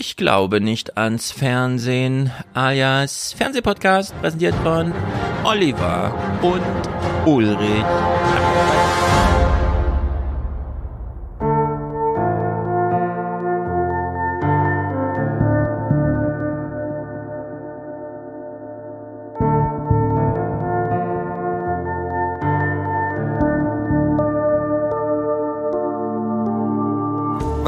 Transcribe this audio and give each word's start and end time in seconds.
Ich 0.00 0.14
glaube 0.14 0.60
nicht 0.60 0.96
ans 0.96 1.32
Fernsehen, 1.32 2.30
alias 2.54 3.34
Fernsehpodcast, 3.36 4.16
präsentiert 4.20 4.54
von 4.62 4.94
Oliver 5.42 6.14
und 6.40 6.62
Ulrich. 7.26 7.84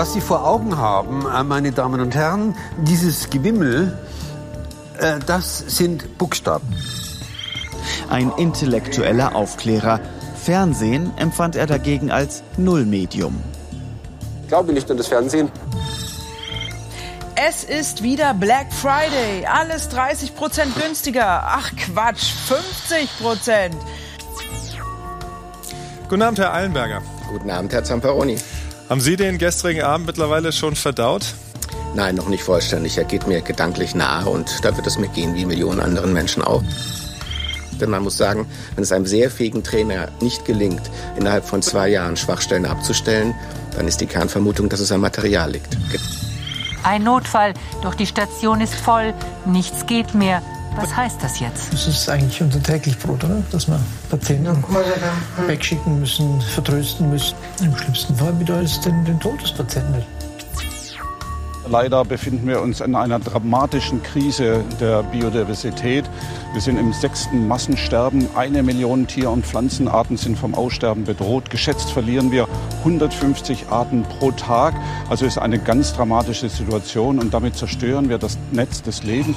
Was 0.01 0.15
Sie 0.15 0.23
vor 0.23 0.47
Augen 0.47 0.79
haben, 0.79 1.27
äh, 1.27 1.45
meine 1.45 1.73
Damen 1.73 2.01
und 2.01 2.15
Herren, 2.15 2.57
dieses 2.79 3.29
Gewimmel, 3.29 3.99
äh, 4.99 5.19
das 5.27 5.59
sind 5.59 6.17
Buchstaben. 6.17 6.67
Ein 8.09 8.33
intellektueller 8.39 9.37
Aufklärer. 9.37 10.01
Fernsehen 10.43 11.13
empfand 11.19 11.55
er 11.55 11.67
dagegen 11.67 12.11
als 12.11 12.43
Nullmedium. 12.57 13.43
Ich 14.41 14.49
glaube 14.49 14.73
nicht 14.73 14.91
an 14.91 14.97
das 14.97 15.09
Fernsehen. 15.09 15.53
Es 17.35 17.63
ist 17.65 18.03
wieder 18.03 18.33
Black 18.33 18.73
Friday. 18.73 19.45
Alles 19.45 19.91
30% 19.91 20.81
günstiger. 20.83 21.43
Ach 21.45 21.73
Quatsch, 21.77 22.33
50%. 22.49 23.73
Guten 26.09 26.23
Abend, 26.23 26.39
Herr 26.39 26.55
Eilenberger. 26.55 27.03
Guten 27.29 27.51
Abend, 27.51 27.71
Herr 27.75 27.85
Zamperoni. 27.85 28.39
Haben 28.91 29.01
Sie 29.01 29.15
den 29.15 29.39
gestrigen 29.39 29.83
Abend 29.83 30.09
mittlerweile 30.09 30.51
schon 30.51 30.75
verdaut? 30.75 31.23
Nein, 31.95 32.17
noch 32.17 32.29
nicht 32.29 32.43
vollständig. 32.43 32.99
Er 32.99 33.05
geht 33.05 33.25
mir 33.29 33.41
gedanklich 33.41 33.95
nahe 33.95 34.29
und 34.29 34.65
da 34.65 34.77
wird 34.77 34.85
es 34.85 34.99
mir 34.99 35.07
gehen 35.07 35.37
wie 35.37 35.45
Millionen 35.45 35.79
anderen 35.79 36.13
Menschen 36.13 36.43
auch. 36.43 36.65
Denn 37.81 37.89
man 37.89 38.03
muss 38.03 38.17
sagen, 38.17 38.49
wenn 38.75 38.83
es 38.83 38.91
einem 38.91 39.07
sehr 39.07 39.31
fähigen 39.31 39.63
Trainer 39.63 40.09
nicht 40.21 40.45
gelingt, 40.45 40.83
innerhalb 41.17 41.45
von 41.45 41.63
zwei 41.63 41.89
Jahren 41.89 42.17
Schwachstellen 42.17 42.67
abzustellen, 42.67 43.33
dann 43.77 43.87
ist 43.87 44.01
die 44.01 44.07
Kernvermutung, 44.07 44.69
dass 44.69 44.81
es 44.81 44.91
am 44.91 45.03
Material 45.03 45.53
liegt. 45.53 45.79
Ein 46.83 47.05
Notfall, 47.05 47.55
doch 47.83 47.95
die 47.95 48.07
Station 48.07 48.61
ist 48.61 48.75
voll, 48.75 49.15
nichts 49.47 49.87
geht 49.87 50.15
mehr. 50.17 50.43
Was 50.77 50.97
heißt 50.97 51.23
das 51.23 51.41
jetzt? 51.41 51.73
Das 51.73 51.87
ist 51.87 52.09
eigentlich 52.09 52.41
unser 52.41 52.63
täglich 52.63 52.99
Brot, 52.99 53.25
oder? 53.25 53.43
Dass 53.51 53.69
wir 53.69 53.79
Patienten 54.09 54.65
wegschicken 55.47 56.01
müssen, 56.01 56.41
vertrösten 56.41 57.11
müssen. 57.11 57.35
Im 57.63 57.77
schlimmsten 57.77 58.15
Fall 58.17 58.33
bedeutet 58.33 58.67
es 58.67 58.81
den, 58.81 59.05
den 59.05 59.19
Tod 59.21 59.43
des 59.43 59.53
Patienten. 59.53 60.03
Leider 61.71 62.05
befinden 62.05 62.49
wir 62.49 62.63
uns 62.63 62.81
in 62.81 62.97
einer 62.97 63.21
dramatischen 63.21 64.03
Krise 64.03 64.65
der 64.81 65.05
Biodiversität. 65.05 66.05
Wir 66.53 66.61
sind 66.61 66.79
im 66.79 66.93
sechsten 66.93 67.47
Massensterben. 67.47 68.27
Eine 68.35 68.65
Million 68.65 69.07
Tier- 69.07 69.31
und 69.31 69.47
Pflanzenarten 69.47 70.17
sind 70.17 70.37
vom 70.37 70.57
Aussterben 70.57 71.05
bedroht. 71.05 71.49
Geschätzt 71.49 71.93
verlieren 71.93 72.33
wir 72.33 72.49
150 72.81 73.69
Arten 73.69 74.03
pro 74.03 74.33
Tag. 74.33 74.75
Also 75.09 75.27
ist 75.27 75.39
eine 75.39 75.61
ganz 75.61 75.93
dramatische 75.93 76.49
Situation 76.49 77.21
und 77.21 77.33
damit 77.33 77.55
zerstören 77.57 78.09
wir 78.09 78.19
das 78.19 78.37
Netz 78.51 78.83
des 78.83 79.05
Lebens. 79.05 79.37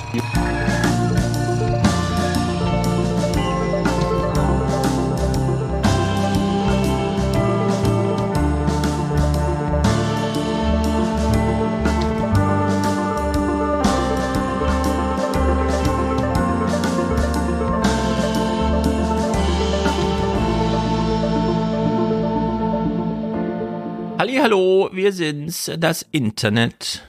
Hallo, 24.83 24.94
wir 24.94 25.14
sind's, 25.14 25.71
das 25.80 26.02
Internet 26.02 27.08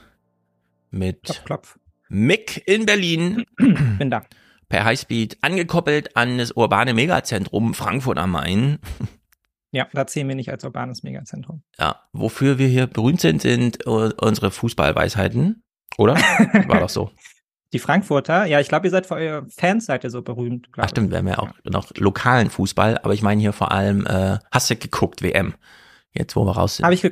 mit 0.91 1.23
klopf, 1.23 1.43
klopf. 1.43 1.79
Mick 2.07 2.63
in 2.67 2.85
Berlin. 2.85 3.43
Bin 3.57 4.09
da. 4.09 4.23
Per 4.69 4.85
Highspeed 4.85 5.39
angekoppelt 5.41 6.15
an 6.15 6.37
das 6.37 6.55
urbane 6.55 6.93
Megazentrum 6.93 7.73
Frankfurt 7.73 8.17
am 8.17 8.31
Main. 8.31 8.79
Ja, 9.71 9.87
da 9.91 10.07
zählen 10.07 10.29
wir 10.29 10.35
nicht 10.35 10.49
als 10.51 10.63
urbanes 10.63 11.03
Megazentrum. 11.03 11.63
Ja, 11.77 11.99
wofür 12.13 12.59
wir 12.59 12.67
hier 12.67 12.87
berühmt 12.87 13.19
sind, 13.19 13.41
sind 13.41 13.85
unsere 13.85 14.51
Fußballweisheiten, 14.51 15.61
oder? 15.97 16.13
War 16.67 16.79
doch 16.79 16.89
so. 16.89 17.11
Die 17.73 17.79
Frankfurter, 17.79 18.45
ja, 18.45 18.61
ich 18.61 18.69
glaube, 18.69 18.87
ihr 18.87 18.91
seid 18.91 19.05
für 19.05 19.15
eure 19.15 19.47
Fans 19.49 19.85
seid 19.85 20.05
ihr 20.05 20.11
so 20.11 20.21
berühmt. 20.21 20.69
Ach 20.77 20.87
stimmt, 20.87 21.11
wir 21.11 21.17
haben 21.17 21.27
ja 21.27 21.39
auch 21.39 21.51
noch 21.65 21.91
lokalen 21.97 22.49
Fußball, 22.49 22.99
aber 22.99 23.13
ich 23.13 23.21
meine 23.21 23.41
hier 23.41 23.51
vor 23.51 23.73
allem, 23.73 24.05
äh, 24.05 24.37
hast 24.49 24.69
du 24.69 24.77
geguckt, 24.77 25.21
WM? 25.21 25.55
Jetzt, 26.13 26.37
wo 26.37 26.45
wir 26.45 26.55
raus 26.55 26.77
sind. 26.77 26.85
Habe 26.85 26.93
ich 26.93 27.03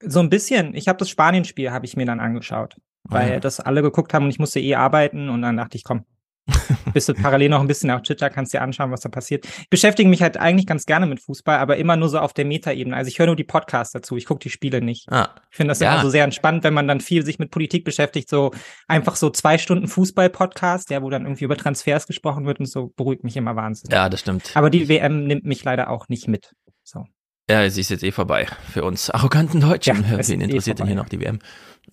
so 0.00 0.20
ein 0.20 0.30
bisschen. 0.30 0.74
Ich 0.74 0.88
habe 0.88 0.98
das 0.98 1.10
Spanien-Spiel 1.10 1.70
habe 1.70 1.86
ich 1.86 1.96
mir 1.96 2.06
dann 2.06 2.20
angeschaut, 2.20 2.76
weil 3.04 3.36
ah. 3.36 3.40
das 3.40 3.60
alle 3.60 3.82
geguckt 3.82 4.14
haben 4.14 4.24
und 4.24 4.30
ich 4.30 4.38
musste 4.38 4.60
eh 4.60 4.74
arbeiten 4.74 5.28
und 5.28 5.42
dann 5.42 5.56
dachte 5.56 5.76
ich, 5.76 5.84
komm, 5.84 6.04
bist 6.94 7.08
du 7.08 7.14
parallel 7.14 7.50
noch 7.50 7.60
ein 7.60 7.66
bisschen 7.66 7.90
auf 7.90 8.02
Twitter, 8.02 8.30
kannst 8.30 8.54
dir 8.54 8.62
anschauen, 8.62 8.90
was 8.90 9.00
da 9.00 9.08
passiert. 9.08 9.46
Ich 9.46 9.70
beschäftige 9.70 10.08
mich 10.08 10.22
halt 10.22 10.36
eigentlich 10.36 10.66
ganz 10.66 10.86
gerne 10.86 11.06
mit 11.06 11.20
Fußball, 11.20 11.58
aber 11.58 11.76
immer 11.76 11.96
nur 11.96 12.08
so 12.08 12.18
auf 12.18 12.32
der 12.32 12.44
Metaebene. 12.44 12.96
Also 12.96 13.08
ich 13.08 13.18
höre 13.18 13.26
nur 13.26 13.36
die 13.36 13.44
Podcasts 13.44 13.92
dazu, 13.92 14.16
ich 14.16 14.26
gucke 14.26 14.40
die 14.40 14.50
Spiele 14.50 14.80
nicht. 14.80 15.10
Ah, 15.12 15.34
ich 15.50 15.56
finde 15.56 15.72
das 15.72 15.80
ja. 15.80 15.92
immer 15.92 16.02
so 16.02 16.10
sehr 16.10 16.24
entspannt, 16.24 16.64
wenn 16.64 16.74
man 16.74 16.88
dann 16.88 17.00
viel 17.00 17.24
sich 17.24 17.38
mit 17.38 17.50
Politik 17.50 17.84
beschäftigt, 17.84 18.28
so 18.28 18.52
einfach 18.86 19.16
so 19.16 19.30
zwei 19.30 19.58
Stunden 19.58 19.88
Fußball-Podcast, 19.88 20.90
ja, 20.90 21.02
wo 21.02 21.10
dann 21.10 21.22
irgendwie 21.22 21.44
über 21.44 21.56
Transfers 21.56 22.06
gesprochen 22.06 22.46
wird 22.46 22.60
und 22.60 22.66
so 22.66 22.92
beruhigt 22.96 23.24
mich 23.24 23.36
immer 23.36 23.56
wahnsinnig. 23.56 23.92
Ja, 23.92 24.08
das 24.08 24.20
stimmt. 24.20 24.52
Aber 24.54 24.70
die 24.70 24.88
WM 24.88 25.24
nimmt 25.24 25.44
mich 25.44 25.62
leider 25.64 25.90
auch 25.90 26.08
nicht 26.08 26.28
mit. 26.28 26.54
So. 26.82 27.04
Ja, 27.50 27.68
sie 27.70 27.80
ist 27.80 27.88
jetzt 27.88 28.04
eh 28.04 28.12
vorbei 28.12 28.46
für 28.70 28.84
uns 28.84 29.08
arroganten 29.08 29.60
Deutschen. 29.60 30.04
Ja, 30.04 30.18
Wen 30.18 30.40
eh 30.40 30.44
interessiert 30.44 30.78
eh 30.78 30.82
denn 30.82 30.86
hier 30.86 30.96
noch 30.96 31.08
die 31.08 31.20
WM? 31.20 31.38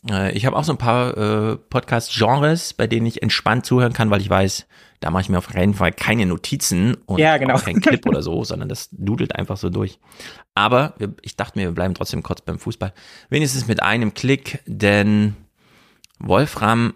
Äh, 0.09 0.33
ich 0.33 0.45
habe 0.45 0.55
auch 0.57 0.65
so 0.65 0.73
ein 0.73 0.77
paar 0.77 1.17
äh, 1.17 1.55
Podcast-Genres, 1.55 2.73
bei 2.73 2.87
denen 2.87 3.05
ich 3.05 3.21
entspannt 3.21 3.65
zuhören 3.65 3.93
kann, 3.93 4.09
weil 4.09 4.19
ich 4.19 4.29
weiß, 4.29 4.67
da 4.99 5.11
mache 5.11 5.21
ich 5.21 5.29
mir 5.29 5.37
auf 5.37 5.53
jeden 5.55 5.73
Fall 5.73 5.93
keine 5.93 6.25
Notizen 6.25 6.95
und 7.05 7.19
ja, 7.19 7.37
genau. 7.37 7.55
auch 7.55 7.63
keinen 7.63 7.79
Clip 7.81 8.05
oder 8.05 8.21
so, 8.21 8.43
sondern 8.43 8.67
das 8.67 8.89
dudelt 8.91 9.35
einfach 9.35 9.55
so 9.55 9.69
durch. 9.69 9.99
Aber 10.55 10.95
ich 11.21 11.37
dachte 11.37 11.57
mir, 11.57 11.65
wir 11.65 11.75
bleiben 11.75 11.93
trotzdem 11.93 12.23
kurz 12.23 12.41
beim 12.41 12.59
Fußball. 12.59 12.93
Wenigstens 13.29 13.67
mit 13.67 13.81
einem 13.81 14.13
Klick, 14.13 14.59
denn 14.65 15.35
Wolfram 16.19 16.95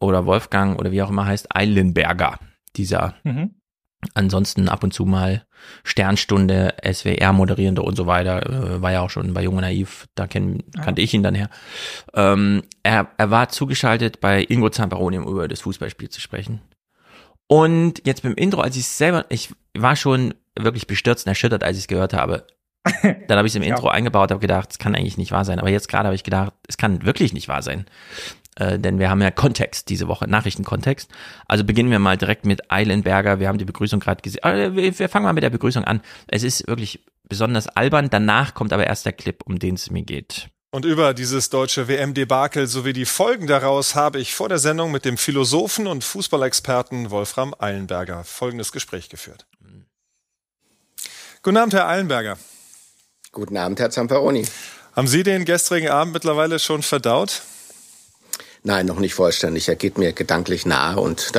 oder 0.00 0.26
Wolfgang 0.26 0.78
oder 0.80 0.90
wie 0.90 1.02
auch 1.02 1.10
immer 1.10 1.26
heißt, 1.26 1.54
Eilenberger, 1.54 2.38
dieser 2.74 3.14
mhm 3.22 3.54
ansonsten 4.14 4.68
ab 4.68 4.82
und 4.82 4.92
zu 4.92 5.04
mal 5.04 5.44
Sternstunde, 5.84 6.74
SWR 6.82 7.32
moderierende 7.32 7.82
und 7.82 7.96
so 7.96 8.06
weiter, 8.06 8.46
äh, 8.46 8.82
war 8.82 8.92
ja 8.92 9.00
auch 9.00 9.10
schon 9.10 9.32
bei 9.32 9.42
Junge 9.42 9.60
Naiv, 9.60 10.08
da 10.14 10.26
kenn, 10.26 10.62
kannte 10.82 11.02
ich 11.02 11.14
ihn 11.14 11.22
dann 11.22 11.34
her. 11.34 11.50
Ähm, 12.14 12.62
er, 12.82 13.08
er 13.16 13.30
war 13.30 13.48
zugeschaltet 13.48 14.20
bei 14.20 14.42
Ingo 14.42 14.70
Zamperoni, 14.70 15.18
um 15.18 15.28
über 15.28 15.48
das 15.48 15.60
Fußballspiel 15.60 16.08
zu 16.08 16.20
sprechen. 16.20 16.60
Und 17.46 18.02
jetzt 18.04 18.22
beim 18.22 18.34
Intro, 18.34 18.60
als 18.60 18.76
ich 18.76 18.86
selber, 18.86 19.26
ich 19.28 19.50
war 19.76 19.94
schon 19.94 20.34
wirklich 20.58 20.86
bestürzt 20.86 21.26
und 21.26 21.30
erschüttert, 21.30 21.62
als 21.62 21.76
ich 21.76 21.84
es 21.84 21.88
gehört 21.88 22.14
habe. 22.14 22.46
Dann 23.02 23.38
habe 23.38 23.46
ich 23.46 23.52
es 23.52 23.56
im 23.56 23.62
Intro 23.62 23.86
ja. 23.86 23.92
eingebaut, 23.92 24.30
habe 24.30 24.40
gedacht, 24.40 24.72
es 24.72 24.78
kann 24.78 24.96
eigentlich 24.96 25.18
nicht 25.18 25.30
wahr 25.30 25.44
sein. 25.44 25.60
Aber 25.60 25.70
jetzt 25.70 25.88
gerade 25.88 26.06
habe 26.06 26.16
ich 26.16 26.24
gedacht, 26.24 26.52
es 26.66 26.76
kann 26.76 27.04
wirklich 27.04 27.32
nicht 27.32 27.46
wahr 27.46 27.62
sein 27.62 27.86
äh, 28.56 28.78
denn 28.78 28.98
wir 28.98 29.10
haben 29.10 29.22
ja 29.22 29.30
Kontext 29.30 29.88
diese 29.88 30.08
Woche, 30.08 30.28
Nachrichtenkontext. 30.28 31.10
Also 31.46 31.64
beginnen 31.64 31.90
wir 31.90 31.98
mal 31.98 32.16
direkt 32.16 32.44
mit 32.44 32.70
Eilenberger. 32.70 33.40
Wir 33.40 33.48
haben 33.48 33.58
die 33.58 33.64
Begrüßung 33.64 34.00
gerade 34.00 34.22
gesehen. 34.22 34.42
Äh, 34.42 34.74
wir, 34.74 34.98
wir 34.98 35.08
fangen 35.08 35.24
mal 35.24 35.32
mit 35.32 35.42
der 35.42 35.50
Begrüßung 35.50 35.84
an. 35.84 36.02
Es 36.28 36.42
ist 36.42 36.66
wirklich 36.68 37.04
besonders 37.28 37.68
albern. 37.68 38.10
Danach 38.10 38.54
kommt 38.54 38.72
aber 38.72 38.86
erst 38.86 39.06
der 39.06 39.12
Clip, 39.12 39.40
um 39.44 39.58
den 39.58 39.76
es 39.76 39.90
mir 39.90 40.02
geht. 40.02 40.48
Und 40.70 40.86
über 40.86 41.12
dieses 41.12 41.50
deutsche 41.50 41.86
WM-Debakel 41.86 42.66
sowie 42.66 42.94
die 42.94 43.04
Folgen 43.04 43.46
daraus 43.46 43.94
habe 43.94 44.18
ich 44.18 44.34
vor 44.34 44.48
der 44.48 44.58
Sendung 44.58 44.90
mit 44.90 45.04
dem 45.04 45.18
Philosophen 45.18 45.86
und 45.86 46.02
Fußballexperten 46.02 47.10
Wolfram 47.10 47.54
Eilenberger 47.58 48.24
folgendes 48.24 48.72
Gespräch 48.72 49.10
geführt. 49.10 49.46
Guten 51.42 51.56
Abend, 51.58 51.74
Herr 51.74 51.88
Eilenberger. 51.88 52.38
Guten 53.32 53.56
Abend, 53.56 53.80
Herr 53.80 53.90
Zamperoni. 53.90 54.46
Haben 54.94 55.08
Sie 55.08 55.22
den 55.22 55.44
gestrigen 55.44 55.88
Abend 55.88 56.14
mittlerweile 56.14 56.58
schon 56.58 56.82
verdaut? 56.82 57.42
Nein, 58.64 58.86
noch 58.86 58.98
nicht 58.98 59.14
vollständig. 59.14 59.68
Er 59.68 59.76
geht 59.76 59.98
mir 59.98 60.12
gedanklich 60.12 60.66
nahe 60.66 61.00
und 61.00 61.32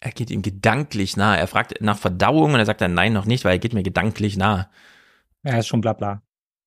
er 0.00 0.12
geht 0.12 0.30
ihm 0.30 0.42
gedanklich 0.42 1.16
nahe. 1.16 1.38
Er 1.38 1.46
fragt 1.46 1.80
nach 1.80 1.98
Verdauung 1.98 2.54
und 2.54 2.58
er 2.58 2.66
sagt 2.66 2.80
dann 2.80 2.94
nein, 2.94 3.12
noch 3.12 3.26
nicht, 3.26 3.44
weil 3.44 3.52
er 3.52 3.58
geht 3.58 3.74
mir 3.74 3.82
gedanklich 3.82 4.36
nahe. 4.36 4.68
Ja, 5.44 5.58
ist 5.58 5.68
schon 5.68 5.80
bla 5.80 5.92
bla. 5.92 6.22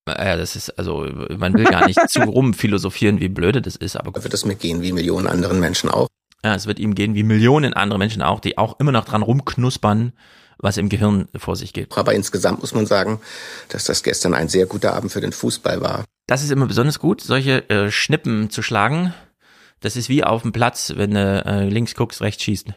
Ja, 0.08 0.36
das 0.36 0.56
ist, 0.56 0.70
also, 0.78 1.08
man 1.38 1.54
will 1.54 1.64
gar 1.66 1.86
nicht 1.88 2.10
zu 2.10 2.22
rum 2.24 2.54
philosophieren, 2.54 3.20
wie 3.20 3.30
blöde 3.30 3.62
das 3.62 3.76
ist, 3.76 3.96
aber. 3.96 4.14
Wird 4.22 4.34
es 4.34 4.46
mir 4.46 4.56
gehen 4.56 4.82
wie 4.82 4.92
Millionen 4.92 5.28
anderen 5.28 5.60
Menschen 5.60 5.90
auch? 5.90 6.08
Ja, 6.44 6.56
es 6.56 6.68
wird 6.68 6.80
ihm 6.80 6.94
gehen 6.94 7.16
wie 7.16 7.24
Millionen 7.24 7.74
andere 7.74 7.98
Menschen 7.98 8.22
auch, 8.22 8.40
die 8.42 8.58
auch 8.58 8.80
immer 8.80 8.92
noch 8.92 9.06
dran 9.06 9.22
rumknuspern, 9.22 10.12
was 10.58 10.78
im 10.78 10.90
Gehirn 10.90 11.30
vor 11.38 11.56
sich 11.56 11.74
geht. 11.74 11.98
Aber 11.98 12.14
insgesamt 12.14 12.60
muss 12.60 12.74
man 12.74 12.86
sagen, 12.86 13.22
dass 13.70 13.86
das 13.86 14.04
gestern 14.04 14.34
ein 14.34 14.50
sehr 14.50 14.66
guter 14.66 14.94
Abend 14.94 15.12
für 15.12 15.22
den 15.22 15.32
Fußball 15.32 15.82
war. 15.82 16.04
Das 16.28 16.44
ist 16.44 16.52
immer 16.52 16.68
besonders 16.68 17.00
gut, 17.00 17.22
solche 17.22 17.70
äh, 17.70 17.90
Schnippen 17.90 18.50
zu 18.50 18.62
schlagen 18.62 19.14
Das 19.84 19.96
ist 19.96 20.10
wie 20.10 20.24
auf 20.24 20.42
dem 20.42 20.52
Platz, 20.52 20.94
wenn 20.96 21.12
du 21.14 21.44
äh, 21.46 21.68
links 21.70 21.94
guckst, 21.94 22.22
rechts 22.22 22.42
schießt. 22.44 22.70
Äh, 22.70 22.74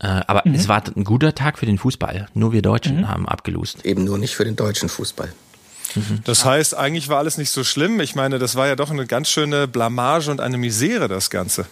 aber 0.00 0.42
Mhm. 0.44 0.54
es 0.54 0.68
war 0.68 0.82
ein 0.94 1.04
guter 1.04 1.34
Tag 1.34 1.58
für 1.58 1.66
den 1.66 1.78
Fußball. 1.78 2.26
Nur 2.34 2.52
wir 2.52 2.62
Deutschen 2.62 2.98
Mhm. 3.02 3.08
haben 3.08 3.28
abgelust. 3.28 3.84
Eben 3.86 4.04
nur 4.04 4.18
nicht 4.18 4.34
für 4.34 4.44
den 4.44 4.56
deutschen 4.56 4.88
Fußball. 4.88 5.32
Das 6.24 6.44
heißt, 6.44 6.74
eigentlich 6.74 7.08
war 7.10 7.18
alles 7.18 7.36
nicht 7.38 7.50
so 7.50 7.64
schlimm. 7.64 8.00
Ich 8.00 8.14
meine, 8.14 8.38
das 8.38 8.56
war 8.56 8.66
ja 8.66 8.76
doch 8.76 8.90
eine 8.90 9.06
ganz 9.06 9.28
schöne 9.28 9.68
Blamage 9.68 10.30
und 10.30 10.40
eine 10.40 10.56
Misere, 10.56 11.06
das 11.06 11.28
Ganze. 11.30 11.66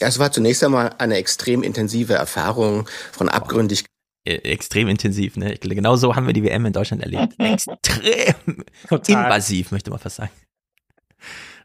Ja, 0.00 0.08
es 0.08 0.18
war 0.18 0.32
zunächst 0.32 0.64
einmal 0.64 0.94
eine 0.98 1.16
extrem 1.16 1.62
intensive 1.62 2.14
Erfahrung 2.14 2.88
von 3.12 3.28
abgründig 3.28 3.84
Äh, 4.24 4.36
extrem 4.36 4.88
intensiv, 4.88 5.36
ne? 5.36 5.56
Genau 5.58 5.96
so 5.96 6.16
haben 6.16 6.26
wir 6.26 6.32
die 6.32 6.42
WM 6.42 6.64
in 6.66 6.72
Deutschland 6.72 7.02
erlebt. 7.02 7.34
Extrem 7.38 8.64
Total. 8.88 9.24
invasiv, 9.24 9.70
möchte 9.72 9.90
man 9.90 9.98
fast 10.00 10.16
sagen. 10.16 10.30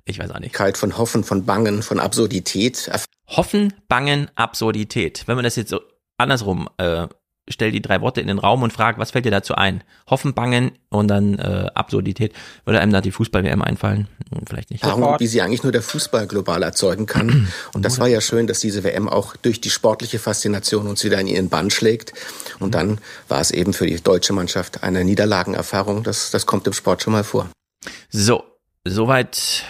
Ich 0.07 0.19
weiß 0.19 0.31
auch 0.31 0.39
nicht. 0.39 0.55
von 0.77 0.97
Hoffen, 0.97 1.23
von 1.23 1.45
Bangen, 1.45 1.83
von 1.83 1.99
Absurdität. 1.99 2.89
Hoffen, 3.27 3.73
Bangen, 3.87 4.29
Absurdität. 4.35 5.23
Wenn 5.27 5.35
man 5.35 5.43
das 5.43 5.55
jetzt 5.57 5.69
so 5.69 5.81
andersrum 6.17 6.69
äh, 6.77 7.07
stell 7.49 7.71
die 7.71 7.81
drei 7.81 8.01
Worte 8.01 8.21
in 8.21 8.27
den 8.27 8.39
Raum 8.39 8.63
und 8.63 8.73
frag, 8.73 8.97
was 8.97 9.11
fällt 9.11 9.25
dir 9.25 9.31
dazu 9.31 9.55
ein? 9.55 9.83
Hoffen, 10.09 10.33
Bangen 10.33 10.71
und 10.89 11.07
dann 11.07 11.39
äh, 11.39 11.67
Absurdität. 11.73 12.33
Würde 12.65 12.79
einem 12.79 12.91
da 12.91 13.01
die 13.01 13.11
Fußball-WM 13.11 13.61
einfallen? 13.61 14.07
Hm, 14.31 14.41
Vielleicht 14.47 14.71
nicht. 14.71 14.83
Erfahrung, 14.83 15.19
wie 15.19 15.27
sie 15.27 15.41
eigentlich 15.41 15.63
nur 15.63 15.71
der 15.71 15.81
Fußball 15.81 16.27
global 16.27 16.63
erzeugen 16.63 17.05
kann. 17.05 17.47
Und 17.73 17.83
das 17.83 17.99
war 17.99 18.07
ja 18.07 18.21
schön, 18.21 18.47
dass 18.47 18.59
diese 18.59 18.83
WM 18.83 19.07
auch 19.07 19.35
durch 19.35 19.61
die 19.61 19.69
sportliche 19.69 20.19
Faszination 20.19 20.87
uns 20.87 21.03
wieder 21.03 21.19
in 21.19 21.27
ihren 21.27 21.49
Bann 21.49 21.69
schlägt. 21.69 22.13
Und 22.59 22.75
dann 22.75 22.99
war 23.27 23.41
es 23.41 23.51
eben 23.51 23.73
für 23.73 23.87
die 23.87 24.01
deutsche 24.01 24.33
Mannschaft 24.33 24.83
eine 24.83 25.03
Niederlagenerfahrung. 25.03 26.03
Das, 26.03 26.31
das 26.31 26.45
kommt 26.45 26.67
im 26.67 26.73
Sport 26.73 27.03
schon 27.03 27.13
mal 27.13 27.23
vor. 27.23 27.49
So, 28.09 28.43
soweit 28.83 29.63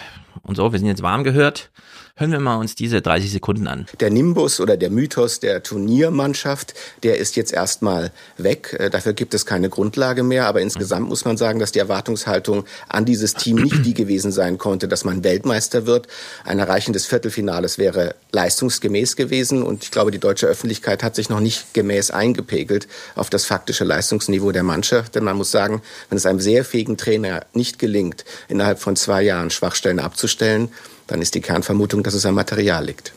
und 0.48 0.56
so. 0.56 0.72
Wir 0.72 0.78
sind 0.78 0.88
jetzt 0.88 1.02
warm 1.02 1.22
gehört. 1.24 1.70
Hören 2.18 2.32
wir 2.32 2.40
mal 2.40 2.56
uns 2.56 2.74
diese 2.74 3.00
30 3.00 3.30
Sekunden 3.30 3.68
an. 3.68 3.86
Der 4.00 4.10
Nimbus 4.10 4.58
oder 4.58 4.76
der 4.76 4.90
Mythos 4.90 5.38
der 5.38 5.62
Turniermannschaft, 5.62 6.74
der 7.04 7.18
ist 7.18 7.36
jetzt 7.36 7.52
erstmal 7.52 8.10
weg. 8.36 8.74
Äh, 8.76 8.90
Dafür 8.90 9.12
gibt 9.12 9.34
es 9.34 9.46
keine 9.46 9.68
Grundlage 9.68 10.24
mehr. 10.24 10.48
Aber 10.48 10.60
insgesamt 10.60 11.08
muss 11.08 11.24
man 11.24 11.36
sagen, 11.36 11.60
dass 11.60 11.70
die 11.70 11.78
Erwartungshaltung 11.78 12.64
an 12.88 13.04
dieses 13.04 13.34
Team 13.34 13.58
nicht 13.58 13.86
die 13.86 13.94
gewesen 13.94 14.32
sein 14.32 14.58
konnte, 14.58 14.88
dass 14.88 15.04
man 15.04 15.22
Weltmeister 15.22 15.86
wird. 15.86 16.08
Ein 16.42 16.58
Erreichen 16.58 16.92
des 16.92 17.06
Viertelfinales 17.06 17.78
wäre 17.78 18.16
leistungsgemäß 18.32 19.14
gewesen. 19.14 19.62
Und 19.62 19.84
ich 19.84 19.92
glaube, 19.92 20.10
die 20.10 20.18
deutsche 20.18 20.48
Öffentlichkeit 20.48 21.04
hat 21.04 21.14
sich 21.14 21.28
noch 21.28 21.38
nicht 21.38 21.72
gemäß 21.72 22.10
eingepegelt 22.10 22.88
auf 23.14 23.30
das 23.30 23.44
faktische 23.44 23.84
Leistungsniveau 23.84 24.50
der 24.50 24.64
Mannschaft. 24.64 25.14
Denn 25.14 25.22
man 25.22 25.36
muss 25.36 25.52
sagen, 25.52 25.82
wenn 26.08 26.18
es 26.18 26.26
einem 26.26 26.40
sehr 26.40 26.64
fähigen 26.64 26.96
Trainer 26.96 27.46
nicht 27.52 27.78
gelingt, 27.78 28.24
innerhalb 28.48 28.80
von 28.80 28.96
zwei 28.96 29.22
Jahren 29.22 29.50
Schwachstellen 29.50 30.00
abzustellen, 30.00 30.70
dann 31.08 31.20
ist 31.20 31.34
die 31.34 31.40
Kernvermutung, 31.40 32.02
dass 32.04 32.14
es 32.14 32.24
am 32.24 32.34
Material 32.36 32.84
liegt. 32.86 33.12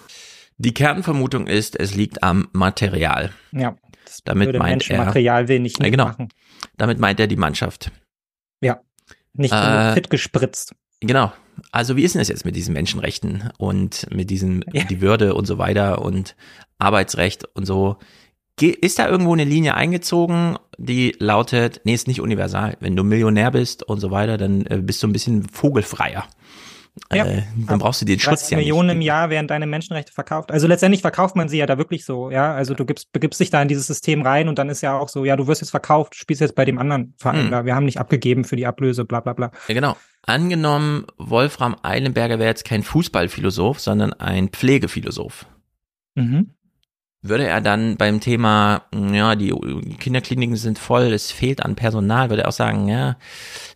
Die 0.57 0.73
Kernvermutung 0.73 1.47
ist, 1.47 1.79
es 1.79 1.95
liegt 1.95 2.23
am 2.23 2.47
Material. 2.53 3.31
Ja, 3.51 3.75
das 4.05 4.21
Damit 4.23 4.47
würde 4.47 4.59
meint 4.59 4.71
Menschen 4.71 4.93
er, 4.95 5.05
Material 5.05 5.47
wenig 5.47 5.77
Ja, 5.79 5.89
genau. 5.89 6.05
machen. 6.05 6.29
Damit 6.77 6.99
meint 6.99 7.19
er 7.19 7.27
die 7.27 7.35
Mannschaft. 7.38 7.91
Ja, 8.61 8.81
nicht 9.33 9.53
Äh, 9.53 9.61
genug 9.61 9.93
fit 9.93 10.09
gespritzt. 10.09 10.75
Genau. 10.99 11.31
Also 11.71 11.95
wie 11.95 12.03
ist 12.03 12.15
denn 12.15 12.19
das 12.21 12.27
jetzt 12.27 12.45
mit 12.45 12.55
diesen 12.55 12.73
Menschenrechten 12.73 13.49
und 13.57 14.07
mit 14.13 14.29
diesem 14.29 14.63
die 14.89 15.01
Würde 15.01 15.33
und 15.35 15.45
so 15.45 15.57
weiter 15.57 16.01
und 16.01 16.35
Arbeitsrecht 16.79 17.45
und 17.55 17.65
so? 17.65 17.97
Ge- 18.57 18.77
Ist 18.79 18.99
da 18.99 19.07
irgendwo 19.07 19.33
eine 19.33 19.43
Linie 19.43 19.75
eingezogen, 19.75 20.57
die 20.77 21.15
lautet, 21.19 21.81
nee, 21.83 21.93
ist 21.93 22.07
nicht 22.07 22.21
universal. 22.21 22.77
Wenn 22.79 22.95
du 22.95 23.03
Millionär 23.03 23.51
bist 23.51 23.81
und 23.83 23.99
so 23.99 24.11
weiter, 24.11 24.38
dann 24.38 24.65
äh, 24.67 24.77
bist 24.81 25.01
du 25.01 25.07
ein 25.07 25.13
bisschen 25.13 25.43
vogelfreier. 25.43 26.25
Ja. 27.13 27.25
Äh, 27.25 27.43
dann 27.67 27.79
brauchst 27.79 28.01
du 28.01 28.05
den 28.05 28.19
Schutz 28.19 28.41
30 28.41 28.51
ja 28.51 28.57
nicht. 28.57 28.65
Millionen 28.65 28.89
im 28.89 29.01
Jahr 29.01 29.29
werden 29.29 29.47
deine 29.47 29.65
Menschenrechte 29.65 30.11
verkauft. 30.11 30.51
Also 30.51 30.67
letztendlich 30.67 31.01
verkauft 31.01 31.35
man 31.35 31.47
sie 31.47 31.57
ja 31.57 31.65
da 31.65 31.77
wirklich 31.77 32.03
so, 32.03 32.29
ja. 32.29 32.53
Also 32.53 32.73
du 32.73 32.85
gibst, 32.85 33.11
begibst 33.13 33.39
dich 33.39 33.49
da 33.49 33.61
in 33.61 33.67
dieses 33.69 33.88
System 33.88 34.21
rein 34.21 34.49
und 34.49 34.59
dann 34.59 34.69
ist 34.69 34.81
ja 34.81 34.97
auch 34.97 35.07
so, 35.07 35.23
ja, 35.23 35.38
du 35.38 35.47
wirst 35.47 35.61
jetzt 35.61 35.71
verkauft, 35.71 36.15
spielst 36.15 36.41
jetzt 36.41 36.55
bei 36.55 36.65
dem 36.65 36.77
anderen 36.77 37.13
Verein 37.17 37.45
Hm. 37.45 37.51
da. 37.51 37.65
Wir 37.65 37.75
haben 37.75 37.85
nicht 37.85 37.99
abgegeben 37.99 38.43
für 38.43 38.55
die 38.57 38.67
Ablöse, 38.67 39.05
bla 39.05 39.21
bla 39.21 39.33
bla. 39.33 39.51
Ja, 39.67 39.73
genau. 39.73 39.95
Angenommen, 40.23 41.05
Wolfram 41.17 41.75
Eilenberger 41.81 42.38
wäre 42.39 42.49
jetzt 42.49 42.65
kein 42.65 42.83
Fußballphilosoph, 42.83 43.79
sondern 43.79 44.13
ein 44.13 44.49
Pflegephilosoph. 44.49 45.45
Mhm. 46.15 46.51
Würde 47.23 47.45
er 47.45 47.62
dann 47.62 47.97
beim 47.97 48.19
Thema, 48.19 48.83
ja, 48.94 49.35
die 49.35 49.53
Kinderkliniken 50.00 50.56
sind 50.56 50.79
voll, 50.79 51.13
es 51.13 51.31
fehlt 51.31 51.63
an 51.63 51.75
Personal, 51.75 52.29
würde 52.31 52.44
er 52.44 52.47
auch 52.47 52.53
sagen, 52.53 52.88
ja, 52.88 53.15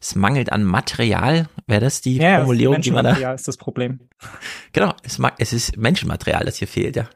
es 0.02 0.16
mangelt 0.16 0.52
an 0.52 0.64
Material? 0.64 1.48
Wäre 1.68 1.82
das 1.82 2.02
die 2.02 2.18
Ja, 2.18 2.38
Formulierung, 2.40 2.82
die 2.82 2.90
man 2.90 3.04
da. 3.04 3.12
Menschenmaterial 3.12 3.36
ist 3.36 3.48
das 3.48 3.58
Problem. 3.58 4.00
Genau, 4.74 4.94
es, 5.04 5.20
mag, 5.20 5.36
es 5.38 5.54
ist 5.54 5.78
Menschenmaterial, 5.78 6.44
das 6.44 6.58
hier 6.58 6.68
fehlt, 6.68 6.96
ja. 6.96 7.08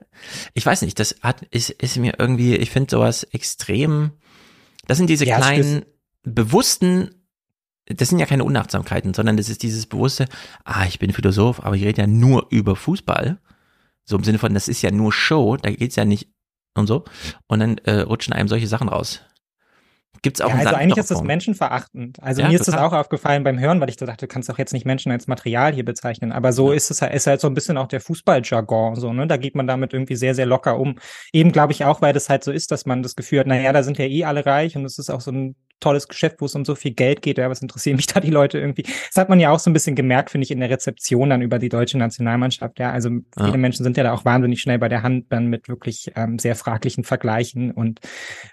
Ich 0.54 0.66
weiß 0.66 0.84
nicht, 0.84 1.00
das 1.00 1.16
hat, 1.22 1.42
ist, 1.50 1.72
ist 1.72 1.98
mir 1.98 2.14
irgendwie, 2.20 2.56
ich 2.56 2.70
finde 2.70 2.92
sowas 2.92 3.24
extrem, 3.24 4.12
das 4.88 4.98
sind 5.00 5.10
diese 5.10 5.26
Ja, 5.26 5.38
kleinen, 5.38 5.84
bewussten, 6.24 7.10
das 7.88 8.10
sind 8.10 8.20
ja 8.20 8.28
keine 8.28 8.44
Unachtsamkeiten, 8.44 9.14
sondern 9.16 9.36
das 9.36 9.50
ist 9.50 9.64
dieses 9.64 9.88
bewusste, 9.88 10.28
ah, 10.64 10.86
ich 10.86 11.00
bin 11.00 11.12
Philosoph, 11.12 11.64
aber 11.66 11.76
ich 11.76 11.84
rede 11.84 12.02
ja 12.02 12.08
nur 12.08 12.48
über 12.52 12.76
Fußball. 12.76 13.40
So 14.10 14.18
im 14.18 14.24
Sinne 14.24 14.40
von, 14.40 14.56
das 14.56 14.68
ist 14.68 14.82
ja 14.82 14.90
nur 14.90 15.14
Show, 15.14 15.56
da 15.58 15.70
geht's 15.70 15.96
ja 15.96 16.04
nicht 16.04 16.30
und 16.76 16.88
so. 16.88 17.04
Und 17.48 17.60
dann 17.60 17.78
äh, 17.80 18.02
rutschen 18.02 18.34
einem 18.34 18.48
solche 18.48 18.66
Sachen 18.66 18.90
raus. 18.90 19.22
Gibt's 20.24 20.42
auch 20.42 20.50
Ja, 20.50 20.56
also 20.56 20.76
eigentlich 20.76 20.98
ist 20.98 21.12
das 21.12 21.22
menschenverachtend. 21.22 22.22
Also 22.22 22.42
Ja, 22.42 22.48
mir 22.48 22.56
ist 22.56 22.66
total. 22.66 22.82
das 22.82 22.92
auch 22.92 22.98
aufgefallen 22.98 23.44
beim 23.44 23.60
Hören, 23.60 23.80
weil 23.80 23.90
ich 23.90 23.98
dachte, 23.98 24.26
du 24.26 24.28
kannst 24.28 24.50
doch 24.50 24.58
jetzt 24.58 24.74
nicht 24.74 24.84
Menschen 24.84 25.12
als 25.12 25.28
Material 25.28 25.74
hier 25.74 25.86
bezeichnen. 25.86 26.32
Aber 26.32 26.54
so 26.54 26.72
ist 26.72 26.90
es 26.90 27.04
halt, 27.04 27.14
ist 27.14 27.28
halt 27.28 27.40
so 27.40 27.48
ein 27.48 27.54
bisschen 27.54 27.78
auch 27.78 27.88
der 27.88 28.02
Fußballjargon, 28.02 28.96
so, 28.96 29.14
ne? 29.14 29.28
Da 29.28 29.38
geht 29.38 29.54
man 29.54 29.68
damit 29.68 29.94
irgendwie 29.94 30.16
sehr, 30.16 30.34
sehr 30.34 30.48
locker 30.48 30.80
um. 30.80 30.96
Eben 31.32 31.52
glaube 31.52 31.74
ich 31.74 31.86
auch, 31.86 32.02
weil 32.02 32.12
das 32.12 32.30
halt 32.30 32.44
so 32.44 32.52
ist, 32.52 32.72
dass 32.72 32.88
man 32.88 33.04
das 33.04 33.16
Gefühl 33.16 33.42
hat, 33.42 33.48
naja, 33.48 33.72
da 33.72 33.84
sind 33.84 34.00
ja 34.00 34.06
eh 34.06 34.26
alle 34.26 34.44
reich 34.44 34.76
und 34.76 34.86
es 34.86 34.98
ist 34.98 35.12
auch 35.12 35.22
so 35.22 35.32
ein 35.32 35.56
tolles 35.80 36.08
Geschäft, 36.08 36.38
wo 36.40 36.46
es 36.46 36.56
um 36.56 36.66
so 36.66 36.76
viel 36.76 36.92
Geld 36.92 37.22
geht. 37.22 37.38
Ja, 37.38 37.50
was 37.50 37.62
interessieren 37.62 37.96
mich 37.98 38.08
da 38.08 38.20
die 38.20 38.30
Leute 38.30 38.58
irgendwie? 38.60 38.84
Das 38.84 39.16
hat 39.16 39.30
man 39.30 39.40
ja 39.40 39.52
auch 39.52 39.60
so 39.60 39.70
ein 39.70 39.74
bisschen 39.74 39.96
gemerkt, 39.96 40.30
finde 40.32 40.46
ich, 40.46 40.52
in 40.52 40.60
der 40.60 40.70
Rezeption 40.70 41.30
dann 41.30 41.42
über 41.42 41.60
die 41.60 41.70
deutsche 41.70 41.98
Nationalmannschaft. 41.98 42.80
Ja, 42.80 42.92
also 42.92 43.10
Ja. 43.10 43.46
viele 43.46 43.58
Menschen 43.58 43.84
sind 43.84 43.98
ja 43.98 44.04
da 44.04 44.14
auch 44.14 44.26
wahnsinnig 44.26 44.62
schnell 44.62 44.80
bei 44.80 44.90
der 44.90 45.04
Hand 45.04 45.26
dann 45.30 45.48
mit 45.48 45.70
wirklich 45.70 46.12
ähm, 46.16 46.40
sehr 46.40 46.56
fraglichen 46.56 47.04
Vergleichen 47.04 47.72
und 47.72 48.00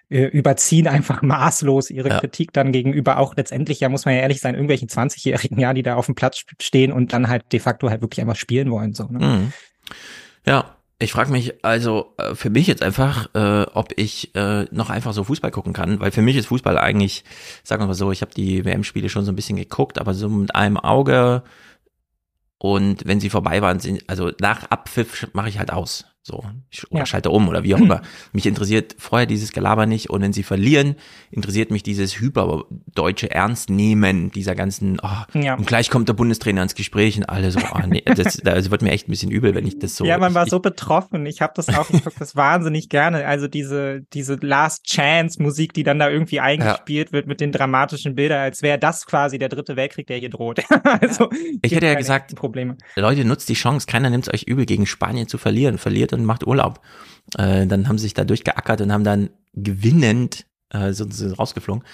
äh, 0.08 0.24
überziehen 0.24 0.86
einfach 0.88 1.22
maßlos 1.22 1.90
ihre 1.90 2.08
Ja. 2.10 2.20
Kritik 2.20 2.52
dann 2.52 2.72
gegenüber 2.72 3.18
auch 3.18 3.36
letztendlich, 3.36 3.80
ja, 3.80 3.88
muss 3.88 4.04
man 4.04 4.14
ja 4.14 4.20
ehrlich 4.20 4.40
sein, 4.40 4.54
irgendwelchen 4.54 4.88
20-Jährigen, 4.88 5.58
ja, 5.58 5.72
die 5.74 5.82
da 5.82 5.96
auf 5.96 6.06
dem 6.06 6.14
Platz 6.14 6.44
stehen 6.60 6.92
und 6.92 7.12
dann 7.12 7.28
halt 7.28 7.52
de 7.52 7.60
facto 7.60 7.90
halt 7.90 8.00
wirklich 8.02 8.20
einfach 8.20 8.36
spielen 8.36 8.70
wollen, 8.70 8.94
so, 8.94 9.04
ne? 9.04 9.18
Mhm. 9.26 9.52
Ja, 10.46 10.75
ich 10.98 11.12
frage 11.12 11.30
mich 11.30 11.64
also 11.64 12.14
äh, 12.18 12.34
für 12.34 12.50
mich 12.50 12.66
jetzt 12.66 12.82
einfach, 12.82 13.28
äh, 13.34 13.66
ob 13.74 13.92
ich 13.96 14.34
äh, 14.34 14.64
noch 14.70 14.88
einfach 14.90 15.12
so 15.12 15.24
Fußball 15.24 15.50
gucken 15.50 15.72
kann, 15.72 16.00
weil 16.00 16.10
für 16.10 16.22
mich 16.22 16.36
ist 16.36 16.46
Fußball 16.46 16.78
eigentlich, 16.78 17.24
sagen 17.62 17.82
wir 17.82 17.86
mal 17.88 17.94
so, 17.94 18.12
ich 18.12 18.22
habe 18.22 18.32
die 18.34 18.64
WM-Spiele 18.64 19.08
schon 19.08 19.24
so 19.24 19.32
ein 19.32 19.36
bisschen 19.36 19.56
geguckt, 19.56 19.98
aber 19.98 20.14
so 20.14 20.28
mit 20.28 20.54
einem 20.54 20.78
Auge 20.78 21.42
und 22.58 23.06
wenn 23.06 23.20
sie 23.20 23.30
vorbei 23.30 23.60
waren, 23.60 23.80
sind, 23.80 24.08
also 24.08 24.32
nach 24.40 24.64
Abpfiff 24.70 25.28
mache 25.34 25.50
ich 25.50 25.58
halt 25.58 25.72
aus. 25.72 26.06
So, 26.28 26.42
ich, 26.70 26.90
oder 26.90 26.98
Ja. 27.02 27.06
schalte 27.06 27.30
um 27.30 27.46
oder 27.48 27.62
wie 27.62 27.76
auch 27.76 27.78
immer. 27.78 28.02
Mich 28.32 28.46
interessiert 28.46 28.96
vorher 28.98 29.26
dieses 29.26 29.52
Gelaber 29.52 29.86
nicht 29.86 30.10
und 30.10 30.22
wenn 30.22 30.32
sie 30.32 30.42
verlieren, 30.42 30.96
interessiert 31.30 31.70
mich 31.70 31.84
dieses 31.84 32.18
hyperdeutsche 32.18 33.30
Ernstnehmen 33.30 34.32
dieser 34.32 34.56
ganzen, 34.56 34.98
oh, 35.04 35.38
Ja. 35.38 35.54
und 35.54 35.68
gleich 35.68 35.88
kommt 35.88 36.08
der 36.08 36.14
Bundestrainer 36.14 36.64
ins 36.64 36.74
Gespräch 36.74 37.16
und 37.16 37.28
alle 37.28 37.52
so, 37.52 37.60
oh, 37.60 37.78
nee, 37.86 38.02
das, 38.04 38.38
das 38.42 38.72
wird 38.72 38.82
mir 38.82 38.90
echt 38.90 39.06
ein 39.06 39.12
bisschen 39.12 39.30
übel, 39.30 39.54
wenn 39.54 39.68
ich 39.68 39.78
das 39.78 39.94
so. 39.94 40.04
ja, 40.04 40.18
man 40.18 40.34
war 40.34 40.46
ich, 40.46 40.50
so 40.50 40.58
betroffen. 40.58 41.26
Ich 41.26 41.40
habe 41.42 41.52
das 41.54 41.68
auch, 41.68 41.88
ich 41.90 42.02
gucke 42.02 42.18
das 42.18 42.34
wahnsinnig 42.34 42.88
gerne. 42.88 43.24
Also 43.24 43.46
diese, 43.46 44.00
diese 44.12 44.34
Last 44.40 44.84
Chance 44.86 45.40
Musik, 45.40 45.74
die 45.74 45.84
dann 45.84 46.00
da 46.00 46.10
irgendwie 46.10 46.40
eingespielt 46.40 47.12
wird 47.12 47.28
mit 47.28 47.40
den 47.40 47.52
dramatischen 47.52 48.16
Bildern, 48.16 48.40
als 48.40 48.62
wäre 48.62 48.80
das 48.80 49.06
quasi 49.06 49.38
der 49.38 49.48
dritte 49.48 49.76
Weltkrieg, 49.76 50.08
der 50.08 50.18
hier 50.18 50.30
droht. 50.30 50.60
also, 51.00 51.30
Ich 51.62 51.70
hätte 51.72 51.86
ja 51.86 51.94
gesagt, 51.94 52.34
Probleme. 52.34 52.76
Leute, 52.96 53.24
nutzt 53.24 53.48
die 53.48 53.54
Chance, 53.54 53.86
keiner 53.86 54.10
nimmt 54.10 54.26
es 54.26 54.34
euch 54.34 54.42
übel, 54.42 54.66
gegen 54.66 54.86
Spanien 54.86 55.28
zu 55.28 55.38
verlieren. 55.38 55.78
Verliert 55.78 56.15
und 56.16 56.24
macht 56.24 56.46
Urlaub. 56.46 56.80
Äh, 57.36 57.66
dann 57.66 57.88
haben 57.88 57.98
sie 57.98 58.04
sich 58.04 58.14
da 58.14 58.24
durchgeackert 58.24 58.80
und 58.80 58.92
haben 58.92 59.04
dann 59.04 59.30
gewinnend 59.54 60.46
äh, 60.70 60.92
so, 60.92 61.06
so 61.08 61.34
rausgeflogen. 61.34 61.84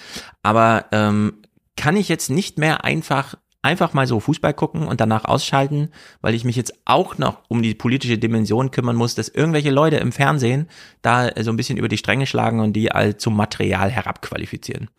Aber 0.41 0.85
ähm, 0.91 1.41
kann 1.75 1.97
ich 1.97 2.09
jetzt 2.09 2.29
nicht 2.29 2.57
mehr 2.57 2.83
einfach 2.83 3.35
einfach 3.63 3.93
mal 3.93 4.05
so 4.05 4.19
Fußball 4.19 4.53
gucken 4.53 4.85
und 4.85 4.99
danach 5.01 5.25
ausschalten, 5.25 5.89
weil 6.21 6.35
ich 6.35 6.43
mich 6.43 6.57
jetzt 6.57 6.73
auch 6.85 7.17
noch 7.17 7.39
um 7.47 7.61
die 7.61 7.73
politische 7.73 8.17
Dimension 8.17 8.71
kümmern 8.71 8.97
muss, 8.97 9.15
dass 9.15 9.29
irgendwelche 9.29 9.71
Leute 9.71 9.95
im 9.95 10.11
Fernsehen 10.11 10.67
da 11.01 11.29
so 11.41 11.49
ein 11.49 11.55
bisschen 11.55 11.77
über 11.77 11.87
die 11.87 11.97
Stränge 11.97 12.27
schlagen 12.27 12.59
und 12.59 12.73
die 12.73 12.91
all 12.91 13.17
zum 13.17 13.35
Material 13.35 13.89
herabqualifizieren. 13.89 14.89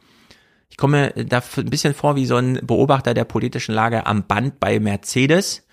Ich 0.70 0.78
komme 0.78 1.10
da 1.10 1.42
ein 1.56 1.70
bisschen 1.70 1.94
vor 1.94 2.16
wie 2.16 2.26
so 2.26 2.36
ein 2.36 2.58
Beobachter 2.62 3.14
der 3.14 3.24
politischen 3.24 3.74
Lage 3.74 4.06
am 4.06 4.26
Band 4.26 4.58
bei 4.58 4.80
Mercedes, 4.80 5.63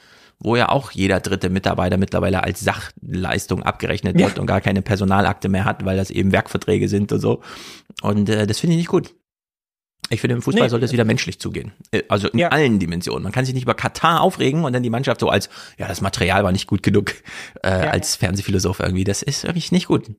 wo 0.43 0.55
ja 0.55 0.69
auch 0.69 0.91
jeder 0.91 1.19
dritte 1.19 1.49
Mitarbeiter 1.49 1.97
mittlerweile 1.97 2.43
als 2.43 2.59
Sachleistung 2.61 3.63
abgerechnet 3.63 4.19
Ja. 4.19 4.27
wird 4.27 4.39
und 4.39 4.47
gar 4.47 4.59
keine 4.61 4.81
Personalakte 4.81 5.49
mehr 5.49 5.65
hat, 5.65 5.85
weil 5.85 5.97
das 5.97 6.09
eben 6.09 6.31
Werkverträge 6.31 6.87
sind 6.89 7.11
und 7.11 7.19
so. 7.19 7.41
Und 8.01 8.27
äh, 8.29 8.47
das 8.47 8.59
finde 8.59 8.73
ich 8.73 8.79
nicht 8.79 8.89
gut. 8.89 9.13
Ich 10.09 10.19
finde, 10.19 10.35
im 10.35 10.41
Fußball 10.41 10.63
Nee. 10.63 10.69
sollte 10.69 10.85
es 10.85 10.91
wieder 10.91 11.05
menschlich 11.05 11.39
zugehen. 11.39 11.71
Äh, 11.91 12.01
Also 12.09 12.27
in 12.27 12.39
Ja. 12.39 12.49
allen 12.49 12.79
Dimensionen. 12.79 13.23
Man 13.23 13.31
kann 13.31 13.45
sich 13.45 13.53
nicht 13.53 13.63
über 13.63 13.75
Katar 13.75 14.19
aufregen 14.21 14.65
und 14.65 14.73
dann 14.73 14.83
die 14.83 14.89
Mannschaft 14.89 15.21
so 15.21 15.29
als, 15.29 15.49
ja, 15.77 15.87
das 15.87 16.01
Material 16.01 16.43
war 16.43 16.51
nicht 16.51 16.67
gut 16.67 16.83
genug, 16.83 17.13
äh, 17.63 17.69
als 17.69 18.15
Fernsehphilosoph 18.17 18.79
irgendwie. 18.81 19.03
Das 19.05 19.21
ist 19.21 19.43
wirklich 19.45 19.71
nicht 19.71 19.87
gut. 19.87 20.11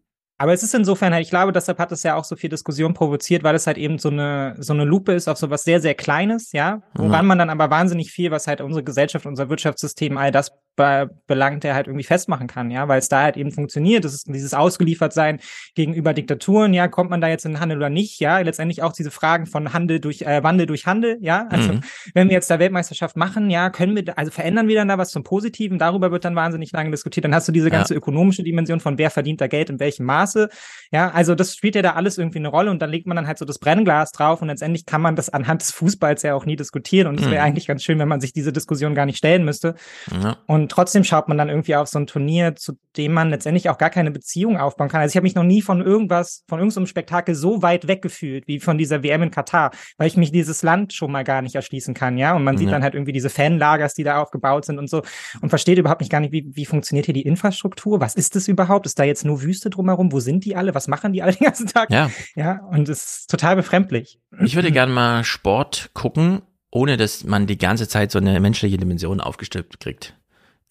Aber 0.43 0.53
es 0.53 0.65
ist 0.65 0.75
insofern 0.75 1.15
halt, 1.15 1.23
ich 1.23 1.31
glaube, 1.31 1.53
deshalb 1.53 1.79
hat 1.79 1.93
es 1.93 2.03
ja 2.03 2.17
auch 2.17 2.25
so 2.25 2.35
viel 2.35 2.51
Diskussion 2.51 2.95
provoziert, 2.95 3.45
weil 3.45 3.55
es 3.55 3.69
halt 3.69 3.79
eben 3.79 3.99
so 4.01 4.09
eine, 4.09 4.57
so 4.59 4.73
eine 4.73 4.83
Lupe 4.83 5.13
ist 5.13 5.29
auf 5.29 5.39
so 5.39 5.51
was 5.51 5.63
sehr, 5.63 5.81
sehr 5.81 5.95
Kleines, 5.95 6.51
ja, 6.51 6.83
woran 6.95 7.13
Ja. 7.13 7.23
man 7.23 7.39
dann 7.39 7.49
aber 7.49 7.71
wahnsinnig 7.71 8.11
viel, 8.11 8.33
was 8.33 8.49
halt 8.49 8.61
unsere 8.61 8.83
Gesellschaft, 8.83 9.25
unser 9.25 9.49
Wirtschaftssystem, 9.49 10.19
all 10.19 10.33
das 10.33 10.51
be 10.77 11.11
belangt, 11.27 11.65
der 11.65 11.75
halt 11.75 11.87
irgendwie 11.87 12.05
festmachen 12.05 12.47
kann, 12.47 12.71
ja, 12.71 12.89
weil 12.89 12.99
es 12.99 13.09
da 13.09 13.23
halt 13.23 13.37
eben 13.37 13.53
funktioniert. 13.53 14.05
Das 14.05 14.15
ist 14.15 14.27
dieses 14.29 14.55
Ausgeliefertsein 14.55 15.39
gegenüber 15.75 16.15
Diktaturen, 16.15 16.73
ja, 16.75 16.89
kommt 16.89 17.11
man 17.11 17.21
da 17.21 17.29
jetzt 17.29 17.45
in 17.45 17.53
den 17.53 17.61
Handel 17.61 17.77
oder 17.79 17.91
nicht, 17.91 18.21
ja, 18.21 18.39
letztendlich 18.39 18.83
auch 18.83 18.93
diese 18.93 19.11
Fragen 19.11 19.47
von 19.47 19.73
Handel 19.73 20.01
durch, 20.01 20.23
äh, 20.23 20.43
Wandel 20.43 20.67
durch 20.67 20.87
Handel, 20.87 21.19
ja, 21.21 21.47
also 21.51 21.73
Mhm. 21.75 21.81
wenn 22.15 22.29
wir 22.29 22.35
jetzt 22.35 22.51
da 22.51 22.59
Weltmeisterschaft 22.59 23.17
machen, 23.17 23.51
ja, 23.51 23.71
können 23.71 23.95
wir, 23.97 24.19
also 24.19 24.31
verändern 24.31 24.69
wir 24.69 24.77
dann 24.77 24.89
da 24.89 24.99
was 24.99 25.11
zum 25.11 25.23
Positiven, 25.25 25.79
darüber 25.79 26.11
wird 26.11 26.25
dann 26.25 26.37
wahnsinnig 26.37 26.73
lange 26.73 26.91
diskutiert, 26.91 27.25
dann 27.25 27.35
hast 27.35 27.49
du 27.49 27.53
diese 27.53 27.67
Ja. 27.69 27.71
ganze 27.71 27.95
ökonomische 27.95 28.43
Dimension 28.43 28.81
von 28.81 28.97
wer 28.99 29.11
verdient 29.11 29.41
da 29.41 29.47
Geld 29.49 29.69
in 29.71 29.79
welchem 29.81 30.07
Maße, 30.07 30.49
ja, 30.91 31.11
also 31.11 31.35
das 31.35 31.55
spielt 31.55 31.75
ja 31.75 31.83
da 31.83 31.93
alles 31.93 32.19
irgendwie 32.19 32.39
eine 32.39 32.49
Rolle 32.49 32.71
und 32.71 32.81
dann 32.81 32.91
legt 32.91 33.07
man 33.07 33.17
dann 33.17 33.27
halt 33.27 33.39
so 33.39 33.45
das 33.45 33.59
Brennglas 33.59 34.13
drauf 34.13 34.41
und 34.43 34.49
letztendlich 34.49 34.87
kann 34.87 35.01
man 35.03 35.17
das 35.17 35.29
anhand 35.31 35.61
des 35.63 35.71
Fußballs 35.73 36.23
ja 36.23 36.35
auch 36.35 36.47
nie 36.47 36.57
diskutieren 36.57 37.07
und 37.09 37.21
es 37.21 37.27
wäre 37.27 37.41
Mhm. 37.43 37.47
eigentlich 37.47 37.67
ganz 37.67 37.83
schön, 37.85 37.99
wenn 37.99 38.09
man 38.09 38.21
sich 38.21 38.33
diese 38.33 38.53
Diskussion 38.53 38.95
gar 38.95 39.07
nicht 39.07 39.19
stellen 39.19 39.45
müsste. 39.45 39.75
Ja. 40.11 40.37
Und 40.47 40.62
trotzdem 40.69 41.05
schaut 41.05 41.29
man 41.29 41.39
dann 41.39 41.49
irgendwie 41.49 41.77
auf 41.77 41.89
so 41.89 41.99
ein 41.99 42.07
Turnier, 42.07 42.55
zu 42.57 42.75
dem 42.97 43.13
man 43.13 43.31
letztendlich 43.31 43.69
auch 43.71 43.79
gar 43.79 43.91
keine 43.91 44.11
Beziehung 44.11 44.59
aufbauen 44.59 44.89
kann. 44.89 45.01
Also 45.01 45.13
ich 45.13 45.17
habe 45.17 45.25
mich 45.25 45.35
noch 45.35 45.45
nie 45.45 45.63
von 45.63 45.81
irgendwas, 45.81 46.45
von 46.49 46.59
irgendeinem 46.59 46.87
Spektakel 46.87 47.35
so 47.35 47.63
weit 47.63 47.89
weggefühlt 47.89 48.47
wie 48.47 48.61
von 48.61 48.77
dieser 48.79 49.03
WM 49.03 49.23
in 49.23 49.31
Katar, 49.31 49.71
weil 49.97 50.07
ich 50.09 50.17
mich 50.17 50.33
dieses 50.33 50.63
Land 50.63 50.93
schon 50.93 51.11
mal 51.11 51.25
gar 51.25 51.43
nicht 51.43 51.55
erschließen 51.55 51.95
kann, 51.95 52.19
ja. 52.19 52.35
Und 52.35 52.45
man 52.45 52.57
sieht 52.59 52.67
Ja. 52.69 52.73
dann 52.73 52.83
halt 52.83 52.95
irgendwie 52.95 53.13
diese 53.13 53.31
Fanlagers, 53.31 53.95
die 53.95 54.05
da 54.05 54.21
aufgebaut 54.21 54.65
sind 54.65 54.79
und 54.79 54.91
so 54.91 55.03
und 55.41 55.49
versteht 55.49 55.79
überhaupt 55.79 56.01
nicht 56.01 56.11
gar 56.11 56.21
nicht, 56.21 56.33
wie, 56.33 56.51
wie 56.53 56.67
funktioniert 56.67 57.07
hier 57.07 57.15
die 57.15 57.23
Infrastruktur? 57.23 58.01
Was 58.01 58.15
ist 58.15 58.37
das 58.37 58.49
überhaupt? 58.49 58.87
Ist 58.87 58.99
da 58.99 59.05
jetzt 59.05 59.25
nur 59.25 59.43
Wüste 59.43 59.71
drumherum? 59.71 60.13
Wo 60.13 60.21
sind 60.21 60.45
die 60.45 60.57
alle? 60.57 60.75
Was 60.75 60.89
machen 60.89 61.13
die 61.13 61.23
alle 61.23 61.33
den 61.33 61.45
ganzen 61.45 61.67
Tag? 61.67 61.91
Ja. 61.91 62.11
Ja, 62.35 62.61
und 62.71 62.89
es 62.89 63.05
ist 63.21 63.31
total 63.31 63.57
befremdlich. 63.57 64.19
Ich 64.43 64.55
würde 64.57 64.73
gerne 64.73 64.93
mal 64.93 65.25
Sport 65.25 65.91
gucken, 65.95 66.43
ohne 66.71 66.97
dass 66.97 67.25
man 67.25 67.47
die 67.47 67.59
ganze 67.59 67.87
Zeit 67.89 68.11
so 68.11 68.19
eine 68.19 68.39
menschliche 68.41 68.79
Dimension 68.79 69.21
aufgestülpt 69.21 69.79
kriegt. 69.81 70.19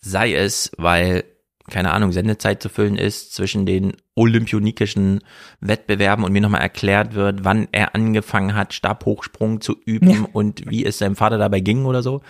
Sei 0.04 0.34
es, 0.34 0.72
weil, 0.78 1.24
keine 1.70 1.92
Ahnung, 1.92 2.12
Sendezeit 2.12 2.62
zu 2.62 2.70
füllen 2.70 2.98
ist 2.98 3.34
zwischen 3.34 3.66
den 3.66 3.94
olympionikischen 4.16 5.22
Wettbewerben 5.60 6.26
und 6.26 6.32
mir 6.32 6.42
nochmal 6.42 6.62
erklärt 6.62 7.14
wird, 7.14 7.44
wann 7.46 7.68
er 7.72 7.96
angefangen 7.96 8.56
hat, 8.56 8.74
Stabhochsprung 8.74 9.62
zu 9.62 9.76
üben 9.86 10.10
Ja. 10.10 10.26
und 10.34 10.70
wie 10.70 10.86
es 10.86 10.98
seinem 10.98 11.16
Vater 11.16 11.38
dabei 11.38 11.60
ging 11.60 11.86
oder 11.86 12.02
so. 12.04 12.22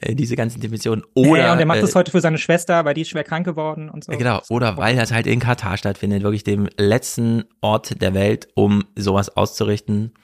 Äh, 0.00 0.14
diese 0.14 0.36
ganzen 0.36 0.60
Dimensionen. 0.60 1.04
Oder, 1.14 1.42
ja, 1.42 1.52
und 1.52 1.58
er 1.58 1.66
macht 1.66 1.78
äh, 1.78 1.82
das 1.82 1.94
heute 1.94 2.10
für 2.10 2.20
seine 2.20 2.38
Schwester, 2.38 2.84
weil 2.84 2.94
die 2.94 3.02
ist 3.02 3.10
schwer 3.10 3.24
krank 3.24 3.44
geworden 3.44 3.90
und 3.90 4.04
so. 4.04 4.12
Genau, 4.12 4.40
oder 4.48 4.76
weil 4.76 4.96
das 4.96 5.12
halt 5.12 5.26
in 5.26 5.40
Katar 5.40 5.76
stattfindet, 5.76 6.22
wirklich 6.22 6.44
dem 6.44 6.68
letzten 6.78 7.44
Ort 7.60 8.00
der 8.00 8.14
Welt, 8.14 8.48
um 8.54 8.84
sowas 8.96 9.36
auszurichten. 9.36 10.14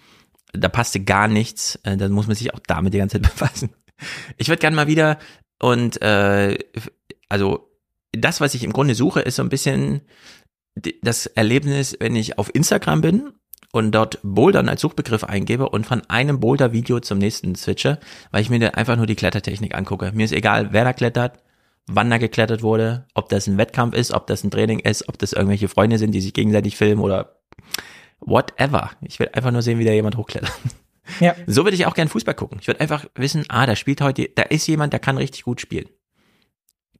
Da 0.54 0.68
passte 0.68 1.00
gar 1.00 1.28
nichts, 1.28 1.78
äh, 1.84 1.96
dann 1.96 2.12
muss 2.12 2.26
man 2.26 2.36
sich 2.36 2.54
auch 2.54 2.60
damit 2.66 2.94
die 2.94 2.98
ganze 2.98 3.20
Zeit 3.20 3.32
befassen. 3.34 3.70
Ich 4.36 4.48
würde 4.48 4.60
gerne 4.60 4.76
mal 4.76 4.86
wieder 4.86 5.18
und 5.62 6.02
äh, 6.02 6.58
also 7.28 7.70
das, 8.10 8.40
was 8.40 8.54
ich 8.54 8.64
im 8.64 8.72
Grunde 8.72 8.96
suche, 8.96 9.20
ist 9.20 9.36
so 9.36 9.42
ein 9.42 9.48
bisschen 9.48 10.02
das 11.02 11.26
Erlebnis, 11.26 11.96
wenn 12.00 12.16
ich 12.16 12.36
auf 12.36 12.52
Instagram 12.52 13.00
bin 13.00 13.32
und 13.70 13.92
dort 13.92 14.18
Bouldern 14.24 14.68
als 14.68 14.80
Suchbegriff 14.80 15.22
eingebe 15.22 15.68
und 15.68 15.86
von 15.86 16.02
einem 16.10 16.40
Boulder-Video 16.40 16.98
zum 16.98 17.18
nächsten 17.18 17.54
switche, 17.54 18.00
weil 18.32 18.42
ich 18.42 18.50
mir 18.50 18.58
da 18.58 18.68
einfach 18.70 18.96
nur 18.96 19.06
die 19.06 19.14
Klettertechnik 19.14 19.76
angucke. 19.76 20.10
Mir 20.12 20.24
ist 20.24 20.32
egal, 20.32 20.72
wer 20.72 20.82
da 20.82 20.92
klettert, 20.92 21.38
wann 21.86 22.10
da 22.10 22.18
geklettert 22.18 22.62
wurde, 22.62 23.06
ob 23.14 23.28
das 23.28 23.46
ein 23.46 23.56
Wettkampf 23.56 23.94
ist, 23.94 24.12
ob 24.12 24.26
das 24.26 24.42
ein 24.42 24.50
Training 24.50 24.80
ist, 24.80 25.08
ob 25.08 25.16
das 25.16 25.32
irgendwelche 25.32 25.68
Freunde 25.68 25.98
sind, 25.98 26.10
die 26.10 26.20
sich 26.20 26.34
gegenseitig 26.34 26.76
filmen 26.76 27.00
oder 27.00 27.40
whatever. 28.18 28.90
Ich 29.02 29.20
will 29.20 29.30
einfach 29.32 29.52
nur 29.52 29.62
sehen, 29.62 29.78
wie 29.78 29.84
da 29.84 29.92
jemand 29.92 30.16
hochklettert. 30.16 30.52
Ja. 31.20 31.34
So 31.46 31.64
würde 31.64 31.74
ich 31.74 31.86
auch 31.86 31.94
gern 31.94 32.08
Fußball 32.08 32.34
gucken. 32.34 32.58
Ich 32.60 32.66
würde 32.66 32.80
einfach 32.80 33.06
wissen, 33.14 33.44
ah, 33.48 33.66
da 33.66 33.76
spielt 33.76 34.00
heute, 34.00 34.28
da 34.34 34.42
ist 34.42 34.66
jemand, 34.66 34.92
der 34.92 35.00
kann 35.00 35.18
richtig 35.18 35.44
gut 35.44 35.60
spielen. 35.60 35.88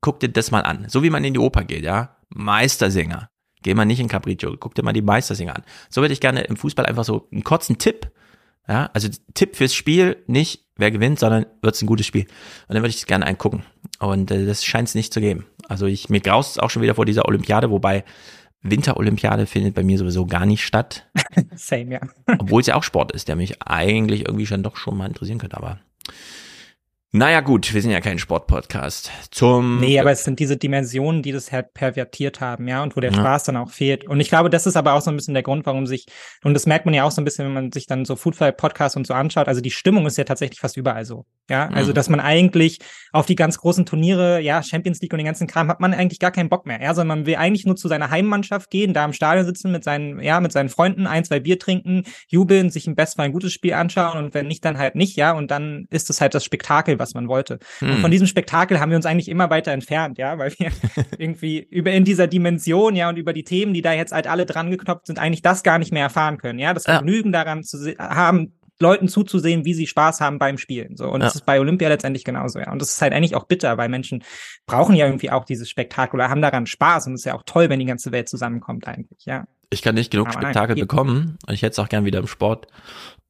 Guck 0.01 0.21
dir 0.21 0.29
das 0.29 0.51
mal 0.51 0.63
an. 0.63 0.87
So 0.89 1.03
wie 1.03 1.11
man 1.11 1.25
in 1.25 1.35
die 1.35 1.41
Oper 1.41 1.65
geht, 1.65 1.85
ja. 1.85 2.17
Meistersänger. 2.29 3.31
Geh 3.63 3.75
mal 3.75 3.85
nicht 3.85 4.01
in 4.01 4.09
Capriccio, 4.09 4.57
guck 4.59 4.75
dir 4.75 4.83
mal 4.83 4.93
die 4.93 5.03
Meistersänger 5.03 5.55
an. 5.55 5.63
So 5.89 6.01
würde 6.01 6.13
ich 6.13 6.21
gerne 6.21 6.43
im 6.43 6.57
Fußball 6.57 6.85
einfach 6.85 7.05
so 7.05 7.29
einen 7.31 7.45
kurzen 7.45 7.79
Tipp, 7.79 8.11
ja, 8.69 8.91
also 8.93 9.09
Tipp 9.35 9.57
fürs 9.57 9.75
Spiel, 9.75 10.23
nicht 10.27 10.67
wer 10.77 10.91
gewinnt, 10.91 11.19
sondern 11.19 11.47
wird 11.63 11.75
es 11.75 11.83
ein 11.83 11.87
gutes 11.87 12.07
Spiel. 12.07 12.23
Und 12.23 12.75
dann 12.75 12.83
würde 12.83 12.91
ich 12.91 12.97
es 12.97 13.07
gerne 13.07 13.27
angucken. 13.27 13.65
Und 14.01 14.31
äh, 14.31 14.47
das 14.47 14.65
scheint 14.65 14.89
es 14.89 14.95
nicht 14.95 15.13
zu 15.13 15.21
geben. 15.21 15.47
Also 15.69 15.87
ich, 15.87 16.09
mir 16.09 16.21
graust 16.21 16.53
es 16.53 16.59
auch 16.59 16.71
schon 16.71 16.83
wieder 16.83 16.95
vor 16.95 17.07
dieser 17.07 17.27
Olympiade, 17.27 17.71
wobei 17.71 18.05
Winterolympiade 18.63 19.47
findet 19.47 19.75
bei 19.75 19.83
mir 19.83 19.99
sowieso 19.99 20.27
gar 20.27 20.47
nicht 20.47 20.65
statt. 20.65 21.07
Same, 21.55 21.93
ja. 21.93 22.01
Obwohl 22.39 22.61
es 22.61 22.67
ja 22.67 22.77
auch 22.77 22.83
Sport 22.83 23.13
ist, 23.13 23.29
der 23.29 23.37
mich 23.37 23.61
eigentlich 23.63 24.27
irgendwie 24.27 24.47
schon 24.47 24.63
doch 24.63 24.77
schon 24.77 24.97
mal 24.97 25.07
interessieren 25.07 25.39
könnte, 25.39 25.57
aber. 25.57 25.81
Naja, 27.15 27.41
gut, 27.41 27.75
wir 27.75 27.83
sind 27.83 27.91
ja 27.91 28.01
kein 28.01 28.19
Sportpodcast. 28.19 29.11
Zum. 29.31 29.81
Nee, 29.81 30.01
aber 30.01 30.13
es 30.13 30.25
sind 30.25 30.39
diese 30.41 30.57
Dimensionen, 30.57 31.21
die 31.21 31.31
das 31.31 31.53
halt 31.53 31.75
pervertiert 31.75 32.41
haben, 32.41 32.67
ja, 32.69 32.83
und 32.83 32.97
wo 32.97 33.01
der 33.01 33.11
Ja. 33.13 33.19
Spaß 33.19 33.45
dann 33.45 33.59
auch 33.59 33.69
fehlt. 33.71 34.07
Und 34.09 34.19
ich 34.21 34.31
glaube, 34.31 34.49
das 34.49 34.67
ist 34.67 34.77
aber 34.79 34.95
auch 34.95 35.03
so 35.03 35.11
ein 35.11 35.17
bisschen 35.17 35.35
der 35.35 35.43
Grund, 35.43 35.67
warum 35.67 35.87
sich, 35.87 36.07
und 36.43 36.55
das 36.55 36.65
merkt 36.65 36.87
man 36.87 36.95
ja 36.95 37.05
auch 37.05 37.11
so 37.11 37.21
ein 37.21 37.27
bisschen, 37.27 37.45
wenn 37.45 37.53
man 37.53 37.71
sich 37.71 37.87
dann 37.87 38.07
so 38.07 38.17
Foodfly-Podcasts 38.17 38.97
und 38.97 39.07
so 39.07 39.13
anschaut, 39.13 39.47
also 39.47 39.61
die 39.61 39.71
Stimmung 39.71 40.07
ist 40.07 40.17
ja 40.17 40.25
tatsächlich 40.25 40.59
fast 40.61 40.79
überall 40.79 41.05
so. 41.05 41.27
Ja, 41.51 41.69
also 41.69 41.91
Mhm. 41.91 41.95
dass 41.97 42.09
man 42.09 42.21
eigentlich 42.21 42.79
auf 43.13 43.27
die 43.27 43.35
ganz 43.35 43.59
großen 43.59 43.85
Turniere, 43.85 44.41
ja, 44.41 44.63
Champions 44.63 45.03
League 45.03 45.13
und 45.13 45.19
den 45.19 45.27
ganzen 45.27 45.47
Kram, 45.47 45.69
hat 45.69 45.81
man 45.81 45.93
eigentlich 45.93 46.19
gar 46.21 46.31
keinen 46.31 46.49
Bock 46.49 46.65
mehr. 46.65 46.81
Ja, 46.81 46.95
sondern 46.95 47.19
man 47.19 47.27
will 47.27 47.35
eigentlich 47.35 47.67
nur 47.67 47.77
zu 47.77 47.89
seiner 47.89 48.09
Heimmannschaft 48.11 48.71
gehen, 48.71 48.95
da 48.95 49.05
im 49.05 49.13
Stadion 49.13 49.45
sitzen 49.45 49.71
mit 49.71 49.85
seinen, 49.85 50.19
ja, 50.23 50.41
mit 50.41 50.53
seinen 50.53 50.71
Freunden, 50.71 51.07
ein, 51.07 51.25
zwei 51.27 51.41
Bier 51.41 51.59
trinken, 51.59 52.05
jubeln, 52.29 52.71
sich 52.71 52.87
im 52.87 52.95
Bestfall 52.95 53.27
ein 53.27 53.33
gutes 53.33 53.53
Spiel 53.53 53.75
anschauen 53.75 54.17
und 54.25 54.33
wenn 54.33 54.47
nicht, 54.47 54.65
dann 54.65 54.79
halt 54.79 54.95
nicht, 54.95 55.17
ja, 55.17 55.33
und 55.33 55.51
dann 55.51 55.87
ist 55.91 56.09
es 56.09 56.23
halt 56.23 56.33
das 56.35 56.45
Spektakel, 56.45 56.99
was 57.03 57.13
man 57.15 57.29
wollte. 57.29 57.59
Und 57.83 57.89
Hm. 57.97 58.01
von 58.01 58.11
diesem 58.11 58.27
Spektakel 58.27 58.81
haben 58.81 58.91
wir 58.91 58.97
uns 58.97 59.05
eigentlich 59.07 59.29
immer 59.29 59.51
weiter 59.51 59.73
entfernt, 59.73 60.17
ja, 60.19 60.39
weil 60.39 60.53
wir 60.59 60.71
irgendwie 61.19 61.59
über 61.71 61.91
in 61.93 62.05
dieser 62.05 62.27
Dimension, 62.29 62.97
ja, 62.97 63.09
und 63.09 63.17
über 63.19 63.33
die 63.35 63.45
Themen, 63.45 63.75
die 63.75 63.83
da 63.83 63.93
jetzt 63.93 64.13
halt 64.13 64.27
alle 64.27 64.47
dran 64.47 64.71
geknopft 64.71 65.07
sind, 65.09 65.19
eigentlich 65.19 65.43
das 65.43 65.63
gar 65.63 65.79
nicht 65.79 65.93
mehr 65.93 66.03
erfahren 66.05 66.39
können, 66.39 66.59
ja, 66.59 66.73
das 66.73 66.87
Ja. 66.87 66.95
Vergnügen 66.95 67.33
daran 67.33 67.63
zu 67.65 67.79
haben, 67.99 68.55
Leuten 68.81 69.07
zuzusehen, 69.07 69.65
wie 69.65 69.75
sie 69.75 69.87
Spaß 69.87 70.21
haben 70.21 70.39
beim 70.41 70.59
Spielen, 70.59 70.97
so. 70.97 71.05
Und 71.09 71.21
Ja. 71.21 71.27
das 71.27 71.37
ist 71.37 71.47
bei 71.47 71.61
Olympia 71.61 71.89
letztendlich 71.89 72.25
genauso, 72.25 72.59
ja. 72.59 72.73
Und 72.73 72.81
das 72.83 72.95
ist 72.95 73.03
halt 73.03 73.13
eigentlich 73.13 73.37
auch 73.37 73.45
bitter, 73.45 73.77
weil 73.79 73.89
Menschen 73.89 74.25
brauchen 74.67 74.97
ja 74.97 75.07
irgendwie 75.07 75.31
auch 75.31 75.45
dieses 75.45 75.69
Spektakel 75.71 76.17
oder 76.17 76.29
haben 76.31 76.43
daran 76.43 76.67
Spaß 76.67 77.07
und 77.07 77.15
es 77.15 77.21
ist 77.21 77.25
ja 77.27 77.35
auch 77.35 77.45
toll, 77.47 77.69
wenn 77.69 77.79
die 77.79 77.87
ganze 77.87 78.11
Welt 78.11 78.29
zusammenkommt 78.29 78.89
eigentlich, 78.89 79.25
ja. 79.25 79.45
Ich 79.71 79.83
kann 79.83 79.95
nicht 79.95 80.11
genug 80.11 80.27
Aber 80.29 80.35
nein, 80.37 80.45
Spektakel 80.47 80.75
geht. 80.75 80.83
bekommen 80.89 81.39
und 81.47 81.55
ich 81.55 81.63
hätte 81.63 81.73
es 81.73 81.79
auch 81.79 81.89
gern 81.89 82.05
wieder 82.05 82.19
im 82.19 82.27
Sport, 82.27 82.67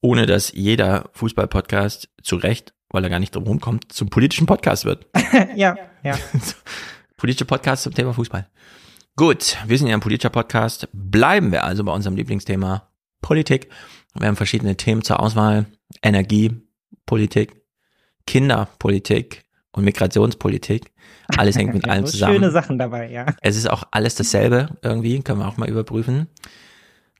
ohne 0.01 0.27
dass 0.27 0.51
jeder 0.53 1.11
Fußball-Podcast 1.13 2.09
zu 2.23 2.37
Recht, 2.37 2.73
weil 2.93 3.03
er 3.05 3.11
gar 3.11 3.19
nicht 3.19 3.35
drum 3.35 3.45
rumkommt, 3.45 3.93
zum 3.93 4.09
politischen 4.09 4.47
Podcast 4.47 4.85
wird. 4.85 5.07
ja, 5.57 5.77
ja. 6.03 6.17
Politische 7.17 7.45
Podcast 7.45 7.83
zum 7.83 7.95
Thema 7.95 8.13
Fußball. 8.13 8.49
Gut, 9.17 9.57
wir 9.67 9.79
sind 9.79 9.89
ja 9.89 9.95
ein 9.95 10.01
politischer 10.01 10.31
Podcast. 10.31 10.89
Bleiben 10.93 11.53
wir 11.53 11.65
also 11.65 11.85
bei 11.85 11.93
unserem 11.93 12.17
Lieblingsthema 12.17 12.89
Politik. 13.21 13.69
Wir 14.15 14.29
haben 14.29 14.37
verschiedene 14.37 14.77
Themen 14.77 15.03
zur 15.03 15.21
Auswahl. 15.21 15.67
Energie, 16.03 16.53
Politik, 17.07 17.63
Kinderpolitik 18.27 19.45
und 19.73 19.85
Migrationspolitik. 19.85 20.93
Alles 21.37 21.57
hängt 21.57 21.75
mit 21.75 21.87
Ja, 21.87 21.93
allem 21.93 22.07
zusammen. 22.07 22.35
Schöne 22.35 22.51
Sachen 22.51 22.79
dabei, 22.79 23.11
ja. 23.11 23.27
Es 23.41 23.57
ist 23.57 23.69
auch 23.71 23.85
alles 23.91 24.15
dasselbe 24.15 24.71
irgendwie, 24.83 25.21
können 25.23 25.41
wir 25.41 25.49
auch 25.49 25.57
mal 25.57 25.69
überprüfen. 25.69 26.29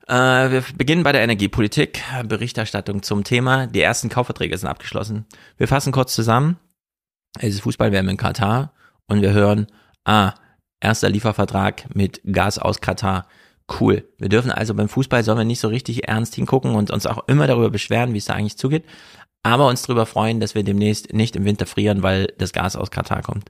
Äh, 0.07 0.51
wir 0.51 0.63
beginnen 0.77 1.03
bei 1.03 1.11
der 1.11 1.21
Energiepolitik. 1.21 2.01
Berichterstattung 2.25 3.03
zum 3.03 3.23
Thema. 3.23 3.67
Die 3.67 3.81
ersten 3.81 4.09
Kaufverträge 4.09 4.57
sind 4.57 4.69
abgeschlossen. 4.69 5.25
Wir 5.57 5.67
fassen 5.67 5.91
kurz 5.91 6.13
zusammen. 6.13 6.57
Es 7.39 7.55
ist 7.55 7.61
Fußball-WM 7.61 8.09
in 8.09 8.17
Katar 8.17 8.73
und 9.07 9.21
wir 9.21 9.31
hören, 9.31 9.67
ah, 10.05 10.33
erster 10.79 11.09
Liefervertrag 11.09 11.95
mit 11.95 12.21
Gas 12.31 12.59
aus 12.59 12.79
Katar. 12.81 13.27
Cool. 13.79 14.07
Wir 14.17 14.29
dürfen 14.29 14.51
also 14.51 14.73
beim 14.73 14.89
Fußball 14.89 15.23
sollen 15.23 15.39
wir 15.39 15.45
nicht 15.45 15.61
so 15.61 15.69
richtig 15.69 16.07
ernst 16.07 16.35
hingucken 16.35 16.75
und 16.75 16.91
uns 16.91 17.05
auch 17.05 17.27
immer 17.27 17.47
darüber 17.47 17.69
beschweren, 17.69 18.13
wie 18.13 18.17
es 18.17 18.25
da 18.25 18.33
eigentlich 18.33 18.57
zugeht, 18.57 18.85
aber 19.41 19.67
uns 19.67 19.83
darüber 19.83 20.05
freuen, 20.05 20.39
dass 20.39 20.53
wir 20.53 20.63
demnächst 20.63 21.13
nicht 21.13 21.35
im 21.35 21.45
Winter 21.45 21.65
frieren, 21.65 22.03
weil 22.03 22.27
das 22.37 22.53
Gas 22.53 22.75
aus 22.75 22.91
Katar 22.91 23.21
kommt. 23.21 23.49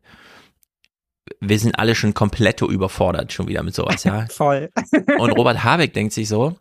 Wir 1.39 1.59
sind 1.59 1.79
alle 1.79 1.95
schon 1.95 2.13
komplett 2.13 2.61
überfordert 2.61 3.31
schon 3.33 3.47
wieder 3.47 3.63
mit 3.63 3.75
sowas, 3.75 4.03
ja. 4.03 4.25
Voll. 4.29 4.69
Und 5.19 5.31
Robert 5.31 5.63
Habeck 5.63 5.93
denkt 5.93 6.13
sich 6.13 6.27
so, 6.27 6.55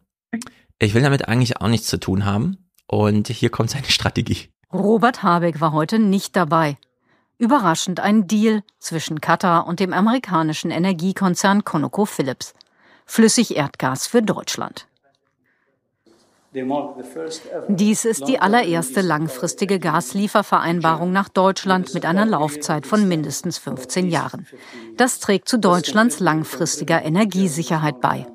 ich 0.79 0.95
will 0.95 1.03
damit 1.03 1.29
eigentlich 1.29 1.61
auch 1.61 1.69
nichts 1.69 1.87
zu 1.87 1.99
tun 1.99 2.25
haben. 2.25 2.71
Und 2.87 3.29
hier 3.29 3.51
kommt 3.51 3.71
seine 3.71 3.87
Strategie. 3.87 4.49
Robert 4.73 5.23
Habeck 5.23 5.61
war 5.61 5.73
heute 5.73 5.99
nicht 5.99 6.37
dabei. 6.37 6.77
Überraschend 7.39 8.01
ein 8.01 8.27
Deal 8.27 8.63
zwischen 8.79 9.21
Katar 9.21 9.67
und 9.67 9.81
dem 9.81 9.93
amerikanischen 9.93 10.71
Energiekonzern 10.71 11.65
ConocoPhillips. 11.65 12.55
Flüssig 13.07 13.57
Erdgas 13.57 14.07
für 14.07 14.23
Deutschland. 14.23 14.87
Dies 17.69 18.05
ist 18.05 18.29
die 18.29 18.39
allererste 18.39 19.01
langfristige 19.01 19.79
Gasliefervereinbarung 19.79 21.11
nach 21.11 21.31
Deutschland 21.31 21.95
mit 21.95 22.05
einer 22.05 22.27
Laufzeit 22.27 22.87
von 22.87 23.09
mindestens 23.09 23.57
15 23.57 24.09
Jahren. 24.09 24.47
Das 24.97 25.19
trägt 25.19 25.49
zu 25.49 25.59
Deutschlands 25.59 26.21
langfristiger 26.21 27.03
Energiesicherheit 27.03 28.01
bei. 28.03 28.27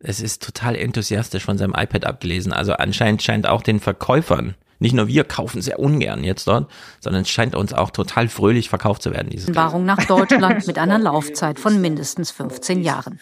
Es 0.00 0.20
ist 0.20 0.42
total 0.42 0.76
enthusiastisch 0.76 1.44
von 1.44 1.58
seinem 1.58 1.74
iPad 1.76 2.06
abgelesen. 2.06 2.52
Also 2.52 2.72
anscheinend 2.72 3.22
scheint 3.22 3.46
auch 3.46 3.62
den 3.62 3.80
Verkäufern 3.80 4.54
nicht 4.78 4.94
nur 4.94 5.08
wir 5.08 5.24
kaufen 5.24 5.60
sehr 5.60 5.78
ungern 5.78 6.24
jetzt 6.24 6.46
dort, 6.46 6.70
sondern 7.00 7.22
es 7.22 7.30
scheint 7.30 7.54
uns 7.54 7.72
auch 7.72 7.90
total 7.90 8.28
fröhlich 8.28 8.68
verkauft 8.68 9.02
zu 9.02 9.12
werden. 9.12 9.30
Dieses 9.30 9.54
Wahrung 9.54 9.84
nach 9.84 10.04
Deutschland 10.04 10.66
mit 10.66 10.78
einer 10.78 10.98
Laufzeit 10.98 11.58
von 11.58 11.80
mindestens 11.80 12.30
15 12.30 12.82
Jahren. 12.82 13.20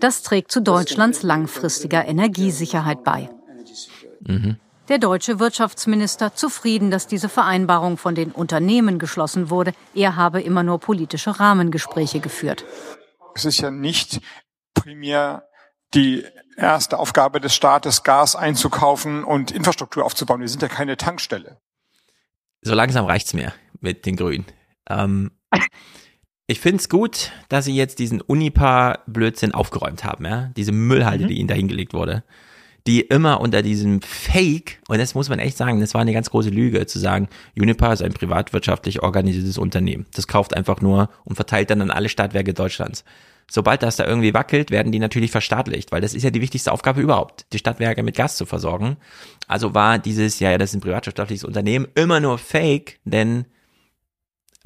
Das 0.00 0.22
trägt 0.22 0.52
zu 0.52 0.60
Deutschlands 0.60 1.22
langfristiger 1.22 2.06
Energiesicherheit 2.06 3.04
bei. 3.04 3.30
Mhm. 4.26 4.56
Der 4.88 4.98
deutsche 4.98 5.38
Wirtschaftsminister 5.38 6.34
zufrieden, 6.34 6.90
dass 6.90 7.06
diese 7.06 7.28
Vereinbarung 7.28 7.98
von 7.98 8.14
den 8.14 8.30
Unternehmen 8.30 8.98
geschlossen 8.98 9.50
wurde. 9.50 9.72
Er 9.94 10.16
habe 10.16 10.40
immer 10.40 10.62
nur 10.62 10.78
politische 10.78 11.38
Rahmengespräche 11.38 12.20
geführt. 12.20 12.64
Es 13.34 13.44
ist 13.44 13.60
ja 13.60 13.70
nicht 13.70 14.20
primär 14.72 15.47
die 15.94 16.24
erste 16.56 16.98
Aufgabe 16.98 17.40
des 17.40 17.54
Staates, 17.54 18.02
Gas 18.02 18.36
einzukaufen 18.36 19.24
und 19.24 19.50
Infrastruktur 19.50 20.04
aufzubauen. 20.04 20.40
Wir 20.40 20.48
sind 20.48 20.62
ja 20.62 20.68
keine 20.68 20.96
Tankstelle. 20.96 21.58
So 22.62 22.74
langsam 22.74 23.06
reicht's 23.06 23.34
mir 23.34 23.52
mit 23.80 24.04
den 24.04 24.16
Grünen. 24.16 24.44
Ähm, 24.90 25.30
ich 26.46 26.60
find's 26.60 26.88
gut, 26.88 27.30
dass 27.48 27.64
sie 27.64 27.74
jetzt 27.74 27.98
diesen 27.98 28.20
Unipa-Blödsinn 28.20 29.54
aufgeräumt 29.54 30.04
haben, 30.04 30.24
ja. 30.24 30.50
Diese 30.56 30.72
Müllhalde, 30.72 31.24
mhm. 31.24 31.28
die 31.28 31.38
ihnen 31.38 31.48
da 31.48 31.54
hingelegt 31.54 31.94
wurde. 31.94 32.24
Die 32.86 33.02
immer 33.02 33.40
unter 33.40 33.60
diesem 33.62 34.00
Fake, 34.00 34.80
und 34.88 34.98
das 34.98 35.14
muss 35.14 35.28
man 35.28 35.38
echt 35.38 35.58
sagen, 35.58 35.80
das 35.80 35.92
war 35.94 36.00
eine 36.00 36.14
ganz 36.14 36.30
große 36.30 36.48
Lüge, 36.48 36.86
zu 36.86 36.98
sagen, 36.98 37.28
Unipa 37.56 37.92
ist 37.92 38.02
ein 38.02 38.14
privatwirtschaftlich 38.14 39.02
organisiertes 39.02 39.58
Unternehmen. 39.58 40.06
Das 40.14 40.26
kauft 40.26 40.56
einfach 40.56 40.80
nur 40.80 41.10
und 41.24 41.36
verteilt 41.36 41.70
dann 41.70 41.82
an 41.82 41.90
alle 41.90 42.08
Stadtwerke 42.08 42.54
Deutschlands 42.54 43.04
sobald 43.50 43.82
das 43.82 43.96
da 43.96 44.06
irgendwie 44.06 44.34
wackelt, 44.34 44.70
werden 44.70 44.92
die 44.92 44.98
natürlich 44.98 45.30
verstaatlicht, 45.30 45.90
weil 45.90 46.00
das 46.00 46.14
ist 46.14 46.22
ja 46.22 46.30
die 46.30 46.40
wichtigste 46.40 46.72
Aufgabe 46.72 47.00
überhaupt, 47.00 47.46
die 47.52 47.58
Stadtwerke 47.58 48.02
mit 48.02 48.16
Gas 48.16 48.36
zu 48.36 48.46
versorgen. 48.46 48.96
Also 49.46 49.74
war 49.74 49.98
dieses, 49.98 50.38
ja, 50.40 50.50
ja, 50.50 50.58
das 50.58 50.70
ist 50.70 50.76
ein 50.76 50.80
privatwirtschaftliches 50.82 51.44
Unternehmen, 51.44 51.88
immer 51.94 52.20
nur 52.20 52.38
fake, 52.38 53.00
denn 53.04 53.46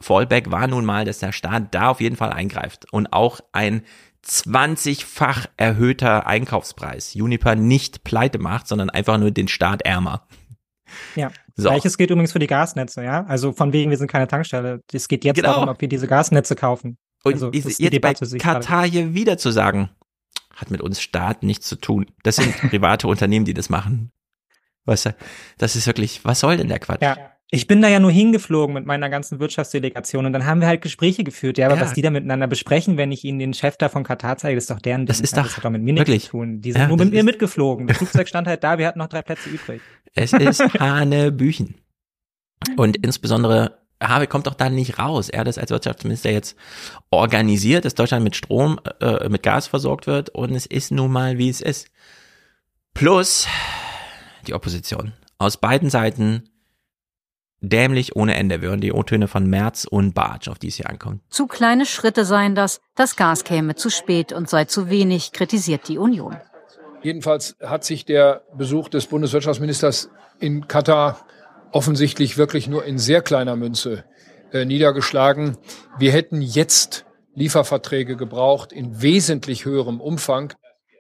Fallback 0.01 0.51
war 0.51 0.67
nun 0.67 0.85
mal, 0.85 1.05
dass 1.05 1.21
der 1.21 1.33
Staat 1.33 1.75
da 1.75 1.91
auf 1.91 2.01
jeden 2.01 2.17
Fall 2.17 2.33
eingreift 2.33 2.93
und 2.93 3.12
auch 3.12 3.41
ein 3.53 3.83
20-fach 4.27 5.47
erhöhter 5.57 6.27
Einkaufspreis 6.27 7.15
Juniper 7.15 7.55
nicht 7.55 8.05
pleite 8.05 8.39
macht, 8.39 8.69
sondern 8.69 8.91
einfach 8.91 9.19
nur 9.19 9.31
den 9.31 9.49
Staat 9.49 9.83
ärmer. 9.83 10.27
Ja. 11.17 11.31
So. 11.55 11.69
Gleiches 11.69 11.99
gilt 11.99 12.11
übrigens 12.11 12.33
für 12.33 12.39
die 12.39 12.47
Gasnetze, 12.47 13.05
ja. 13.05 13.25
Also 13.27 13.53
von 13.53 13.73
wegen, 13.73 13.91
wir 13.91 13.99
sind 13.99 14.11
keine 14.11 14.27
Tankstelle. 14.27 14.81
Es 14.93 15.09
geht 15.09 15.25
jetzt 15.25 15.37
genau. 15.37 15.53
darum, 15.53 15.69
ob 15.69 15.81
wir 15.81 15.89
diese 15.89 16.07
Gasnetze 16.07 16.55
kaufen. 16.55 16.97
Und 17.25 17.35
also, 17.35 17.50
jetzt 17.52 18.00
bei 18.00 18.14
Katar 18.38 18.87
hier 18.87 19.14
wieder 19.14 19.38
zu 19.38 19.50
sagen, 19.50 19.91
hat 20.55 20.71
mit 20.71 20.81
uns 20.81 21.00
Staat 21.00 21.43
nichts 21.43 21.67
zu 21.67 21.76
tun. 21.76 22.07
Das 22.23 22.37
sind 22.37 22.57
private 22.71 23.09
Unternehmen, 23.09 23.45
die 23.45 23.55
das 23.55 23.69
machen. 23.71 24.12
Weißt 24.85 25.07
du, 25.07 25.17
das 25.59 25.76
ist 25.76 25.87
wirklich, 25.87 26.25
was 26.25 26.41
soll 26.41 26.57
denn 26.57 26.69
der 26.69 26.81
Quatsch? 26.81 27.02
Ja. 27.02 27.17
Ich 27.55 27.67
bin 27.67 27.83
da 27.83 27.88
ja 27.88 28.00
nur 28.00 28.11
hingeflogen 28.11 28.73
mit 28.73 28.87
meiner 28.87 29.11
ganzen 29.11 29.38
Wirtschaftsdelegation 29.38 30.25
und 30.25 30.33
dann 30.33 30.47
haben 30.47 30.62
wir 30.62 30.69
halt 30.69 30.81
Gespräche 30.81 31.23
geführt. 31.23 31.59
Ja, 31.59 31.67
aber 31.67 31.76
ja. 31.76 31.83
was 31.83 31.93
die 31.93 32.00
da 32.00 32.09
miteinander 32.09 32.47
besprechen, 32.47 32.97
wenn 32.97 33.12
ich 33.12 33.25
ihnen 33.25 33.38
den 33.38 33.52
Chef 33.52 33.76
da 33.76 33.91
von 33.91 34.05
Katar 34.05 34.38
zeige, 34.38 34.55
das 34.55 34.64
ist 34.64 34.71
doch 34.71 34.81
deren 34.81 35.05
Das 35.05 35.21
ist 35.21 35.37
doch, 35.37 35.43
das 35.43 35.59
hat 35.59 35.64
doch 35.64 35.71
mit 35.71 35.83
mir 35.83 35.93
nichts 35.93 36.25
zu 36.25 36.31
tun. 36.31 36.62
Die 36.62 36.73
sind 36.73 36.81
ja, 36.81 36.88
nur 36.88 36.97
mit 36.97 37.12
mir 37.12 37.23
mitgeflogen. 37.23 37.88
Das 37.88 37.99
Flugzeug 37.99 38.26
stand 38.26 38.49
halt 38.49 38.64
da, 38.64 38.79
wir 38.79 38.87
hatten 38.87 38.99
noch 38.99 39.09
drei 39.09 39.21
Plätze 39.21 39.50
übrig. 39.50 39.83
Es 40.14 40.33
ist 40.33 40.61
Hanebüchen. 40.81 41.75
Und 42.76 42.97
insbesondere 42.97 43.82
Habeck 44.09 44.30
kommt 44.30 44.47
doch 44.47 44.54
da 44.54 44.68
nicht 44.68 44.99
raus. 44.99 45.28
Er 45.28 45.40
hat 45.40 45.47
das 45.47 45.59
als 45.59 45.71
Wirtschaftsminister 45.71 46.30
jetzt 46.30 46.56
organisiert, 47.11 47.85
dass 47.85 47.94
Deutschland 47.94 48.25
mit 48.25 48.37
Strom, 48.37 48.80
äh, 49.00 49.29
mit 49.29 49.42
Gas 49.42 49.66
versorgt 49.66 50.07
wird 50.07 50.31
und 50.31 50.55
es 50.55 50.66
ist 50.66 50.90
nun 50.90 51.12
mal, 51.12 51.38
wie 51.38 51.48
es 51.48 51.61
ist. 51.61 51.88
Plus 52.94 53.46
die 54.46 54.55
Opposition. 54.55 55.12
Aus 55.38 55.57
beiden 55.57 55.90
Seiten 55.90 56.48
dämlich 57.62 58.16
ohne 58.16 58.35
Ende 58.35 58.61
Wir 58.61 58.70
hören 58.70 58.81
die 58.81 58.92
O-Töne 58.92 59.29
von 59.29 59.46
Merz 59.46 59.85
und 59.85 60.14
Bartsch, 60.14 60.48
auf 60.48 60.59
die 60.59 60.68
es 60.68 60.77
hier 60.77 60.90
ankommt. 60.90 61.22
Zu 61.31 61.46
kleine 61.46 61.87
Schritte 61.87 62.24
seien 62.24 62.55
das, 62.55 62.81
das 62.96 63.16
Gas 63.16 63.44
käme 63.44 63.77
zu 63.77 63.88
spät 63.88 64.33
und 64.33 64.50
sei 64.50 64.64
zu 64.64 64.90
wenig, 64.90 65.33
kritisiert 65.33 65.88
die 65.88 65.98
Union. 65.98 66.37
Jedenfalls 67.03 67.57
hat 67.61 67.85
sich 67.85 68.05
der 68.05 68.42
Besuch 68.57 68.88
des 68.88 69.07
Bundeswirtschaftsministers 69.07 70.11
in 70.38 70.68
Katar 70.68 71.24
offensichtlich 71.72 72.37
wirklich 72.38 72.68
nur 72.68 72.85
in 72.85 72.98
sehr 72.98 73.22
kleiner 73.22 73.56
Münze 73.56 74.04
äh, 74.52 74.64
niedergeschlagen. 74.64 75.56
Wir 75.98 76.12
hätten 76.12 76.40
jetzt 76.40 77.04
Lieferverträge 77.35 78.16
gebraucht 78.16 78.72
in 78.72 79.02
wesentlich 79.02 79.64
höherem 79.64 80.00
Umfang. 80.00 80.52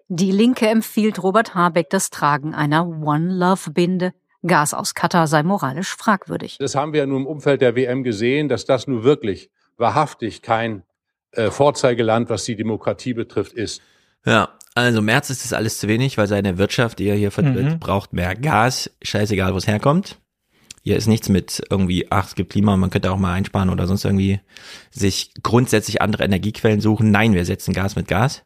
Die 0.08 0.32
Linke 0.32 0.66
empfiehlt 0.66 1.22
Robert 1.22 1.54
Habeck 1.54 1.90
das 1.90 2.10
Tragen 2.10 2.54
einer 2.54 2.86
One 2.86 3.32
Love 3.32 3.70
Binde. 3.70 4.12
Gas 4.44 4.74
aus 4.74 4.94
Katar 4.94 5.28
sei 5.28 5.42
moralisch 5.44 5.94
fragwürdig. 5.94 6.56
Das 6.58 6.74
haben 6.74 6.92
wir 6.92 7.00
ja 7.00 7.06
nur 7.06 7.18
im 7.18 7.26
Umfeld 7.26 7.60
der 7.60 7.76
WM 7.76 8.02
gesehen, 8.02 8.48
dass 8.48 8.64
das 8.64 8.88
nun 8.88 9.04
wirklich 9.04 9.50
wahrhaftig 9.76 10.42
kein 10.42 10.82
äh, 11.30 11.50
Vorzeigeland, 11.50 12.28
was 12.28 12.44
die 12.44 12.56
Demokratie 12.56 13.14
betrifft, 13.14 13.52
ist. 13.52 13.82
Ja, 14.26 14.48
also 14.74 15.00
März 15.00 15.30
ist 15.30 15.44
das 15.44 15.52
alles 15.52 15.78
zu 15.78 15.86
wenig, 15.86 16.18
weil 16.18 16.26
seine 16.26 16.58
Wirtschaft, 16.58 16.98
die 16.98 17.06
er 17.06 17.16
hier 17.16 17.30
vertritt, 17.30 17.66
mhm. 17.66 17.78
braucht 17.78 18.12
mehr 18.12 18.34
Gas. 18.34 18.90
Scheißegal, 19.02 19.52
wo 19.52 19.58
es 19.58 19.66
herkommt. 19.66 20.18
Hier 20.82 20.96
ist 20.96 21.06
nichts 21.06 21.28
mit 21.28 21.62
irgendwie, 21.70 22.10
ach, 22.10 22.26
es 22.26 22.34
gibt 22.34 22.52
Klima, 22.52 22.76
man 22.76 22.90
könnte 22.90 23.12
auch 23.12 23.18
mal 23.18 23.32
einsparen 23.32 23.70
oder 23.70 23.86
sonst 23.86 24.04
irgendwie 24.04 24.40
sich 24.90 25.32
grundsätzlich 25.42 26.02
andere 26.02 26.24
Energiequellen 26.24 26.80
suchen. 26.80 27.12
Nein, 27.12 27.34
wir 27.34 27.44
setzen 27.44 27.72
Gas 27.72 27.94
mit 27.94 28.08
Gas. 28.08 28.44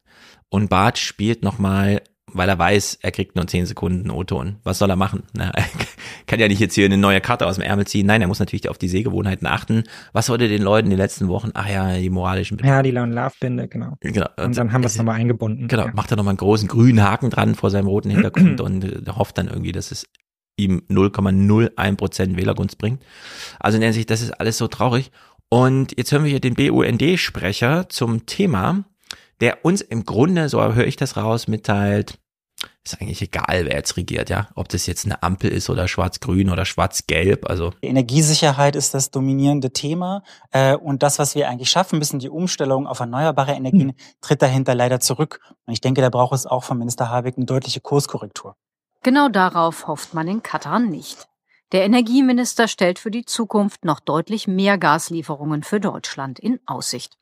Und 0.50 0.68
Bart 0.68 0.98
spielt 0.98 1.42
nochmal, 1.42 2.02
weil 2.30 2.48
er 2.50 2.58
weiß, 2.58 2.98
er 3.00 3.10
kriegt 3.10 3.36
nur 3.36 3.46
10 3.46 3.64
Sekunden 3.64 4.10
O-Ton. 4.10 4.56
Was 4.64 4.78
soll 4.78 4.90
er 4.90 4.96
machen? 4.96 5.22
Na, 5.32 5.48
er 5.50 5.64
kann 6.26 6.38
ja 6.38 6.46
nicht 6.46 6.60
jetzt 6.60 6.74
hier 6.74 6.84
eine 6.84 6.98
neue 6.98 7.22
Karte 7.22 7.46
aus 7.46 7.54
dem 7.54 7.64
Ärmel 7.64 7.86
ziehen. 7.86 8.06
Nein, 8.06 8.20
er 8.20 8.28
muss 8.28 8.38
natürlich 8.38 8.68
auf 8.68 8.76
die 8.76 8.88
Sehgewohnheiten 8.88 9.46
achten. 9.46 9.84
Was 10.12 10.28
wurde 10.28 10.46
den 10.46 10.62
Leuten 10.62 10.90
die 10.90 10.96
letzten 10.96 11.28
Wochen? 11.28 11.52
Ach 11.54 11.68
ja, 11.68 11.96
die 11.96 12.10
moralischen 12.10 12.58
Binde. 12.58 12.70
Ja, 12.70 12.82
die 12.82 12.90
Love-Binde, 12.90 13.68
genau. 13.68 13.94
genau. 14.00 14.28
Und, 14.36 14.58
dann 14.58 14.72
haben 14.72 14.82
wir 14.82 14.88
es 14.88 14.98
nochmal 14.98 15.16
eingebunden. 15.16 15.68
Genau, 15.68 15.86
ja. 15.86 15.92
macht 15.94 16.10
er 16.10 16.18
nochmal 16.18 16.32
einen 16.32 16.38
großen 16.38 16.68
grünen 16.68 17.02
Haken 17.02 17.30
dran 17.30 17.54
vor 17.54 17.70
seinem 17.70 17.86
roten 17.86 18.10
Hintergrund 18.10 18.60
und 18.60 18.84
äh, 18.84 19.10
hofft 19.10 19.38
dann 19.38 19.48
irgendwie, 19.48 19.72
dass 19.72 19.90
es 19.90 20.06
ihm 20.56 20.82
0,01 20.88 21.96
Prozent 21.96 22.36
Wählergunst 22.36 22.78
bringt. 22.78 23.02
Also 23.60 23.76
in 23.76 23.80
der 23.80 23.88
Hinsicht, 23.88 24.10
das 24.10 24.22
ist 24.22 24.32
alles 24.32 24.58
so 24.58 24.68
traurig. 24.68 25.10
Und 25.48 25.96
jetzt 25.96 26.12
hören 26.12 26.24
wir 26.24 26.30
hier 26.30 26.40
den 26.40 26.54
BUND-Sprecher 26.54 27.88
zum 27.88 28.26
Thema, 28.26 28.84
der 29.40 29.64
uns 29.64 29.80
im 29.80 30.04
Grunde, 30.04 30.48
so 30.48 30.62
höre 30.62 30.86
ich 30.86 30.96
das 30.96 31.16
raus, 31.16 31.46
mitteilt, 31.46 32.18
ist 32.84 33.00
eigentlich 33.00 33.20
egal, 33.20 33.66
wer 33.66 33.74
jetzt 33.74 33.96
regiert, 33.96 34.30
ja. 34.30 34.48
Ob 34.54 34.68
das 34.68 34.86
jetzt 34.86 35.04
eine 35.04 35.22
Ampel 35.22 35.50
ist 35.50 35.68
oder 35.68 35.88
schwarz-grün 35.88 36.50
oder 36.50 36.64
schwarz-gelb, 36.64 37.48
also. 37.48 37.72
Energiesicherheit 37.82 38.76
ist 38.76 38.94
das 38.94 39.10
dominierende 39.10 39.72
Thema. 39.72 40.22
Äh, 40.52 40.76
und 40.76 41.02
das, 41.02 41.18
was 41.18 41.34
wir 41.34 41.48
eigentlich 41.48 41.68
schaffen 41.68 41.98
müssen, 41.98 42.18
die 42.18 42.30
Umstellung 42.30 42.86
auf 42.86 43.00
erneuerbare 43.00 43.52
Energien, 43.52 43.90
hm. 43.90 43.96
tritt 44.20 44.40
dahinter 44.40 44.74
leider 44.74 45.00
zurück. 45.00 45.40
Und 45.66 45.72
ich 45.72 45.80
denke, 45.80 46.00
da 46.00 46.08
braucht 46.08 46.34
es 46.34 46.46
auch 46.46 46.64
von 46.64 46.78
Minister 46.78 47.10
Habeck 47.10 47.36
eine 47.36 47.46
deutliche 47.46 47.80
Kurskorrektur. 47.80 48.56
Genau 49.02 49.28
darauf 49.28 49.86
hofft 49.86 50.14
man 50.14 50.28
in 50.28 50.42
Katar 50.42 50.78
nicht. 50.78 51.28
Der 51.72 51.84
Energieminister 51.84 52.68
stellt 52.68 52.98
für 52.98 53.10
die 53.10 53.24
Zukunft 53.24 53.84
noch 53.84 54.00
deutlich 54.00 54.46
mehr 54.46 54.78
Gaslieferungen 54.78 55.62
für 55.62 55.80
Deutschland 55.80 56.38
in 56.38 56.60
Aussicht. 56.66 57.18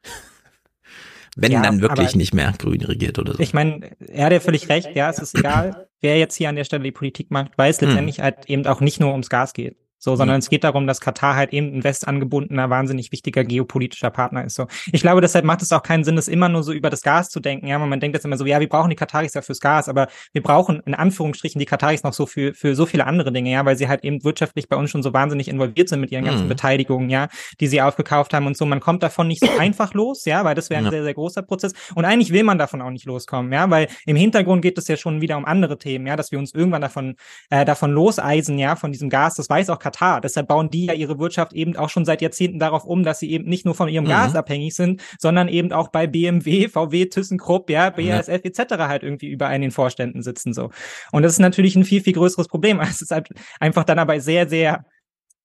Wenn 1.37 1.51
ja, 1.51 1.63
dann 1.63 1.81
wirklich 1.81 2.15
nicht 2.15 2.35
mehr 2.35 2.53
grün 2.57 2.83
regiert 2.83 3.19
oder 3.19 3.35
so. 3.35 3.41
Ich 3.41 3.55
meine, 3.55 3.91
er 3.99 4.27
hat 4.27 4.33
ja 4.33 4.41
völlig 4.41 4.69
recht, 4.69 4.95
ja, 4.95 5.11
es 5.11 5.19
ist 5.19 5.37
egal, 5.37 5.89
wer 6.01 6.19
jetzt 6.19 6.37
hier 6.37 6.49
an 6.49 6.57
der 6.57 6.65
Stelle 6.65 6.85
die 6.85 6.93
Politik 6.93 7.31
macht, 7.31 7.53
weil 7.57 7.71
es 7.71 7.81
hm. 7.81 7.89
letztendlich 7.89 8.21
halt 8.21 8.49
eben 8.49 8.67
auch 8.67 8.81
nicht 8.81 9.01
nur 9.01 9.11
ums 9.11 9.31
Gas 9.31 9.53
geht. 9.53 9.77
So, 10.05 10.17
sondern 10.17 10.37
mhm. 10.37 10.41
es 10.41 10.51
geht 10.51 10.65
darum, 10.65 10.87
dass 10.87 11.01
Katar 11.01 11.35
halt 11.35 11.55
eben 11.55 11.79
ein 11.79 11.83
westangebundener, 11.83 12.69
wahnsinnig 12.69 13.11
wichtiger 13.11 13.43
geopolitischer 13.43 14.11
Partner 14.11 14.45
ist. 14.45 14.55
So, 14.55 14.67
ich 14.93 15.01
glaube, 15.01 15.23
deshalb 15.23 15.47
macht 15.47 15.63
es 15.63 15.73
auch 15.73 15.83
keinen 15.83 16.05
Sinn, 16.05 16.15
das 16.15 16.29
immer 16.29 16.51
nur 16.51 16.63
so 16.63 16.75
über 16.75 16.91
das 16.91 17.01
Gas 17.01 17.31
zu 17.31 17.41
denken. 17.41 17.69
Ja, 17.69 17.79
man 17.79 18.01
denkt 18.01 18.15
jetzt 18.15 18.27
immer 18.27 18.37
so, 18.37 18.45
ja, 18.45 18.61
wir 18.61 18.69
brauchen 18.69 18.91
die 18.91 18.97
Kataris 18.97 19.33
ja 19.33 19.41
fürs 19.41 19.61
Gas, 19.61 19.89
aber 19.89 20.09
wir 20.35 20.43
brauchen 20.43 20.83
in 20.85 20.95
Anführungsstrichen 20.95 21.59
die 21.59 21.65
Kataris 21.65 22.03
noch 22.03 22.13
so 22.13 22.27
für 22.27 22.53
für 22.53 22.75
so 22.75 22.85
viele 22.85 23.07
andere 23.07 23.33
Dinge, 23.33 23.51
ja, 23.51 23.65
weil 23.65 23.79
sie 23.79 23.89
halt 23.89 24.05
eben 24.05 24.23
wirtschaftlich 24.25 24.69
bei 24.69 24.77
uns 24.77 24.91
schon 24.91 25.03
so 25.03 25.15
wahnsinnig 25.15 25.49
involviert 25.49 25.89
sind 25.89 26.01
mit 26.01 26.13
ihren 26.13 26.27
ganzen 26.27 26.45
mhm. 26.45 26.49
Beteiligungen, 26.51 27.09
ja, 27.09 27.29
die 27.61 27.67
sie 27.67 27.81
aufgekauft 27.81 28.35
haben 28.35 28.47
und 28.47 28.59
so. 28.59 28.67
Man 28.67 28.81
kommt 28.81 29.03
davon 29.03 29.27
nicht 29.27 29.41
so 29.41 29.49
einfach 29.59 29.95
los, 29.95 30.27
ja, 30.27 30.45
weil 30.45 30.55
das 30.55 30.69
wäre 30.69 30.81
ein 30.81 30.85
ja. 30.85 30.91
sehr 30.91 31.05
sehr 31.05 31.15
großer 31.15 31.41
Prozess. 31.41 31.73
Und 31.95 32.05
eigentlich 32.05 32.31
will 32.31 32.45
man 32.45 32.59
davon 32.59 32.83
auch 32.83 32.91
nicht 32.91 33.07
loskommen, 33.07 33.51
ja, 33.55 33.71
weil 33.71 33.89
im 34.05 34.17
Hintergrund 34.17 34.61
geht 34.61 34.77
es 34.77 34.87
ja 34.87 34.99
schon 34.99 35.23
wieder 35.23 35.39
um 35.39 35.47
andere 35.47 35.79
Themen, 35.79 36.07
ja, 36.07 36.15
dass 36.15 36.31
wir 36.31 36.39
uns 36.39 36.53
irgendwann 36.53 36.83
davon 36.83 37.17
äh, 37.49 37.65
davon 37.65 37.91
loseisen, 37.91 38.59
ja, 38.59 38.77
von 38.77 38.93
diesem 38.93 39.09
Gas. 39.09 39.37
Das 39.37 39.49
weiß 39.49 39.71
auch 39.71 39.79
Katar 39.79 39.94
Katar. 39.95 40.21
Deshalb 40.21 40.49
bauen 40.49 40.71
die 40.71 40.87
ja 40.87 40.95
ihre 40.95 41.19
Wirtschaft 41.19 41.53
eben 41.53 41.77
auch 41.77 41.89
schon 41.89 42.05
seit 42.05 42.21
Jahrzehnten 42.21 42.59
darauf 42.59 42.85
um, 42.85 43.05
dass 43.05 43.19
sie 43.19 43.31
eben 43.31 43.49
nicht 43.49 43.65
nur 43.65 43.75
von 43.75 43.89
ihrem 43.89 44.05
mhm. 44.05 44.11
Gas 44.11 44.35
abhängig 44.35 44.75
sind, 44.75 45.03
sondern 45.19 45.49
eben 45.49 45.73
auch 45.73 45.89
bei 45.89 46.07
BMW, 46.07 46.69
VW, 46.69 47.07
ThyssenKrupp, 47.07 47.71
ja, 47.71 47.91
BASF 47.91 48.29
ja. 48.29 48.35
etc. 48.35 48.75
halt 48.79 49.03
irgendwie 49.03 49.29
überall 49.29 49.55
in 49.57 49.63
den 49.63 49.71
Vorständen 49.71 50.23
sitzen 50.23 50.53
so. 50.53 50.71
Und 51.13 51.23
das 51.23 51.33
ist 51.33 51.39
natürlich 51.39 51.77
ein 51.77 51.85
viel, 51.85 52.03
viel 52.03 52.13
größeres 52.13 52.49
Problem. 52.49 52.81
Es 52.95 53.03
ist 53.03 53.11
halt 53.11 53.29
einfach 53.59 53.83
dann 53.83 53.99
aber 53.99 54.21
sehr, 54.21 54.49
sehr 54.49 54.85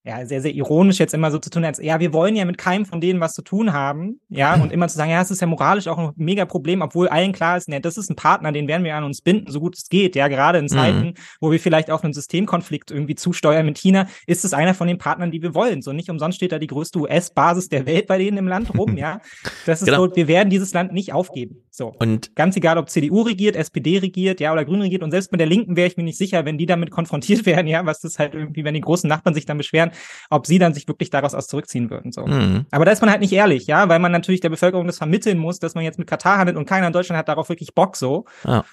ja, 0.10 0.26
sehr, 0.26 0.42
sehr 0.42 0.54
ironisch 0.54 0.98
jetzt 0.98 1.14
immer 1.14 1.30
so 1.30 1.38
zu 1.38 1.52
tun, 1.52 1.64
als, 1.64 1.80
ja, 1.82 2.00
wir 2.00 2.14
wollen 2.14 2.36
ja 2.36 2.44
mit 2.44 2.58
keinem 2.58 2.86
von 2.86 3.00
denen 3.00 3.20
was 3.20 3.34
zu 3.34 3.44
tun 3.44 3.74
haben, 3.74 4.20
ja, 4.30 4.56
und 4.62 4.72
immer 4.72 4.88
zu 4.88 4.98
sagen, 4.98 5.12
ja, 5.12 5.22
es 5.22 5.30
ist 5.30 5.40
ja 5.40 5.48
moralisch 5.48 5.88
auch 5.88 5.98
ein 5.98 6.12
mega 6.16 6.46
Problem, 6.46 6.82
obwohl 6.82 7.08
allen 7.08 7.32
klar 7.32 7.58
ist, 7.58 7.70
ne, 7.70 7.80
das 7.80 7.98
ist 7.98 8.10
ein 8.10 8.16
Partner, 8.16 8.52
den 8.52 8.68
werden 8.68 8.84
wir 8.84 8.96
an 8.96 9.04
uns 9.04 9.22
binden, 9.22 9.52
so 9.52 9.60
gut 9.60 9.78
es 9.78 9.88
geht, 9.90 10.16
ja, 10.16 10.28
gerade 10.28 10.58
in 10.58 10.68
Zeiten, 10.68 11.10
mhm. 11.10 11.14
wo 11.40 11.52
wir 11.52 11.60
vielleicht 11.60 11.92
auf 11.92 12.04
einen 12.04 12.14
Systemkonflikt 12.14 12.90
irgendwie 12.90 13.16
zusteuern 13.16 13.66
mit 13.66 13.78
China, 13.78 14.08
ist 14.26 14.44
es 14.44 14.54
einer 14.54 14.74
von 14.74 14.88
den 14.88 14.98
Partnern, 14.98 15.32
die 15.32 15.42
wir 15.42 15.54
wollen, 15.54 15.82
so 15.82 15.94
nicht 15.94 16.10
umsonst 16.10 16.38
steht 16.38 16.52
da 16.52 16.60
die 16.60 16.68
größte 16.68 17.00
US-Basis 17.00 17.70
der 17.70 17.86
Welt 17.86 18.08
bei 18.08 18.18
denen 18.18 18.38
im 18.38 18.48
Land 18.48 18.76
rum, 18.76 18.98
ja, 18.98 19.22
das 19.66 19.82
ist 19.82 19.86
genau. 19.86 20.08
so, 20.08 20.16
wir 20.16 20.28
werden 20.28 20.50
dieses 20.50 20.74
Land 20.74 20.92
nicht 20.92 21.14
aufgeben, 21.14 21.64
so. 21.80 21.96
Und 21.98 22.36
ganz 22.36 22.56
egal, 22.56 22.78
ob 22.78 22.90
CDU 22.90 23.22
regiert, 23.22 23.56
SPD 23.56 23.98
regiert, 23.98 24.40
ja, 24.40 24.54
oder 24.54 24.66
Grün 24.66 24.82
regiert, 24.82 25.02
und 25.02 25.10
selbst 25.10 25.32
mit 25.32 25.42
der 25.42 25.48
Linken 25.48 25.76
wäre 25.76 25.88
ich 25.88 25.98
mir 25.98 26.04
nicht 26.04 26.18
sicher, 26.18 26.46
wenn 26.46 26.60
die 26.60 26.68
damit 26.68 26.92
konfrontiert 26.92 27.46
werden, 27.48 27.66
ja, 27.66 27.84
was 27.88 28.02
das 28.02 28.20
halt 28.20 28.36
irgendwie, 28.36 28.64
wenn 28.64 28.76
die 28.76 28.82
großen 28.82 29.08
Nachbarn 29.08 29.34
sich 29.34 29.48
dann 29.48 29.58
beschweren, 29.58 29.92
ob 30.30 30.46
sie 30.46 30.60
dann 30.60 30.76
sich 30.76 30.88
wirklich 30.88 31.10
daraus 31.10 31.34
aus 31.34 31.48
zurückziehen 31.48 31.90
würden. 31.90 32.12
So. 32.12 32.28
Mhm. 32.28 32.66
Aber 32.70 32.86
da 32.86 32.92
ist 32.92 33.02
man 33.02 33.10
halt 33.10 33.22
nicht 33.22 33.34
ehrlich, 33.34 33.66
ja, 33.66 33.90
weil 33.90 33.98
man 33.98 34.12
natürlich 34.12 34.42
der 34.42 34.50
Bevölkerung 34.50 34.86
das 34.86 35.00
vermitteln 35.00 35.40
muss, 35.40 35.58
dass 35.58 35.74
man 35.74 35.84
jetzt 35.84 35.98
mit 35.98 36.08
Katar 36.08 36.38
handelt 36.38 36.58
und 36.58 36.66
keiner 36.68 36.86
in 36.86 36.94
Deutschland 36.94 37.18
hat 37.18 37.28
darauf 37.28 37.50
wirklich 37.50 37.74
Bock 37.74 37.96
so. 37.96 38.26
Ja. 38.46 38.64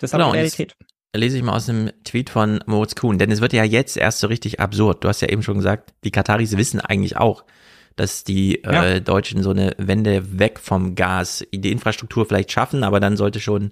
Das 0.00 0.08
ist 0.08 0.12
genau, 0.12 0.26
aber 0.26 0.34
Realität 0.34 0.74
lese 1.14 1.36
ich 1.36 1.42
mal 1.42 1.56
aus 1.56 1.68
einem 1.68 1.90
Tweet 2.04 2.30
von 2.30 2.64
Moritz 2.66 2.94
Kuhn, 2.94 3.18
denn 3.18 3.30
es 3.30 3.42
wird 3.42 3.52
ja 3.52 3.64
jetzt 3.64 3.96
erst 3.96 4.20
so 4.20 4.28
richtig 4.28 4.60
absurd. 4.60 5.04
Du 5.04 5.08
hast 5.08 5.20
ja 5.20 5.28
eben 5.28 5.42
schon 5.42 5.56
gesagt, 5.56 5.92
die 6.04 6.10
Kataris 6.10 6.56
wissen 6.56 6.80
eigentlich 6.80 7.18
auch, 7.18 7.44
dass 7.96 8.24
die 8.24 8.60
ja. 8.64 8.84
äh, 8.84 9.00
Deutschen 9.00 9.42
so 9.42 9.50
eine 9.50 9.74
Wende 9.78 10.38
weg 10.38 10.58
vom 10.58 10.94
Gas, 10.94 11.44
die 11.52 11.72
Infrastruktur 11.72 12.26
vielleicht 12.26 12.52
schaffen, 12.52 12.84
aber 12.84 13.00
dann 13.00 13.16
sollte 13.16 13.40
schon 13.40 13.70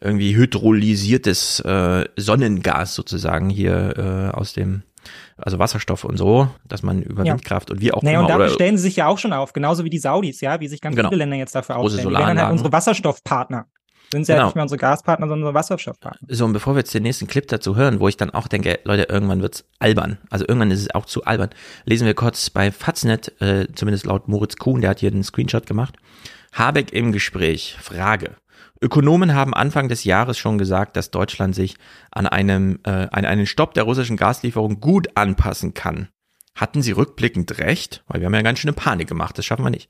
irgendwie 0.00 0.34
hydrolysiertes 0.34 1.60
äh, 1.60 2.04
Sonnengas 2.16 2.94
sozusagen 2.94 3.50
hier 3.50 4.30
äh, 4.32 4.36
aus 4.36 4.52
dem 4.52 4.82
also 5.36 5.58
Wasserstoff 5.58 6.04
und 6.04 6.16
so, 6.16 6.48
dass 6.68 6.82
man 6.82 7.02
über 7.02 7.24
ja. 7.24 7.32
Windkraft 7.32 7.70
und 7.70 7.80
wie 7.80 7.92
auch 7.92 8.02
naja, 8.02 8.20
immer. 8.20 8.28
Und 8.28 8.30
dafür 8.30 8.54
stellen 8.54 8.76
sie 8.76 8.82
sich 8.84 8.96
ja 8.96 9.06
auch 9.06 9.18
schon 9.18 9.32
auf, 9.32 9.52
genauso 9.52 9.84
wie 9.84 9.90
die 9.90 9.98
Saudis, 9.98 10.40
ja, 10.40 10.60
wie 10.60 10.68
sich 10.68 10.80
ganz 10.80 10.96
genau. 10.96 11.08
viele 11.08 11.20
Länder 11.20 11.36
jetzt 11.36 11.54
dafür 11.54 11.76
aufstellen. 11.76 12.08
Die 12.08 12.14
werden 12.14 12.40
halt 12.40 12.52
unsere 12.52 12.72
Wasserstoffpartner. 12.72 13.66
Sind 14.12 14.24
sie 14.24 14.32
genau. 14.32 14.42
ja 14.42 14.46
nicht 14.46 14.54
mehr 14.56 14.62
unsere 14.62 14.78
Gaspartner, 14.78 15.26
sondern 15.26 15.46
unsere 15.46 15.54
Wasserstoffpartner. 15.54 16.28
So, 16.28 16.44
und 16.44 16.52
bevor 16.52 16.74
wir 16.74 16.80
jetzt 16.80 16.92
den 16.92 17.04
nächsten 17.04 17.28
Clip 17.28 17.46
dazu 17.46 17.76
hören, 17.76 18.00
wo 18.00 18.08
ich 18.08 18.16
dann 18.16 18.30
auch 18.30 18.48
denke, 18.48 18.80
Leute, 18.84 19.04
irgendwann 19.04 19.40
wird's 19.40 19.64
albern. 19.78 20.18
Also 20.30 20.44
irgendwann 20.48 20.72
ist 20.72 20.80
es 20.80 20.94
auch 20.94 21.06
zu 21.06 21.24
albern. 21.24 21.50
Lesen 21.84 22.06
wir 22.06 22.14
kurz 22.14 22.50
bei 22.50 22.72
Faznet, 22.72 23.40
äh, 23.40 23.68
zumindest 23.74 24.06
laut 24.06 24.26
Moritz 24.26 24.56
Kuhn, 24.56 24.80
der 24.80 24.90
hat 24.90 25.00
hier 25.00 25.12
den 25.12 25.22
Screenshot 25.22 25.66
gemacht. 25.66 25.96
Habeck 26.52 26.92
im 26.92 27.12
Gespräch. 27.12 27.76
Frage. 27.80 28.36
Ökonomen 28.82 29.34
haben 29.34 29.54
Anfang 29.54 29.88
des 29.88 30.04
Jahres 30.04 30.38
schon 30.38 30.58
gesagt, 30.58 30.96
dass 30.96 31.10
Deutschland 31.10 31.54
sich 31.54 31.76
an 32.10 32.26
einem 32.26 32.80
äh, 32.84 33.08
an 33.10 33.26
einen 33.26 33.46
Stopp 33.46 33.74
der 33.74 33.84
russischen 33.84 34.16
Gaslieferung 34.16 34.80
gut 34.80 35.08
anpassen 35.16 35.74
kann. 35.74 36.08
Hatten 36.54 36.82
sie 36.82 36.92
rückblickend 36.92 37.58
recht? 37.58 38.02
Weil 38.08 38.20
wir 38.20 38.26
haben 38.26 38.34
ja 38.34 38.42
ganz 38.42 38.58
schöne 38.58 38.72
Panik 38.72 39.08
gemacht, 39.08 39.36
das 39.36 39.44
schaffen 39.44 39.64
wir 39.64 39.70
nicht. 39.70 39.88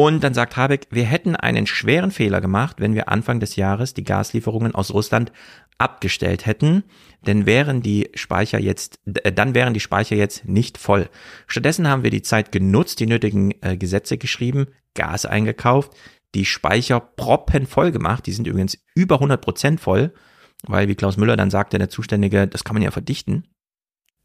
Und 0.00 0.22
dann 0.22 0.32
sagt 0.32 0.56
Habeck, 0.56 0.86
wir 0.90 1.02
hätten 1.02 1.34
einen 1.34 1.66
schweren 1.66 2.12
Fehler 2.12 2.40
gemacht, 2.40 2.76
wenn 2.78 2.94
wir 2.94 3.08
Anfang 3.08 3.40
des 3.40 3.56
Jahres 3.56 3.94
die 3.94 4.04
Gaslieferungen 4.04 4.72
aus 4.72 4.94
Russland 4.94 5.32
abgestellt 5.76 6.46
hätten, 6.46 6.84
denn 7.26 7.46
wären 7.46 7.82
die 7.82 8.08
Speicher 8.14 8.60
jetzt, 8.60 9.00
äh, 9.24 9.32
dann 9.32 9.56
wären 9.56 9.74
die 9.74 9.80
Speicher 9.80 10.14
jetzt 10.14 10.44
nicht 10.44 10.78
voll. 10.78 11.10
Stattdessen 11.48 11.88
haben 11.88 12.04
wir 12.04 12.12
die 12.12 12.22
Zeit 12.22 12.52
genutzt, 12.52 13.00
die 13.00 13.06
nötigen 13.06 13.52
äh, 13.60 13.76
Gesetze 13.76 14.18
geschrieben, 14.18 14.68
Gas 14.94 15.26
eingekauft, 15.26 15.90
die 16.36 16.44
Speicher 16.44 17.00
proppenvoll 17.00 17.90
gemacht. 17.90 18.24
Die 18.26 18.32
sind 18.32 18.46
übrigens 18.46 18.78
über 18.94 19.16
100 19.16 19.40
Prozent 19.40 19.80
voll, 19.80 20.14
weil 20.62 20.86
wie 20.86 20.94
Klaus 20.94 21.16
Müller 21.16 21.36
dann 21.36 21.50
sagte, 21.50 21.76
der 21.76 21.88
Zuständige, 21.88 22.46
das 22.46 22.62
kann 22.62 22.74
man 22.74 22.84
ja 22.84 22.92
verdichten. 22.92 23.48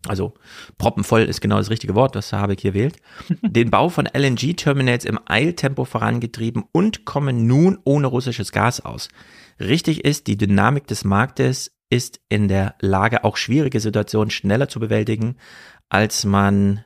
Also 0.08 0.34
proppenvoll 0.78 1.22
ist 1.22 1.40
genau 1.40 1.58
das 1.58 1.70
richtige 1.70 1.96
Wort, 1.96 2.16
was 2.16 2.34
Habeck 2.34 2.60
hier 2.60 2.74
wählt. 2.74 2.98
Den 3.42 3.70
Bau 3.70 3.90
von 3.90 4.06
LNG-Terminals 4.06 5.06
im 5.06 5.20
Eiltempo 5.26 5.86
vorangetrieben 5.86 6.64
und 6.72 7.06
kommen 7.06 7.48
nun 7.48 7.80
ohne 7.86 8.08
russisches 8.08 8.52
Gas 8.52 8.82
aus. 8.82 9.08
Richtig 9.60 10.04
ist, 10.04 10.28
die 10.28 10.38
Dynamik 10.38 10.88
des 10.88 11.06
Marktes 11.06 11.72
ist 11.90 12.20
in 12.28 12.48
der 12.48 12.76
Lage, 12.80 13.24
auch 13.24 13.38
schwierige 13.38 13.80
Situationen 13.80 14.32
schneller 14.32 14.68
zu 14.68 14.80
bewältigen, 14.80 15.38
als 15.90 16.26
man 16.26 16.84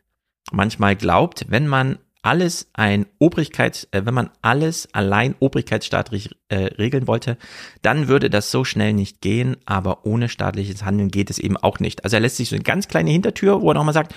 manchmal 0.52 0.96
glaubt, 0.96 1.46
wenn 1.50 1.68
man 1.68 1.98
alles 2.22 2.70
ein 2.74 3.06
Obrigkeits, 3.20 3.88
äh, 3.92 4.06
wenn 4.06 4.14
man 4.14 4.30
alles 4.42 4.88
allein 4.94 5.36
obrigkeitsstaatlich 5.40 6.36
äh, 6.50 6.66
regeln 6.78 7.08
wollte, 7.08 7.38
dann 7.82 8.08
würde 8.08 8.30
das 8.30 8.52
so 8.52 8.64
schnell 8.64 8.94
nicht 8.94 9.22
gehen, 9.22 9.58
aber 9.66 10.06
ohne 10.06 10.30
staatliches 10.30 10.84
Handeln 10.84 11.10
geht 11.10 11.30
es 11.30 11.40
eben 11.40 11.58
auch 11.58 11.80
nicht. 11.80 12.04
Also 12.04 12.18
er 12.18 12.22
lässt 12.22 12.38
sich 12.38 12.50
so 12.50 12.56
eine 12.56 12.64
ganz 12.64 12.88
kleine 12.88 13.12
Hintertür, 13.12 13.62
wo 13.62 13.72
er 13.72 13.76
nochmal 13.76 13.94
sagt, 13.94 14.14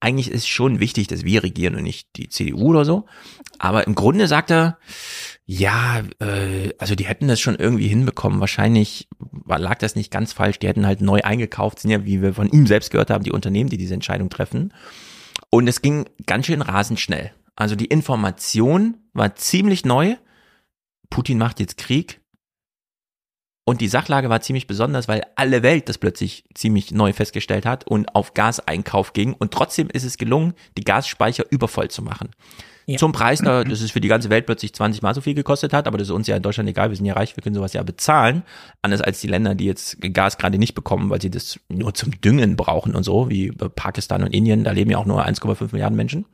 eigentlich 0.00 0.30
ist 0.30 0.48
schon 0.48 0.80
wichtig, 0.80 1.08
dass 1.08 1.24
wir 1.24 1.42
regieren 1.42 1.74
und 1.74 1.82
nicht 1.82 2.08
die 2.16 2.30
CDU 2.30 2.70
oder 2.70 2.86
so. 2.86 3.04
Aber 3.58 3.86
im 3.86 3.94
Grunde 3.94 4.26
sagt 4.28 4.50
er, 4.50 4.78
ja, 5.44 6.02
äh, 6.20 6.72
also 6.78 6.94
die 6.94 7.04
hätten 7.04 7.28
das 7.28 7.38
schon 7.38 7.56
irgendwie 7.56 7.88
hinbekommen. 7.88 8.40
Wahrscheinlich 8.40 9.08
lag 9.46 9.78
das 9.78 9.96
nicht 9.96 10.10
ganz 10.10 10.32
falsch. 10.32 10.58
Die 10.58 10.68
hätten 10.68 10.86
halt 10.86 11.02
neu 11.02 11.20
eingekauft, 11.20 11.80
sind 11.80 11.90
ja, 11.90 12.06
wie 12.06 12.22
wir 12.22 12.32
von 12.32 12.48
ihm 12.48 12.66
selbst 12.66 12.90
gehört 12.90 13.10
haben, 13.10 13.24
die 13.24 13.32
Unternehmen, 13.32 13.68
die 13.68 13.76
diese 13.76 13.94
Entscheidung 13.94 14.30
treffen. 14.30 14.72
Und 15.50 15.68
es 15.68 15.82
ging 15.82 16.08
ganz 16.24 16.46
schön 16.46 16.62
rasend 16.62 16.98
schnell. 16.98 17.32
Also 17.60 17.76
die 17.76 17.84
Information 17.84 18.96
war 19.12 19.36
ziemlich 19.36 19.84
neu. 19.84 20.16
Putin 21.10 21.36
macht 21.36 21.60
jetzt 21.60 21.76
Krieg. 21.76 22.22
Und 23.66 23.82
die 23.82 23.88
Sachlage 23.88 24.30
war 24.30 24.40
ziemlich 24.40 24.66
besonders, 24.66 25.08
weil 25.08 25.24
alle 25.36 25.62
Welt 25.62 25.90
das 25.90 25.98
plötzlich 25.98 26.44
ziemlich 26.54 26.90
neu 26.90 27.12
festgestellt 27.12 27.66
hat 27.66 27.86
und 27.86 28.14
auf 28.14 28.32
Gaseinkauf 28.32 29.12
ging. 29.12 29.34
Und 29.34 29.52
trotzdem 29.52 29.90
ist 29.90 30.04
es 30.04 30.16
gelungen, 30.16 30.54
die 30.78 30.84
Gasspeicher 30.84 31.44
übervoll 31.50 31.88
zu 31.88 32.00
machen. 32.00 32.30
Ja. 32.86 32.96
Zum 32.96 33.12
Preis, 33.12 33.40
da, 33.40 33.62
das 33.62 33.82
ist 33.82 33.92
für 33.92 34.00
die 34.00 34.08
ganze 34.08 34.30
Welt 34.30 34.46
plötzlich 34.46 34.72
20 34.72 35.02
mal 35.02 35.14
so 35.14 35.20
viel 35.20 35.34
gekostet 35.34 35.74
hat, 35.74 35.86
aber 35.86 35.98
das 35.98 36.08
ist 36.08 36.12
uns 36.12 36.26
ja 36.26 36.36
in 36.36 36.42
Deutschland 36.42 36.68
egal, 36.68 36.88
wir 36.88 36.96
sind 36.96 37.04
ja 37.04 37.12
reich, 37.12 37.36
wir 37.36 37.42
können 37.42 37.54
sowas 37.54 37.74
ja 37.74 37.82
bezahlen. 37.82 38.42
Anders 38.80 39.02
als 39.02 39.20
die 39.20 39.28
Länder, 39.28 39.54
die 39.54 39.66
jetzt 39.66 39.98
Gas 40.00 40.38
gerade 40.38 40.56
nicht 40.56 40.74
bekommen, 40.74 41.10
weil 41.10 41.20
sie 41.20 41.30
das 41.30 41.60
nur 41.68 41.92
zum 41.92 42.18
Düngen 42.22 42.56
brauchen 42.56 42.96
und 42.96 43.02
so, 43.02 43.28
wie 43.28 43.50
Pakistan 43.50 44.24
und 44.24 44.32
Indien, 44.32 44.64
da 44.64 44.72
leben 44.72 44.90
ja 44.90 44.96
auch 44.96 45.04
nur 45.04 45.26
1,5 45.26 45.68
Milliarden 45.72 45.96
Menschen. 45.96 46.24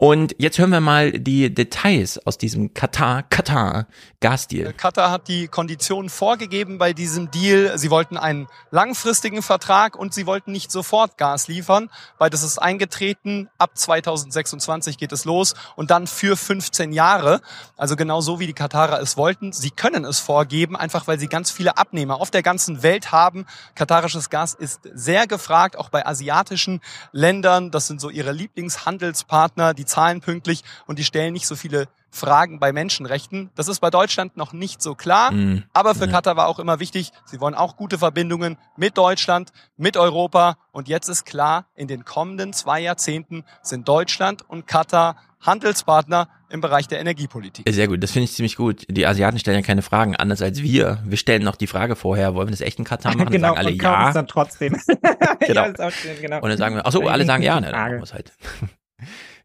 Und 0.00 0.36
jetzt 0.38 0.58
hören 0.58 0.70
wir 0.70 0.80
mal 0.80 1.10
die 1.10 1.52
Details 1.52 2.24
aus 2.24 2.38
diesem 2.38 2.72
Katar, 2.72 3.24
Katar 3.24 3.88
Gasdeal. 4.20 4.72
Katar 4.72 5.10
hat 5.10 5.26
die 5.26 5.48
Konditionen 5.48 6.08
vorgegeben 6.08 6.78
bei 6.78 6.92
diesem 6.92 7.32
Deal. 7.32 7.76
Sie 7.76 7.90
wollten 7.90 8.16
einen 8.16 8.46
langfristigen 8.70 9.42
Vertrag 9.42 9.96
und 9.96 10.14
sie 10.14 10.24
wollten 10.26 10.52
nicht 10.52 10.70
sofort 10.70 11.18
Gas 11.18 11.48
liefern. 11.48 11.90
Beides 12.16 12.44
ist 12.44 12.58
eingetreten. 12.58 13.48
Ab 13.58 13.76
2026 13.76 14.98
geht 14.98 15.10
es 15.10 15.24
los 15.24 15.54
und 15.74 15.90
dann 15.90 16.06
für 16.06 16.36
15 16.36 16.92
Jahre. 16.92 17.40
Also 17.76 17.96
genau 17.96 18.20
so 18.20 18.38
wie 18.38 18.46
die 18.46 18.52
Katarer 18.52 19.00
es 19.00 19.16
wollten. 19.16 19.52
Sie 19.52 19.70
können 19.70 20.04
es 20.04 20.20
vorgeben, 20.20 20.76
einfach 20.76 21.08
weil 21.08 21.18
sie 21.18 21.26
ganz 21.26 21.50
viele 21.50 21.76
Abnehmer 21.76 22.20
auf 22.20 22.30
der 22.30 22.44
ganzen 22.44 22.84
Welt 22.84 23.10
haben. 23.10 23.46
Katarisches 23.74 24.30
Gas 24.30 24.54
ist 24.54 24.82
sehr 24.94 25.26
gefragt, 25.26 25.76
auch 25.76 25.88
bei 25.88 26.06
asiatischen 26.06 26.82
Ländern. 27.10 27.72
Das 27.72 27.88
sind 27.88 28.00
so 28.00 28.10
ihre 28.10 28.30
Lieblingshandelspartner. 28.30 29.74
Die 29.74 29.87
zahlen 29.88 30.20
pünktlich 30.20 30.62
und 30.86 30.98
die 30.98 31.04
stellen 31.04 31.32
nicht 31.32 31.46
so 31.46 31.56
viele 31.56 31.88
Fragen 32.10 32.58
bei 32.58 32.72
Menschenrechten. 32.72 33.50
Das 33.54 33.68
ist 33.68 33.80
bei 33.80 33.90
Deutschland 33.90 34.36
noch 34.36 34.52
nicht 34.52 34.80
so 34.80 34.94
klar, 34.94 35.32
mm, 35.32 35.64
aber 35.72 35.94
für 35.94 36.06
ja. 36.06 36.12
Katar 36.12 36.36
war 36.36 36.48
auch 36.48 36.58
immer 36.58 36.80
wichtig, 36.80 37.10
sie 37.26 37.40
wollen 37.40 37.54
auch 37.54 37.76
gute 37.76 37.98
Verbindungen 37.98 38.56
mit 38.76 38.96
Deutschland, 38.96 39.50
mit 39.76 39.96
Europa 39.96 40.56
und 40.72 40.88
jetzt 40.88 41.08
ist 41.08 41.26
klar, 41.26 41.66
in 41.74 41.86
den 41.86 42.04
kommenden 42.04 42.52
zwei 42.52 42.80
Jahrzehnten 42.80 43.44
sind 43.62 43.88
Deutschland 43.88 44.48
und 44.48 44.66
Katar 44.66 45.16
Handelspartner 45.40 46.28
im 46.50 46.60
Bereich 46.60 46.88
der 46.88 47.00
Energiepolitik. 47.00 47.66
Sehr 47.68 47.88
gut, 47.88 48.02
das 48.02 48.10
finde 48.10 48.24
ich 48.24 48.32
ziemlich 48.32 48.56
gut. 48.56 48.84
Die 48.88 49.06
Asiaten 49.06 49.38
stellen 49.38 49.58
ja 49.58 49.62
keine 49.62 49.82
Fragen, 49.82 50.16
anders 50.16 50.42
als 50.42 50.62
wir. 50.62 51.02
Wir 51.04 51.16
stellen 51.16 51.42
noch 51.42 51.56
die 51.56 51.66
Frage 51.66 51.94
vorher, 51.94 52.34
wollen 52.34 52.48
wir 52.48 52.52
das 52.52 52.60
echt 52.60 52.78
in 52.78 52.84
Katar 52.84 53.16
machen? 53.16 53.30
genau, 53.30 53.54
sagen 53.54 53.58
alle 53.58 53.70
und 53.70 53.82
ja. 53.82 54.12
dann 54.12 54.26
trotzdem. 54.26 54.76
genau. 55.40 55.66
ja, 55.66 55.90
genau. 56.20 56.36
Und 56.40 56.48
dann 56.48 56.58
sagen 56.58 56.76
wir, 56.76 56.86
ach 56.86 56.92
so, 56.92 57.06
alle 57.06 57.24
sagen 57.24 57.42
ja, 57.42 57.60
ne, 57.60 57.70
dann 57.70 57.98
muss 57.98 58.12
halt. 58.12 58.32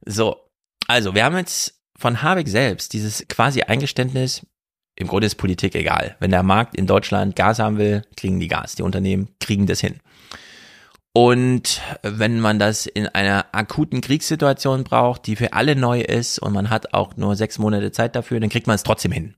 So, 0.06 0.38
also 0.88 1.16
wir 1.16 1.24
haben 1.24 1.38
jetzt 1.38 1.80
von 1.98 2.22
Habeck 2.22 2.48
selbst 2.48 2.94
dieses 2.94 3.28
quasi 3.28 3.62
Eingeständnis, 3.62 4.46
im 4.96 5.08
Grunde 5.08 5.28
ist 5.28 5.36
Politik 5.36 5.76
egal. 5.76 6.16
Wenn 6.20 6.32
der 6.32 6.44
Markt 6.44 6.76
in 6.76 6.86
Deutschland 6.86 7.36
Gas 7.36 7.60
haben 7.60 7.78
will, 7.78 8.04
kriegen 8.16 8.40
die 8.40 8.48
Gas. 8.48 8.76
Die 8.76 8.84
Unternehmen 8.84 9.30
kriegen 9.40 9.66
das 9.66 9.80
hin. 9.80 10.00
Und 11.14 11.82
wenn 12.02 12.40
man 12.40 12.58
das 12.58 12.88
in 12.88 13.08
einer 13.08 13.46
akuten 13.52 14.02
Kriegssituation 14.02 14.84
braucht, 14.84 15.28
die 15.28 15.36
für 15.36 15.54
alle 15.54 15.76
neu 15.76 16.02
ist 16.02 16.40
und 16.40 16.54
man 16.54 16.72
hat 16.72 16.94
auch 16.94 17.16
nur 17.18 17.36
sechs 17.36 17.60
Monate 17.60 17.92
Zeit 17.92 18.16
dafür, 18.16 18.40
dann 18.40 18.50
kriegt 18.50 18.66
man 18.66 18.76
es 18.76 18.84
trotzdem 18.84 19.12
hin. 19.12 19.36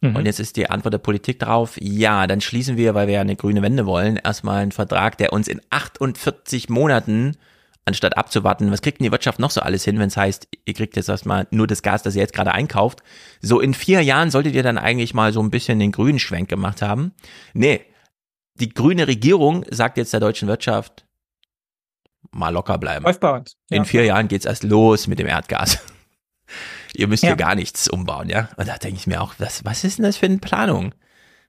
Mhm. 0.00 0.16
Und 0.16 0.26
jetzt 0.26 0.38
ist 0.38 0.56
die 0.56 0.70
Antwort 0.70 0.94
der 0.94 0.98
Politik 0.98 1.40
darauf, 1.40 1.76
ja, 1.80 2.26
dann 2.26 2.40
schließen 2.40 2.76
wir, 2.76 2.94
weil 2.94 3.08
wir 3.08 3.14
ja 3.14 3.20
eine 3.20 3.36
grüne 3.36 3.62
Wende 3.62 3.86
wollen, 3.86 4.16
erstmal 4.16 4.62
einen 4.62 4.72
Vertrag, 4.72 5.18
der 5.18 5.32
uns 5.32 5.48
in 5.48 5.60
48 5.70 6.68
Monaten, 6.68 7.36
anstatt 7.86 8.16
abzuwarten, 8.18 8.70
was 8.72 8.82
kriegt 8.82 8.98
denn 9.00 9.04
die 9.04 9.12
Wirtschaft 9.12 9.38
noch 9.38 9.50
so 9.50 9.60
alles 9.60 9.84
hin, 9.84 9.98
wenn 9.98 10.08
es 10.08 10.16
heißt, 10.16 10.48
ihr 10.64 10.74
kriegt 10.74 10.96
jetzt 10.96 11.08
erstmal 11.08 11.46
nur 11.50 11.66
das 11.66 11.82
Gas, 11.82 12.02
das 12.02 12.16
ihr 12.16 12.20
jetzt 12.22 12.34
gerade 12.34 12.52
einkauft. 12.52 13.02
So 13.40 13.60
in 13.60 13.74
vier 13.74 14.02
Jahren 14.02 14.30
solltet 14.30 14.54
ihr 14.54 14.62
dann 14.62 14.76
eigentlich 14.76 15.14
mal 15.14 15.32
so 15.32 15.40
ein 15.40 15.50
bisschen 15.50 15.78
den 15.78 15.92
grünen 15.92 16.18
Schwenk 16.18 16.48
gemacht 16.48 16.82
haben. 16.82 17.12
Nee, 17.54 17.84
die 18.54 18.70
grüne 18.70 19.06
Regierung 19.06 19.64
sagt 19.70 19.96
jetzt 19.98 20.12
der 20.12 20.20
deutschen 20.20 20.48
Wirtschaft, 20.48 21.06
mal 22.32 22.50
locker 22.50 22.76
bleiben. 22.78 23.04
Läuft 23.04 23.20
bei 23.20 23.30
uns. 23.30 23.56
In 23.70 23.84
vier 23.84 24.04
Jahren 24.04 24.28
geht's 24.28 24.44
erst 24.46 24.64
los 24.64 25.06
mit 25.06 25.18
dem 25.18 25.26
Erdgas. 25.28 25.78
Ihr 26.94 27.08
müsst 27.08 27.22
Ja. 27.22 27.30
hier 27.30 27.36
gar 27.36 27.54
nichts 27.54 27.88
umbauen, 27.88 28.28
ja? 28.28 28.48
Und 28.56 28.68
da 28.68 28.78
denke 28.78 28.98
ich 28.98 29.06
mir 29.06 29.20
auch, 29.20 29.34
was, 29.38 29.64
was 29.64 29.84
ist 29.84 29.98
denn 29.98 30.04
das 30.04 30.16
für 30.16 30.26
eine 30.26 30.38
Planung? 30.38 30.94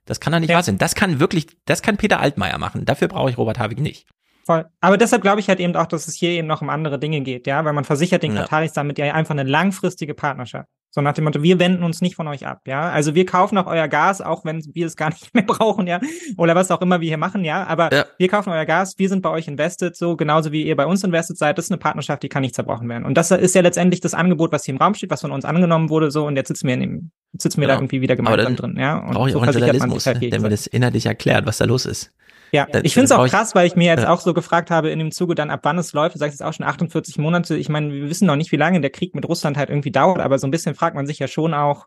Das 0.04 0.20
kann 0.20 0.32
doch 0.32 0.40
nicht 0.40 0.52
wahr 0.52 0.62
sein. 0.62 0.78
Das 0.78 0.94
kann 0.94 1.20
wirklich, 1.20 1.46
das 1.64 1.82
kann 1.82 1.96
Peter 1.96 2.20
Altmaier 2.20 2.58
machen. 2.58 2.84
Dafür 2.84 3.08
brauche 3.08 3.30
ich 3.30 3.38
Robert 3.38 3.58
Habeck 3.58 3.78
nicht. 3.80 4.06
Voll. 4.48 4.64
Aber 4.80 4.96
deshalb 4.96 5.20
glaube 5.20 5.40
ich 5.40 5.48
halt 5.50 5.60
eben 5.60 5.76
auch, 5.76 5.84
dass 5.84 6.08
es 6.08 6.14
hier 6.14 6.30
eben 6.30 6.48
noch 6.48 6.62
um 6.62 6.70
andere 6.70 6.98
Dinge 6.98 7.20
geht, 7.20 7.46
ja, 7.46 7.66
weil 7.66 7.74
man 7.74 7.84
versichert 7.84 8.22
den 8.22 8.34
Ja. 8.34 8.44
Kataris 8.44 8.72
damit 8.72 8.96
ja 8.96 9.12
einfach 9.12 9.32
eine 9.34 9.42
langfristige 9.42 10.14
Partnerschaft. 10.14 10.66
So 10.90 11.02
nach 11.02 11.12
dem 11.12 11.24
Motto, 11.24 11.42
wir 11.42 11.58
wenden 11.58 11.82
uns 11.82 12.00
nicht 12.00 12.16
von 12.16 12.26
euch 12.28 12.46
ab, 12.46 12.62
ja. 12.66 12.88
Also 12.88 13.14
wir 13.14 13.26
kaufen 13.26 13.58
auch 13.58 13.66
euer 13.66 13.88
Gas, 13.88 14.22
auch 14.22 14.46
wenn 14.46 14.62
wir 14.72 14.86
es 14.86 14.96
gar 14.96 15.10
nicht 15.10 15.34
mehr 15.34 15.42
brauchen, 15.42 15.86
ja. 15.86 16.00
Oder 16.38 16.54
was 16.54 16.70
auch 16.70 16.80
immer 16.80 17.02
wir 17.02 17.08
hier 17.08 17.18
machen, 17.18 17.44
ja. 17.44 17.66
Aber 17.66 17.90
wir 18.16 18.28
kaufen 18.28 18.48
euer 18.48 18.64
Gas, 18.64 18.94
wir 18.98 19.10
sind 19.10 19.20
bei 19.20 19.28
euch 19.28 19.48
invested, 19.48 19.94
so 19.94 20.16
genauso 20.16 20.50
wie 20.50 20.62
ihr 20.62 20.76
bei 20.76 20.86
uns 20.86 21.04
invested 21.04 21.36
seid. 21.36 21.58
Das 21.58 21.66
ist 21.66 21.70
eine 21.70 21.76
Partnerschaft, 21.78 22.22
die 22.22 22.30
kann 22.30 22.40
nicht 22.40 22.54
zerbrochen 22.54 22.88
werden. 22.88 23.04
Und 23.04 23.18
das 23.18 23.30
ist 23.30 23.54
ja 23.54 23.60
letztendlich 23.60 24.00
das 24.00 24.14
Angebot, 24.14 24.50
was 24.50 24.64
hier 24.64 24.72
im 24.72 24.80
Raum 24.80 24.94
steht, 24.94 25.10
was 25.10 25.20
von 25.20 25.30
uns 25.30 25.44
angenommen 25.44 25.90
wurde, 25.90 26.10
so. 26.10 26.26
Und 26.26 26.36
jetzt 26.36 26.48
sitzen 26.48 26.66
wir 26.66 26.72
in 26.72 26.80
dem, 26.80 27.10
sitzen 27.36 27.60
wir 27.60 27.68
da 27.68 27.74
Genau. 27.74 27.82
irgendwie 27.82 28.00
wieder 28.00 28.16
gemeinsam 28.16 28.56
drin, 28.56 28.76
ja. 28.78 28.96
Und 28.96 29.10
Brauche 29.12 29.28
ich 29.28 29.34
so 29.34 29.40
auch 29.40 29.42
einen 29.42 29.52
Journalismus, 29.52 30.06
halt 30.06 30.22
ne, 30.22 30.30
der 30.30 30.40
mir 30.40 30.48
das 30.48 30.66
inhaltlich 30.66 31.04
erklärt, 31.04 31.44
was 31.44 31.58
da 31.58 31.66
los 31.66 31.84
ist. 31.84 32.14
Ja, 32.52 32.66
Da- 32.70 32.80
ich 32.82 32.94
finde 32.94 33.06
es 33.06 33.12
auch 33.12 33.26
krass, 33.28 33.54
weil 33.54 33.66
ich 33.66 33.76
mir 33.76 33.86
jetzt 33.86 34.02
Ja. 34.04 34.10
auch 34.10 34.20
so 34.20 34.32
gefragt 34.34 34.70
habe 34.70 34.90
in 34.90 34.98
dem 34.98 35.10
Zuge 35.12 35.34
dann, 35.34 35.50
ab 35.50 35.60
wann 35.64 35.78
es 35.78 35.92
läuft. 35.92 36.14
Du 36.14 36.18
sagst 36.18 36.38
jetzt 36.38 36.46
auch 36.46 36.52
schon 36.52 36.66
48 36.66 37.18
Monate. 37.18 37.56
Ich 37.56 37.68
meine, 37.68 37.92
wir 37.92 38.08
wissen 38.08 38.26
noch 38.26 38.36
nicht, 38.36 38.52
wie 38.52 38.56
lange 38.56 38.80
der 38.80 38.90
Krieg 38.90 39.14
mit 39.14 39.28
Russland 39.28 39.56
halt 39.56 39.68
irgendwie 39.70 39.90
dauert, 39.90 40.20
aber 40.20 40.38
so 40.38 40.46
ein 40.46 40.50
bisschen 40.50 40.74
fragt 40.74 40.96
man 40.96 41.06
sich 41.06 41.18
ja 41.18 41.28
schon 41.28 41.52
auch, 41.54 41.86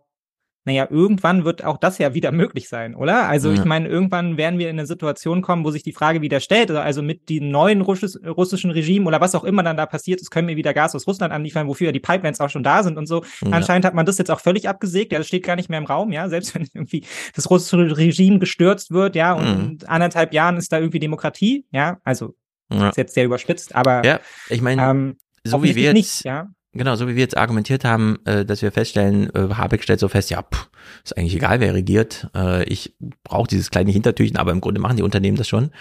naja, 0.64 0.88
irgendwann 0.90 1.44
wird 1.44 1.64
auch 1.64 1.78
das 1.78 1.98
ja 1.98 2.14
wieder 2.14 2.32
möglich 2.32 2.70
sein, 2.70 2.96
oder? 2.96 3.28
Also 3.28 3.50
Ja. 3.50 3.56
ich 3.56 3.66
meine, 3.66 3.88
irgendwann 3.88 4.38
werden 4.38 4.60
wir 4.60 4.70
in 4.70 4.78
eine 4.78 4.86
Situation 4.86 5.42
kommen, 5.42 5.64
wo 5.66 5.72
sich 5.72 5.82
die 5.84 5.92
Frage 5.94 6.22
wieder 6.22 6.40
stellt, 6.40 6.70
also 6.72 7.02
mit 7.02 7.30
dem 7.30 7.50
neuen 7.50 7.82
russisch, 7.82 8.14
russischen 8.26 8.70
Regime 8.72 9.08
oder 9.08 9.20
was 9.22 9.34
auch 9.36 9.44
immer 9.44 9.64
dann 9.64 9.76
da 9.78 9.86
passiert 9.86 10.22
ist, 10.22 10.30
können 10.30 10.48
wir 10.48 10.56
wieder 10.58 10.74
Gas 10.74 10.94
aus 10.96 11.08
Russland 11.08 11.34
anliefern, 11.34 11.68
wofür 11.68 11.88
ja 11.88 11.92
die 11.92 12.00
Pipelines 12.00 12.40
auch 12.40 12.50
schon 12.50 12.64
da 12.64 12.84
sind 12.84 12.98
und 12.98 13.08
so. 13.08 13.24
Ja. 13.44 13.52
Anscheinend 13.52 13.86
hat 13.86 13.94
man 13.96 14.06
das 14.06 14.18
jetzt 14.20 14.30
auch 14.30 14.40
völlig 14.40 14.70
abgesägt. 14.70 15.12
Ja, 15.12 15.18
das 15.18 15.28
steht 15.28 15.44
gar 15.44 15.56
nicht 15.56 15.70
mehr 15.70 15.80
im 15.80 15.86
Raum, 15.86 16.12
ja, 16.12 16.30
selbst 16.30 16.54
wenn 16.56 16.68
irgendwie 16.74 17.04
das 17.36 17.50
russische 17.50 17.98
Regime 17.98 18.40
gestürzt 18.40 18.92
wird, 18.92 19.16
ja, 19.16 19.34
und 19.34 19.46
Mhm. 19.46 19.78
in 19.82 19.88
anderthalb 19.88 20.34
Jahren 20.34 20.58
ist 20.58 20.72
da 20.72 20.78
irgendwie 20.80 21.00
Demokratie, 21.00 21.66
ja, 21.72 21.98
also 22.04 22.36
Ja. 22.72 22.90
ist 22.90 22.98
jetzt 22.98 23.14
sehr 23.16 23.26
überspitzt, 23.26 23.74
aber 23.76 24.06
Ja, 24.06 24.20
ich 24.50 24.62
meine, 24.62 24.82
ähm, 24.84 25.18
so 25.44 25.64
wie 25.64 25.76
wir 25.76 25.84
jetzt, 25.86 25.94
nicht, 25.94 26.24
ja. 26.24 26.48
Genau, 26.74 26.96
so 26.96 27.08
wie 27.08 27.16
wir 27.16 27.22
jetzt 27.22 27.38
argumentiert 27.38 27.84
haben, 27.86 28.20
äh, 28.26 28.46
dass 28.46 28.62
wir 28.62 28.72
feststellen, 28.72 29.30
äh, 29.36 29.54
Habeck 29.54 29.84
stellt 29.84 30.00
so 30.00 30.08
fest, 30.08 30.30
ja, 30.30 30.42
pff, 30.42 30.70
ist 31.04 31.18
eigentlich 31.18 31.36
egal, 31.36 31.60
wer 31.60 31.74
regiert. 31.74 32.30
Äh, 32.36 32.64
ich 32.66 32.96
brauche 33.24 33.48
dieses 33.48 33.72
kleine 33.72 33.92
Hintertürchen, 33.92 34.38
aber 34.38 34.52
im 34.52 34.62
Grunde 34.62 34.82
machen 34.82 34.98
die 34.98 35.04
Unternehmen 35.04 35.38
das 35.38 35.48
schon. 35.48 35.72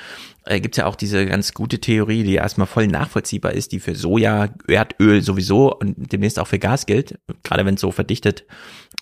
Äh, 0.44 0.60
Gibt 0.60 0.76
ja 0.76 0.86
auch 0.86 0.96
diese 0.96 1.26
ganz 1.26 1.54
gute 1.54 1.78
Theorie, 1.78 2.22
die 2.22 2.34
erstmal 2.34 2.66
voll 2.66 2.86
nachvollziehbar 2.86 3.52
ist, 3.52 3.72
die 3.72 3.80
für 3.80 3.94
Soja, 3.94 4.48
Erdöl 4.66 5.22
sowieso 5.22 5.74
und 5.76 6.12
demnächst 6.12 6.38
auch 6.38 6.46
für 6.46 6.58
Gas 6.58 6.86
gilt, 6.86 7.18
gerade 7.42 7.64
wenn 7.64 7.74
es 7.74 7.80
so 7.80 7.90
verdichtet 7.90 8.44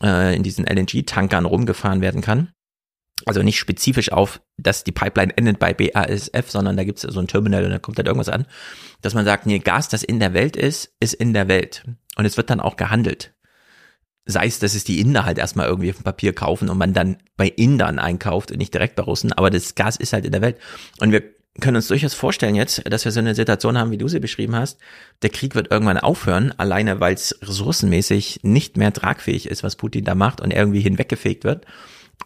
in 0.01 0.45
diesen 0.45 0.65
LNG-Tankern 0.65 1.45
rumgefahren 1.45 2.01
werden 2.01 2.21
kann. 2.21 2.53
Also 3.29 3.43
nicht 3.43 3.59
spezifisch 3.59 4.13
auf, 4.13 4.41
dass 4.57 4.85
die 4.85 4.93
Pipeline 4.93 5.37
endet 5.37 5.59
bei 5.59 5.75
BASF, 5.75 6.51
sondern 6.51 6.77
da 6.77 6.85
gibt 6.85 7.03
es 7.03 7.13
so 7.13 7.21
ein 7.21 7.29
Terminal 7.29 7.65
und 7.65 7.71
da 7.71 7.79
kommt 7.79 7.99
dann 7.99 8.07
irgendwas 8.07 8.29
an, 8.29 8.47
dass 9.03 9.15
man 9.15 9.25
sagt, 9.25 9.47
nee, 9.47 9.59
Gas, 9.59 9.89
das 9.89 10.03
in 10.03 10.19
der 10.21 10.35
Welt 10.35 10.57
ist, 10.57 10.95
ist 11.01 11.15
in 11.15 11.35
der 11.35 11.49
Welt. 11.49 11.85
Und 12.17 12.25
es 12.25 12.37
wird 12.37 12.51
dann 12.51 12.61
auch 12.61 12.77
gehandelt. 12.77 13.35
Sei 14.25 14.47
es, 14.47 14.59
dass 14.59 14.75
es 14.75 14.85
die 14.85 15.01
Inder 15.01 15.25
halt 15.25 15.39
erstmal 15.39 15.69
irgendwie 15.69 15.91
auf 15.91 15.97
dem 15.97 16.05
Papier 16.05 16.35
kaufen 16.35 16.69
und 16.69 16.77
man 16.79 16.93
dann 16.93 17.17
bei 17.37 17.49
Indern 17.49 17.99
einkauft 17.99 18.51
und 18.51 18.59
nicht 18.59 18.75
direkt 18.75 18.97
bei 18.97 19.03
Russen, 19.03 19.33
aber 19.33 19.51
das 19.51 19.75
Gas 19.75 19.97
ist 19.97 20.13
halt 20.13 20.27
in 20.27 20.33
der 20.33 20.43
Welt. 20.43 20.59
Und 21.01 21.13
wir 21.13 21.23
können 21.61 21.77
uns 21.77 21.89
durchaus 21.89 22.15
vorstellen 22.15 22.55
jetzt, 22.55 22.83
dass 22.91 23.05
wir 23.05 23.13
so 23.13 23.21
eine 23.21 23.35
Situation 23.35 23.77
haben, 23.79 23.91
wie 23.91 23.99
du 23.99 24.09
sie 24.09 24.21
beschrieben 24.21 24.55
hast. 24.55 24.79
Der 25.23 25.31
Krieg 25.31 25.55
wird 25.55 25.71
irgendwann 25.71 25.99
aufhören, 25.99 26.53
alleine 26.57 27.01
weil 27.01 27.15
es 27.15 27.39
ressourcenmäßig 27.43 28.41
nicht 28.43 28.77
mehr 28.77 28.93
tragfähig 28.93 29.49
ist, 29.49 29.63
was 29.63 29.77
Putin 29.77 30.05
da 30.05 30.15
macht 30.15 30.41
und 30.41 30.53
irgendwie 30.53 30.81
hinweggefegt 30.81 31.45
wird. 31.45 31.67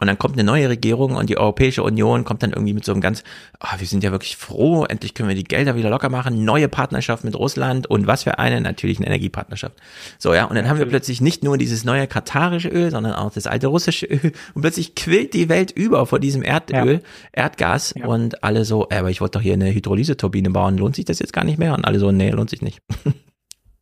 Und 0.01 0.09
dann 0.09 0.19
kommt 0.19 0.35
eine 0.35 0.43
neue 0.43 0.69
Regierung 0.69 1.15
und 1.15 1.31
die 1.31 1.39
Europäische 1.39 1.83
Union 1.85 2.25
kommt 2.25 2.43
dann 2.43 2.51
irgendwie 2.53 2.73
mit 2.73 2.85
so 2.85 2.91
einem 2.91 3.01
ganz, 3.01 3.23
ah, 3.61 3.77
wir 3.79 3.87
sind 3.87 4.03
ja 4.03 4.11
wirklich 4.11 4.37
froh, 4.37 4.85
endlich 4.85 5.15
können 5.15 5.29
wir 5.29 5.37
die 5.37 5.45
Gelder 5.45 5.77
wieder 5.77 5.91
locker 5.91 6.09
machen, 6.09 6.45
neue 6.45 6.69
Partnerschaft 6.69 7.23
mit 7.23 7.37
Russland 7.37 7.87
und 7.89 8.09
was 8.09 8.25
für 8.25 8.39
eine, 8.41 8.61
natürlich 8.61 8.99
eine 8.99 9.07
Energiepartnerschaft. 9.07 9.77
So, 10.19 10.35
ja, 10.35 10.47
und 10.47 10.57
dann 10.57 10.69
haben 10.69 10.79
wir 10.79 10.87
plötzlich 10.87 11.21
nicht 11.21 11.45
nur 11.45 11.57
dieses 11.57 11.85
neue 11.85 12.09
katarische 12.09 12.69
Öl, 12.69 12.91
sondern 12.91 13.13
auch 13.13 13.33
das 13.33 13.47
alte 13.47 13.69
russische 13.69 14.07
Öl 14.07 14.33
und 14.55 14.63
plötzlich 14.63 14.97
quillt 14.97 15.35
die 15.35 15.49
Welt 15.49 15.71
über 15.71 16.05
vor 16.07 16.19
diesem 16.19 16.43
Erdöl, 16.43 17.03
Erdgas 17.33 17.95
und 18.05 18.43
alle 18.43 18.65
so, 18.65 18.89
äh, 18.91 18.97
aber 18.97 19.11
ich 19.11 19.21
wollte 19.21 19.39
doch 19.39 19.43
hier 19.43 19.53
eine 19.53 19.73
Hydrolyse-Turbine 19.73 20.51
bauen, 20.51 20.79
lohnt 20.79 20.97
sich 20.97 21.05
das 21.05 21.21
jetzt 21.21 21.33
gar 21.35 21.45
nicht 21.45 21.59
mehr? 21.59 21.75
Und 21.75 21.85
alle 21.85 22.01
so, 22.01 22.11
nee, 22.11 22.31
lohnt 22.31 22.51
sich 22.51 22.63
nicht. 22.63 22.81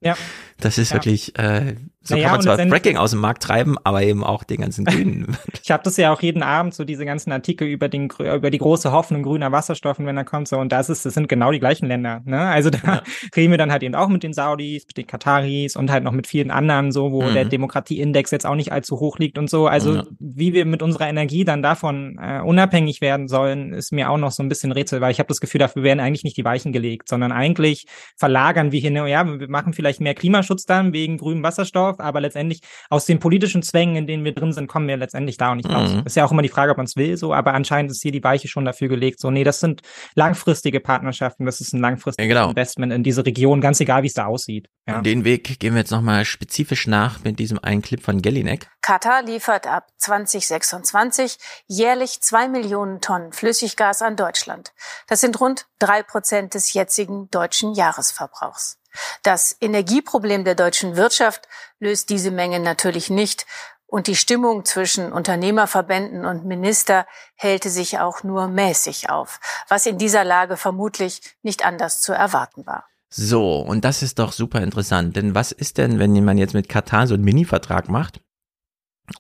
Ja. 0.03 0.17
Das 0.59 0.79
ist 0.79 0.91
Ja. 0.91 0.97
wirklich, 0.97 1.39
äh, 1.39 1.75
so 2.03 2.15
Naja, 2.15 2.29
kann 2.29 2.37
man 2.39 2.43
zwar 2.43 2.59
Fracking 2.69 2.97
aus 2.97 3.11
dem 3.11 3.21
Markt 3.21 3.43
treiben, 3.43 3.77
aber 3.85 4.03
eben 4.03 4.25
auch 4.25 4.43
den 4.45 4.61
ganzen 4.63 4.85
Grünen. 4.85 5.37
Ich 5.63 5.71
habe 5.71 5.83
das 5.85 5.97
ja 5.99 6.13
auch 6.13 6.23
jeden 6.23 6.43
Abend, 6.43 6.75
so 6.75 6.85
diese 6.85 7.05
ganzen 7.05 7.31
Artikel 7.31 7.69
über 7.69 7.89
den 7.89 8.09
über 8.11 8.51
die 8.51 8.59
große 8.59 8.91
Hoffnung 8.91 9.23
grüner 9.23 9.53
Wasserstoffen, 9.53 10.05
wenn 10.07 10.17
er 10.17 10.25
kommt, 10.25 10.49
so 10.49 10.59
und 10.59 10.73
das 10.73 10.89
ist, 10.91 11.05
das 11.07 11.15
sind 11.15 11.29
genau 11.29 11.53
die 11.53 11.61
gleichen 11.61 11.87
Länder. 11.87 12.23
Ne? 12.25 12.41
Also 12.41 12.71
da 12.71 13.03
reden 13.37 13.51
wir 13.53 13.59
dann 13.59 13.71
halt 13.71 13.83
eben 13.83 13.95
auch 13.95 14.09
mit 14.09 14.23
den 14.23 14.33
Saudis, 14.33 14.85
mit 14.87 14.97
den 14.97 15.07
Kataris 15.07 15.77
und 15.77 15.91
halt 15.93 16.03
noch 16.03 16.13
mit 16.13 16.27
vielen 16.27 16.51
anderen, 16.51 16.91
so 16.91 17.13
wo 17.13 17.21
Mhm. 17.23 17.35
der 17.35 17.45
Demokratieindex 17.45 18.31
jetzt 18.31 18.47
auch 18.47 18.55
nicht 18.57 18.73
allzu 18.73 18.99
hoch 18.99 19.19
liegt 19.19 19.39
und 19.39 19.49
so. 19.51 19.67
Also 19.69 19.97
Ja. 19.97 20.05
wie 20.19 20.53
wir 20.55 20.65
mit 20.65 20.83
unserer 20.83 21.09
Energie 21.09 21.45
dann 21.45 21.63
davon 21.63 22.19
äh, 22.21 22.41
unabhängig 22.41 23.01
werden 23.01 23.29
sollen, 23.29 23.73
ist 23.75 23.93
mir 23.93 24.11
auch 24.11 24.19
noch 24.19 24.31
so 24.33 24.43
ein 24.43 24.49
bisschen 24.49 24.73
Rätsel, 24.73 25.01
weil 25.01 25.13
ich 25.13 25.19
habe 25.19 25.29
das 25.29 25.41
Gefühl, 25.41 25.59
dafür 25.61 25.83
werden 25.83 26.01
eigentlich 26.01 26.25
nicht 26.25 26.37
die 26.37 26.45
Weichen 26.45 26.73
gelegt, 26.73 27.09
sondern 27.09 27.31
eigentlich 27.31 27.87
verlagern 28.17 28.73
wir 28.73 28.81
hier, 28.81 28.91
ne, 28.91 29.09
ja, 29.09 29.25
wir 29.25 29.49
machen 29.49 29.73
vielleicht 29.73 30.01
mehr 30.01 30.15
Klimaschutz 30.15 30.65
dann 30.65 30.93
wegen 30.93 31.19
grünem 31.19 31.43
Wasserstoff, 31.43 31.90
aber 31.99 32.21
letztendlich 32.21 32.61
aus 32.89 33.07
den 33.07 33.19
politischen 33.19 33.63
Zwängen, 33.63 33.97
in 33.97 34.07
denen 34.07 34.25
wir 34.25 34.35
drin 34.35 34.53
sind, 34.53 34.69
kommen 34.69 34.87
wir 34.87 34.97
letztendlich 34.97 35.37
da 35.37 35.51
auch 35.51 35.55
nicht 35.57 35.69
raus. 35.69 35.93
Mhm. 35.93 36.03
Ist 36.05 36.17
ja 36.17 36.25
auch 36.25 36.33
immer 36.33 36.43
die 36.43 36.49
Frage, 36.49 36.71
ob 36.71 36.77
man 36.77 36.87
es 36.87 36.97
will, 36.97 37.17
so, 37.17 37.35
aber 37.35 37.55
anscheinend 37.55 37.91
ist 37.91 38.03
hier 38.03 38.13
die 38.13 38.23
Weiche 38.23 38.47
schon 38.49 38.65
dafür 38.65 38.89
gelegt, 38.89 39.21
so, 39.21 39.31
nee, 39.31 39.45
das 39.45 39.61
sind 39.61 39.83
langfristige 40.15 40.81
Partnerschaften, 40.81 41.47
das 41.47 41.61
ist 41.61 41.73
ein 41.73 41.81
langfristiges 41.81 42.29
Ja, 42.29 42.35
genau. 42.35 42.51
Investment 42.51 42.93
in 42.93 43.03
diese 43.03 43.25
Region, 43.27 43.61
ganz 43.61 43.81
egal, 43.81 44.03
wie 44.03 44.09
es 44.09 44.15
da 44.15 44.27
aussieht. 44.27 44.69
Ja. 44.87 44.99
Und 44.99 45.07
Den 45.07 45.25
Weg 45.25 45.59
gehen 45.59 45.75
wir 45.75 45.81
jetzt 45.81 45.91
nochmal 45.91 46.25
spezifisch 46.25 46.87
nach 46.87 47.25
mit 47.25 47.39
diesem 47.39 47.59
einen 47.63 47.83
Clip 47.83 48.03
von 48.03 48.23
Gellinek. 48.23 48.69
Katar 48.83 49.23
liefert 49.23 49.67
ab 49.67 49.87
2026 49.99 51.37
jährlich 51.67 52.21
zwei 52.21 52.49
Millionen 52.49 53.01
Tonnen 53.01 53.33
Flüssiggas 53.33 54.03
an 54.03 54.17
Deutschland. 54.17 54.73
Das 55.07 55.21
sind 55.21 55.41
rund 55.41 55.67
drei 55.79 56.03
Prozent 56.03 56.55
des 56.55 56.73
jetzigen 56.73 57.29
deutschen 57.31 57.75
Jahresverbrauchs. 57.75 58.80
Das 59.23 59.57
Energieproblem 59.61 60.45
der 60.45 60.55
deutschen 60.55 60.97
Wirtschaft 60.97 61.49
löst 61.79 62.11
diese 62.11 62.31
Menge 62.31 62.61
natürlich 62.61 63.11
nicht. 63.11 63.47
Und 63.87 64.07
die 64.07 64.17
Stimmung 64.17 64.65
zwischen 64.65 65.13
Unternehmerverbänden 65.13 66.25
und 66.25 66.45
Minister 66.45 67.07
hellte 67.35 67.71
sich 67.71 67.99
auch 67.99 68.23
nur 68.23 68.47
mäßig 68.47 69.11
auf, 69.11 69.41
was 69.69 69.85
in 69.87 69.99
dieser 69.99 70.25
Lage 70.25 70.57
vermutlich 70.57 71.21
nicht 71.43 71.65
anders 71.67 72.01
zu 72.01 72.13
erwarten 72.13 72.67
war. 72.67 72.85
So, 73.13 73.57
und 73.57 73.85
das 73.85 74.03
ist 74.03 74.21
doch 74.21 74.31
super 74.33 74.63
interessant. 74.63 75.17
Denn 75.17 75.35
was 75.35 75.51
ist 75.51 75.79
denn, 75.79 75.99
wenn 75.99 76.25
man 76.25 76.39
jetzt 76.39 76.55
mit 76.55 76.69
Katar 76.69 77.09
so 77.09 77.15
einen 77.15 77.25
Mini-Vertrag 77.25 77.89
macht 77.89 78.21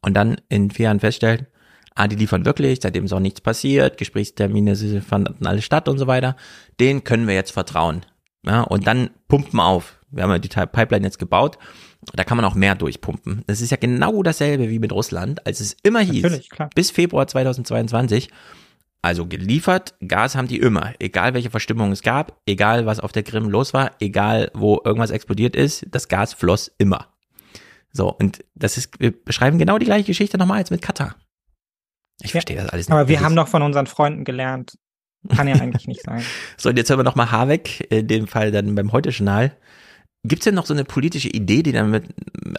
und 0.02 0.14
dann 0.14 0.40
in 0.48 0.70
vier 0.70 0.85
Jahren 0.85 1.00
feststellt, 1.00 1.48
ah, 1.96 2.06
die 2.06 2.14
liefern 2.14 2.44
wirklich, 2.44 2.78
seitdem 2.80 3.04
ist 3.06 3.12
auch 3.12 3.18
nichts 3.18 3.40
passiert, 3.40 3.98
Gesprächstermine 3.98 4.76
fanden 5.02 5.46
alle 5.46 5.62
statt 5.62 5.88
und 5.88 5.98
so 5.98 6.06
weiter, 6.06 6.37
den 6.78 7.02
können 7.02 7.26
wir 7.26 7.35
jetzt 7.35 7.50
vertrauen. 7.50 8.06
Ja, 8.44 8.62
und 8.62 8.87
dann 8.87 9.11
pumpen 9.29 9.61
auf. 9.61 9.98
Wir 10.11 10.24
haben 10.24 10.31
ja 10.31 10.38
die 10.38 10.48
Pipeline 10.48 11.05
jetzt 11.05 11.18
gebaut. 11.18 11.59
Da 12.14 12.24
kann 12.24 12.37
man 12.37 12.44
auch 12.46 12.55
mehr 12.55 12.74
durchpumpen. 12.74 13.44
Das 13.46 13.61
ist 13.61 13.70
ja 13.70 13.76
genau 13.76 14.22
dasselbe 14.22 14.70
wie 14.70 14.79
mit 14.79 14.92
Russland, 14.92 15.46
als 15.46 15.61
es 15.61 15.76
immer 15.83 16.00
hieß, 16.00 16.48
klar. 16.48 16.70
bis 16.74 16.90
Februar 16.90 17.26
2022, 17.26 18.31
also 19.03 19.26
geliefert, 19.26 19.94
Gas 20.07 20.35
haben 20.35 20.48
die 20.48 20.59
immer, 20.59 20.94
egal 20.98 21.35
welche 21.35 21.50
Verstimmung 21.50 21.92
es 21.92 22.03
gab, 22.03 22.40
egal 22.46 22.87
was 22.87 23.00
auf 23.00 23.12
der 23.12 23.22
Krim 23.22 23.48
los 23.48 23.72
war, 23.74 23.92
egal 24.00 24.50
wo 24.55 24.81
irgendwas 24.85 25.11
explodiert 25.11 25.57
ist, 25.57 25.87
das 25.90 26.09
Gas 26.09 26.35
floss 26.35 26.70
immer. 26.79 27.09
So, 27.92 28.11
und 28.12 28.44
das 28.55 28.76
ist, 28.76 29.00
wir 29.00 29.12
beschreiben 29.12 29.59
genau 29.59 29.79
die 29.79 29.87
gleiche 29.87 30.07
Geschichte 30.07 30.38
nochmal 30.38 30.59
jetzt 30.59 30.70
mit 30.70 30.83
Katar. 30.83 31.16
Ich 32.22 32.33
verstehe 32.33 32.57
das 32.57 32.68
alles 32.68 32.88
nicht. 32.88 32.94
Aber 32.94 33.09
wir 33.09 33.20
haben 33.20 33.37
doch 33.37 33.48
von 33.48 33.62
unseren 33.62 33.87
Freunden 33.87 34.24
gelernt. 34.24 34.79
Kann 35.28 35.48
ja 35.48 35.56
eigentlich 35.56 35.87
nicht 35.87 36.02
sein. 36.02 36.22
So, 36.56 36.68
und 36.68 36.76
jetzt 36.76 36.88
hören 36.88 36.98
wir 36.98 37.04
nochmal 37.04 37.30
Habeck, 37.30 37.87
in 37.90 38.06
dem 38.09 38.26
Fall 38.26 38.52
dann 38.52 38.74
beim 38.74 38.92
Heute-Journal. 38.92 39.52
Gibt 40.22 40.42
es 40.42 40.44
denn 40.44 40.54
noch 40.54 40.66
so 40.66 40.74
eine 40.74 40.85
politische 40.85 41.28
Idee, 41.28 41.62
die 41.62 41.72
damit, 41.72 42.04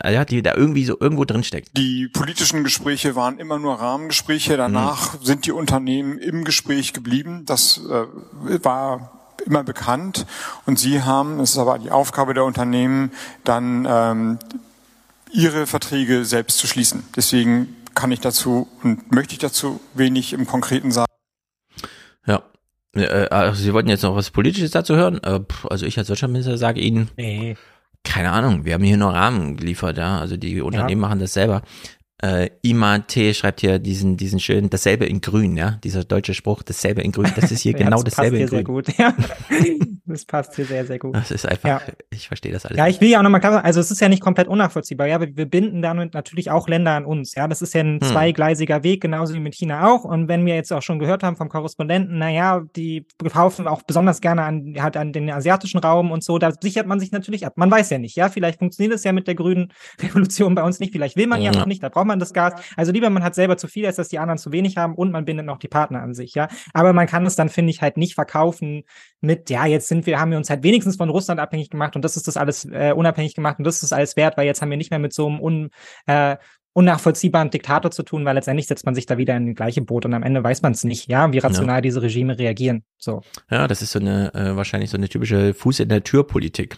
ja, 0.03 0.25
die 0.25 0.41
da 0.41 0.55
irgendwie 0.55 0.83
so 0.83 0.97
irgendwo 0.99 1.25
drin 1.25 1.43
steckt? 1.43 1.77
Die 1.77 2.07
politischen 2.07 2.63
Gespräche 2.63 3.15
waren 3.15 3.37
immer 3.37 3.59
nur 3.59 3.79
Rahmengespräche. 3.79 4.57
Danach 4.57 5.19
mhm. 5.19 5.25
sind 5.25 5.45
die 5.45 5.51
Unternehmen 5.51 6.17
im 6.17 6.43
Gespräch 6.43 6.93
geblieben. 6.93 7.43
Das 7.45 7.79
äh, 7.87 8.63
war 8.63 9.21
immer 9.45 9.63
bekannt. 9.63 10.25
Und 10.65 10.79
sie 10.79 11.03
haben, 11.03 11.39
es 11.39 11.51
ist 11.51 11.57
aber 11.57 11.77
die 11.77 11.91
Aufgabe 11.91 12.33
der 12.33 12.45
Unternehmen, 12.45 13.11
dann 13.43 13.87
ähm, 13.87 14.39
ihre 15.31 15.67
Verträge 15.67 16.25
selbst 16.25 16.57
zu 16.57 16.65
schließen. 16.65 17.03
Deswegen 17.15 17.75
kann 17.93 18.11
ich 18.11 18.21
dazu 18.21 18.67
und 18.81 19.11
möchte 19.11 19.33
ich 19.33 19.39
dazu 19.39 19.79
wenig 19.93 20.33
im 20.33 20.47
Konkreten 20.47 20.91
sagen. 20.91 21.11
Ja. 22.25 22.43
Äh, 22.95 23.27
also 23.29 23.61
Sie 23.61 23.73
wollten 23.73 23.89
jetzt 23.89 24.03
noch 24.03 24.15
was 24.15 24.31
Politisches 24.31 24.71
dazu 24.71 24.95
hören? 24.95 25.19
Äh, 25.23 25.39
also 25.69 25.85
ich 25.85 25.97
als 25.97 26.09
Wirtschaftsminister 26.09 26.57
sage 26.57 26.81
Ihnen, 26.81 27.09
nee. 27.17 27.55
keine 28.03 28.31
Ahnung, 28.31 28.65
wir 28.65 28.73
haben 28.73 28.83
hier 28.83 28.97
nur 28.97 29.13
Rahmen 29.13 29.57
geliefert, 29.57 29.97
ja. 29.97 30.19
Also 30.19 30.37
die 30.37 30.61
Unternehmen 30.61 31.01
ja. 31.01 31.07
machen 31.07 31.19
das 31.19 31.33
selber. 31.33 31.61
Äh, 32.21 32.49
Ima 32.61 32.99
T 32.99 33.33
schreibt 33.33 33.61
hier 33.61 33.79
diesen, 33.79 34.15
diesen 34.15 34.39
schönen, 34.39 34.69
dasselbe 34.69 35.05
in 35.05 35.21
grün, 35.21 35.57
ja, 35.57 35.79
dieser 35.83 36.03
deutsche 36.03 36.35
Spruch, 36.35 36.61
dasselbe 36.61 37.01
in 37.01 37.11
grün, 37.11 37.31
das 37.35 37.51
ist 37.51 37.61
hier 37.61 37.71
ja, 37.77 37.79
genau 37.79 38.03
das 38.03 38.13
dasselbe 38.13 38.37
in 38.37 38.47
grün. 38.47 38.57
Sehr 38.57 38.63
gut, 38.63 38.97
ja. 38.97 39.15
das 40.05 40.25
passt 40.25 40.55
hier 40.55 40.65
sehr, 40.65 40.85
sehr 40.85 40.99
gut. 40.99 41.15
Das 41.15 41.31
ist 41.31 41.47
einfach, 41.47 41.67
ja. 41.67 41.81
ich 42.11 42.27
verstehe 42.27 42.51
das 42.51 42.65
alles. 42.65 42.77
Ja, 42.77 42.87
ich 42.87 43.01
will 43.01 43.09
ja 43.09 43.19
auch 43.19 43.23
nochmal 43.23 43.41
klar 43.41 43.53
sagen, 43.53 43.65
also 43.65 43.79
es 43.79 43.89
ist 43.89 44.01
ja 44.01 44.09
nicht 44.09 44.21
komplett 44.21 44.47
unnachvollziehbar, 44.47 45.07
ja, 45.07 45.19
wir, 45.19 45.35
wir 45.35 45.47
binden 45.47 45.81
damit 45.81 46.13
natürlich 46.13 46.51
auch 46.51 46.67
Länder 46.67 46.91
an 46.91 47.05
uns, 47.05 47.33
ja, 47.33 47.47
das 47.47 47.63
ist 47.63 47.73
ja 47.73 47.81
ein 47.81 47.99
hm. 47.99 48.01
zweigleisiger 48.01 48.83
Weg, 48.83 49.01
genauso 49.01 49.33
wie 49.33 49.39
mit 49.39 49.55
China 49.55 49.87
auch 49.87 50.03
und 50.03 50.27
wenn 50.27 50.45
wir 50.45 50.53
jetzt 50.53 50.71
auch 50.71 50.83
schon 50.83 50.99
gehört 50.99 51.23
haben 51.23 51.35
vom 51.35 51.49
Korrespondenten, 51.49 52.19
naja, 52.19 52.61
die 52.75 53.05
kaufen 53.31 53.67
auch 53.67 53.81
besonders 53.81 54.21
gerne 54.21 54.43
an, 54.43 54.75
halt 54.79 54.95
an 54.95 55.11
den 55.11 55.29
asiatischen 55.31 55.79
Raum 55.79 56.11
und 56.11 56.23
so, 56.23 56.37
da 56.37 56.51
sichert 56.51 56.85
man 56.85 56.99
sich 56.99 57.11
natürlich 57.11 57.47
ab. 57.47 57.53
Man 57.55 57.71
weiß 57.71 57.89
ja 57.89 57.97
nicht, 57.97 58.15
ja, 58.15 58.29
vielleicht 58.29 58.59
funktioniert 58.59 58.93
es 58.93 59.03
ja 59.03 59.11
mit 59.11 59.25
der 59.27 59.33
grünen 59.35 59.73
Revolution 60.01 60.53
bei 60.53 60.61
uns 60.61 60.79
nicht, 60.79 60.91
vielleicht 60.91 61.15
will 61.15 61.25
man 61.25 61.41
ja, 61.41 61.51
ja 61.51 61.59
noch 61.59 61.65
nicht, 61.65 61.81
da 61.81 61.89
braucht 61.89 62.05
man 62.05 62.10
das 62.19 62.33
Gas. 62.33 62.53
Also 62.75 62.91
lieber 62.91 63.09
man 63.09 63.23
hat 63.23 63.35
selber 63.35 63.57
zu 63.57 63.67
viel, 63.67 63.85
als 63.85 63.95
dass 63.95 64.09
die 64.09 64.19
anderen 64.19 64.37
zu 64.37 64.51
wenig 64.51 64.77
haben 64.77 64.95
und 64.95 65.11
man 65.11 65.25
bindet 65.25 65.45
noch 65.45 65.57
die 65.57 65.67
Partner 65.67 66.01
an 66.01 66.13
sich, 66.13 66.33
ja. 66.35 66.47
Aber 66.73 66.93
man 66.93 67.07
kann 67.07 67.25
es 67.25 67.35
dann, 67.35 67.49
finde 67.49 67.71
ich, 67.71 67.81
halt 67.81 67.97
nicht 67.97 68.15
verkaufen 68.15 68.83
mit, 69.21 69.49
ja, 69.49 69.65
jetzt 69.65 69.87
sind 69.87 70.05
wir, 70.05 70.19
haben 70.19 70.31
wir 70.31 70.37
uns 70.37 70.49
halt 70.49 70.63
wenigstens 70.63 70.97
von 70.97 71.09
Russland 71.09 71.39
abhängig 71.39 71.69
gemacht 71.69 71.95
und 71.95 72.03
das 72.03 72.17
ist 72.17 72.27
das 72.27 72.37
alles 72.37 72.65
äh, 72.65 72.93
unabhängig 72.95 73.35
gemacht 73.35 73.59
und 73.59 73.65
das 73.65 73.83
ist 73.83 73.93
alles 73.93 74.15
wert, 74.15 74.37
weil 74.37 74.45
jetzt 74.45 74.61
haben 74.61 74.69
wir 74.69 74.77
nicht 74.77 74.91
mehr 74.91 74.99
mit 74.99 75.13
so 75.13 75.27
einem 75.27 75.39
un, 75.39 75.69
äh, 76.07 76.37
unnachvollziehbaren 76.73 77.49
Diktator 77.49 77.91
zu 77.91 78.03
tun, 78.03 78.25
weil 78.25 78.35
letztendlich 78.35 78.67
setzt 78.67 78.85
man 78.85 78.95
sich 78.95 79.05
da 79.05 79.17
wieder 79.17 79.35
in 79.35 79.45
die 79.45 79.53
gleiche 79.53 79.81
Boot 79.81 80.05
und 80.05 80.13
am 80.13 80.23
Ende 80.23 80.43
weiß 80.43 80.61
man 80.61 80.71
es 80.71 80.83
nicht, 80.83 81.09
ja, 81.09 81.31
wie 81.33 81.39
rational 81.39 81.77
ja. 81.77 81.81
diese 81.81 82.01
Regime 82.01 82.37
reagieren. 82.37 82.83
So. 82.97 83.21
Ja, 83.49 83.67
das 83.67 83.81
ist 83.81 83.91
so 83.91 83.99
eine 83.99 84.33
äh, 84.33 84.55
wahrscheinlich 84.55 84.89
so 84.89 84.97
eine 84.97 85.09
typische 85.09 85.53
Fuß 85.53 85.81
in 85.81 85.89
der 85.89 86.03
Tür 86.03 86.25
Politik. 86.25 86.77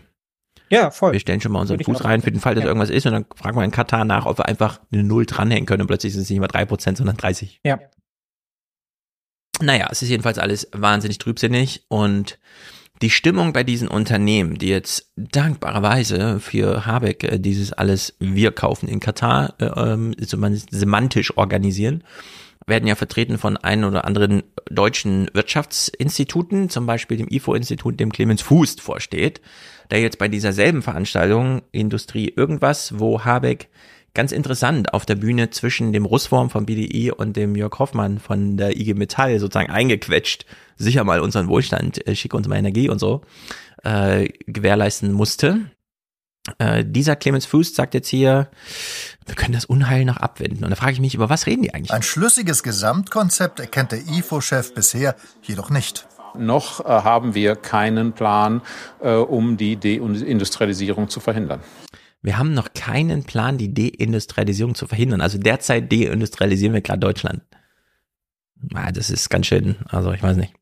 Ja, 0.74 0.90
voll. 0.90 1.14
Wir 1.14 1.20
stellen 1.20 1.40
schon 1.40 1.52
mal 1.52 1.60
unseren 1.62 1.80
Fuß 1.80 2.04
rein 2.04 2.22
für 2.22 2.32
den 2.32 2.42
Fall, 2.42 2.56
dass 2.56 2.64
ja. 2.64 2.68
irgendwas 2.68 2.90
ist 2.90 3.06
und 3.06 3.12
dann 3.14 3.26
fragen 3.36 3.56
wir 3.56 3.64
in 3.64 3.72
Katar 3.72 4.06
nach, 4.06 4.26
ob 4.26 4.40
wir 4.40 4.48
einfach 4.48 4.80
eine 4.92 5.04
Null 5.04 5.26
dranhängen 5.26 5.68
können 5.68 5.82
und 5.82 5.88
plötzlich 5.88 6.14
sind 6.14 6.24
es 6.24 6.30
nicht 6.30 6.40
mehr 6.40 6.48
drei 6.48 6.66
Prozent, 6.66 6.98
sondern 6.98 7.16
30. 7.16 7.60
Ja. 7.64 7.80
Naja, 9.62 9.88
es 9.92 10.02
ist 10.02 10.10
jedenfalls 10.10 10.40
alles 10.40 10.68
wahnsinnig 10.74 11.20
trübsinnig 11.20 11.86
und 11.90 12.40
die 13.04 13.12
Stimmung 13.12 13.54
bei 13.54 13.64
diesen 13.64 13.88
Unternehmen, 13.88 14.58
die 14.58 14.70
jetzt 14.70 15.12
dankbarerweise 15.16 16.40
für 16.40 16.86
Habeck 16.86 17.24
äh, 17.24 17.40
dieses 17.40 17.74
alles 17.74 18.16
wir 18.20 18.52
kaufen 18.52 18.88
in 18.88 19.00
Katar 19.00 19.54
äh, 19.60 19.66
ähm, 19.66 20.16
semantisch 20.18 21.38
organisieren, 21.38 22.04
werden 22.66 22.88
ja 22.88 22.96
vertreten 22.96 23.38
von 23.38 23.58
ein 23.58 23.84
oder 23.84 24.06
anderen 24.06 24.42
deutschen 24.70 25.30
Wirtschaftsinstituten, 25.34 26.70
zum 26.70 26.86
Beispiel 26.86 27.18
dem 27.18 27.28
IFO-Institut, 27.30 28.00
dem 28.00 28.12
Clemens 28.12 28.42
Fuß 28.42 28.78
vorsteht 28.80 29.42
der 29.94 30.02
jetzt 30.02 30.18
bei 30.18 30.28
dieser 30.28 30.54
selben 30.54 30.82
Veranstaltung 30.82 31.62
Industrie 31.72 32.34
irgendwas, 32.36 32.98
wo 32.98 33.24
Habeck 33.26 33.70
ganz 34.16 34.32
interessant 34.32 34.92
auf 34.92 35.06
der 35.06 35.14
Bühne 35.14 35.52
zwischen 35.52 35.94
dem 35.94 36.06
Russwurm 36.06 36.50
von 36.50 36.66
BDI 36.66 37.12
und 37.12 37.38
dem 37.38 37.56
Jörg 37.56 37.78
Hoffmann 37.78 38.18
von 38.18 38.58
der 38.58 38.76
IG 38.76 38.96
Metall 38.96 39.40
sozusagen 39.40 39.72
eingequetscht, 39.72 40.48
sicher 40.78 41.04
mal 41.04 41.20
unseren 41.20 41.48
Wohlstand, 41.48 42.08
äh, 42.08 42.16
schick 42.16 42.34
uns 42.34 42.48
mal 42.48 42.56
Energie 42.56 42.90
und 42.90 42.98
so, 42.98 43.22
äh, 43.84 44.30
gewährleisten 44.48 45.12
musste. 45.12 45.60
Äh, 46.58 46.84
dieser 46.84 47.16
Clemens 47.16 47.46
Fuß 47.46 47.76
sagt 47.76 47.94
jetzt 47.94 48.08
hier, 48.10 48.50
wir 49.28 49.36
können 49.36 49.54
das 49.54 49.66
Unheil 49.66 50.06
noch 50.06 50.18
abwenden. 50.18 50.64
Und 50.64 50.72
da 50.72 50.76
frage 50.76 50.94
ich 50.94 51.02
mich, 51.02 51.14
über 51.14 51.30
was 51.30 51.46
reden 51.46 51.62
die 51.62 51.74
eigentlich? 51.76 51.94
Ein 51.94 52.02
schlüssiges 52.02 52.64
Gesamtkonzept 52.64 53.60
erkennt 53.60 53.92
der 53.92 54.00
IFO-Chef 54.08 54.74
bisher 54.74 55.16
jedoch 55.44 55.70
nicht. 55.70 56.08
Noch 56.36 56.80
äh, 56.80 56.88
haben 56.88 57.36
wir 57.36 57.56
keinen 57.56 58.14
Plan, 58.14 58.62
äh, 59.02 59.14
um 59.14 59.58
die 59.58 59.78
Deindustrialisierung 59.78 61.10
zu 61.10 61.20
verhindern. 61.20 61.62
Wir 62.22 62.38
haben 62.38 62.54
noch 62.54 62.74
keinen 62.74 63.24
Plan, 63.24 63.58
die 63.58 63.74
Deindustrialisierung 63.74 64.76
zu 64.76 64.88
verhindern. 64.88 65.22
Also 65.22 65.38
derzeit 65.38 65.92
deindustrialisieren 65.92 66.74
wir 66.74 66.82
gerade 66.82 67.00
Deutschland. 67.00 67.42
Ah, 68.74 68.94
das 68.94 69.10
ist 69.10 69.30
ganz 69.30 69.48
schön, 69.48 69.76
also 69.90 70.14
ich 70.14 70.24
weiß 70.24 70.38
nicht. 70.38 70.54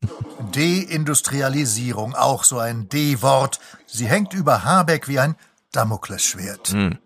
Deindustrialisierung, 0.52 2.16
auch 2.16 2.42
so 2.42 2.58
ein 2.58 2.88
D-Wort. 2.88 3.60
Sie 3.86 4.06
hängt 4.06 4.34
über 4.34 4.64
Habeck 4.64 5.06
wie 5.06 5.20
ein 5.20 5.36
Damoklesschwert. 5.70 6.70
Hm. 6.70 6.98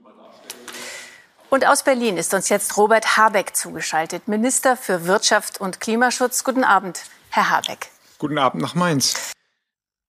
Und 1.51 1.67
aus 1.67 1.85
Berlin 1.85 2.17
ist 2.17 2.35
uns 2.35 2.49
jetzt 2.49 2.77
Robert 2.77 3.17
Habeck 3.17 3.55
zugeschaltet, 3.55 4.27
Minister 4.27 4.77
für 4.77 5.05
Wirtschaft 5.05 5.61
und 5.61 5.81
Klimaschutz. 5.81 6.45
Guten 6.45 6.65
Abend, 6.65 7.03
Herr 7.29 7.51
Habeck. 7.51 7.91
Guten 8.19 8.39
Abend 8.39 8.63
nach 8.63 8.75
Mainz. 8.75 9.33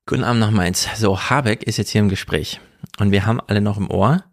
Guten 0.06 0.24
Abend 0.24 0.39
nach 0.39 0.52
Mainz. 0.52 0.88
So, 0.96 1.20
Habeck 1.20 1.63
ist 1.63 1.76
jetzt 1.76 1.89
hier 1.89 2.00
im 2.00 2.08
Gespräch. 2.08 2.62
Und 3.00 3.12
wir 3.12 3.26
haben 3.26 3.41
alle 3.41 3.60
noch 3.60 3.78
im 3.78 3.91
Ohr, 3.91 4.24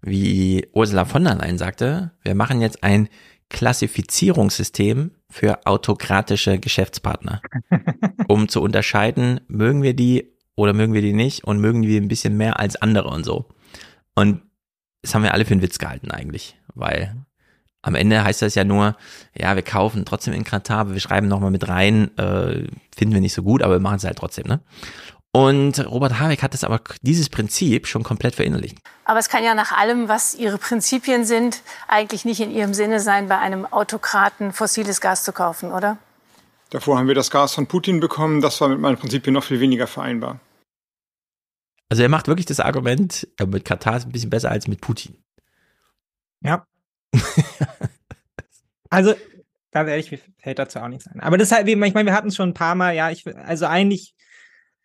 wie 0.00 0.66
Ursula 0.72 1.04
von 1.04 1.24
der 1.24 1.34
Leyen 1.34 1.58
sagte, 1.58 2.12
wir 2.22 2.34
machen 2.34 2.62
jetzt 2.62 2.82
ein 2.82 3.10
Klassifizierungssystem 3.50 5.10
für 5.28 5.66
autokratische 5.66 6.58
Geschäftspartner, 6.58 7.42
um 8.28 8.48
zu 8.48 8.62
unterscheiden, 8.62 9.40
mögen 9.46 9.82
wir 9.82 9.92
die 9.92 10.32
oder 10.54 10.72
mögen 10.72 10.94
wir 10.94 11.02
die 11.02 11.12
nicht 11.12 11.44
und 11.44 11.60
mögen 11.60 11.82
wir 11.82 12.00
ein 12.00 12.08
bisschen 12.08 12.34
mehr 12.34 12.58
als 12.58 12.76
andere 12.76 13.08
und 13.08 13.24
so. 13.24 13.50
Und 14.14 14.40
das 15.02 15.14
haben 15.14 15.22
wir 15.22 15.34
alle 15.34 15.44
für 15.44 15.52
einen 15.52 15.62
Witz 15.62 15.78
gehalten 15.78 16.10
eigentlich, 16.10 16.58
weil 16.74 17.26
am 17.82 17.94
Ende 17.94 18.24
heißt 18.24 18.42
das 18.42 18.54
ja 18.54 18.64
nur, 18.64 18.96
ja, 19.36 19.54
wir 19.54 19.62
kaufen 19.62 20.04
trotzdem 20.04 20.34
in 20.34 20.44
Katar, 20.44 20.80
aber 20.80 20.92
wir 20.94 21.00
schreiben 21.00 21.28
nochmal 21.28 21.50
mit 21.50 21.68
rein, 21.68 22.16
äh, 22.18 22.66
finden 22.96 23.14
wir 23.14 23.20
nicht 23.20 23.34
so 23.34 23.42
gut, 23.42 23.62
aber 23.62 23.74
wir 23.74 23.80
machen 23.80 23.96
es 23.96 24.04
halt 24.04 24.18
trotzdem, 24.18 24.46
ne? 24.46 24.60
Und 25.30 25.86
Robert 25.86 26.18
Habeck 26.18 26.42
hat 26.42 26.54
das 26.54 26.64
aber 26.64 26.80
dieses 27.02 27.28
Prinzip 27.28 27.86
schon 27.86 28.02
komplett 28.02 28.34
verinnerlicht. 28.34 28.78
Aber 29.04 29.18
es 29.18 29.28
kann 29.28 29.44
ja 29.44 29.54
nach 29.54 29.72
allem, 29.72 30.08
was 30.08 30.34
Ihre 30.34 30.58
Prinzipien 30.58 31.24
sind, 31.24 31.62
eigentlich 31.86 32.24
nicht 32.24 32.40
in 32.40 32.50
Ihrem 32.50 32.72
Sinne 32.72 32.98
sein, 32.98 33.28
bei 33.28 33.38
einem 33.38 33.66
Autokraten 33.66 34.52
fossiles 34.52 35.00
Gas 35.00 35.24
zu 35.24 35.32
kaufen, 35.32 35.70
oder? 35.70 35.98
Davor 36.70 36.98
haben 36.98 37.08
wir 37.08 37.14
das 37.14 37.30
Gas 37.30 37.54
von 37.54 37.66
Putin 37.66 38.00
bekommen. 38.00 38.40
Das 38.40 38.60
war 38.60 38.68
mit 38.68 38.80
meinen 38.80 38.96
Prinzipien 38.96 39.34
noch 39.34 39.44
viel 39.44 39.60
weniger 39.60 39.86
vereinbar. 39.86 40.40
Also 41.90 42.02
er 42.02 42.08
macht 42.08 42.26
wirklich 42.26 42.46
das 42.46 42.60
Argument, 42.60 43.28
äh, 43.38 43.46
mit 43.46 43.64
Katar 43.64 43.96
ist 43.96 44.06
ein 44.06 44.12
bisschen 44.12 44.30
besser 44.30 44.50
als 44.50 44.66
mit 44.66 44.80
Putin. 44.80 45.22
Ja, 46.42 46.66
also, 48.90 49.14
ganz 49.72 49.88
ehrlich, 49.88 50.10
mir 50.10 50.18
fällt 50.38 50.58
dazu 50.58 50.78
auch 50.80 50.88
nichts 50.88 51.06
ein. 51.06 51.20
Aber 51.20 51.38
das 51.38 51.52
halt, 51.52 51.68
ich 51.68 51.76
meine, 51.76 52.06
wir 52.06 52.14
hatten 52.14 52.28
es 52.28 52.36
schon 52.36 52.50
ein 52.50 52.54
paar 52.54 52.74
Mal, 52.74 52.94
ja, 52.94 53.10
ich, 53.10 53.26
also 53.36 53.66
eigentlich 53.66 54.14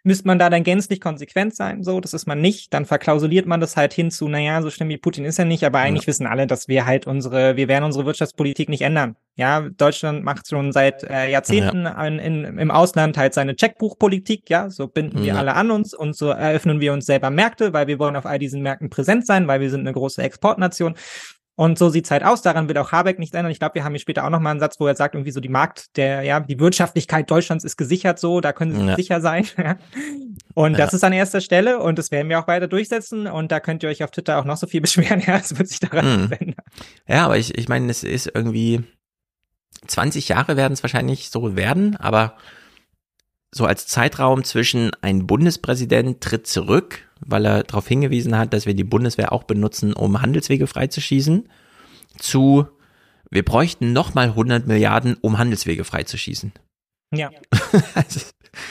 müsste 0.04 0.28
man 0.28 0.38
da 0.38 0.50
dann 0.50 0.64
gänzlich 0.64 1.00
konsequent 1.00 1.56
sein, 1.56 1.82
so, 1.82 2.02
das 2.02 2.14
ist 2.14 2.28
man 2.28 2.42
nicht, 2.42 2.74
dann 2.74 2.86
verklausuliert 2.86 3.46
man 3.46 3.62
das 3.62 3.78
halt 3.78 3.94
hin 3.94 4.12
zu, 4.12 4.28
naja, 4.28 4.62
so 4.62 4.70
schlimm 4.70 4.90
wie 4.90 4.98
Putin 4.98 5.24
ist 5.24 5.40
er 5.40 5.46
nicht, 5.46 5.64
aber 5.64 5.80
eigentlich 5.80 6.04
ja. 6.04 6.08
wissen 6.08 6.28
alle, 6.28 6.46
dass 6.46 6.68
wir 6.68 6.86
halt 6.86 7.08
unsere, 7.08 7.56
wir 7.56 7.70
werden 7.70 7.86
unsere 7.86 8.06
Wirtschaftspolitik 8.06 8.68
nicht 8.68 8.82
ändern. 8.82 9.16
Ja, 9.36 9.62
Deutschland 9.62 10.24
macht 10.26 10.50
schon 10.50 10.74
seit 10.74 11.04
äh, 11.04 11.32
Jahrzehnten 11.32 11.86
ja. 11.86 12.06
in, 12.06 12.20
in, 12.20 12.58
im 12.60 12.70
Ausland 12.70 13.18
halt 13.18 13.34
seine 13.34 13.56
Checkbuchpolitik, 13.56 14.50
ja, 14.50 14.70
so 14.70 14.88
binden 14.88 15.20
ja. 15.20 15.24
wir 15.24 15.36
alle 15.38 15.54
an 15.54 15.72
uns 15.72 15.94
und 15.94 16.18
so 16.18 16.30
eröffnen 16.30 16.82
wir 16.82 16.92
uns 16.92 17.06
selber 17.06 17.30
Märkte, 17.30 17.72
weil 17.72 17.88
wir 17.88 17.98
wollen 17.98 18.18
auf 18.18 18.26
all 18.26 18.40
diesen 18.40 18.62
Märkten 18.62 18.90
präsent 18.90 19.26
sein, 19.26 19.48
weil 19.48 19.62
wir 19.62 19.70
sind 19.70 19.82
eine 19.82 19.94
große 19.94 20.22
Exportnation 20.22 20.96
und 21.56 21.78
so 21.78 21.90
sieht's 21.90 22.10
halt 22.10 22.24
aus. 22.24 22.42
Daran 22.42 22.68
will 22.68 22.78
auch 22.78 22.92
Habeck 22.92 23.20
nicht 23.20 23.36
ändern. 23.36 23.52
Ich 23.52 23.60
glaube, 23.60 23.76
wir 23.76 23.84
haben 23.84 23.94
hier 23.94 24.00
später 24.00 24.26
auch 24.26 24.30
noch 24.30 24.40
mal 24.40 24.52
einen 24.52 24.60
Satz, 24.60 24.80
wo 24.80 24.88
er 24.88 24.96
sagt, 24.96 25.14
irgendwie 25.14 25.32
so 25.32 25.40
die 25.40 25.50
Markt, 25.50 25.96
der, 25.98 26.24
ja, 26.24 26.40
die 26.40 26.60
Wirtschaftlichkeit 26.60 27.30
Deutschlands 27.30 27.64
ist 27.64 27.78
gesichert 27.78 28.20
so, 28.20 28.42
da 28.42 28.54
können 28.54 28.74
Sie 28.76 28.86
ja. 28.86 28.96
sicher 28.96 29.22
sein. 29.22 29.46
und 30.56 30.72
ja. 30.72 30.78
das 30.78 30.94
ist 30.94 31.04
an 31.04 31.14
erster 31.14 31.42
Stelle 31.42 31.80
und 31.80 32.00
das 32.00 32.10
werden 32.10 32.30
wir 32.30 32.40
auch 32.40 32.48
weiter 32.48 32.68
durchsetzen. 32.68 33.28
Und 33.28 33.52
da 33.52 33.60
könnt 33.60 33.84
ihr 33.84 33.90
euch 33.90 34.04
auf 34.04 34.12
Twitter 34.12 34.40
auch 34.40 34.46
noch 34.46 34.58
so 34.58 34.66
viel 34.66 34.82
beschweren, 34.82 35.22
ja, 35.26 35.38
es 35.38 35.58
wird 35.58 35.70
sich 35.70 35.80
daran 35.80 36.26
mhm. 36.26 36.32
ändern. 36.32 36.56
Ja, 37.08 37.26
aber 37.26 37.38
ich, 37.38 37.56
ich 37.58 37.70
meine, 37.70 37.90
es 37.92 38.04
ist 38.04 38.32
irgendwie 38.34 38.84
20 39.86 40.30
Jahre 40.30 40.58
werden 40.58 40.74
es 40.74 40.82
wahrscheinlich 40.82 41.30
so 41.30 41.56
werden, 41.56 41.96
aber 41.98 42.36
so 43.54 43.66
als 43.66 43.88
Zeitraum 43.88 44.44
zwischen 44.44 44.92
ein 45.02 45.28
Bundespräsident 45.28 46.22
tritt 46.22 46.48
zurück 46.48 47.08
weil 47.26 47.46
er 47.46 47.64
darauf 47.64 47.88
hingewiesen 47.88 48.38
hat, 48.38 48.54
dass 48.54 48.66
wir 48.66 48.74
die 48.74 48.84
Bundeswehr 48.84 49.32
auch 49.32 49.44
benutzen, 49.44 49.94
um 49.94 50.22
Handelswege 50.22 50.68
freizuschießen, 50.68 51.50
zu 52.18 52.68
wir 53.30 53.44
bräuchten 53.44 53.94
nochmal 53.94 54.28
100 54.28 54.68
Milliarden, 54.68 55.18
um 55.22 55.38
Handelswege 55.38 55.84
freizuschießen. 55.84 56.52
Ja. 57.14 57.32
also, 57.96 58.20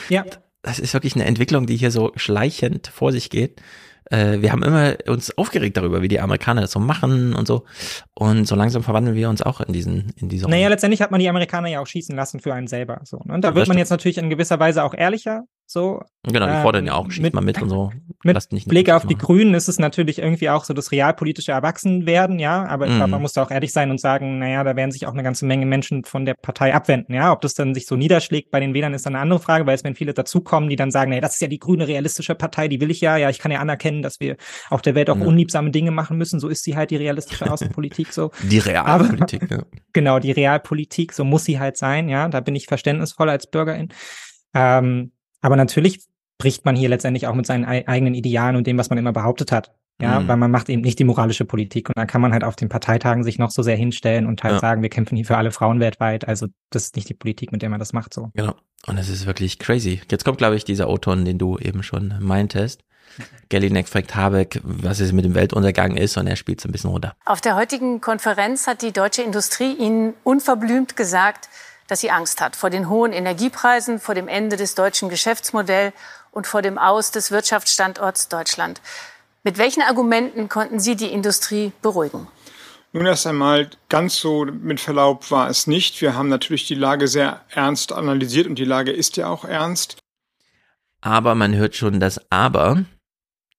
ja. 0.09 0.25
Das 0.61 0.79
ist 0.79 0.93
wirklich 0.93 1.15
eine 1.15 1.25
Entwicklung, 1.25 1.65
die 1.65 1.75
hier 1.75 1.91
so 1.91 2.13
schleichend 2.15 2.87
vor 2.87 3.11
sich 3.11 3.29
geht. 3.29 3.61
Äh, 4.09 4.41
wir 4.41 4.51
haben 4.51 4.63
immer 4.63 4.95
uns 5.07 5.37
aufgeregt 5.37 5.77
darüber, 5.77 6.01
wie 6.01 6.07
die 6.07 6.19
Amerikaner 6.19 6.61
das 6.61 6.71
so 6.71 6.79
machen 6.79 7.33
und 7.33 7.47
so. 7.47 7.65
Und 8.13 8.45
so 8.45 8.55
langsam 8.55 8.83
verwandeln 8.83 9.15
wir 9.15 9.29
uns 9.29 9.41
auch 9.41 9.61
in 9.61 9.73
diesen, 9.73 10.13
in 10.17 10.29
diese 10.29 10.47
Naja, 10.47 10.67
letztendlich 10.67 11.01
hat 11.01 11.11
man 11.11 11.19
die 11.19 11.29
Amerikaner 11.29 11.69
ja 11.69 11.79
auch 11.79 11.87
schießen 11.87 12.15
lassen 12.15 12.39
für 12.39 12.53
einen 12.53 12.67
selber. 12.67 13.01
So, 13.03 13.19
ne? 13.25 13.33
Und 13.33 13.43
da 13.43 13.55
wird 13.55 13.67
man 13.67 13.77
jetzt 13.77 13.89
natürlich 13.89 14.17
in 14.17 14.29
gewisser 14.29 14.59
Weise 14.59 14.83
auch 14.83 14.93
ehrlicher. 14.93 15.43
So, 15.73 16.03
Genau, 16.25 16.45
die 16.45 16.61
fordern 16.61 16.85
ja 16.85 16.93
auch, 16.93 17.09
schießt 17.09 17.21
mit- 17.23 17.33
mal 17.33 17.41
mit 17.41 17.59
und 17.61 17.67
so. 17.67 17.91
Mit 18.23 18.35
Lasst 18.35 18.53
nicht 18.53 18.67
Blick 18.67 18.89
auf 18.91 19.05
die 19.07 19.17
Grünen 19.17 19.55
ist 19.55 19.67
es 19.67 19.79
natürlich 19.79 20.19
irgendwie 20.19 20.49
auch 20.49 20.63
so 20.65 20.73
das 20.73 20.91
realpolitische 20.91 21.51
Erwachsenwerden, 21.51 22.37
ja. 22.39 22.65
Aber 22.67 22.85
ich 22.85 22.91
glaube, 22.91 23.07
Mhm. 23.07 23.11
man 23.11 23.21
muss 23.23 23.33
da 23.33 23.41
auch 23.43 23.49
ehrlich 23.51 23.73
sein 23.73 23.89
und 23.91 23.99
sagen, 23.99 24.37
naja, 24.39 24.63
da 24.63 24.75
werden 24.75 24.91
sich 24.91 25.05
auch 25.07 25.11
eine 25.13 25.23
ganze 25.23 25.45
Menge 25.47 25.65
Menschen 25.65 26.05
von 26.05 26.25
der 26.25 26.35
Partei 26.35 26.73
abwenden, 26.75 27.13
ja. 27.15 27.31
Ob 27.33 27.41
das 27.41 27.55
dann 27.55 27.73
sich 27.73 27.87
so 27.87 27.95
niederschlägt 27.95 28.51
bei 28.51 28.59
den 28.59 28.73
Wählern 28.75 28.93
ist 28.93 29.05
dann 29.07 29.15
eine 29.15 29.21
andere 29.23 29.39
Frage, 29.39 29.65
weil 29.65 29.73
es 29.75 29.83
werden 29.83 29.95
viele 29.95 30.13
dazukommen, 30.13 30.69
die 30.69 30.75
dann 30.75 30.91
sagen, 30.91 31.09
naja, 31.09 31.21
das 31.21 31.33
ist 31.33 31.41
ja 31.41 31.47
die 31.47 31.59
grüne 31.59 31.87
realistische 31.87 32.35
Partei, 32.35 32.67
die 32.67 32.79
will 32.79 32.91
ich 32.91 33.01
ja. 33.01 33.17
Ja, 33.17 33.29
ich 33.31 33.39
kann 33.39 33.51
ja 33.51 33.59
anerkennen, 33.59 34.03
dass 34.03 34.19
wir 34.19 34.37
auf 34.69 34.83
der 34.83 34.93
Welt 34.95 35.09
auch 35.09 35.17
Ja. 35.17 35.25
unliebsame 35.25 35.71
Dinge 35.71 35.89
machen 35.91 36.17
müssen. 36.19 36.39
So 36.39 36.47
ist 36.49 36.63
sie 36.63 36.77
halt 36.77 36.91
die 36.91 36.97
realistische 36.97 37.51
Außenpolitik 37.51 38.13
so. 38.13 38.29
Die 38.43 38.59
Realpolitik, 38.59 39.49
ja. 39.49 39.63
Genau, 39.93 40.19
die 40.19 40.31
Realpolitik, 40.31 41.11
so 41.13 41.23
muss 41.25 41.43
sie 41.45 41.59
halt 41.59 41.77
sein, 41.77 42.07
ja. 42.09 42.29
Da 42.29 42.39
bin 42.41 42.55
ich 42.55 42.67
verständnisvoll 42.67 43.29
als 43.29 43.47
Bürgerin. 43.47 43.89
Ähm, 44.53 45.11
aber 45.43 45.55
natürlich 45.55 45.99
bricht 46.39 46.65
man 46.65 46.75
hier 46.75 46.89
letztendlich 46.89 47.27
auch 47.27 47.35
mit 47.35 47.45
seinen 47.45 47.63
ei- 47.65 47.87
eigenen 47.87 48.15
Idealen 48.15 48.55
und 48.55 48.65
dem, 48.65 48.77
was 48.79 48.89
man 48.89 48.97
immer 48.97 49.13
behauptet 49.13 49.51
hat. 49.51 49.71
Ja, 50.01 50.19
Mhm. 50.19 50.27
weil 50.27 50.37
man 50.37 50.49
macht 50.49 50.69
eben 50.69 50.81
nicht 50.81 50.97
die 50.97 51.03
moralische 51.03 51.45
Politik 51.45 51.87
und 51.87 51.95
dann 51.95 52.07
kann 52.07 52.19
man 52.19 52.33
halt 52.33 52.43
auf 52.43 52.55
den 52.55 52.67
Parteitagen 52.67 53.23
sich 53.23 53.37
noch 53.37 53.51
so 53.51 53.61
sehr 53.61 53.75
hinstellen 53.75 54.25
und 54.25 54.41
halt 54.43 54.55
Ja. 54.55 54.59
sagen, 54.59 54.81
wir 54.81 54.89
kämpfen 54.89 55.15
hier 55.15 55.25
für 55.25 55.37
alle 55.37 55.51
Frauen 55.51 55.79
weltweit. 55.79 56.27
Also 56.27 56.47
das 56.71 56.85
ist 56.85 56.95
nicht 56.95 57.07
die 57.09 57.13
Politik, 57.13 57.51
mit 57.51 57.61
der 57.61 57.69
man 57.69 57.77
das 57.79 57.93
macht 57.93 58.11
so. 58.11 58.31
Genau. 58.33 58.55
Und 58.87 58.97
es 58.97 59.07
ist 59.07 59.27
wirklich 59.27 59.59
crazy. 59.59 60.01
Jetzt 60.09 60.25
kommt, 60.25 60.39
glaube 60.39 60.55
ich, 60.55 60.65
dieser 60.65 60.89
O-Ton, 60.89 61.23
den 61.25 61.37
du 61.37 61.59
eben 61.59 61.83
schon 61.83 62.15
meintest. 62.19 62.83
Gellinek 63.49 63.87
fragt 63.87 64.15
Habeck, 64.15 64.59
was 64.63 64.99
es 64.99 65.11
mit 65.13 65.25
dem 65.25 65.35
Weltuntergang 65.35 65.95
ist 65.95 66.17
und 66.17 66.25
er 66.25 66.35
spielt 66.37 66.59
so 66.59 66.67
ein 66.67 66.71
bisschen 66.71 66.89
runter. 66.89 67.13
Auf 67.25 67.41
der 67.41 67.55
heutigen 67.55 68.01
Konferenz 68.01 68.65
hat 68.65 68.81
die 68.81 68.91
deutsche 68.93 69.21
Industrie 69.21 69.73
Ihnen 69.77 70.15
unverblümt 70.23 70.95
gesagt, 70.97 71.49
dass 71.87 72.01
sie 72.01 72.11
Angst 72.11 72.41
hat 72.41 72.55
vor 72.55 72.69
den 72.69 72.89
hohen 72.89 73.13
Energiepreisen, 73.13 73.99
vor 73.99 74.15
dem 74.15 74.27
Ende 74.27 74.55
des 74.55 74.75
deutschen 74.75 75.09
Geschäftsmodells 75.09 75.93
und 76.31 76.47
vor 76.47 76.61
dem 76.61 76.77
Aus 76.77 77.11
des 77.11 77.31
Wirtschaftsstandorts 77.31 78.29
Deutschland. 78.29 78.81
Mit 79.43 79.57
welchen 79.57 79.81
Argumenten 79.81 80.47
konnten 80.49 80.79
Sie 80.79 80.95
die 80.95 81.11
Industrie 81.11 81.73
beruhigen? 81.81 82.27
Nun 82.93 83.07
erst 83.07 83.25
einmal, 83.25 83.69
ganz 83.89 84.17
so 84.17 84.45
mit 84.45 84.79
Verlaub 84.79 85.31
war 85.31 85.49
es 85.49 85.67
nicht. 85.67 85.99
Wir 86.01 86.15
haben 86.15 86.29
natürlich 86.29 86.67
die 86.67 86.75
Lage 86.75 87.07
sehr 87.07 87.41
ernst 87.49 87.91
analysiert 87.91 88.47
und 88.47 88.55
die 88.55 88.65
Lage 88.65 88.91
ist 88.91 89.17
ja 89.17 89.27
auch 89.27 89.45
ernst. 89.45 89.97
Aber 91.01 91.35
man 91.35 91.55
hört 91.55 91.75
schon 91.75 91.99
das 91.99 92.21
Aber. 92.29 92.85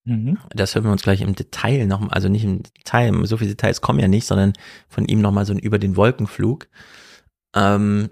Mhm. 0.05 0.37
Das 0.49 0.73
hören 0.73 0.85
wir 0.85 0.91
uns 0.91 1.03
gleich 1.03 1.21
im 1.21 1.35
Detail 1.35 1.85
noch, 1.85 2.09
also 2.11 2.29
nicht 2.29 2.45
im 2.45 2.63
Detail, 2.63 3.25
so 3.25 3.37
viele 3.37 3.51
Details 3.51 3.81
kommen 3.81 3.99
ja 3.99 4.07
nicht, 4.07 4.25
sondern 4.25 4.53
von 4.87 5.05
ihm 5.05 5.19
nochmal 5.19 5.45
so 5.45 5.53
ein 5.53 5.59
über 5.59 5.79
den 5.79 5.97
Wolkenflug. 5.97 6.67
Ähm, 7.55 8.09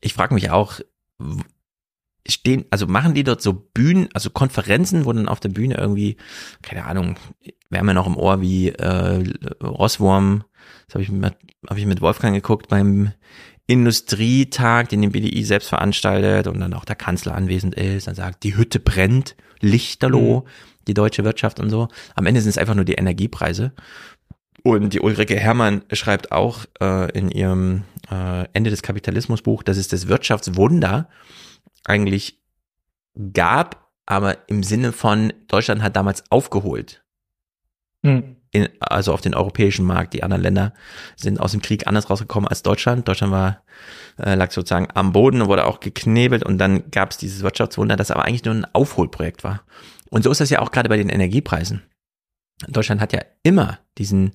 ich 0.00 0.14
frage 0.14 0.34
mich 0.34 0.50
auch, 0.50 0.80
stehen, 2.26 2.64
also 2.70 2.86
machen 2.86 3.14
die 3.14 3.24
dort 3.24 3.42
so 3.42 3.52
Bühnen, 3.52 4.08
also 4.14 4.30
Konferenzen, 4.30 5.04
wo 5.04 5.12
dann 5.12 5.28
auf 5.28 5.40
der 5.40 5.48
Bühne 5.48 5.76
irgendwie, 5.76 6.16
keine 6.62 6.84
Ahnung, 6.84 7.16
wir 7.68 7.78
haben 7.78 7.88
ja 7.88 7.94
noch 7.94 8.06
im 8.06 8.16
Ohr 8.16 8.40
wie 8.40 8.68
äh, 8.68 9.24
Rosswurm, 9.62 10.44
das 10.86 10.94
habe 10.94 11.02
ich, 11.02 11.10
mit- 11.10 11.36
hab 11.68 11.78
ich 11.78 11.86
mit 11.86 12.00
Wolfgang 12.00 12.34
geguckt 12.34 12.68
beim 12.68 13.12
Industrietag, 13.66 14.88
den 14.88 15.02
die 15.02 15.08
BDI 15.08 15.44
selbst 15.44 15.68
veranstaltet 15.68 16.46
und 16.46 16.60
dann 16.60 16.74
auch 16.74 16.84
der 16.84 16.96
Kanzler 16.96 17.34
anwesend 17.34 17.74
ist, 17.74 18.06
dann 18.06 18.14
sagt, 18.14 18.42
die 18.42 18.56
Hütte 18.56 18.80
brennt, 18.80 19.36
Lichterloh, 19.60 20.44
die 20.88 20.94
deutsche 20.94 21.24
Wirtschaft 21.24 21.60
und 21.60 21.70
so. 21.70 21.88
Am 22.16 22.26
Ende 22.26 22.40
sind 22.40 22.50
es 22.50 22.58
einfach 22.58 22.74
nur 22.74 22.84
die 22.84 22.94
Energiepreise. 22.94 23.72
Und 24.62 24.92
die 24.92 25.00
Ulrike 25.00 25.36
Herrmann 25.36 25.82
schreibt 25.92 26.32
auch 26.32 26.66
äh, 26.80 27.10
in 27.12 27.30
ihrem 27.30 27.84
äh, 28.10 28.46
Ende 28.52 28.70
des 28.70 28.82
Kapitalismus 28.82 29.42
Buch, 29.42 29.62
dass 29.62 29.76
es 29.76 29.88
das 29.88 30.08
Wirtschaftswunder 30.08 31.08
eigentlich 31.84 32.38
gab, 33.32 33.88
aber 34.06 34.48
im 34.48 34.62
Sinne 34.62 34.92
von 34.92 35.32
Deutschland 35.48 35.82
hat 35.82 35.96
damals 35.96 36.24
aufgeholt. 36.30 37.02
Mhm. 38.02 38.36
In, 38.52 38.68
also 38.80 39.12
auf 39.12 39.20
den 39.20 39.34
europäischen 39.34 39.84
Markt. 39.84 40.12
Die 40.12 40.24
anderen 40.24 40.42
Länder 40.42 40.74
sind 41.14 41.38
aus 41.38 41.52
dem 41.52 41.62
Krieg 41.62 41.86
anders 41.86 42.10
rausgekommen 42.10 42.48
als 42.48 42.62
Deutschland. 42.64 43.06
Deutschland 43.06 43.32
war, 43.32 43.62
äh, 44.18 44.34
lag 44.34 44.50
sozusagen 44.50 44.88
am 44.92 45.12
Boden 45.12 45.40
und 45.40 45.48
wurde 45.48 45.66
auch 45.66 45.78
geknebelt 45.78 46.42
und 46.42 46.58
dann 46.58 46.90
gab 46.90 47.12
es 47.12 47.16
dieses 47.16 47.42
Wirtschaftswunder, 47.42 47.94
das 47.94 48.10
aber 48.10 48.24
eigentlich 48.24 48.44
nur 48.44 48.54
ein 48.54 48.66
Aufholprojekt 48.72 49.44
war. 49.44 49.62
Und 50.10 50.24
so 50.24 50.30
ist 50.32 50.40
das 50.40 50.50
ja 50.50 50.58
auch 50.58 50.72
gerade 50.72 50.88
bei 50.88 50.96
den 50.96 51.08
Energiepreisen. 51.08 51.82
Deutschland 52.68 53.00
hat 53.00 53.12
ja 53.12 53.20
immer 53.42 53.78
diesen 53.98 54.32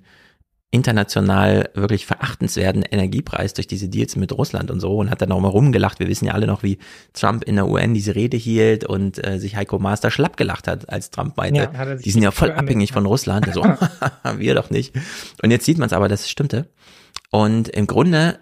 international 0.72 1.70
wirklich 1.74 2.06
verachtenswerten 2.06 2.82
Energiepreis 2.84 3.54
durch 3.54 3.66
diese 3.66 3.88
Deals 3.88 4.18
mit 4.18 4.34
Russland 4.34 4.72
und 4.72 4.82
so 4.82 4.98
und 4.98 5.10
hat 5.10 5.22
dann 5.22 5.32
auch 5.32 5.40
mal 5.40 5.48
rumgelacht. 5.48 6.00
Wir 6.00 6.08
wissen 6.10 6.26
ja 6.26 6.34
alle 6.34 6.48
noch, 6.48 6.64
wie 6.64 6.80
Trump 7.14 7.46
in 7.46 7.56
der 7.56 7.68
UN 7.68 7.94
diese 7.94 8.14
Rede 8.14 8.36
hielt 8.36 8.84
und 8.84 9.26
äh, 9.26 9.40
sich 9.40 9.56
Heiko 9.56 9.80
Master 9.80 10.12
schlapp 10.12 10.36
gelacht 10.36 10.68
hat, 10.68 10.90
als 10.90 11.12
Trump 11.12 11.38
meinte, 11.38 11.70
Ja, 11.74 11.96
die 11.96 12.12
sind 12.12 12.24
ja 12.24 12.32
voll 12.32 12.52
abhängig 12.52 12.92
von 12.92 13.06
Russland. 13.06 13.48
So, 13.54 13.64
wir 14.38 14.54
doch 14.54 14.70
nicht. 14.70 14.94
Und 15.42 15.52
jetzt 15.52 15.66
sieht 15.66 15.78
man 15.78 15.88
es 15.88 15.94
aber, 15.94 16.10
dass 16.10 16.22
es 16.22 16.30
stimmte. 16.30 16.68
Und 17.32 17.70
im 17.70 17.88
Grunde 17.88 18.40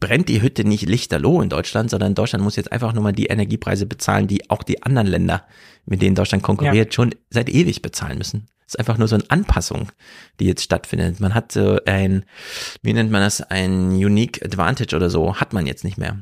brennt 0.00 0.28
die 0.28 0.42
Hütte 0.42 0.64
nicht 0.64 0.86
lichterloh 0.86 1.40
in 1.42 1.48
Deutschland, 1.48 1.90
sondern 1.90 2.14
Deutschland 2.14 2.44
muss 2.44 2.56
jetzt 2.56 2.72
einfach 2.72 2.92
nur 2.92 3.02
mal 3.02 3.12
die 3.12 3.26
Energiepreise 3.26 3.86
bezahlen, 3.86 4.26
die 4.26 4.50
auch 4.50 4.62
die 4.62 4.82
anderen 4.82 5.06
Länder, 5.06 5.44
mit 5.86 6.02
denen 6.02 6.14
Deutschland 6.14 6.42
konkurriert, 6.42 6.94
schon 6.94 7.14
seit 7.30 7.48
ewig 7.48 7.82
bezahlen 7.82 8.18
müssen. 8.18 8.46
Es 8.66 8.74
ist 8.74 8.80
einfach 8.80 8.98
nur 8.98 9.08
so 9.08 9.16
eine 9.16 9.24
Anpassung, 9.30 9.90
die 10.40 10.46
jetzt 10.46 10.62
stattfindet. 10.62 11.20
Man 11.20 11.34
hat 11.34 11.52
so 11.52 11.78
ein, 11.86 12.24
wie 12.82 12.92
nennt 12.92 13.10
man 13.10 13.22
das, 13.22 13.40
ein 13.40 13.88
Unique 13.92 14.44
Advantage 14.44 14.94
oder 14.94 15.08
so, 15.08 15.36
hat 15.36 15.54
man 15.54 15.66
jetzt 15.66 15.84
nicht 15.84 15.96
mehr. 15.96 16.18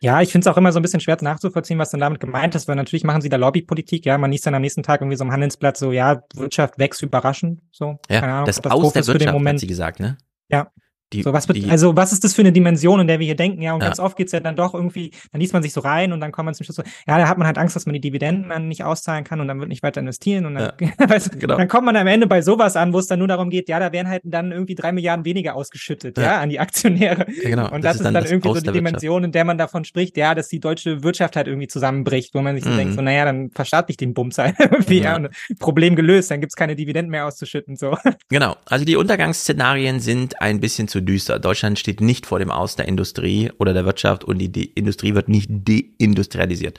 Ja, 0.00 0.20
ich 0.20 0.32
finde 0.32 0.48
es 0.48 0.52
auch 0.52 0.56
immer 0.56 0.72
so 0.72 0.80
ein 0.80 0.82
bisschen 0.82 0.98
schwer 0.98 1.16
nachzuvollziehen, 1.20 1.78
was 1.78 1.90
dann 1.90 2.00
damit 2.00 2.18
gemeint 2.18 2.56
ist, 2.56 2.66
weil 2.66 2.74
natürlich 2.74 3.04
machen 3.04 3.20
sie 3.22 3.28
da 3.28 3.36
Lobbypolitik, 3.36 4.04
ja, 4.04 4.18
man 4.18 4.32
liest 4.32 4.44
dann 4.46 4.54
am 4.54 4.62
nächsten 4.62 4.82
Tag 4.82 5.00
irgendwie 5.00 5.16
so 5.16 5.24
im 5.24 5.30
Handelsblatt 5.30 5.76
so, 5.76 5.92
ja, 5.92 6.22
Wirtschaft 6.34 6.78
wächst 6.78 7.02
überraschend, 7.02 7.60
so, 7.70 8.00
Ja, 8.10 8.22
Ahnung, 8.22 8.46
das 8.46 8.58
Aus 8.58 8.62
Katastrophe 8.62 8.92
der 8.94 9.00
ist 9.00 9.06
für 9.06 9.12
den 9.12 9.20
Wirtschaft, 9.20 9.28
hat 9.28 9.34
Moment. 9.34 9.60
sie 9.60 9.66
gesagt, 9.68 10.00
ne? 10.00 10.18
Ja. 10.48 10.72
Die, 11.12 11.22
so, 11.22 11.32
was 11.32 11.46
bet- 11.46 11.56
die, 11.56 11.70
also 11.70 11.96
was 11.96 12.12
ist 12.12 12.24
das 12.24 12.34
für 12.34 12.42
eine 12.42 12.52
Dimension, 12.52 13.00
in 13.00 13.06
der 13.06 13.18
wir 13.18 13.26
hier 13.26 13.36
denken? 13.36 13.62
Ja, 13.62 13.74
und 13.74 13.80
Ja. 13.80 13.88
ganz 13.88 13.98
oft 14.00 14.16
geht's 14.16 14.32
ja 14.32 14.40
dann 14.40 14.56
doch 14.56 14.74
irgendwie, 14.74 15.10
dann 15.32 15.40
liest 15.40 15.52
man 15.52 15.62
sich 15.62 15.72
so 15.72 15.80
rein 15.80 16.12
und 16.12 16.20
dann 16.20 16.32
kommt 16.32 16.46
man 16.46 16.54
zum 16.54 16.64
Schluss 16.64 16.76
so, 16.76 16.82
ja, 17.06 17.18
da 17.18 17.28
hat 17.28 17.38
man 17.38 17.46
halt 17.46 17.58
Angst, 17.58 17.76
dass 17.76 17.86
man 17.86 17.92
die 17.94 18.00
Dividenden 18.00 18.48
dann 18.48 18.68
nicht 18.68 18.84
auszahlen 18.84 19.24
kann 19.24 19.40
und 19.40 19.48
dann 19.48 19.58
wird 19.60 19.68
nicht 19.68 19.82
weiter 19.82 20.00
investieren 20.00 20.46
und 20.46 20.54
dann, 20.54 20.72
weißt 21.08 21.34
du, 21.34 21.38
genau. 21.38 21.56
dann 21.56 21.68
kommt 21.68 21.86
man 21.86 21.96
am 21.96 22.06
Ende 22.06 22.26
bei 22.26 22.42
sowas 22.42 22.76
an, 22.76 22.92
wo 22.92 22.98
es 22.98 23.06
dann 23.06 23.18
nur 23.18 23.28
darum 23.28 23.50
geht, 23.50 23.68
ja, 23.68 23.78
da 23.78 23.92
werden 23.92 24.08
halt 24.08 24.22
dann 24.24 24.52
irgendwie 24.52 24.74
drei 24.74 24.92
Milliarden 24.92 25.24
weniger 25.24 25.54
ausgeschüttet, 25.54 26.16
ja, 26.18 26.24
Ja. 26.24 26.40
an 26.40 26.48
die 26.48 26.60
Aktionäre. 26.60 27.26
Ja, 27.42 27.50
genau. 27.50 27.64
Und 27.70 27.82
Das 27.84 27.92
das, 27.92 27.96
ist 27.96 28.04
dann 28.04 28.14
dann, 28.14 28.24
irgendwie 28.24 28.48
so 28.48 28.54
die 28.54 28.60
der 28.62 28.74
Wirtschaft. 28.74 28.86
Dimension, 29.02 29.24
in 29.24 29.32
der 29.32 29.44
man 29.44 29.58
davon 29.58 29.84
spricht, 29.84 30.16
ja, 30.16 30.34
dass 30.34 30.48
die 30.48 30.60
deutsche 30.60 31.02
Wirtschaft 31.02 31.36
halt 31.36 31.46
irgendwie 31.46 31.68
zusammenbricht, 31.68 32.34
wo 32.34 32.40
man 32.42 32.54
sich 32.54 32.64
so 32.64 32.70
Mhm. 32.70 32.76
denkt, 32.76 32.94
so, 32.94 33.02
naja, 33.02 33.24
dann 33.24 33.50
verstaatlicht 33.50 34.00
den 34.00 34.14
Bums 34.14 34.38
halt 34.38 34.54
irgendwie, 34.58 34.98
ja, 34.98 35.10
Ja. 35.10 35.16
und 35.16 35.28
Problem 35.58 35.96
gelöst, 35.96 36.30
dann 36.30 36.40
gibt's 36.40 36.56
keine 36.56 36.76
Dividenden 36.76 37.10
mehr 37.10 37.26
auszuschütten, 37.26 37.76
so. 37.76 37.96
Genau, 38.28 38.56
also 38.66 38.84
die 38.84 38.96
Untergangsszenarien 38.96 40.00
sind 40.00 40.40
ein 40.40 40.60
bisschen 40.60 40.88
zu 40.88 41.01
düster. 41.06 41.38
Deutschland 41.38 41.78
steht 41.78 42.00
nicht 42.00 42.26
vor 42.26 42.38
dem 42.38 42.50
Aus 42.50 42.76
der 42.76 42.88
Industrie 42.88 43.50
oder 43.58 43.72
der 43.72 43.84
Wirtschaft 43.84 44.24
und 44.24 44.38
die 44.38 44.50
De 44.50 44.64
Industrie 44.74 45.14
wird 45.14 45.28
nicht 45.28 45.50
deindustrialisiert. 45.50 46.78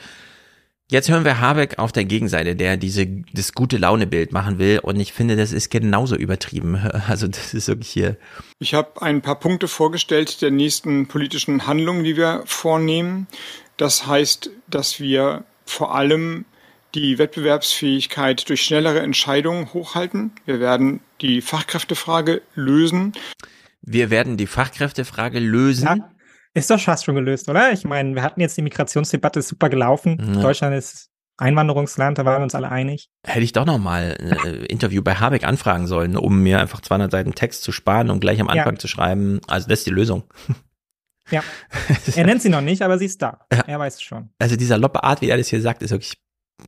Jetzt 0.92 1.10
hören 1.10 1.26
wir 1.26 1.40
Habeck 1.40 1.80
auf 1.80 1.92
der 1.92 2.06
Gegenseite, 2.06 2.56
der 2.56 2.78
diese, 2.78 3.08
das 3.34 3.54
gute 3.54 3.78
Launebild 3.78 4.32
machen 4.32 4.60
will 4.60 4.80
und 4.84 5.00
ich 5.00 5.14
finde, 5.14 5.36
das 5.36 5.52
ist 5.52 5.70
genauso 5.72 6.16
übertrieben. 6.16 6.78
Also 7.08 7.28
das 7.28 7.54
ist 7.54 7.68
wirklich 7.68 7.90
hier, 7.90 8.18
Ich 8.60 8.74
habe 8.74 9.02
ein 9.02 9.22
paar 9.22 9.40
Punkte 9.40 9.68
vorgestellt 9.68 10.42
der 10.42 10.52
nächsten 10.52 11.08
politischen 11.08 11.68
Handlungen, 11.68 12.04
die 12.04 12.16
wir 12.16 12.44
vornehmen. 12.46 13.28
Das 13.78 14.06
heißt, 14.06 14.52
dass 14.68 15.00
wir 15.00 15.46
vor 15.66 15.96
allem 15.96 16.46
die 16.96 17.18
Wettbewerbsfähigkeit 17.18 18.48
durch 18.50 18.62
schnellere 18.62 19.00
Entscheidungen 19.00 19.74
hochhalten. 19.74 20.32
Wir 20.46 20.60
werden 20.60 21.00
die 21.22 21.42
Fachkräftefrage 21.42 22.42
lösen. 22.56 23.14
Wir 23.86 24.10
werden 24.10 24.38
die 24.38 24.48
Fachkräftefrage 24.48 25.40
lösen. 25.40 25.86
Ja, 25.86 26.10
ist 26.54 26.70
doch 26.70 26.80
fast 26.80 27.06
schon 27.06 27.16
gelöst, 27.16 27.50
oder? 27.50 27.72
Ich 27.72 27.84
meine, 27.84 28.16
wir 28.16 28.24
hatten 28.24 28.40
jetzt 28.42 28.58
die 28.58 28.62
Migrationsdebatte, 28.62 29.40
ist 29.40 29.50
super 29.50 29.70
gelaufen. 29.70 30.18
Ja. 30.36 30.42
Deutschland 30.42 30.76
ist 30.76 31.10
Einwanderungsland, 31.38 32.18
da 32.18 32.26
waren 32.26 32.40
wir 32.40 32.44
uns 32.44 32.56
alle 32.56 32.70
einig. 32.70 33.10
Hätte 33.26 33.42
ich 33.42 33.54
doch 33.54 33.66
noch 33.66 33.80
mal 33.80 34.16
ein 34.20 34.32
äh, 34.32 34.66
Interview 34.66 35.02
bei 35.02 35.16
Habeck 35.16 35.44
anfragen 35.46 35.88
sollen, 35.88 36.16
um 36.16 36.42
mir 36.42 36.60
einfach 36.60 36.82
200 36.82 37.12
Seiten 37.12 37.34
Text 37.34 37.64
zu 37.64 37.72
sparen 37.72 38.10
und 38.10 38.20
gleich 38.20 38.40
am 38.40 38.48
Ja. 38.48 38.54
Anfang 38.54 38.78
zu 38.80 38.88
schreiben. 38.88 39.42
Also 39.48 39.68
das 39.68 39.80
ist 39.80 39.88
die 39.88 39.92
Lösung. 39.92 40.24
Ja. 41.32 41.44
er 42.16 42.26
nennt 42.26 42.42
sie 42.42 42.50
noch 42.50 42.62
nicht, 42.62 42.82
aber 42.84 43.00
sie 43.00 43.06
ist 43.06 43.22
da. 43.22 43.40
Ja. 43.52 43.64
Er 43.66 43.80
weiß 43.80 43.96
es 43.96 44.02
schon. 44.02 44.30
Also 44.40 44.56
dieser 44.56 44.78
loppe 44.78 45.04
Art, 45.04 45.22
wie 45.22 45.30
er 45.30 45.38
das 45.38 45.48
hier 45.48 45.62
sagt, 45.62 45.82
ist 45.82 45.92
wirklich 45.92 46.18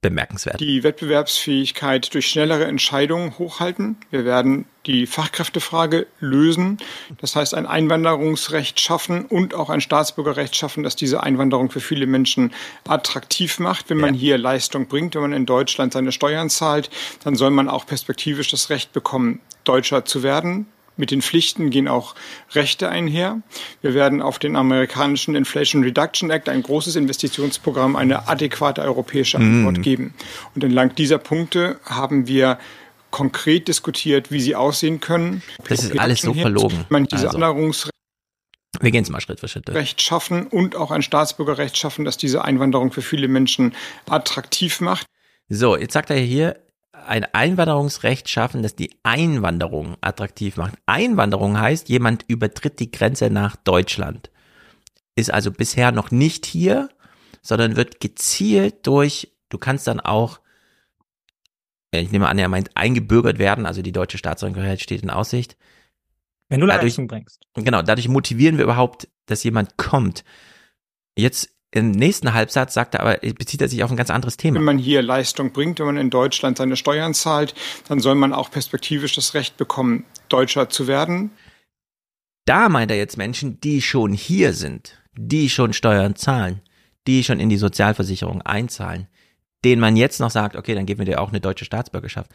bemerkenswert. 0.02 0.60
Die 0.60 0.84
Wettbewerbsfähigkeit 0.84 2.14
durch 2.14 2.28
schnellere 2.28 2.66
Entscheidungen 2.66 3.38
hochhalten. 3.38 3.98
Wir 4.10 4.26
werden 4.26 4.66
die 4.86 5.08
Fachkräftefrage 5.08 6.08
lösen. 6.20 6.78
Das 7.20 7.36
heißt, 7.36 7.54
ein 7.56 7.66
Einwanderungsrecht 7.66 8.80
schaffen 8.80 9.26
und 9.26 9.54
auch 9.54 9.70
ein 9.70 9.82
Staatsbürgerrecht 9.82 10.56
schaffen, 10.56 10.84
das 10.84 10.96
diese 10.96 11.24
Einwanderung 11.24 11.72
für 11.72 11.80
viele 11.80 12.08
Menschen 12.08 12.54
attraktiv 12.88 13.60
macht. 13.60 13.90
Wenn 13.90 13.98
man 13.98 14.14
ja. 14.14 14.20
hier 14.20 14.38
Leistung 14.38 14.88
bringt, 14.88 15.16
wenn 15.16 15.22
man 15.22 15.34
in 15.34 15.46
Deutschland 15.46 15.94
seine 15.94 16.12
Steuern 16.12 16.50
zahlt, 16.50 16.90
dann 17.24 17.36
soll 17.36 17.52
man 17.52 17.70
auch 17.70 17.86
perspektivisch 17.86 18.52
das 18.52 18.70
Recht 18.70 18.94
bekommen, 18.94 19.40
Deutscher 19.64 20.06
zu 20.06 20.22
werden. 20.22 20.68
Mit 20.98 21.12
den 21.12 21.22
Pflichten 21.22 21.70
gehen 21.70 21.88
auch 21.88 22.16
Rechte 22.54 22.90
einher. 22.90 23.42
Wir 23.82 23.94
werden 23.94 24.22
auf 24.22 24.40
den 24.40 24.56
amerikanischen 24.56 25.36
Inflation 25.36 25.84
Reduction 25.84 26.30
Act, 26.30 26.48
ein 26.48 26.64
großes 26.64 26.96
Investitionsprogramm, 26.96 27.96
eine 27.96 28.28
adäquate 28.28 28.82
europäische 28.82 29.38
Antwort 29.38 29.80
mm. 29.80 29.82
geben. 29.82 30.14
Und 30.54 30.64
entlang 30.64 30.96
dieser 30.96 31.18
Punkte 31.18 31.80
haben 31.84 32.28
wir 32.28 32.60
konkret 33.12 33.68
diskutiert, 33.68 34.32
wie 34.32 34.42
sie 34.42 34.56
aussehen 34.56 35.00
können. 35.00 35.42
Das 35.68 35.84
ist 35.84 35.98
alles 36.00 36.22
so 36.22 36.34
verlogen. 36.34 36.86
Man 36.90 37.06
diese 37.06 37.30
also. 37.30 37.90
Wir 38.82 38.92
gehen 38.92 39.04
es 39.04 39.10
mal 39.10 39.22
Schritt 39.22 39.40
für 39.40 39.48
Schritt. 39.48 39.70
Recht 39.70 40.02
schaffen 40.02 40.48
und 40.48 40.76
auch 40.76 40.92
ein 40.92 41.02
Staatsbürgerrecht 41.02 41.78
schaffen, 41.78 42.04
das 42.04 42.18
diese 42.18 42.44
Einwanderung 42.44 42.92
für 42.92 43.02
viele 43.02 43.28
Menschen 43.28 43.74
attraktiv 44.10 44.82
macht. 44.82 45.06
So, 45.48 45.78
jetzt 45.78 45.94
sagt 45.94 46.10
er 46.10 46.18
hier, 46.18 46.58
ein 47.08 47.26
Einwanderungsrecht 47.34 48.30
schaffen, 48.30 48.64
das 48.64 48.76
die 48.76 48.96
Einwanderung 49.04 49.98
attraktiv 50.02 50.58
macht. 50.58 50.76
Einwanderung 50.86 51.60
heißt, 51.60 51.90
jemand 51.90 52.26
übertritt 52.28 52.80
die 52.80 52.92
Grenze 52.92 53.30
nach 53.30 53.56
Deutschland. 53.56 54.32
Ist 55.16 55.32
also 55.32 55.52
bisher 55.52 55.92
noch 55.92 56.12
nicht 56.12 56.46
hier, 56.46 56.90
sondern 57.42 57.76
wird 57.76 58.00
gezielt 58.00 58.88
durch, 58.88 59.34
du 59.50 59.58
kannst 59.58 59.88
dann 59.88 60.00
auch, 60.00 60.40
ich 61.92 62.12
nehme 62.12 62.28
an, 62.28 62.40
er 62.40 62.50
meint 62.50 62.76
eingebürgert 62.76 63.40
werden, 63.40 63.66
also 63.66 63.82
die 63.82 63.92
deutsche 63.92 64.18
Staatsangehörigkeit 64.18 64.82
steht 64.82 65.04
in 65.04 65.10
Aussicht. 65.10 65.56
Wenn 66.50 66.60
du 66.60 66.66
Leistung 66.66 67.08
bringst. 67.08 67.42
Genau, 67.54 67.82
dadurch 67.82 68.08
motivieren 68.08 68.58
wir 68.58 68.66
überhaupt, 68.66 69.08
dass 69.26 69.44
jemand 69.44 69.78
kommt. 69.78 70.24
Jetzt 71.18 71.55
im 71.76 71.92
nächsten 71.92 72.34
Halbsatz 72.34 72.74
sagt 72.74 72.96
er 72.96 73.02
aber, 73.02 73.18
bezieht 73.18 73.62
er 73.62 73.68
sich 73.68 73.84
auf 73.84 73.92
ein 73.92 73.98
ganz 73.98 74.10
anderes 74.10 74.38
Thema. 74.38 74.58
Wenn 74.58 74.64
man 74.64 74.78
hier 74.78 75.02
Leistung 75.02 75.52
bringt, 75.52 75.80
wenn 75.80 75.88
man 75.88 75.98
in 75.98 76.10
Deutschland 76.10 76.58
seine 76.58 76.78
Steuern 76.78 77.14
zahlt, 77.14 77.54
dann 77.90 78.00
soll 78.00 78.16
man 78.16 78.34
auch 78.34 78.50
perspektivisch 78.50 79.14
das 79.16 79.34
Recht 79.34 79.58
bekommen, 79.58 80.06
Deutscher 80.30 80.70
zu 80.70 80.88
werden. 80.88 81.32
Da 82.46 82.70
meint 82.70 82.92
er 82.92 82.98
jetzt 82.98 83.18
Menschen, 83.18 83.60
die 83.60 83.82
schon 83.82 84.14
hier 84.14 84.54
sind, 84.54 85.04
die 85.18 85.50
schon 85.50 85.74
Steuern 85.74 86.16
zahlen, 86.16 86.62
die 87.08 87.26
schon 87.26 87.42
in 87.42 87.50
die 87.50 87.58
Sozialversicherung 87.58 88.42
einzahlen, 88.42 89.08
denen 89.66 89.82
man 89.82 89.98
jetzt 89.98 90.20
noch 90.20 90.32
sagt, 90.32 90.56
okay, 90.56 90.76
dann 90.76 90.86
geben 90.86 91.00
wir 91.00 91.06
dir 91.06 91.20
auch 91.20 91.30
eine 91.30 91.42
deutsche 91.42 91.66
Staatsbürgerschaft. 91.66 92.32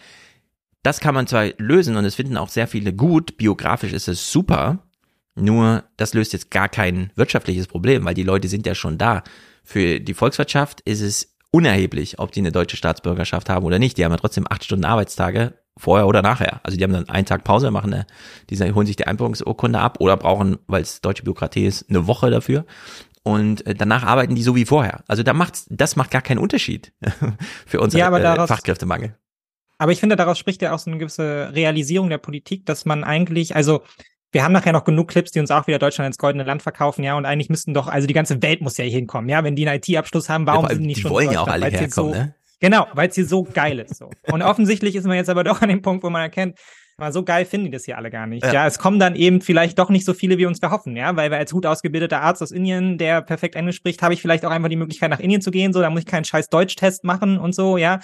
Das 0.83 1.01
kann 1.01 1.15
man 1.15 1.27
zwar 1.27 1.47
lösen 1.57 1.97
und 1.97 2.05
es 2.05 2.15
finden 2.15 2.37
auch 2.37 2.51
sehr 2.51 2.69
viele 2.69 2.93
gut, 2.93 3.39
biografisch 3.39 3.95
ist 3.95 4.09
es 4.09 4.31
super, 4.31 4.87
nur 5.35 5.85
das 5.97 6.15
löst 6.15 6.33
jetzt 6.33 6.51
gar 6.51 6.69
kein 6.69 7.13
wirtschaftliches 7.17 7.67
Problem, 7.67 8.05
weil 8.05 8.15
die 8.15 8.23
Leute 8.23 8.49
sind 8.49 8.67
ja 8.67 8.75
schon 8.75 8.99
da. 8.99 9.23
Für 9.65 10.01
die 10.01 10.15
Volkswirtschaft 10.15 10.81
ist 10.83 11.01
es 11.01 11.37
unerheblich, 11.51 12.19
ob 12.19 12.33
die 12.33 12.41
eine 12.41 12.53
deutsche 12.53 12.77
Staatsbürgerschaft 12.77 13.49
haben 13.49 13.65
oder 13.65 13.79
nicht. 13.79 13.99
Die 13.99 14.05
haben 14.05 14.13
ja 14.13 14.19
trotzdem 14.19 14.47
acht 14.49 14.65
Stunden 14.65 14.85
Arbeitstage, 14.85 15.55
vorher 15.77 16.07
oder 16.07 16.23
nachher. 16.23 16.61
Also 16.63 16.77
die 16.77 16.85
haben 16.85 16.93
dann 16.93 17.09
einen 17.09 17.27
Tag 17.27 17.45
Pause, 17.45 17.71
machen 17.71 17.93
eine, 17.93 18.07
die 18.51 18.57
holen 18.73 18.87
sich 18.87 18.97
die 18.97 19.07
Einbürgerungsurkunde 19.07 19.79
ab 19.79 20.01
oder 20.01 20.17
brauchen, 20.17 20.59
weil 20.67 20.83
es 20.83 21.01
deutsche 21.01 21.25
Bürokratie 21.25 21.67
ist, 21.67 21.89
eine 21.89 22.07
Woche 22.07 22.31
dafür. 22.31 22.67
Und 23.23 23.67
äh, 23.67 23.75
danach 23.75 24.05
arbeiten 24.05 24.35
die 24.35 24.43
so 24.43 24.55
wie 24.57 24.65
vorher. 24.65 25.03
Also 25.07 25.23
da 25.23 25.35
macht's, 25.35 25.67
das 25.71 25.97
macht 25.97 26.11
gar 26.11 26.23
keinen 26.23 26.39
Unterschied 26.39 26.93
für 27.67 27.81
unseren 27.81 28.01
ja, 28.01 28.45
äh, 28.45 28.47
Fachkräftemangel. 28.47 29.17
Aber 29.79 29.93
ich 29.93 30.01
finde, 30.01 30.17
daraus 30.17 30.39
spricht 30.39 30.61
ja 30.63 30.73
auch 30.73 30.79
so 30.79 30.91
eine 30.91 30.99
gewisse 30.99 31.51
Realisierung 31.55 32.11
der 32.11 32.19
Politik, 32.19 32.67
dass 32.67 32.85
man 32.85 33.03
eigentlich, 33.03 33.57
also 33.57 33.83
wir 34.33 34.45
haben 34.45 34.53
nachher 34.53 34.73
noch 34.73 34.85
genug 34.85 35.09
Clips, 35.09 35.31
die 35.33 35.41
uns 35.41 35.51
auch 35.51 35.67
wieder 35.67 35.79
Deutschland 35.79 36.07
ins 36.07 36.19
goldene 36.19 36.45
Land 36.45 36.63
verkaufen, 36.63 37.03
ja, 37.03 37.17
und 37.17 37.27
eigentlich 37.27 37.49
müssten 37.49 37.75
doch, 37.75 37.89
also 37.89 38.07
die 38.07 38.15
ganze 38.15 38.43
Welt 38.43 38.61
muss 38.61 38.77
ja 38.77 38.85
hier 38.85 38.93
hinkommen, 38.93 39.29
ja, 39.29 39.43
wenn 39.45 39.57
die 39.57 39.69
einen 39.69 39.81
IT-Abschluss 39.81 40.29
haben, 40.29 40.47
warum 40.47 40.65
ja, 40.65 40.71
sind 40.71 40.83
die 40.83 40.87
nicht 40.89 40.99
die 40.99 41.03
schon 41.03 41.11
wollen 41.11 41.31
ja 41.31 41.41
auch 41.41 41.49
alle 41.49 41.67
herkommen, 41.67 41.91
so, 41.91 42.11
ne? 42.11 42.35
Genau, 42.61 42.87
weil 42.93 43.09
es 43.09 43.15
hier 43.15 43.27
so 43.27 43.43
geil 43.43 43.79
ist, 43.79 43.97
so. 43.97 44.11
Und 44.31 44.43
offensichtlich 44.43 44.95
ist 44.95 45.07
man 45.07 45.17
jetzt 45.17 45.31
aber 45.31 45.45
doch 45.45 45.63
an 45.63 45.71
dem 45.71 45.83
Punkt, 45.83 46.05
wo 46.05 46.11
man 46.11 46.23
erkennt, 46.23 46.59
mal 46.99 47.13
so 47.13 47.25
geil 47.25 47.47
finden 47.47 47.67
die 47.67 47.73
das 47.73 47.87
hier 47.87 47.97
alle 47.97 48.11
gar 48.11 48.27
nicht. 48.27 48.45
Ja. 48.45 48.53
ja. 48.53 48.67
es 48.67 48.79
kommen 48.79 48.99
dann 48.99 49.17
eben 49.17 49.41
vielleicht 49.41 49.79
doch 49.79 49.89
nicht 49.89 50.05
so 50.05 50.13
viele, 50.13 50.37
wie 50.37 50.45
uns 50.45 50.61
wir 50.61 50.71
hoffen, 50.71 50.95
ja, 50.95 51.17
weil 51.17 51.31
wir 51.31 51.39
als 51.39 51.53
gut 51.53 51.65
ausgebildeter 51.65 52.21
Arzt 52.21 52.43
aus 52.43 52.51
Indien, 52.51 52.99
der 52.99 53.23
perfekt 53.23 53.57
Englisch 53.57 53.77
spricht, 53.77 54.03
habe 54.03 54.13
ich 54.13 54.21
vielleicht 54.21 54.45
auch 54.45 54.51
einfach 54.51 54.69
die 54.69 54.77
Möglichkeit 54.77 55.11
nach 55.11 55.21
Indien 55.21 55.41
zu 55.41 55.51
gehen, 55.51 55.73
so, 55.73 55.81
da 55.81 55.89
muss 55.89 56.01
ich 56.01 56.07
keinen 56.07 56.25
scheiß 56.25 56.49
Deutschtest 56.49 57.03
machen 57.03 57.39
und 57.39 57.55
so, 57.55 57.79
ja 57.79 58.01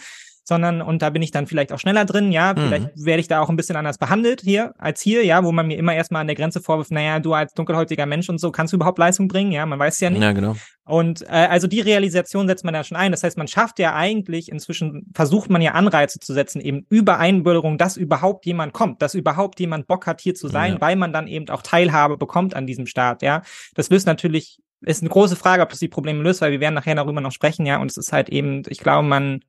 sondern 0.49 0.80
und 0.80 1.03
da 1.03 1.11
bin 1.11 1.22
ich 1.22 1.32
dann 1.32 1.47
vielleicht 1.47 1.72
auch 1.72 1.78
schneller 1.78 2.05
drin, 2.05 2.30
ja, 2.30 2.55
mhm. 2.55 2.59
vielleicht 2.59 3.05
werde 3.05 3.20
ich 3.20 3.28
da 3.28 3.40
auch 3.40 3.49
ein 3.49 3.57
bisschen 3.57 3.76
anders 3.76 3.99
behandelt 3.99 4.42
hier 4.42 4.74
als 4.78 5.01
hier, 5.01 5.24
ja, 5.24 5.44
wo 5.44 5.51
man 5.51 5.66
mir 5.66 5.76
immer 5.76 5.94
erstmal 5.94 6.20
an 6.20 6.28
der 6.28 6.36
Grenze 6.36 6.61
vorwirft, 6.61 6.92
naja, 6.92 7.18
du 7.18 7.34
als 7.34 7.53
dunkelhäutiger 7.55 8.07
Mensch 8.07 8.28
und 8.28 8.38
so, 8.38 8.53
kannst 8.53 8.72
du 8.72 8.76
überhaupt 8.76 8.99
Leistung 8.99 9.26
bringen, 9.26 9.51
ja, 9.51 9.66
man 9.66 9.78
weiß 9.78 9.94
es 9.94 10.01
ja 10.01 10.11
nicht. 10.11 10.22
Ja, 10.22 10.32
genau. 10.32 10.55
Und 10.84 11.22
äh, 11.22 11.49
also 11.51 11.66
die 11.66 11.80
Realisation 11.80 12.47
setzt 12.47 12.64
man 12.64 12.72
da 12.72 12.84
schon 12.84 12.97
ein. 12.97 13.11
Das 13.11 13.24
heißt, 13.24 13.36
man 13.36 13.49
schafft 13.49 13.80
ja 13.80 13.97
eigentlich, 13.97 14.53
inzwischen 14.53 15.11
versucht 15.14 15.51
man 15.51 15.61
ja 15.61 15.72
Anreize 15.72 16.20
zu 16.20 16.32
setzen, 16.32 16.61
eben 16.61 16.86
über 16.88 17.18
Einbürgerung, 17.18 17.76
dass 17.76 17.97
überhaupt 17.97 18.47
jemand 18.47 18.72
kommt, 18.72 19.03
dass 19.03 19.14
überhaupt 19.14 19.59
jemand 19.59 19.88
Bock 19.88 20.07
hat, 20.07 20.20
hier 20.20 20.36
zu 20.36 20.47
sein, 20.47 20.74
ja. 20.74 20.80
weil 20.80 20.94
man 20.94 21.12
dann 21.12 21.26
eben 21.26 21.49
auch 21.49 21.62
Teilhabe 21.62 22.16
bekommt 22.16 22.55
an 22.55 22.68
diesem 22.68 22.86
Staat, 22.86 23.22
ja. 23.22 23.42
Das 23.74 23.90
löst 23.90 24.07
natürlich, 24.07 24.61
ist 24.80 25.03
eine 25.03 25.11
große 25.11 25.34
Frage, 25.34 25.64
ob 25.64 25.70
das 25.70 25.80
die 25.80 25.88
Probleme 25.88 26.22
löst, 26.22 26.40
weil 26.40 26.53
wir 26.53 26.61
werden 26.61 26.74
nachher 26.74 26.94
darüber 26.94 27.20
noch 27.20 27.32
sprechen, 27.32 27.66
ja. 27.66 27.80
Und 27.80 27.90
es 27.90 27.97
ist 27.97 28.12
halt 28.12 28.28
eben, 28.28 28.62
ich 28.68 28.78
glaube, 28.78 29.09
man 29.09 29.40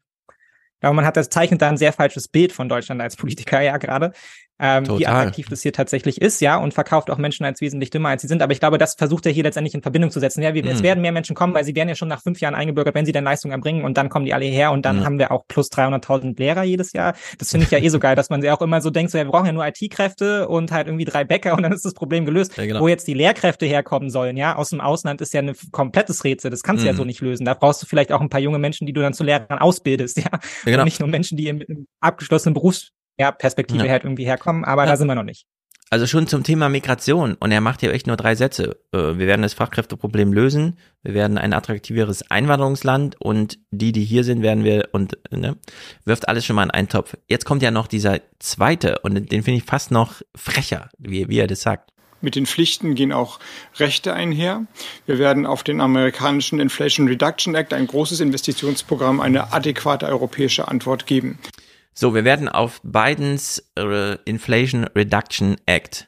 aber 0.82 0.94
man 0.94 1.06
hat 1.06 1.18
das 1.18 1.30
zeichnet 1.30 1.62
da 1.62 1.70
ein 1.70 1.78
sehr 1.78 1.94
falsches 1.94 2.28
Bild 2.28 2.52
von 2.52 2.70
Deutschland 2.70 3.02
als 3.02 3.16
Politiker 3.16 3.62
ja 3.62 3.78
gerade 3.78 4.14
ähm, 4.60 4.88
wie 4.98 5.06
attraktiv 5.06 5.48
das 5.50 5.62
hier 5.62 5.74
tatsächlich 5.74 6.22
ist, 6.22 6.42
ja, 6.42 6.58
und 6.58 6.74
verkauft 6.74 7.10
auch 7.10 7.18
Menschen 7.18 7.46
als 7.46 7.62
wesentlich 7.62 7.90
dümmer, 7.90 8.10
als 8.10 8.22
sie 8.22 8.28
sind. 8.28 8.42
Aber 8.42 8.54
ich 8.54 8.60
glaube, 8.60 8.78
das 8.78 8.96
versucht 8.96 9.26
er 9.26 9.32
hier 9.32 9.44
letztendlich 9.44 9.76
in 9.76 9.82
Verbindung 9.82 10.12
zu 10.12 10.20
setzen. 10.20 10.42
Ja, 10.42 10.54
wir, 10.54 10.64
mhm. 10.64 10.70
es 10.70 10.84
werden 10.84 11.02
mehr 11.02 11.12
Menschen 11.12 11.36
kommen, 11.36 11.54
weil 11.54 11.64
sie 11.64 11.76
werden 11.76 11.90
ja 11.90 11.96
schon 11.96 12.08
nach 12.08 12.22
fünf 12.22 12.40
Jahren 12.40 12.56
eingebürgert, 12.56 12.96
wenn 12.96 13.06
sie 13.06 13.12
dann 13.12 13.24
Leistung 13.24 13.52
erbringen 13.52 13.84
und 13.84 13.98
dann 13.98 14.10
kommen 14.10 14.26
die 14.26 14.34
alle 14.34 14.46
her 14.46 14.72
und 14.72 14.86
dann 14.86 15.00
mhm. 15.00 15.06
haben 15.06 15.20
wir 15.20 15.32
auch 15.32 15.46
plus 15.48 15.72
300.000 15.72 16.38
Lehrer 16.40 16.64
jedes 16.64 16.94
Jahr. 16.94 17.14
Das 17.38 17.52
finde 17.52 17.66
ich 17.66 17.72
ja 17.72 17.80
eh 17.80 17.90
so 17.90 18.00
geil, 18.00 18.16
dass 18.16 18.30
man 18.30 18.42
sich 18.42 18.50
auch 18.50 18.62
immer 18.62 18.82
so 18.82 18.90
denkt, 18.90 19.12
so, 19.12 19.18
ja, 19.18 19.26
wir 19.26 19.32
brauchen 19.32 19.46
ja 19.46 19.54
nur 19.54 19.66
IT-Kräfte 19.68 20.48
und 20.48 20.72
halt 20.72 20.88
irgendwie 20.88 21.06
drei 21.06 21.24
Bäcker 21.24 21.54
und 21.54 21.64
dann 21.64 21.72
ist 21.72 21.86
das 21.86 21.94
Problem 21.94 22.26
gelöst. 22.26 22.58
Ja, 22.58 22.66
genau. 22.66 22.80
Wo 22.80 22.88
jetzt 22.88 23.08
die 23.08 23.14
Lehrkräfte 23.14 23.66
herkommen 23.66 24.10
sollen, 24.10 24.38
ja, 24.38 24.56
aus 24.56 24.70
dem 24.70 24.82
Ausland 24.82 25.22
ist 25.22 25.34
ja 25.34 25.42
ein 25.42 25.54
komplettes 25.72 26.24
Rätsel. 26.24 26.52
Das 26.52 26.64
kannst 26.64 26.84
du 26.84 26.88
ja 26.88 26.94
so 26.94 27.04
mhm. 27.04 27.08
nicht 27.08 27.22
lösen. 27.22 27.46
Da 27.46 27.54
brauchst 27.54 27.82
du 27.82 27.86
vielleicht 27.86 28.12
auch 28.12 28.22
ein 28.22 28.30
paar 28.30 28.42
junge 28.42 28.60
Menschen, 28.60 28.88
die 28.88 28.94
du 28.94 29.02
dann 29.02 29.14
zu 29.14 29.24
Lehrern 29.24 29.60
ausbildest, 29.60 30.18
ja. 30.18 30.26
ja 30.32 30.40
genau. 30.66 30.80
Und 30.80 30.86
nicht 30.86 31.00
nur 31.00 31.10
Menschen, 31.10 31.38
die 31.38 31.52
mit 31.54 31.70
einem 31.70 31.88
abgeschlossenen 32.00 32.54
Berufs 32.54 32.92
ja, 33.18 33.32
Perspektive 33.32 33.86
ja. 33.86 33.92
halt 33.92 34.04
irgendwie 34.04 34.26
herkommen, 34.26 34.66
aber 34.66 34.84
ja. 34.84 34.92
da 34.92 34.98
sind 34.98 35.08
wir 35.08 35.16
noch 35.16 35.24
nicht. 35.24 35.48
Also 35.90 36.06
schon 36.06 36.28
zum 36.28 36.44
Thema 36.44 36.68
Migration 36.68 37.36
und 37.36 37.52
er 37.52 37.62
macht 37.62 37.80
hier 37.80 37.94
echt 37.94 38.08
nur 38.08 38.18
drei 38.18 38.36
Sätze. 38.36 38.78
Äh, 38.92 38.98
wir 38.98 39.26
werden 39.26 39.42
das 39.42 39.54
Fachkräfteproblem 39.54 40.34
lösen, 40.34 40.78
wir 41.02 41.14
werden 41.14 41.38
ein 41.38 41.54
attraktiveres 41.54 42.30
Einwanderungsland 42.30 43.16
und 43.22 43.58
die, 43.72 43.94
die 43.94 44.04
hier 44.04 44.26
sind, 44.26 44.42
werden 44.42 44.66
wir 44.66 44.90
und 44.92 45.18
ne, 45.32 45.56
wirft 46.04 46.28
alles 46.28 46.46
schon 46.46 46.58
mal 46.58 46.64
in 46.64 46.72
einen 46.72 46.90
Topf. 46.90 47.16
Jetzt 47.28 47.46
kommt 47.46 47.62
ja 47.62 47.72
noch 47.72 47.88
dieser 47.88 48.20
zweite 48.40 49.00
und 49.00 49.32
den 49.32 49.44
finde 49.44 49.60
ich 49.60 49.64
fast 49.64 49.92
noch 49.92 50.22
frecher, 50.36 50.90
wie, 50.98 51.30
wie 51.30 51.40
er 51.40 51.48
das 51.48 51.62
sagt. 51.62 51.92
Mit 52.20 52.36
den 52.36 52.48
Pflichten 52.48 52.96
gehen 52.96 53.14
auch 53.14 53.40
Rechte 53.78 54.14
einher. 54.14 54.66
Wir 55.06 55.20
werden 55.20 55.46
auf 55.46 55.64
den 55.64 55.80
amerikanischen 55.80 56.60
Inflation 56.60 57.08
Reduction 57.08 57.56
Act, 57.56 57.74
ein 57.74 57.88
großes 57.88 58.20
Investitionsprogramm, 58.20 59.22
eine 59.22 59.54
adäquate 59.54 60.08
europäische 60.08 60.68
Antwort 60.68 61.06
geben. 61.06 61.38
So, 62.00 62.14
wir 62.14 62.26
werden 62.26 62.48
auf 62.48 62.80
Bidens 62.84 63.72
äh, 63.76 64.18
Inflation 64.26 64.84
Reduction 64.84 65.56
Act. 65.66 66.08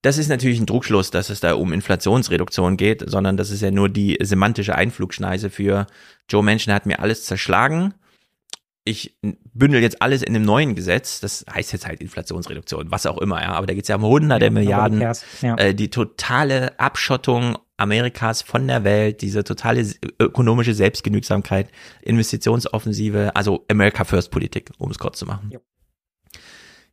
Das 0.00 0.16
ist 0.16 0.28
natürlich 0.28 0.58
ein 0.58 0.64
Druckschluss, 0.64 1.10
dass 1.10 1.28
es 1.28 1.40
da 1.40 1.52
um 1.52 1.74
Inflationsreduktion 1.74 2.78
geht, 2.78 3.04
sondern 3.06 3.36
das 3.36 3.50
ist 3.50 3.60
ja 3.60 3.70
nur 3.70 3.90
die 3.90 4.16
semantische 4.22 4.74
Einflugschneise 4.74 5.50
für 5.50 5.86
Joe 6.30 6.42
Manchin 6.42 6.72
hat 6.72 6.86
mir 6.86 7.00
alles 7.00 7.26
zerschlagen. 7.26 7.92
Ich 8.84 9.18
bündel 9.52 9.82
jetzt 9.82 10.00
alles 10.00 10.22
in 10.22 10.34
einem 10.34 10.46
neuen 10.46 10.74
Gesetz. 10.74 11.20
Das 11.20 11.44
heißt 11.52 11.74
jetzt 11.74 11.86
halt 11.86 12.00
Inflationsreduktion, 12.00 12.90
was 12.90 13.04
auch 13.04 13.18
immer, 13.18 13.42
ja. 13.42 13.52
Aber 13.52 13.66
da 13.66 13.74
geht 13.74 13.84
es 13.84 13.88
ja 13.88 13.96
um 13.96 14.04
hunderte 14.04 14.46
ja, 14.46 14.50
Milliarden. 14.50 15.02
Ja. 15.42 15.56
Äh, 15.56 15.74
die 15.74 15.90
totale 15.90 16.80
Abschottung 16.80 17.58
Amerikas 17.78 18.42
von 18.42 18.66
der 18.66 18.84
Welt, 18.84 19.22
diese 19.22 19.44
totale 19.44 19.86
ökonomische 20.20 20.74
Selbstgenügsamkeit, 20.74 21.70
Investitionsoffensive, 22.02 23.34
also 23.34 23.64
America 23.70 24.04
First 24.04 24.30
Politik, 24.30 24.70
um 24.78 24.90
es 24.90 24.98
kurz 24.98 25.18
zu 25.18 25.26
machen. 25.26 25.50
Ja. 25.52 25.60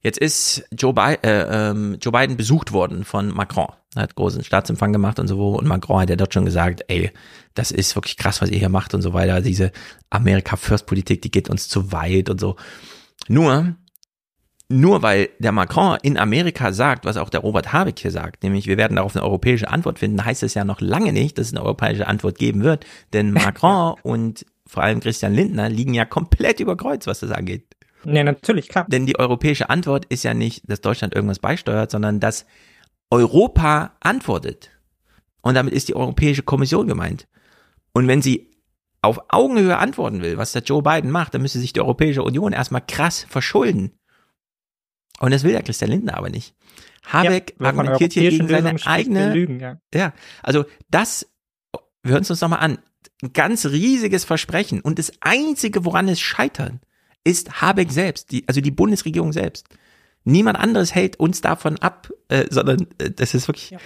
Jetzt 0.01 0.19
ist 0.19 0.63
Joe, 0.71 0.93
Bi 0.93 1.17
äh, 1.23 1.69
ähm, 1.71 1.97
Joe 1.99 2.11
Biden 2.11 2.37
besucht 2.37 2.71
worden 2.71 3.03
von 3.03 3.29
Macron. 3.29 3.69
Er 3.95 4.03
hat 4.03 4.13
großen 4.13 4.43
Staatsempfang 4.43 4.93
gemacht 4.93 5.17
und 5.19 5.27
so. 5.27 5.55
Und 5.55 5.65
Macron 5.65 5.99
hat 5.99 6.11
ja 6.11 6.15
dort 6.15 6.31
schon 6.31 6.45
gesagt, 6.45 6.83
ey, 6.89 7.11
das 7.55 7.71
ist 7.71 7.95
wirklich 7.95 8.15
krass, 8.15 8.39
was 8.39 8.51
ihr 8.51 8.59
hier 8.59 8.69
macht 8.69 8.93
und 8.93 9.01
so 9.01 9.13
weiter. 9.13 9.41
Diese 9.41 9.71
America 10.11 10.57
First 10.57 10.85
Politik, 10.85 11.23
die 11.23 11.31
geht 11.31 11.49
uns 11.49 11.69
zu 11.69 11.91
weit 11.91 12.29
und 12.29 12.39
so. 12.39 12.55
Nur, 13.27 13.75
nur 14.69 15.01
weil 15.03 15.29
der 15.39 15.51
Macron 15.51 15.97
in 16.01 16.17
Amerika 16.17 16.71
sagt, 16.73 17.05
was 17.05 17.17
auch 17.17 17.29
der 17.29 17.41
Robert 17.41 17.71
Habeck 17.71 17.99
hier 17.99 18.11
sagt, 18.11 18.43
nämlich 18.43 18.67
wir 18.67 18.77
werden 18.77 18.95
darauf 18.95 19.15
eine 19.15 19.23
europäische 19.23 19.69
Antwort 19.69 19.99
finden, 19.99 20.25
heißt 20.25 20.43
es 20.43 20.55
ja 20.55 20.65
noch 20.65 20.81
lange 20.81 21.13
nicht, 21.13 21.37
dass 21.37 21.47
es 21.47 21.53
eine 21.53 21.63
europäische 21.63 22.07
Antwort 22.07 22.39
geben 22.39 22.63
wird, 22.63 22.85
denn 23.13 23.31
Macron 23.31 23.95
und 24.03 24.45
vor 24.67 24.83
allem 24.83 24.99
Christian 24.99 25.33
Lindner, 25.33 25.69
liegen 25.69 25.93
ja 25.93 26.05
komplett 26.05 26.59
über 26.59 26.75
Kreuz, 26.75 27.05
was 27.05 27.19
das 27.19 27.31
angeht. 27.31 27.65
Ja, 28.03 28.23
natürlich, 28.23 28.69
klar. 28.69 28.85
Denn 28.87 29.05
die 29.05 29.17
europäische 29.17 29.69
Antwort 29.69 30.05
ist 30.05 30.23
ja 30.23 30.33
nicht, 30.33 30.69
dass 30.69 30.81
Deutschland 30.81 31.13
irgendwas 31.13 31.39
beisteuert, 31.39 31.91
sondern 31.91 32.19
dass 32.19 32.45
Europa 33.09 33.95
antwortet. 33.99 34.71
Und 35.41 35.55
damit 35.55 35.73
ist 35.73 35.87
die 35.87 35.95
Europäische 35.95 36.43
Kommission 36.43 36.87
gemeint. 36.87 37.27
Und 37.93 38.07
wenn 38.07 38.21
sie 38.21 38.51
auf 39.01 39.19
Augenhöhe 39.29 39.77
antworten 39.77 40.21
will, 40.21 40.37
was 40.37 40.51
der 40.51 40.63
Joe 40.63 40.81
Biden 40.81 41.11
macht, 41.11 41.33
dann 41.33 41.41
müsste 41.41 41.59
sich 41.59 41.73
die 41.73 41.81
Europäische 41.81 42.23
Union 42.23 42.53
erstmal 42.53 42.81
krass 42.81 43.25
verschulden. 43.29 43.91
Und 45.19 45.31
das 45.31 45.43
will 45.43 45.51
der 45.51 45.63
Christian 45.63 45.91
Lindner 45.91 46.17
aber 46.17 46.29
nicht. 46.29 46.53
Habeck 47.05 47.55
ja, 47.59 47.67
argumentiert 47.67 48.13
hier 48.13 48.29
gegen 48.29 48.47
seine 48.47 48.75
eigene. 48.85 49.33
Lügen, 49.33 49.59
ja. 49.59 49.79
ja, 49.93 50.13
also 50.41 50.65
das, 50.89 51.27
wir 52.03 52.13
hören 52.13 52.23
es 52.23 52.29
uns 52.29 52.41
nochmal 52.41 52.59
an. 52.59 52.79
Ein 53.21 53.33
ganz 53.33 53.65
riesiges 53.65 54.25
Versprechen. 54.25 54.81
Und 54.81 54.99
das 54.99 55.11
Einzige, 55.21 55.85
woran 55.85 56.07
es 56.07 56.19
scheitern, 56.19 56.81
ist 57.23 57.61
Habeck 57.61 57.91
selbst, 57.91 58.31
die, 58.31 58.47
also 58.47 58.61
die 58.61 58.71
Bundesregierung 58.71 59.31
selbst. 59.31 59.67
Niemand 60.23 60.57
anderes 60.59 60.93
hält 60.93 61.19
uns 61.19 61.41
davon 61.41 61.77
ab, 61.79 62.11
äh, 62.29 62.45
sondern 62.49 62.87
äh, 62.97 63.11
das 63.11 63.35
ist 63.35 63.47
wirklich, 63.47 63.69
ja 63.71 63.79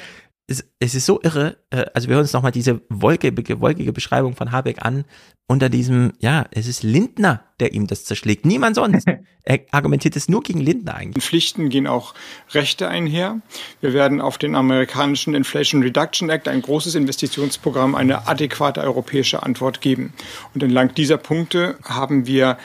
es, 0.49 0.65
es 0.79 0.95
ist 0.95 1.05
so 1.05 1.19
irre, 1.21 1.57
äh, 1.69 1.85
also 1.93 2.07
wir 2.07 2.15
hören 2.15 2.23
uns 2.23 2.33
nochmal 2.33 2.51
diese 2.51 2.81
wolkige, 2.89 3.61
wolkige 3.61 3.93
Beschreibung 3.93 4.35
von 4.35 4.51
Habeck 4.51 4.83
an, 4.83 5.05
unter 5.47 5.69
diesem, 5.69 6.13
ja, 6.19 6.45
es 6.51 6.67
ist 6.67 6.83
Lindner, 6.83 7.43
der 7.59 7.73
ihm 7.73 7.87
das 7.87 8.05
zerschlägt, 8.05 8.45
niemand 8.45 8.75
sonst. 8.75 9.07
er 9.43 9.59
argumentiert 9.71 10.15
es 10.15 10.27
nur 10.27 10.41
gegen 10.41 10.59
Lindner 10.59 10.95
eigentlich. 10.95 11.23
Pflichten 11.23 11.69
gehen 11.69 11.87
auch 11.87 12.13
Rechte 12.51 12.87
einher. 12.87 13.41
Wir 13.81 13.93
werden 13.93 14.21
auf 14.21 14.37
den 14.37 14.55
amerikanischen 14.55 15.33
Inflation 15.35 15.83
Reduction 15.83 16.29
Act, 16.29 16.47
ein 16.47 16.61
großes 16.61 16.95
Investitionsprogramm, 16.95 17.95
eine 17.95 18.27
adäquate 18.27 18.81
europäische 18.81 19.43
Antwort 19.43 19.81
geben. 19.81 20.13
Und 20.53 20.63
entlang 20.63 20.93
dieser 20.95 21.17
Punkte 21.17 21.77
haben 21.83 22.25
wir 22.25 22.57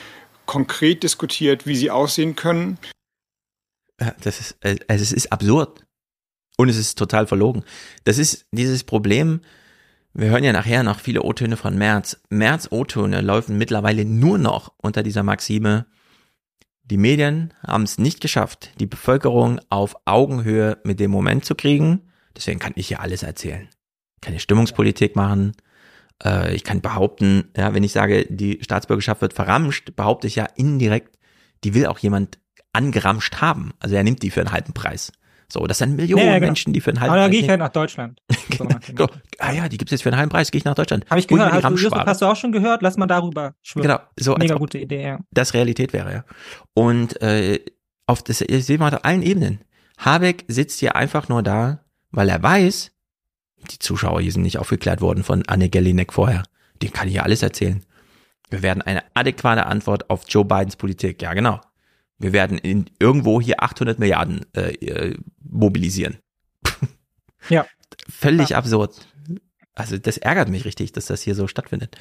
konkret 0.45 1.03
diskutiert, 1.03 1.65
wie 1.65 1.75
sie 1.75 1.91
aussehen 1.91 2.35
können. 2.35 2.77
Das 3.97 4.39
ist, 4.39 4.57
also 4.63 5.03
es 5.03 5.11
ist 5.11 5.31
absurd. 5.31 5.84
Und 6.57 6.69
es 6.69 6.77
ist 6.77 6.97
total 6.97 7.27
verlogen. 7.27 7.63
Das 8.03 8.17
ist 8.17 8.47
dieses 8.51 8.83
Problem, 8.83 9.41
wir 10.13 10.29
hören 10.29 10.43
ja 10.45 10.53
nachher 10.53 10.83
noch 10.83 10.99
viele 10.99 11.23
O-Töne 11.23 11.57
von 11.57 11.77
Merz. 11.77 12.21
Merz 12.29 12.69
O-Töne 12.71 13.21
laufen 13.21 13.57
mittlerweile 13.57 14.05
nur 14.05 14.37
noch 14.37 14.73
unter 14.77 15.03
dieser 15.03 15.23
Maxime, 15.23 15.85
die 16.85 16.97
Medien 16.97 17.51
haben 17.65 17.83
es 17.83 17.97
nicht 17.97 18.21
geschafft, 18.21 18.69
die 18.79 18.85
Bevölkerung 18.85 19.59
auf 19.69 19.95
Augenhöhe 20.05 20.77
mit 20.83 20.99
dem 20.99 21.09
Moment 21.09 21.43
zu 21.43 21.55
kriegen. 21.55 22.11
Deswegen 22.35 22.59
kann 22.59 22.73
ich 22.75 22.91
ja 22.91 22.99
alles 22.99 23.23
erzählen. 23.23 23.67
Ich 24.15 24.21
kann 24.21 24.33
ja 24.33 24.39
Stimmungspolitik 24.39 25.15
machen. 25.15 25.53
Äh, 26.23 26.53
ich 26.55 26.63
kann 26.63 26.81
behaupten, 26.81 27.45
ja, 27.57 27.73
wenn 27.73 27.83
ich 27.83 27.91
sage, 27.91 28.27
die 28.29 28.59
Staatsbürgerschaft 28.61 29.21
wird 29.21 29.33
verramscht, 29.33 29.95
behaupte 29.95 30.27
ich 30.27 30.35
ja 30.35 30.45
indirekt, 30.55 31.17
die 31.63 31.73
will 31.73 31.87
auch 31.87 31.97
jemand 31.97 32.37
angeramscht 32.71 33.41
haben. 33.41 33.73
Also 33.79 33.95
er 33.95 34.03
nimmt 34.03 34.21
die 34.21 34.29
für 34.29 34.41
einen 34.41 34.51
halben 34.51 34.73
Preis. 34.73 35.11
So, 35.51 35.67
das 35.67 35.77
sind 35.77 35.95
Millionen 35.95 36.25
ja, 36.25 36.31
ja, 36.31 36.39
genau. 36.39 36.47
Menschen, 36.47 36.73
die 36.73 36.81
für 36.81 36.91
einen 36.91 36.99
halben 36.99 37.11
Preis. 37.11 37.17
Aber 37.17 37.21
dann 37.23 37.31
gehe 37.31 37.41
ich 37.41 37.49
halt 37.49 37.59
nach 37.59 37.69
Deutschland. 37.69 38.21
genau. 38.49 39.07
Ah 39.39 39.51
ja, 39.51 39.69
die 39.69 39.77
gibt 39.77 39.89
es 39.89 39.91
jetzt 39.91 40.03
für 40.03 40.09
einen 40.09 40.17
halben 40.17 40.31
Preis, 40.31 40.51
gehe 40.51 40.59
ich 40.59 40.65
nach 40.65 40.75
Deutschland. 40.75 41.05
Habe 41.09 41.19
ich 41.19 41.27
gehört, 41.27 41.51
hast 41.51 41.63
du, 41.63 41.75
Justus, 41.75 42.01
hast 42.05 42.21
du 42.21 42.25
auch 42.25 42.35
schon 42.35 42.51
gehört? 42.51 42.81
Lass 42.81 42.97
mal 42.97 43.07
darüber 43.07 43.53
schwimmen. 43.61 43.87
Genau, 43.87 43.99
so 44.19 44.35
Mega 44.35 44.55
gute 44.55 44.77
Idee, 44.77 45.03
ja. 45.03 45.19
Das 45.31 45.53
Realität 45.53 45.93
wäre, 45.93 46.11
ja. 46.11 46.25
Und 46.73 47.21
äh, 47.21 47.59
auf 48.07 48.23
das 48.23 48.39
sehen 48.39 48.79
wir 48.79 48.87
auf 48.87 49.05
allen 49.05 49.21
Ebenen. 49.21 49.61
Habeck 49.97 50.45
sitzt 50.47 50.79
hier 50.79 50.95
einfach 50.95 51.29
nur 51.29 51.43
da, 51.43 51.79
weil 52.11 52.29
er 52.29 52.41
weiß, 52.41 52.91
die 53.71 53.79
Zuschauer 53.79 54.21
hier 54.21 54.31
sind 54.31 54.43
nicht 54.43 54.57
aufgeklärt 54.57 55.01
worden 55.01 55.23
von 55.23 55.43
Anne 55.47 55.69
Gellinek 55.69 56.13
vorher. 56.13 56.43
Die 56.81 56.89
kann 56.89 57.07
ich 57.07 57.15
ja 57.15 57.23
alles 57.23 57.41
erzählen. 57.41 57.83
Wir 58.49 58.61
werden 58.61 58.81
eine 58.81 59.03
adäquate 59.13 59.65
Antwort 59.65 60.09
auf 60.09 60.23
Joe 60.27 60.45
Bidens 60.45 60.75
Politik, 60.75 61.21
ja 61.21 61.33
genau, 61.33 61.61
wir 62.17 62.33
werden 62.33 62.57
in, 62.57 62.89
irgendwo 62.99 63.41
hier 63.41 63.61
800 63.61 63.99
Milliarden 63.99 64.45
äh, 64.55 64.73
äh 64.73 65.17
mobilisieren. 65.41 66.17
ja. 67.49 67.65
Völlig 68.09 68.49
ja. 68.49 68.57
absurd. 68.57 69.07
Also 69.73 69.97
das 69.97 70.17
ärgert 70.17 70.49
mich 70.49 70.65
richtig, 70.65 70.93
dass 70.93 71.05
das 71.05 71.21
hier 71.21 71.35
so 71.35 71.47
stattfindet. 71.47 71.97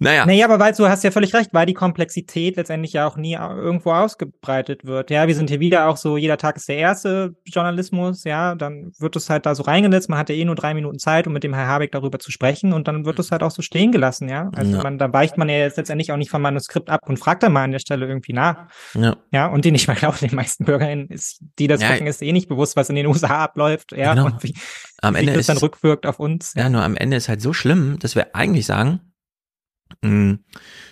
Naja. 0.00 0.26
Naja, 0.26 0.46
aber 0.46 0.58
weißt 0.58 0.80
du, 0.80 0.88
hast 0.88 1.04
ja 1.04 1.12
völlig 1.12 1.34
recht, 1.34 1.50
weil 1.52 1.66
die 1.66 1.74
Komplexität 1.74 2.56
letztendlich 2.56 2.94
ja 2.94 3.06
auch 3.06 3.16
nie 3.16 3.34
irgendwo 3.34 3.92
ausgebreitet 3.92 4.84
wird. 4.84 5.10
Ja, 5.10 5.28
wir 5.28 5.36
sind 5.36 5.50
hier 5.50 5.60
wieder 5.60 5.86
auch 5.86 5.96
so, 5.96 6.16
jeder 6.16 6.36
Tag 6.36 6.56
ist 6.56 6.68
der 6.68 6.78
erste 6.78 7.36
Journalismus, 7.44 8.24
ja, 8.24 8.56
dann 8.56 8.90
wird 8.98 9.14
es 9.14 9.30
halt 9.30 9.46
da 9.46 9.54
so 9.54 9.62
reingesetzt, 9.62 10.08
man 10.08 10.18
hat 10.18 10.28
ja 10.30 10.34
eh 10.34 10.44
nur 10.44 10.56
drei 10.56 10.74
Minuten 10.74 10.98
Zeit, 10.98 11.28
um 11.28 11.32
mit 11.32 11.44
dem 11.44 11.54
Herr 11.54 11.68
Habeck 11.68 11.92
darüber 11.92 12.18
zu 12.18 12.32
sprechen 12.32 12.72
und 12.72 12.88
dann 12.88 13.04
wird 13.04 13.20
es 13.20 13.30
halt 13.30 13.44
auch 13.44 13.52
so 13.52 13.62
stehen 13.62 13.92
gelassen, 13.92 14.28
ja. 14.28 14.50
Also 14.56 14.76
ja. 14.76 14.82
man, 14.82 14.98
da 14.98 15.12
weicht 15.12 15.38
man 15.38 15.48
ja 15.48 15.58
jetzt 15.58 15.76
letztendlich 15.76 16.10
auch 16.10 16.16
nicht 16.16 16.30
vom 16.30 16.42
Manuskript 16.42 16.90
ab 16.90 17.00
und 17.06 17.18
fragt 17.18 17.44
dann 17.44 17.52
mal 17.52 17.62
an 17.62 17.70
der 17.70 17.78
Stelle 17.78 18.06
irgendwie 18.06 18.32
nach. 18.32 18.66
Ja. 18.94 19.16
Ja, 19.30 19.46
und 19.46 19.64
die 19.64 19.70
nicht 19.70 19.86
mal 19.86 19.94
glauben, 19.94 20.18
den 20.20 20.34
meisten 20.34 20.64
BürgerInnen 20.64 21.08
ist, 21.08 21.40
die 21.60 21.68
das 21.68 21.80
ja. 21.80 21.92
gucken, 21.92 22.08
ist 22.08 22.20
eh 22.20 22.32
nicht 22.32 22.48
bewusst, 22.48 22.74
was 22.74 22.88
in 22.88 22.96
den 22.96 23.06
USA 23.06 23.44
abläuft, 23.44 23.92
ja, 23.92 24.14
genau. 24.14 24.26
und 24.26 24.42
wie, 24.42 24.56
am 25.02 25.14
wie 25.14 25.20
Ende 25.20 25.32
das 25.34 25.40
ist, 25.40 25.48
dann 25.50 25.58
rückwirkt 25.58 26.04
auf 26.04 26.18
uns. 26.18 26.52
Ja, 26.56 26.68
nur 26.68 26.82
am 26.82 26.96
Ende 26.96 27.16
ist 27.16 27.28
halt 27.28 27.40
so 27.40 27.52
schlimm, 27.52 27.98
dass 28.00 28.16
wir 28.16 28.34
eigentlich 28.34 28.66
sagen, 28.66 29.00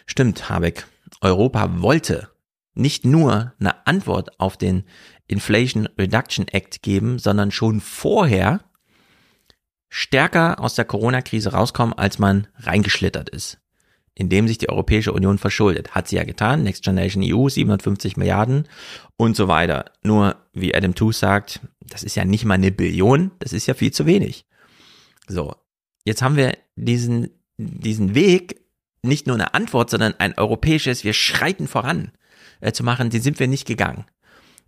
stimmt, 0.06 0.48
Habeck. 0.48 0.86
Europa 1.20 1.80
wollte 1.82 2.28
nicht 2.74 3.04
nur 3.04 3.52
eine 3.58 3.86
Antwort 3.86 4.40
auf 4.40 4.56
den 4.56 4.84
Inflation 5.26 5.88
Reduction 5.98 6.48
Act 6.48 6.82
geben, 6.82 7.18
sondern 7.18 7.50
schon 7.50 7.80
vorher 7.80 8.60
stärker 9.88 10.58
aus 10.58 10.74
der 10.74 10.86
Corona-Krise 10.86 11.52
rauskommen, 11.52 11.92
als 11.92 12.18
man 12.18 12.46
reingeschlittert 12.56 13.28
ist, 13.28 13.58
indem 14.14 14.48
sich 14.48 14.58
die 14.58 14.70
Europäische 14.70 15.12
Union 15.12 15.38
verschuldet. 15.38 15.94
Hat 15.94 16.08
sie 16.08 16.16
ja 16.16 16.24
getan, 16.24 16.62
Next 16.62 16.82
Generation 16.82 17.22
EU, 17.22 17.48
750 17.48 18.16
Milliarden 18.16 18.68
und 19.16 19.36
so 19.36 19.48
weiter. 19.48 19.84
Nur, 20.02 20.36
wie 20.54 20.74
Adam 20.74 20.94
Tooze 20.94 21.18
sagt, 21.18 21.60
das 21.80 22.02
ist 22.02 22.14
ja 22.14 22.24
nicht 22.24 22.44
mal 22.44 22.54
eine 22.54 22.72
Billion, 22.72 23.32
das 23.38 23.52
ist 23.52 23.66
ja 23.66 23.74
viel 23.74 23.92
zu 23.92 24.06
wenig. 24.06 24.46
So, 25.28 25.54
jetzt 26.04 26.22
haben 26.22 26.36
wir 26.36 26.56
diesen, 26.74 27.28
diesen 27.58 28.14
Weg 28.14 28.61
nicht 29.02 29.26
nur 29.26 29.36
eine 29.36 29.54
Antwort, 29.54 29.90
sondern 29.90 30.14
ein 30.18 30.38
europäisches, 30.38 31.04
wir 31.04 31.12
schreiten 31.12 31.66
voran 31.66 32.12
äh, 32.60 32.72
zu 32.72 32.84
machen, 32.84 33.10
den 33.10 33.20
sind 33.20 33.38
wir 33.40 33.48
nicht 33.48 33.66
gegangen. 33.66 34.06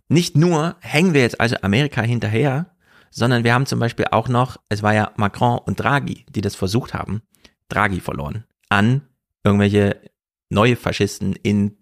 Nicht 0.07 0.37
nur 0.37 0.75
hängen 0.81 1.13
wir 1.13 1.21
jetzt 1.21 1.41
also 1.41 1.55
Amerika 1.61 2.01
hinterher, 2.01 2.75
sondern 3.09 3.43
wir 3.43 3.53
haben 3.53 3.65
zum 3.65 3.79
Beispiel 3.79 4.05
auch 4.11 4.27
noch, 4.27 4.57
es 4.69 4.83
war 4.83 4.93
ja 4.93 5.11
Macron 5.15 5.57
und 5.57 5.79
Draghi, 5.79 6.25
die 6.29 6.41
das 6.41 6.55
versucht 6.55 6.93
haben, 6.93 7.21
Draghi 7.69 8.01
verloren, 8.01 8.43
an 8.69 9.01
irgendwelche 9.43 10.01
neue 10.49 10.75
Faschisten 10.75 11.33
in 11.41 11.77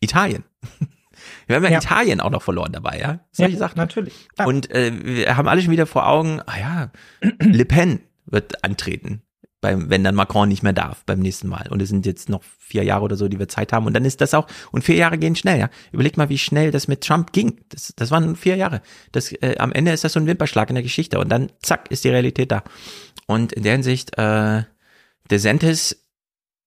Italien. 0.00 0.44
Wir 1.46 1.56
haben 1.56 1.64
ja, 1.64 1.70
ja, 1.70 1.78
Italien 1.78 2.20
auch 2.20 2.30
noch 2.30 2.42
verloren 2.42 2.72
dabei, 2.72 2.98
ja? 2.98 3.20
Solche 3.30 3.52
ja, 3.52 3.58
Sachen. 3.58 3.78
Natürlich. 3.78 4.28
Klar. 4.34 4.48
Und 4.48 4.70
äh, 4.72 4.92
wir 4.92 5.36
haben 5.36 5.48
alle 5.48 5.62
schon 5.62 5.70
wieder 5.70 5.86
vor 5.86 6.08
Augen, 6.08 6.42
ah 6.44 6.58
ja, 6.58 6.92
Le 7.40 7.64
Pen 7.64 8.00
wird 8.26 8.64
antreten 8.64 9.22
beim, 9.64 9.88
wenn 9.88 10.04
dann 10.04 10.14
Macron 10.14 10.50
nicht 10.50 10.62
mehr 10.62 10.74
darf 10.74 11.06
beim 11.06 11.20
nächsten 11.20 11.48
Mal. 11.48 11.68
Und 11.70 11.80
es 11.80 11.88
sind 11.88 12.04
jetzt 12.04 12.28
noch 12.28 12.42
vier 12.58 12.82
Jahre 12.82 13.02
oder 13.02 13.16
so, 13.16 13.28
die 13.28 13.38
wir 13.38 13.48
Zeit 13.48 13.72
haben. 13.72 13.86
Und 13.86 13.94
dann 13.94 14.04
ist 14.04 14.20
das 14.20 14.34
auch, 14.34 14.46
und 14.72 14.84
vier 14.84 14.96
Jahre 14.96 15.16
gehen 15.16 15.36
schnell, 15.36 15.58
ja. 15.58 15.70
Überleg 15.90 16.18
mal, 16.18 16.28
wie 16.28 16.36
schnell 16.36 16.70
das 16.70 16.86
mit 16.86 17.00
Trump 17.00 17.32
ging. 17.32 17.62
Das, 17.70 17.94
das 17.96 18.10
waren 18.10 18.36
vier 18.36 18.56
Jahre. 18.56 18.82
Das, 19.12 19.32
äh, 19.32 19.56
am 19.58 19.72
Ende 19.72 19.92
ist 19.92 20.04
das 20.04 20.12
so 20.12 20.20
ein 20.20 20.26
Wimperschlag 20.26 20.68
in 20.68 20.74
der 20.74 20.82
Geschichte. 20.82 21.18
Und 21.18 21.30
dann, 21.30 21.50
zack, 21.62 21.90
ist 21.90 22.04
die 22.04 22.10
Realität 22.10 22.52
da. 22.52 22.62
Und 23.26 23.54
in 23.54 23.62
der 23.62 23.72
Hinsicht, 23.72 24.18
äh, 24.18 24.64
DeSantis 25.30 26.04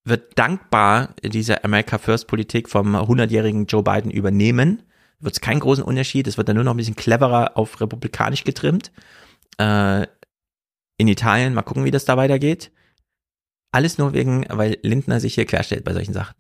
wird 0.04 0.40
dankbar 0.40 1.14
diese 1.22 1.64
America 1.64 2.00
First 2.00 2.26
Politik 2.26 2.68
vom 2.68 2.96
100-jährigen 2.96 3.68
Joe 3.68 3.84
Biden 3.84 4.10
übernehmen. 4.10 4.82
Wird 5.20 5.36
es 5.36 5.42
keinen 5.42 5.60
großen 5.60 5.84
Unterschied. 5.84 6.26
Es 6.26 6.38
wird 6.38 6.50
dann 6.50 6.56
nur 6.56 6.66
noch 6.66 6.74
ein 6.74 6.78
bisschen 6.78 6.96
cleverer 6.96 7.58
auf 7.58 7.80
republikanisch 7.80 8.44
getrimmt. 8.44 8.92
Äh, 9.60 10.08
in 10.98 11.08
Italien, 11.08 11.54
mal 11.54 11.62
gucken, 11.62 11.86
wie 11.86 11.92
das 11.92 12.06
da 12.06 12.18
weitergeht. 12.18 12.72
Alles 13.72 13.98
nur 13.98 14.14
wegen, 14.14 14.46
weil 14.50 14.78
Lindner 14.82 15.20
sich 15.20 15.36
hier 15.36 15.46
querstellt 15.46 15.84
bei 15.84 15.94
solchen 15.94 16.14
Sachen. 16.14 16.36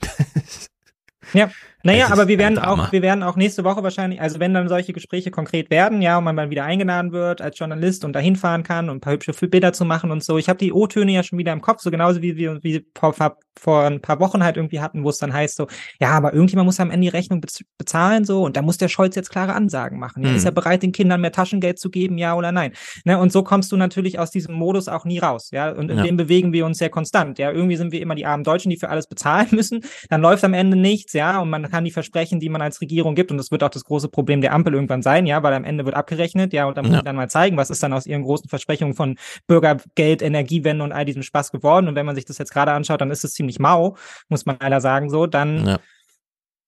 Ja, 1.33 1.51
naja, 1.87 2.09
aber 2.11 2.27
wir 2.27 2.37
werden 2.37 2.59
auch, 2.59 2.91
wir 2.91 3.01
werden 3.01 3.23
auch 3.23 3.37
nächste 3.37 3.63
Woche 3.63 3.81
wahrscheinlich, 3.81 4.19
also 4.19 4.41
wenn 4.41 4.53
dann 4.53 4.67
solche 4.67 4.91
Gespräche 4.91 5.31
konkret 5.31 5.69
werden, 5.69 6.01
ja, 6.01 6.17
und 6.17 6.25
man 6.25 6.35
mal 6.35 6.49
wieder 6.49 6.65
eingeladen 6.65 7.13
wird 7.13 7.41
als 7.41 7.57
Journalist 7.57 8.03
und 8.03 8.13
dahin 8.13 8.35
fahren 8.35 8.63
kann 8.63 8.89
und 8.89 8.97
ein 8.97 9.01
paar 9.01 9.13
hübsche 9.13 9.33
Bilder 9.47 9.71
zu 9.71 9.85
machen 9.85 10.11
und 10.11 10.21
so. 10.23 10.37
Ich 10.37 10.49
habe 10.49 10.59
die 10.59 10.73
O-Töne 10.73 11.13
ja 11.13 11.23
schon 11.23 11.39
wieder 11.39 11.53
im 11.53 11.61
Kopf, 11.61 11.81
so 11.81 11.89
genauso 11.89 12.21
wie 12.21 12.35
wir 12.35 12.61
wie 12.61 12.85
vor, 12.93 13.13
vor 13.57 13.83
ein 13.85 14.01
paar 14.01 14.19
Wochen 14.19 14.43
halt 14.43 14.57
irgendwie 14.57 14.79
hatten, 14.79 15.03
wo 15.03 15.09
es 15.09 15.17
dann 15.17 15.33
heißt 15.33 15.55
so, 15.55 15.67
ja, 15.99 16.09
aber 16.09 16.33
irgendjemand 16.33 16.65
muss 16.67 16.79
am 16.79 16.91
Ende 16.91 17.05
die 17.05 17.09
Rechnung 17.09 17.41
bezahlen 17.77 18.25
so 18.25 18.43
und 18.43 18.57
da 18.57 18.61
muss 18.61 18.77
der 18.77 18.87
Scholz 18.87 19.15
jetzt 19.15 19.29
klare 19.29 19.53
Ansagen 19.53 19.99
machen. 19.99 20.23
Ja, 20.23 20.29
mhm. 20.29 20.35
Ist 20.35 20.45
er 20.45 20.51
bereit, 20.51 20.83
den 20.83 20.91
Kindern 20.91 21.21
mehr 21.21 21.31
Taschengeld 21.31 21.79
zu 21.79 21.89
geben, 21.89 22.17
ja 22.17 22.35
oder 22.35 22.51
nein? 22.51 22.73
Ne, 23.05 23.17
und 23.17 23.31
so 23.31 23.43
kommst 23.43 23.71
du 23.71 23.77
natürlich 23.77 24.19
aus 24.19 24.31
diesem 24.31 24.55
Modus 24.55 24.87
auch 24.87 25.05
nie 25.05 25.19
raus, 25.19 25.49
ja. 25.51 25.71
Und 25.71 25.89
in 25.89 25.97
ja. 25.97 26.03
dem 26.03 26.17
bewegen 26.17 26.53
wir 26.53 26.65
uns 26.65 26.77
sehr 26.77 26.89
konstant. 26.89 27.39
Ja, 27.39 27.51
irgendwie 27.51 27.75
sind 27.75 27.91
wir 27.91 28.01
immer 28.01 28.15
die 28.15 28.25
armen 28.25 28.43
Deutschen, 28.43 28.69
die 28.69 28.77
für 28.77 28.89
alles 28.89 29.07
bezahlen 29.07 29.47
müssen. 29.51 29.81
Dann 30.09 30.21
läuft 30.21 30.43
am 30.43 30.53
Ende 30.53 30.77
nichts, 30.77 31.13
ja, 31.13 31.39
und 31.39 31.49
man 31.49 31.69
kann 31.69 31.76
kann, 31.77 31.85
die 31.85 31.91
Versprechen, 31.91 32.39
die 32.39 32.49
man 32.49 32.61
als 32.61 32.81
Regierung 32.81 33.13
gibt. 33.13 33.31
Und 33.31 33.37
das 33.37 33.51
wird 33.51 33.63
auch 33.63 33.69
das 33.69 33.83
große 33.83 34.09
Problem 34.09 34.41
der 34.41 34.53
Ampel 34.53 34.73
irgendwann 34.73 35.03
sein, 35.03 35.27
ja, 35.27 35.43
weil 35.43 35.53
am 35.53 35.63
Ende 35.63 35.85
wird 35.85 35.95
abgerechnet, 35.95 36.53
ja, 36.53 36.65
und 36.65 36.75
dann 36.75 36.85
muss 36.85 36.93
ja. 36.93 36.99
ich 36.99 37.05
dann 37.05 37.15
mal 37.15 37.29
zeigen, 37.29 37.55
was 37.57 37.69
ist 37.69 37.83
dann 37.83 37.93
aus 37.93 38.07
ihren 38.07 38.23
großen 38.23 38.49
Versprechungen 38.49 38.95
von 38.95 39.17
Bürgergeld, 39.45 40.21
Energiewende 40.21 40.83
und 40.83 40.91
all 40.91 41.05
diesem 41.05 41.21
Spaß 41.21 41.51
geworden. 41.51 41.87
Und 41.87 41.95
wenn 41.95 42.05
man 42.05 42.15
sich 42.15 42.25
das 42.25 42.39
jetzt 42.39 42.51
gerade 42.51 42.71
anschaut, 42.71 43.01
dann 43.01 43.11
ist 43.11 43.23
es 43.23 43.33
ziemlich 43.33 43.59
mau, 43.59 43.95
muss 44.29 44.45
man 44.45 44.57
leider 44.59 44.81
sagen, 44.81 45.09
so, 45.09 45.27
dann 45.27 45.65
ja 45.65 45.79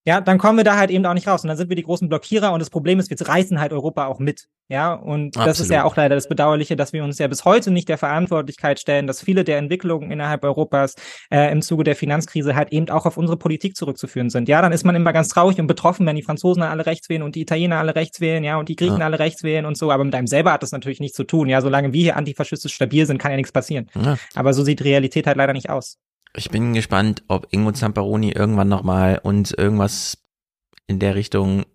ja, 0.10 0.22
dann 0.22 0.40
kommen 0.40 0.58
wir 0.58 0.64
da 0.64 0.76
halt 0.76 0.90
eben 0.90 1.06
auch 1.06 1.14
nicht 1.14 1.28
raus. 1.28 1.44
Und 1.44 1.50
dann 1.50 1.58
sind 1.58 1.70
wir 1.70 1.76
die 1.76 1.84
großen 1.84 2.10
Blockierer 2.10 2.52
und 2.52 2.60
das 2.60 2.72
Problem 2.72 2.98
ist, 2.98 3.12
wir 3.12 3.28
reißen 3.28 3.60
halt 3.60 3.72
Europa 3.72 4.08
auch 4.08 4.18
mit. 4.18 4.48
Ja, 4.68 4.94
und 4.94 5.38
Absolut. 5.38 5.48
das 5.48 5.60
ist 5.60 5.70
ja 5.70 5.84
auch 5.84 5.96
leider 5.96 6.16
das 6.16 6.28
Bedauerliche, 6.28 6.76
dass 6.76 6.94
wir 6.94 7.04
uns 7.04 7.20
ja 7.20 7.28
bis 7.28 7.46
heute 7.46 7.70
nicht 7.70 7.88
der 7.90 8.00
Verantwortlichkeit 8.00 8.80
stellen, 8.80 9.06
dass 9.06 9.22
viele 9.22 9.44
der 9.44 9.60
Entwicklungen 9.60 10.10
innerhalb 10.10 10.44
Europas 10.44 10.96
äh, 11.30 11.52
im 11.52 11.62
Zuge 11.62 11.84
der 11.84 11.96
Finanzkrise 11.96 12.56
halt 12.56 12.72
eben 12.72 12.90
auch 12.90 13.06
auf 13.06 13.18
unsere 13.18 13.38
Politik 13.38 13.76
zurückzuführen 13.76 14.32
sind. 14.32 14.50
Ja, 14.50 14.64
dann 14.64 14.72
ist 14.72 14.84
man 14.84 14.96
immer 14.96 15.14
ganz 15.14 15.28
traurig 15.28 15.60
und 15.60 15.68
betroffen, 15.68 16.08
wenn 16.08 16.16
die 16.16 16.24
Franzosen 16.24 16.64
alle 16.64 16.88
rechts 16.88 17.08
wählen 17.08 17.22
und 17.22 17.36
die 17.36 17.42
Italiener 17.42 17.78
alle 17.78 17.94
rechts 17.94 18.20
wählen, 18.20 18.44
ja, 18.44 18.58
und 18.58 18.68
die 18.68 18.76
Griechen 18.76 19.02
ja. 19.02 19.06
alle 19.06 19.20
rechts 19.20 19.44
wählen 19.44 19.68
und 19.68 19.78
so. 19.78 19.92
Aber 19.92 20.04
mit 20.04 20.16
einem 20.16 20.26
selber 20.26 20.54
hat 20.54 20.64
das 20.64 20.72
natürlich 20.72 21.00
nichts 21.00 21.18
zu 21.18 21.24
tun. 21.24 21.50
Ja, 21.50 21.62
solange 21.62 21.94
wir 21.94 22.02
hier 22.02 22.16
antifaschistisch 22.16 22.74
stabil 22.74 23.06
sind, 23.06 23.20
kann 23.20 23.30
ja 23.30 23.38
nichts 23.38 23.52
passieren. 23.52 23.92
Ja. 23.94 24.18
Aber 24.34 24.54
so 24.54 24.64
sieht 24.64 24.84
Realität 24.84 25.28
halt 25.28 25.38
leider 25.38 25.54
nicht 25.54 25.70
aus. 25.70 26.00
Ich 26.36 26.50
bin 26.50 26.74
gespannt, 26.74 27.24
ob 27.28 27.48
Ingo 27.52 27.72
Zamperoni 27.72 28.32
irgendwann 28.32 28.70
nochmal 28.70 29.20
uns 29.24 29.52
irgendwas 29.52 30.18
in 30.88 31.00
der 31.00 31.16
Richtung 31.16 31.66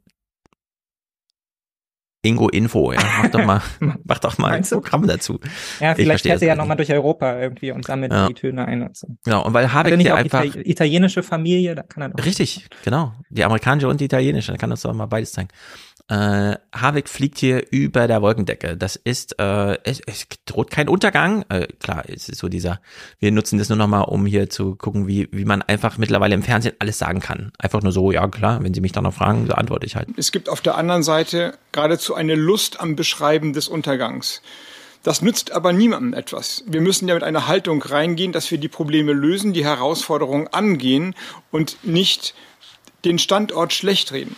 Ingo 2.24 2.48
Info, 2.48 2.92
ja. 2.92 3.00
Mach 3.20 3.28
doch 3.28 3.44
mal, 3.44 3.60
mach 4.04 4.18
doch 4.18 4.38
mal 4.38 4.52
ein 4.52 4.62
Programm 4.62 5.06
dazu. 5.06 5.38
Ja, 5.78 5.94
vielleicht 5.94 6.22
fährt 6.22 6.40
er 6.40 6.48
ja 6.48 6.56
nochmal 6.56 6.76
durch 6.76 6.90
Europa 6.90 7.38
irgendwie 7.38 7.70
und 7.70 7.84
sammelt 7.84 8.12
ja. 8.12 8.28
die 8.28 8.34
Töne 8.34 8.66
ein 8.66 8.82
und 8.82 8.96
so. 8.96 9.08
Genau, 9.24 9.44
und 9.44 9.52
weil 9.52 9.72
Habeck 9.72 10.00
hier 10.00 10.14
einfach. 10.14 10.42
italienische 10.42 11.22
Familie, 11.22 11.74
da 11.74 11.82
kann 11.82 12.02
er 12.02 12.08
doch. 12.08 12.24
Richtig, 12.24 12.66
genau. 12.82 13.12
Die 13.28 13.44
amerikanische 13.44 13.88
und 13.88 14.00
die 14.00 14.06
italienische, 14.06 14.52
da 14.52 14.58
kann 14.58 14.70
uns 14.70 14.80
doch 14.80 14.94
mal 14.94 15.06
beides 15.06 15.32
zeigen. 15.32 15.48
Äh, 16.08 16.56
Habeck 16.74 17.08
fliegt 17.08 17.38
hier 17.38 17.64
über 17.72 18.06
der 18.06 18.20
Wolkendecke. 18.20 18.76
Das 18.76 18.96
ist, 18.96 19.38
äh, 19.38 19.78
es, 19.84 20.00
es 20.06 20.26
droht 20.44 20.70
kein 20.70 20.88
Untergang. 20.88 21.46
Äh, 21.48 21.66
klar, 21.80 22.04
es 22.06 22.28
ist 22.28 22.38
so 22.38 22.48
dieser, 22.48 22.80
wir 23.20 23.32
nutzen 23.32 23.58
das 23.58 23.70
nur 23.70 23.78
nochmal, 23.78 24.04
um 24.04 24.26
hier 24.26 24.50
zu 24.50 24.76
gucken, 24.76 25.08
wie, 25.08 25.28
wie 25.32 25.46
man 25.46 25.62
einfach 25.62 25.96
mittlerweile 25.96 26.34
im 26.34 26.42
Fernsehen 26.42 26.74
alles 26.78 26.98
sagen 26.98 27.20
kann. 27.20 27.52
Einfach 27.58 27.82
nur 27.82 27.92
so, 27.92 28.12
ja 28.12 28.28
klar, 28.28 28.62
wenn 28.62 28.74
Sie 28.74 28.82
mich 28.82 28.92
dann 28.92 29.04
noch 29.04 29.14
fragen, 29.14 29.46
so 29.46 29.54
antworte 29.54 29.86
ich 29.86 29.96
halt. 29.96 30.08
Es 30.18 30.30
gibt 30.30 30.50
auf 30.50 30.60
der 30.60 30.76
anderen 30.76 31.02
Seite 31.02 31.56
geradezu 31.72 32.14
eine 32.14 32.34
Lust 32.34 32.80
am 32.80 32.96
Beschreiben 32.96 33.54
des 33.54 33.68
Untergangs. 33.68 34.42
Das 35.02 35.22
nützt 35.22 35.52
aber 35.52 35.72
niemandem 35.72 36.12
etwas. 36.12 36.64
Wir 36.66 36.82
müssen 36.82 37.08
ja 37.08 37.14
mit 37.14 37.22
einer 37.22 37.46
Haltung 37.46 37.82
reingehen, 37.82 38.32
dass 38.32 38.50
wir 38.50 38.58
die 38.58 38.68
Probleme 38.68 39.12
lösen, 39.12 39.54
die 39.54 39.64
Herausforderungen 39.64 40.48
angehen 40.48 41.14
und 41.50 41.78
nicht 41.82 42.34
den 43.04 43.18
Standort 43.18 43.72
schlecht 43.72 44.12
reden. 44.12 44.36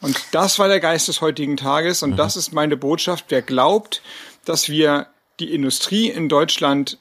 Und 0.00 0.20
das 0.32 0.58
war 0.58 0.68
der 0.68 0.80
Geist 0.80 1.08
des 1.08 1.20
heutigen 1.20 1.56
Tages 1.56 2.02
und 2.02 2.10
mhm. 2.10 2.16
das 2.16 2.36
ist 2.36 2.52
meine 2.52 2.76
Botschaft. 2.76 3.26
Wer 3.28 3.42
glaubt, 3.42 4.02
dass 4.44 4.68
wir 4.68 5.06
die 5.40 5.52
Industrie 5.52 6.08
in 6.08 6.28
Deutschland 6.28 6.98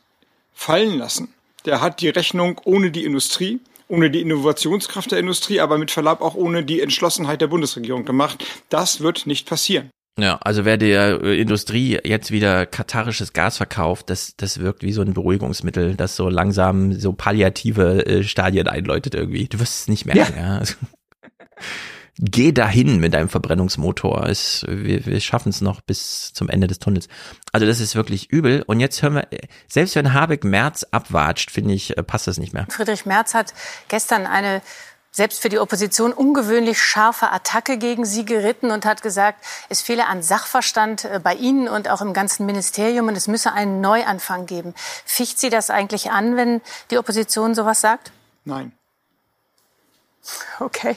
fallen 0.53 0.97
lassen, 0.97 1.33
der 1.65 1.81
hat 1.81 2.01
die 2.01 2.09
Rechnung 2.09 2.59
ohne 2.63 2.91
die 2.91 3.05
Industrie, 3.05 3.59
ohne 3.87 4.09
die 4.09 4.21
Innovationskraft 4.21 5.11
der 5.11 5.19
Industrie, 5.19 5.59
aber 5.59 5.77
mit 5.77 5.91
Verlaub 5.91 6.21
auch 6.21 6.35
ohne 6.35 6.63
die 6.63 6.81
Entschlossenheit 6.81 7.41
der 7.41 7.47
Bundesregierung 7.47 8.05
gemacht. 8.05 8.43
Das 8.69 9.01
wird 9.01 9.27
nicht 9.27 9.47
passieren. 9.47 9.89
Ja, 10.19 10.39
also 10.41 10.65
wer 10.65 10.77
der 10.77 11.21
äh, 11.21 11.39
Industrie 11.39 11.99
jetzt 12.03 12.31
wieder 12.31 12.65
katarisches 12.65 13.33
Gas 13.33 13.57
verkauft, 13.57 14.09
das, 14.09 14.35
das 14.35 14.59
wirkt 14.59 14.81
wie 14.81 14.91
so 14.91 15.01
ein 15.01 15.13
Beruhigungsmittel, 15.13 15.95
das 15.95 16.15
so 16.15 16.27
langsam 16.27 16.93
so 16.93 17.13
palliative 17.13 18.03
äh, 18.05 18.23
Stadien 18.23 18.67
einläutet 18.67 19.13
irgendwie. 19.13 19.47
Du 19.47 19.59
wirst 19.59 19.81
es 19.81 19.87
nicht 19.87 20.05
merken, 20.07 20.33
ja. 20.35 20.59
ja. 20.59 20.63
geh 22.19 22.51
dahin 22.51 22.99
mit 22.99 23.13
deinem 23.13 23.29
Verbrennungsmotor. 23.29 24.27
Es, 24.27 24.65
wir, 24.67 25.05
wir 25.05 25.19
schaffen 25.19 25.49
es 25.49 25.61
noch 25.61 25.81
bis 25.81 26.33
zum 26.33 26.49
Ende 26.49 26.67
des 26.67 26.79
Tunnels. 26.79 27.07
Also 27.51 27.65
das 27.65 27.79
ist 27.79 27.95
wirklich 27.95 28.31
übel. 28.31 28.63
Und 28.65 28.79
jetzt 28.79 29.01
hören 29.01 29.15
wir, 29.15 29.27
selbst 29.67 29.95
wenn 29.95 30.13
Habeck 30.13 30.43
Merz 30.43 30.85
abwatscht, 30.91 31.51
finde 31.51 31.73
ich, 31.73 31.97
äh, 31.97 32.03
passt 32.03 32.27
das 32.27 32.37
nicht 32.37 32.53
mehr. 32.53 32.67
Friedrich 32.69 33.05
Merz 33.05 33.33
hat 33.33 33.53
gestern 33.87 34.25
eine 34.25 34.61
selbst 35.11 35.41
für 35.41 35.49
die 35.49 35.57
Opposition 35.57 36.13
ungewöhnlich 36.13 36.79
scharfe 36.79 37.31
Attacke 37.31 37.79
gegen 37.79 38.05
sie 38.05 38.23
geritten 38.23 38.69
und 38.69 38.85
hat 38.85 39.01
gesagt, 39.01 39.43
es 39.67 39.81
fehle 39.81 40.05
an 40.05 40.21
Sachverstand 40.21 41.05
äh, 41.05 41.19
bei 41.21 41.33
Ihnen 41.33 41.67
und 41.67 41.89
auch 41.89 42.01
im 42.01 42.13
ganzen 42.13 42.45
Ministerium 42.45 43.07
und 43.07 43.17
es 43.17 43.27
müsse 43.27 43.51
einen 43.51 43.81
Neuanfang 43.81 44.45
geben. 44.45 44.75
Ficht 45.05 45.39
Sie 45.39 45.49
das 45.49 45.71
eigentlich 45.71 46.11
an, 46.11 46.35
wenn 46.35 46.61
die 46.91 46.99
Opposition 46.99 47.55
sowas 47.55 47.81
sagt? 47.81 48.11
Nein. 48.45 48.76
Okay. 50.59 50.95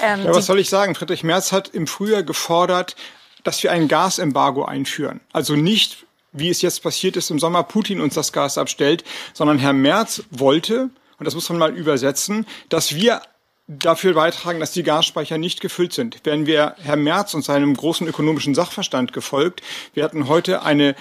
Ähm, 0.00 0.24
ja, 0.24 0.34
was 0.34 0.46
soll 0.46 0.58
ich 0.58 0.68
sagen? 0.68 0.94
Friedrich 0.94 1.24
Merz 1.24 1.52
hat 1.52 1.68
im 1.68 1.86
Frühjahr 1.86 2.22
gefordert, 2.22 2.96
dass 3.42 3.62
wir 3.62 3.72
ein 3.72 3.88
Gasembargo 3.88 4.64
einführen. 4.64 5.20
Also 5.32 5.54
nicht, 5.54 6.06
wie 6.32 6.48
es 6.48 6.62
jetzt 6.62 6.82
passiert 6.82 7.16
ist, 7.16 7.30
im 7.30 7.38
Sommer 7.38 7.62
Putin 7.62 8.00
uns 8.00 8.14
das 8.14 8.32
Gas 8.32 8.58
abstellt, 8.58 9.04
sondern 9.32 9.58
Herr 9.58 9.72
Merz 9.72 10.22
wollte, 10.30 10.90
und 11.18 11.26
das 11.26 11.34
muss 11.34 11.48
man 11.48 11.58
mal 11.58 11.76
übersetzen, 11.76 12.46
dass 12.68 12.94
wir 12.94 13.22
dafür 13.66 14.14
beitragen, 14.14 14.60
dass 14.60 14.72
die 14.72 14.82
Gasspeicher 14.82 15.38
nicht 15.38 15.60
gefüllt 15.60 15.92
sind. 15.92 16.24
Wären 16.24 16.46
wir 16.46 16.74
Herr 16.82 16.96
Merz 16.96 17.34
und 17.34 17.44
seinem 17.44 17.74
großen 17.74 18.06
ökonomischen 18.06 18.54
Sachverstand 18.54 19.12
gefolgt, 19.12 19.62
wir 19.94 20.04
hatten 20.04 20.28
heute 20.28 20.62
eine, 20.62 20.94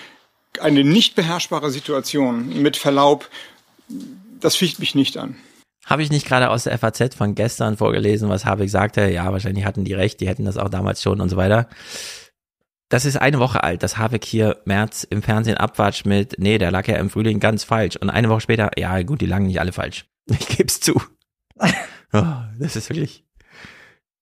eine 0.60 0.84
nicht 0.84 1.16
beherrschbare 1.16 1.72
Situation. 1.72 2.62
Mit 2.62 2.78
Verlaub, 2.78 3.30
das 4.40 4.56
ficht 4.56 4.80
mich 4.80 4.96
nicht 4.96 5.18
an. 5.18 5.38
Habe 5.86 6.02
ich 6.02 6.12
nicht 6.12 6.26
gerade 6.26 6.50
aus 6.50 6.64
der 6.64 6.78
FAZ 6.78 7.16
von 7.16 7.36
gestern 7.36 7.78
vorgelesen, 7.78 8.30
was 8.30 8.46
Habeck 8.46 8.70
sagte? 8.70 9.10
Ja, 9.10 9.32
wahrscheinlich 9.32 9.66
hatten 9.66 9.84
die 9.84 9.94
recht, 9.94 10.22
die 10.22 10.28
hätten 10.28 10.46
das 10.46 10.58
auch 10.58 10.70
damals 10.70 11.02
schon 11.02 11.20
und 11.20 11.30
so 11.30 11.36
weiter. 11.36 11.68
Das 12.90 13.06
ist 13.06 13.18
eine 13.18 13.40
Woche 13.40 13.64
alt, 13.64 13.84
dass 13.84 13.98
Habeck 13.98 14.24
hier 14.24 14.62
März 14.66 15.04
im 15.04 15.24
Fernsehen 15.24 15.58
abwatscht 15.58 16.06
mit, 16.06 16.36
nee, 16.38 16.58
der 16.58 16.72
lag 16.72 16.88
ja 16.88 16.98
im 16.98 17.10
Frühling 17.10 17.40
ganz 17.40 17.64
falsch. 17.64 17.98
Und 17.98 18.10
eine 18.10 18.30
Woche 18.30 18.42
später, 18.42 18.72
ja 18.78 19.02
gut, 19.02 19.22
die 19.22 19.26
lagen 19.26 19.48
nicht 19.48 19.60
alle 19.60 19.74
falsch. 19.74 20.06
Ich 20.30 20.48
geb's 20.48 20.80
zu. 20.80 21.02
oh, 22.14 22.34
das 22.60 22.76
ist 22.76 22.90
wirklich 22.90 23.26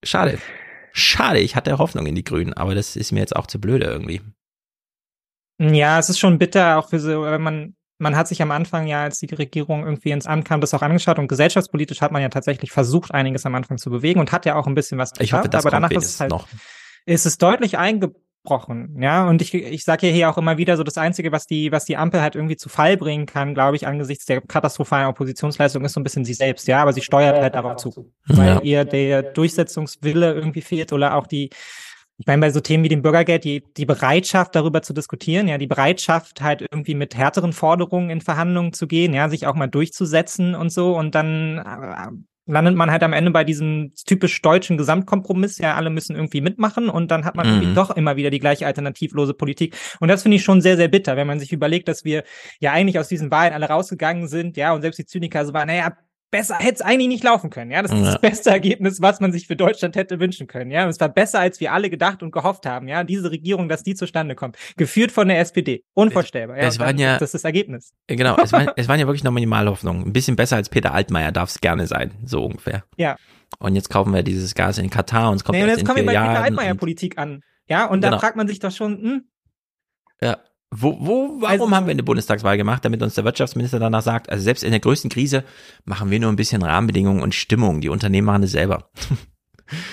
schade. 0.04 0.40
Schade, 0.94 1.40
ich 1.40 1.56
hatte 1.56 1.78
Hoffnung 1.78 2.06
in 2.08 2.16
die 2.16 2.24
Grünen, 2.24 2.54
aber 2.54 2.74
das 2.76 2.96
ist 2.96 3.12
mir 3.12 3.20
jetzt 3.20 3.36
auch 3.36 3.46
zu 3.46 3.62
blöde 3.62 3.86
irgendwie. 3.86 4.22
Ja, 5.60 6.00
es 6.00 6.10
ist 6.10 6.20
schon 6.20 6.40
bitter, 6.40 6.80
auch 6.80 6.90
für 6.90 7.00
so, 7.00 7.22
wenn 7.22 7.42
man 7.42 7.76
man 8.02 8.16
hat 8.16 8.28
sich 8.28 8.42
am 8.42 8.52
Anfang 8.52 8.88
ja, 8.88 9.04
als 9.04 9.20
die 9.20 9.34
Regierung 9.34 9.86
irgendwie 9.86 10.12
ins 10.12 10.26
Amt 10.26 10.46
kam, 10.46 10.60
das 10.60 10.74
auch 10.74 10.82
angeschaut 10.82 11.20
und 11.20 11.28
gesellschaftspolitisch 11.28 12.02
hat 12.02 12.12
man 12.12 12.22
ja 12.22 12.30
tatsächlich 12.30 12.72
versucht, 12.72 13.14
einiges 13.14 13.46
am 13.46 13.56
Anfang 13.56 13.78
zu 13.78 13.90
bewegen 13.90 14.20
und 14.20 14.32
hat 14.32 14.46
ja 14.46 14.56
auch 14.56 14.68
ein 14.68 14.76
bisschen 14.76 14.98
was 14.98 15.12
geschafft. 15.12 15.24
Ich 15.24 15.34
hoffe, 15.34 15.50
das 15.50 15.66
aber 15.66 15.72
danach 15.72 15.92
ist 15.92 16.06
es 16.06 16.20
halt, 16.20 16.32
noch. 16.32 16.48
ist 17.06 17.26
es 17.26 17.38
deutlich 17.38 17.78
eingebrochen, 17.78 19.02
ja. 19.02 19.28
Und 19.28 19.42
ich, 19.42 19.54
ich 19.54 19.84
sage 19.84 20.08
ja 20.08 20.14
hier 20.14 20.30
auch 20.30 20.38
immer 20.38 20.58
wieder 20.58 20.78
so, 20.78 20.84
das 20.84 20.98
Einzige, 20.98 21.32
was 21.32 21.46
die, 21.46 21.72
was 21.72 21.86
die 21.86 21.96
Ampel 21.96 22.22
halt 22.22 22.36
irgendwie 22.36 22.58
zu 22.58 22.70
Fall 22.70 22.98
bringen 22.98 23.28
kann, 23.28 23.54
glaube 23.54 23.76
ich, 23.76 23.86
angesichts 23.86 24.26
der 24.26 24.42
katastrophalen 24.42 25.08
Oppositionsleistung, 25.08 25.86
ist 25.86 25.94
so 25.94 26.00
ein 26.00 26.04
bisschen 26.04 26.26
sie 26.26 26.34
selbst, 26.34 26.68
ja. 26.68 26.82
Aber 26.82 26.94
sie 26.94 27.02
steuert 27.02 27.40
halt 27.40 27.56
darauf 27.56 27.78
zu, 27.78 28.12
weil 28.26 28.48
ja. 28.48 28.62
ihr 28.62 28.86
der 28.86 29.22
Durchsetzungswille 29.22 30.34
irgendwie 30.34 30.62
fehlt 30.62 30.92
oder 30.92 31.16
auch 31.16 31.28
die 31.28 31.52
ich 32.22 32.28
meine, 32.28 32.40
bei 32.40 32.52
so 32.52 32.60
Themen 32.60 32.84
wie 32.84 32.90
dem 32.90 33.02
Bürgergeld, 33.02 33.44
die, 33.44 33.64
die 33.76 33.88
Bereitschaft, 33.88 34.54
darüber 34.56 34.84
zu 34.84 34.94
diskutieren, 34.94 35.48
ja, 35.48 35.58
die 35.58 35.66
Bereitschaft, 35.66 36.40
halt 36.40 36.62
irgendwie 36.62 36.94
mit 36.94 37.18
härteren 37.18 37.52
Forderungen 37.52 38.12
in 38.12 38.22
Verhandlungen 38.22 38.74
zu 38.74 38.86
gehen, 38.86 39.16
ja, 39.16 39.28
sich 39.28 39.48
auch 39.48 39.56
mal 39.56 39.66
durchzusetzen 39.66 40.54
und 40.54 40.72
so. 40.72 40.96
Und 40.96 41.16
dann 41.16 41.58
äh, 41.58 42.52
landet 42.52 42.76
man 42.76 42.92
halt 42.92 43.02
am 43.02 43.14
Ende 43.14 43.32
bei 43.32 43.44
diesem 43.44 43.94
typisch 44.06 44.40
deutschen 44.44 44.78
Gesamtkompromiss, 44.78 45.58
ja, 45.58 45.74
alle 45.74 45.90
müssen 45.90 46.16
irgendwie 46.16 46.42
mitmachen 46.42 46.90
und 46.90 47.10
dann 47.10 47.26
hat 47.26 47.36
man 47.36 47.48
mhm. 47.48 47.54
irgendwie 47.54 47.74
doch 47.74 47.90
immer 47.90 48.16
wieder 48.18 48.30
die 48.30 48.40
gleiche 48.40 48.68
alternativlose 48.68 49.34
Politik. 49.34 49.76
Und 50.00 50.08
das 50.08 50.22
finde 50.22 50.38
ich 50.38 50.44
schon 50.44 50.62
sehr, 50.62 50.78
sehr 50.78 50.90
bitter, 50.90 51.18
wenn 51.18 51.26
man 51.26 51.40
sich 51.40 51.52
überlegt, 51.52 51.88
dass 51.88 52.06
wir 52.06 52.24
ja 52.60 52.72
eigentlich 52.72 53.00
aus 53.00 53.08
diesen 53.08 53.32
Wahlen 53.32 53.54
alle 53.54 53.68
rausgegangen 53.68 54.28
sind, 54.28 54.58
ja, 54.58 54.74
und 54.74 54.82
selbst 54.82 55.00
die 55.00 55.08
Zyniker 55.08 55.44
so 55.44 55.54
waren, 55.54 55.68
naja, 55.68 55.98
besser 56.32 56.56
hätte 56.56 56.76
es 56.76 56.82
eigentlich 56.82 57.10
nicht 57.10 57.24
laufen 57.24 57.50
können. 57.50 57.70
Ja, 57.72 57.82
das 57.82 57.92
ist 57.92 58.00
ja. 58.00 58.06
das 58.06 58.22
beste 58.22 58.50
Ergebnis, 58.50 59.02
was 59.02 59.20
man 59.20 59.32
sich 59.32 59.48
für 59.48 59.56
Deutschland 59.56 59.96
hätte 59.96 60.20
wünschen 60.20 60.48
können. 60.48 60.72
Ja, 60.72 60.84
und 60.84 60.90
es 60.90 61.00
war 61.00 61.10
besser, 61.10 61.40
als 61.40 61.60
wir 61.60 61.74
alle 61.74 61.90
gedacht 61.90 62.24
und 62.24 62.32
gehofft 62.32 62.66
haben. 62.66 62.88
Ja, 62.88 63.04
diese 63.04 63.30
Regierung, 63.30 63.70
dass 63.70 63.84
die 63.84 63.94
zustande 63.94 64.36
kommt, 64.36 64.58
geführt 64.78 65.12
von 65.12 65.28
der 65.28 65.40
SPD, 65.40 65.84
unvorstellbar. 65.94 66.58
Ja, 66.58 66.64
es 66.64 66.80
waren 66.80 66.98
ja, 66.98 67.14
das 67.18 67.30
ist 67.30 67.34
das 67.36 67.44
Ergebnis. 67.44 67.94
Genau, 68.08 68.38
es, 68.42 68.52
war, 68.52 68.74
es 68.76 68.88
waren 68.88 69.00
ja 69.00 69.06
wirklich 69.06 69.24
noch 69.24 69.32
Minimalhoffnungen. 69.32 70.06
Ein 70.08 70.14
bisschen 70.14 70.36
besser 70.36 70.56
als 70.56 70.70
Peter 70.70 70.94
Altmaier 70.94 71.32
darf 71.32 71.50
es 71.50 71.62
gerne 71.62 71.86
sein, 71.86 72.12
so 72.26 72.46
ungefähr. 72.46 72.84
Ja. 72.98 73.18
Und 73.60 73.76
jetzt 73.76 73.90
kaufen 73.90 74.14
wir 74.14 74.24
dieses 74.24 74.56
Gas 74.56 74.78
in 74.78 74.90
Katar 74.90 75.30
und 75.30 75.36
es 75.36 75.44
kommt 75.44 75.58
nee, 75.58 75.64
und 75.64 75.70
jetzt 75.70 75.86
kommen 75.86 75.98
wir 75.98 76.06
bei 76.06 76.14
Peter 76.14 76.44
Altmaier-Politik 76.44 77.18
an. 77.18 77.44
Ja, 77.68 77.86
und 77.86 78.02
genau. 78.02 78.12
da 78.14 78.20
fragt 78.20 78.38
man 78.38 78.48
sich 78.48 78.60
doch 78.60 78.72
schon, 78.72 79.02
hm, 79.02 79.24
ja, 80.22 80.38
wo, 80.74 80.98
wo, 81.00 81.42
warum 81.42 81.44
also, 81.46 81.72
haben 81.72 81.86
wir 81.86 81.92
eine 81.92 82.04
Bundestagswahl 82.04 82.58
gemacht, 82.58 82.86
damit 82.86 83.02
uns 83.02 83.16
der 83.16 83.26
Wirtschaftsminister 83.26 83.78
danach 83.78 84.02
sagt, 84.02 84.30
also 84.30 84.42
selbst 84.42 84.64
in 84.64 84.72
der 84.72 84.80
größten 84.80 85.10
Krise 85.10 85.44
machen 85.84 86.10
wir 86.10 86.20
nur 86.20 86.32
ein 86.32 86.38
bisschen 86.38 86.64
Rahmenbedingungen 86.64 87.22
und 87.22 87.36
Stimmung. 87.36 87.82
Die 87.82 87.90
Unternehmen 87.90 88.26
machen 88.26 88.44
es 88.44 88.52
selber. 88.52 88.90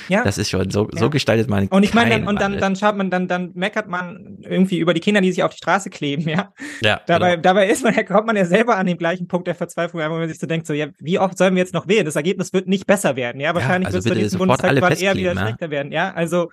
Ja. 0.08 0.24
Das 0.24 0.38
ist 0.38 0.50
schon 0.50 0.70
so, 0.70 0.88
Ja. 0.92 0.98
so 0.98 1.10
gestaltet 1.10 1.48
man 1.48 1.68
Und 1.68 1.82
ich 1.84 1.94
meine, 1.94 2.10
dann, 2.10 2.26
und 2.26 2.40
dann, 2.40 2.58
dann 2.58 2.74
schaut 2.74 2.96
man, 2.96 3.10
dann, 3.10 3.28
dann 3.28 3.52
meckert 3.54 3.88
man 3.88 4.38
irgendwie 4.42 4.78
über 4.78 4.94
die 4.94 5.00
Kinder, 5.00 5.20
die 5.20 5.30
sich 5.30 5.42
auf 5.44 5.52
die 5.52 5.58
Straße 5.58 5.90
kleben, 5.90 6.28
ja. 6.28 6.52
Ja, 6.80 7.00
Dabei, 7.06 7.32
genau. 7.32 7.42
dabei 7.42 7.68
ist 7.68 7.84
man, 7.84 7.94
kommt 8.06 8.26
man 8.26 8.34
ja 8.34 8.44
selber 8.44 8.76
an 8.76 8.86
den 8.86 8.98
gleichen 8.98 9.28
Punkt 9.28 9.46
der 9.46 9.54
Verzweiflung, 9.54 10.02
wo 10.02 10.16
man 10.16 10.28
sich 10.28 10.38
so 10.38 10.48
denkt, 10.48 10.66
so, 10.66 10.72
ja, 10.72 10.88
wie 10.98 11.18
oft 11.18 11.38
sollen 11.38 11.54
wir 11.54 11.62
jetzt 11.62 11.74
noch 11.74 11.86
wählen? 11.86 12.04
Das 12.04 12.16
Ergebnis 12.16 12.52
wird 12.52 12.66
nicht 12.66 12.86
besser 12.86 13.16
werden, 13.16 13.40
ja. 13.40 13.54
Wahrscheinlich 13.54 13.86
also 13.86 13.98
wird 13.98 14.06
es 14.06 14.10
bei 14.10 14.20
diesem 14.20 14.38
Bundestagswahl 14.38 15.00
eher 15.00 15.14
wieder 15.14 15.34
ja. 15.34 15.40
schlechter 15.40 15.70
werden, 15.70 15.92
ja. 15.92 16.12
Also, 16.12 16.50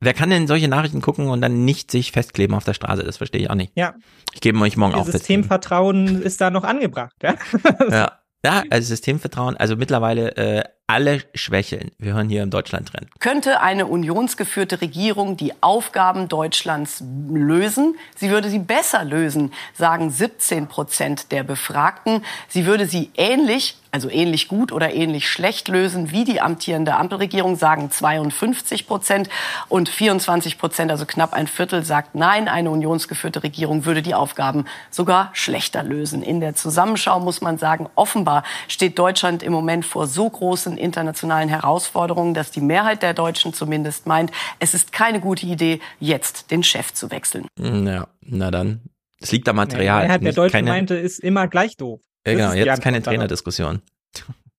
Wer 0.00 0.12
kann 0.14 0.30
denn 0.30 0.46
solche 0.46 0.68
Nachrichten 0.68 1.00
gucken 1.00 1.28
und 1.28 1.40
dann 1.40 1.64
nicht 1.64 1.90
sich 1.90 2.12
festkleben 2.12 2.54
auf 2.54 2.64
der 2.64 2.74
Straße? 2.74 3.02
Das 3.02 3.16
verstehe 3.16 3.40
ich 3.40 3.50
auch 3.50 3.54
nicht. 3.54 3.72
ja, 3.74 3.94
Ich 4.34 4.40
gebe 4.40 4.58
euch 4.60 4.76
morgen 4.76 4.92
auch 4.94 5.04
festlegen. 5.06 5.18
Systemvertrauen 5.42 6.22
ist 6.22 6.40
da 6.40 6.50
noch 6.50 6.64
angebracht, 6.64 7.14
ja. 7.22 7.34
Ja. 7.90 8.12
ja, 8.44 8.62
also 8.70 8.88
Systemvertrauen, 8.88 9.56
also 9.56 9.74
mittlerweile 9.76 10.36
äh, 10.36 10.64
alle 10.86 11.22
schwächeln. 11.34 11.90
Wir 11.98 12.12
hören 12.14 12.28
hier 12.28 12.42
im 12.42 12.50
Deutschland-Trend. 12.50 13.08
Könnte 13.20 13.60
eine 13.60 13.86
unionsgeführte 13.86 14.80
Regierung 14.82 15.36
die 15.36 15.52
Aufgaben 15.62 16.28
Deutschlands 16.28 17.02
lösen? 17.28 17.96
Sie 18.14 18.30
würde 18.30 18.50
sie 18.50 18.60
besser 18.60 19.02
lösen, 19.02 19.52
sagen 19.74 20.10
17 20.10 20.68
Prozent 20.68 21.32
der 21.32 21.42
Befragten. 21.42 22.22
Sie 22.48 22.66
würde 22.66 22.86
sie 22.86 23.10
ähnlich, 23.16 23.78
also 23.90 24.10
ähnlich 24.10 24.48
gut 24.48 24.72
oder 24.72 24.92
ähnlich 24.94 25.28
schlecht 25.28 25.68
lösen 25.68 26.10
wie 26.10 26.24
die 26.24 26.40
amtierende 26.40 26.96
Ampelregierung, 26.96 27.56
sagen 27.56 27.90
52 27.90 28.86
Prozent. 28.86 29.28
Und 29.68 29.88
24 29.88 30.58
Prozent, 30.58 30.90
also 30.90 31.06
knapp 31.06 31.32
ein 31.32 31.46
Viertel, 31.46 31.84
sagt 31.84 32.14
nein, 32.14 32.48
eine 32.48 32.70
unionsgeführte 32.70 33.42
Regierung 33.42 33.84
würde 33.84 34.02
die 34.02 34.14
Aufgaben 34.14 34.64
sogar 34.90 35.30
schlechter 35.32 35.82
lösen. 35.82 36.22
In 36.22 36.40
der 36.40 36.54
Zusammenschau 36.54 37.20
muss 37.20 37.40
man 37.40 37.58
sagen, 37.58 37.88
offenbar 37.94 38.42
steht 38.68 38.98
Deutschland 38.98 39.42
im 39.42 39.52
Moment 39.52 39.84
vor 39.84 40.06
so 40.06 40.28
großen 40.28 40.76
internationalen 40.76 41.48
Herausforderungen, 41.48 42.34
dass 42.34 42.50
die 42.50 42.60
Mehrheit 42.60 43.02
der 43.02 43.14
Deutschen 43.14 43.52
zumindest 43.52 44.06
meint, 44.06 44.30
es 44.58 44.74
ist 44.74 44.92
keine 44.92 45.20
gute 45.20 45.46
Idee, 45.46 45.80
jetzt 46.00 46.50
den 46.50 46.62
Chef 46.62 46.92
zu 46.92 47.10
wechseln. 47.10 47.46
Hm, 47.58 47.86
Ja, 47.86 48.08
na 48.20 48.50
dann. 48.50 48.80
Es 49.20 49.32
liegt 49.32 49.48
am 49.48 49.56
Die 49.56 49.60
Material. 49.60 50.02
Mehrheit 50.02 50.22
der 50.22 50.32
Deutschen 50.32 50.52
keine, 50.52 50.70
meinte, 50.70 50.94
ist 50.94 51.18
immer 51.20 51.48
gleich 51.48 51.76
doof. 51.76 52.00
Ja, 52.26 52.32
genau, 52.32 52.52
jetzt 52.52 52.68
Antwort 52.68 52.82
keine. 52.82 53.02
Trainerdiskussion. 53.02 53.82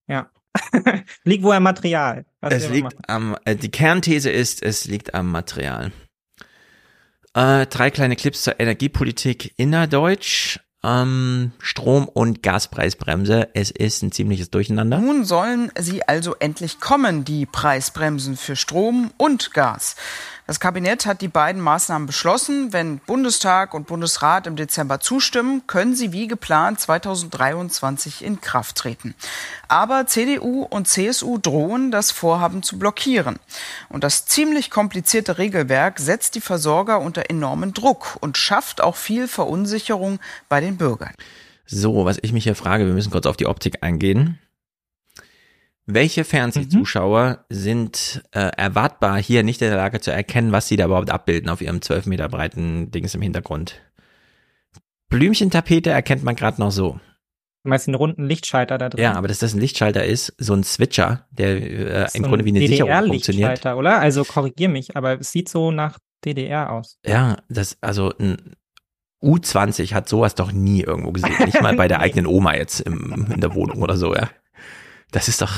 Ja. 0.08 0.30
liegt 1.24 1.44
wohl 1.44 1.56
am 1.56 1.64
Material. 1.64 2.26
was 2.42 2.54
Es 2.54 2.70
liegt 2.70 2.96
am, 3.08 3.36
äh, 3.46 3.56
die 3.56 3.70
Kernthese 3.70 4.30
ist, 4.32 4.64
es 4.64 4.86
liegt 4.86 5.14
am 5.14 5.32
Material. 5.32 5.92
Äh, 7.34 7.68
drei 7.68 7.92
kleine 7.92 8.16
Clips 8.16 8.44
zur 8.44 8.60
Energiepolitik 8.60 9.54
innerdeutsch. 9.58 10.60
Ähm, 10.84 11.52
Strom- 11.60 12.08
und 12.08 12.44
Gaspreisbremse. 12.44 13.50
Es 13.54 13.72
ist 13.72 14.04
ein 14.04 14.12
ziemliches 14.12 14.52
Durcheinander. 14.52 15.00
Nun 15.00 15.26
sollen 15.26 15.72
sie 15.78 16.08
also 16.08 16.36
endlich 16.40 16.80
kommen, 16.80 17.26
die 17.26 17.46
Preisbremsen 17.46 18.38
für 18.38 18.56
Strom 18.56 19.12
und 19.18 19.54
Gas. 19.54 19.96
Das 20.48 20.62
Kabinett 20.62 21.06
hat 21.06 21.20
die 21.20 21.28
beiden 21.28 21.62
Maßnahmen 21.62 22.06
beschlossen. 22.06 22.72
Wenn 22.72 23.00
Bundestag 23.00 23.74
und 23.74 23.86
Bundesrat 23.86 24.48
im 24.48 24.56
Dezember 24.56 25.02
zustimmen, 25.02 25.64
können 25.68 25.94
sie 25.94 26.14
wie 26.14 26.28
geplant 26.28 26.80
2023 26.80 28.24
in 28.24 28.40
Kraft 28.40 28.78
treten. 28.78 29.14
Aber 29.68 30.08
CDU 30.08 30.64
und 30.64 30.88
CSU 30.88 31.38
drohen, 31.38 31.92
das 31.92 32.12
Vorhaben 32.12 32.64
zu 32.64 32.80
blockieren. 32.80 33.40
Und 33.90 34.06
das 34.06 34.26
ziemlich 34.26 34.70
komplizierte 34.70 35.38
Regelwerk 35.38 36.00
setzt 36.00 36.36
die 36.36 36.42
Versorger 36.42 37.02
unter 37.02 37.30
enormen 37.30 37.74
Druck 37.74 38.16
und 38.22 38.38
schafft 38.38 38.80
auch 38.80 38.96
viel 38.96 39.28
Verunsicherung 39.28 40.20
bei 40.48 40.62
den 40.62 40.78
Bürgern. 40.78 41.12
So, 41.66 42.06
was 42.06 42.20
ich 42.22 42.32
mich 42.32 42.46
hier 42.46 42.56
frage, 42.56 42.86
wir 42.86 42.94
müssen 42.94 43.12
kurz 43.12 43.26
auf 43.26 43.36
die 43.36 43.48
Optik 43.48 43.84
eingehen. 43.84 44.40
Welche 45.90 46.26
Fernsehzuschauer 46.26 47.46
sind 47.48 48.22
äh, 48.32 48.52
erwartbar 48.58 49.22
hier 49.22 49.44
nicht 49.44 49.62
in 49.62 49.70
der 49.70 49.78
Lage 49.78 50.02
zu 50.02 50.12
erkennen, 50.12 50.52
was 50.52 50.68
sie 50.68 50.76
da 50.76 50.86
überhaupt 50.86 51.10
abbilden 51.10 51.50
auf 51.50 51.62
ihrem 51.62 51.82
12 51.82 52.08
Meter 52.08 52.28
breiten 52.28 52.92
Dings 52.92 53.16
im 53.16 53.22
Hintergrund? 53.22 53.80
Blümchentapete 55.08 55.90
erkennt 55.90 56.24
man 56.24 56.36
gerade 56.36 56.60
noch 56.60 56.72
so. 56.72 57.00
Du 57.64 57.70
meinst 57.70 57.88
den 57.88 57.96
runden 57.96 58.26
Lichtschalter 58.26 58.78
da 58.78 58.90
drin? 58.90 59.02
Ja, 59.02 59.14
aber 59.14 59.30
dass 59.30 59.40
das 59.40 59.54
ein 59.54 59.62
Lichtschalter 59.62 60.04
ist, 60.04 60.34
so 60.38 60.54
ein 60.54 60.66
Switcher, 60.66 61.26
der 61.32 61.56
äh, 61.56 62.08
im 62.14 62.24
so 62.24 62.30
Grunde 62.30 62.44
wie 62.44 62.50
eine 62.50 62.68
Sicherung 62.68 62.92
funktioniert. 62.92 63.24
DDR-Lichtschalter, 63.24 63.78
oder? 63.78 64.00
Also 64.00 64.26
korrigier 64.26 64.68
mich, 64.68 64.98
aber 64.98 65.22
es 65.22 65.32
sieht 65.32 65.48
so 65.48 65.72
nach 65.72 66.00
DDR 66.26 66.74
aus. 66.74 67.00
Ja, 67.06 67.38
das, 67.48 67.78
also 67.80 68.14
ein 68.20 68.58
U20 69.24 69.94
hat 69.94 70.10
sowas 70.10 70.36
doch 70.36 70.52
nie 70.52 70.82
irgendwo 70.82 71.14
gesehen. 71.14 71.34
Nicht 71.46 71.62
mal 71.62 71.78
bei 71.78 71.88
der 71.88 72.00
eigenen 72.02 72.28
Oma 72.28 72.56
jetzt 72.56 72.82
im, 72.82 73.28
in 73.34 73.40
der 73.40 73.56
Wohnung 73.56 73.82
oder 73.82 73.96
so, 73.96 74.14
ja. 74.14 74.30
Das 75.12 75.28
ist 75.28 75.42
doch, 75.42 75.54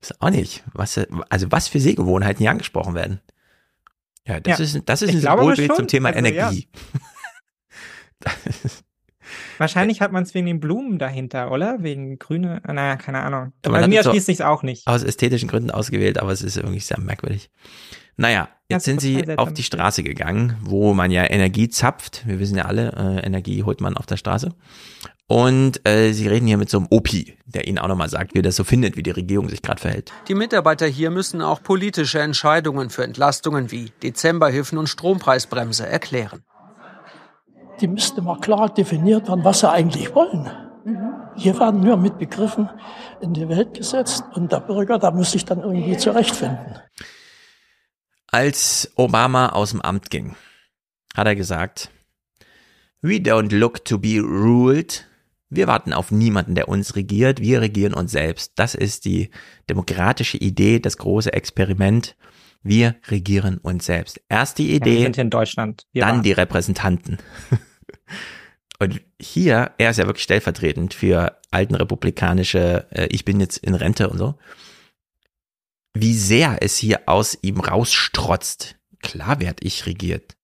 ist 0.00 0.20
auch 0.22 0.30
nicht, 0.30 0.62
was, 0.72 1.00
also 1.28 1.50
was 1.50 1.68
für 1.68 1.80
Sehgewohnheiten 1.80 2.38
hier 2.38 2.50
angesprochen 2.50 2.94
werden. 2.94 3.20
Ja, 4.26 4.40
das 4.40 4.58
Ja. 4.58 4.64
ist, 4.64 4.82
das 4.88 5.02
ist 5.02 5.10
Ich 5.10 5.16
ein 5.16 5.20
glaube 5.20 5.42
Symbolbild 5.42 5.76
zum 5.76 5.88
Thema 5.88 6.08
Also, 6.10 6.20
ja. 6.26 6.48
Energie. 6.50 6.68
Wahrscheinlich 9.58 10.00
hat 10.00 10.12
man 10.12 10.22
es 10.22 10.34
wegen 10.34 10.46
den 10.46 10.60
Blumen 10.60 10.98
dahinter, 10.98 11.50
oder? 11.50 11.82
Wegen 11.82 12.18
grüne, 12.18 12.60
naja, 12.66 12.96
keine 12.96 13.22
Ahnung. 13.22 13.52
Hat 13.64 13.88
mir 13.88 13.98
es 13.98 14.04
so 14.04 14.10
erschließt 14.10 14.26
sich's 14.26 14.40
auch 14.40 14.62
nicht. 14.62 14.86
Aus 14.86 15.02
ästhetischen 15.02 15.48
Gründen 15.48 15.70
ausgewählt, 15.70 16.18
aber 16.18 16.30
es 16.32 16.42
ist 16.42 16.56
irgendwie 16.56 16.80
sehr 16.80 17.00
merkwürdig. 17.00 17.50
Naja, 18.16 18.48
Ja, 18.68 18.76
jetzt 18.76 18.84
sind 18.84 19.00
sie 19.00 19.36
auf 19.36 19.52
die 19.52 19.62
Straße 19.62 20.02
gegangen, 20.02 20.56
wo 20.62 20.94
man 20.94 21.10
ja 21.10 21.28
Energie 21.30 21.68
zapft. 21.68 22.26
Wir 22.26 22.38
wissen 22.38 22.56
ja 22.56 22.64
alle, 22.64 22.92
äh, 22.96 23.26
Energie 23.26 23.62
holt 23.62 23.80
man 23.80 23.96
auf 23.96 24.06
der 24.06 24.16
Straße. 24.16 24.50
Und 25.28 25.86
äh, 25.86 26.12
sie 26.12 26.28
reden 26.28 26.46
hier 26.46 26.56
mit 26.56 26.70
so 26.70 26.78
einem 26.78 26.86
Opi, 26.90 27.36
der 27.46 27.66
ihnen 27.66 27.78
auch 27.78 27.88
nochmal 27.88 28.08
sagt, 28.08 28.34
wie 28.34 28.38
er 28.38 28.42
das 28.42 28.56
so 28.56 28.64
findet, 28.64 28.96
wie 28.96 29.02
die 29.02 29.10
Regierung 29.10 29.48
sich 29.48 29.60
gerade 29.60 29.80
verhält. 29.80 30.12
Die 30.28 30.34
Mitarbeiter 30.34 30.86
hier 30.86 31.10
müssen 31.10 31.42
auch 31.42 31.62
politische 31.62 32.20
Entscheidungen 32.20 32.90
für 32.90 33.02
Entlastungen 33.04 33.70
wie 33.72 33.90
Dezemberhilfen 34.02 34.78
und 34.78 34.88
Strompreisbremse 34.88 35.86
erklären. 35.86 36.44
Die 37.80 37.88
müsste 37.88 38.22
mal 38.22 38.38
klar 38.38 38.72
definiert 38.72 39.28
werden, 39.28 39.44
was 39.44 39.60
sie 39.60 39.70
eigentlich 39.70 40.14
wollen. 40.14 40.48
Hier 41.34 41.58
werden 41.58 41.80
nur 41.80 41.96
mit 41.96 42.18
Begriffen 42.18 42.70
in 43.20 43.34
die 43.34 43.48
Welt 43.48 43.74
gesetzt 43.74 44.24
und 44.34 44.52
der 44.52 44.60
Bürger, 44.60 44.98
da 44.98 45.10
muss 45.10 45.32
sich 45.32 45.44
dann 45.44 45.60
irgendwie 45.60 45.96
zurechtfinden. 45.96 46.76
Als 48.28 48.90
Obama 48.96 49.50
aus 49.50 49.70
dem 49.70 49.80
Amt 49.80 50.10
ging, 50.10 50.36
hat 51.14 51.26
er 51.26 51.36
gesagt, 51.36 51.90
We 53.02 53.16
don't 53.16 53.54
look 53.54 53.84
to 53.84 53.98
be 53.98 54.18
ruled. 54.20 55.06
Wir 55.48 55.68
warten 55.68 55.92
auf 55.92 56.10
niemanden, 56.10 56.54
der 56.56 56.68
uns 56.68 56.96
regiert. 56.96 57.40
Wir 57.40 57.60
regieren 57.60 57.94
uns 57.94 58.10
selbst. 58.12 58.52
Das 58.56 58.74
ist 58.74 59.04
die 59.04 59.30
demokratische 59.70 60.38
Idee, 60.38 60.80
das 60.80 60.96
große 60.98 61.32
Experiment. 61.32 62.16
Wir 62.62 62.96
regieren 63.08 63.58
uns 63.58 63.86
selbst. 63.86 64.20
Erst 64.28 64.58
die 64.58 64.64
Ja, 64.64 64.70
wir 64.70 64.76
Idee, 64.92 65.02
sind 65.04 65.14
hier 65.14 65.22
in 65.24 65.30
Deutschland. 65.30 65.86
Wir 65.92 66.02
dann 66.02 66.16
waren- 66.16 66.22
die 66.24 66.32
Repräsentanten. 66.32 67.18
Und 68.78 69.00
hier, 69.20 69.70
er 69.78 69.90
ist 69.90 69.96
ja 69.98 70.06
wirklich 70.06 70.24
stellvertretend 70.24 70.92
für 70.92 71.38
alten 71.50 71.74
republikanische, 71.76 72.86
äh, 72.90 73.06
ich 73.06 73.24
bin 73.24 73.40
jetzt 73.40 73.56
in 73.58 73.74
Rente 73.74 74.10
und 74.10 74.18
so, 74.18 74.34
wie 76.00 76.14
sehr 76.14 76.58
es 76.62 76.76
hier 76.76 77.02
aus 77.08 77.38
ihm 77.42 77.60
rausstrotzt. 77.60 78.76
Klar 79.02 79.40
werd 79.40 79.58
ich 79.62 79.86
regiert. 79.86 80.36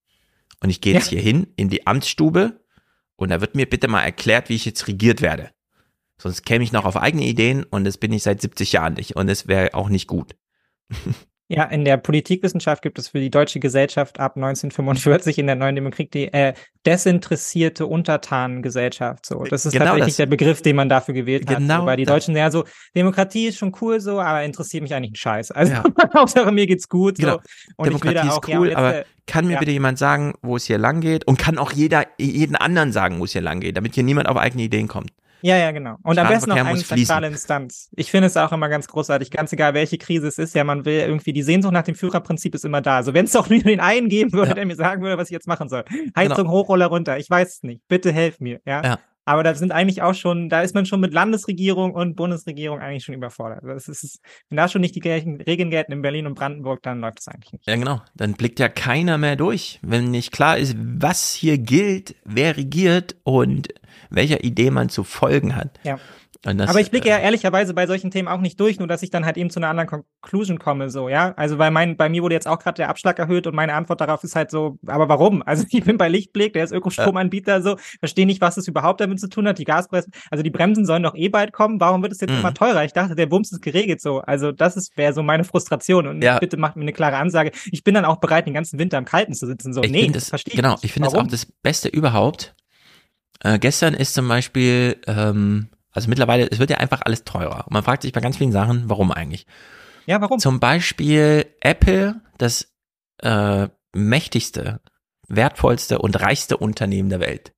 Und 0.62 0.70
ich 0.70 0.80
gehe 0.80 0.94
jetzt 0.94 1.06
Ja. 1.10 1.18
hier 1.18 1.22
hin 1.22 1.48
in 1.56 1.68
die 1.68 1.86
Amtsstube 1.86 2.60
und 3.16 3.30
da 3.30 3.40
wird 3.40 3.54
mir 3.54 3.68
bitte 3.68 3.88
mal 3.88 4.02
erklärt, 4.02 4.48
wie 4.48 4.54
ich 4.54 4.64
jetzt 4.64 4.86
regiert 4.86 5.20
werde. 5.20 5.50
Sonst 6.18 6.44
käme 6.44 6.62
ich 6.62 6.70
noch 6.72 6.84
auf 6.84 6.96
eigene 6.96 7.24
Ideen 7.24 7.64
und 7.64 7.84
das 7.84 7.98
bin 7.98 8.12
ich 8.12 8.22
seit 8.22 8.40
70 8.40 8.72
Jahren 8.72 8.94
nicht 8.94 9.16
und 9.16 9.28
es 9.28 9.48
wäre 9.48 9.74
auch 9.74 9.88
nicht 9.88 10.06
gut. 10.06 10.36
Ja, 11.48 11.64
in 11.64 11.84
der 11.84 11.98
Politikwissenschaft 11.98 12.82
gibt 12.82 12.98
es 12.98 13.08
für 13.08 13.20
die 13.20 13.30
deutsche 13.30 13.60
Gesellschaft 13.60 14.18
ab 14.18 14.36
1945 14.36 15.38
in 15.38 15.46
der 15.46 15.56
neuen 15.56 15.74
Demokratie 15.74 16.02
die 16.12 16.32
äh, 16.32 16.54
desinteressierte 16.86 17.86
Untertanengesellschaft. 17.86 19.26
So, 19.26 19.44
das 19.44 19.66
ist 19.66 19.72
Genau 19.72 19.84
tatsächlich 19.86 20.12
das. 20.12 20.16
der 20.16 20.26
Begriff, 20.26 20.62
den 20.62 20.76
man 20.76 20.88
dafür 20.88 21.14
gewählt 21.14 21.48
hat. 21.48 21.58
Genau 21.58 21.80
so, 21.80 21.86
weil 21.86 21.96
die 21.96 22.04
das. 22.04 22.14
Deutschen 22.14 22.36
ja 22.36 22.50
so 22.50 22.64
Demokratie 22.94 23.46
ist 23.48 23.58
schon 23.58 23.74
cool 23.80 24.00
so, 24.00 24.20
aber 24.20 24.42
interessiert 24.42 24.82
mich 24.82 24.94
eigentlich 24.94 25.12
ein 25.12 25.16
Scheiß. 25.16 25.50
Also 25.50 25.72
Ja. 25.72 25.84
Hauptsache 26.14 26.52
mir 26.52 26.66
geht's 26.66 26.88
gut. 26.88 27.18
So. 27.18 27.22
Genau. 27.22 27.40
Und 27.76 27.88
ich 27.88 28.04
will 28.04 28.14
Demokratie 28.14 28.14
da 28.14 28.22
ist 28.22 28.38
auch, 28.38 28.48
ja, 28.48 28.58
cool, 28.58 28.62
und 28.62 28.68
jetzt, 28.68 28.78
aber 28.78 28.96
äh, 28.96 29.04
kann 29.26 29.46
mir 29.46 29.54
ja. 29.54 29.58
bitte 29.58 29.72
jemand 29.72 29.98
sagen, 29.98 30.34
wo 30.42 30.56
es 30.56 30.64
hier 30.64 30.78
lang 30.78 31.00
geht? 31.00 31.26
Und 31.26 31.38
kann 31.38 31.58
auch 31.58 31.72
jeder, 31.72 32.06
jeden 32.18 32.56
anderen 32.56 32.92
sagen, 32.92 33.20
wo 33.20 33.24
es 33.24 33.32
hier 33.32 33.40
lang 33.40 33.60
geht, 33.60 33.76
damit 33.76 33.94
hier 33.94 34.04
niemand 34.04 34.28
auf 34.28 34.36
eigene 34.36 34.62
Ideen 34.62 34.88
kommt. 34.88 35.10
Ja, 35.42 35.56
ja, 35.56 35.70
genau. 35.72 35.96
Und 36.02 36.18
am 36.18 36.28
besten 36.28 36.50
noch 36.50 36.56
eine 36.56 36.78
zentrale 36.82 37.26
Instanz. 37.26 37.90
Ich 37.96 38.10
finde 38.10 38.28
es 38.28 38.36
auch 38.36 38.52
immer 38.52 38.68
ganz 38.68 38.86
großartig, 38.88 39.30
ganz 39.30 39.52
egal 39.52 39.74
welche 39.74 39.98
Krise 39.98 40.28
es 40.28 40.38
ist, 40.38 40.54
ja, 40.54 40.64
man 40.64 40.84
will 40.84 41.00
irgendwie, 41.00 41.32
die 41.32 41.42
Sehnsucht 41.42 41.72
nach 41.72 41.82
dem 41.82 41.94
Führerprinzip 41.94 42.54
ist 42.54 42.64
immer 42.64 42.80
da. 42.80 42.96
Also 42.96 43.12
wenn 43.14 43.24
es 43.24 43.32
doch 43.32 43.48
nur 43.50 43.60
den 43.60 43.80
einen 43.80 44.08
geben 44.08 44.32
würde, 44.32 44.48
Ja. 44.50 44.54
der 44.54 44.66
mir 44.66 44.76
sagen 44.76 45.02
würde, 45.02 45.18
was 45.18 45.28
ich 45.28 45.32
jetzt 45.32 45.46
machen 45.48 45.68
soll. 45.68 45.84
Heizung 46.16 46.36
Genau. 46.36 46.50
hoch 46.50 46.68
oder 46.68 46.86
runter, 46.86 47.18
ich 47.18 47.28
weiß 47.28 47.56
es 47.56 47.62
nicht. 47.62 47.82
Bitte 47.88 48.12
helf 48.12 48.40
mir, 48.40 48.60
ja. 48.64 48.82
Ja. 48.84 48.98
Aber 49.24 49.44
da 49.44 49.54
sind 49.54 49.70
eigentlich 49.70 50.02
auch 50.02 50.14
schon, 50.14 50.48
da 50.48 50.62
ist 50.62 50.74
man 50.74 50.84
schon 50.84 51.00
mit 51.00 51.12
Landesregierung 51.12 51.94
und 51.94 52.16
Bundesregierung 52.16 52.80
eigentlich 52.80 53.04
schon 53.04 53.14
überfordert. 53.14 53.60
Das 53.64 53.88
ist, 53.88 54.20
wenn 54.48 54.56
da 54.56 54.68
schon 54.68 54.80
nicht 54.80 54.96
die 54.96 55.00
gleichen 55.00 55.40
Regeln 55.40 55.70
gelten 55.70 55.92
in 55.92 56.02
Berlin 56.02 56.26
und 56.26 56.34
Brandenburg, 56.34 56.82
dann 56.82 57.00
läuft 57.00 57.18
das 57.18 57.28
eigentlich 57.28 57.52
nicht. 57.52 57.66
Ja, 57.66 57.76
genau. 57.76 58.02
Dann 58.14 58.34
blickt 58.34 58.58
ja 58.58 58.68
keiner 58.68 59.18
mehr 59.18 59.36
durch, 59.36 59.78
wenn 59.82 60.10
nicht 60.10 60.32
klar 60.32 60.58
ist, 60.58 60.76
was 60.76 61.32
hier 61.32 61.58
gilt, 61.58 62.16
wer 62.24 62.56
regiert 62.56 63.16
und 63.22 63.68
welcher 64.10 64.42
Idee 64.42 64.70
man 64.70 64.88
zu 64.88 65.04
folgen 65.04 65.54
hat. 65.54 65.78
Ja. 65.84 65.98
Das, 66.44 66.68
aber 66.68 66.80
ich 66.80 66.90
blicke 66.90 67.08
ja 67.08 67.18
äh, 67.18 67.22
ehrlicherweise 67.22 67.72
bei 67.72 67.86
solchen 67.86 68.10
Themen 68.10 68.26
auch 68.26 68.40
nicht 68.40 68.58
durch, 68.58 68.80
nur 68.80 68.88
dass 68.88 69.04
ich 69.04 69.10
dann 69.10 69.24
halt 69.24 69.36
eben 69.36 69.48
zu 69.48 69.60
einer 69.60 69.68
anderen 69.68 69.88
Conclusion 70.20 70.58
komme, 70.58 70.90
so, 70.90 71.08
ja. 71.08 71.34
Also 71.36 71.58
weil 71.58 71.70
mein, 71.70 71.96
bei 71.96 72.08
mir 72.08 72.22
wurde 72.24 72.34
jetzt 72.34 72.48
auch 72.48 72.58
gerade 72.58 72.74
der 72.76 72.88
Abschlag 72.88 73.16
erhöht 73.20 73.46
und 73.46 73.54
meine 73.54 73.74
Antwort 73.74 74.00
darauf 74.00 74.24
ist 74.24 74.34
halt 74.34 74.50
so, 74.50 74.76
aber 74.86 75.08
warum? 75.08 75.42
Also 75.52 75.64
ich 75.70 75.84
bin 75.84 75.98
bei 75.98 76.08
Lichtblick, 76.08 76.52
der 76.54 76.64
ist 76.64 76.72
Ökostromanbieter, 76.72 77.62
so, 77.62 77.76
verstehe 78.00 78.26
nicht, 78.26 78.40
was 78.40 78.56
es 78.56 78.66
überhaupt 78.66 79.00
damit 79.00 79.20
zu 79.20 79.28
tun 79.28 79.46
hat. 79.46 79.58
Die 79.58 79.64
Gaspreise, 79.64 80.08
also 80.30 80.42
die 80.42 80.50
Bremsen 80.50 80.84
sollen 80.84 81.04
doch 81.04 81.14
eh 81.14 81.28
bald 81.28 81.52
kommen, 81.52 81.78
warum 81.78 82.02
wird 82.02 82.12
es 82.12 82.20
jetzt 82.20 82.30
Mhm. 82.32 82.38
immer 82.40 82.54
teurer? 82.54 82.84
Ich 82.84 82.92
dachte, 82.92 83.14
der 83.14 83.26
Bums 83.26 83.52
ist 83.52 83.62
geregelt 83.62 84.00
so. 84.00 84.20
Also 84.22 84.50
das 84.50 84.76
ist 84.76 84.96
wäre 84.96 85.12
so 85.12 85.22
meine 85.22 85.44
Frustration. 85.44 86.06
Und 86.08 86.22
Ja. 86.22 86.38
bitte 86.40 86.56
macht 86.56 86.74
mir 86.74 86.82
eine 86.82 86.92
klare 86.92 87.16
Ansage. 87.18 87.52
Ich 87.70 87.84
bin 87.84 87.94
dann 87.94 88.04
auch 88.04 88.16
bereit, 88.16 88.46
den 88.46 88.54
ganzen 88.54 88.78
Winter 88.80 88.98
im 88.98 89.04
Kalten 89.04 89.32
zu 89.34 89.46
sitzen. 89.46 89.72
So, 89.72 89.82
ich 89.82 89.92
nee, 89.92 90.06
das 90.06 90.14
das, 90.14 90.28
verstehe 90.30 90.56
genau, 90.56 90.72
nicht. 90.72 90.84
ich 90.84 90.92
finde 90.92 91.08
das 91.08 91.14
auch 91.18 91.26
das 91.26 91.46
Beste 91.46 91.88
überhaupt. 91.88 92.54
Äh, 93.44 93.58
gestern 93.58 93.94
ist 93.94 94.14
zum 94.14 94.26
Beispiel, 94.28 94.96
ähm, 95.06 95.68
also 95.92 96.08
mittlerweile, 96.08 96.50
es 96.50 96.58
wird 96.58 96.70
ja 96.70 96.78
einfach 96.78 97.02
alles 97.02 97.24
teurer. 97.24 97.66
Und 97.66 97.72
man 97.72 97.82
fragt 97.82 98.02
sich 98.02 98.12
bei 98.12 98.20
ganz 98.20 98.38
vielen 98.38 98.52
Sachen, 98.52 98.88
warum 98.88 99.12
eigentlich? 99.12 99.46
Ja, 100.06 100.20
warum? 100.20 100.38
Zum 100.38 100.58
Beispiel 100.58 101.46
Apple, 101.60 102.20
das 102.38 102.72
äh, 103.18 103.68
mächtigste, 103.92 104.80
wertvollste 105.28 105.98
und 105.98 106.20
reichste 106.20 106.56
Unternehmen 106.56 107.10
der 107.10 107.20
Welt, 107.20 107.54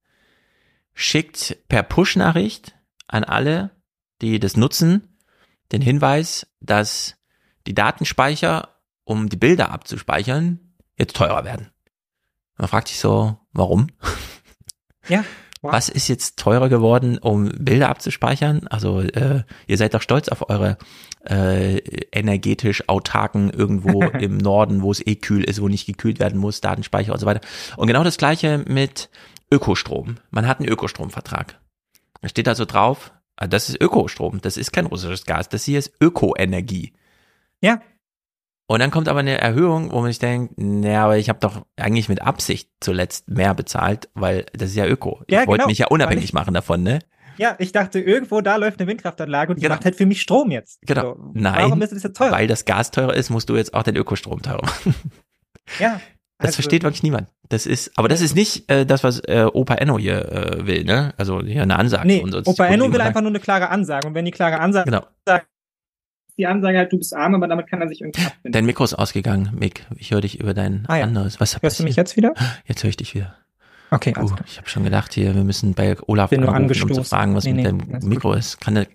schickt 0.92 1.56
per 1.68 1.82
Push-Nachricht 1.82 2.74
an 3.06 3.24
alle, 3.24 3.70
die 4.20 4.38
das 4.40 4.56
nutzen, 4.56 5.18
den 5.72 5.80
Hinweis, 5.80 6.46
dass 6.60 7.16
die 7.66 7.74
Datenspeicher, 7.74 8.80
um 9.04 9.28
die 9.28 9.36
Bilder 9.36 9.70
abzuspeichern, 9.70 10.74
jetzt 10.96 11.16
teurer 11.16 11.44
werden. 11.44 11.70
Man 12.56 12.68
fragt 12.68 12.88
sich 12.88 12.98
so, 12.98 13.38
warum? 13.52 13.88
Ja. 15.08 15.24
Was 15.72 15.88
ist 15.88 16.08
jetzt 16.08 16.38
teurer 16.38 16.68
geworden, 16.68 17.18
um 17.18 17.50
Bilder 17.58 17.88
abzuspeichern? 17.88 18.66
Also 18.68 19.00
äh, 19.00 19.42
ihr 19.66 19.76
seid 19.76 19.94
doch 19.94 20.02
stolz 20.02 20.28
auf 20.28 20.48
eure 20.48 20.76
äh, 21.28 21.78
energetisch 22.12 22.88
autarken 22.88 23.50
irgendwo 23.50 24.02
im 24.20 24.36
Norden, 24.36 24.82
wo 24.82 24.90
es 24.90 25.04
eh 25.06 25.16
kühl 25.16 25.44
ist, 25.44 25.60
wo 25.60 25.68
nicht 25.68 25.86
gekühlt 25.86 26.20
werden 26.20 26.38
muss, 26.38 26.60
Datenspeicher 26.60 27.12
und 27.12 27.18
so 27.18 27.26
weiter. 27.26 27.40
Und 27.76 27.86
genau 27.86 28.04
das 28.04 28.18
gleiche 28.18 28.58
mit 28.66 29.08
Ökostrom. 29.50 30.16
Man 30.30 30.46
hat 30.46 30.60
einen 30.60 30.68
Ökostromvertrag. 30.68 31.58
Da 32.20 32.28
steht 32.28 32.48
also 32.48 32.64
drauf, 32.64 33.12
ah, 33.36 33.46
das 33.46 33.68
ist 33.68 33.80
Ökostrom, 33.80 34.40
das 34.40 34.56
ist 34.56 34.72
kein 34.72 34.86
russisches 34.86 35.24
Gas, 35.24 35.48
das 35.48 35.64
hier 35.64 35.78
ist 35.78 35.92
Ökoenergie. 36.00 36.92
Ja. 37.60 37.80
Und 38.66 38.80
dann 38.80 38.90
kommt 38.90 39.08
aber 39.08 39.20
eine 39.20 39.38
Erhöhung, 39.38 39.92
wo 39.92 40.00
man 40.00 40.06
sich 40.10 40.18
denkt, 40.18 40.54
naja, 40.56 41.04
aber 41.04 41.18
ich 41.18 41.28
habe 41.28 41.38
doch 41.40 41.66
eigentlich 41.76 42.08
mit 42.08 42.22
Absicht 42.22 42.70
zuletzt 42.80 43.28
mehr 43.28 43.54
bezahlt, 43.54 44.08
weil 44.14 44.46
das 44.54 44.70
ist 44.70 44.76
ja 44.76 44.86
Öko. 44.86 45.20
Ich 45.26 45.34
Ja, 45.34 45.40
wollte 45.46 45.62
genau. 45.62 45.66
mich 45.68 45.78
ja 45.78 45.88
unabhängig 45.88 46.24
ich- 46.24 46.32
machen 46.32 46.54
davon, 46.54 46.82
ne? 46.82 47.00
Ja, 47.36 47.56
ich 47.58 47.72
dachte, 47.72 47.98
irgendwo 47.98 48.40
da 48.42 48.54
läuft 48.56 48.78
eine 48.80 48.88
Windkraftanlage 48.88 49.52
und 49.52 49.60
die 49.60 49.68
macht 49.68 49.84
halt 49.84 49.96
für 49.96 50.06
mich 50.06 50.20
Strom 50.22 50.52
jetzt. 50.52 50.78
Genau. 50.82 51.14
So, 51.16 51.30
Nein, 51.34 51.64
Warum 51.64 51.82
ist 51.82 51.92
es 51.92 52.04
jetzt 52.04 52.16
teurer? 52.16 52.30
weil 52.30 52.46
das 52.46 52.64
Gas 52.64 52.92
teurer 52.92 53.12
ist, 53.14 53.28
musst 53.28 53.48
du 53.50 53.56
jetzt 53.56 53.74
auch 53.74 53.82
den 53.82 53.96
Ökostrom 53.96 54.40
teurer 54.40 54.62
machen. 54.62 54.94
ja. 55.80 56.00
Das 56.38 56.48
also- 56.48 56.54
versteht 56.56 56.84
wirklich 56.84 57.02
niemand. 57.02 57.28
Das 57.48 57.66
ist, 57.66 57.90
aber 57.98 58.08
das 58.08 58.20
ist 58.20 58.34
nicht 58.34 58.70
äh, 58.70 58.86
das, 58.86 59.04
was 59.04 59.18
äh, 59.20 59.46
Opa 59.52 59.74
Enno 59.74 59.98
hier 59.98 60.30
äh, 60.32 60.66
will, 60.66 60.84
ne? 60.84 61.12
Also 61.18 61.42
hier 61.42 61.62
eine 61.62 61.76
Ansage 61.76 62.06
Nee, 62.06 62.22
und 62.22 62.32
sonst. 62.32 62.46
Opa 62.46 62.66
Enno 62.66 62.90
will 62.92 63.00
einfach 63.00 63.20
nur 63.20 63.30
eine 63.30 63.40
klare 63.40 63.68
Ansage. 63.68 64.06
Und 64.08 64.14
wenn 64.14 64.24
die 64.24 64.30
klare 64.30 64.60
Ansage 64.60 64.86
Genau. 64.90 65.04
sagt, 65.26 65.46
die 66.38 66.46
Ansage 66.46 66.78
halt, 66.78 66.92
du 66.92 66.98
bist 66.98 67.14
arm, 67.14 67.34
aber 67.34 67.46
damit 67.48 67.68
kann 67.68 67.80
er 67.80 67.88
sich 67.88 68.00
irgendwie 68.00 68.22
abfinden. 68.24 68.52
Dein 68.52 68.66
Mikro 68.66 68.84
ist 68.84 68.94
ausgegangen, 68.94 69.50
Mick. 69.54 69.86
Ich 69.96 70.10
höre 70.10 70.20
dich 70.20 70.40
über 70.40 70.54
dein 70.54 70.84
Ah 70.88 70.96
ja. 70.96 71.04
anderes. 71.04 71.40
Was 71.40 71.60
Hörst 71.62 71.78
du 71.80 71.84
mich 71.84 71.96
jetzt 71.96 72.16
wieder? 72.16 72.34
Jetzt 72.66 72.82
höre 72.82 72.90
ich 72.90 72.96
dich 72.96 73.14
wieder. 73.14 73.36
Okay, 73.90 74.12
Gut, 74.12 74.32
ich 74.46 74.56
habe 74.58 74.68
schon 74.68 74.82
gedacht, 74.82 75.12
hier, 75.14 75.36
wir 75.36 75.44
müssen 75.44 75.74
bei 75.74 75.96
Olaf 76.08 76.30
Bin 76.30 76.42
anrufen, 76.42 76.82
um 76.82 76.94
zu 76.94 77.04
fragen, 77.04 77.36
was 77.36 77.44
Nee, 77.44 77.52
mit 77.52 77.72
nee, 77.72 77.92
alles 77.92 78.04
Mikro 78.04 78.32
ist. 78.32 78.60
Kann 78.60 78.74
der, 78.74 78.86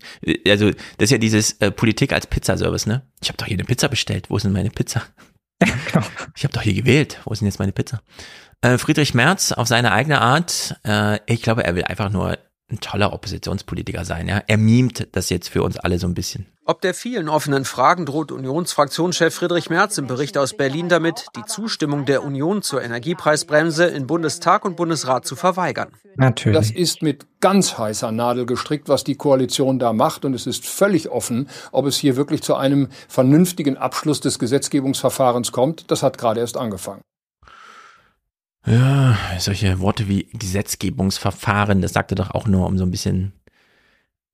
also, 0.46 0.70
das 0.70 0.76
ist 0.98 1.10
ja 1.12 1.18
dieses 1.18 1.52
äh, 1.60 1.70
Politik 1.70 2.12
als 2.12 2.26
Pizzaservice, 2.26 2.86
ne? 2.86 3.02
Ich 3.22 3.28
habe 3.28 3.38
doch 3.38 3.46
hier 3.46 3.56
eine 3.56 3.64
Pizza 3.64 3.88
bestellt. 3.88 4.28
Wo 4.28 4.36
ist 4.36 4.42
denn 4.42 4.52
meine 4.52 4.70
Pizza? 4.70 5.02
Genau. 5.92 6.04
Ich 6.36 6.44
habe 6.44 6.52
doch 6.54 6.62
hier 6.62 6.74
gewählt. 6.74 7.20
Wo 7.24 7.32
ist 7.32 7.40
denn 7.40 7.46
jetzt 7.46 7.58
meine 7.58 7.72
Pizza? 7.72 8.00
Äh, 8.62 8.78
Friedrich 8.78 9.14
Merz 9.14 9.52
auf 9.52 9.68
seine 9.68 9.92
eigene 9.92 10.20
Art. 10.20 10.78
Äh, 10.86 11.18
ich 11.26 11.42
glaube, 11.42 11.64
er 11.64 11.74
will 11.74 11.84
einfach 11.84 12.10
nur 12.10 12.38
ein 12.70 12.80
toller 12.80 13.12
Oppositionspolitiker 13.12 14.04
sein. 14.04 14.28
Ja, 14.28 14.42
er 14.46 14.58
mimt 14.58 15.08
das 15.12 15.30
jetzt 15.30 15.48
für 15.48 15.62
uns 15.62 15.76
alle 15.76 15.98
so 15.98 16.06
ein 16.06 16.14
bisschen. 16.14 16.46
Ob 16.66 16.80
der 16.82 16.94
vielen 16.94 17.28
offenen 17.28 17.64
Fragen 17.64 18.06
droht 18.06 18.30
Unionsfraktionschef 18.30 19.34
Friedrich 19.34 19.70
Merz 19.70 19.98
im 19.98 20.06
Bericht 20.06 20.38
aus 20.38 20.56
Berlin 20.56 20.88
damit, 20.88 21.26
die 21.34 21.44
Zustimmung 21.44 22.04
der 22.04 22.22
Union 22.22 22.62
zur 22.62 22.82
Energiepreisbremse 22.82 23.86
in 23.86 24.06
Bundestag 24.06 24.64
und 24.64 24.76
Bundesrat 24.76 25.26
zu 25.26 25.34
verweigern. 25.34 25.88
Natürlich. 26.16 26.56
Das 26.56 26.70
ist 26.70 27.02
mit 27.02 27.26
ganz 27.40 27.76
heißer 27.76 28.12
Nadel 28.12 28.46
gestrickt, 28.46 28.88
was 28.88 29.02
die 29.02 29.16
Koalition 29.16 29.80
da 29.80 29.92
macht. 29.92 30.24
Und 30.24 30.34
es 30.34 30.46
ist 30.46 30.64
völlig 30.64 31.08
offen, 31.08 31.48
ob 31.72 31.86
es 31.86 31.96
hier 31.96 32.14
wirklich 32.14 32.42
zu 32.42 32.54
einem 32.54 32.88
vernünftigen 33.08 33.76
Abschluss 33.76 34.20
des 34.20 34.38
Gesetzgebungsverfahrens 34.38 35.50
kommt. 35.50 35.90
Das 35.90 36.04
hat 36.04 36.18
gerade 36.18 36.38
erst 36.38 36.56
angefangen. 36.56 37.02
Ja, 38.66 39.16
solche 39.38 39.80
Worte 39.80 40.06
wie 40.06 40.24
Gesetzgebungsverfahren, 40.32 41.80
das 41.80 41.94
sagte 41.94 42.14
doch 42.14 42.30
auch 42.30 42.46
nur, 42.46 42.66
um 42.66 42.76
so 42.76 42.84
ein 42.84 42.90
bisschen 42.90 43.32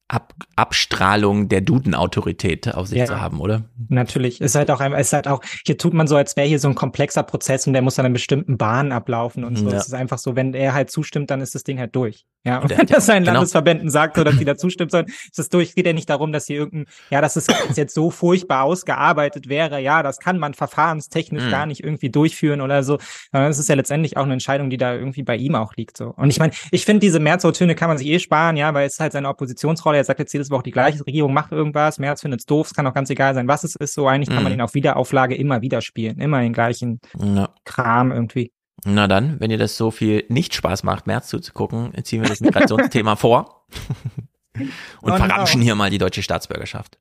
Ab 0.09 0.35
Abstrahlung 0.55 1.49
der 1.49 1.61
Duden-Autorität 1.63 2.73
auf 2.75 2.87
sich 2.89 2.99
Ja. 2.99 3.07
zu 3.07 3.21
haben, 3.21 3.41
oder? 3.41 3.63
Natürlich. 3.89 4.41
Es 4.41 4.53
ist 4.53 4.55
halt 4.55 4.71
auch 4.71 4.81
es 4.81 5.09
ist 5.09 5.13
halt 5.13 5.27
auch, 5.27 5.41
hier 5.65 5.77
tut 5.79 5.95
man 5.95 6.07
so, 6.07 6.17
als 6.17 6.37
wäre 6.37 6.47
hier 6.47 6.61
so 6.61 6.69
ein 6.69 6.75
komplexer 6.77 7.23
Prozess 7.25 7.67
und 7.67 7.73
der 7.73 7.83
muss 7.83 7.97
dann 7.97 8.07
in 8.07 8.13
bestimmten 8.13 8.57
Bahnen 8.57 8.93
ablaufen 8.93 9.43
und 9.45 9.57
so. 9.57 9.69
Ja. 9.69 9.77
Es 9.77 9.87
ist 9.89 9.95
einfach 9.95 10.19
so, 10.19 10.37
wenn 10.37 10.55
er 10.55 10.75
halt 10.75 10.91
zustimmt, 10.91 11.31
dann 11.31 11.41
ist 11.41 11.55
das 11.55 11.65
Ding 11.65 11.79
halt 11.79 11.95
durch. 11.97 12.25
Ja, 12.45 12.59
und 12.59 12.65
Und 12.65 12.71
er 12.73 12.79
wenn 12.79 12.87
das 12.87 13.07
seinen 13.07 13.25
genau. 13.25 13.35
Landesverbänden 13.35 13.91
sagt, 13.91 14.17
so, 14.17 14.23
dass 14.23 14.37
die 14.37 14.45
da 14.45 14.57
zustimmen 14.57 14.91
sollen, 14.91 15.07
ist 15.07 15.37
das 15.39 15.49
durch. 15.49 15.71
Es 15.71 15.75
geht 15.75 15.87
ja 15.87 15.93
nicht 15.93 16.09
darum, 16.09 16.31
dass 16.31 16.47
hier 16.47 16.59
irgendein, 16.59 16.87
ja, 17.11 17.21
dass 17.21 17.35
es 17.35 17.49
jetzt 17.75 17.93
so 17.95 18.11
furchtbar 18.13 18.63
ausgearbeitet 18.63 19.49
wäre. 19.49 19.81
Ja, 19.81 20.05
das 20.05 20.19
kann 20.21 20.39
man 20.39 20.55
verfahrenstechnisch 20.55 21.43
Mhm. 21.47 21.51
gar 21.51 21.67
nicht 21.67 21.83
irgendwie 21.83 22.11
durchführen 22.11 22.61
oder 22.61 22.85
so. 22.85 22.99
Sondern 23.33 23.51
es 23.51 23.59
ist 23.59 23.69
ja 23.69 23.75
letztendlich 23.75 24.17
auch 24.17 24.23
eine 24.23 24.35
Entscheidung, 24.35 24.71
die 24.71 24.77
da 24.77 24.95
irgendwie 24.95 25.25
bei 25.25 25.37
ihm 25.37 25.57
auch 25.57 25.75
liegt, 25.75 25.97
so. 25.97 26.15
Und 26.17 26.31
ich 26.31 26.39
meine, 26.39 26.53
ich 26.71 26.85
finde, 26.85 27.01
diese 27.01 27.19
März-Töne 27.19 27.75
kann 27.75 27.89
man 27.89 27.99
sich 27.99 28.07
eh 28.07 28.21
sparen, 28.21 28.57
ja, 28.57 28.73
weil 28.73 28.87
es 28.87 28.95
ist 28.95 29.01
halt 29.01 29.13
seine 29.13 29.29
Oppositionsrolle. 29.29 29.96
Er 29.97 30.05
sagt 30.05 30.21
jetzt 30.21 30.33
jedes 30.33 30.51
Woche 30.51 30.63
die 30.65 30.71
gleiche 30.71 31.05
Regierung 31.07 31.33
macht 31.35 31.53
irgendwas. 31.53 31.99
März 31.99 32.23
findet 32.23 32.41
es 32.41 32.47
doof. 32.47 32.69
Es 32.69 32.75
kann 32.75 32.87
auch 32.87 32.95
ganz 32.95 33.11
egal 33.11 33.35
sein, 33.35 33.49
was 33.49 33.65
es 33.65 33.75
ist. 33.77 33.95
So 33.95 34.07
eigentlich 34.07 34.29
kann 34.29 34.43
man 34.43 34.53
Mhm. 34.53 34.59
ihn 34.59 34.63
auf 34.63 34.75
Wiederauflage 34.75 35.35
immer 35.35 35.63
wieder 35.63 35.81
spielen. 35.83 36.19
Immer 36.21 36.41
den 36.41 36.53
gleichen 36.53 37.01
Ja. 37.19 37.51
Kram 37.65 38.13
irgendwie. 38.13 38.53
Na 38.85 39.09
dann, 39.09 39.41
wenn 39.41 39.51
dir 39.51 39.59
das 39.59 39.77
so 39.77 39.91
viel 39.91 40.25
nicht 40.29 40.55
Spaß 40.55 40.83
macht, 40.85 41.07
März 41.07 41.29
zuzugucken, 41.29 41.93
ziehen 42.05 42.21
wir 42.23 42.29
das 42.29 42.41
Migrationsthema 42.41 43.17
vor 43.17 43.67
und 45.03 45.13
Oh, 45.13 45.17
verramschen 45.17 45.61
no. 45.61 45.65
hier 45.65 45.75
mal 45.75 45.91
die 45.91 45.99
deutsche 45.99 46.23
Staatsbürgerschaft. 46.23 46.99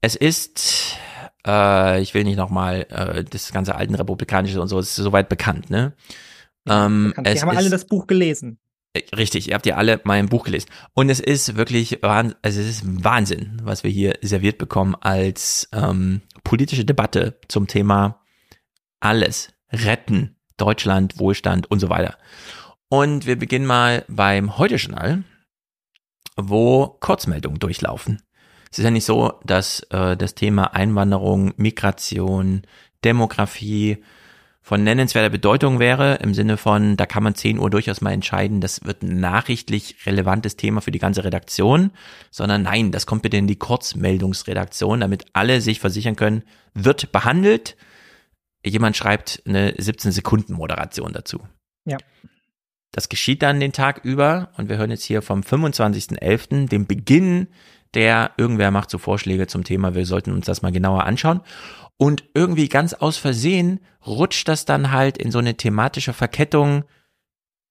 Es 0.00 0.16
ist, 0.16 0.96
äh, 1.46 2.00
ich 2.02 2.12
will 2.14 2.24
nicht 2.24 2.36
nochmal 2.36 2.86
äh, 2.90 3.24
das 3.24 3.52
ganze 3.52 3.74
alten 3.76 3.94
Republikanische 3.94 4.60
und 4.60 4.68
so, 4.68 4.78
es 4.78 4.88
ist 4.90 4.96
soweit 4.96 5.28
bekannt, 5.28 5.70
ne? 5.70 5.94
Ähm, 6.68 7.14
Die 7.18 7.24
es 7.30 7.42
haben 7.42 7.56
alle 7.56 7.70
das 7.70 7.86
Buch 7.86 8.06
gelesen. 8.06 8.58
Äh, 8.94 9.02
Richtig, 9.14 9.48
ihr 9.48 9.54
habt 9.54 9.66
ja 9.66 9.76
alle 9.76 10.00
mein 10.04 10.28
Buch 10.28 10.44
gelesen. 10.44 10.70
Und 10.94 11.10
es 11.10 11.20
ist 11.20 11.56
wirklich 11.56 12.02
also 12.02 12.30
es 12.42 12.56
ist 12.56 13.04
Wahnsinn, 13.04 13.60
was 13.62 13.84
wir 13.84 13.90
hier 13.90 14.14
serviert 14.22 14.58
bekommen 14.58 14.94
als 14.98 15.68
ähm, 15.72 16.22
politische 16.44 16.84
Debatte 16.84 17.38
zum 17.48 17.66
Thema 17.66 18.20
alles 19.00 19.50
retten, 19.70 20.36
Deutschland, 20.56 21.18
Wohlstand 21.18 21.70
und 21.70 21.80
so 21.80 21.90
weiter. 21.90 22.16
Und 22.88 23.26
wir 23.26 23.36
beginnen 23.36 23.66
mal 23.66 24.04
beim 24.08 24.56
Heute-Journal, 24.56 25.24
wo 26.36 26.86
Kurzmeldungen 27.00 27.58
durchlaufen. 27.58 28.22
Es 28.70 28.78
ist 28.78 28.84
ja 28.84 28.90
nicht 28.90 29.04
so, 29.04 29.40
dass 29.44 29.80
äh, 29.90 30.16
das 30.16 30.34
Thema 30.34 30.74
Einwanderung, 30.74 31.52
Migration, 31.56 32.62
Demografie 33.04 34.02
von 34.66 34.82
nennenswerter 34.82 35.28
Bedeutung 35.28 35.78
wäre, 35.78 36.14
im 36.22 36.32
Sinne 36.32 36.56
von, 36.56 36.96
da 36.96 37.04
kann 37.04 37.22
man 37.22 37.34
10 37.34 37.58
Uhr 37.58 37.68
durchaus 37.68 38.00
mal 38.00 38.12
entscheiden, 38.12 38.62
das 38.62 38.82
wird 38.82 39.02
ein 39.02 39.20
nachrichtlich 39.20 40.06
relevantes 40.06 40.56
Thema 40.56 40.80
für 40.80 40.90
die 40.90 40.98
ganze 40.98 41.22
Redaktion, 41.22 41.90
sondern 42.30 42.62
nein, 42.62 42.90
das 42.90 43.04
kommt 43.04 43.20
bitte 43.20 43.36
in 43.36 43.46
die 43.46 43.58
Kurzmeldungsredaktion, 43.58 45.00
damit 45.00 45.26
alle 45.34 45.60
sich 45.60 45.80
versichern 45.80 46.16
können, 46.16 46.44
wird 46.72 47.12
behandelt. 47.12 47.76
Jemand 48.64 48.96
schreibt 48.96 49.42
eine 49.46 49.72
17-Sekunden-Moderation 49.72 51.12
dazu. 51.12 51.40
Ja. 51.84 51.98
Das 52.90 53.10
geschieht 53.10 53.42
dann 53.42 53.60
den 53.60 53.72
Tag 53.72 54.02
über 54.02 54.48
und 54.56 54.70
wir 54.70 54.78
hören 54.78 54.90
jetzt 54.90 55.04
hier 55.04 55.20
vom 55.20 55.42
25.11., 55.42 56.70
dem 56.70 56.86
Beginn 56.86 57.48
der 57.92 58.32
Irgendwer 58.36 58.70
macht 58.70 58.90
so 58.90 58.98
Vorschläge 58.98 59.46
zum 59.46 59.62
Thema, 59.62 59.94
wir 59.94 60.06
sollten 60.06 60.32
uns 60.32 60.46
das 60.46 60.62
mal 60.62 60.72
genauer 60.72 61.04
anschauen. 61.04 61.40
Und 61.96 62.24
irgendwie 62.34 62.68
ganz 62.68 62.92
aus 62.92 63.16
Versehen 63.16 63.80
rutscht 64.06 64.48
das 64.48 64.64
dann 64.64 64.90
halt 64.90 65.18
in 65.18 65.30
so 65.30 65.38
eine 65.38 65.56
thematische 65.56 66.12
Verkettung 66.12 66.84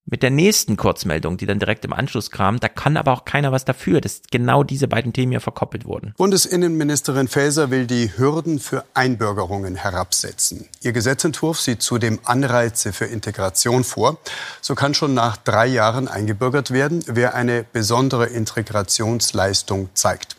mit 0.06 0.22
der 0.22 0.32
nächsten 0.32 0.76
Kurzmeldung, 0.76 1.38
die 1.38 1.46
dann 1.46 1.60
direkt 1.60 1.86
im 1.86 1.94
Anschluss 1.94 2.30
kam. 2.30 2.60
Da 2.60 2.68
kann 2.68 2.98
aber 2.98 3.14
auch 3.14 3.24
keiner 3.24 3.52
was 3.52 3.64
dafür, 3.64 4.02
dass 4.02 4.22
genau 4.30 4.64
diese 4.64 4.88
beiden 4.88 5.14
Themen 5.14 5.32
hier 5.32 5.40
verkoppelt 5.40 5.86
wurden. 5.86 6.14
Bundesinnenministerin 6.18 7.28
Faeser 7.28 7.70
will 7.72 7.88
die 7.88 8.12
Hürden 8.18 8.60
für 8.60 8.84
Einbürgerungen 8.94 9.76
herabsetzen. 9.76 10.68
Ihr 10.82 10.92
Gesetzentwurf 10.92 11.60
sieht 11.60 11.82
zudem 11.82 12.20
Anreize 12.26 12.92
für 12.92 13.06
Integration 13.06 13.84
vor. 13.84 14.18
So 14.62 14.76
kann 14.76 14.94
schon 14.94 15.14
nach 15.14 15.38
drei 15.38 15.68
Jahren 15.68 16.08
eingebürgert 16.08 16.72
werden, 16.72 17.04
wer 17.08 17.34
eine 17.34 17.64
besondere 17.72 18.26
Integrationsleistung 18.26 19.90
zeigt. 19.94 20.36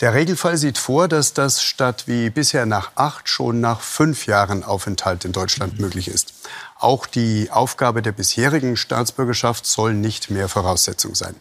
Der 0.00 0.12
Regelfall 0.12 0.56
sieht 0.56 0.76
vor, 0.76 1.06
dass 1.06 1.34
das 1.34 1.62
statt 1.62 2.04
wie 2.06 2.28
bisher 2.28 2.66
nach 2.66 2.92
acht 2.96 3.28
schon 3.28 3.60
nach 3.60 3.80
fünf 3.80 4.26
Jahren 4.26 4.64
Aufenthalt 4.64 5.24
in 5.24 5.30
Deutschland 5.32 5.78
möglich 5.78 6.08
ist. 6.08 6.34
Auch 6.78 7.06
die 7.06 7.50
Aufgabe 7.52 8.02
der 8.02 8.12
bisherigen 8.12 8.76
Staatsbürgerschaft 8.76 9.66
soll 9.66 9.94
nicht 9.94 10.30
mehr 10.30 10.48
Voraussetzung 10.48 11.14
sein. 11.14 11.36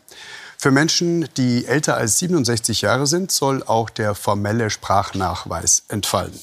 Für 0.57 0.71
Menschen, 0.71 1.27
die 1.35 1.65
älter 1.65 1.97
als 1.97 2.19
67 2.19 2.81
Jahre 2.81 3.07
sind, 3.07 3.31
soll 3.31 3.63
auch 3.63 3.89
der 3.89 4.13
formelle 4.13 4.69
Sprachnachweis 4.69 5.83
entfallen. 5.89 6.39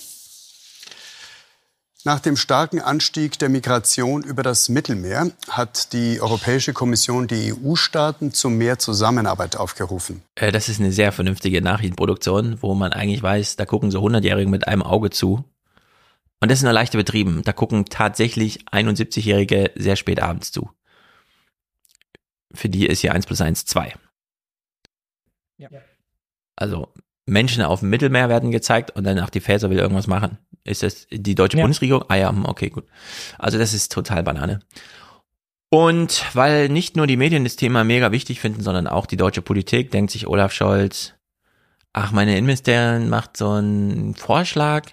Nach 2.05 2.19
dem 2.19 2.37
starken 2.37 2.81
Anstieg 2.81 3.39
der 3.39 3.51
Migration 3.51 4.23
über 4.23 4.43
das 4.43 4.71
Mittelmeer 4.71 5.33
hat 5.51 5.93
die 5.93 6.21
Europäische 6.21 6.73
Kommission 6.73 7.27
die 7.27 7.53
EU-Staaten 7.53 8.33
zu 8.33 8.49
mehr 8.49 8.79
Zusammenarbeit 8.79 9.57
aufgerufen. 9.57 10.23
Äh, 10.35 10.51
das 10.51 10.71
ist 10.71 10.81
eine 10.81 10.93
sehr 10.93 11.13
vernünftige 11.13 11.61
Nachrichtenproduktion, 11.61 12.63
wo 12.63 12.75
man 12.75 12.93
eigentlich 12.93 13.23
weiß, 13.23 13.57
da 13.57 13.67
gucken 13.67 13.91
so 13.91 14.03
100-Jährige 14.03 14.49
mit 14.49 14.67
einem 14.67 14.83
Auge 14.83 15.11
zu. 15.11 15.45
Und 16.41 16.51
das 16.51 16.61
ist 16.61 16.63
nur 16.63 16.73
leicht 16.73 16.95
übertrieben. 16.95 17.43
Da 17.45 17.53
gucken 17.53 17.85
tatsächlich 17.85 18.65
71-Jährige 18.71 19.73
sehr 19.75 19.97
spät 19.97 20.23
abends 20.23 20.53
zu. 20.53 20.71
Für 22.55 22.71
die 22.71 22.87
ist 22.87 23.01
hier 23.01 23.13
1 23.13 23.27
plus 23.27 23.43
1 23.43 23.67
2. 23.67 23.95
Ja. 25.59 25.69
Also 26.57 26.89
Menschen 27.27 27.63
auf 27.63 27.81
dem 27.81 27.91
Mittelmeer 27.91 28.31
werden 28.31 28.51
gezeigt 28.51 28.91
und 28.93 29.05
danach 29.05 29.29
die 29.29 29.41
Phaser 29.41 29.69
will 29.69 29.79
irgendwas 29.79 30.07
machen. 30.07 30.39
Ist 30.71 30.83
das 30.83 31.07
die 31.11 31.35
deutsche 31.35 31.59
ja. 31.59 31.65
Bundesregierung? 31.65 32.05
Ah 32.09 32.17
ja, 32.17 32.31
hm, 32.31 32.47
okay, 32.47 32.71
gut. 32.71 32.85
Also 33.39 33.59
das 33.59 33.75
ist 33.75 33.93
total 33.93 34.23
Banane. 34.23 34.61
Und 35.71 36.25
weil 36.35 36.69
nicht 36.69 36.97
nur 36.97 37.07
die 37.07 37.17
Medien 37.17 37.45
das 37.45 37.57
Thema 37.57 37.85
mega 37.85 38.11
wichtig 38.11 38.41
finden, 38.41 38.63
sondern 38.63 38.87
auch 38.87 39.07
die 39.07 39.17
deutsche 39.17 39.43
Politik, 39.43 39.91
denkt 39.91 40.11
sich 40.11 40.27
Olaf 40.27 40.53
Scholz, 40.53 41.15
ach, 41.93 42.11
meine 42.11 42.33
Innenministerin 42.33 43.09
macht 43.09 43.37
so 43.37 43.51
einen 43.51 44.15
Vorschlag, 44.17 44.87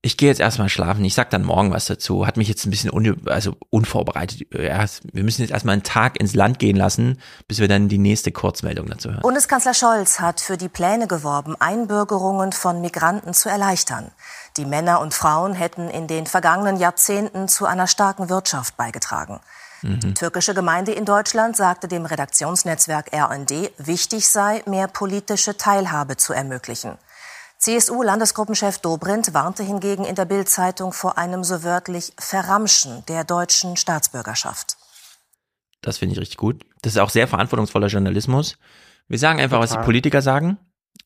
ich 0.00 0.16
gehe 0.16 0.28
jetzt 0.28 0.40
erstmal 0.40 0.68
schlafen, 0.68 1.04
ich 1.04 1.14
sag 1.14 1.30
dann 1.30 1.42
morgen 1.42 1.72
was 1.72 1.86
dazu. 1.86 2.24
Hat 2.24 2.36
mich 2.36 2.46
jetzt 2.46 2.64
ein 2.64 2.70
bisschen 2.70 2.90
un, 2.90 3.20
also 3.26 3.56
unvorbereitet. 3.70 4.46
Ja, 4.52 4.84
wir 5.12 5.24
müssen 5.24 5.42
jetzt 5.42 5.50
erstmal 5.50 5.72
einen 5.72 5.82
Tag 5.82 6.20
ins 6.20 6.34
Land 6.34 6.60
gehen 6.60 6.76
lassen, 6.76 7.18
bis 7.48 7.58
wir 7.58 7.66
dann 7.66 7.88
die 7.88 7.98
nächste 7.98 8.30
Kurzmeldung 8.30 8.86
dazu 8.86 9.10
hören. 9.10 9.22
Bundeskanzler 9.22 9.74
Scholz 9.74 10.20
hat 10.20 10.40
für 10.40 10.56
die 10.56 10.68
Pläne 10.68 11.08
geworben, 11.08 11.56
Einbürgerungen 11.58 12.52
von 12.52 12.80
Migranten 12.80 13.34
zu 13.34 13.48
erleichtern. 13.48 14.12
Die 14.58 14.66
Männer 14.66 15.00
und 15.00 15.14
Frauen 15.14 15.54
hätten 15.54 15.88
in 15.88 16.08
den 16.08 16.26
vergangenen 16.26 16.76
Jahrzehnten 16.76 17.46
zu 17.46 17.64
einer 17.64 17.86
starken 17.86 18.28
Wirtschaft 18.28 18.76
beigetragen. 18.76 19.40
Mhm. 19.82 20.00
Die 20.00 20.14
türkische 20.14 20.52
Gemeinde 20.52 20.90
in 20.90 21.04
Deutschland 21.04 21.56
sagte 21.56 21.86
dem 21.86 22.04
Redaktionsnetzwerk 22.04 23.12
RND, 23.12 23.70
wichtig 23.78 24.28
sei, 24.28 24.62
mehr 24.66 24.88
politische 24.88 25.56
Teilhabe 25.56 26.16
zu 26.16 26.32
ermöglichen. 26.32 26.98
CSU-Landesgruppenchef 27.58 28.78
Dobrindt 28.78 29.32
warnte 29.32 29.62
hingegen 29.62 30.04
in 30.04 30.16
der 30.16 30.24
Bild-Zeitung 30.24 30.92
vor 30.92 31.18
einem 31.18 31.44
so 31.44 31.62
wörtlich 31.62 32.12
Verramschen 32.18 33.04
der 33.06 33.22
deutschen 33.22 33.76
Staatsbürgerschaft. 33.76 34.76
Das 35.82 35.98
finde 35.98 36.14
ich 36.14 36.20
richtig 36.20 36.36
gut. 36.36 36.64
Das 36.82 36.94
ist 36.94 36.98
auch 36.98 37.10
sehr 37.10 37.28
verantwortungsvoller 37.28 37.86
Journalismus. 37.86 38.56
Wir 39.06 39.18
sagen 39.20 39.40
einfach, 39.40 39.58
Total. 39.58 39.76
was 39.76 39.80
die 39.80 39.84
Politiker 39.84 40.20
sagen. 40.20 40.58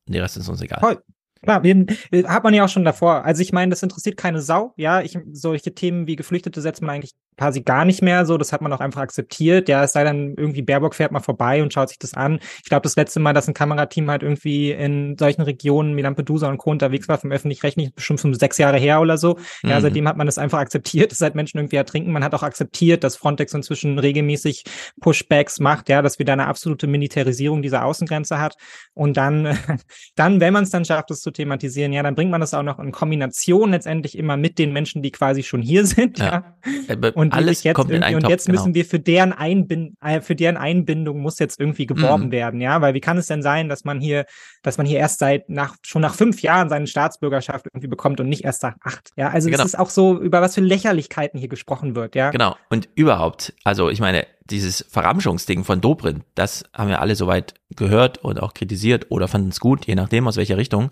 Der 0.06 0.22
Rest 0.22 0.38
ist 0.38 0.48
uns 0.48 0.62
egal. 0.62 0.80
Voll. 0.80 1.02
Klar, 1.42 1.64
wir, 1.64 1.86
hat 2.28 2.44
man 2.44 2.54
ja 2.54 2.64
auch 2.64 2.68
schon 2.68 2.84
davor. 2.84 3.24
Also 3.24 3.42
ich 3.42 3.52
meine, 3.52 3.70
das 3.70 3.82
interessiert 3.82 4.16
keine 4.16 4.40
Sau. 4.40 4.72
Ja, 4.76 5.00
ich, 5.00 5.18
solche 5.32 5.74
Themen 5.74 6.06
wie 6.06 6.14
Geflüchtete 6.14 6.60
setzt 6.60 6.82
man 6.82 6.90
eigentlich 6.90 7.14
quasi 7.36 7.62
gar 7.62 7.84
nicht 7.84 8.02
mehr 8.02 8.24
so. 8.26 8.38
Das 8.38 8.52
hat 8.52 8.60
man 8.60 8.72
auch 8.72 8.78
einfach 8.78 9.00
akzeptiert. 9.00 9.68
Ja, 9.68 9.82
es 9.82 9.92
sei 9.92 10.04
dann 10.04 10.34
irgendwie 10.36 10.62
Baerbock 10.62 10.94
fährt 10.94 11.10
mal 11.10 11.20
vorbei 11.20 11.62
und 11.62 11.72
schaut 11.72 11.88
sich 11.88 11.98
das 11.98 12.14
an. 12.14 12.38
Ich 12.62 12.68
glaube, 12.68 12.82
das 12.82 12.94
letzte 12.94 13.18
Mal, 13.18 13.32
dass 13.32 13.48
ein 13.48 13.54
Kamerateam 13.54 14.08
halt 14.08 14.22
irgendwie 14.22 14.70
in 14.70 15.16
solchen 15.18 15.42
Regionen 15.42 15.96
wie 15.96 16.02
Lampedusa 16.02 16.48
und 16.48 16.58
Co. 16.58 16.70
unterwegs 16.70 17.08
war, 17.08 17.18
vom 17.18 17.32
öffentlich-rechtlichen, 17.32 17.92
bestimmt 17.94 18.20
fünf, 18.20 18.38
sechs 18.38 18.58
Jahre 18.58 18.78
her 18.78 19.00
oder 19.00 19.18
so. 19.18 19.38
Ja, 19.64 19.78
mhm. 19.78 19.82
seitdem 19.82 20.06
hat 20.06 20.16
man 20.16 20.26
das 20.26 20.38
einfach 20.38 20.58
akzeptiert, 20.58 21.12
seit 21.16 21.34
Menschen 21.34 21.58
irgendwie 21.58 21.76
ertrinken. 21.76 22.12
Man 22.12 22.22
hat 22.22 22.34
auch 22.34 22.44
akzeptiert, 22.44 23.02
dass 23.02 23.16
Frontex 23.16 23.52
inzwischen 23.52 23.98
regelmäßig 23.98 24.62
Pushbacks 25.00 25.58
macht, 25.58 25.88
ja, 25.88 26.02
dass 26.02 26.18
wir 26.18 26.26
da 26.26 26.34
eine 26.34 26.46
absolute 26.46 26.86
Militarisierung 26.86 27.62
dieser 27.62 27.84
Außengrenze 27.84 28.38
hat. 28.38 28.54
Und 28.94 29.16
dann, 29.16 29.58
dann, 30.14 30.40
wenn 30.40 30.52
man 30.52 30.62
es 30.62 30.70
dann 30.70 30.84
schafft, 30.84 31.10
das 31.10 31.20
zu 31.20 31.31
thematisieren, 31.32 31.92
ja, 31.92 32.02
dann 32.02 32.14
bringt 32.14 32.30
man 32.30 32.40
das 32.40 32.54
auch 32.54 32.62
noch 32.62 32.78
in 32.78 32.92
Kombination 32.92 33.70
letztendlich 33.70 34.16
immer 34.16 34.36
mit 34.36 34.58
den 34.58 34.72
Menschen, 34.72 35.02
die 35.02 35.10
quasi 35.10 35.42
schon 35.42 35.62
hier 35.62 35.86
sind. 35.92 36.18
Ja. 36.18 36.56
ja. 36.88 37.10
Und 37.14 37.32
alles 37.32 37.62
jetzt 37.62 37.74
kommt 37.74 37.90
in 37.90 38.02
einen 38.02 38.16
Und 38.16 38.28
jetzt 38.28 38.46
genau. 38.46 38.58
müssen 38.58 38.74
wir 38.74 38.84
für 38.84 38.98
deren, 39.00 39.32
Einbind 39.32 39.96
äh, 40.02 40.20
für 40.20 40.34
deren 40.34 40.56
Einbindung 40.56 41.20
muss 41.20 41.38
jetzt 41.38 41.60
irgendwie 41.60 41.86
geworben 41.86 42.26
mhm. 42.26 42.32
werden, 42.32 42.60
ja, 42.60 42.80
weil 42.80 42.94
wie 42.94 43.00
kann 43.00 43.18
es 43.18 43.26
denn 43.26 43.42
sein, 43.42 43.68
dass 43.68 43.84
man 43.84 44.00
hier, 44.00 44.26
dass 44.62 44.78
man 44.78 44.86
hier 44.86 44.98
erst 44.98 45.18
seit 45.18 45.48
nach 45.48 45.76
schon 45.82 46.02
nach 46.02 46.14
fünf 46.14 46.42
Jahren 46.42 46.68
seine 46.68 46.86
Staatsbürgerschaft 46.86 47.66
irgendwie 47.66 47.88
bekommt 47.88 48.20
und 48.20 48.28
nicht 48.28 48.44
erst 48.44 48.62
nach 48.62 48.74
acht, 48.82 49.10
ja, 49.16 49.28
also 49.28 49.48
genau. 49.48 49.62
es 49.62 49.70
ist 49.70 49.78
auch 49.78 49.90
so 49.90 50.20
über 50.20 50.40
was 50.40 50.54
für 50.54 50.60
Lächerlichkeiten 50.60 51.38
hier 51.38 51.48
gesprochen 51.48 51.94
wird, 51.94 52.14
ja. 52.14 52.30
Genau 52.30 52.56
und 52.70 52.88
überhaupt, 52.94 53.54
also 53.64 53.90
ich 53.90 54.00
meine 54.00 54.26
dieses 54.50 54.84
Verramschungsding 54.88 55.64
von 55.64 55.80
Dobrindt, 55.80 56.24
das 56.34 56.64
haben 56.72 56.88
wir 56.88 57.00
alle 57.00 57.16
soweit 57.16 57.54
gehört 57.70 58.18
und 58.18 58.42
auch 58.42 58.54
kritisiert 58.54 59.06
oder 59.10 59.28
fanden 59.28 59.50
es 59.50 59.60
gut, 59.60 59.86
je 59.86 59.94
nachdem 59.94 60.26
aus 60.28 60.36
welcher 60.36 60.56
Richtung. 60.56 60.90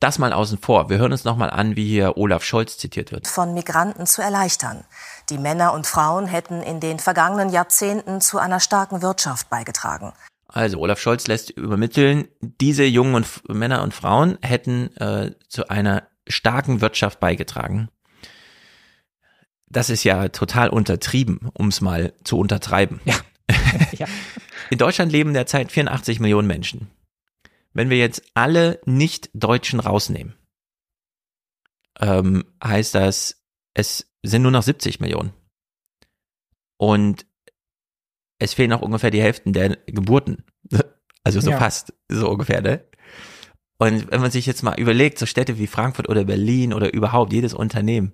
Das 0.00 0.18
mal 0.18 0.32
außen 0.32 0.58
vor. 0.58 0.90
Wir 0.90 0.98
hören 0.98 1.12
uns 1.12 1.24
nochmal 1.24 1.48
an, 1.50 1.74
wie 1.74 1.86
hier 1.86 2.18
Olaf 2.18 2.44
Scholz 2.44 2.76
zitiert 2.76 3.12
wird. 3.12 3.26
Von 3.26 3.54
Migranten 3.54 4.06
zu 4.06 4.20
erleichtern. 4.20 4.84
Die 5.30 5.38
Männer 5.38 5.72
und 5.72 5.86
Frauen 5.86 6.26
hätten 6.26 6.62
in 6.62 6.80
den 6.80 6.98
vergangenen 6.98 7.48
Jahrzehnten 7.48 8.20
zu 8.20 8.38
einer 8.38 8.60
starken 8.60 9.00
Wirtschaft 9.00 9.48
beigetragen. 9.48 10.12
Also 10.48 10.78
Olaf 10.78 11.00
Scholz 11.00 11.26
lässt 11.26 11.50
übermitteln, 11.50 12.28
diese 12.40 12.84
jungen 12.84 13.14
und 13.14 13.48
Männer 13.48 13.82
und 13.82 13.94
Frauen 13.94 14.38
hätten 14.42 14.94
äh, 14.96 15.32
zu 15.48 15.68
einer 15.68 16.04
starken 16.28 16.80
Wirtschaft 16.80 17.20
beigetragen. 17.20 17.88
Das 19.68 19.90
ist 19.90 20.04
ja 20.04 20.28
total 20.28 20.68
untertrieben, 20.68 21.50
um 21.54 21.68
es 21.68 21.80
mal 21.80 22.12
zu 22.24 22.38
untertreiben. 22.38 23.00
Ja. 23.04 23.16
ja. 23.92 24.06
In 24.70 24.78
Deutschland 24.78 25.12
leben 25.12 25.34
derzeit 25.34 25.72
84 25.72 26.20
Millionen 26.20 26.46
Menschen. 26.46 26.90
Wenn 27.72 27.90
wir 27.90 27.98
jetzt 27.98 28.22
alle 28.34 28.80
Nicht-Deutschen 28.86 29.80
rausnehmen, 29.80 30.34
ähm, 32.00 32.44
heißt 32.62 32.94
das, 32.94 33.42
es 33.74 34.10
sind 34.22 34.42
nur 34.42 34.50
noch 34.50 34.62
70 34.62 35.00
Millionen. 35.00 35.32
Und 36.78 37.26
es 38.38 38.54
fehlen 38.54 38.70
noch 38.70 38.82
ungefähr 38.82 39.10
die 39.10 39.22
Hälften 39.22 39.52
der 39.52 39.76
Geburten. 39.86 40.44
Also 41.24 41.40
so 41.40 41.50
ja. 41.50 41.58
fast, 41.58 41.92
so 42.08 42.30
ungefähr, 42.30 42.60
ne? 42.60 42.84
Und 43.78 44.12
wenn 44.12 44.20
man 44.20 44.30
sich 44.30 44.46
jetzt 44.46 44.62
mal 44.62 44.78
überlegt, 44.78 45.18
so 45.18 45.26
Städte 45.26 45.58
wie 45.58 45.66
Frankfurt 45.66 46.08
oder 46.08 46.24
Berlin 46.24 46.72
oder 46.72 46.94
überhaupt 46.94 47.32
jedes 47.32 47.52
Unternehmen, 47.52 48.12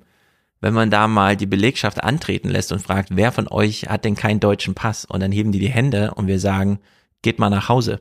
wenn 0.63 0.73
man 0.73 0.91
da 0.91 1.09
mal 1.09 1.37
die 1.37 1.47
Belegschaft 1.47 2.03
antreten 2.03 2.49
lässt 2.49 2.73
und 2.73 2.81
fragt, 2.81 3.11
wer 3.13 3.33
von 3.33 3.49
euch 3.49 3.89
hat 3.89 4.05
denn 4.05 4.15
keinen 4.15 4.41
deutschen 4.41 4.75
Pass? 4.75 5.05
Und 5.05 5.21
dann 5.21 5.33
heben 5.33 5.53
die 5.53 5.59
die 5.59 5.69
Hände 5.69 6.15
und 6.15 6.29
wir 6.29 6.39
sagen, 6.39 6.81
geht 7.21 7.39
mal 7.39 7.51
nach 7.51 7.69
Hause. 7.69 8.01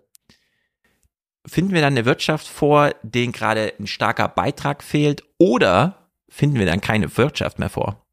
Finden 1.45 1.73
wir 1.73 1.81
dann 1.81 1.93
eine 1.93 2.05
Wirtschaft 2.05 2.47
vor, 2.47 2.91
denen 3.01 3.33
gerade 3.33 3.73
ein 3.79 3.87
starker 3.87 4.27
Beitrag 4.27 4.83
fehlt 4.83 5.23
oder 5.39 6.09
finden 6.29 6.59
wir 6.59 6.67
dann 6.67 6.81
keine 6.81 7.17
Wirtschaft 7.17 7.59
mehr 7.59 7.69
vor? 7.69 8.05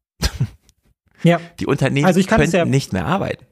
Ja. 1.23 1.39
Die 1.59 1.67
Unternehmen 1.67 2.07
also 2.07 2.19
ich 2.19 2.27
können 2.27 2.49
ja, 2.49 2.63
nicht 2.65 2.93
mehr 2.93 3.05
arbeiten. 3.05 3.45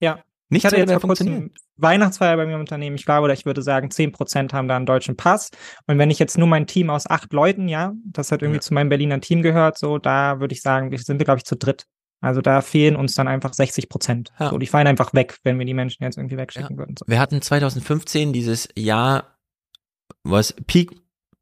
Ja. 0.00 0.22
Nicht 0.54 0.64
ich 0.64 0.66
hatte 0.66 0.76
jetzt 0.76 0.90
vor 0.92 1.00
kurzem 1.00 1.50
Weihnachtsfeier 1.76 2.36
bei 2.36 2.46
mir 2.46 2.54
im 2.54 2.60
Unternehmen. 2.60 2.96
Ich 2.96 3.04
glaube, 3.04 3.24
oder 3.24 3.34
ich 3.34 3.44
würde 3.44 3.62
sagen, 3.62 3.90
zehn 3.90 4.12
Prozent 4.12 4.52
haben 4.52 4.68
da 4.68 4.76
einen 4.76 4.86
deutschen 4.86 5.16
Pass. 5.16 5.50
Und 5.86 5.98
wenn 5.98 6.10
ich 6.10 6.18
jetzt 6.18 6.38
nur 6.38 6.48
mein 6.48 6.66
Team 6.66 6.90
aus 6.90 7.08
acht 7.08 7.32
Leuten, 7.32 7.68
ja, 7.68 7.92
das 8.06 8.32
hat 8.32 8.42
irgendwie 8.42 8.58
ja. 8.58 8.62
zu 8.62 8.74
meinem 8.74 8.88
Berliner 8.88 9.20
Team 9.20 9.42
gehört, 9.42 9.78
so, 9.78 9.98
da 9.98 10.40
würde 10.40 10.54
ich 10.54 10.62
sagen, 10.62 10.90
wir 10.90 10.98
sind 10.98 11.18
wir, 11.18 11.24
glaube 11.24 11.38
ich, 11.38 11.44
zu 11.44 11.56
dritt. 11.56 11.86
Also 12.20 12.40
da 12.40 12.62
fehlen 12.62 12.96
uns 12.96 13.14
dann 13.14 13.28
einfach 13.28 13.52
60 13.52 13.88
Prozent. 13.88 14.32
Ja. 14.38 14.50
So, 14.50 14.58
die 14.58 14.66
fallen 14.66 14.86
einfach 14.86 15.12
weg, 15.12 15.36
wenn 15.42 15.58
wir 15.58 15.66
die 15.66 15.74
Menschen 15.74 16.04
jetzt 16.04 16.16
irgendwie 16.16 16.38
wegschicken 16.38 16.76
ja. 16.76 16.78
würden. 16.78 16.94
So. 16.98 17.04
Wir 17.06 17.20
hatten 17.20 17.42
2015 17.42 18.32
dieses 18.32 18.68
Jahr, 18.76 19.36
was 20.22 20.54
Peak 20.66 20.92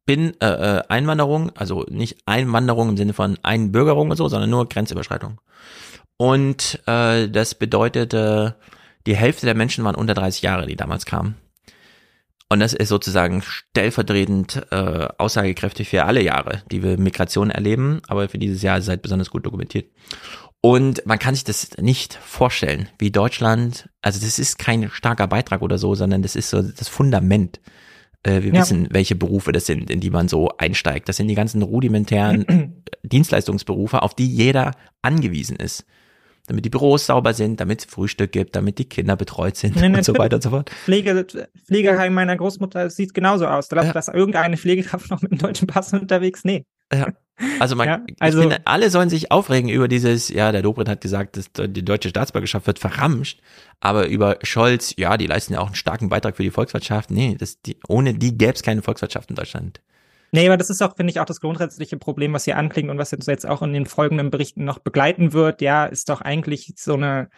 bin 0.05 0.33
äh, 0.41 0.45
äh, 0.77 0.83
Einwanderung, 0.89 1.55
also 1.55 1.85
nicht 1.89 2.17
Einwanderung 2.25 2.89
im 2.89 2.97
Sinne 2.97 3.13
von 3.13 3.37
Einbürgerung 3.43 4.09
und 4.09 4.17
so, 4.17 4.27
sondern 4.27 4.49
nur 4.49 4.67
Grenzüberschreitung. 4.67 5.39
Und 6.17 6.81
äh, 6.85 7.29
das 7.29 7.55
bedeutete, 7.55 8.55
die 9.05 9.15
Hälfte 9.15 9.45
der 9.45 9.55
Menschen 9.55 9.83
waren 9.83 9.95
unter 9.95 10.13
30 10.13 10.41
Jahre, 10.41 10.65
die 10.65 10.75
damals 10.75 11.05
kamen. 11.05 11.35
Und 12.49 12.59
das 12.59 12.73
ist 12.73 12.89
sozusagen 12.89 13.41
stellvertretend 13.41 14.67
äh, 14.69 15.07
aussagekräftig 15.17 15.89
für 15.89 16.05
alle 16.05 16.21
Jahre, 16.21 16.61
die 16.71 16.83
wir 16.83 16.99
Migration 16.99 17.49
erleben, 17.49 18.01
aber 18.07 18.29
für 18.29 18.37
dieses 18.37 18.61
Jahr 18.61 18.77
ist 18.77 18.83
es 18.83 18.89
halt 18.89 19.01
besonders 19.01 19.31
gut 19.31 19.45
dokumentiert. 19.45 19.89
Und 20.61 21.05
man 21.05 21.19
kann 21.19 21.35
sich 21.35 21.43
das 21.43 21.71
nicht 21.77 22.13
vorstellen, 22.13 22.89
wie 22.99 23.11
Deutschland, 23.11 23.89
also 24.01 24.23
das 24.23 24.39
ist 24.39 24.59
kein 24.59 24.89
starker 24.91 25.27
Beitrag 25.27 25.61
oder 25.61 25.77
so, 25.77 25.95
sondern 25.95 26.21
das 26.21 26.35
ist 26.35 26.51
so 26.51 26.61
das 26.61 26.87
Fundament. 26.87 27.59
Äh, 28.21 28.43
wir 28.43 28.53
ja. 28.53 28.61
wissen, 28.61 28.87
welche 28.91 29.15
Berufe 29.15 29.51
das 29.51 29.65
sind, 29.65 29.89
in 29.89 29.99
die 29.99 30.11
man 30.11 30.27
so 30.27 30.49
einsteigt. 30.57 31.09
Das 31.09 31.17
sind 31.17 31.27
die 31.27 31.35
ganzen 31.35 31.63
rudimentären 31.63 32.83
Dienstleistungsberufe, 33.03 34.03
auf 34.03 34.13
die 34.13 34.27
jeder 34.27 34.71
angewiesen 35.01 35.55
ist 35.55 35.85
damit 36.47 36.65
die 36.65 36.69
Büros 36.69 37.05
sauber 37.05 37.33
sind, 37.33 37.59
damit 37.59 37.79
es 37.79 37.85
Frühstück 37.85 38.31
gibt, 38.31 38.55
damit 38.55 38.77
die 38.77 38.85
Kinder 38.85 39.15
betreut 39.15 39.55
sind 39.55 39.75
nee, 39.75 39.87
und 39.97 40.03
so 40.03 40.17
weiter 40.17 40.35
und 40.35 40.43
so 40.43 40.49
fort. 40.49 40.69
Pflege, 40.69 41.25
Pflegeheim 41.65 42.13
meiner 42.13 42.35
Großmutter 42.35 42.89
sieht 42.89 43.13
genauso 43.13 43.47
aus. 43.47 43.69
Da 43.69 43.83
ja. 43.83 43.93
dass 43.93 44.09
irgendeine 44.09 44.57
Pflegekraft 44.57 45.09
noch 45.09 45.21
mit 45.21 45.31
dem 45.31 45.37
deutschen 45.37 45.67
Pass 45.67 45.93
unterwegs? 45.93 46.43
Nee. 46.43 46.65
Ja. 46.91 47.07
Also 47.59 47.75
man, 47.75 47.87
ja, 47.87 48.05
also, 48.19 48.37
ich 48.37 48.43
finde, 48.43 48.61
alle 48.65 48.89
sollen 48.91 49.09
sich 49.09 49.31
aufregen 49.31 49.69
über 49.69 49.87
dieses, 49.87 50.29
ja, 50.29 50.51
der 50.51 50.61
Dobrindt 50.61 50.89
hat 50.89 51.01
gesagt, 51.01 51.35
dass 51.35 51.49
die 51.51 51.83
deutsche 51.83 52.09
Staatsbürgerschaft 52.09 52.67
wird 52.67 52.77
verramscht, 52.77 53.41
aber 53.79 54.07
über 54.07 54.37
Scholz, 54.43 54.93
ja, 54.97 55.17
die 55.17 55.25
leisten 55.25 55.53
ja 55.53 55.59
auch 55.59 55.67
einen 55.67 55.75
starken 55.75 56.09
Beitrag 56.09 56.37
für 56.37 56.43
die 56.43 56.51
Volkswirtschaft. 56.51 57.09
Nee, 57.09 57.35
das, 57.39 57.59
die, 57.61 57.77
ohne 57.87 58.13
die 58.13 58.37
gäbe 58.37 58.53
es 58.53 58.61
keine 58.61 58.83
Volkswirtschaft 58.83 59.31
in 59.31 59.35
Deutschland. 59.35 59.81
Nee, 60.35 60.47
aber 60.47 60.57
das 60.57 60.71
ist 60.71 60.81
auch, 60.81 60.95
finde 60.95 61.11
ich, 61.11 61.19
auch 61.19 61.25
das 61.25 61.41
grundsätzliche 61.41 61.95
Problem, 61.97 62.33
was 62.33 62.45
hier 62.45 62.57
anklingt 62.57 62.89
und 62.89 62.97
was 62.97 63.11
jetzt 63.11 63.47
auch 63.47 63.61
in 63.61 63.71
den 63.71 63.85
folgenden 63.85 64.31
Berichten 64.31 64.63
noch 64.65 64.79
begleiten 64.79 65.31
wird. 65.31 65.61
Ja, 65.61 65.85
ist 65.85 66.09
doch 66.09 66.21
eigentlich 66.21 66.73
so 66.75 66.95
eine 66.95 67.29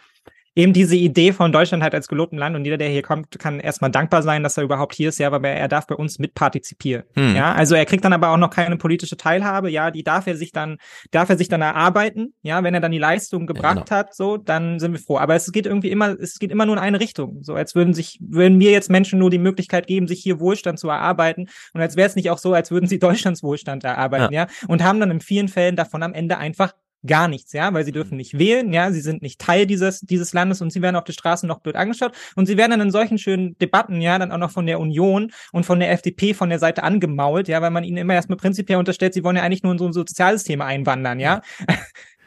eben 0.56 0.72
diese 0.72 0.96
Idee 0.96 1.32
von 1.32 1.52
Deutschland 1.52 1.82
halt 1.82 1.94
als 1.94 2.08
gelobten 2.08 2.38
Land 2.38 2.56
und 2.56 2.64
jeder, 2.64 2.78
der 2.78 2.88
hier 2.88 3.02
kommt, 3.02 3.38
kann 3.38 3.60
erstmal 3.60 3.90
dankbar 3.90 4.22
sein, 4.22 4.42
dass 4.42 4.56
er 4.56 4.64
überhaupt 4.64 4.94
hier 4.94 5.10
ist, 5.10 5.18
ja, 5.18 5.30
aber 5.30 5.46
er 5.48 5.68
darf 5.68 5.86
bei 5.86 5.94
uns 5.94 6.18
mitpartizipieren. 6.18 7.04
Hm. 7.14 7.36
Ja, 7.36 7.52
also 7.52 7.74
er 7.74 7.84
kriegt 7.84 8.04
dann 8.04 8.14
aber 8.14 8.30
auch 8.30 8.38
noch 8.38 8.48
keine 8.48 8.78
politische 8.78 9.18
Teilhabe, 9.18 9.70
ja, 9.70 9.90
die 9.90 10.02
darf 10.02 10.26
er 10.26 10.34
sich 10.34 10.52
dann, 10.52 10.78
darf 11.10 11.28
er 11.28 11.36
sich 11.36 11.48
dann 11.48 11.60
erarbeiten, 11.60 12.34
ja, 12.42 12.64
wenn 12.64 12.72
er 12.72 12.80
dann 12.80 12.90
die 12.90 12.98
Leistung 12.98 13.46
gebracht 13.46 13.76
ja, 13.76 13.84
genau. 13.84 13.96
hat, 13.96 14.14
so, 14.14 14.38
dann 14.38 14.80
sind 14.80 14.92
wir 14.92 14.98
froh. 14.98 15.18
Aber 15.18 15.34
es 15.34 15.52
geht 15.52 15.66
irgendwie 15.66 15.90
immer, 15.90 16.18
es 16.18 16.38
geht 16.38 16.50
immer 16.50 16.64
nur 16.64 16.76
in 16.76 16.82
eine 16.82 17.00
Richtung, 17.00 17.42
so 17.42 17.54
als 17.54 17.74
würden 17.74 17.92
sich, 17.92 18.18
würden 18.22 18.56
mir 18.56 18.70
jetzt 18.70 18.88
Menschen 18.88 19.18
nur 19.18 19.28
die 19.28 19.38
Möglichkeit 19.38 19.86
geben, 19.86 20.08
sich 20.08 20.22
hier 20.22 20.40
Wohlstand 20.40 20.78
zu 20.78 20.88
erarbeiten 20.88 21.48
und 21.74 21.80
als 21.82 21.96
wäre 21.96 22.08
es 22.08 22.16
nicht 22.16 22.30
auch 22.30 22.38
so, 22.38 22.54
als 22.54 22.70
würden 22.70 22.86
sie 22.86 22.98
Deutschlands 23.06 23.42
Wohlstand 23.42 23.84
erarbeiten, 23.84 24.32
ja. 24.32 24.46
ja, 24.46 24.66
und 24.68 24.82
haben 24.82 25.00
dann 25.00 25.10
in 25.10 25.20
vielen 25.20 25.48
Fällen 25.48 25.76
davon 25.76 26.02
am 26.02 26.14
Ende 26.14 26.38
einfach 26.38 26.72
gar 27.06 27.28
nichts, 27.28 27.52
ja, 27.52 27.72
weil 27.72 27.84
sie 27.84 27.92
dürfen 27.92 28.12
mhm. 28.12 28.18
nicht 28.18 28.38
wählen, 28.38 28.72
ja, 28.72 28.90
sie 28.90 29.00
sind 29.00 29.22
nicht 29.22 29.40
Teil 29.40 29.66
dieses, 29.66 30.00
dieses 30.00 30.32
Landes 30.32 30.60
und 30.60 30.72
sie 30.72 30.82
werden 30.82 30.96
auf 30.96 31.04
der 31.04 31.12
Straße 31.12 31.46
noch 31.46 31.60
blöd 31.60 31.76
angeschaut 31.76 32.12
und 32.34 32.46
sie 32.46 32.56
werden 32.56 32.72
dann 32.72 32.80
in 32.80 32.90
solchen 32.90 33.18
schönen 33.18 33.56
Debatten, 33.58 34.00
ja, 34.00 34.18
dann 34.18 34.32
auch 34.32 34.38
noch 34.38 34.50
von 34.50 34.66
der 34.66 34.80
Union 34.80 35.32
und 35.52 35.64
von 35.64 35.80
der 35.80 35.90
FDP 35.92 36.34
von 36.34 36.48
der 36.48 36.58
Seite 36.58 36.82
angemault, 36.82 37.48
ja, 37.48 37.62
weil 37.62 37.70
man 37.70 37.84
ihnen 37.84 37.98
immer 37.98 38.14
erstmal 38.14 38.36
prinzipiell 38.36 38.78
unterstellt, 38.78 39.14
sie 39.14 39.24
wollen 39.24 39.36
ja 39.36 39.42
eigentlich 39.42 39.62
nur 39.62 39.72
in 39.72 39.78
so 39.78 39.86
ein 39.86 39.92
Sozialsystem 39.92 40.60
einwandern, 40.60 41.20
ja. 41.20 41.42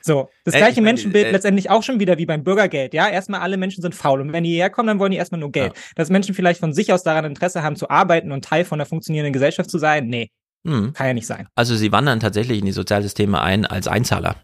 So, 0.02 0.30
das 0.46 0.54
äh, 0.54 0.60
gleiche 0.60 0.82
Menschenbild 0.82 1.28
äh, 1.28 1.32
letztendlich 1.32 1.70
auch 1.70 1.84
schon 1.84 2.00
wieder 2.00 2.18
wie 2.18 2.26
beim 2.26 2.44
Bürgergeld, 2.44 2.94
ja. 2.94 3.10
Erstmal 3.10 3.42
alle 3.42 3.58
Menschen 3.58 3.82
sind 3.82 3.96
faul 3.96 4.22
und 4.22 4.34
wenn 4.34 4.44
die 4.44 4.52
hierher 4.52 4.70
kommen, 4.70 4.88
dann 4.88 5.00
wollen 5.00 5.12
die 5.12 5.18
erstmal 5.18 5.42
nur 5.42 5.52
Geld. 5.52 5.74
Ja. 5.76 5.82
Dass 5.96 6.10
Menschen 6.10 6.34
vielleicht 6.34 6.60
von 6.60 6.74
sich 6.74 6.94
aus 6.94 7.04
daran 7.04 7.26
Interesse 7.26 7.64
haben 7.64 7.76
zu 7.76 7.90
arbeiten 7.90 8.32
und 8.32 8.46
Teil 8.46 8.66
von 8.66 8.80
einer 8.80 8.86
funktionierenden 8.86 9.34
Gesellschaft 9.34 9.70
zu 9.70 9.78
sein, 9.78 10.08
nee. 10.08 10.32
Hm. 10.66 10.94
Kann 10.94 11.08
ja 11.08 11.14
nicht 11.14 11.28
sein. 11.28 11.48
Also 11.56 11.76
sie 11.76 11.92
wandern 11.92 12.20
tatsächlich 12.20 12.60
in 12.60 12.66
die 12.66 12.72
Sozialsysteme 12.72 13.42
ein 13.42 13.66
als 13.66 13.88
Einzahler. 13.88 14.36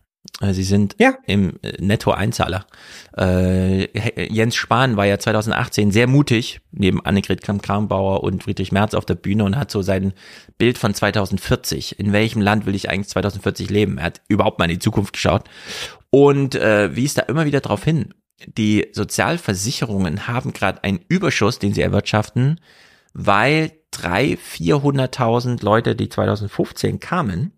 Äh, 0.42 0.54
sie 0.54 0.64
sind 0.64 0.96
ja. 1.00 1.16
im 1.26 1.60
äh, 1.62 1.74
Netto-Einzahler. 1.80 2.66
Äh, 3.18 4.28
Jens 4.28 4.56
Spahn 4.56 4.98
war 4.98 5.06
ja 5.06 5.18
2018 5.18 5.92
sehr 5.92 6.08
mutig, 6.08 6.62
neben 6.72 7.04
Annegret 7.06 7.42
Kramp-Karrenbauer 7.42 8.24
und 8.24 8.44
Friedrich 8.44 8.72
Merz 8.72 8.94
auf 8.94 9.06
der 9.06 9.16
Bühne 9.16 9.44
und 9.44 9.56
hat 9.56 9.72
so 9.72 9.82
sein 9.82 10.14
Bild 10.58 10.78
von 10.78 10.94
2040. 10.94 12.00
In 12.00 12.12
welchem 12.14 12.42
Land 12.42 12.66
will 12.66 12.76
ich 12.76 12.90
eigentlich 12.90 13.10
2040 13.10 13.70
leben? 13.70 13.98
Er 13.98 14.06
hat 14.06 14.22
überhaupt 14.28 14.60
mal 14.60 14.66
in 14.66 14.72
die 14.72 14.80
Zukunft 14.80 15.14
geschaut 15.14 15.44
und 16.10 16.56
äh, 16.56 16.96
wies 16.96 17.14
da 17.14 17.24
immer 17.24 17.46
wieder 17.46 17.62
darauf 17.62 17.84
hin. 17.84 18.14
Die 18.46 18.88
Sozialversicherungen 18.92 20.28
haben 20.28 20.52
gerade 20.52 20.84
einen 20.84 21.00
Überschuss, 21.08 21.60
den 21.60 21.74
sie 21.74 21.82
erwirtschaften, 21.82 22.60
weil 23.14 23.72
drei, 23.92 24.34
400.000 24.34 25.64
Leute, 25.64 25.96
die 25.96 26.10
2015 26.10 27.00
kamen, 27.00 27.54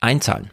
einzahlen. 0.00 0.50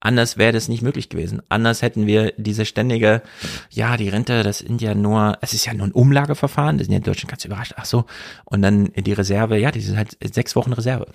Anders 0.00 0.36
wäre 0.36 0.52
das 0.52 0.68
nicht 0.68 0.82
möglich 0.82 1.08
gewesen. 1.08 1.42
Anders 1.48 1.82
hätten 1.82 2.06
wir 2.06 2.32
diese 2.36 2.66
ständige, 2.66 3.22
ja, 3.70 3.96
die 3.96 4.10
Rente, 4.10 4.42
das 4.42 4.58
sind 4.58 4.82
ja 4.82 4.94
nur, 4.94 5.38
es 5.40 5.54
ist 5.54 5.64
ja 5.64 5.74
nur 5.74 5.86
ein 5.86 5.92
Umlageverfahren, 5.92 6.78
das 6.78 6.86
sind 6.86 6.92
ja 6.92 6.98
in 6.98 7.04
Deutschland 7.04 7.30
ganz 7.30 7.44
überrascht, 7.44 7.74
ach 7.76 7.86
so. 7.86 8.04
Und 8.44 8.62
dann 8.62 8.92
die 8.94 9.12
Reserve, 9.14 9.58
ja, 9.58 9.70
die 9.70 9.80
sind 9.80 9.96
halt 9.96 10.16
sechs 10.22 10.54
Wochen 10.54 10.74
Reserve. 10.74 11.06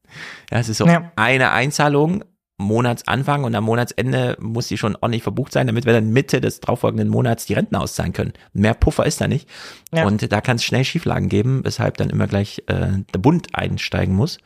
ja, 0.50 0.58
es 0.58 0.68
ist 0.68 0.78
so 0.78 0.86
ja. 0.86 1.10
eine 1.16 1.52
Einzahlung, 1.52 2.24
Monatsanfang 2.58 3.44
und 3.44 3.54
am 3.54 3.64
Monatsende 3.64 4.36
muss 4.40 4.68
die 4.68 4.78
schon 4.78 4.96
ordentlich 4.96 5.22
verbucht 5.22 5.52
sein, 5.52 5.66
damit 5.66 5.84
wir 5.84 5.92
dann 5.92 6.10
Mitte 6.10 6.40
des 6.40 6.60
darauffolgenden 6.60 7.08
Monats 7.08 7.44
die 7.44 7.54
Renten 7.54 7.76
auszahlen 7.76 8.14
können. 8.14 8.32
Mehr 8.52 8.74
Puffer 8.74 9.04
ist 9.04 9.20
da 9.20 9.28
nicht. 9.28 9.48
Ja. 9.92 10.06
Und 10.06 10.32
da 10.32 10.40
kann 10.40 10.56
es 10.56 10.64
schnell 10.64 10.84
Schieflagen 10.84 11.28
geben, 11.28 11.64
weshalb 11.64 11.98
dann 11.98 12.08
immer 12.08 12.26
gleich 12.26 12.62
äh, 12.66 13.02
der 13.12 13.18
Bund 13.18 13.48
einsteigen 13.52 14.14
muss. 14.14 14.38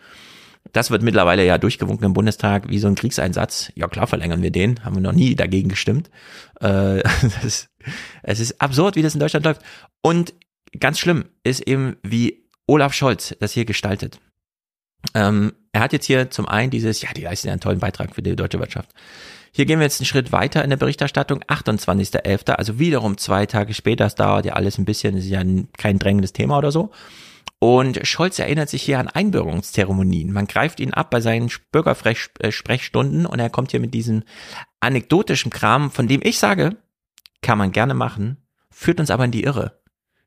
Das 0.72 0.90
wird 0.90 1.02
mittlerweile 1.02 1.44
ja 1.44 1.58
durchgewunken 1.58 2.06
im 2.06 2.12
Bundestag 2.12 2.68
wie 2.68 2.78
so 2.78 2.86
ein 2.86 2.94
Kriegseinsatz. 2.94 3.72
Ja 3.74 3.88
klar, 3.88 4.06
verlängern 4.06 4.42
wir 4.42 4.50
den. 4.50 4.84
Haben 4.84 4.96
wir 4.96 5.02
noch 5.02 5.12
nie 5.12 5.34
dagegen 5.34 5.68
gestimmt. 5.68 6.10
Äh, 6.60 7.02
das, 7.42 7.68
es 8.22 8.40
ist 8.40 8.60
absurd, 8.60 8.96
wie 8.96 9.02
das 9.02 9.14
in 9.14 9.20
Deutschland 9.20 9.44
läuft. 9.44 9.62
Und 10.02 10.34
ganz 10.78 10.98
schlimm 10.98 11.24
ist 11.42 11.66
eben, 11.66 11.96
wie 12.02 12.44
Olaf 12.66 12.94
Scholz 12.94 13.34
das 13.40 13.52
hier 13.52 13.64
gestaltet. 13.64 14.20
Ähm, 15.14 15.52
er 15.72 15.80
hat 15.80 15.92
jetzt 15.92 16.06
hier 16.06 16.30
zum 16.30 16.46
einen 16.46 16.70
dieses, 16.70 17.02
ja, 17.02 17.12
die 17.12 17.22
leisten 17.22 17.48
ja 17.48 17.52
einen 17.52 17.60
tollen 17.60 17.80
Beitrag 17.80 18.14
für 18.14 18.22
die 18.22 18.36
deutsche 18.36 18.60
Wirtschaft. 18.60 18.90
Hier 19.52 19.66
gehen 19.66 19.80
wir 19.80 19.84
jetzt 19.84 20.00
einen 20.00 20.06
Schritt 20.06 20.30
weiter 20.30 20.62
in 20.62 20.70
der 20.70 20.76
Berichterstattung, 20.76 21.42
28.11., 21.44 22.52
also 22.52 22.78
wiederum 22.78 23.18
zwei 23.18 23.46
Tage 23.46 23.74
später, 23.74 24.04
das 24.04 24.14
dauert 24.14 24.46
ja 24.46 24.52
alles 24.52 24.78
ein 24.78 24.84
bisschen, 24.84 25.16
ist 25.16 25.26
ja 25.26 25.42
kein 25.76 25.98
drängendes 25.98 26.32
Thema 26.32 26.58
oder 26.58 26.70
so. 26.70 26.92
Und 27.62 28.00
Scholz 28.06 28.38
erinnert 28.38 28.70
sich 28.70 28.82
hier 28.82 28.98
an 28.98 29.08
Einbürgerungszeremonien. 29.08 30.32
Man 30.32 30.46
greift 30.46 30.80
ihn 30.80 30.94
ab 30.94 31.10
bei 31.10 31.20
seinen 31.20 31.50
Bürgersprechstunden 31.70 33.26
und 33.26 33.38
er 33.38 33.50
kommt 33.50 33.70
hier 33.70 33.80
mit 33.80 33.92
diesem 33.92 34.24
anekdotischen 34.80 35.50
Kram, 35.50 35.90
von 35.90 36.08
dem 36.08 36.22
ich 36.24 36.38
sage, 36.38 36.78
kann 37.42 37.58
man 37.58 37.70
gerne 37.70 37.92
machen, 37.92 38.38
führt 38.70 38.98
uns 38.98 39.10
aber 39.10 39.26
in 39.26 39.30
die 39.30 39.44
Irre. 39.44 39.82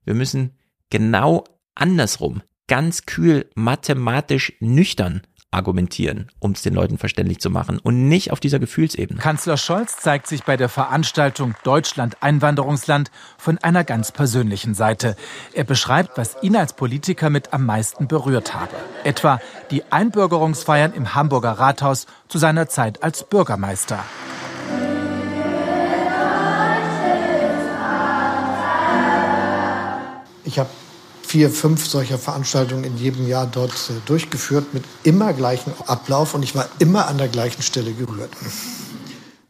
Wir 0.06 0.14
müssen 0.14 0.60
genau 0.92 1.44
andersrum, 1.74 2.44
ganz 2.68 3.08
kühl, 3.08 3.50
mathematisch 3.56 4.54
nüchtern 4.60 5.24
argumentieren, 5.54 6.30
um 6.40 6.52
es 6.52 6.62
den 6.62 6.74
Leuten 6.74 6.98
verständlich 6.98 7.40
zu 7.40 7.50
machen 7.50 7.80
und 7.80 8.08
nicht 8.08 8.32
auf 8.32 8.40
dieser 8.40 8.60
Gefühlsebene. 8.60 9.20
Kanzler 9.20 9.58
Scholz 9.58 9.98
zeigt 9.98 10.28
sich 10.28 10.44
bei 10.44 10.58
der 10.58 10.70
Veranstaltung 10.70 11.56
Deutschland 11.64 12.18
Einwanderungsland 12.22 13.12
von 13.38 13.58
einer 13.60 13.84
ganz 13.84 14.12
persönlichen 14.12 14.74
Seite. 14.74 15.16
Er 15.54 15.64
beschreibt, 15.64 16.18
was 16.18 16.38
ihn 16.42 16.56
als 16.56 16.74
Politiker 16.74 17.30
mit 17.30 17.54
am 17.54 17.66
meisten 17.66 18.08
berührt 18.08 18.54
habe. 18.54 18.76
Etwa 19.04 19.40
die 19.72 19.84
Einbürgerungsfeiern 19.92 20.94
im 20.94 21.16
Hamburger 21.16 21.52
Rathaus 21.52 22.08
zu 22.28 22.38
seiner 22.38 22.68
Zeit 22.68 23.04
als 23.04 23.24
Bürgermeister. 23.24 24.04
Ich 30.46 30.60
habe 30.60 30.70
vier, 31.34 31.50
fünf 31.50 31.88
solcher 31.88 32.20
Veranstaltungen 32.20 32.84
in 32.84 32.96
jedem 32.96 33.28
Jahr 33.28 33.48
dort 33.48 33.72
äh, 33.72 33.94
durchgeführt 34.06 34.76
mit 34.76 34.84
immer 35.02 35.34
gleichem 35.34 35.74
Ablauf 35.88 36.36
und 36.36 36.44
ich 36.44 36.54
war 36.54 36.70
immer 36.78 37.08
an 37.08 37.18
der 37.18 37.28
gleichen 37.28 37.64
Stelle 37.64 37.92
gerührt. 37.92 38.30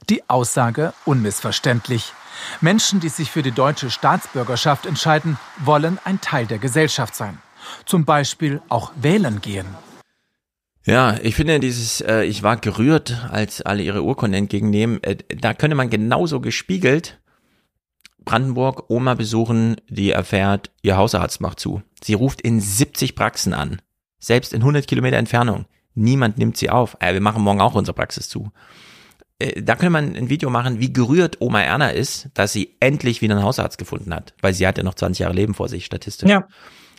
Die 0.10 0.24
Aussage 0.30 0.94
unmissverständlich. 1.04 2.14
Menschen, 2.62 3.02
die 3.02 3.10
sich 3.10 3.32
für 3.32 3.44
die 3.44 3.52
deutsche 3.52 3.90
Staatsbürgerschaft 3.90 4.86
entscheiden, 4.86 5.38
wollen 5.58 6.00
ein 6.06 6.22
Teil 6.22 6.46
der 6.46 6.58
Gesellschaft 6.58 7.16
sein. 7.16 7.40
Zum 7.86 8.06
Beispiel 8.06 8.62
auch 8.70 8.94
wählen 8.96 9.42
gehen. 9.42 9.68
Ja, 10.86 11.18
ich 11.22 11.36
finde 11.36 11.60
dieses, 11.60 12.00
äh, 12.00 12.24
ich 12.24 12.44
war 12.44 12.56
gerührt, 12.56 13.28
als 13.30 13.62
alle 13.62 13.84
ihre 13.84 14.04
Urkunden 14.04 14.40
entgegennehmen, 14.40 15.04
äh, 15.04 15.18
da 15.36 15.54
könnte 15.54 15.76
man 15.76 15.90
genauso 15.90 16.40
gespiegelt 16.40 17.20
Brandenburg 18.26 18.90
Oma 18.90 19.14
besuchen, 19.16 19.78
die 19.90 20.12
erfährt, 20.12 20.72
ihr 20.82 20.98
Hausarzt 20.98 21.42
macht 21.42 21.60
zu. 21.60 21.82
Sie 22.04 22.14
ruft 22.14 22.42
in 22.42 22.60
70 22.60 23.16
Praxen 23.16 23.54
an. 23.54 23.82
Selbst 24.20 24.54
in 24.54 24.62
100 24.62 24.88
Kilometer 24.88 25.18
Entfernung. 25.18 25.66
Niemand 25.96 26.38
nimmt 26.38 26.58
sie 26.58 26.70
auf. 26.70 26.98
Äh, 27.00 27.14
wir 27.14 27.22
machen 27.22 27.44
morgen 27.44 27.62
auch 27.62 27.76
unsere 27.76 27.96
Praxis 27.96 28.30
zu. 28.30 28.52
Äh, 29.40 29.62
da 29.62 29.76
könnte 29.76 29.92
man 29.92 30.16
ein 30.16 30.30
Video 30.30 30.50
machen, 30.50 30.80
wie 30.80 30.94
gerührt 30.94 31.38
Oma 31.42 31.62
Erna 31.62 31.90
ist, 31.90 32.30
dass 32.34 32.54
sie 32.54 32.76
endlich 32.80 33.22
wieder 33.22 33.36
einen 33.36 33.44
Hausarzt 33.44 33.78
gefunden 33.78 34.14
hat. 34.14 34.34
Weil 34.42 34.54
sie 34.54 34.66
hat 34.66 34.78
ja 34.78 34.84
noch 34.84 34.96
20 34.96 35.20
Jahre 35.20 35.34
Leben 35.34 35.54
vor 35.54 35.68
sich, 35.68 35.86
statistisch. 35.86 36.30
Ja. 36.30 36.48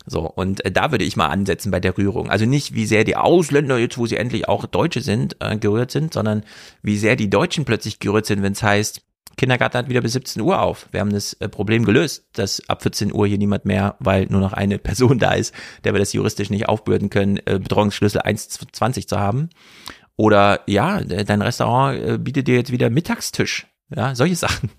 So, 0.06 0.30
und 0.30 0.64
äh, 0.64 0.70
da 0.70 0.90
würde 0.90 1.04
ich 1.04 1.16
mal 1.16 1.28
ansetzen 1.28 1.70
bei 1.70 1.80
der 1.80 1.96
Rührung. 1.96 2.30
Also 2.30 2.44
nicht, 2.44 2.74
wie 2.74 2.86
sehr 2.86 3.04
die 3.04 3.16
Ausländer 3.16 3.78
jetzt, 3.78 3.96
wo 3.96 4.06
sie 4.06 4.16
endlich 4.16 4.48
auch 4.48 4.66
Deutsche 4.66 5.00
sind, 5.00 5.36
äh, 5.40 5.56
gerührt 5.56 5.90
sind, 5.90 6.12
sondern 6.12 6.44
wie 6.82 6.98
sehr 6.98 7.16
die 7.16 7.30
Deutschen 7.30 7.64
plötzlich 7.64 8.00
gerührt 8.00 8.26
sind, 8.26 8.42
wenn 8.42 8.52
es 8.52 8.62
heißt, 8.62 9.02
Kindergarten 9.36 9.78
hat 9.78 9.88
wieder 9.88 10.00
bis 10.00 10.12
17 10.12 10.40
Uhr 10.42 10.60
auf. 10.60 10.88
Wir 10.92 11.00
haben 11.00 11.12
das 11.12 11.34
äh, 11.34 11.48
Problem 11.48 11.84
gelöst, 11.84 12.28
dass 12.34 12.68
ab 12.68 12.82
14 12.82 13.12
Uhr 13.12 13.26
hier 13.26 13.38
niemand 13.38 13.64
mehr, 13.64 13.96
weil 13.98 14.26
nur 14.26 14.40
noch 14.40 14.52
eine 14.52 14.78
Person 14.78 15.18
da 15.18 15.32
ist, 15.32 15.54
der 15.84 15.92
wir 15.94 15.98
das 15.98 16.12
juristisch 16.12 16.50
nicht 16.50 16.68
aufbürden 16.68 17.10
können, 17.10 17.38
äh, 17.44 17.58
Betreuungsschlüssel 17.58 18.20
1,20 18.20 19.06
zu 19.06 19.18
haben. 19.18 19.50
Oder 20.16 20.60
ja, 20.66 21.00
dein 21.00 21.42
Restaurant 21.42 22.00
äh, 22.00 22.18
bietet 22.18 22.46
dir 22.46 22.54
jetzt 22.54 22.70
wieder 22.70 22.88
Mittagstisch 22.90 23.66
Ja, 23.94 24.14
solche 24.14 24.36
Sachen. 24.36 24.70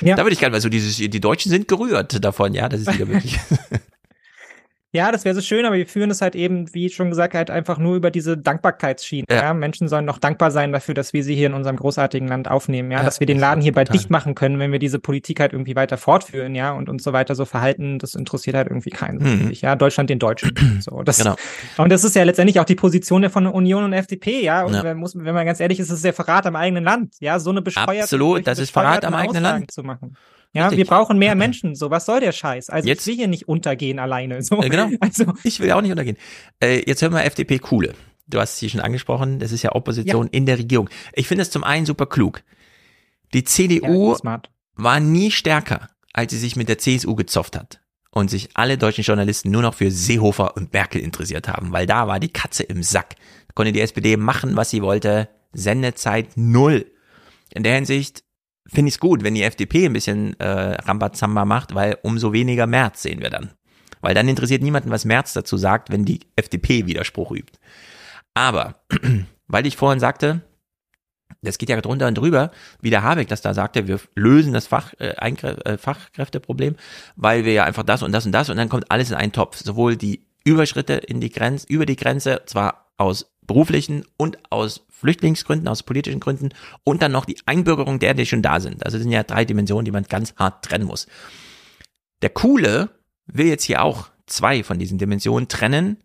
Ja. 0.00 0.16
Da 0.16 0.24
würde 0.24 0.32
ich 0.32 0.40
gerne, 0.40 0.52
weil 0.52 0.60
so 0.60 0.68
dieses, 0.68 0.96
die 0.96 1.20
Deutschen 1.20 1.50
sind 1.50 1.68
gerührt 1.68 2.24
davon, 2.24 2.54
ja, 2.54 2.68
das 2.68 2.80
ist 2.82 2.94
wieder 2.94 3.08
wirklich. 3.08 3.38
Ja, 4.92 5.12
das 5.12 5.26
wäre 5.26 5.34
so 5.34 5.42
schön, 5.42 5.66
aber 5.66 5.76
wir 5.76 5.86
führen 5.86 6.10
es 6.10 6.22
halt 6.22 6.34
eben, 6.34 6.72
wie 6.72 6.88
schon 6.88 7.10
gesagt, 7.10 7.34
halt 7.34 7.50
einfach 7.50 7.76
nur 7.76 7.94
über 7.94 8.10
diese 8.10 8.38
Dankbarkeitsschiene. 8.38 9.26
Ja. 9.28 9.36
ja. 9.36 9.54
Menschen 9.54 9.86
sollen 9.86 10.06
noch 10.06 10.18
dankbar 10.18 10.50
sein 10.50 10.72
dafür, 10.72 10.94
dass 10.94 11.12
wir 11.12 11.22
sie 11.22 11.34
hier 11.34 11.48
in 11.48 11.54
unserem 11.54 11.76
großartigen 11.76 12.26
Land 12.26 12.48
aufnehmen, 12.48 12.90
ja, 12.90 12.98
ja 12.98 13.04
dass 13.04 13.20
wir 13.20 13.26
den 13.26 13.38
Laden 13.38 13.62
hier 13.62 13.72
bald 13.72 13.92
dicht 13.92 14.08
machen 14.08 14.34
können, 14.34 14.58
wenn 14.58 14.72
wir 14.72 14.78
diese 14.78 14.98
Politik 14.98 15.40
halt 15.40 15.52
irgendwie 15.52 15.76
weiter 15.76 15.98
fortführen, 15.98 16.54
ja, 16.54 16.72
und 16.72 16.88
uns 16.88 17.04
so 17.04 17.12
weiter 17.12 17.34
so 17.34 17.44
verhalten, 17.44 17.98
das 17.98 18.14
interessiert 18.14 18.56
halt 18.56 18.68
irgendwie 18.68 18.88
keinen. 18.88 19.18
Mhm. 19.18 19.50
Ja, 19.52 19.76
Deutschland 19.76 20.08
den 20.08 20.18
Deutschen. 20.18 20.54
so, 20.80 21.02
das, 21.02 21.18
genau. 21.18 21.36
Und 21.76 21.92
das 21.92 22.02
ist 22.04 22.16
ja 22.16 22.22
letztendlich 22.22 22.58
auch 22.58 22.64
die 22.64 22.74
Position 22.74 23.20
der 23.20 23.30
von 23.30 23.46
Union 23.46 23.84
und 23.84 23.92
FDP, 23.92 24.42
ja. 24.42 24.64
Und 24.64 24.72
ja. 24.72 24.84
Wenn, 24.84 24.96
muss, 24.96 25.14
wenn 25.14 25.34
man 25.34 25.44
ganz 25.44 25.60
ehrlich 25.60 25.80
ist, 25.80 25.88
ist 25.88 25.96
es 25.96 26.02
der 26.02 26.14
Verrat 26.14 26.46
am 26.46 26.56
eigenen 26.56 26.84
Land, 26.84 27.14
ja, 27.20 27.38
so 27.38 27.50
eine 27.50 27.60
bescheuerte 27.60 28.04
Absolut, 28.04 28.46
das 28.46 28.58
ist 28.58 28.70
Verrat 28.70 29.04
am 29.04 29.14
eigenen 29.14 29.42
Land 29.42 29.70
zu 29.70 29.82
machen. 29.82 30.16
Ja, 30.52 30.68
Richtig. 30.68 30.78
wir 30.78 30.86
brauchen 30.86 31.18
mehr 31.18 31.34
Menschen. 31.34 31.74
So, 31.74 31.90
was 31.90 32.06
soll 32.06 32.20
der 32.20 32.32
Scheiß? 32.32 32.70
Also 32.70 32.88
jetzt, 32.88 33.02
ich 33.02 33.06
will 33.06 33.16
hier 33.16 33.28
nicht 33.28 33.48
untergehen 33.48 33.98
alleine. 33.98 34.42
So. 34.42 34.62
Äh, 34.62 34.68
genau. 34.68 34.88
Also, 35.00 35.32
ich 35.44 35.60
will 35.60 35.70
auch 35.72 35.82
nicht 35.82 35.90
untergehen. 35.90 36.16
Äh, 36.60 36.82
jetzt 36.86 37.02
hören 37.02 37.12
wir 37.12 37.24
FDP 37.24 37.58
Coole. 37.58 37.94
Du 38.26 38.38
hast 38.38 38.58
sie 38.58 38.68
schon 38.68 38.80
angesprochen. 38.80 39.38
Das 39.38 39.52
ist 39.52 39.62
ja 39.62 39.74
Opposition 39.74 40.26
ja. 40.26 40.32
in 40.32 40.46
der 40.46 40.58
Regierung. 40.58 40.88
Ich 41.14 41.28
finde 41.28 41.42
es 41.42 41.50
zum 41.50 41.64
einen 41.64 41.86
super 41.86 42.06
klug. 42.06 42.42
Die 43.34 43.44
CDU 43.44 44.16
ja, 44.24 44.42
war 44.74 45.00
nie 45.00 45.30
stärker, 45.30 45.88
als 46.12 46.32
sie 46.32 46.38
sich 46.38 46.56
mit 46.56 46.68
der 46.68 46.78
CSU 46.78 47.14
gezofft 47.14 47.56
hat 47.56 47.80
und 48.10 48.30
sich 48.30 48.50
alle 48.54 48.78
deutschen 48.78 49.04
Journalisten 49.04 49.50
nur 49.50 49.62
noch 49.62 49.74
für 49.74 49.90
Seehofer 49.90 50.56
und 50.56 50.72
Merkel 50.72 51.00
interessiert 51.00 51.48
haben, 51.48 51.72
weil 51.72 51.86
da 51.86 52.06
war 52.06 52.20
die 52.20 52.32
Katze 52.32 52.62
im 52.62 52.82
Sack. 52.82 53.16
Da 53.48 53.52
konnte 53.54 53.72
die 53.72 53.80
SPD 53.80 54.16
machen, 54.16 54.56
was 54.56 54.70
sie 54.70 54.82
wollte. 54.82 55.28
Sendezeit 55.52 56.36
null. 56.36 56.86
In 57.52 57.62
der 57.62 57.74
Hinsicht 57.74 58.24
finde 58.68 58.88
ich 58.88 58.94
es 58.94 59.00
gut, 59.00 59.22
wenn 59.22 59.34
die 59.34 59.42
FDP 59.42 59.86
ein 59.86 59.92
bisschen 59.92 60.38
äh, 60.40 60.74
Rambazamba 60.82 61.44
macht, 61.44 61.74
weil 61.74 61.98
umso 62.02 62.32
weniger 62.32 62.66
März 62.66 63.02
sehen 63.02 63.20
wir 63.20 63.30
dann. 63.30 63.52
Weil 64.00 64.14
dann 64.14 64.28
interessiert 64.28 64.62
niemanden, 64.62 64.90
was 64.90 65.04
März 65.04 65.32
dazu 65.32 65.56
sagt, 65.56 65.90
wenn 65.90 66.04
die 66.04 66.20
FDP 66.36 66.86
Widerspruch 66.86 67.32
übt. 67.32 67.58
Aber, 68.34 68.76
weil 69.48 69.66
ich 69.66 69.76
vorhin 69.76 70.00
sagte, 70.00 70.42
das 71.42 71.58
geht 71.58 71.68
ja 71.68 71.80
drunter 71.80 72.08
und 72.08 72.16
drüber, 72.16 72.50
wie 72.80 72.90
der 72.90 73.02
Habeck 73.02 73.28
das 73.28 73.42
da 73.42 73.54
sagte, 73.54 73.86
wir 73.86 74.00
lösen 74.14 74.52
das 74.52 74.66
Fach, 74.66 74.92
äh, 74.98 75.14
äh, 75.14 75.78
Fachkräfteproblem, 75.78 76.76
weil 77.16 77.44
wir 77.44 77.52
ja 77.52 77.64
einfach 77.64 77.84
das 77.84 78.02
und 78.02 78.12
das 78.12 78.26
und 78.26 78.32
das 78.32 78.50
und 78.50 78.56
dann 78.56 78.68
kommt 78.68 78.90
alles 78.90 79.10
in 79.10 79.16
einen 79.16 79.32
Topf. 79.32 79.56
Sowohl 79.56 79.96
die 79.96 80.26
Überschritte 80.44 80.94
in 80.94 81.20
die 81.20 81.30
Grenze, 81.30 81.66
über 81.68 81.86
die 81.86 81.96
Grenze, 81.96 82.42
zwar 82.46 82.92
aus 82.96 83.30
beruflichen 83.48 84.04
und 84.16 84.38
aus 84.52 84.86
Flüchtlingsgründen, 84.90 85.66
aus 85.66 85.82
politischen 85.82 86.20
Gründen 86.20 86.50
und 86.84 87.02
dann 87.02 87.10
noch 87.10 87.24
die 87.24 87.38
Einbürgerung 87.46 87.98
der, 87.98 88.14
die 88.14 88.26
schon 88.26 88.42
da 88.42 88.60
sind. 88.60 88.84
Also 88.84 88.98
das 88.98 89.02
sind 89.02 89.10
ja 89.10 89.24
drei 89.24 89.44
Dimensionen, 89.44 89.84
die 89.84 89.90
man 89.90 90.04
ganz 90.04 90.34
hart 90.36 90.64
trennen 90.64 90.86
muss. 90.86 91.08
Der 92.22 92.30
Coole 92.30 92.90
will 93.26 93.46
jetzt 93.46 93.64
hier 93.64 93.82
auch 93.82 94.08
zwei 94.26 94.62
von 94.62 94.78
diesen 94.78 94.98
Dimensionen 94.98 95.48
trennen, 95.48 95.96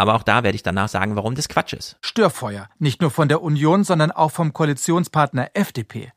aber 0.00 0.14
auch 0.14 0.22
da 0.22 0.42
werde 0.42 0.56
ich 0.56 0.62
danach 0.62 0.88
sagen, 0.88 1.14
warum 1.14 1.34
das 1.34 1.50
Quatsch 1.50 1.74
ist. 1.74 1.98
Störfeuer. 2.00 2.70
Nicht 2.78 3.02
nur 3.02 3.10
von 3.10 3.28
der 3.28 3.42
Union, 3.42 3.84
sondern 3.84 4.10
auch 4.10 4.30
vom 4.30 4.54
Koalitionspartner 4.54 5.50
FDP. 5.52 6.10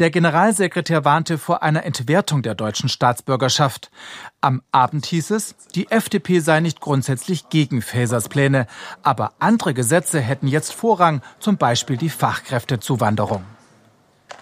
Der 0.00 0.10
Generalsekretär 0.10 1.04
warnte 1.04 1.38
vor 1.38 1.62
einer 1.62 1.84
Entwertung 1.84 2.42
der 2.42 2.56
deutschen 2.56 2.88
Staatsbürgerschaft. 2.88 3.92
Am 4.40 4.62
Abend 4.72 5.06
hieß 5.06 5.30
es, 5.30 5.54
die 5.76 5.92
FDP 5.92 6.40
sei 6.40 6.58
nicht 6.58 6.80
grundsätzlich 6.80 7.48
gegen 7.50 7.82
Fasers 7.82 8.28
Pläne, 8.28 8.66
aber 9.04 9.34
andere 9.38 9.74
Gesetze 9.74 10.20
hätten 10.20 10.48
jetzt 10.48 10.72
Vorrang, 10.72 11.22
zum 11.38 11.56
Beispiel 11.56 11.98
die 11.98 12.10
Fachkräftezuwanderung. 12.10 13.44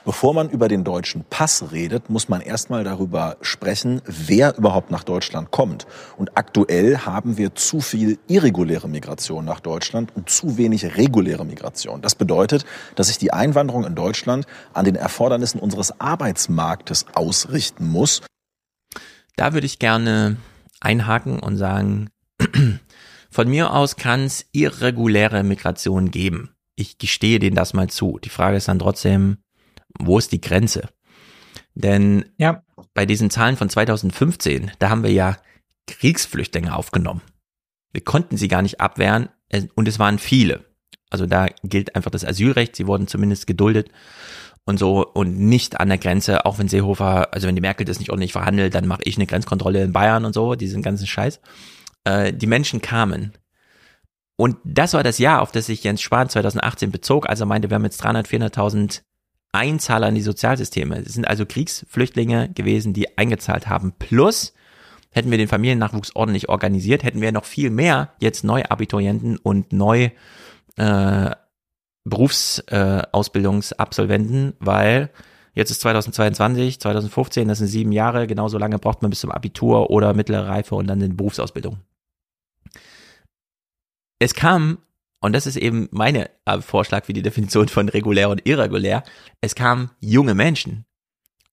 Bevor 0.04 0.34
man 0.34 0.48
über 0.48 0.68
den 0.68 0.84
deutschen 0.84 1.24
Pass 1.28 1.72
redet, 1.72 2.10
muss 2.10 2.28
man 2.28 2.40
erstmal 2.40 2.84
darüber 2.84 3.36
sprechen, 3.42 4.00
wer 4.06 4.56
überhaupt 4.56 4.90
nach 4.90 5.04
Deutschland 5.04 5.50
kommt. 5.50 5.86
Und 6.16 6.36
aktuell 6.36 6.98
haben 6.98 7.36
wir 7.36 7.54
zu 7.54 7.80
viel 7.80 8.18
irreguläre 8.26 8.88
Migration 8.88 9.44
nach 9.44 9.60
Deutschland 9.60 10.14
und 10.14 10.30
zu 10.30 10.56
wenig 10.56 10.96
reguläre 10.96 11.44
Migration. 11.44 12.02
Das 12.02 12.14
bedeutet, 12.14 12.64
dass 12.94 13.08
sich 13.08 13.18
die 13.18 13.32
Einwanderung 13.32 13.84
in 13.84 13.94
Deutschland 13.94 14.46
an 14.72 14.84
den 14.84 14.94
Erfordernissen 14.94 15.60
unseres 15.60 16.00
Arbeitsmarktes 16.00 17.06
ausrichten 17.14 17.88
muss. 17.88 18.22
Da 19.36 19.52
würde 19.52 19.66
ich 19.66 19.78
gerne 19.78 20.36
einhaken 20.80 21.38
und 21.38 21.56
sagen, 21.56 22.10
von 23.30 23.48
mir 23.48 23.72
aus 23.72 23.96
kann 23.96 24.24
es 24.24 24.46
irreguläre 24.52 25.42
Migration 25.42 26.10
geben. 26.10 26.54
Ich 26.76 26.98
gestehe 26.98 27.38
denen 27.38 27.56
das 27.56 27.74
mal 27.74 27.88
zu. 27.88 28.18
Die 28.22 28.28
Frage 28.28 28.56
ist 28.56 28.68
dann 28.68 28.78
trotzdem, 28.78 29.38
wo 29.98 30.18
ist 30.18 30.32
die 30.32 30.40
Grenze? 30.40 30.88
Denn 31.74 32.24
ja. 32.38 32.62
bei 32.94 33.06
diesen 33.06 33.30
Zahlen 33.30 33.56
von 33.56 33.70
2015, 33.70 34.72
da 34.78 34.90
haben 34.90 35.02
wir 35.02 35.12
ja 35.12 35.36
Kriegsflüchtlinge 35.86 36.74
aufgenommen. 36.74 37.22
Wir 37.92 38.02
konnten 38.02 38.36
sie 38.36 38.48
gar 38.48 38.62
nicht 38.62 38.80
abwehren 38.80 39.28
äh, 39.48 39.62
und 39.74 39.88
es 39.88 39.98
waren 39.98 40.18
viele. 40.18 40.64
Also 41.10 41.26
da 41.26 41.46
gilt 41.62 41.96
einfach 41.96 42.10
das 42.10 42.24
Asylrecht, 42.24 42.76
sie 42.76 42.86
wurden 42.86 43.06
zumindest 43.06 43.46
geduldet 43.46 43.90
und 44.64 44.78
so 44.78 45.06
und 45.06 45.38
nicht 45.38 45.80
an 45.80 45.88
der 45.88 45.98
Grenze, 45.98 46.44
auch 46.44 46.58
wenn 46.58 46.68
Seehofer, 46.68 47.32
also 47.32 47.46
wenn 47.46 47.54
die 47.54 47.62
Merkel 47.62 47.86
das 47.86 47.98
nicht 47.98 48.10
ordentlich 48.10 48.32
verhandelt, 48.32 48.74
dann 48.74 48.86
mache 48.86 49.02
ich 49.04 49.16
eine 49.16 49.26
Grenzkontrolle 49.26 49.82
in 49.82 49.92
Bayern 49.92 50.24
und 50.24 50.34
so, 50.34 50.54
diesen 50.54 50.82
ganzen 50.82 51.06
Scheiß. 51.06 51.40
Äh, 52.04 52.32
die 52.32 52.46
Menschen 52.46 52.82
kamen. 52.82 53.32
Und 54.36 54.56
das 54.64 54.92
war 54.92 55.02
das 55.02 55.18
Jahr, 55.18 55.42
auf 55.42 55.52
das 55.52 55.66
sich 55.66 55.82
Jens 55.82 56.02
Spahn 56.02 56.28
2018 56.28 56.90
bezog, 56.90 57.28
also 57.28 57.46
meinte, 57.46 57.70
wir 57.70 57.76
haben 57.76 57.84
jetzt 57.84 57.98
300, 57.98 58.28
400.000 58.28 59.02
Einzahler 59.52 60.08
in 60.08 60.14
die 60.14 60.22
Sozialsysteme. 60.22 60.98
Es 60.98 61.14
sind 61.14 61.26
also 61.26 61.46
Kriegsflüchtlinge 61.46 62.50
gewesen, 62.50 62.92
die 62.92 63.18
eingezahlt 63.18 63.68
haben. 63.68 63.92
Plus, 63.98 64.52
hätten 65.10 65.30
wir 65.30 65.38
den 65.38 65.48
Familiennachwuchs 65.48 66.14
ordentlich 66.14 66.48
organisiert, 66.48 67.02
hätten 67.02 67.20
wir 67.20 67.32
noch 67.32 67.44
viel 67.44 67.70
mehr 67.70 68.12
jetzt 68.20 68.44
Neuabiturienten 68.44 69.38
und 69.38 69.72
neu 69.72 70.10
äh, 70.76 71.30
Berufsausbildungsabsolventen, 72.04 74.50
äh, 74.50 74.54
weil 74.60 75.10
jetzt 75.54 75.70
ist 75.70 75.80
2022, 75.80 76.80
2015, 76.80 77.48
das 77.48 77.58
sind 77.58 77.66
sieben 77.68 77.92
Jahre, 77.92 78.26
genauso 78.26 78.58
lange 78.58 78.78
braucht 78.78 79.02
man 79.02 79.10
bis 79.10 79.20
zum 79.20 79.30
Abitur 79.30 79.90
oder 79.90 80.14
mittlere 80.14 80.48
Reife 80.48 80.74
und 80.74 80.86
dann 80.86 81.00
in 81.00 81.16
Berufsausbildung. 81.16 81.78
Es 84.18 84.34
kam 84.34 84.78
und 85.20 85.32
das 85.32 85.46
ist 85.46 85.56
eben 85.56 85.88
meine 85.90 86.30
äh, 86.44 86.60
Vorschlag 86.60 87.04
für 87.04 87.12
die 87.12 87.22
Definition 87.22 87.68
von 87.68 87.88
regulär 87.88 88.30
und 88.30 88.46
irregulär, 88.46 89.02
es 89.40 89.54
kamen 89.54 89.90
junge 90.00 90.34
Menschen. 90.34 90.84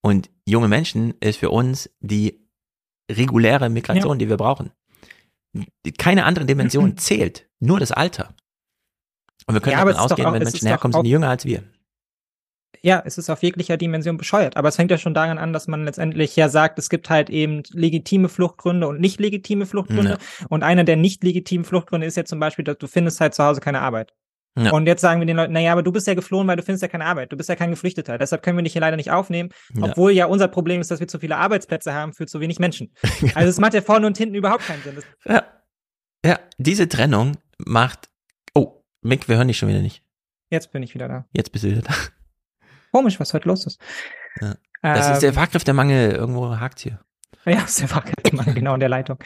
Und 0.01 0.29
junge 0.45 0.67
Menschen 0.67 1.15
ist 1.19 1.37
für 1.37 1.49
uns 1.49 1.89
die 1.99 2.47
reguläre 3.11 3.69
Migration, 3.69 4.17
ja. 4.17 4.25
die 4.25 4.29
wir 4.29 4.37
brauchen. 4.37 4.71
Keine 5.97 6.25
andere 6.25 6.45
Dimension 6.45 6.97
zählt, 6.97 7.49
nur 7.59 7.79
das 7.79 7.91
Alter. 7.91 8.35
Und 9.47 9.55
wir 9.55 9.61
können 9.61 9.77
ja, 9.77 9.85
davon 9.85 9.99
ausgehen, 9.99 10.27
auch, 10.27 10.33
wenn 10.33 10.43
Menschen 10.43 10.67
herkommen, 10.67 10.93
sind 10.93 11.03
die 11.03 11.11
jünger 11.11 11.29
als 11.29 11.45
wir 11.45 11.63
ja, 12.81 13.01
es 13.05 13.17
ist 13.17 13.29
auf 13.29 13.43
jeglicher 13.43 13.77
Dimension 13.77 14.17
bescheuert. 14.17 14.57
Aber 14.57 14.69
es 14.69 14.75
fängt 14.75 14.91
ja 14.91 14.97
schon 14.97 15.13
daran 15.13 15.37
an, 15.37 15.53
dass 15.53 15.67
man 15.67 15.85
letztendlich 15.85 16.35
ja 16.35 16.49
sagt, 16.49 16.79
es 16.79 16.89
gibt 16.89 17.09
halt 17.09 17.29
eben 17.29 17.63
legitime 17.71 18.29
Fluchtgründe 18.29 18.87
und 18.87 18.99
nicht 18.99 19.19
legitime 19.19 19.65
Fluchtgründe. 19.65 20.17
Ja. 20.19 20.47
Und 20.49 20.63
einer 20.63 20.83
der 20.83 20.95
nicht 20.95 21.23
legitimen 21.23 21.65
Fluchtgründe 21.65 22.07
ist 22.07 22.17
ja 22.17 22.25
zum 22.25 22.39
Beispiel, 22.39 22.65
dass 22.65 22.77
du 22.77 22.87
findest 22.87 23.19
halt 23.21 23.33
zu 23.33 23.43
Hause 23.43 23.61
keine 23.61 23.81
Arbeit. 23.81 24.13
Ja. 24.57 24.71
Und 24.71 24.87
jetzt 24.87 25.01
sagen 25.01 25.19
wir 25.19 25.25
den 25.25 25.35
Leuten, 25.35 25.51
naja, 25.51 25.73
aber 25.73 25.83
du 25.83 25.91
bist 25.91 26.07
ja 26.07 26.13
geflohen, 26.13 26.47
weil 26.47 26.55
du 26.55 26.63
findest 26.63 26.81
ja 26.81 26.87
keine 26.87 27.05
Arbeit. 27.05 27.31
Du 27.31 27.35
bist 27.35 27.49
ja 27.49 27.55
kein 27.55 27.71
Geflüchteter. 27.71 28.17
Deshalb 28.17 28.41
können 28.41 28.57
wir 28.57 28.63
dich 28.63 28.71
hier 28.71 28.79
leider 28.79 28.95
nicht 28.95 29.11
aufnehmen. 29.11 29.49
Ja. 29.73 29.83
Obwohl 29.83 30.11
ja 30.11 30.27
unser 30.27 30.47
Problem 30.47 30.79
ist, 30.79 30.91
dass 30.91 31.01
wir 31.01 31.09
zu 31.09 31.19
viele 31.19 31.35
Arbeitsplätze 31.35 31.93
haben 31.93 32.13
für 32.13 32.25
zu 32.25 32.39
wenig 32.39 32.59
Menschen. 32.59 32.93
also 33.35 33.49
es 33.49 33.59
macht 33.59 33.73
ja 33.73 33.81
vorne 33.81 34.07
und 34.07 34.17
hinten 34.17 34.35
überhaupt 34.35 34.65
keinen 34.65 34.81
Sinn. 34.81 34.99
Ja. 35.25 35.43
ja, 36.25 36.39
diese 36.57 36.87
Trennung 36.87 37.37
macht. 37.57 38.09
Oh, 38.53 38.81
Mick, 39.01 39.27
wir 39.27 39.35
hören 39.35 39.49
dich 39.49 39.57
schon 39.57 39.67
wieder 39.67 39.81
nicht. 39.81 40.03
Jetzt 40.49 40.71
bin 40.71 40.83
ich 40.83 40.93
wieder 40.93 41.09
da. 41.09 41.25
Jetzt 41.33 41.51
bist 41.51 41.65
du 41.65 41.71
wieder 41.71 41.81
da. 41.81 41.93
Komisch, 42.95 43.19
was 43.19 43.33
heute 43.33 43.49
los 43.49 43.65
ist. 43.65 43.81
Ja. 44.39 44.55
Das 44.81 45.07
ähm, 45.07 45.13
ist 45.15 45.19
der 45.21 45.33
Fachkräftemangel. 45.33 46.11
Irgendwo 46.11 46.57
hakt 46.57 46.79
hier. 46.79 47.01
Ja, 47.55 47.61
ist 47.61 47.79
der 47.79 47.87
Fachkräftemangel, 47.87 48.55
genau 48.55 48.73
in 48.73 48.79
der 48.79 48.89
Leitung. 48.89 49.17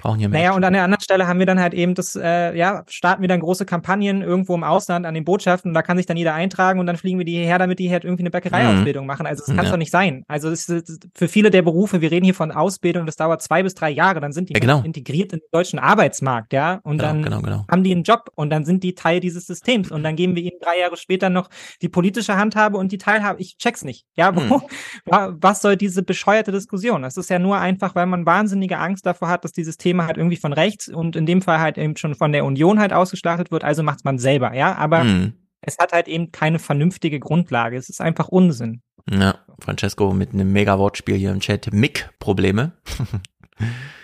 Brauchen 0.00 0.18
hier 0.18 0.28
mehr. 0.28 0.40
Naja, 0.40 0.56
und 0.56 0.64
an 0.64 0.72
der 0.72 0.82
anderen 0.82 1.00
Stelle 1.00 1.28
haben 1.28 1.38
wir 1.38 1.46
dann 1.46 1.60
halt 1.60 1.74
eben 1.74 1.94
das, 1.94 2.16
äh, 2.16 2.56
ja, 2.56 2.82
starten 2.88 3.22
wir 3.22 3.28
dann 3.28 3.38
große 3.38 3.66
Kampagnen 3.66 4.22
irgendwo 4.22 4.54
im 4.56 4.64
Ausland 4.64 5.06
an 5.06 5.14
den 5.14 5.24
Botschaften 5.24 5.70
und 5.70 5.74
da 5.74 5.82
kann 5.82 5.96
sich 5.96 6.06
dann 6.06 6.16
jeder 6.16 6.34
eintragen 6.34 6.80
und 6.80 6.86
dann 6.86 6.96
fliegen 6.96 7.18
wir 7.18 7.24
die 7.24 7.32
hierher, 7.32 7.58
damit 7.58 7.78
die 7.78 7.90
halt 7.90 8.04
irgendwie 8.04 8.22
eine 8.22 8.30
Bäckereiausbildung 8.30 9.04
mhm. 9.04 9.06
machen. 9.06 9.26
Also 9.26 9.44
das 9.46 9.54
kann 9.54 9.64
ja. 9.64 9.70
doch 9.70 9.78
nicht 9.78 9.92
sein. 9.92 10.24
Also 10.26 10.50
es 10.50 10.68
ist 10.68 11.08
für 11.14 11.28
viele 11.28 11.50
der 11.50 11.62
Berufe, 11.62 12.00
wir 12.00 12.10
reden 12.10 12.24
hier 12.24 12.34
von 12.34 12.50
Ausbildung, 12.50 13.06
das 13.06 13.14
dauert 13.14 13.42
zwei 13.42 13.62
bis 13.62 13.74
drei 13.74 13.90
Jahre, 13.90 14.20
dann 14.20 14.32
sind 14.32 14.48
die 14.48 14.54
ja, 14.54 14.60
genau. 14.60 14.82
integriert 14.82 15.32
in 15.32 15.38
den 15.38 15.48
deutschen 15.52 15.78
Arbeitsmarkt, 15.78 16.52
ja, 16.52 16.80
und 16.82 16.98
genau, 16.98 17.08
dann 17.08 17.22
genau, 17.22 17.40
genau. 17.42 17.64
haben 17.70 17.84
die 17.84 17.92
einen 17.92 18.02
Job 18.02 18.30
und 18.34 18.50
dann 18.50 18.64
sind 18.64 18.82
die 18.82 18.96
Teil 18.96 19.20
dieses 19.20 19.46
Systems 19.46 19.92
und 19.92 20.02
dann 20.02 20.16
geben 20.16 20.34
wir 20.34 20.42
ihnen 20.42 20.58
drei 20.60 20.80
Jahre 20.80 20.96
später 20.96 21.30
noch 21.30 21.48
die 21.80 21.88
politische 21.88 22.36
Handhabe 22.36 22.76
und 22.76 22.90
die 22.90 22.98
Teilhabe. 22.98 23.40
Ich 23.40 23.56
check's 23.56 23.84
nicht. 23.84 24.04
Ja, 24.16 24.32
mhm. 24.32 24.62
was 25.06 25.62
soll 25.62 25.76
diese 25.76 26.02
bescheuerte 26.02 26.50
Diskussion? 26.50 27.02
Das 27.02 27.16
ist 27.16 27.30
ja 27.30 27.38
nur 27.38 27.67
einfach, 27.68 27.94
weil 27.94 28.06
man 28.06 28.26
wahnsinnige 28.26 28.78
Angst 28.78 29.04
davor 29.06 29.28
hat, 29.28 29.44
dass 29.44 29.52
dieses 29.52 29.76
Thema 29.76 30.06
halt 30.06 30.16
irgendwie 30.16 30.36
von 30.36 30.52
rechts 30.52 30.88
und 30.88 31.16
in 31.16 31.26
dem 31.26 31.42
Fall 31.42 31.60
halt 31.60 31.78
eben 31.78 31.96
schon 31.96 32.14
von 32.14 32.32
der 32.32 32.44
Union 32.44 32.80
halt 32.80 32.92
ausgeschlachtet 32.92 33.50
wird, 33.50 33.62
also 33.62 33.82
macht 33.82 34.04
man 34.04 34.18
selber, 34.18 34.54
ja. 34.54 34.74
Aber 34.74 35.04
mhm. 35.04 35.34
es 35.60 35.78
hat 35.78 35.92
halt 35.92 36.08
eben 36.08 36.32
keine 36.32 36.58
vernünftige 36.58 37.20
Grundlage. 37.20 37.76
Es 37.76 37.88
ist 37.88 38.00
einfach 38.00 38.28
Unsinn. 38.28 38.80
Ja, 39.10 39.36
Francesco 39.60 40.12
mit 40.12 40.32
einem 40.32 40.52
Mega-Wortspiel 40.52 41.16
hier 41.16 41.30
im 41.30 41.40
Chat. 41.40 41.72
Mick-Probleme. 41.72 42.72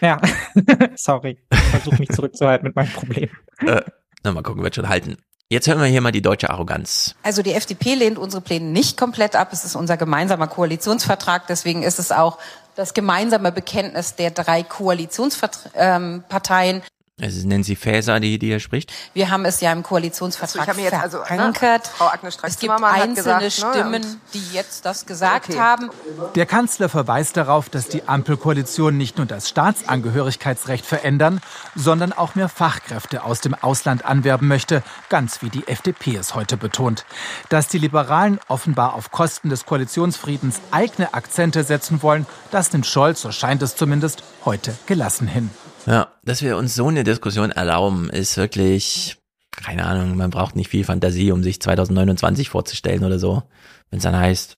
Ja, 0.01 0.21
sorry. 0.97 1.39
Ich 1.51 1.59
versuche 1.59 1.99
mich 1.99 2.09
zurückzuhalten 2.11 2.67
mit 2.67 2.77
meinem 2.77 2.91
Problem. 2.91 3.29
äh, 3.61 3.83
na, 4.25 4.33
mal 4.33 4.43
gucken, 4.43 4.63
wird 4.63 4.75
schon 4.75 4.89
halten. 4.89 5.17
Jetzt 5.51 5.69
hören 5.69 5.79
wir 5.79 5.87
hier 5.87 6.01
mal 6.01 6.11
die 6.11 6.23
deutsche 6.23 6.49
Arroganz. 6.51 7.15
Also 7.23 7.43
die 7.43 7.53
FDP 7.53 7.95
lehnt 7.95 8.19
unsere 8.19 8.41
Pläne 8.41 8.65
nicht 8.67 8.97
komplett 8.97 9.37
ab. 9.37 9.51
Es 9.53 9.63
ist 9.65 9.77
unser 9.77 9.99
gemeinsamer 9.99 10.47
Koalitionsvertrag. 10.47 11.47
Deswegen 11.47 11.83
ist 11.83 11.99
es 11.99 12.13
auch 12.13 12.39
das 12.77 12.95
gemeinsame 12.95 13.53
Bekenntnis 13.53 14.15
der 14.15 14.31
drei 14.31 14.63
Koalitionsparteien. 14.63 16.83
Es 17.21 17.37
ist 17.37 17.47
Nancy 17.47 17.77
Faeser, 17.77 18.19
die, 18.19 18.41
die 18.41 18.49
hier 18.49 18.59
spricht. 18.59 18.93
Wir 19.13 19.31
haben 19.31 19.45
es 19.45 19.61
ja 19.61 19.71
im 19.71 19.85
Koalitionsvertrag 19.85 20.67
also 20.67 20.81
ich 20.81 20.85
jetzt 20.87 21.01
also, 21.01 21.23
verankert. 21.23 21.85
Ne, 21.85 21.91
Frau 21.97 22.09
Agnes 22.09 22.39
es 22.43 22.59
gibt 22.59 22.73
einzelne 22.83 23.39
gesagt, 23.39 23.53
Stimmen, 23.53 24.03
ne, 24.03 24.17
die 24.35 24.43
jetzt 24.53 24.85
das 24.85 25.07
gesagt 25.07 25.51
okay. 25.51 25.61
haben. 25.61 25.91
Der 26.35 26.45
Kanzler 26.45 26.89
verweist 26.89 27.37
darauf, 27.37 27.69
dass 27.69 27.87
die 27.87 28.09
Ampelkoalition 28.09 28.97
nicht 28.97 29.17
nur 29.17 29.27
das 29.27 29.49
Staatsangehörigkeitsrecht 29.49 30.85
verändern, 30.85 31.41
sondern 31.77 32.13
auch 32.13 32.35
mehr 32.35 32.49
Fachkräfte 32.49 33.23
aus 33.23 33.41
dem 33.41 33.55
Ausland 33.55 34.05
anwerben 34.05 34.49
möchte, 34.49 34.83
ganz 35.09 35.41
wie 35.41 35.51
die 35.51 35.69
FDP 35.69 36.17
es 36.17 36.35
heute 36.35 36.57
betont. 36.57 37.05
Dass 37.49 37.69
die 37.69 37.79
Liberalen 37.79 38.41
offenbar 38.49 38.95
auf 38.95 39.13
Kosten 39.13 39.51
des 39.51 39.67
Koalitionsfriedens 39.67 40.61
eigene 40.73 41.15
Akzente 41.15 41.63
setzen 41.63 42.03
wollen, 42.03 42.27
das 42.51 42.73
nimmt 42.73 42.87
Scholz, 42.87 43.23
so 43.23 43.31
scheint 43.31 43.63
es 43.63 43.77
zumindest, 43.77 44.25
heute 44.45 44.77
gelassen 44.87 45.29
hin. 45.29 45.49
Ja, 45.87 46.09
dass 46.25 46.43
wir 46.43 46.57
uns 46.57 46.75
so 46.75 46.89
eine 46.89 47.05
Diskussion 47.05 47.51
erlauben, 47.51 48.09
ist 48.11 48.37
wirklich, 48.37 49.19
keine 49.51 49.85
Ahnung, 49.85 50.17
man 50.17 50.31
braucht 50.31 50.57
nicht 50.57 50.71
viel 50.71 50.85
Fantasie, 50.85 51.33
um 51.33 51.43
sich 51.43 51.61
2029 51.61 52.49
vorzustellen 52.49 53.05
oder 53.05 53.19
so. 53.19 53.43
Wenn 53.91 53.99
es 53.99 54.05
dann 54.05 54.17
heißt, 54.17 54.57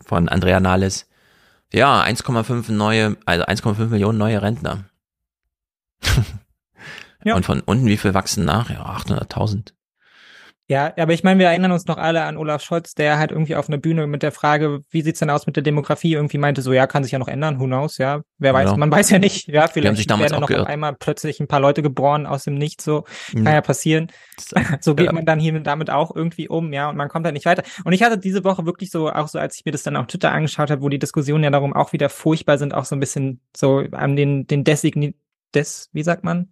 von 0.00 0.28
Andrea 0.28 0.60
Nahles, 0.60 1.08
ja, 1.72 2.02
1,5 2.02 2.72
neue, 2.72 3.16
also 3.24 3.44
1,5 3.44 3.86
Millionen 3.86 4.18
neue 4.18 4.42
Rentner. 4.42 4.84
ja. 7.24 7.34
Und 7.34 7.44
von 7.44 7.60
unten, 7.60 7.86
wie 7.86 7.96
viel 7.96 8.14
wachsen 8.14 8.44
nach? 8.44 8.70
Ja, 8.70 8.84
800.000. 8.84 9.72
Ja, 10.72 10.90
aber 10.96 11.12
ich 11.12 11.22
meine, 11.22 11.38
wir 11.38 11.48
erinnern 11.48 11.70
uns 11.70 11.84
noch 11.84 11.98
alle 11.98 12.22
an 12.22 12.38
Olaf 12.38 12.62
Scholz, 12.62 12.94
der 12.94 13.18
halt 13.18 13.30
irgendwie 13.30 13.56
auf 13.56 13.68
einer 13.68 13.76
Bühne 13.76 14.06
mit 14.06 14.22
der 14.22 14.32
Frage, 14.32 14.80
wie 14.88 15.02
sieht's 15.02 15.18
denn 15.18 15.28
aus 15.28 15.46
mit 15.46 15.54
der 15.54 15.62
Demografie, 15.62 16.14
irgendwie 16.14 16.38
meinte 16.38 16.62
so, 16.62 16.72
ja, 16.72 16.86
kann 16.86 17.02
sich 17.04 17.12
ja 17.12 17.18
noch 17.18 17.28
ändern, 17.28 17.60
who 17.60 17.66
knows, 17.66 17.98
ja, 17.98 18.22
wer 18.38 18.54
weiß, 18.54 18.70
genau. 18.70 18.78
man 18.78 18.90
weiß 18.90 19.10
ja 19.10 19.18
nicht, 19.18 19.48
ja, 19.48 19.68
vielleicht 19.68 20.08
werden 20.08 20.40
noch 20.40 20.50
auf 20.50 20.66
einmal 20.66 20.94
plötzlich 20.94 21.40
ein 21.40 21.46
paar 21.46 21.60
Leute 21.60 21.82
geboren 21.82 22.24
aus 22.24 22.44
dem 22.44 22.54
Nichts, 22.54 22.84
so, 22.84 23.04
kann 23.34 23.44
ja, 23.44 23.52
ja 23.52 23.60
passieren. 23.60 24.08
So 24.80 24.94
geht 24.94 25.06
ja. 25.06 25.12
man 25.12 25.26
dann 25.26 25.38
hier 25.38 25.58
damit 25.60 25.90
auch 25.90 26.14
irgendwie 26.16 26.48
um, 26.48 26.72
ja, 26.72 26.88
und 26.88 26.96
man 26.96 27.08
kommt 27.08 27.26
halt 27.26 27.34
nicht 27.34 27.44
weiter. 27.44 27.62
Und 27.84 27.92
ich 27.92 28.02
hatte 28.02 28.18
diese 28.18 28.44
Woche 28.44 28.64
wirklich 28.64 28.90
so, 28.90 29.10
auch 29.10 29.28
so, 29.28 29.38
als 29.38 29.56
ich 29.56 29.64
mir 29.64 29.72
das 29.72 29.82
dann 29.82 29.94
auf 29.94 30.06
Twitter 30.06 30.32
angeschaut 30.32 30.70
habe, 30.70 30.82
wo 30.82 30.88
die 30.88 30.98
Diskussionen 30.98 31.44
ja 31.44 31.50
darum 31.50 31.74
auch 31.74 31.92
wieder 31.92 32.08
furchtbar 32.08 32.56
sind, 32.56 32.72
auch 32.72 32.86
so 32.86 32.96
ein 32.96 33.00
bisschen 33.00 33.40
so 33.54 33.84
an 33.92 34.16
den, 34.16 34.46
den 34.46 34.64
Designi 34.64 35.14
des, 35.54 35.90
wie 35.92 36.02
sagt 36.02 36.24
man? 36.24 36.48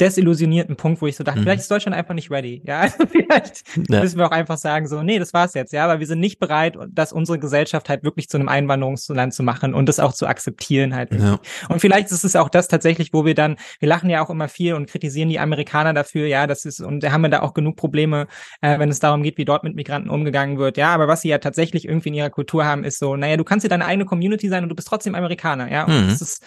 Desillusionierten 0.00 0.76
Punkt, 0.76 1.02
wo 1.02 1.06
ich 1.06 1.16
so 1.16 1.24
dachte, 1.24 1.40
mhm. 1.40 1.44
vielleicht 1.44 1.60
ist 1.60 1.70
Deutschland 1.70 1.96
einfach 1.96 2.14
nicht 2.14 2.30
ready. 2.30 2.62
Ja, 2.64 2.80
also 2.80 2.96
vielleicht 3.06 3.62
ja. 3.88 4.00
müssen 4.00 4.18
wir 4.18 4.26
auch 4.26 4.32
einfach 4.32 4.56
sagen, 4.56 4.88
so, 4.88 5.02
nee, 5.02 5.18
das 5.18 5.34
war's 5.34 5.54
jetzt, 5.54 5.72
ja, 5.72 5.84
aber 5.84 6.00
wir 6.00 6.06
sind 6.06 6.20
nicht 6.20 6.38
bereit, 6.38 6.76
dass 6.88 7.12
unsere 7.12 7.38
Gesellschaft 7.38 7.88
halt 7.88 8.02
wirklich 8.02 8.28
zu 8.28 8.38
einem 8.38 8.48
Einwanderungsland 8.48 9.34
zu 9.34 9.42
machen 9.42 9.74
und 9.74 9.88
das 9.88 10.00
auch 10.00 10.12
zu 10.12 10.26
akzeptieren 10.26 10.94
halt. 10.94 11.12
Ja. 11.12 11.38
Und 11.68 11.80
vielleicht 11.80 12.10
ist 12.10 12.24
es 12.24 12.36
auch 12.36 12.48
das 12.48 12.68
tatsächlich, 12.68 13.12
wo 13.12 13.24
wir 13.24 13.34
dann, 13.34 13.56
wir 13.78 13.88
lachen 13.88 14.10
ja 14.10 14.24
auch 14.24 14.30
immer 14.30 14.48
viel 14.48 14.74
und 14.74 14.88
kritisieren 14.88 15.28
die 15.28 15.38
Amerikaner 15.38 15.92
dafür, 15.92 16.26
ja, 16.26 16.46
das 16.46 16.64
ist, 16.64 16.80
und 16.80 17.02
da 17.02 17.12
haben 17.12 17.22
wir 17.22 17.28
da 17.28 17.42
auch 17.42 17.54
genug 17.54 17.76
Probleme, 17.76 18.26
äh, 18.62 18.78
wenn 18.78 18.88
es 18.88 19.00
darum 19.00 19.22
geht, 19.22 19.38
wie 19.38 19.44
dort 19.44 19.64
mit 19.64 19.74
Migranten 19.74 20.10
umgegangen 20.10 20.58
wird. 20.58 20.76
Ja, 20.76 20.94
aber 20.94 21.08
was 21.08 21.22
sie 21.22 21.28
ja 21.28 21.38
tatsächlich 21.38 21.86
irgendwie 21.86 22.08
in 22.08 22.14
ihrer 22.14 22.30
Kultur 22.30 22.64
haben, 22.64 22.84
ist 22.84 22.98
so, 22.98 23.16
naja, 23.16 23.36
du 23.36 23.44
kannst 23.44 23.64
dir 23.64 23.68
deine 23.68 23.84
eigene 23.84 24.06
Community 24.06 24.48
sein 24.48 24.62
und 24.62 24.68
du 24.68 24.74
bist 24.74 24.88
trotzdem 24.88 25.14
Amerikaner, 25.14 25.70
ja. 25.70 25.84
Und 25.84 26.06
mhm. 26.06 26.08
das 26.08 26.20
ist 26.20 26.44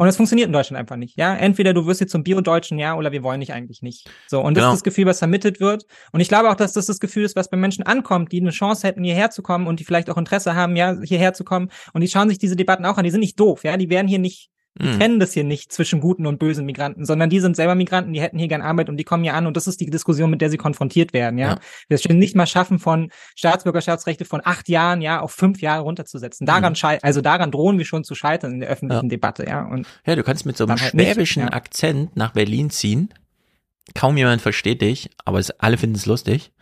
und 0.00 0.08
es 0.08 0.16
funktioniert 0.16 0.46
in 0.46 0.54
Deutschland 0.54 0.80
einfach 0.80 0.96
nicht. 0.96 1.18
Ja, 1.18 1.36
entweder 1.36 1.74
du 1.74 1.84
wirst 1.84 2.00
jetzt 2.00 2.12
zum 2.12 2.22
Bio-Deutschen, 2.22 2.78
ja, 2.78 2.96
oder 2.96 3.12
wir 3.12 3.22
wollen 3.22 3.40
dich 3.40 3.52
eigentlich 3.52 3.82
nicht. 3.82 4.08
So, 4.28 4.40
und 4.40 4.56
das 4.56 4.62
genau. 4.62 4.72
ist 4.72 4.78
das 4.78 4.82
Gefühl, 4.82 5.04
was 5.04 5.18
vermittelt 5.18 5.60
wird. 5.60 5.84
Und 6.12 6.20
ich 6.20 6.28
glaube 6.28 6.48
auch, 6.48 6.54
dass 6.54 6.72
das 6.72 6.86
das 6.86 7.00
Gefühl 7.00 7.22
ist, 7.22 7.36
was 7.36 7.50
bei 7.50 7.58
Menschen 7.58 7.84
ankommt, 7.84 8.32
die 8.32 8.40
eine 8.40 8.48
Chance 8.48 8.88
hätten, 8.88 9.04
hierher 9.04 9.28
zu 9.28 9.42
kommen 9.42 9.66
und 9.66 9.78
die 9.78 9.84
vielleicht 9.84 10.08
auch 10.08 10.16
Interesse 10.16 10.54
haben, 10.54 10.74
ja, 10.74 10.96
hierher 11.02 11.34
zu 11.34 11.44
kommen. 11.44 11.68
Und 11.92 12.00
die 12.00 12.08
schauen 12.08 12.30
sich 12.30 12.38
diese 12.38 12.56
Debatten 12.56 12.86
auch 12.86 12.96
an. 12.96 13.04
Die 13.04 13.10
sind 13.10 13.20
nicht 13.20 13.38
doof, 13.38 13.62
ja, 13.62 13.76
die 13.76 13.90
werden 13.90 14.08
hier 14.08 14.18
nicht 14.18 14.48
die 14.78 14.86
mhm. 14.86 14.98
kennen 14.98 15.20
das 15.20 15.32
hier 15.32 15.44
nicht 15.44 15.72
zwischen 15.72 16.00
guten 16.00 16.26
und 16.26 16.38
bösen 16.38 16.64
Migranten, 16.64 17.04
sondern 17.04 17.28
die 17.28 17.40
sind 17.40 17.56
selber 17.56 17.74
Migranten, 17.74 18.12
die 18.12 18.20
hätten 18.20 18.38
hier 18.38 18.46
gern 18.46 18.62
Arbeit 18.62 18.88
und 18.88 18.96
die 18.96 19.04
kommen 19.04 19.24
hier 19.24 19.34
an 19.34 19.46
und 19.46 19.56
das 19.56 19.66
ist 19.66 19.80
die 19.80 19.90
Diskussion, 19.90 20.30
mit 20.30 20.40
der 20.40 20.48
sie 20.48 20.58
konfrontiert 20.58 21.12
werden, 21.12 21.38
ja. 21.38 21.50
ja. 21.50 21.58
Wir 21.88 21.96
es 21.96 22.08
nicht 22.08 22.36
mal 22.36 22.46
schaffen, 22.46 22.78
von 22.78 23.10
Staatsbürgerschaftsrechte 23.34 24.24
von 24.24 24.40
acht 24.44 24.68
Jahren, 24.68 25.02
ja, 25.02 25.20
auf 25.20 25.32
fünf 25.32 25.60
Jahre 25.60 25.82
runterzusetzen. 25.82 26.46
Daran 26.46 26.74
mhm. 26.74 26.98
also 27.02 27.20
daran 27.20 27.50
drohen 27.50 27.78
wir 27.78 27.84
schon 27.84 28.04
zu 28.04 28.14
scheitern 28.14 28.52
in 28.54 28.60
der 28.60 28.68
öffentlichen 28.68 29.06
ja. 29.06 29.10
Debatte, 29.10 29.44
ja. 29.44 29.66
Und 29.66 29.86
ja, 30.06 30.14
du 30.14 30.22
kannst 30.22 30.46
mit 30.46 30.56
so 30.56 30.64
einem 30.64 30.80
halt 30.80 30.92
schwäbischen 30.92 31.42
nicht, 31.42 31.52
ja. 31.52 31.56
Akzent 31.56 32.16
nach 32.16 32.32
Berlin 32.32 32.70
ziehen. 32.70 33.12
Kaum 33.94 34.16
jemand 34.16 34.40
versteht 34.40 34.82
dich, 34.82 35.10
aber 35.24 35.40
es, 35.40 35.50
alle 35.50 35.78
finden 35.78 35.96
es 35.96 36.06
lustig. 36.06 36.52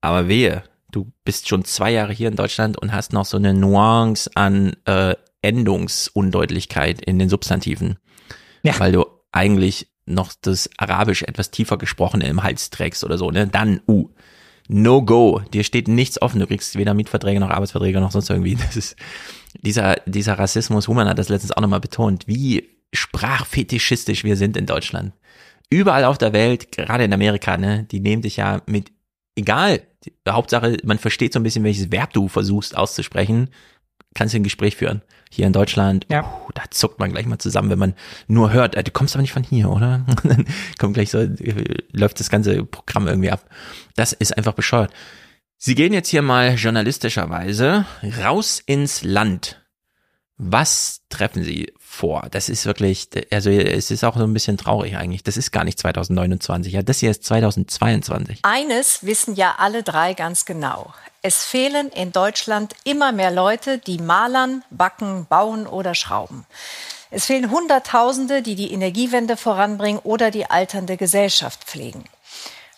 Aber 0.00 0.28
wehe, 0.28 0.62
du 0.92 1.10
bist 1.24 1.48
schon 1.48 1.64
zwei 1.64 1.90
Jahre 1.90 2.12
hier 2.12 2.28
in 2.28 2.36
Deutschland 2.36 2.78
und 2.78 2.92
hast 2.92 3.12
noch 3.12 3.24
so 3.24 3.36
eine 3.36 3.54
Nuance 3.54 4.30
an 4.34 4.76
äh, 4.84 5.16
Endungsundeutlichkeit 5.42 7.00
in 7.00 7.18
den 7.18 7.28
Substantiven. 7.28 7.98
Ja. 8.62 8.78
Weil 8.78 8.92
du 8.92 9.06
eigentlich 9.32 9.88
noch 10.06 10.32
das 10.40 10.70
Arabisch 10.76 11.22
etwas 11.22 11.50
tiefer 11.50 11.78
gesprochene 11.78 12.26
im 12.26 12.42
Hals 12.42 12.70
trägst 12.70 13.04
oder 13.04 13.18
so, 13.18 13.30
ne? 13.30 13.46
Dann, 13.46 13.80
uh, 13.88 14.08
no 14.68 15.02
go. 15.02 15.40
Dir 15.52 15.64
steht 15.64 15.88
nichts 15.88 16.20
offen. 16.20 16.40
Du 16.40 16.46
kriegst 16.46 16.76
weder 16.76 16.94
Mietverträge 16.94 17.40
noch 17.40 17.50
Arbeitsverträge 17.50 18.00
noch 18.00 18.12
sonst 18.12 18.30
irgendwie. 18.30 18.56
Das 18.66 18.76
ist, 18.76 18.96
dieser, 19.62 19.96
dieser 20.06 20.38
Rassismus, 20.38 20.88
Human 20.88 21.08
hat 21.08 21.18
das 21.18 21.28
letztens 21.28 21.52
auch 21.52 21.60
nochmal 21.60 21.80
betont, 21.80 22.26
wie 22.26 22.68
sprachfetischistisch 22.92 24.24
wir 24.24 24.36
sind 24.36 24.56
in 24.56 24.66
Deutschland. 24.66 25.12
Überall 25.70 26.04
auf 26.04 26.18
der 26.18 26.32
Welt, 26.32 26.70
gerade 26.72 27.04
in 27.04 27.12
Amerika, 27.12 27.56
ne, 27.56 27.84
die 27.90 28.00
nehmen 28.00 28.22
dich 28.22 28.36
ja 28.36 28.62
mit, 28.66 28.92
egal, 29.34 29.82
die, 30.04 30.12
Hauptsache, 30.28 30.76
man 30.84 30.98
versteht 30.98 31.32
so 31.32 31.40
ein 31.40 31.42
bisschen, 31.42 31.64
welches 31.64 31.90
Verb 31.90 32.12
du 32.12 32.28
versuchst 32.28 32.76
auszusprechen, 32.76 33.50
kannst 34.14 34.34
du 34.34 34.38
ein 34.38 34.44
Gespräch 34.44 34.76
führen. 34.76 35.02
Hier 35.30 35.46
in 35.46 35.52
Deutschland, 35.52 36.06
ja. 36.10 36.22
uh, 36.24 36.50
da 36.54 36.62
zuckt 36.70 36.98
man 36.98 37.10
gleich 37.10 37.26
mal 37.26 37.38
zusammen, 37.38 37.70
wenn 37.70 37.78
man 37.78 37.94
nur 38.26 38.52
hört, 38.52 38.74
äh, 38.74 38.84
du 38.84 38.90
kommst 38.90 39.14
aber 39.14 39.22
nicht 39.22 39.32
von 39.32 39.42
hier, 39.42 39.70
oder? 39.70 40.06
Dann 40.22 40.46
kommt 40.78 40.94
gleich 40.94 41.10
so, 41.10 41.18
äh, 41.18 41.82
läuft 41.92 42.20
das 42.20 42.30
ganze 42.30 42.64
Programm 42.64 43.06
irgendwie 43.08 43.30
ab. 43.30 43.44
Das 43.96 44.12
ist 44.12 44.36
einfach 44.36 44.54
bescheuert. 44.54 44.92
Sie 45.58 45.74
gehen 45.74 45.92
jetzt 45.92 46.08
hier 46.08 46.22
mal 46.22 46.54
journalistischerweise 46.54 47.86
raus 48.22 48.62
ins 48.64 49.02
Land. 49.02 49.62
Was 50.36 51.02
treffen 51.08 51.42
Sie 51.42 51.72
vor? 51.96 52.28
Das 52.30 52.48
ist 52.48 52.66
wirklich, 52.66 53.08
also 53.32 53.50
es 53.50 53.90
ist 53.90 54.04
auch 54.04 54.16
so 54.16 54.24
ein 54.24 54.32
bisschen 54.32 54.58
traurig 54.58 54.96
eigentlich. 54.96 55.24
Das 55.24 55.36
ist 55.36 55.50
gar 55.50 55.64
nicht 55.64 55.78
2029, 55.78 56.72
ja, 56.72 56.82
das 56.82 56.98
hier 56.98 57.10
ist 57.10 57.24
2022. 57.24 58.40
Eines 58.42 59.04
wissen 59.04 59.34
ja 59.34 59.56
alle 59.58 59.82
drei 59.82 60.14
ganz 60.14 60.44
genau. 60.44 60.92
Es 61.22 61.44
fehlen 61.44 61.88
in 61.88 62.12
Deutschland 62.12 62.74
immer 62.84 63.10
mehr 63.10 63.30
Leute, 63.30 63.78
die 63.78 63.98
malern, 63.98 64.62
backen, 64.70 65.26
bauen 65.28 65.66
oder 65.66 65.94
schrauben. 65.94 66.46
Es 67.10 67.26
fehlen 67.26 67.50
Hunderttausende, 67.50 68.42
die 68.42 68.54
die 68.54 68.72
Energiewende 68.72 69.36
voranbringen 69.36 70.00
oder 70.04 70.30
die 70.30 70.50
alternde 70.50 70.96
Gesellschaft 70.96 71.64
pflegen. 71.64 72.04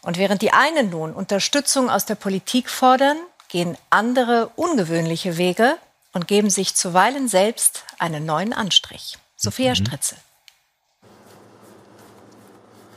Und 0.02 0.16
während 0.16 0.42
die 0.42 0.52
einen 0.52 0.90
nun 0.90 1.12
Unterstützung 1.12 1.90
aus 1.90 2.06
der 2.06 2.14
Politik 2.14 2.70
fordern, 2.70 3.16
gehen 3.48 3.76
andere 3.90 4.50
ungewöhnliche 4.56 5.36
Wege 5.38 5.76
und 6.18 6.26
geben 6.26 6.50
sich 6.50 6.74
zuweilen 6.74 7.28
selbst 7.28 7.84
einen 8.00 8.26
neuen 8.26 8.52
Anstrich. 8.52 9.18
Sophia 9.36 9.70
mhm. 9.70 9.76
Stritzel. 9.76 10.18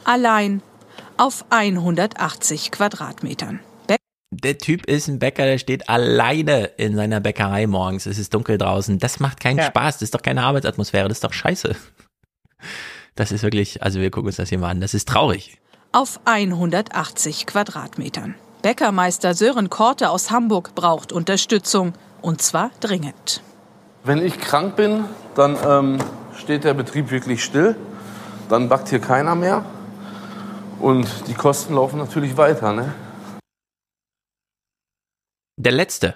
Allein 0.04 0.64
auf 1.18 1.46
180 1.52 2.72
Quadratmetern 2.72 3.60
der 4.32 4.58
Typ 4.58 4.86
ist 4.86 5.08
ein 5.08 5.20
Bäcker, 5.20 5.46
der 5.46 5.58
steht 5.58 5.90
alleine 5.90 6.64
in 6.78 6.96
seiner 6.96 7.20
Bäckerei 7.20 7.68
morgens. 7.68 8.06
Es 8.06 8.18
ist 8.18 8.34
dunkel 8.34 8.58
draußen. 8.58 8.98
Das 8.98 9.20
macht 9.20 9.42
keinen 9.42 9.58
ja. 9.58 9.66
Spaß. 9.66 9.96
Das 9.96 10.04
ist 10.04 10.16
doch 10.16 10.22
keine 10.22 10.44
Arbeitsatmosphäre. 10.44 11.10
Das 11.10 11.18
ist 11.18 11.24
doch 11.24 11.34
scheiße. 11.34 11.76
Das 13.16 13.34
ist 13.34 13.44
wirklich, 13.44 13.84
also 13.84 14.00
wir 14.00 14.10
gucken 14.10 14.28
uns 14.28 14.38
das 14.38 14.48
hier 14.48 14.58
mal 14.58 14.70
an. 14.70 14.80
Das 14.80 14.94
ist 14.94 15.10
traurig. 15.10 15.60
Auf 15.92 16.22
180 16.24 17.46
Quadratmetern. 17.46 18.36
Bäckermeister 18.62 19.34
Sören 19.34 19.70
Korte 19.70 20.10
aus 20.10 20.32
Hamburg 20.32 20.76
braucht 20.76 21.12
Unterstützung. 21.12 21.94
Und 22.22 22.42
zwar 22.42 22.72
dringend. 22.80 23.42
Wenn 24.04 24.24
ich 24.24 24.40
krank 24.40 24.76
bin, 24.76 25.06
dann 25.36 25.58
ähm, 25.66 25.98
steht 26.36 26.64
der 26.64 26.74
Betrieb 26.74 27.12
wirklich 27.12 27.44
still. 27.44 27.76
Dann 28.50 28.70
backt 28.70 28.90
hier 28.90 29.00
keiner 29.00 29.36
mehr. 29.36 29.66
Und 30.80 31.08
die 31.28 31.34
Kosten 31.34 31.76
laufen 31.76 32.00
natürlich 32.00 32.38
weiter. 32.38 32.74
Ne? 32.74 32.94
der 35.62 35.72
letzte. 35.72 36.16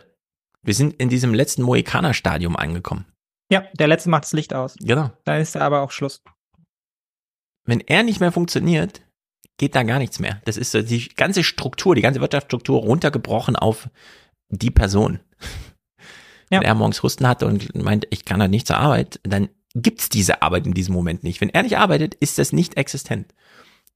Wir 0.64 0.74
sind 0.74 0.96
in 0.96 1.10
diesem 1.10 1.34
letzten 1.34 1.62
Mohikaner-Stadium 1.62 2.56
angekommen. 2.56 3.06
Ja, 3.52 3.66
der 3.74 3.88
letzte 3.88 4.10
macht 4.10 4.24
das 4.24 4.34
Licht 4.34 4.54
aus. 4.54 4.76
Genau. 4.80 5.12
Da 5.24 5.38
ist 5.38 5.56
aber 5.56 5.82
auch 5.82 5.92
Schluss. 5.92 6.24
Wenn 7.68 7.82
er 7.82 8.04
nicht 8.04 8.20
mehr 8.20 8.32
funktioniert, 8.32 9.02
geht 9.58 9.76
da 9.76 9.84
gar 9.84 10.00
nichts 10.00 10.20
mehr. 10.20 10.42
Das 10.46 10.58
ist 10.58 10.74
die 10.74 11.10
ganze 11.10 11.44
Struktur, 11.44 11.94
die 11.94 12.02
ganze 12.02 12.22
Wirtschaftsstruktur 12.22 12.82
runtergebrochen 12.82 13.56
auf 13.56 13.90
die 14.50 14.72
Person. 14.72 15.20
Wenn 16.50 16.62
er 16.62 16.76
morgens 16.76 17.02
Husten 17.04 17.28
hatte 17.28 17.46
und 17.48 17.74
meint, 17.76 18.08
ich 18.12 18.26
kann 18.26 18.42
halt 18.42 18.52
nicht 18.52 18.68
zur 18.68 18.78
Arbeit, 18.78 19.20
dann 19.24 19.50
gibt's 19.76 20.10
diese 20.10 20.42
Arbeit 20.42 20.66
in 20.66 20.74
diesem 20.74 20.94
Moment 20.94 21.24
nicht. 21.24 21.42
Wenn 21.42 21.50
er 21.50 21.64
nicht 21.64 21.78
arbeitet, 21.78 22.14
ist 22.16 22.38
das 22.38 22.54
nicht 22.54 22.78
existent. 22.78 23.34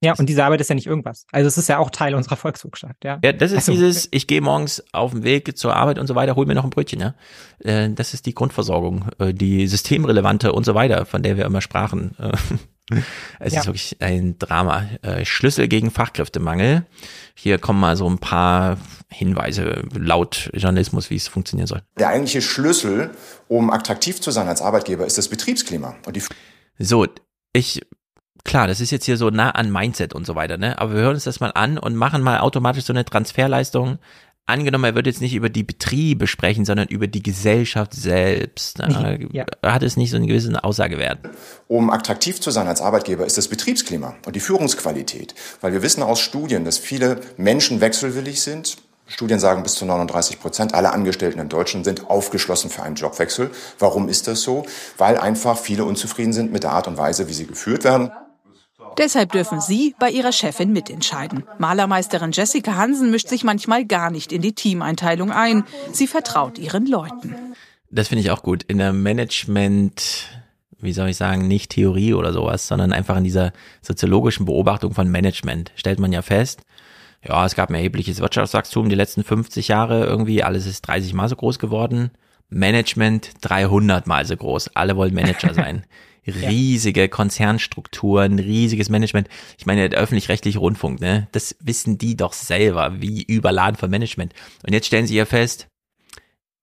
Ja, 0.01 0.13
und 0.17 0.30
diese 0.30 0.45
Arbeit 0.45 0.61
ist 0.61 0.69
ja 0.69 0.76
nicht 0.76 0.88
irgendwas. 0.88 1.26
Also 1.31 1.47
es 1.47 1.57
ist 1.57 1.67
ja 1.67 1.77
auch 1.77 1.89
Teil 1.89 2.15
unserer 2.15 2.38
Volkswirtschaft, 2.38 3.03
ja. 3.03 3.19
Ja, 3.21 3.34
das 3.34 3.51
ist 3.51 3.57
Also, 3.57 3.73
dieses, 3.73 4.07
ich 4.11 4.27
gehe 4.27 4.39
morgens 4.39 4.81
auf 4.93 5.11
den 5.11 5.23
Weg 5.23 5.57
zur 5.57 5.76
Arbeit 5.76 5.99
und 5.99 6.07
so 6.07 6.15
weiter, 6.15 6.38
hol 6.38 6.45
mir 6.45 6.55
noch 6.55 6.63
ein 6.63 6.69
Brötchen, 6.69 7.01
ja. 7.01 7.15
Äh, 7.59 7.89
Das 7.89 8.13
ist 8.13 8.26
die 8.26 8.34
Grundversorgung, 8.34 9.09
äh, 9.19 9.34
die 9.34 9.67
systemrelevante 9.67 10.53
und 10.53 10.65
so 10.65 10.73
weiter, 10.73 11.05
von 11.05 11.21
der 11.21 11.35
wir 11.35 11.45
immer 11.45 11.61
sprachen. 11.61 12.15
Es 13.40 13.53
Ja. 13.53 13.61
ist 13.61 13.68
wirklich 13.68 13.98
ein 14.02 14.38
Drama. 14.40 14.86
Äh, 15.02 15.26
Schlüssel 15.26 15.68
gegen 15.68 15.91
Fachkräftemangel. 15.91 16.86
Hier 17.36 17.57
kommen 17.60 17.80
mal 17.80 17.95
so 17.95 18.10
ein 18.10 18.18
paar 18.20 18.78
Hinweise 19.10 19.84
laut 19.94 20.49
Journalismus, 20.53 21.10
wie 21.10 21.16
es 21.16 21.28
funktionieren 21.28 21.68
soll. 21.68 21.82
Der 21.98 22.10
eigentliche 22.10 22.41
Schlüssel, 22.41 23.11
um 23.48 23.72
attraktiv 23.72 24.20
zu 24.22 24.32
sein 24.32 24.48
als 24.48 24.61
Arbeitgeber, 24.61 25.06
ist 25.06 25.18
das 25.18 25.28
Betriebsklima. 25.30 25.95
Und 26.06 26.16
die 26.16 26.24
So, 26.78 27.07
ich, 27.53 27.82
klar, 28.44 28.68
das 28.68 28.82
ist 28.82 28.91
jetzt 28.91 29.06
hier 29.06 29.18
so 29.18 29.30
nah 29.30 29.52
an 29.52 29.72
Mindset 29.72 30.14
und 30.14 30.26
so 30.26 30.36
weiter, 30.36 30.57
ne? 30.57 30.78
Aber 30.80 30.94
wir 30.94 31.02
hören 31.02 31.16
uns 31.16 31.24
das 31.24 31.40
mal 31.40 31.52
an 31.52 31.78
und 31.78 31.95
machen 31.95 32.22
mal 32.22 32.40
automatisch 32.40 32.84
so 32.86 32.94
eine 32.94 33.06
Transferleistung. 33.06 33.99
Angenommen, 34.49 34.84
er 34.84 34.95
wird 34.95 35.05
jetzt 35.05 35.21
nicht 35.21 35.35
über 35.35 35.49
die 35.49 35.63
Betriebe 35.63 36.26
sprechen, 36.26 36.65
sondern 36.65 36.88
über 36.88 37.05
die 37.05 37.21
Gesellschaft 37.21 37.93
selbst. 37.93 38.80
Ne? 38.80 39.27
Ja. 39.31 39.45
Hat 39.63 39.84
es 39.84 39.95
nicht 39.95 40.09
so 40.09 40.17
einen 40.17 40.26
gewissen 40.26 40.55
Aussagewert? 40.55 41.19
Um 41.67 41.91
attraktiv 41.91 42.41
zu 42.41 42.49
sein 42.49 42.67
als 42.67 42.81
Arbeitgeber, 42.81 43.26
ist 43.26 43.38
das 43.38 43.47
Betriebsklima 43.47 44.15
und 44.26 44.35
die 44.35 44.39
Führungsqualität. 44.39 45.35
Weil 45.61 45.73
wir 45.73 45.84
wissen 45.84 46.01
aus 46.01 46.19
Studien, 46.19 46.65
dass 46.65 46.80
viele 46.80 47.21
Menschen 47.38 47.80
wechselwillig 47.80 48.41
sind. 48.41 48.77
Studien 49.05 49.39
sagen 49.39 49.61
bis 49.61 49.76
zu 49.76 49.85
39 49.85 50.39
Prozent 50.39 50.73
aller 50.73 50.93
Angestellten 50.93 51.39
in 51.39 51.49
Deutschland 51.49 51.85
sind 51.85 52.09
aufgeschlossen 52.09 52.71
für 52.71 52.81
einen 52.81 52.95
Jobwechsel. 52.95 53.51
Warum 53.77 54.09
ist 54.09 54.27
das 54.27 54.41
so? 54.41 54.65
Weil 54.97 55.17
einfach 55.17 55.57
viele 55.57 55.84
unzufrieden 55.85 56.34
sind 56.34 56.51
mit 56.51 56.63
der 56.63 56.71
Art 56.71 56.88
und 56.88 56.97
Weise, 56.97 57.27
wie 57.27 57.34
sie 57.34 57.45
geführt 57.45 57.84
werden. 57.84 58.11
Deshalb 58.98 59.32
dürfen 59.32 59.61
Sie 59.61 59.95
bei 59.99 60.10
Ihrer 60.10 60.32
Chefin 60.32 60.74
mitentscheiden. 60.74 61.44
Malermeisterin 61.57 62.32
Jessica 62.32 62.76
Hansen 62.76 63.11
mischt 63.11 63.30
sich 63.30 63.44
manchmal 63.44 63.86
gar 63.86 64.11
nicht 64.11 64.32
in 64.32 64.41
die 64.41 64.53
Teameinteilung 64.53 65.32
ein. 65.32 65.64
Sie 65.91 66.07
vertraut 66.07 66.57
ihren 66.57 66.86
Leuten. 66.86 67.36
Das 67.91 68.07
finde 68.07 68.24
ich 68.24 68.32
auch 68.32 68.44
gut. 68.44 68.64
In 68.64 68.78
der 68.78 68.94
Management, 68.94 70.28
wie 70.80 70.94
soll 70.94 71.10
ich 71.10 71.18
sagen, 71.18 71.48
nicht 71.48 71.72
Theorie 71.72 72.14
oder 72.14 72.34
sowas, 72.34 72.68
sondern 72.68 72.94
einfach 72.94 73.18
in 73.18 73.24
dieser 73.24 73.53
soziologischen 73.82 74.45
Beobachtung 74.45 74.94
von 74.94 75.10
Management 75.10 75.72
stellt 75.76 75.99
man 75.99 76.11
ja 76.11 76.22
fest, 76.22 76.61
ja, 77.28 77.45
es 77.45 77.56
gab 77.56 77.70
ein 77.70 77.76
erhebliches 77.76 78.22
Wirtschaftswachstum 78.22 78.88
die 78.88 78.95
letzten 78.95 79.24
50 79.24 79.68
Jahre 79.68 80.06
irgendwie, 80.06 80.44
alles 80.44 80.66
ist 80.66 80.82
30 80.88 81.14
mal 81.14 81.28
so 81.28 81.36
groß 81.36 81.60
geworden. 81.60 82.11
Management 82.49 83.32
300 83.41 84.07
mal 84.07 84.26
so 84.26 84.36
groß. 84.36 84.76
Alle 84.76 84.95
wollen 84.95 85.14
Manager 85.14 85.53
sein. 85.53 85.86
Riesige 86.28 87.10
Konzernstrukturen, 87.10 88.40
riesiges 88.40 88.90
Management. 88.90 89.28
Ich 89.58 89.66
meine, 89.66 89.90
der 89.90 90.00
öffentlich-rechtliche 90.00 90.60
Rundfunk, 90.60 91.00
ne? 91.00 91.28
Das 91.32 91.56
wissen 91.60 91.98
die 91.98 92.16
doch 92.16 92.34
selber, 92.34 93.02
wie 93.02 93.24
überladen 93.24 93.76
von 93.78 93.90
Management. 93.90 94.34
Und 94.66 94.74
jetzt 94.74 94.88
stellen 94.88 95.08
sie 95.08 95.16
ja 95.16 95.26
fest, 95.26 95.68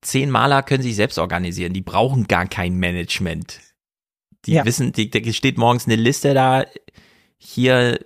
zehn 0.02 0.30
Maler 0.30 0.62
können 0.62 0.82
sich 0.82 0.96
selbst 0.96 1.18
organisieren. 1.18 1.72
Die 1.72 1.80
brauchen 1.82 2.28
gar 2.28 2.46
kein 2.46 2.76
Management. 2.76 3.60
Die 4.44 4.52
Ja. 4.52 4.64
wissen, 4.64 4.92
die, 4.92 5.10
da 5.10 5.32
steht 5.32 5.58
morgens 5.58 5.86
eine 5.86 5.96
Liste 5.96 6.34
da, 6.34 6.64
hier 7.38 7.98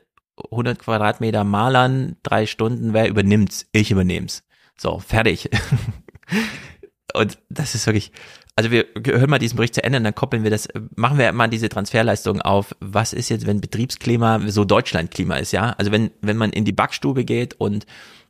100 0.50 0.78
Quadratmeter 0.78 1.44
Malern, 1.44 2.16
drei 2.22 2.46
Stunden, 2.46 2.94
wer 2.94 3.08
übernimmt's? 3.08 3.66
Ich 3.72 3.90
übernehm's. 3.90 4.42
So, 4.78 4.98
fertig. 4.98 5.50
Und 7.14 7.38
das 7.50 7.74
ist 7.74 7.86
wirklich, 7.86 8.12
also 8.56 8.70
wir 8.70 8.86
hören 9.06 9.30
mal 9.30 9.38
diesen 9.38 9.56
Bericht 9.56 9.74
zu 9.74 9.82
Ende 9.82 9.98
und 9.98 10.04
dann 10.04 10.14
koppeln 10.14 10.42
wir 10.42 10.50
das, 10.50 10.68
machen 10.96 11.18
wir 11.18 11.32
mal 11.32 11.48
diese 11.48 11.68
Transferleistung 11.68 12.42
auf, 12.42 12.74
was 12.80 13.12
ist 13.12 13.28
jetzt, 13.28 13.46
wenn 13.46 13.60
Betriebsklima 13.60 14.40
so 14.48 14.64
Deutschlandklima 14.64 15.36
ist, 15.36 15.52
ja? 15.52 15.70
Also 15.78 15.92
wenn, 15.92 16.10
wenn 16.20 16.36
man 16.36 16.50
in 16.50 16.64
die 16.64 16.72
Backstube 16.72 17.24
geht 17.24 17.54
und, 17.54 17.86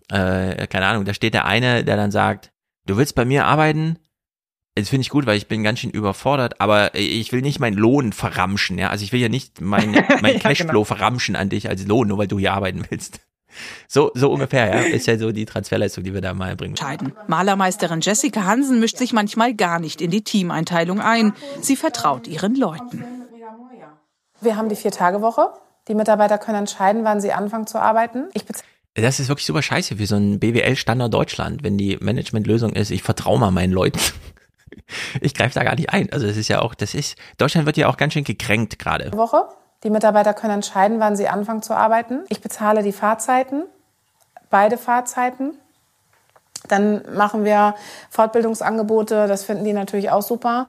äh, 0.09 0.67
keine 0.67 0.87
Ahnung, 0.87 1.05
da 1.05 1.15
steht 1.15 1.35
der 1.35 1.47
eine, 1.47 1.85
der 1.85 1.97
dann 1.97 2.11
sagt, 2.11 2.53
du 2.87 2.97
willst 2.97 3.15
bei 3.15 3.25
mir 3.25 3.47
arbeiten? 3.47 3.99
Das 4.77 4.89
finde 4.89 5.03
ich 5.03 5.11
gut, 5.11 5.27
weil 5.27 5.37
ich 5.37 5.49
bin 5.49 5.65
ganz 5.65 5.81
schön 5.81 5.91
überfordert, 5.91 6.61
aber 6.61 6.95
ich 6.95 7.33
will 7.33 7.43
nicht 7.43 7.59
meinen 7.59 7.77
Lohn 7.77 8.13
verramschen, 8.13 8.79
ja. 8.79 8.91
Also 8.91 9.05
ich 9.05 9.13
will 9.13 9.21
ja 9.21 9.29
nicht 9.29 9.61
mein, 9.61 9.91
mein 10.23 10.35
Ja, 10.35 10.39
Cashflow 10.39 10.67
genau. 10.69 10.85
verramschen 10.85 11.35
an 11.37 11.49
dich 11.49 11.69
als 11.69 11.87
Lohn, 11.87 12.09
nur 12.09 12.19
weil 12.19 12.29
du 12.29 12.39
hier 12.39 12.53
arbeiten 12.53 12.85
willst. 12.89 13.21
So, 13.89 14.13
so 14.15 14.31
ungefähr, 14.31 14.69
ja. 14.69 14.81
Ist 14.83 15.07
ja 15.07 15.19
so 15.19 15.33
die 15.33 15.45
Transferleistung, 15.45 16.05
die 16.05 16.15
wir 16.15 16.21
da 16.21 16.33
mal 16.33 16.55
bringen. 16.55 16.73
Entscheiden. 16.73 17.13
Malermeisterin 17.27 18.01
Jessica 18.01 18.45
Hansen 18.45 18.79
mischt 18.79 18.99
sich 18.99 19.13
manchmal 19.13 19.55
gar 19.55 19.81
nicht 19.81 20.01
in 20.01 20.11
die 20.11 20.23
Teameinteilung 20.23 21.01
ein. 21.01 21.33
Sie 21.61 21.75
vertraut 21.75 22.29
ihren 22.29 22.55
Leuten. 22.55 23.05
Wir 24.41 24.57
haben 24.57 24.69
die 24.69 24.77
Vier-Tage-Woche. 24.77 25.53
Die 25.89 25.95
Mitarbeiter 25.95 26.39
können 26.39 26.59
entscheiden, 26.59 27.05
wann 27.05 27.21
sie 27.21 27.33
anfangen 27.33 27.67
zu 27.67 27.79
arbeiten. 27.79 28.29
Ich 28.33 28.45
bezahle 28.45 28.67
Das 28.95 29.19
ist 29.19 29.29
wirklich 29.29 29.47
super 29.47 29.63
scheiße 29.63 29.97
für 29.97 30.07
so 30.07 30.17
ein 30.17 30.39
BWL-Standard 30.39 31.13
Deutschland, 31.13 31.63
wenn 31.65 31.77
die 31.77 31.97
Managementlösung 32.01 32.73
ist, 32.73 32.91
ich 32.91 33.03
vertraue 33.03 33.39
mal 33.39 33.51
meinen 33.51 33.73
Leuten. 33.73 34.01
Ich 35.21 35.35
greife 35.35 35.55
da 35.55 35.65
gar 35.65 35.75
nicht 35.75 35.91
ein. 35.91 36.13
Also 36.13 36.27
es 36.27 36.37
ist 36.37 36.49
ja 36.49 36.63
auch, 36.63 36.75
das 36.75 36.95
ist, 36.95 37.17
Deutschland 37.39 37.67
wird 37.67 37.77
ja 37.77 37.89
auch 37.89 37.97
ganz 37.97 38.13
schön 38.13 38.23
gekränkt 38.25 38.79
gerade. 38.79 39.13
Woche. 39.13 39.49
Die 39.83 39.91
Mitarbeiter 39.91 40.35
können 40.35 40.55
entscheiden, 40.55 41.01
wann 41.01 41.17
sie 41.17 41.29
anfangen 41.29 41.63
zu 41.63 41.75
arbeiten. 41.75 42.25
Ich 42.29 42.41
bezahle 42.41 42.83
die 42.83 42.93
Fahrzeiten, 42.93 43.65
beide 44.51 44.77
Fahrzeiten. 44.77 45.55
Dann 46.69 47.03
machen 47.15 47.45
wir 47.45 47.75
Fortbildungsangebote. 48.11 49.27
Das 49.27 49.45
finden 49.45 49.65
die 49.65 49.73
natürlich 49.73 50.11
auch 50.11 50.23
super. 50.23 50.69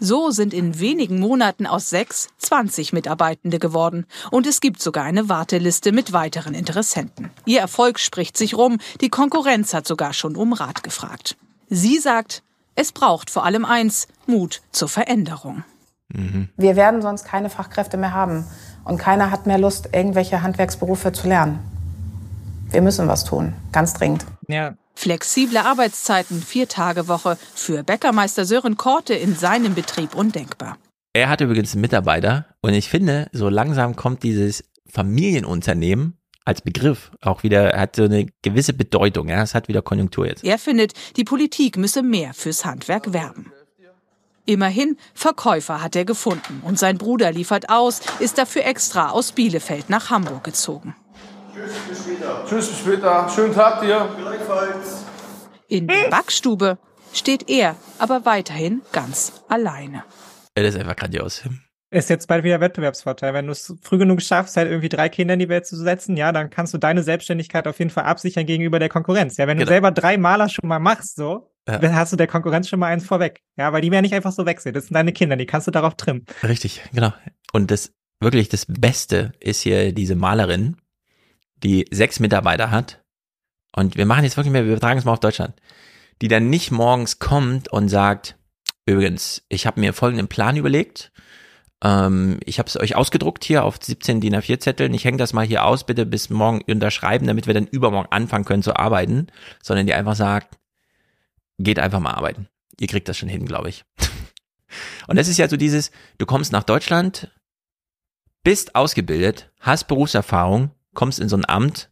So 0.00 0.30
sind 0.30 0.52
in 0.52 0.80
wenigen 0.80 1.20
Monaten 1.20 1.66
aus 1.66 1.88
sechs 1.88 2.28
20 2.38 2.92
Mitarbeitende 2.92 3.58
geworden. 3.58 4.06
Und 4.30 4.46
es 4.46 4.60
gibt 4.60 4.82
sogar 4.82 5.04
eine 5.04 5.28
Warteliste 5.28 5.92
mit 5.92 6.12
weiteren 6.12 6.54
Interessenten. 6.54 7.30
Ihr 7.46 7.60
Erfolg 7.60 7.98
spricht 7.98 8.36
sich 8.36 8.56
rum. 8.56 8.78
Die 9.00 9.08
Konkurrenz 9.08 9.72
hat 9.72 9.86
sogar 9.86 10.12
schon 10.12 10.36
um 10.36 10.52
Rat 10.52 10.82
gefragt. 10.82 11.36
Sie 11.70 11.98
sagt, 11.98 12.42
es 12.74 12.92
braucht 12.92 13.30
vor 13.30 13.44
allem 13.44 13.64
eins, 13.64 14.08
Mut 14.26 14.62
zur 14.72 14.88
Veränderung. 14.88 15.64
Wir 16.08 16.76
werden 16.76 17.02
sonst 17.02 17.24
keine 17.24 17.50
Fachkräfte 17.50 17.96
mehr 17.96 18.12
haben. 18.12 18.44
Und 18.84 18.98
keiner 18.98 19.30
hat 19.30 19.46
mehr 19.46 19.58
Lust, 19.58 19.88
irgendwelche 19.92 20.42
Handwerksberufe 20.42 21.12
zu 21.12 21.26
lernen. 21.26 21.58
Wir 22.70 22.82
müssen 22.82 23.08
was 23.08 23.24
tun, 23.24 23.54
ganz 23.72 23.94
dringend. 23.94 24.26
Ja. 24.48 24.74
Flexible 24.94 25.58
Arbeitszeiten, 25.58 26.40
Vier-Tage-Woche 26.40 27.36
für 27.54 27.82
Bäckermeister 27.82 28.44
Sören 28.44 28.76
Korte 28.76 29.14
in 29.14 29.34
seinem 29.34 29.74
Betrieb 29.74 30.14
undenkbar. 30.14 30.76
Er 31.12 31.28
hat 31.28 31.40
übrigens 31.40 31.72
einen 31.72 31.80
Mitarbeiter 31.80 32.46
und 32.60 32.74
ich 32.74 32.88
finde, 32.88 33.28
so 33.32 33.48
langsam 33.48 33.96
kommt 33.96 34.22
dieses 34.22 34.64
Familienunternehmen 34.86 36.18
als 36.44 36.60
Begriff 36.60 37.10
auch 37.20 37.42
wieder, 37.42 37.78
hat 37.78 37.96
so 37.96 38.04
eine 38.04 38.26
gewisse 38.42 38.74
Bedeutung. 38.74 39.28
Ja, 39.28 39.42
es 39.42 39.54
hat 39.54 39.68
wieder 39.68 39.82
Konjunktur 39.82 40.26
jetzt. 40.26 40.44
Er 40.44 40.58
findet, 40.58 40.92
die 41.16 41.24
Politik 41.24 41.76
müsse 41.78 42.02
mehr 42.02 42.34
fürs 42.34 42.64
Handwerk 42.64 43.12
werben. 43.12 43.52
Immerhin, 44.46 44.98
Verkäufer 45.14 45.82
hat 45.82 45.96
er 45.96 46.04
gefunden 46.04 46.60
und 46.64 46.78
sein 46.78 46.98
Bruder 46.98 47.32
liefert 47.32 47.70
aus, 47.70 48.00
ist 48.20 48.36
dafür 48.36 48.64
extra 48.66 49.10
aus 49.10 49.32
Bielefeld 49.32 49.88
nach 49.88 50.10
Hamburg 50.10 50.44
gezogen. 50.44 50.94
Tschüss, 51.54 51.72
bis 52.68 52.78
später. 52.78 53.28
Schönen 53.34 53.54
Tag 53.54 53.80
dir. 53.80 54.08
In 55.68 55.86
der 55.88 56.10
Backstube 56.10 56.78
steht 57.12 57.48
er 57.48 57.76
aber 57.98 58.24
weiterhin 58.26 58.82
ganz 58.92 59.32
alleine. 59.48 60.04
Das 60.54 60.66
ist 60.74 60.76
einfach 60.80 60.96
grandios. 60.96 61.42
Ist 61.90 62.10
jetzt 62.10 62.26
bald 62.26 62.44
wieder 62.44 62.60
Wettbewerbsvorteil. 62.60 63.32
Wenn 63.34 63.46
du 63.46 63.52
es 63.52 63.72
früh 63.82 63.98
genug 63.98 64.20
schaffst, 64.20 64.56
halt 64.56 64.68
irgendwie 64.68 64.88
drei 64.88 65.08
Kinder 65.08 65.34
in 65.34 65.40
die 65.40 65.48
Welt 65.48 65.64
zu 65.64 65.76
setzen, 65.76 66.16
ja, 66.16 66.32
dann 66.32 66.50
kannst 66.50 66.74
du 66.74 66.78
deine 66.78 67.02
Selbstständigkeit 67.04 67.66
auf 67.68 67.78
jeden 67.78 67.90
Fall 67.92 68.04
absichern 68.04 68.46
gegenüber 68.46 68.78
der 68.80 68.88
Konkurrenz. 68.88 69.36
Ja, 69.36 69.46
wenn 69.46 69.56
du 69.58 69.62
Genau. 69.64 69.72
selber 69.72 69.90
drei 69.92 70.18
Maler 70.18 70.48
schon 70.48 70.68
mal 70.68 70.80
machst, 70.80 71.14
so, 71.16 71.50
Ja. 71.66 71.78
dann 71.78 71.94
hast 71.94 72.12
du 72.12 72.16
der 72.16 72.26
Konkurrenz 72.26 72.68
schon 72.68 72.78
mal 72.78 72.88
eins 72.88 73.06
vorweg. 73.06 73.42
Ja, 73.56 73.72
weil 73.72 73.80
die 73.80 73.90
werden 73.90 74.02
nicht 74.02 74.14
einfach 74.14 74.32
so 74.32 74.44
wechseln. 74.44 74.74
Das 74.74 74.86
sind 74.86 74.94
deine 74.94 75.12
Kinder, 75.12 75.36
die 75.36 75.46
kannst 75.46 75.66
du 75.66 75.70
darauf 75.70 75.94
trimmen. 75.96 76.26
Richtig, 76.42 76.82
genau. 76.92 77.12
Und 77.52 77.70
das 77.70 77.92
wirklich 78.20 78.48
das 78.48 78.66
Beste 78.68 79.32
ist 79.40 79.62
hier 79.62 79.92
diese 79.92 80.14
Malerin, 80.14 80.76
die 81.62 81.86
sechs 81.90 82.20
Mitarbeiter 82.20 82.70
hat. 82.70 83.02
Und 83.74 83.96
wir 83.96 84.06
machen 84.06 84.24
jetzt 84.24 84.36
wirklich 84.36 84.52
mehr, 84.52 84.64
wir 84.64 84.72
übertragen 84.72 84.98
es 84.98 85.04
mal 85.04 85.12
auf 85.12 85.20
Deutschland. 85.20 85.54
Die 86.22 86.28
dann 86.28 86.50
nicht 86.50 86.70
morgens 86.70 87.18
kommt 87.18 87.68
und 87.68 87.88
sagt, 87.88 88.36
übrigens, 88.86 89.42
ich 89.48 89.66
habe 89.66 89.80
mir 89.80 89.92
folgenden 89.92 90.28
Plan 90.28 90.56
überlegt. 90.56 91.12
Ähm, 91.82 92.38
ich 92.44 92.58
habe 92.58 92.68
es 92.68 92.78
euch 92.78 92.94
ausgedruckt 92.94 93.42
hier 93.42 93.64
auf 93.64 93.78
17 93.80 94.20
DIN 94.20 94.36
A4 94.36 94.60
Zetteln. 94.60 94.94
Ich 94.94 95.04
hänge 95.04 95.18
das 95.18 95.32
mal 95.32 95.46
hier 95.46 95.64
aus, 95.64 95.84
bitte 95.84 96.06
bis 96.06 96.30
morgen 96.30 96.62
unterschreiben, 96.68 97.26
damit 97.26 97.46
wir 97.46 97.54
dann 97.54 97.66
übermorgen 97.66 98.12
anfangen 98.12 98.44
können 98.44 98.62
zu 98.62 98.76
arbeiten. 98.76 99.26
Sondern 99.62 99.86
die 99.86 99.94
einfach 99.94 100.14
sagt, 100.14 100.56
geht 101.58 101.78
einfach 101.78 102.00
mal 102.00 102.12
arbeiten. 102.12 102.48
Ihr 102.78 102.88
kriegt 102.88 103.08
das 103.08 103.16
schon 103.16 103.28
hin, 103.28 103.46
glaube 103.46 103.68
ich. 103.68 103.84
Und 105.06 105.16
das 105.16 105.28
ist 105.28 105.38
ja 105.38 105.48
so 105.48 105.56
dieses, 105.56 105.90
du 106.18 106.26
kommst 106.26 106.52
nach 106.52 106.64
Deutschland, 106.64 107.30
bist 108.42 108.74
ausgebildet, 108.74 109.50
hast 109.60 109.86
Berufserfahrung, 109.86 110.70
kommst 110.94 111.20
in 111.20 111.28
so 111.28 111.36
ein 111.36 111.48
Amt 111.48 111.90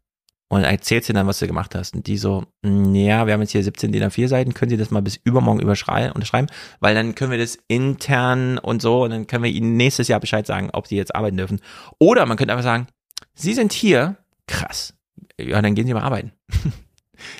und 0.48 0.64
erzählst 0.64 1.08
dir 1.08 1.14
dann, 1.14 1.26
was 1.26 1.38
du 1.38 1.46
gemacht 1.46 1.74
hast. 1.74 1.94
Und 1.94 2.06
die 2.06 2.18
so, 2.18 2.44
"Mm, 2.60 2.94
ja, 2.94 3.26
wir 3.26 3.32
haben 3.32 3.40
jetzt 3.40 3.52
hier 3.52 3.64
17 3.64 3.90
DIN 3.90 4.02
A4 4.02 4.28
Seiten, 4.28 4.52
können 4.52 4.68
Sie 4.68 4.76
das 4.76 4.90
mal 4.90 5.00
bis 5.00 5.16
übermorgen 5.16 5.62
unterschreiben? 5.64 6.48
Weil 6.78 6.94
dann 6.94 7.14
können 7.14 7.30
wir 7.30 7.38
das 7.38 7.58
intern 7.68 8.58
und 8.58 8.82
so 8.82 9.04
und 9.04 9.10
dann 9.10 9.26
können 9.26 9.44
wir 9.44 9.50
Ihnen 9.50 9.78
nächstes 9.78 10.08
Jahr 10.08 10.20
Bescheid 10.20 10.46
sagen, 10.46 10.68
ob 10.72 10.86
Sie 10.86 10.96
jetzt 10.96 11.14
arbeiten 11.14 11.38
dürfen. 11.38 11.60
Oder 11.98 12.26
man 12.26 12.36
könnte 12.36 12.52
einfach 12.52 12.64
sagen, 12.64 12.86
Sie 13.34 13.54
sind 13.54 13.72
hier, 13.72 14.18
krass. 14.46 14.94
Ja, 15.40 15.62
dann 15.62 15.74
gehen 15.74 15.86
Sie 15.86 15.94
mal 15.94 16.02
arbeiten. 16.02 16.32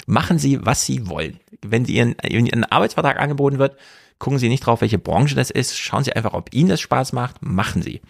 Machen 0.07 0.39
Sie, 0.39 0.65
was 0.65 0.85
Sie 0.85 1.09
wollen. 1.09 1.41
Wenn 1.65 1.85
Sie 1.85 1.97
Ihren, 1.97 2.17
Ihnen 2.27 2.51
ein 2.53 2.65
Arbeitsvertrag 2.65 3.19
angeboten 3.19 3.59
wird, 3.59 3.77
gucken 4.19 4.39
Sie 4.39 4.49
nicht 4.49 4.67
drauf, 4.67 4.81
welche 4.81 4.99
Branche 4.99 5.35
das 5.35 5.51
ist. 5.51 5.79
Schauen 5.79 6.05
Sie 6.05 6.13
einfach, 6.13 6.33
ob 6.33 6.53
Ihnen 6.55 6.69
das 6.69 6.81
Spaß 6.81 7.13
macht. 7.13 7.43
Machen 7.43 7.83
Sie. 7.83 8.01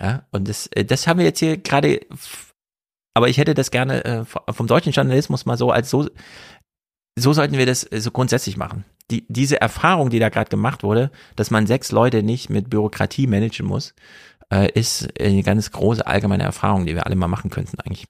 Ja, 0.00 0.22
und 0.30 0.48
das, 0.48 0.68
äh, 0.68 0.84
das 0.84 1.06
haben 1.06 1.18
wir 1.18 1.26
jetzt 1.26 1.40
hier 1.40 1.56
gerade, 1.56 2.00
aber 3.14 3.28
ich 3.28 3.38
hätte 3.38 3.54
das 3.54 3.70
gerne 3.70 4.04
äh, 4.04 4.24
vom 4.24 4.66
deutschen 4.66 4.92
Journalismus 4.92 5.46
mal 5.46 5.56
so 5.56 5.70
als 5.70 5.90
so, 5.90 6.08
so 7.18 7.32
sollten 7.32 7.58
wir 7.58 7.66
das 7.66 7.84
äh, 7.90 8.00
so 8.00 8.10
grundsätzlich 8.10 8.56
machen. 8.56 8.84
Die, 9.10 9.26
diese 9.28 9.60
Erfahrung, 9.60 10.10
die 10.10 10.18
da 10.18 10.28
gerade 10.28 10.50
gemacht 10.50 10.82
wurde, 10.82 11.10
dass 11.34 11.50
man 11.50 11.66
sechs 11.66 11.90
Leute 11.90 12.22
nicht 12.22 12.50
mit 12.50 12.70
Bürokratie 12.70 13.26
managen 13.26 13.66
muss, 13.66 13.94
äh, 14.52 14.70
ist 14.72 15.08
eine 15.20 15.42
ganz 15.42 15.70
große 15.72 16.06
allgemeine 16.06 16.44
Erfahrung, 16.44 16.86
die 16.86 16.94
wir 16.94 17.06
alle 17.06 17.16
mal 17.16 17.28
machen 17.28 17.50
könnten 17.50 17.80
eigentlich. 17.80 18.06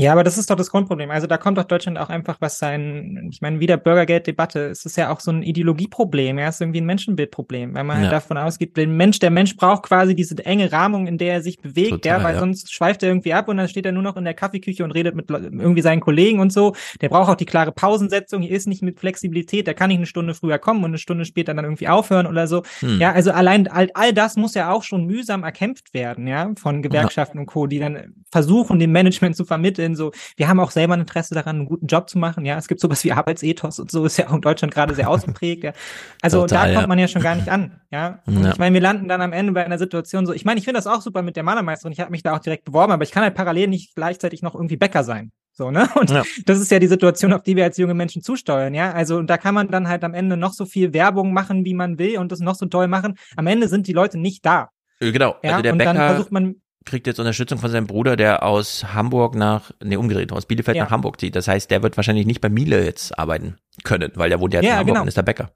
Ja, 0.00 0.12
aber 0.12 0.24
das 0.24 0.38
ist 0.38 0.50
doch 0.50 0.56
das 0.56 0.70
Grundproblem. 0.70 1.10
Also 1.10 1.26
da 1.26 1.36
kommt 1.36 1.58
doch 1.58 1.64
Deutschland 1.64 1.98
auch 1.98 2.08
einfach 2.08 2.36
was 2.40 2.58
sein, 2.58 3.28
ich 3.30 3.40
meine, 3.40 3.60
wieder 3.60 3.76
Bürgergelddebatte. 3.76 4.66
Es 4.66 4.84
ist 4.84 4.96
ja 4.96 5.12
auch 5.12 5.20
so 5.20 5.30
ein 5.30 5.42
Ideologieproblem, 5.42 6.38
ja, 6.38 6.48
es 6.48 6.56
ist 6.56 6.60
irgendwie 6.62 6.80
ein 6.80 6.86
Menschenbildproblem, 6.86 7.74
weil 7.74 7.84
man 7.84 7.96
halt 7.96 8.06
Ja. 8.06 8.10
davon 8.10 8.38
ausgeht, 8.38 8.76
der 8.76 8.86
Mensch, 8.86 9.18
der 9.18 9.30
Mensch 9.30 9.56
braucht 9.56 9.84
quasi 9.84 10.14
diese 10.14 10.36
enge 10.44 10.72
Rahmung, 10.72 11.06
in 11.06 11.18
der 11.18 11.34
er 11.34 11.42
sich 11.42 11.58
bewegt, 11.58 11.90
Total, 11.90 12.18
ja, 12.18 12.24
weil 12.24 12.34
ja. 12.34 12.40
sonst 12.40 12.72
schweift 12.72 13.02
er 13.02 13.10
irgendwie 13.10 13.32
ab 13.34 13.48
und 13.48 13.56
dann 13.56 13.68
steht 13.68 13.86
er 13.86 13.92
nur 13.92 14.02
noch 14.02 14.16
in 14.16 14.24
der 14.24 14.34
Kaffeeküche 14.34 14.84
und 14.84 14.92
redet 14.92 15.14
mit 15.14 15.30
irgendwie 15.30 15.82
seinen 15.82 16.00
Kollegen 16.00 16.40
und 16.40 16.52
so. 16.52 16.74
Der 17.00 17.08
braucht 17.08 17.28
auch 17.30 17.36
die 17.36 17.46
klare 17.46 17.72
Pausensetzung, 17.72 18.42
hier 18.42 18.56
ist 18.56 18.66
nicht 18.66 18.82
mit 18.82 19.00
Flexibilität, 19.00 19.66
der 19.66 19.74
kann 19.74 19.88
nicht 19.88 19.98
eine 19.98 20.06
Stunde 20.06 20.34
früher 20.34 20.58
kommen 20.58 20.80
und 20.84 20.90
eine 20.90 20.98
Stunde 20.98 21.24
später 21.24 21.54
dann 21.54 21.64
irgendwie 21.64 21.88
aufhören 21.88 22.26
oder 22.26 22.46
so. 22.46 22.62
Hm. 22.80 22.98
Ja, 23.00 23.12
also 23.12 23.32
allein 23.32 23.68
all, 23.68 23.88
all 23.94 24.12
das 24.12 24.36
muss 24.36 24.54
ja 24.54 24.72
auch 24.72 24.82
schon 24.82 25.04
mühsam 25.06 25.42
erkämpft 25.42 25.92
werden, 25.94 26.26
ja, 26.26 26.50
von 26.58 26.82
Gewerkschaften 26.82 27.38
und 27.38 27.46
Co., 27.46 27.66
die 27.66 27.78
dann 27.78 28.14
versuchen, 28.32 28.78
dem 28.78 28.92
Management 28.92 29.36
zu 29.36 29.44
vermitteln, 29.44 29.89
so, 29.96 30.12
wir 30.36 30.48
haben 30.48 30.60
auch 30.60 30.70
selber 30.70 30.94
ein 30.94 31.00
Interesse 31.00 31.34
daran, 31.34 31.56
einen 31.56 31.66
guten 31.66 31.86
Job 31.86 32.08
zu 32.08 32.18
machen, 32.18 32.44
ja, 32.44 32.56
es 32.56 32.68
gibt 32.68 32.80
sowas 32.80 33.04
wie 33.04 33.12
Arbeitsethos 33.12 33.78
und 33.78 33.90
so, 33.90 34.04
ist 34.04 34.16
ja 34.16 34.28
auch 34.28 34.34
in 34.34 34.40
Deutschland 34.40 34.72
gerade 34.74 34.94
sehr 34.94 35.08
ausgeprägt, 35.08 35.64
ja. 35.64 35.72
Also 36.22 36.42
Total, 36.42 36.68
da 36.68 36.74
kommt 36.74 36.82
ja. 36.82 36.86
man 36.88 36.98
ja 36.98 37.08
schon 37.08 37.22
gar 37.22 37.34
nicht 37.34 37.48
an, 37.48 37.80
ja. 37.90 38.20
Ja. 38.26 38.50
ich 38.50 38.58
meine, 38.58 38.74
wir 38.74 38.80
landen 38.80 39.08
dann 39.08 39.20
am 39.20 39.32
Ende 39.32 39.52
bei 39.52 39.64
einer 39.64 39.78
Situation 39.78 40.26
so, 40.26 40.32
ich 40.32 40.44
meine, 40.44 40.58
ich 40.58 40.64
finde 40.64 40.78
das 40.78 40.86
auch 40.86 41.00
super 41.02 41.22
mit 41.22 41.36
der 41.36 41.42
Malermeisterin, 41.42 41.92
ich 41.92 42.00
habe 42.00 42.10
mich 42.10 42.22
da 42.22 42.34
auch 42.34 42.40
direkt 42.40 42.64
beworben, 42.64 42.92
aber 42.92 43.04
ich 43.04 43.10
kann 43.10 43.22
halt 43.22 43.34
parallel 43.34 43.68
nicht 43.68 43.94
gleichzeitig 43.94 44.42
noch 44.42 44.54
irgendwie 44.54 44.76
Bäcker 44.76 45.04
sein. 45.04 45.32
So, 45.52 45.70
ne? 45.70 45.88
Und 45.94 46.10
Ja. 46.10 46.22
das 46.46 46.58
ist 46.58 46.70
ja 46.70 46.78
die 46.78 46.86
Situation, 46.86 47.32
auf 47.32 47.42
die 47.42 47.54
wir 47.56 47.64
als 47.64 47.76
junge 47.76 47.92
Menschen 47.92 48.22
zusteuern, 48.22 48.72
ja. 48.72 48.92
Also 48.92 49.18
und 49.18 49.28
da 49.28 49.36
kann 49.36 49.54
man 49.54 49.68
dann 49.68 49.88
halt 49.88 50.04
am 50.04 50.14
Ende 50.14 50.36
noch 50.36 50.52
so 50.52 50.64
viel 50.64 50.94
Werbung 50.94 51.32
machen, 51.32 51.64
wie 51.64 51.74
man 51.74 51.98
will 51.98 52.18
und 52.18 52.32
das 52.32 52.40
noch 52.40 52.54
so 52.54 52.66
toll 52.66 52.88
machen. 52.88 53.18
Am 53.36 53.46
Ende 53.46 53.68
sind 53.68 53.86
die 53.86 53.92
Leute 53.92 54.18
nicht 54.18 54.46
da. 54.46 54.70
Äh, 55.00 55.12
Genau, 55.12 55.36
Ja, 55.42 55.50
also 55.50 55.62
der 55.62 55.72
und 55.72 55.78
dann 55.80 55.96
Bäcker 55.96 56.08
versucht 56.08 56.32
man, 56.32 56.56
kriegt 56.84 57.06
jetzt 57.06 57.18
Unterstützung 57.20 57.58
von 57.58 57.70
seinem 57.70 57.86
Bruder, 57.86 58.16
der 58.16 58.42
aus 58.42 58.94
Hamburg 58.94 59.34
nach, 59.34 59.70
nee, 59.82 59.96
umgedreht, 59.96 60.32
aus 60.32 60.46
Bielefeld 60.46 60.76
Ja. 60.76 60.84
nach 60.84 60.90
Hamburg 60.90 61.20
zieht. 61.20 61.36
Das 61.36 61.46
heißt, 61.48 61.70
der 61.70 61.82
wird 61.82 61.96
wahrscheinlich 61.96 62.26
nicht 62.26 62.40
bei 62.40 62.48
Miele 62.48 62.84
jetzt 62.84 63.18
arbeiten 63.18 63.56
können, 63.84 64.12
weil 64.14 64.30
der 64.30 64.40
wohnt 64.40 64.54
ja, 64.54 64.60
jetzt 64.60 64.66
Ja, 64.68 64.74
in 64.74 64.78
Hamburg 64.80 64.94
genau. 64.94 65.02
und 65.02 65.08
ist 65.08 65.16
der 65.16 65.22
Bäcker. 65.22 65.50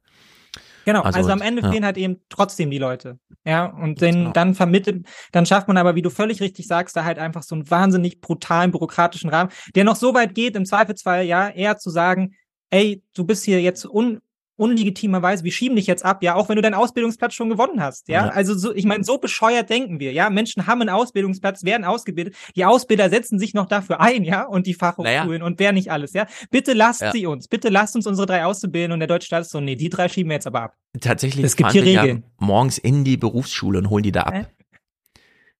Genau, 0.86 1.01
Also, 1.01 1.18
also, 1.20 1.30
am 1.30 1.40
Ende 1.40 1.62
ja. 1.62 1.70
fehlen 1.70 1.84
halt 1.86 1.96
eben 1.96 2.20
trotzdem 2.28 2.70
die 2.70 2.76
Leute. 2.78 3.18
Ja, 3.46 3.64
und 3.64 4.02
den, 4.02 4.14
Genau. 4.14 4.32
dann 4.32 4.55
vermittelt, 4.55 5.06
dann 5.32 5.46
schafft 5.46 5.66
man 5.66 5.78
aber, 5.78 5.94
wie 5.94 6.02
du 6.02 6.10
völlig 6.10 6.42
richtig 6.42 6.66
sagst, 6.66 6.94
da 6.94 7.05
halt 7.05 7.18
einfach 7.18 7.42
so 7.42 7.55
einen 7.55 7.70
wahnsinnig 7.70 8.20
brutalen 8.20 8.70
bürokratischen 8.70 9.30
Rahmen, 9.30 9.51
der 9.74 9.84
noch 9.84 9.96
so 9.96 10.12
weit 10.14 10.34
geht, 10.34 10.56
im 10.56 10.66
Zweifelsfall, 10.66 11.24
ja, 11.24 11.48
eher 11.48 11.78
zu 11.78 11.88
sagen, 11.88 12.34
ey, 12.68 13.02
du 13.14 13.24
bist 13.24 13.44
hier 13.44 13.62
jetzt 13.62 13.86
un, 13.86 14.20
unlegitimerweise, 14.56 15.44
wir 15.44 15.52
schieben 15.52 15.76
dich 15.76 15.86
jetzt 15.86 16.05
ab, 16.05 16.22
ja, 16.22 16.35
auch 16.35 16.48
wenn 16.48 16.56
du 16.56 16.62
deinen 16.62 16.74
Ausbildungsplatz 16.74 17.35
schon 17.35 17.48
gewonnen 17.48 17.81
hast, 17.81 18.09
ja. 18.09 18.26
Ja. 18.26 18.32
Also 18.32 18.55
so, 18.55 18.74
ich 18.74 18.85
meine, 18.85 19.05
so 19.05 19.18
bescheuert 19.18 19.70
denken 19.70 20.01
wir, 20.01 20.12
ja. 20.12 20.31
Menschen 20.31 20.66
haben 20.66 20.81
einen 20.81 20.90
Ausbildungsplatz, 20.90 21.64
werden 21.64 21.85
ausgebildet, 21.85 22.36
die 22.56 22.64
Ausbilder 22.64 23.10
setzen 23.10 23.39
sich 23.39 23.55
noch 23.55 23.66
dafür 23.66 24.01
ein, 24.01 24.24
ja, 24.24 24.44
und 24.44 24.66
die 24.66 24.74
Fachhochschulen 24.74 25.43
und 25.43 25.59
wer 25.59 25.72
nicht 25.72 25.90
alles, 25.90 26.12
ja. 26.12 26.26
Bitte 26.51 26.72
lasst 26.72 27.02
Ja. 27.02 27.12
sie 27.12 27.26
uns, 27.26 27.48
bitte 27.48 27.68
lasst 27.68 27.97
uns 27.97 28.06
unsere 28.06 28.26
drei 28.26 28.44
auszubilden 28.44 28.93
und 28.93 29.01
der 29.01 29.09
deutsche 29.09 29.26
Staat 29.26 29.43
ist 29.43 29.51
so, 29.51 29.60
nee, 29.60 29.76
die 29.76 29.89
drei 29.89 30.09
schieben 30.09 30.31
wir 30.31 30.35
jetzt 30.35 30.47
aber 30.47 30.62
ab. 30.62 30.76
Tatsächlich 31.01 31.44
Es 31.44 31.56
gibt 31.56 31.72
hier 31.72 31.85
Regeln. 31.85 32.16
Ja 32.18 32.22
morgens 32.47 32.78
in 32.78 33.05
die 33.05 33.16
Berufsschule 33.16 33.78
und 33.78 33.90
holen 33.90 34.02
die 34.02 34.12
da 34.12 34.22
ab. 34.22 34.35
Äh? 34.35 34.44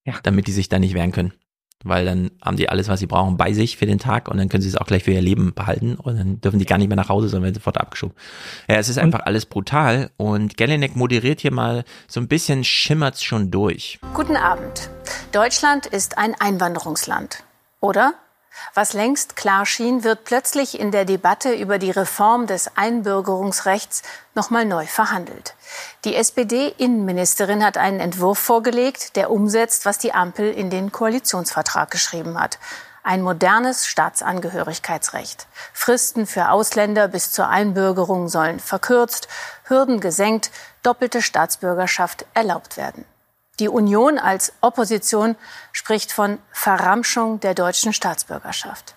Ja. 0.05 0.15
Damit 0.23 0.47
die 0.47 0.53
sich 0.53 0.69
da 0.69 0.79
nicht 0.79 0.95
wehren 0.95 1.13
können. 1.13 1.33
Weil 1.85 2.05
dann 2.05 2.31
haben 2.43 2.57
die 2.57 2.69
alles, 2.69 2.89
was 2.89 3.01
sie 3.01 3.07
brauchen, 3.07 3.37
bei 3.37 3.53
sich 3.53 3.77
für 3.77 3.87
den 3.87 3.99
Tag 3.99 4.29
und 4.29 4.39
dann 4.39 4.49
können 4.49 4.63
sie 4.63 4.69
es 4.69 4.77
auch 4.77 4.87
gleich 4.87 5.05
für 5.05 5.13
ihr 5.13 5.23
Leben 5.23 5.55
behalten 5.55 5.97
und 5.97 6.19
dann 6.19 6.41
dürfen 6.41 6.59
die 6.59 6.67
gar 6.67 6.79
nicht 6.79 6.89
mehr 6.89 6.97
nach 6.97 7.09
Hause, 7.09 7.29
sondern 7.29 7.45
werden 7.45 7.55
sofort 7.55 7.79
abgeschoben. 7.79 8.17
Ja, 8.69 8.77
es 8.77 8.89
ist 8.89 8.99
einfach 8.99 9.21
alles 9.25 9.47
brutal 9.47 10.11
und 10.17 10.57
Gellinek 10.57 10.97
moderiert 10.97 11.41
hier 11.41 11.53
mal 11.53 11.85
so 12.09 12.21
ein 12.21 12.29
bisschen 12.29 12.65
schimmert's 12.65 13.23
schon 13.23 13.51
durch. 13.51 13.99
Guten 14.15 14.37
Abend. 14.37 14.91
Deutschland 15.33 15.87
ist 15.87 16.19
ein 16.19 16.35
Einwanderungsland. 16.39 17.45
Oder? 17.81 18.15
Was 18.75 18.93
längst 18.93 19.37
klar 19.37 19.67
schien, 19.67 20.05
wird 20.05 20.25
plötzlich 20.25 20.79
in 20.79 20.91
der 20.91 21.05
Debatte 21.05 21.55
über 21.55 21.79
die 21.79 21.91
Reform 21.91 22.47
des 22.47 22.77
Einbürgerungsrechts 22.77 24.03
nochmal 24.35 24.65
neu 24.65 24.87
verhandelt. 24.87 25.55
Die 26.05 26.17
SPD-Innenministerin 26.17 27.65
hat 27.65 27.79
einen 27.79 28.01
Entwurf 28.01 28.39
vorgelegt, 28.39 29.17
der 29.17 29.31
umsetzt, 29.31 29.87
was 29.87 29.99
die 29.99 30.15
Ampel 30.15 30.53
in 30.53 30.71
den 30.71 30.93
Koalitionsvertrag 30.93 31.91
geschrieben 31.91 32.41
hat. 32.41 32.59
Ein 33.03 33.23
modernes 33.23 33.87
Staatsangehörigkeitsrecht. 33.87 35.47
Fristen 35.73 36.27
für 36.27 36.49
Ausländer 36.49 37.07
bis 37.07 37.33
zur 37.33 37.49
Einbürgerung 37.49 38.29
sollen 38.29 38.61
verkürzt, 38.61 39.29
Hürden 39.65 40.01
gesenkt, 40.01 40.51
doppelte 40.83 41.21
Staatsbürgerschaft 41.21 42.25
erlaubt 42.33 42.77
werden. 42.77 43.05
Die 43.61 43.69
Union 43.69 44.19
als 44.19 44.53
Opposition 44.61 45.37
spricht 45.73 46.13
von 46.13 46.39
Verramschung 46.51 47.41
der 47.41 47.55
deutschen 47.55 47.93
Staatsbürgerschaft. 47.93 48.95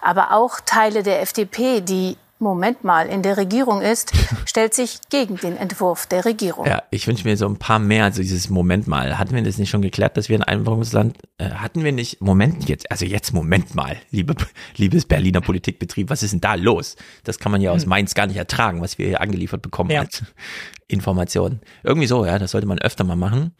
Aber 0.00 0.32
auch 0.32 0.60
Teile 0.60 1.02
der 1.02 1.22
FDP, 1.22 1.80
die 1.80 2.18
Moment 2.42 2.84
mal 2.84 3.06
in 3.06 3.22
der 3.22 3.36
Regierung 3.36 3.80
ist, 3.80 4.12
stellt 4.46 4.74
sich 4.74 4.98
gegen 5.10 5.36
den 5.36 5.56
Entwurf 5.56 6.06
der 6.06 6.24
Regierung. 6.24 6.66
Ja, 6.66 6.82
ich 6.90 7.06
wünsche 7.06 7.26
mir 7.26 7.36
so 7.36 7.46
ein 7.46 7.56
paar 7.56 7.78
mehr, 7.78 8.04
also 8.04 8.20
dieses 8.22 8.50
Moment 8.50 8.86
mal. 8.86 9.18
Hatten 9.18 9.34
wir 9.34 9.42
das 9.42 9.58
nicht 9.58 9.70
schon 9.70 9.82
geklärt, 9.82 10.16
dass 10.16 10.28
wir 10.28 10.38
ein 10.38 10.42
Einwanderungsland, 10.42 11.16
äh, 11.38 11.50
hatten 11.50 11.84
wir 11.84 11.92
nicht, 11.92 12.20
Moment 12.20 12.68
jetzt, 12.68 12.90
also 12.90 13.04
jetzt 13.04 13.32
Moment 13.32 13.74
mal, 13.74 13.96
liebe, 14.10 14.34
liebes 14.76 15.04
Berliner 15.06 15.40
Politikbetrieb, 15.40 16.10
was 16.10 16.22
ist 16.22 16.32
denn 16.32 16.40
da 16.40 16.54
los? 16.54 16.96
Das 17.24 17.38
kann 17.38 17.52
man 17.52 17.60
ja 17.60 17.70
aus 17.70 17.82
Hm. 17.82 17.88
Mainz 17.88 18.14
gar 18.14 18.26
nicht 18.26 18.36
ertragen, 18.36 18.80
was 18.82 18.98
wir 18.98 19.06
hier 19.06 19.20
angeliefert 19.20 19.62
bekommen 19.62 19.90
Ja. 19.90 20.00
als 20.00 20.22
Informationen. 20.88 21.60
Irgendwie 21.82 22.06
so, 22.06 22.26
ja, 22.26 22.38
das 22.38 22.50
sollte 22.50 22.66
man 22.66 22.78
öfter 22.78 23.04
mal 23.04 23.16
machen. 23.16 23.54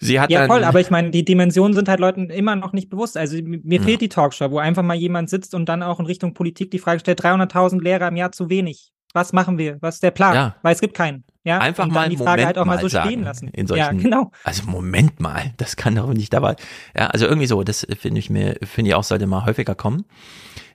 Sie 0.00 0.18
hat 0.18 0.30
Ja, 0.30 0.46
voll, 0.46 0.64
aber 0.64 0.80
ich 0.80 0.90
meine, 0.90 1.10
die 1.10 1.24
Dimensionen 1.24 1.74
sind 1.74 1.88
halt 1.88 2.00
Leuten 2.00 2.30
immer 2.30 2.56
noch 2.56 2.72
nicht 2.72 2.88
bewusst. 2.88 3.16
Also 3.18 3.36
mir 3.42 3.78
Ja. 3.78 3.82
fehlt 3.84 4.00
die 4.00 4.08
Talkshow, 4.08 4.50
wo 4.50 4.58
einfach 4.58 4.82
mal 4.82 4.94
jemand 4.96 5.28
sitzt 5.28 5.54
und 5.54 5.68
dann 5.68 5.82
auch 5.82 6.00
in 6.00 6.06
Richtung 6.06 6.32
Politik 6.32 6.70
die 6.70 6.78
Frage 6.78 7.00
stellt, 7.00 7.22
300.000 7.22 7.82
Lehrer 7.82 8.08
im 8.08 8.16
Jahr 8.16 8.32
zu 8.32 8.48
wenig. 8.48 8.92
Was 9.12 9.32
machen 9.32 9.58
wir? 9.58 9.76
Was 9.80 9.96
ist 9.96 10.02
der 10.02 10.12
Plan? 10.12 10.34
Ja. 10.34 10.56
Weil 10.62 10.72
es 10.72 10.80
gibt 10.80 10.94
keinen. 10.94 11.24
Ja, 11.42 11.58
einfach 11.58 11.86
mal 11.88 12.08
die 12.08 12.16
Frage 12.16 12.30
Moment 12.42 12.46
halt 12.46 12.58
auch 12.58 12.64
mal 12.64 12.78
so 12.80 12.88
sagen, 12.88 13.08
stehen 13.08 13.24
lassen. 13.24 13.48
In 13.48 13.66
solchen, 13.66 13.96
ja, 13.96 14.02
genau. 14.02 14.30
Also 14.44 14.62
Moment 14.70 15.20
mal, 15.20 15.52
das 15.56 15.76
kann 15.76 15.96
doch 15.96 16.12
nicht 16.12 16.32
dabei. 16.32 16.54
Ja, 16.96 17.08
also 17.08 17.26
irgendwie 17.26 17.46
so, 17.46 17.62
das 17.62 17.86
finde 17.98 18.20
ich 18.20 18.30
mir, 18.30 18.56
finde 18.62 18.90
ich 18.90 18.94
auch, 18.94 19.02
sollte 19.04 19.26
mal 19.26 19.44
häufiger 19.44 19.74
kommen. 19.74 20.04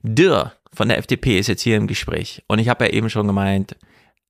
Dirr 0.03 0.51
von 0.73 0.89
der 0.89 0.97
FDP 0.97 1.39
ist 1.39 1.47
jetzt 1.47 1.61
hier 1.61 1.77
im 1.77 1.87
Gespräch. 1.87 2.43
Und 2.47 2.59
ich 2.59 2.67
habe 2.67 2.85
ja 2.85 2.91
eben 2.91 3.09
schon 3.09 3.27
gemeint, 3.27 3.77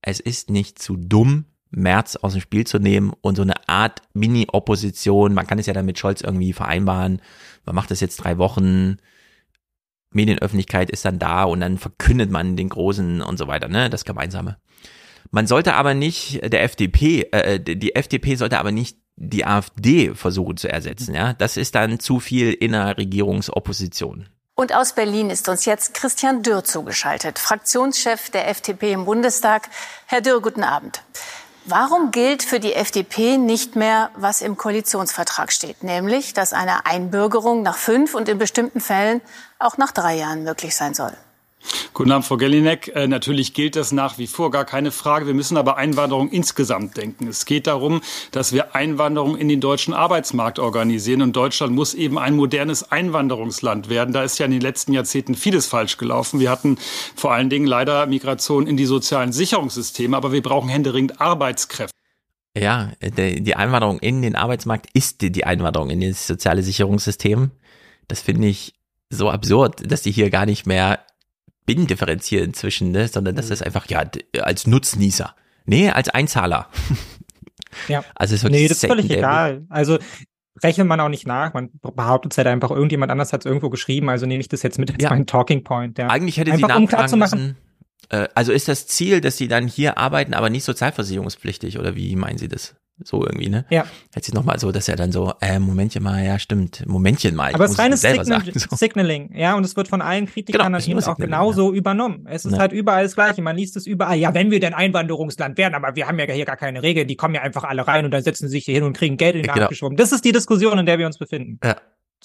es 0.01 0.19
ist 0.19 0.49
nicht 0.51 0.77
zu 0.77 0.97
dumm, 0.97 1.45
März 1.75 2.15
aus 2.15 2.33
dem 2.33 2.41
Spiel 2.41 2.65
zu 2.65 2.79
nehmen 2.79 3.13
und 3.21 3.35
so 3.35 3.41
eine 3.41 3.67
Art 3.67 4.01
Mini-Opposition, 4.13 5.33
man 5.33 5.45
kann 5.45 5.59
es 5.59 5.65
ja 5.65 5.73
dann 5.73 5.85
mit 5.85 5.99
Scholz 5.99 6.21
irgendwie 6.21 6.53
vereinbaren, 6.53 7.21
man 7.65 7.75
macht 7.75 7.91
das 7.91 7.99
jetzt 7.99 8.17
drei 8.17 8.37
Wochen, 8.37 8.97
Medienöffentlichkeit 10.11 10.89
ist 10.89 11.05
dann 11.05 11.19
da 11.19 11.43
und 11.43 11.59
dann 11.59 11.77
verkündet 11.77 12.31
man 12.31 12.55
den 12.55 12.69
Großen 12.69 13.21
und 13.21 13.37
so 13.37 13.47
weiter, 13.47 13.67
ne, 13.67 13.89
das 13.89 14.05
Gemeinsame. 14.05 14.57
Man 15.31 15.47
sollte 15.47 15.73
aber 15.73 15.93
nicht 15.93 16.41
der 16.51 16.63
FDP, 16.63 17.27
äh, 17.31 17.59
die 17.59 17.95
FDP 17.95 18.35
sollte 18.35 18.57
aber 18.57 18.71
nicht 18.71 18.97
die 19.17 19.45
AfD 19.45 20.13
versuchen 20.13 20.57
zu 20.57 20.69
ersetzen, 20.69 21.13
ja. 21.15 21.33
Das 21.33 21.57
ist 21.57 21.75
dann 21.75 21.99
zu 21.99 22.19
viel 22.19 22.53
Innerregierungsopposition. 22.53 24.27
Und 24.55 24.73
aus 24.73 24.93
Berlin 24.93 25.29
ist 25.29 25.49
uns 25.49 25.65
jetzt 25.65 25.93
Christian 25.93 26.41
Dürr 26.41 26.63
zugeschaltet, 26.63 27.39
Fraktionschef 27.39 28.29
der 28.29 28.49
FDP 28.49 28.93
im 28.93 29.03
Bundestag. 29.03 29.69
Herr 30.05 30.21
Dürr, 30.21 30.41
guten 30.41 30.63
Abend. 30.63 31.03
Warum 31.67 32.11
gilt 32.11 32.43
für 32.43 32.59
die 32.59 32.75
FDP 32.75 33.39
nicht 33.39 33.75
mehr, 33.75 34.11
was 34.15 34.41
im 34.41 34.55
Koalitionsvertrag 34.55 35.51
steht, 35.51 35.83
nämlich, 35.83 36.33
dass 36.33 36.53
eine 36.53 36.85
Einbürgerung 36.85 37.63
nach 37.63 37.77
fünf 37.77 38.13
und 38.13 38.29
in 38.29 38.37
bestimmten 38.37 38.79
Fällen 38.79 39.19
auch 39.57 39.79
nach 39.79 39.91
drei 39.91 40.15
Jahren 40.15 40.43
möglich 40.43 40.75
sein 40.75 40.93
soll? 40.93 41.13
Guten 41.93 42.11
Abend, 42.11 42.25
Frau 42.25 42.37
Gellinek. 42.37 42.91
Äh, 42.95 43.07
natürlich 43.07 43.53
gilt 43.53 43.75
das 43.75 43.91
nach 43.91 44.17
wie 44.17 44.27
vor, 44.27 44.51
gar 44.51 44.65
keine 44.65 44.91
Frage. 44.91 45.27
Wir 45.27 45.33
müssen 45.33 45.57
aber 45.57 45.77
Einwanderung 45.77 46.29
insgesamt 46.29 46.97
denken. 46.97 47.27
Es 47.27 47.45
geht 47.45 47.67
darum, 47.67 48.01
dass 48.31 48.51
wir 48.51 48.75
Einwanderung 48.75 49.37
in 49.37 49.47
den 49.47 49.61
deutschen 49.61 49.93
Arbeitsmarkt 49.93 50.59
organisieren. 50.59 51.21
Und 51.21 51.35
Deutschland 51.35 51.73
muss 51.73 51.93
eben 51.93 52.17
ein 52.17 52.35
modernes 52.35 52.91
Einwanderungsland 52.91 53.89
werden. 53.89 54.13
Da 54.13 54.23
ist 54.23 54.37
ja 54.39 54.45
in 54.45 54.51
den 54.51 54.61
letzten 54.61 54.93
Jahrzehnten 54.93 55.35
vieles 55.35 55.67
falsch 55.67 55.97
gelaufen. 55.97 56.39
Wir 56.39 56.49
hatten 56.49 56.77
vor 57.15 57.31
allen 57.33 57.49
Dingen 57.49 57.67
leider 57.67 58.05
Migration 58.05 58.67
in 58.67 58.77
die 58.77 58.85
sozialen 58.85 59.31
Sicherungssysteme, 59.31 60.15
aber 60.15 60.31
wir 60.31 60.41
brauchen 60.41 60.69
händeringend 60.69 61.21
Arbeitskräfte. 61.21 61.95
Ja, 62.57 62.93
die 63.01 63.55
Einwanderung 63.55 63.99
in 63.99 64.21
den 64.21 64.35
Arbeitsmarkt 64.35 64.87
ist 64.93 65.21
die 65.21 65.43
Einwanderung 65.43 65.89
in 65.89 65.99
das 65.99 66.25
soziale 66.25 66.63
Sicherungssystem. 66.63 67.51
Das 68.07 68.21
finde 68.21 68.47
ich 68.47 68.73
so 69.09 69.29
absurd, 69.29 69.91
dass 69.91 70.03
die 70.03 70.11
hier 70.11 70.29
gar 70.29 70.45
nicht 70.45 70.65
mehr 70.65 70.99
Binnen 71.65 71.87
differenzieren 71.87 72.53
zwischen, 72.53 72.91
ne, 72.91 73.07
sondern 73.07 73.35
das 73.35 73.47
mhm. 73.47 73.53
ist 73.53 73.63
einfach, 73.63 73.87
ja, 73.87 74.03
als 74.41 74.67
Nutznießer. 74.67 75.35
Nee, 75.65 75.89
als 75.89 76.09
Einzahler. 76.09 76.69
Ja. 77.89 78.05
Also 78.15 78.35
ist 78.35 78.43
nee, 78.45 78.69
das 78.69 78.83
ist 78.83 78.87
völlig 78.87 79.11
egal. 79.11 79.65
Also 79.67 79.97
rechnet 80.63 80.87
man 80.87 80.99
auch 81.01 81.09
nicht 81.09 81.27
nach. 81.27 81.53
Man 81.53 81.71
behauptet 81.81 82.31
es 82.31 82.37
halt 82.37 82.47
einfach, 82.47 82.71
irgendjemand 82.71 83.11
anders 83.11 83.33
hat 83.33 83.41
es 83.41 83.45
irgendwo 83.45 83.69
geschrieben, 83.69 84.09
also 84.09 84.25
nehme 84.25 84.39
ich 84.39 84.47
das 84.47 84.63
jetzt 84.63 84.79
mit 84.79 84.93
als 84.93 85.03
ja. 85.03 85.09
meinen 85.09 85.25
Talking 85.25 85.65
Point. 85.65 85.97
Ja. 85.97 86.07
Eigentlich 86.07 86.37
hätte 86.37 86.53
einfach, 86.53 86.73
sie 86.73 86.81
nachfragen 86.81 87.13
um 87.13 87.19
müssen, 87.19 87.57
äh, 88.09 88.27
also 88.35 88.51
ist 88.51 88.67
das 88.67 88.87
Ziel, 88.87 89.21
dass 89.21 89.37
sie 89.37 89.47
dann 89.47 89.67
hier 89.67 89.97
arbeiten, 89.97 90.33
aber 90.33 90.49
nicht 90.49 90.63
sozialversicherungspflichtig 90.63 91.79
oder 91.79 91.95
wie 91.95 92.15
meinen 92.15 92.37
Sie 92.37 92.47
das? 92.47 92.75
So 93.03 93.25
irgendwie, 93.25 93.49
ne? 93.49 93.65
Ja. 93.69 93.85
Jetzt 94.15 94.33
nochmal 94.33 94.57
so, 94.57 94.71
dass 94.71 94.87
er 94.87 94.95
dann 94.95 95.11
so, 95.11 95.33
äh, 95.41 95.59
Momentchen 95.59 96.01
mal, 96.01 96.23
ja, 96.23 96.39
stimmt, 96.39 96.85
Momentchen 96.87 97.35
mal. 97.35 97.53
Aber 97.53 97.65
es 97.65 97.71
ist 97.71 97.79
reines 97.79 98.01
Signal 98.01 98.25
sagen, 98.25 98.51
so. 98.53 98.75
Signaling, 98.75 99.35
ja, 99.35 99.55
und 99.55 99.65
es 99.65 99.75
wird 99.75 99.89
von 99.89 100.01
allen 100.01 100.27
Kritikern 100.27 100.71
genau, 100.71 100.85
eben 100.85 101.03
auch 101.03 101.17
genauso 101.17 101.73
ja. 101.73 101.77
übernommen. 101.77 102.25
Es 102.29 102.45
ist 102.45 102.53
ja. 102.53 102.59
halt 102.59 102.71
überall 102.71 103.03
das 103.03 103.15
Gleiche. 103.15 103.41
Man 103.41 103.57
liest 103.57 103.75
es 103.75 103.85
überall. 103.85 104.17
Ja, 104.17 104.33
wenn 104.33 104.49
wir 104.49 104.61
denn 104.61 104.73
Einwanderungsland 104.73 105.57
werden, 105.57 105.75
aber 105.75 105.95
wir 105.97 106.07
haben 106.07 106.17
ja 106.17 106.25
hier 106.25 106.45
gar 106.45 106.55
keine 106.55 106.83
Regeln, 106.83 107.07
die 107.07 107.17
kommen 107.17 107.35
ja 107.35 107.41
einfach 107.41 107.65
alle 107.65 107.85
rein 107.85 108.05
und 108.05 108.11
dann 108.11 108.23
setzen 108.23 108.47
sie 108.47 108.57
sich 108.57 108.65
hier 108.65 108.75
hin 108.75 108.83
und 108.83 108.95
kriegen 108.95 109.17
Geld 109.17 109.35
in 109.35 109.41
den 109.41 109.51
genau. 109.51 109.63
Arsch 109.63 109.69
geschoben. 109.69 109.97
Das 109.97 110.13
ist 110.13 110.23
die 110.23 110.31
Diskussion, 110.31 110.79
in 110.79 110.85
der 110.85 110.97
wir 110.97 111.05
uns 111.05 111.17
befinden. 111.17 111.59
Ja. 111.63 111.75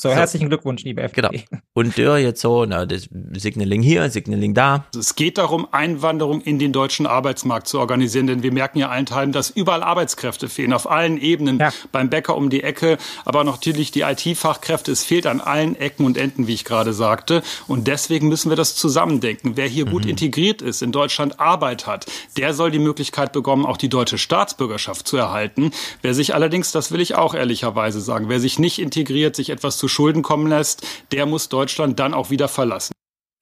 So, 0.00 0.08
so, 0.08 0.14
herzlichen 0.14 0.48
Glückwunsch, 0.48 0.82
liebe 0.82 1.02
FDP. 1.02 1.44
Genau. 1.50 1.62
Und 1.74 1.98
Dürr 1.98 2.16
jetzt 2.16 2.40
so, 2.40 2.64
na, 2.64 2.86
das 2.86 3.10
Signaling 3.32 3.82
hier, 3.82 4.08
Signaling 4.08 4.54
da. 4.54 4.86
Es 4.98 5.14
geht 5.14 5.36
darum, 5.36 5.68
Einwanderung 5.72 6.40
in 6.40 6.58
den 6.58 6.72
deutschen 6.72 7.04
Arbeitsmarkt 7.04 7.68
zu 7.68 7.78
organisieren, 7.78 8.26
denn 8.26 8.42
wir 8.42 8.50
merken 8.50 8.78
ja 8.78 8.88
allen 8.88 9.04
Teilen, 9.04 9.32
dass 9.32 9.50
überall 9.50 9.82
Arbeitskräfte 9.82 10.48
fehlen, 10.48 10.72
auf 10.72 10.90
allen 10.90 11.20
Ebenen, 11.20 11.58
ja. 11.58 11.70
beim 11.92 12.08
Bäcker 12.08 12.34
um 12.34 12.48
die 12.48 12.62
Ecke, 12.62 12.96
aber 13.26 13.44
natürlich 13.44 13.90
die 13.90 14.00
IT-Fachkräfte, 14.00 14.90
es 14.90 15.04
fehlt 15.04 15.26
an 15.26 15.38
allen 15.42 15.76
Ecken 15.76 16.06
und 16.06 16.16
Enden, 16.16 16.46
wie 16.46 16.54
ich 16.54 16.64
gerade 16.64 16.94
sagte. 16.94 17.42
Und 17.68 17.86
deswegen 17.86 18.28
müssen 18.28 18.48
wir 18.48 18.56
das 18.56 18.76
zusammendenken. 18.76 19.58
Wer 19.58 19.66
hier 19.66 19.84
mhm. 19.84 19.90
gut 19.90 20.06
integriert 20.06 20.62
ist, 20.62 20.80
in 20.80 20.92
Deutschland 20.92 21.40
Arbeit 21.40 21.86
hat, 21.86 22.06
der 22.38 22.54
soll 22.54 22.70
die 22.70 22.78
Möglichkeit 22.78 23.34
bekommen, 23.34 23.66
auch 23.66 23.76
die 23.76 23.90
deutsche 23.90 24.16
Staatsbürgerschaft 24.16 25.06
zu 25.06 25.18
erhalten. 25.18 25.72
Wer 26.00 26.14
sich 26.14 26.34
allerdings, 26.34 26.72
das 26.72 26.90
will 26.90 27.02
ich 27.02 27.16
auch 27.16 27.34
ehrlicherweise 27.34 28.00
sagen, 28.00 28.30
wer 28.30 28.40
sich 28.40 28.58
nicht 28.58 28.78
integriert, 28.78 29.36
sich 29.36 29.50
etwas 29.50 29.76
zu 29.76 29.89
Schulden 29.90 30.22
kommen 30.22 30.46
lässt, 30.46 30.86
der 31.12 31.26
muss 31.26 31.48
Deutschland 31.48 31.98
dann 31.98 32.14
auch 32.14 32.30
wieder 32.30 32.48
verlassen. 32.48 32.92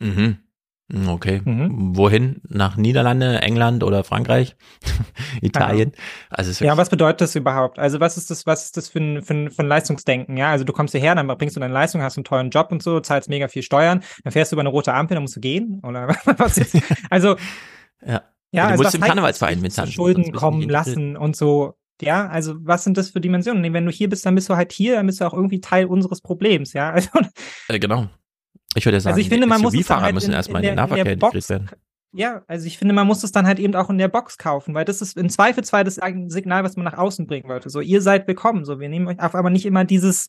Mhm. 0.01 0.39
Okay. 1.07 1.43
Mhm. 1.45 1.97
Wohin? 1.97 2.41
Nach 2.49 2.77
Niederlande, 2.77 3.43
England 3.43 3.85
oder 3.85 4.05
Frankreich? 4.05 4.57
Italien? 5.43 5.93
Also 6.31 6.65
ja, 6.65 6.79
was 6.79 6.89
bedeutet 6.89 7.21
das 7.21 7.35
überhaupt? 7.35 7.79
Also 7.79 8.01
was 8.01 8.17
ist 8.17 8.31
das, 8.31 8.47
was 8.47 8.65
ist 8.65 8.79
das 8.79 8.89
für 8.89 8.99
ein, 8.99 9.23
für 9.23 9.35
ein, 9.35 9.51
für 9.51 9.63
ein 9.63 9.69
Leistungsdenken? 9.69 10.39
Ja, 10.39 10.51
also 10.51 10.65
du 10.65 10.73
kommst 10.73 10.93
hierher, 10.93 11.15
dann 11.15 11.27
bringst 11.27 11.57
du 11.57 11.61
deine 11.61 11.75
Leistung, 11.75 12.01
hast 12.01 12.17
einen 12.17 12.25
tollen 12.25 12.49
Job 12.49 12.73
und 12.73 12.83
so, 12.83 13.01
zahlst 13.01 13.29
mega 13.29 13.49
viel 13.49 13.63
Steuern, 13.63 14.03
dann 14.25 14.33
fährst 14.33 14.51
du 14.51 14.57
über 14.57 14.63
eine 14.63 14.71
rote 14.71 14.95
Ampel, 14.95 15.15
dann 15.15 15.23
musst 15.23 15.37
du 15.37 15.41
gehen? 15.41 15.81
Oder 15.83 16.09
was 16.39 16.57
ist? 16.57 16.79
Also, 17.11 17.37
ja. 18.05 18.23
Ja, 18.51 18.65
du 18.65 18.71
also 18.71 18.83
musst 18.83 18.95
im 18.95 19.03
Karnevalsverein 19.03 19.61
mitzahlen. 19.61 19.93
Schulden 19.93 20.33
kommen 20.33 20.63
lassen 20.63 21.19
und 21.19 21.37
so. 21.37 21.75
Ja, 22.01 22.29
also 22.29 22.55
was 22.61 22.85
sind 22.85 22.97
das 22.97 23.11
für 23.11 23.21
Dimensionen? 23.21 23.73
Wenn 23.73 23.87
du 23.87 23.91
hier 23.91 24.09
bist, 24.09 24.25
dann 24.25 24.35
bist 24.35 24.49
du 24.49 24.57
halt 24.57 24.73
hier, 24.73 24.97
dann 24.97 25.07
bist 25.07 25.21
du 25.21 25.25
auch 25.25 25.35
irgendwie 25.35 25.61
Teil 25.61 25.87
unseres 25.87 26.21
Problems, 26.21 26.73
ja. 26.73 26.91
Also, 26.99 27.11
äh, 27.69 27.79
genau. 27.79 28.09
Ich 28.75 28.85
würde 28.85 29.01
sagen, 29.01 29.15
also 29.15 29.21
ich 29.21 29.29
finde, 29.29 29.47
man 29.47 29.61
muss 29.61 29.75
es 29.75 29.91
halt 29.91 30.15
müssen 30.15 30.31
in, 30.31 30.37
erstmal 30.37 30.63
in, 30.63 30.69
in, 30.69 30.73
den 30.73 30.77
Nahverkehr 30.77 31.13
integriert 31.13 31.49
werden. 31.49 31.71
Ja, 32.13 32.43
also 32.47 32.67
ich 32.67 32.79
finde, 32.79 32.95
man 32.95 33.07
muss 33.07 33.23
es 33.23 33.33
dann 33.33 33.47
halt 33.47 33.59
eben 33.59 33.75
auch 33.75 33.91
in 33.91 33.99
der 33.99 34.09
Box 34.09 34.39
kaufen, 34.39 34.75
weil 34.75 34.85
das 34.85 35.03
ist 35.03 35.17
im 35.17 35.29
Zweifelsfall 35.29 35.85
das 35.85 36.01
Signal, 36.27 36.65
was 36.65 36.77
man 36.77 36.85
nach 36.85 36.97
außen 36.97 37.27
bringen 37.27 37.49
wollte. 37.49 37.69
So, 37.69 37.81
ihr 37.81 38.01
seid 38.01 38.27
willkommen. 38.27 38.65
So, 38.65 38.81
wir 38.81 38.89
nehmen 38.89 39.07
euch 39.09 39.21
auf, 39.21 39.35
aber 39.35 39.51
nicht 39.51 39.67
immer 39.67 39.85
dieses, 39.85 40.27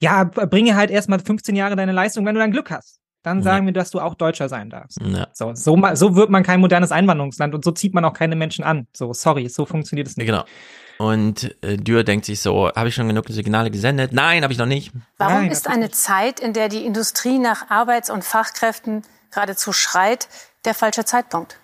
ja, 0.00 0.24
bringe 0.24 0.74
halt 0.74 0.90
erstmal 0.90 1.20
15 1.20 1.54
Jahre 1.54 1.76
deine 1.76 1.92
Leistung, 1.92 2.26
wenn 2.26 2.34
du 2.34 2.40
dann 2.40 2.50
Glück 2.50 2.70
hast. 2.70 3.00
Dann 3.22 3.40
sagen 3.40 3.66
ja. 3.66 3.68
wir, 3.68 3.72
dass 3.72 3.90
du 3.92 4.00
auch 4.00 4.16
Deutscher 4.16 4.48
sein 4.48 4.68
darfst. 4.68 5.00
Ja. 5.00 5.28
So, 5.32 5.54
so, 5.54 5.80
so 5.94 6.16
wird 6.16 6.28
man 6.28 6.42
kein 6.42 6.58
modernes 6.58 6.90
Einwanderungsland 6.90 7.54
und 7.54 7.64
so 7.64 7.70
zieht 7.70 7.94
man 7.94 8.04
auch 8.04 8.14
keine 8.14 8.34
Menschen 8.34 8.64
an. 8.64 8.88
So, 8.92 9.12
sorry, 9.12 9.48
so 9.48 9.64
funktioniert 9.64 10.08
es 10.08 10.16
nicht. 10.16 10.26
Genau. 10.26 10.44
Und 11.02 11.56
äh, 11.62 11.78
Dürr 11.78 12.04
denkt 12.04 12.26
sich 12.26 12.40
so, 12.40 12.70
habe 12.76 12.88
ich 12.88 12.94
schon 12.94 13.08
genug 13.08 13.24
Signale 13.28 13.72
gesendet? 13.72 14.12
Nein, 14.12 14.44
habe 14.44 14.52
ich 14.52 14.58
noch 14.60 14.66
nicht. 14.66 14.92
Warum 15.18 15.42
Nein, 15.42 15.50
ist 15.50 15.66
eine 15.66 15.90
Zeit, 15.90 16.38
in 16.38 16.52
der 16.52 16.68
die 16.68 16.86
Industrie 16.86 17.40
nach 17.40 17.70
Arbeits- 17.70 18.08
und 18.08 18.24
Fachkräften 18.24 19.02
geradezu 19.32 19.72
schreit, 19.72 20.28
der 20.64 20.74
falsche 20.74 21.04
Zeitpunkt? 21.04 21.58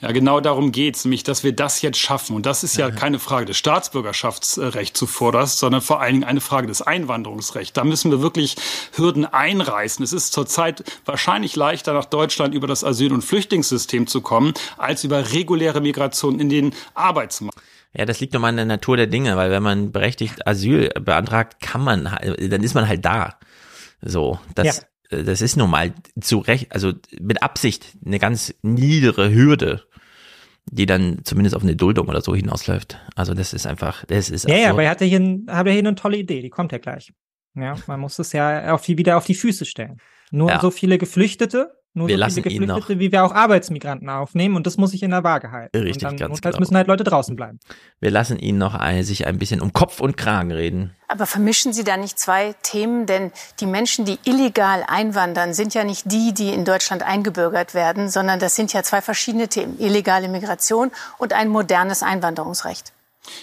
Ja, 0.00 0.12
genau 0.12 0.40
darum 0.40 0.70
geht's, 0.70 1.06
nämlich, 1.06 1.22
dass 1.22 1.44
wir 1.44 1.52
das 1.52 1.80
jetzt 1.80 1.98
schaffen. 1.98 2.36
Und 2.36 2.44
das 2.44 2.62
ist 2.62 2.76
ja, 2.76 2.88
ja 2.88 2.94
keine 2.94 3.18
Frage 3.18 3.46
des 3.46 3.56
Staatsbürgerschaftsrechts 3.56 4.98
zuvorderst, 4.98 5.58
sondern 5.58 5.80
vor 5.80 6.02
allen 6.02 6.16
Dingen 6.16 6.24
eine 6.24 6.42
Frage 6.42 6.66
des 6.66 6.82
Einwanderungsrechts. 6.82 7.72
Da 7.72 7.84
müssen 7.84 8.10
wir 8.10 8.20
wirklich 8.20 8.56
Hürden 8.92 9.24
einreißen. 9.24 10.04
Es 10.04 10.12
ist 10.12 10.34
zurzeit 10.34 10.84
wahrscheinlich 11.06 11.56
leichter, 11.56 11.94
nach 11.94 12.04
Deutschland 12.04 12.54
über 12.54 12.66
das 12.66 12.84
Asyl- 12.84 13.14
und 13.14 13.22
Flüchtlingssystem 13.22 14.06
zu 14.06 14.20
kommen, 14.20 14.52
als 14.76 15.04
über 15.04 15.32
reguläre 15.32 15.80
Migration 15.80 16.38
in 16.38 16.50
den 16.50 16.74
Arbeitsmarkt. 16.94 17.58
Ja, 17.94 18.04
das 18.04 18.20
liegt 18.20 18.34
nochmal 18.34 18.50
in 18.50 18.56
der 18.56 18.66
Natur 18.66 18.96
der 18.96 19.06
Dinge, 19.06 19.36
weil 19.36 19.50
wenn 19.50 19.62
man 19.62 19.92
berechtigt 19.92 20.46
Asyl 20.46 20.90
beantragt, 21.00 21.60
kann 21.60 21.82
man, 21.82 22.04
dann 22.04 22.62
ist 22.62 22.74
man 22.74 22.86
halt 22.86 23.04
da. 23.04 23.38
So, 24.02 24.38
das, 24.54 24.86
ja. 25.10 25.22
das 25.22 25.40
ist 25.40 25.56
nun 25.56 25.70
mal 25.70 25.92
zu 26.20 26.38
Recht, 26.38 26.72
also 26.72 26.92
mit 27.20 27.42
Absicht 27.42 27.96
eine 28.04 28.18
ganz 28.18 28.54
niedere 28.62 29.32
Hürde, 29.32 29.84
die 30.70 30.86
dann 30.86 31.20
zumindest 31.24 31.56
auf 31.56 31.62
eine 31.62 31.76
Duldung 31.76 32.08
oder 32.08 32.20
so 32.20 32.34
hinausläuft. 32.34 32.98
Also 33.16 33.34
das 33.34 33.54
ist 33.54 33.66
einfach, 33.66 34.04
das 34.04 34.30
ist 34.30 34.44
Ja, 34.44 34.50
absurd. 34.50 34.64
ja, 34.64 34.70
aber 34.70 34.82
er 34.82 34.90
hat 34.90 35.00
ja 35.00 35.06
hier, 35.06 35.20
hat 35.48 35.66
ja 35.66 35.72
hier 35.72 35.78
eine 35.80 35.94
tolle 35.94 36.18
Idee, 36.18 36.42
die 36.42 36.50
kommt 36.50 36.72
ja 36.72 36.78
gleich. 36.78 37.12
Ja, 37.54 37.74
man 37.86 38.00
muss 38.00 38.18
es 38.18 38.32
ja 38.32 38.72
auf 38.74 38.84
die, 38.84 38.98
wieder 38.98 39.16
auf 39.16 39.24
die 39.24 39.34
Füße 39.34 39.64
stellen. 39.64 39.96
Nur 40.30 40.50
ja. 40.50 40.60
so 40.60 40.70
viele 40.70 40.98
Geflüchtete 40.98 41.77
nur 41.94 42.08
wir 42.08 42.16
so 42.16 42.20
lassen 42.20 42.42
viele 42.42 42.66
Geflüchtete, 42.66 42.92
noch. 42.92 43.00
wie 43.00 43.12
wir 43.12 43.24
auch 43.24 43.34
Arbeitsmigranten 43.34 44.08
aufnehmen 44.08 44.56
und 44.56 44.66
das 44.66 44.76
muss 44.76 44.94
ich 44.94 45.02
in 45.02 45.10
der 45.10 45.24
Waage 45.24 45.50
halten. 45.50 45.76
Richtig, 45.76 45.94
und 45.94 46.02
dann 46.02 46.16
ganz 46.16 46.40
genau. 46.40 46.58
müssen 46.58 46.76
halt 46.76 46.86
Leute 46.86 47.04
draußen 47.04 47.34
bleiben. 47.34 47.58
Wir 48.00 48.10
lassen 48.10 48.38
ihn 48.38 48.58
noch 48.58 48.74
ein, 48.74 49.02
sich 49.02 49.26
ein 49.26 49.38
bisschen 49.38 49.60
um 49.60 49.72
Kopf 49.72 50.00
und 50.00 50.16
Kragen 50.16 50.52
reden. 50.52 50.94
Aber 51.08 51.26
vermischen 51.26 51.72
Sie 51.72 51.84
da 51.84 51.96
nicht 51.96 52.18
zwei 52.18 52.54
Themen? 52.62 53.06
Denn 53.06 53.32
die 53.60 53.66
Menschen, 53.66 54.04
die 54.04 54.18
illegal 54.24 54.84
einwandern, 54.86 55.54
sind 55.54 55.72
ja 55.74 55.82
nicht 55.82 56.12
die, 56.12 56.34
die 56.34 56.50
in 56.50 56.64
Deutschland 56.66 57.02
eingebürgert 57.02 57.72
werden, 57.72 58.10
sondern 58.10 58.38
das 58.38 58.54
sind 58.54 58.72
ja 58.74 58.82
zwei 58.82 59.00
verschiedene 59.00 59.48
Themen. 59.48 59.80
Illegale 59.80 60.28
Migration 60.28 60.90
und 61.16 61.32
ein 61.32 61.48
modernes 61.48 62.02
Einwanderungsrecht. 62.02 62.92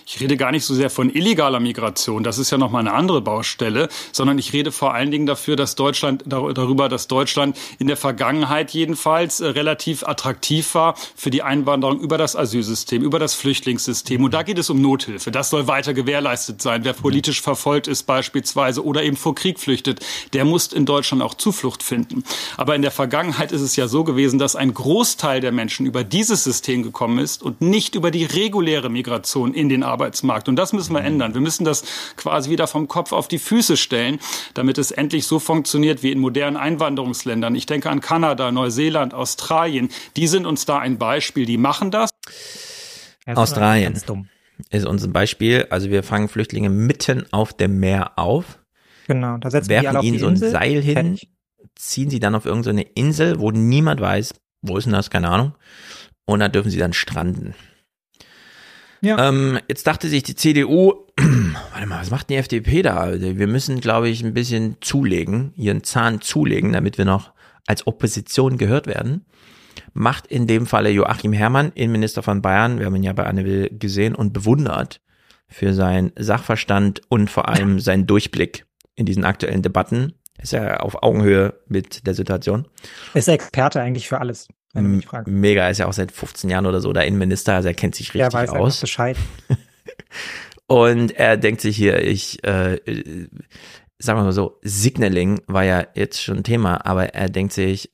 Ich 0.06 0.20
rede 0.20 0.38
gar 0.38 0.52
nicht 0.52 0.66
so 0.66 0.74
sehr 0.74 0.90
von 0.90 1.14
illegaler 1.14 1.60
Migration, 1.60 2.24
das 2.24 2.38
ist 2.38 2.52
ja 2.52 2.58
noch 2.58 2.72
mal 2.72 2.80
eine 2.80 2.94
andere 2.94 3.22
Baustelle, 3.22 3.90
sondern 4.12 4.38
ich 4.40 4.54
rede 4.54 4.72
vor 4.72 4.94
allen 4.94 5.12
Dingen 5.12 5.26
dafür, 5.26 5.56
dass 5.56 5.76
Deutschland 5.76 6.24
darüber, 6.26 6.90
dass 6.90 7.08
Deutschland 7.08 7.58
in 7.80 7.88
der 7.88 7.98
Vergangenheit 7.98 8.72
jedenfalls 8.72 9.40
äh, 9.40 9.48
relativ 9.48 10.04
attraktiv 10.04 10.76
war 10.76 10.96
für 11.16 11.30
die 11.30 11.44
Einwanderung 11.44 12.00
über 12.00 12.18
das 12.18 12.36
Asylsystem, 12.36 13.02
über 13.02 13.20
das 13.20 13.34
Flüchtlingssystem. 13.34 14.24
Und 14.24 14.34
da 14.34 14.44
geht 14.44 14.58
es 14.58 14.70
um 14.70 14.82
Nothilfe. 14.82 15.32
Das 15.32 15.50
soll 15.50 15.68
weiter 15.68 15.94
gewährleistet 15.94 16.62
sein. 16.62 16.84
Wer 16.84 16.94
politisch 16.94 17.42
verfolgt 17.42 17.88
ist 17.88 18.04
beispielsweise 18.04 18.84
oder 18.84 19.04
eben 19.04 19.18
vor 19.18 19.36
Krieg 19.36 19.60
flüchtet, 19.60 20.06
der 20.34 20.46
muss 20.46 20.68
in 20.68 20.86
Deutschland 20.86 21.22
auch 21.24 21.34
Zuflucht 21.34 21.84
finden. 21.84 22.24
Aber 22.58 22.76
in 22.76 22.82
der 22.82 22.92
Vergangenheit 22.92 23.52
ist 23.52 23.62
es 23.62 23.76
ja 23.76 23.88
so 23.88 24.04
gewesen, 24.04 24.40
dass 24.40 24.56
ein 24.56 24.74
Großteil 24.74 25.42
der 25.42 25.52
Menschen 25.52 25.86
über 25.86 26.04
dieses 26.04 26.44
System 26.44 26.84
gekommen 26.84 27.20
ist 27.20 27.44
und 27.44 27.62
nicht 27.62 27.96
über 27.96 28.12
die 28.12 28.26
reguläre 28.26 28.90
Migration 28.90 29.54
in 29.54 29.70
den 29.70 29.75
den 29.76 29.84
Arbeitsmarkt. 29.84 30.50
Und 30.50 30.56
das 30.56 30.74
müssen 30.74 30.94
wir 30.94 31.02
ändern. 31.02 31.34
Wir 31.34 31.42
müssen 31.42 31.66
das 31.66 31.84
quasi 32.18 32.50
wieder 32.50 32.68
vom 32.68 32.88
Kopf 32.88 33.12
auf 33.12 33.28
die 33.28 33.40
Füße 33.40 33.78
stellen, 33.78 34.20
damit 34.54 34.78
es 34.78 34.92
endlich 34.92 35.28
so 35.28 35.40
funktioniert 35.40 36.04
wie 36.04 36.12
in 36.12 36.20
modernen 36.20 36.58
Einwanderungsländern. 36.58 37.56
Ich 37.56 37.66
denke 37.66 37.90
an 37.90 38.02
Kanada, 38.02 38.52
Neuseeland, 38.52 39.14
Australien. 39.14 39.90
Die 40.16 40.28
sind 40.28 40.46
uns 40.46 40.66
da 40.66 40.80
ein 40.80 40.98
Beispiel. 40.98 41.46
Die 41.46 41.58
machen 41.58 41.92
das. 41.92 42.10
Australien 43.26 43.94
ist 44.70 44.86
unser 44.86 45.08
Beispiel. 45.08 45.68
Also 45.70 45.90
wir 45.90 46.04
fangen 46.04 46.28
Flüchtlinge 46.28 46.70
mitten 46.70 47.26
auf 47.32 47.54
dem 47.54 47.80
Meer 47.80 48.18
auf. 48.18 48.60
Genau, 49.08 49.38
da 49.38 49.52
setzen 49.52 49.70
werfen 49.70 49.94
wir 49.94 50.04
ihnen 50.04 50.20
so 50.20 50.28
ein 50.28 50.34
Insel. 50.34 50.52
Seil 50.52 50.82
hin, 50.82 50.94
Fertig. 50.94 51.30
ziehen 51.76 52.10
sie 52.10 52.20
dann 52.20 52.36
auf 52.36 52.46
irgendeine 52.46 52.82
Insel, 52.82 53.40
wo 53.40 53.52
niemand 53.52 54.02
weiß, 54.02 54.34
wo 54.62 54.78
ist 54.78 54.86
denn 54.86 54.94
das, 54.94 55.10
keine 55.10 55.30
Ahnung. 55.30 55.54
Und 56.26 56.40
da 56.40 56.48
dürfen 56.48 56.72
sie 56.72 56.80
dann 56.80 56.94
stranden. 56.94 57.54
Ja. 59.06 59.30
Ähm, 59.30 59.60
jetzt 59.68 59.86
dachte 59.86 60.08
sich 60.08 60.24
die 60.24 60.34
CDU, 60.34 61.06
warte 61.72 61.86
mal, 61.86 62.02
was 62.02 62.10
macht 62.10 62.32
die 62.32 62.38
FDP 62.38 62.82
da? 62.82 63.14
Wir 63.14 63.46
müssen, 63.46 63.80
glaube 63.80 64.10
ich, 64.10 64.24
ein 64.24 64.34
bisschen 64.34 64.78
zulegen, 64.82 65.54
ihren 65.56 65.84
Zahn 65.84 66.22
zulegen, 66.22 66.74
damit 66.74 66.98
wir 66.98 67.06
noch 67.06 67.32
als 67.68 67.86
Opposition 67.86 68.58
gehört 68.58 68.88
werden. 68.88 69.26
macht 69.94 70.26
in 70.26 70.48
dem 70.48 70.66
Falle 70.66 70.90
Joachim 70.90 71.34
Herrmann, 71.34 71.72
Innenminister 71.76 72.24
von 72.24 72.42
Bayern, 72.42 72.80
wir 72.80 72.88
haben 72.88 72.96
ihn 72.96 73.04
ja 73.04 73.14
bei 73.14 73.28
Anne 73.28 73.46
Will 73.46 73.70
gesehen 73.78 74.16
und 74.16 74.34
bewundert 74.34 75.02
für 75.48 75.76
seinen 75.76 76.12
Sachverstand 76.18 77.04
und 77.08 77.30
vor 77.30 77.48
allem 77.48 77.80
seinen 77.80 78.08
Durchblick 78.08 78.66
in 78.96 79.06
diesen 79.06 79.24
aktuellen 79.24 79.62
Debatten. 79.62 80.14
Ist 80.42 80.54
er 80.54 80.84
auf 80.84 81.04
Augenhöhe 81.04 81.54
mit 81.68 82.08
der 82.08 82.16
Situation. 82.16 82.68
Ist 83.14 83.28
er 83.28 83.36
Experte 83.36 83.82
eigentlich 83.82 84.08
für 84.08 84.20
alles, 84.20 84.48
wenn 84.76 84.84
du 84.84 84.90
mich 84.90 85.06
fragst. 85.06 85.28
Mega, 85.28 85.70
ist 85.70 85.80
ja 85.80 85.88
auch 85.88 85.94
seit 85.94 86.12
15 86.12 86.50
Jahren 86.50 86.66
oder 86.66 86.82
so 86.82 86.94
da 86.94 87.02
Innenminister, 87.02 87.56
also 87.56 87.68
er 87.68 87.74
kennt 87.74 87.96
sich 87.96 88.14
richtig 88.14 88.34
weiß 88.34 88.50
aus. 88.50 88.82
Bescheid. 88.82 89.18
Und 90.68 91.12
er 91.12 91.38
denkt 91.38 91.62
sich 91.62 91.78
hier, 91.78 92.02
ich, 92.02 92.44
äh, 92.44 92.80
sagen 94.00 94.20
wir 94.20 94.24
mal 94.24 94.32
so, 94.32 94.60
Signaling 94.62 95.42
war 95.48 95.64
ja 95.64 95.88
jetzt 95.94 96.22
schon 96.22 96.44
Thema, 96.44 96.86
aber 96.86 97.14
er 97.14 97.30
denkt 97.30 97.54
sich, 97.54 97.92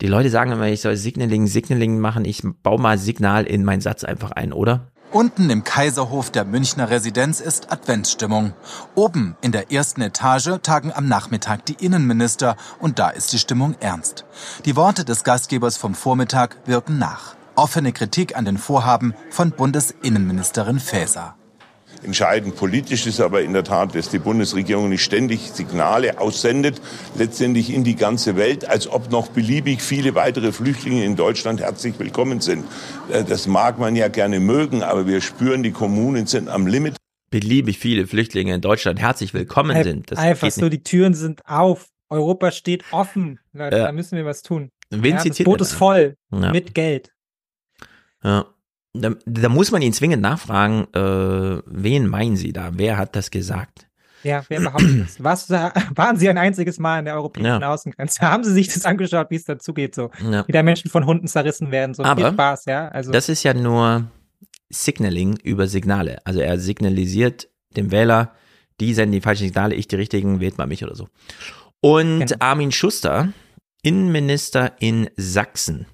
die 0.00 0.06
Leute 0.06 0.30
sagen 0.30 0.50
immer, 0.50 0.68
ich 0.68 0.80
soll 0.80 0.96
Signaling, 0.96 1.46
Signaling 1.46 2.00
machen, 2.00 2.24
ich 2.24 2.42
baue 2.62 2.80
mal 2.80 2.98
Signal 2.98 3.44
in 3.44 3.64
meinen 3.64 3.80
Satz 3.80 4.02
einfach 4.02 4.32
ein, 4.32 4.52
oder? 4.52 4.90
Unten 5.14 5.48
im 5.48 5.62
Kaiserhof 5.62 6.32
der 6.32 6.44
Münchner 6.44 6.90
Residenz 6.90 7.38
ist 7.38 7.70
Adventsstimmung. 7.70 8.52
Oben 8.96 9.36
in 9.42 9.52
der 9.52 9.70
ersten 9.70 10.00
Etage 10.00 10.58
tagen 10.60 10.92
am 10.92 11.06
Nachmittag 11.06 11.64
die 11.66 11.74
Innenminister 11.74 12.56
und 12.80 12.98
da 12.98 13.10
ist 13.10 13.32
die 13.32 13.38
Stimmung 13.38 13.76
ernst. 13.78 14.24
Die 14.64 14.74
Worte 14.74 15.04
des 15.04 15.22
Gastgebers 15.22 15.76
vom 15.76 15.94
Vormittag 15.94 16.56
wirken 16.66 16.98
nach. 16.98 17.36
Offene 17.54 17.92
Kritik 17.92 18.36
an 18.36 18.44
den 18.44 18.58
Vorhaben 18.58 19.14
von 19.30 19.52
Bundesinnenministerin 19.52 20.80
Faeser. 20.80 21.36
Entscheidend 22.04 22.54
politisch 22.56 23.06
ist 23.06 23.20
aber 23.20 23.42
in 23.42 23.52
der 23.54 23.64
Tat, 23.64 23.94
dass 23.94 24.10
die 24.10 24.18
Bundesregierung 24.18 24.90
nicht 24.90 25.02
ständig 25.02 25.50
Signale 25.52 26.20
aussendet, 26.20 26.80
letztendlich 27.16 27.72
in 27.72 27.82
die 27.82 27.96
ganze 27.96 28.36
Welt, 28.36 28.68
als 28.68 28.86
ob 28.86 29.10
noch 29.10 29.28
beliebig 29.28 29.80
viele 29.80 30.14
weitere 30.14 30.52
Flüchtlinge 30.52 31.04
in 31.04 31.16
Deutschland 31.16 31.60
herzlich 31.60 31.98
willkommen 31.98 32.40
sind. 32.40 32.64
Äh, 33.10 33.24
Das 33.24 33.46
mag 33.46 33.78
man 33.78 33.96
ja 33.96 34.08
gerne 34.08 34.38
mögen, 34.38 34.82
aber 34.82 35.06
wir 35.06 35.20
spüren, 35.22 35.62
die 35.62 35.72
Kommunen 35.72 36.26
sind 36.26 36.48
am 36.48 36.66
Limit. 36.66 36.96
Beliebig 37.30 37.78
viele 37.78 38.06
Flüchtlinge 38.06 38.54
in 38.54 38.60
Deutschland 38.60 39.00
herzlich 39.00 39.32
willkommen 39.34 39.76
Ein- 39.76 39.84
sind. 39.84 40.10
Das 40.12 40.18
Einfach 40.18 40.50
so, 40.50 40.68
die 40.68 40.82
Türen 40.82 41.14
sind 41.14 41.40
auf. 41.46 41.88
Europa 42.10 42.52
steht 42.52 42.84
offen. 42.92 43.40
Leute, 43.54 43.78
Ja. 43.78 43.86
da 43.86 43.92
müssen 43.92 44.16
wir 44.16 44.26
was 44.26 44.42
tun. 44.42 44.68
Wen 44.90 45.16
ja, 45.16 45.24
das 45.24 45.38
Boot 45.38 45.60
ist 45.62 45.72
voll. 45.72 46.16
Ja. 46.30 46.52
Mit 46.52 46.74
Geld. 46.74 47.12
Ja. 48.22 48.44
Da, 48.94 49.10
da 49.26 49.48
muss 49.48 49.72
man 49.72 49.82
ihn 49.82 49.92
zwingend 49.92 50.22
nachfragen, 50.22 50.86
äh, 50.94 51.62
wen 51.66 52.06
meinen 52.06 52.36
Sie 52.36 52.52
da? 52.52 52.70
Wer 52.74 52.96
hat 52.96 53.16
das 53.16 53.30
gesagt? 53.30 53.88
Ja, 54.22 54.42
wer 54.48 54.60
behauptet 54.60 55.00
das? 55.02 55.22
Was, 55.22 55.50
waren 55.94 56.16
Sie 56.16 56.28
ein 56.28 56.38
einziges 56.38 56.78
Mal 56.78 57.00
an 57.00 57.04
der 57.04 57.14
europäischen 57.14 57.60
Ja. 57.60 57.72
Außengrenze? 57.72 58.20
Haben 58.22 58.44
Sie 58.44 58.52
sich 58.52 58.68
das 58.68 58.84
angeschaut, 58.86 59.26
wie 59.30 59.36
es 59.36 59.44
dazugeht, 59.44 59.94
so? 59.94 60.10
Ja. 60.30 60.46
Wie 60.46 60.52
da 60.52 60.62
Menschen 60.62 60.90
von 60.90 61.04
Hunden 61.06 61.26
zerrissen 61.26 61.70
werden, 61.72 61.94
so 61.94 62.02
viel 62.04 62.10
Aber 62.10 62.32
Spaß, 62.32 62.64
ja? 62.66 62.88
Also, 62.88 63.12
das 63.12 63.28
ist 63.28 63.42
ja 63.42 63.52
nur 63.52 64.06
Signaling 64.70 65.36
über 65.42 65.66
Signale. 65.66 66.18
Also 66.24 66.40
er 66.40 66.58
signalisiert 66.58 67.48
dem 67.76 67.90
Wähler, 67.90 68.32
die 68.80 68.94
senden 68.94 69.12
die 69.12 69.20
falschen 69.20 69.44
Signale, 69.46 69.74
ich 69.74 69.88
die 69.88 69.96
richtigen, 69.96 70.40
wählt 70.40 70.56
mal 70.56 70.66
mich 70.66 70.82
oder 70.84 70.94
so. 70.94 71.08
Und 71.80 72.20
Genau. 72.20 72.36
Armin 72.38 72.72
Schuster, 72.72 73.32
Innenminister 73.82 74.72
in 74.80 75.10
Sachsen, 75.16 75.86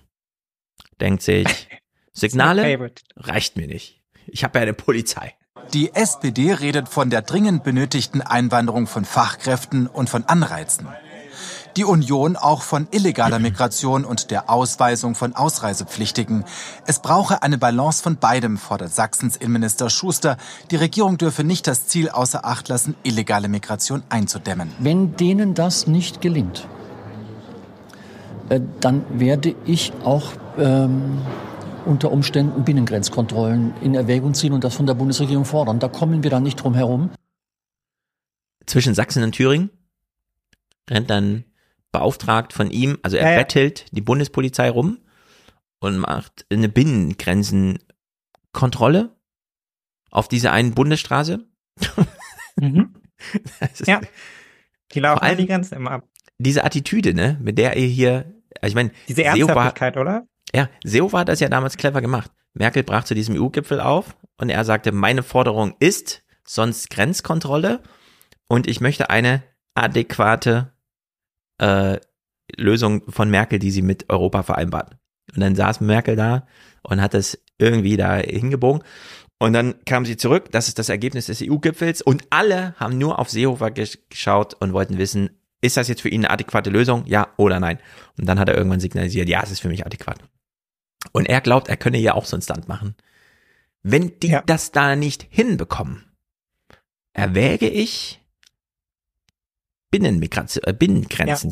denkt 1.01 1.23
sich, 1.23 1.69
Signale 2.13 2.93
reicht 3.17 3.57
mir 3.57 3.67
nicht. 3.67 4.01
Ich 4.27 4.45
habe 4.45 4.59
ja 4.59 4.63
eine 4.63 4.75
Polizei. 4.75 5.35
Die 5.73 5.95
SPD 5.95 6.53
redet 6.53 6.89
von 6.89 7.11
der 7.11 7.23
dringend 7.23 7.63
benötigten 7.63 8.23
Einwanderung 8.23 8.87
von 8.87 9.05
Fachkräften 9.05 9.87
und 9.87 10.11
von 10.11 10.25
Anreizen. 10.25 10.89
Die 11.77 11.85
Union 11.85 12.37
auch 12.37 12.63
von 12.63 12.89
illegaler 12.91 13.39
Migration 13.39 14.05
und 14.05 14.33
der 14.33 14.51
Ausweisung 14.51 15.15
von 15.15 15.37
Ausreisepflichtigen. 15.37 16.45
Es 16.87 17.01
brauche 17.01 17.43
eine 17.45 17.59
Balance 17.59 18.03
von 18.03 18.17
beidem, 18.17 18.59
fordert 18.59 18.93
Sachsens 18.93 19.37
Innenminister 19.37 19.89
Schuster. 19.91 20.37
Die 20.73 20.77
Regierung 20.77 21.17
dürfe 21.17 21.45
nicht 21.45 21.69
das 21.69 21.87
Ziel 21.87 22.09
außer 22.09 22.45
Acht 22.45 22.69
lassen, 22.69 22.97
illegale 23.05 23.49
Migration 23.49 24.03
einzudämmen. 24.09 24.73
Wenn 24.81 25.17
denen 25.17 25.55
das 25.55 25.87
nicht 25.87 26.21
gelingt, 26.21 26.67
äh, 28.49 28.61
dann 28.81 29.05
werde 29.21 29.55
ich 29.65 29.93
auch 30.05 30.33
ähm, 30.59 31.19
unter 31.87 32.11
Umständen 32.13 32.65
Binnengrenzkontrollen 32.65 33.75
in 33.83 33.95
Erwägung 33.95 34.35
ziehen 34.35 34.53
und 34.53 34.65
das 34.65 34.75
von 34.75 34.87
der 34.87 34.95
Bundesregierung 34.95 35.45
fordern. 35.45 35.79
Da 35.79 35.89
kommen 35.89 36.23
wir 36.23 36.31
dann 36.31 36.43
nicht 36.43 36.57
drum 36.57 36.75
herum. 36.75 37.11
Zwischen 38.67 38.95
Sachsen 38.95 39.23
und 39.23 39.33
Thüringen 39.33 39.71
rennt 40.89 41.11
dann 41.11 41.45
beauftragt 41.93 42.53
von 42.53 42.71
ihm, 42.71 42.99
also 43.03 43.17
er 43.17 43.25
Ja, 43.25 43.31
ja. 43.33 43.39
bettelt 43.39 43.87
die 43.93 44.01
Bundespolizei 44.01 44.71
rum 44.71 44.99
und 45.81 45.99
macht 45.99 46.47
eine 46.51 46.69
Binnengrenzenkontrolle 46.69 49.11
auf 50.11 50.29
dieser 50.29 50.53
einen 50.53 50.75
Bundesstraße. 50.75 51.47
Mhm. 52.57 52.95
Ja. 53.87 54.01
Die 54.95 55.01
laufen 55.01 55.19
Vor 55.19 55.29
allem- 55.29 55.37
die 55.39 55.47
Grenzen 55.47 55.75
immer 55.75 55.91
ab. 55.91 56.09
Diese 56.39 56.65
Attitüde, 56.65 57.13
ne, 57.13 57.39
mit 57.43 57.59
der 57.59 57.77
ihr 57.77 57.87
hier, 57.87 58.33
also 58.63 58.71
ich 58.71 58.75
meine, 58.75 58.93
Diese 59.09 59.23
Ernsthaftigkeit, 59.25 59.99
oder? 59.99 60.27
Ja, 60.55 60.69
Seehofer 60.85 61.21
hat 61.21 61.29
das 61.29 61.41
ja 61.41 61.49
damals 61.49 61.77
clever 61.77 62.01
gemacht. 62.01 62.31
Merkel 62.55 62.83
brach 62.83 63.05
zu 63.05 63.15
diesem 63.15 63.41
EU-Gipfel 63.41 63.81
auf 63.81 64.17
und 64.37 64.51
er 64.51 64.65
sagte, 64.65 64.93
meine 64.93 65.23
Forderung 65.23 65.75
ist 65.79 66.23
sonst 66.45 66.91
Grenzkontrolle 66.91 67.81
und 68.49 68.67
ich 68.67 68.81
möchte 68.81 69.11
eine 69.11 69.43
adäquate 69.75 70.73
äh, 71.59 71.99
Lösung 72.57 73.11
von 73.11 73.31
Merkel, 73.31 73.61
die 73.61 73.71
sie 73.71 73.83
mit 73.83 74.11
Europa 74.11 74.43
vereinbart. 74.43 74.97
Und 75.35 75.41
dann 75.41 75.55
saß 75.55 75.81
Merkel 75.81 76.17
da 76.17 76.47
und 76.83 77.01
hat 77.01 77.15
das 77.15 77.39
irgendwie 77.59 77.97
da 77.97 78.17
hingebogen. 78.17 78.83
Und 79.39 79.53
dann 79.53 79.77
kam 79.85 80.05
sie 80.05 80.17
zurück, 80.17 80.51
das 80.51 80.69
ist 80.69 80.79
das 80.79 80.89
Ergebnis 80.89 81.27
des 81.27 81.41
EU-Gipfels 81.43 82.03
und 82.03 82.25
alle 82.31 82.75
haben 82.77 82.99
nur 82.99 83.19
auf 83.19 83.31
Seehofer 83.31 83.69
gesch- 83.69 83.99
geschaut 84.11 84.55
und 84.55 84.73
wollten 84.73 84.99
wissen, 84.99 85.40
ist 85.61 85.77
das 85.77 85.89
jetzt 85.89 86.03
für 86.03 86.09
ihn 86.09 86.25
eine 86.25 86.31
adäquate 86.33 86.71
Lösung? 86.71 87.05
Ja 87.07 87.29
oder 87.37 87.61
nein? 87.61 87.79
Und 88.19 88.27
dann 88.27 88.39
hat 88.39 88.49
er 88.49 88.57
irgendwann 88.57 88.81
signalisiert, 88.81 89.29
ja, 89.29 89.43
es 89.43 89.51
ist 89.51 89.61
für 89.61 89.69
mich 89.69 89.85
adäquat. 89.87 90.19
Und 91.13 91.27
er 91.29 91.41
glaubt, 91.41 91.69
er 91.69 91.77
könne 91.77 91.99
ja 91.99 92.15
auch 92.15 92.25
so 92.25 92.37
ein 92.37 92.43
Stunt 92.43 92.69
machen. 92.69 92.95
Wenn 93.83 94.19
die 94.21 94.39
das 94.47 94.73
da 94.73 94.97
nicht 94.97 95.27
hinbekommen, 95.31 96.05
erwäge 97.13 97.69
ich 97.69 98.21
Binnenmigration, 99.91 100.63
äh, 100.65 100.73
Binnengrenzen, 100.73 101.51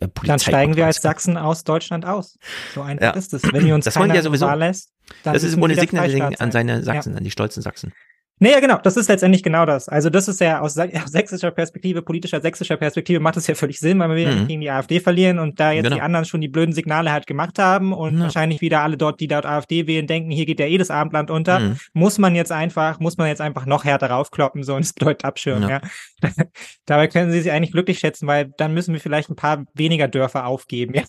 äh, 0.00 0.08
Dann 0.24 0.38
steigen 0.40 0.74
wir 0.74 0.86
als 0.86 1.02
Sachsen 1.02 1.36
aus 1.36 1.62
Deutschland 1.62 2.04
aus. 2.04 2.36
So 2.74 2.82
einfach 2.82 3.04
Ja. 3.04 3.10
ist 3.12 3.32
es. 3.32 3.44
Wenn 3.44 3.64
wir 3.64 3.74
uns 3.76 3.84
Das 3.84 3.96
wollen 3.96 4.12
ja 4.12 4.22
sowieso. 4.22 4.50
Lässt, 4.50 4.92
dann 5.22 5.34
Das 5.34 5.44
ist 5.44 5.52
im 5.54 5.60
Grunde 5.60 5.74
wieder 5.76 5.82
Signaling 5.82 6.22
an 6.22 6.34
sein. 6.36 6.50
seine 6.52 6.82
Sachsen, 6.82 7.12
Ja. 7.12 7.18
an 7.18 7.24
die 7.24 7.30
stolzen 7.30 7.62
Sachsen. 7.62 7.92
Nee, 8.38 8.50
ja, 8.52 8.60
genau. 8.60 8.78
Das 8.82 8.98
ist 8.98 9.08
letztendlich 9.08 9.42
genau 9.42 9.64
das. 9.64 9.88
Also 9.88 10.10
das 10.10 10.28
ist 10.28 10.40
ja 10.40 10.60
aus, 10.60 10.74
sächsischer 11.06 11.50
Perspektive, 11.50 12.02
politischer 12.02 12.40
sächsischer 12.42 12.76
Perspektive 12.76 13.18
macht 13.18 13.38
es 13.38 13.46
ja 13.46 13.54
völlig 13.54 13.78
Sinn, 13.78 13.98
weil 13.98 14.10
wir 14.10 14.16
wieder 14.16 14.32
Mhm. 14.32 14.46
gegen 14.48 14.60
die 14.60 14.70
AfD 14.70 15.00
verlieren 15.00 15.38
und 15.38 15.58
da 15.58 15.72
jetzt 15.72 15.84
Genau. 15.84 15.96
die 15.96 16.02
anderen 16.02 16.26
schon 16.26 16.42
die 16.42 16.48
blöden 16.48 16.74
Signale 16.74 17.12
halt 17.12 17.26
gemacht 17.26 17.58
haben 17.58 17.92
und 17.94 18.20
wahrscheinlich 18.20 18.60
wieder 18.60 18.82
alle 18.82 18.96
dort, 18.98 19.20
die 19.20 19.28
dort 19.28 19.46
AfD 19.46 19.86
wählen, 19.86 20.06
denken, 20.06 20.30
hier 20.30 20.44
geht 20.44 20.60
ja 20.60 20.66
eh 20.66 20.76
das 20.76 20.90
Abendland 20.90 21.30
unter, 21.30 21.60
Mhm. 21.60 21.76
muss 21.94 22.18
man 22.18 22.34
jetzt 22.34 22.52
einfach, 22.52 23.00
muss 23.00 23.16
man 23.16 23.28
jetzt 23.28 23.40
einfach 23.40 23.64
noch 23.64 23.84
härter 23.84 24.10
raufkloppen, 24.10 24.62
so 24.64 24.74
und 24.74 24.80
es 24.84 24.92
bedeutet 24.92 25.24
abschirmen, 25.24 25.68
ja. 25.70 25.80
Ja. 26.22 26.30
Dabei 26.86 27.08
können 27.08 27.30
sie 27.32 27.40
sich 27.40 27.50
eigentlich 27.52 27.72
glücklich 27.72 27.98
schätzen, 27.98 28.26
weil 28.26 28.52
dann 28.58 28.74
müssen 28.74 28.92
wir 28.92 29.00
vielleicht 29.00 29.30
ein 29.30 29.36
paar 29.36 29.64
weniger 29.74 30.08
Dörfer 30.08 30.46
aufgeben, 30.46 30.94
ja. 30.94 31.02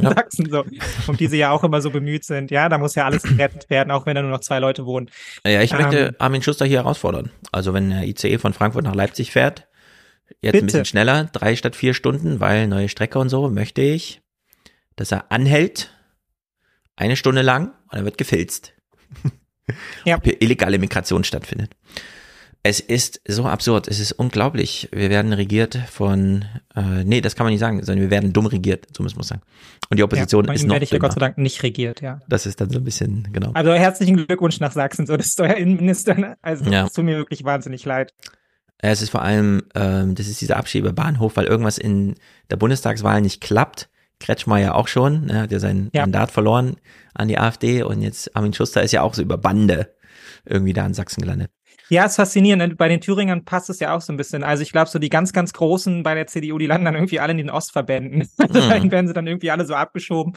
Sachsen 0.00 0.48
so, 0.48 0.64
um 1.06 1.16
die 1.16 1.26
sie 1.26 1.38
ja 1.38 1.50
auch 1.50 1.64
immer 1.64 1.80
so 1.80 1.90
bemüht 1.90 2.24
sind. 2.24 2.50
Ja, 2.50 2.68
da 2.68 2.78
muss 2.78 2.94
ja 2.94 3.04
alles 3.04 3.22
gerettet 3.24 3.68
werden, 3.70 3.90
auch 3.90 4.06
wenn 4.06 4.14
da 4.14 4.22
nur 4.22 4.30
noch 4.30 4.40
zwei 4.40 4.58
Leute 4.58 4.86
wohnen. 4.86 5.10
Ja, 5.44 5.60
ich 5.62 5.72
Ähm, 5.72 5.78
möchte 5.82 6.14
Armin 6.18 6.42
Schuster 6.42 6.67
hier 6.68 6.78
herausfordern. 6.78 7.30
Also 7.52 7.74
wenn 7.74 7.90
der 7.90 8.06
ICE 8.06 8.38
von 8.38 8.52
Frankfurt 8.52 8.84
nach 8.84 8.94
Leipzig 8.94 9.32
fährt, 9.32 9.68
jetzt 10.40 10.52
Bitte. 10.52 10.58
ein 10.58 10.66
bisschen 10.66 10.84
schneller, 10.84 11.24
drei 11.24 11.56
statt 11.56 11.74
vier 11.74 11.94
Stunden, 11.94 12.40
weil 12.40 12.68
neue 12.68 12.88
Strecke 12.88 13.18
und 13.18 13.28
so, 13.28 13.48
möchte 13.48 13.82
ich, 13.82 14.22
dass 14.96 15.12
er 15.12 15.30
anhält, 15.32 15.92
eine 16.96 17.16
Stunde 17.16 17.42
lang, 17.42 17.68
und 17.84 17.94
dann 17.94 18.04
wird 18.04 18.18
gefilzt. 18.18 18.74
Ja. 20.06 20.16
Ob 20.16 20.24
hier 20.24 20.40
illegale 20.40 20.78
Migration 20.78 21.24
stattfindet. 21.24 21.76
Es 22.68 22.80
ist 22.80 23.22
so 23.26 23.46
absurd, 23.46 23.88
es 23.88 23.98
ist 23.98 24.12
unglaublich. 24.12 24.90
Wir 24.92 25.08
werden 25.08 25.32
regiert 25.32 25.74
von, 25.90 26.44
äh, 26.76 27.02
nee, 27.02 27.22
das 27.22 27.34
kann 27.34 27.46
man 27.46 27.52
nicht 27.52 27.60
sagen, 27.60 27.82
sondern 27.82 28.02
wir 28.02 28.10
werden 28.10 28.34
dumm 28.34 28.44
regiert, 28.44 28.84
so 28.94 29.02
muss 29.02 29.16
man 29.16 29.22
sagen. 29.24 29.40
Und 29.88 29.96
die 29.98 30.02
Opposition 30.02 30.44
ja, 30.44 30.52
ist 30.52 30.66
noch 30.66 30.74
werde 30.74 30.84
ich 30.84 30.90
ja 30.90 30.98
Gott 30.98 31.14
sei. 31.14 31.20
Dank 31.20 31.38
nicht 31.38 31.62
regiert, 31.62 32.02
ja. 32.02 32.20
Das 32.28 32.44
ist 32.44 32.60
dann 32.60 32.68
so 32.68 32.76
ein 32.78 32.84
bisschen, 32.84 33.26
genau. 33.32 33.52
Also 33.54 33.72
herzlichen 33.72 34.16
Glückwunsch 34.26 34.60
nach 34.60 34.72
Sachsen, 34.72 35.06
so 35.06 35.16
das 35.16 35.28
Steuerinnenminister. 35.32 36.14
ne? 36.14 36.36
Also 36.42 36.70
Ja. 36.70 36.84
es 36.84 36.92
tut 36.92 37.06
mir 37.06 37.16
wirklich 37.16 37.42
wahnsinnig 37.42 37.86
leid. 37.86 38.12
Es 38.76 39.00
ist 39.00 39.08
vor 39.08 39.22
allem, 39.22 39.62
ähm, 39.74 40.14
das 40.14 40.28
ist 40.28 40.42
dieser 40.42 40.58
Abschiebebahnhof, 40.58 41.38
weil 41.38 41.46
irgendwas 41.46 41.78
in 41.78 42.16
der 42.50 42.56
Bundestagswahl 42.56 43.22
nicht 43.22 43.40
klappt. 43.40 43.88
Kretschmer 44.20 44.58
ja 44.58 44.74
auch 44.74 44.88
schon, 44.88 45.24
ne, 45.24 45.40
hat 45.40 45.52
ja 45.52 45.58
sein 45.58 45.88
Ja. 45.94 46.02
Mandat 46.02 46.30
verloren 46.32 46.76
an 47.14 47.28
die 47.28 47.38
AfD 47.38 47.82
und 47.82 48.02
jetzt 48.02 48.36
Armin 48.36 48.52
Schuster 48.52 48.82
ist 48.82 48.92
ja 48.92 49.00
auch 49.00 49.14
so 49.14 49.22
über 49.22 49.38
Bande 49.38 49.94
irgendwie 50.44 50.74
da 50.74 50.84
in 50.84 50.92
Sachsen 50.92 51.22
gelandet. 51.22 51.50
Ja, 51.90 52.04
ist 52.04 52.16
faszinierend. 52.16 52.68
ne? 52.70 52.76
Bei 52.76 52.88
den 52.88 53.00
Thüringern 53.00 53.44
passt 53.44 53.70
es 53.70 53.80
ja 53.80 53.94
auch 53.96 54.00
so 54.00 54.12
ein 54.12 54.16
bisschen. 54.16 54.44
Also 54.44 54.62
ich 54.62 54.72
glaube, 54.72 54.90
so 54.90 54.98
die 54.98 55.08
ganz, 55.08 55.32
ganz 55.32 55.52
Großen 55.52 56.02
bei 56.02 56.14
der 56.14 56.26
CDU, 56.26 56.58
die 56.58 56.66
landen 56.66 56.84
dann 56.84 56.94
irgendwie 56.94 57.20
alle 57.20 57.30
in 57.32 57.38
den 57.38 57.50
Ostverbänden. 57.50 58.28
Also 58.38 58.60
Mhm. 58.60 58.68
dahin 58.68 58.90
werden 58.92 59.06
sie 59.08 59.14
dann 59.14 59.26
irgendwie 59.26 59.50
alle 59.50 59.64
so 59.66 59.74
abgeschoben. 59.74 60.34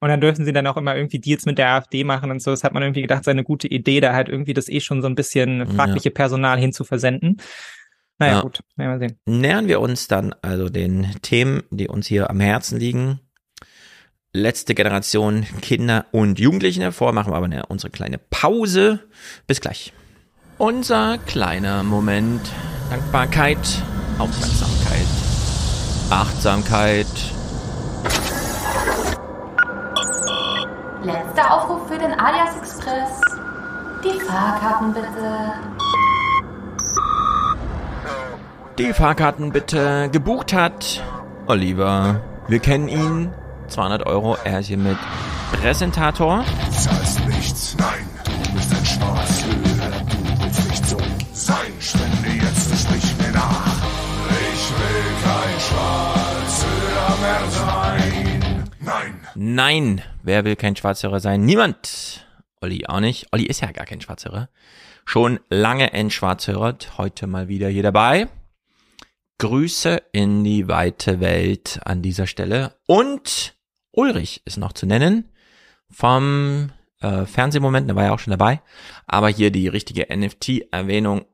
Und 0.00 0.08
dann 0.08 0.20
dürfen 0.20 0.44
sie 0.44 0.52
dann 0.52 0.66
auch 0.66 0.76
immer 0.76 0.94
irgendwie 0.96 1.18
Deals 1.18 1.46
mit 1.46 1.56
der 1.58 1.68
AfD 1.70 2.04
machen 2.04 2.30
und 2.30 2.42
so. 2.42 2.50
Das 2.50 2.62
hat 2.64 2.74
man 2.74 2.82
irgendwie 2.82 3.02
gedacht, 3.02 3.24
seine 3.24 3.42
gute 3.44 3.68
Idee, 3.68 4.00
da 4.00 4.12
halt 4.12 4.28
irgendwie 4.28 4.52
das 4.52 4.68
eh 4.68 4.80
schon 4.80 5.00
so 5.02 5.08
ein 5.08 5.14
bisschen 5.14 5.66
fragliche 5.66 6.10
Personal 6.10 6.58
hinzuversenden. 6.58 7.38
Naja, 8.18 8.34
Ja. 8.34 8.40
gut, 8.42 8.60
wir 8.76 8.98
sehen. 8.98 9.18
Nähern 9.26 9.66
wir 9.66 9.80
uns 9.80 10.06
dann 10.08 10.34
also 10.42 10.68
den 10.68 11.06
Themen, 11.22 11.62
die 11.70 11.88
uns 11.88 12.06
hier 12.06 12.28
am 12.30 12.40
Herzen 12.40 12.78
liegen. 12.78 13.20
Letzte 14.32 14.74
Generation 14.74 15.46
Kinder 15.62 16.06
und 16.12 16.38
Jugendliche. 16.40 16.92
Vorher 16.92 17.14
machen 17.14 17.32
wir 17.32 17.36
aber 17.36 17.46
eine, 17.46 17.66
unsere 17.66 17.90
kleine 17.90 18.18
Pause. 18.18 19.00
Bis 19.46 19.60
gleich. 19.60 19.92
Unser 20.58 21.18
kleiner 21.18 21.82
Moment. 21.82 22.40
Dankbarkeit, 22.88 23.58
Aufmerksamkeit, 24.18 25.06
Achtsamkeit. 26.10 27.06
Letzter 31.02 31.52
Aufruf 31.52 31.88
für 31.88 31.98
den 31.98 32.12
Alias 32.12 32.56
Express. 32.56 33.20
Die 34.04 34.20
Fahrkarten 34.20 34.94
bitte. 34.94 35.52
Die 38.78 38.92
Fahrkarten 38.92 39.52
bitte 39.52 40.08
gebucht 40.10 40.52
hat. 40.52 41.02
Oliver, 41.46 42.20
wir 42.46 42.60
kennen 42.60 42.88
ihn. 42.88 43.32
200 43.68 44.06
Euro, 44.06 44.36
er 44.44 44.60
ist 44.60 44.66
hier 44.66 44.78
mit 44.78 44.98
Präsentator. 45.52 46.44
Zahlst 46.70 47.26
nichts, 47.26 47.76
nein, 47.78 48.08
du 48.24 48.52
bist 48.52 48.70
ein 48.72 48.84
Schwarzhörer, 48.84 49.13
Nein. 59.36 60.02
Wer 60.22 60.44
will 60.44 60.56
kein 60.56 60.76
Schwarzhörer 60.76 61.20
sein? 61.20 61.44
Niemand. 61.44 62.26
Olli 62.60 62.86
auch 62.86 63.00
nicht. 63.00 63.26
Olli 63.32 63.44
ist 63.46 63.60
ja 63.60 63.72
gar 63.72 63.84
kein 63.84 64.00
Schwarzhörer. 64.00 64.48
Schon 65.04 65.40
lange 65.50 65.92
entschwarzhörert. 65.92 66.98
Heute 66.98 67.26
mal 67.26 67.48
wieder 67.48 67.68
hier 67.68 67.82
dabei. 67.82 68.28
Grüße 69.38 70.00
in 70.12 70.44
die 70.44 70.68
weite 70.68 71.20
Welt 71.20 71.80
an 71.84 72.00
dieser 72.00 72.26
Stelle. 72.26 72.76
Und 72.86 73.56
Ulrich 73.90 74.42
ist 74.44 74.56
noch 74.56 74.72
zu 74.72 74.86
nennen. 74.86 75.30
Vom 75.90 76.70
äh, 77.00 77.26
Fernsehmoment, 77.26 77.88
der 77.88 77.96
war 77.96 78.04
ja 78.04 78.14
auch 78.14 78.20
schon 78.20 78.30
dabei. 78.30 78.62
Aber 79.06 79.28
hier 79.28 79.50
die 79.50 79.68
richtige 79.68 80.06
NFT-Erwähnung 80.16 81.24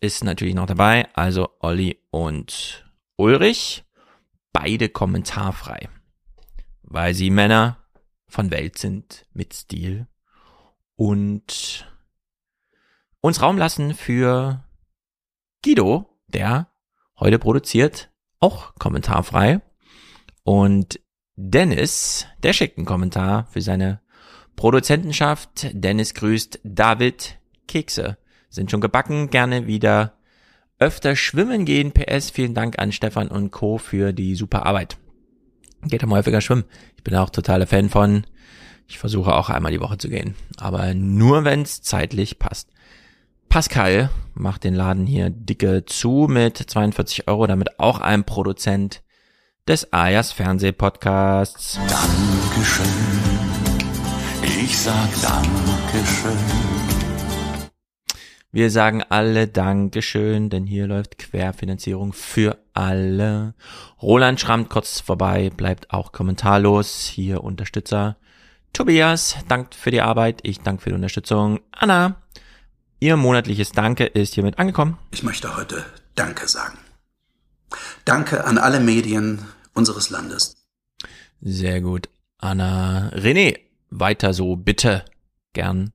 ist 0.00 0.22
natürlich 0.22 0.54
noch 0.54 0.66
dabei. 0.66 1.08
Also 1.14 1.50
Olli 1.58 1.98
und 2.10 2.86
Ulrich. 3.16 3.84
Beide 4.52 4.88
kommentarfrei 4.88 5.88
weil 6.90 7.14
sie 7.14 7.30
Männer 7.30 7.78
von 8.28 8.50
Welt 8.50 8.76
sind 8.76 9.24
mit 9.32 9.54
Stil 9.54 10.06
und 10.96 11.88
uns 13.20 13.40
Raum 13.40 13.56
lassen 13.56 13.94
für 13.94 14.64
Guido, 15.64 16.06
der 16.26 16.68
heute 17.18 17.38
produziert, 17.38 18.10
auch 18.40 18.74
kommentarfrei. 18.74 19.60
Und 20.42 21.00
Dennis, 21.36 22.26
der 22.42 22.52
schickt 22.52 22.76
einen 22.76 22.86
Kommentar 22.86 23.46
für 23.46 23.60
seine 23.60 24.00
Produzentenschaft. 24.56 25.68
Dennis 25.72 26.14
grüßt 26.14 26.60
David 26.64 27.38
Kekse. 27.68 28.18
Sind 28.48 28.70
schon 28.70 28.80
gebacken, 28.80 29.30
gerne 29.30 29.66
wieder 29.66 30.14
öfter 30.78 31.14
schwimmen 31.14 31.64
gehen. 31.64 31.92
PS, 31.92 32.30
vielen 32.30 32.54
Dank 32.54 32.78
an 32.78 32.90
Stefan 32.90 33.28
und 33.28 33.52
Co. 33.52 33.78
für 33.78 34.12
die 34.12 34.34
super 34.34 34.66
Arbeit. 34.66 34.99
Geht 35.82 36.02
am 36.02 36.12
häufiger 36.12 36.40
schwimmen. 36.40 36.64
Ich 36.96 37.04
bin 37.04 37.14
auch 37.14 37.30
totaler 37.30 37.66
Fan 37.66 37.88
von. 37.88 38.24
Ich 38.86 38.98
versuche 38.98 39.34
auch 39.34 39.50
einmal 39.50 39.72
die 39.72 39.80
Woche 39.80 39.98
zu 39.98 40.08
gehen. 40.08 40.34
Aber 40.58 40.94
nur 40.94 41.44
wenn 41.44 41.62
es 41.62 41.80
zeitlich 41.80 42.38
passt. 42.38 42.68
Pascal 43.48 44.10
macht 44.34 44.64
den 44.64 44.74
Laden 44.74 45.06
hier 45.06 45.30
dicke 45.30 45.84
zu 45.84 46.26
mit 46.28 46.56
42 46.56 47.28
Euro, 47.28 47.46
damit 47.46 47.80
auch 47.80 48.00
ein 48.00 48.24
Produzent 48.24 49.02
des 49.66 49.92
Ayas 49.92 50.32
Fernsehpodcasts. 50.32 51.78
Dankeschön. 51.88 52.86
Ich 54.42 54.78
sag 54.78 55.08
Dankeschön. 55.22 56.38
Wir 58.52 58.70
sagen 58.70 59.02
alle 59.08 59.46
Dankeschön, 59.46 60.50
denn 60.50 60.66
hier 60.66 60.86
läuft 60.88 61.18
Querfinanzierung 61.18 62.12
für 62.12 62.58
alle. 62.80 63.54
Roland 64.00 64.40
schrammt 64.40 64.70
kurz 64.70 65.00
vorbei, 65.00 65.50
bleibt 65.50 65.90
auch 65.92 66.12
kommentarlos. 66.12 67.06
Hier 67.06 67.44
Unterstützer. 67.44 68.16
Tobias 68.72 69.36
dankt 69.48 69.74
für 69.74 69.90
die 69.90 70.00
Arbeit. 70.00 70.40
Ich 70.42 70.60
danke 70.60 70.82
für 70.82 70.90
die 70.90 70.94
Unterstützung. 70.94 71.60
Anna, 71.72 72.16
ihr 72.98 73.16
monatliches 73.16 73.72
Danke 73.72 74.04
ist 74.04 74.34
hiermit 74.34 74.58
angekommen. 74.58 74.98
Ich 75.10 75.22
möchte 75.22 75.56
heute 75.56 75.84
Danke 76.14 76.48
sagen. 76.48 76.78
Danke 78.04 78.44
an 78.44 78.58
alle 78.58 78.80
Medien 78.80 79.40
unseres 79.74 80.10
Landes. 80.10 80.56
Sehr 81.40 81.80
gut. 81.80 82.08
Anna, 82.38 83.10
René, 83.14 83.58
weiter 83.90 84.32
so, 84.32 84.56
bitte. 84.56 85.04
Gern. 85.52 85.92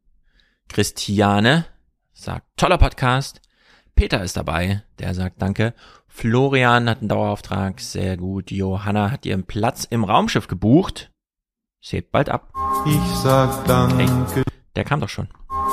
Christiane 0.69 1.65
sagt, 2.13 2.45
toller 2.57 2.77
Podcast. 2.77 3.41
Peter 3.95 4.21
ist 4.23 4.35
dabei, 4.35 4.83
der 4.99 5.13
sagt 5.13 5.41
Danke. 5.41 5.73
Florian 6.17 6.89
hat 6.89 6.99
einen 7.01 7.09
Dauerauftrag, 7.09 7.81
sehr 7.81 8.15
gut. 8.15 8.49
Johanna 8.49 9.11
hat 9.11 9.25
ihren 9.25 9.43
Platz 9.43 9.83
im 9.83 10.05
Raumschiff 10.05 10.47
gebucht. 10.47 11.11
Sie 11.81 11.97
hebt 11.97 12.13
bald 12.13 12.29
ab. 12.29 12.53
Ich 12.85 13.15
sag 13.21 13.65
Danke. 13.65 14.33
Hey, 14.33 14.43
der 14.77 14.85
kam 14.85 15.01
doch 15.01 15.09
schon. 15.09 15.27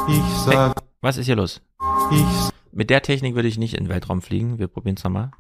Ich 0.09 0.37
sag. 0.45 0.81
Hey, 0.81 0.85
was 1.01 1.17
ist 1.17 1.27
hier 1.27 1.37
los? 1.37 1.63
Ich. 2.11 2.51
Mit 2.73 2.91
der 2.91 3.03
Technik 3.03 3.37
würde 3.37 3.47
ich 3.47 3.57
nicht 3.57 3.75
in 3.75 3.85
den 3.85 3.89
Weltraum 3.89 4.21
fliegen. 4.21 4.59
Wir 4.59 4.67
probieren 4.67 4.97
es 4.97 5.05
nochmal. 5.05 5.31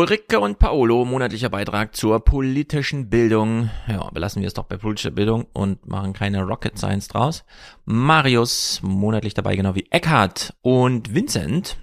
Ulrike 0.00 0.40
und 0.40 0.58
Paolo, 0.58 1.04
monatlicher 1.04 1.50
Beitrag 1.50 1.94
zur 1.94 2.24
politischen 2.24 3.10
Bildung. 3.10 3.68
Ja, 3.86 4.08
belassen 4.08 4.40
wir 4.40 4.48
es 4.48 4.54
doch 4.54 4.64
bei 4.64 4.78
politischer 4.78 5.10
Bildung 5.10 5.46
und 5.52 5.86
machen 5.86 6.14
keine 6.14 6.42
Rocket 6.42 6.78
Science 6.78 7.08
draus. 7.08 7.44
Marius, 7.84 8.80
monatlich 8.82 9.34
dabei, 9.34 9.56
genau 9.56 9.74
wie 9.74 9.88
Eckhard 9.90 10.54
und 10.62 11.14
Vincent. 11.14 11.76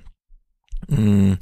Hm, 0.89 1.37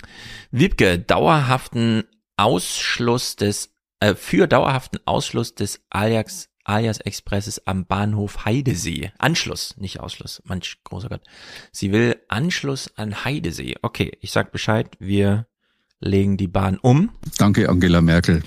Wiebke, 0.51 0.99
dauerhaften 0.99 2.03
Ausschluss 2.35 3.37
des, 3.37 3.73
äh, 4.01 4.13
für 4.13 4.45
dauerhaften 4.45 4.99
Ausschluss 5.05 5.55
des 5.55 5.81
Ajax, 5.89 6.49
Alias 6.65 6.99
Expresses 6.99 7.65
am 7.65 7.85
Bahnhof 7.85 8.43
Heidesee. 8.43 9.13
Anschluss, 9.17 9.77
nicht 9.77 10.01
Ausschluss. 10.01 10.41
Manch 10.43 10.75
großer 10.83 11.07
Gott. 11.07 11.21
Sie 11.71 11.93
will 11.93 12.21
Anschluss 12.27 12.91
an 12.97 13.23
Heidesee. 13.23 13.75
Okay, 13.81 14.17
ich 14.19 14.33
sag 14.33 14.51
Bescheid. 14.51 14.97
Wir 14.99 15.47
legen 15.99 16.37
die 16.37 16.47
Bahn 16.47 16.77
um. 16.77 17.11
Danke, 17.37 17.69
Angela 17.69 18.01
Merkel. 18.01 18.43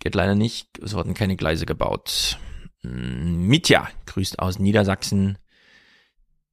Geht 0.00 0.14
leider 0.14 0.34
nicht. 0.34 0.78
Es 0.78 0.94
wurden 0.94 1.14
keine 1.14 1.36
Gleise 1.36 1.66
gebaut. 1.66 2.38
Mitya 2.82 3.88
grüßt 4.06 4.38
aus 4.38 4.58
Niedersachsen. 4.58 5.38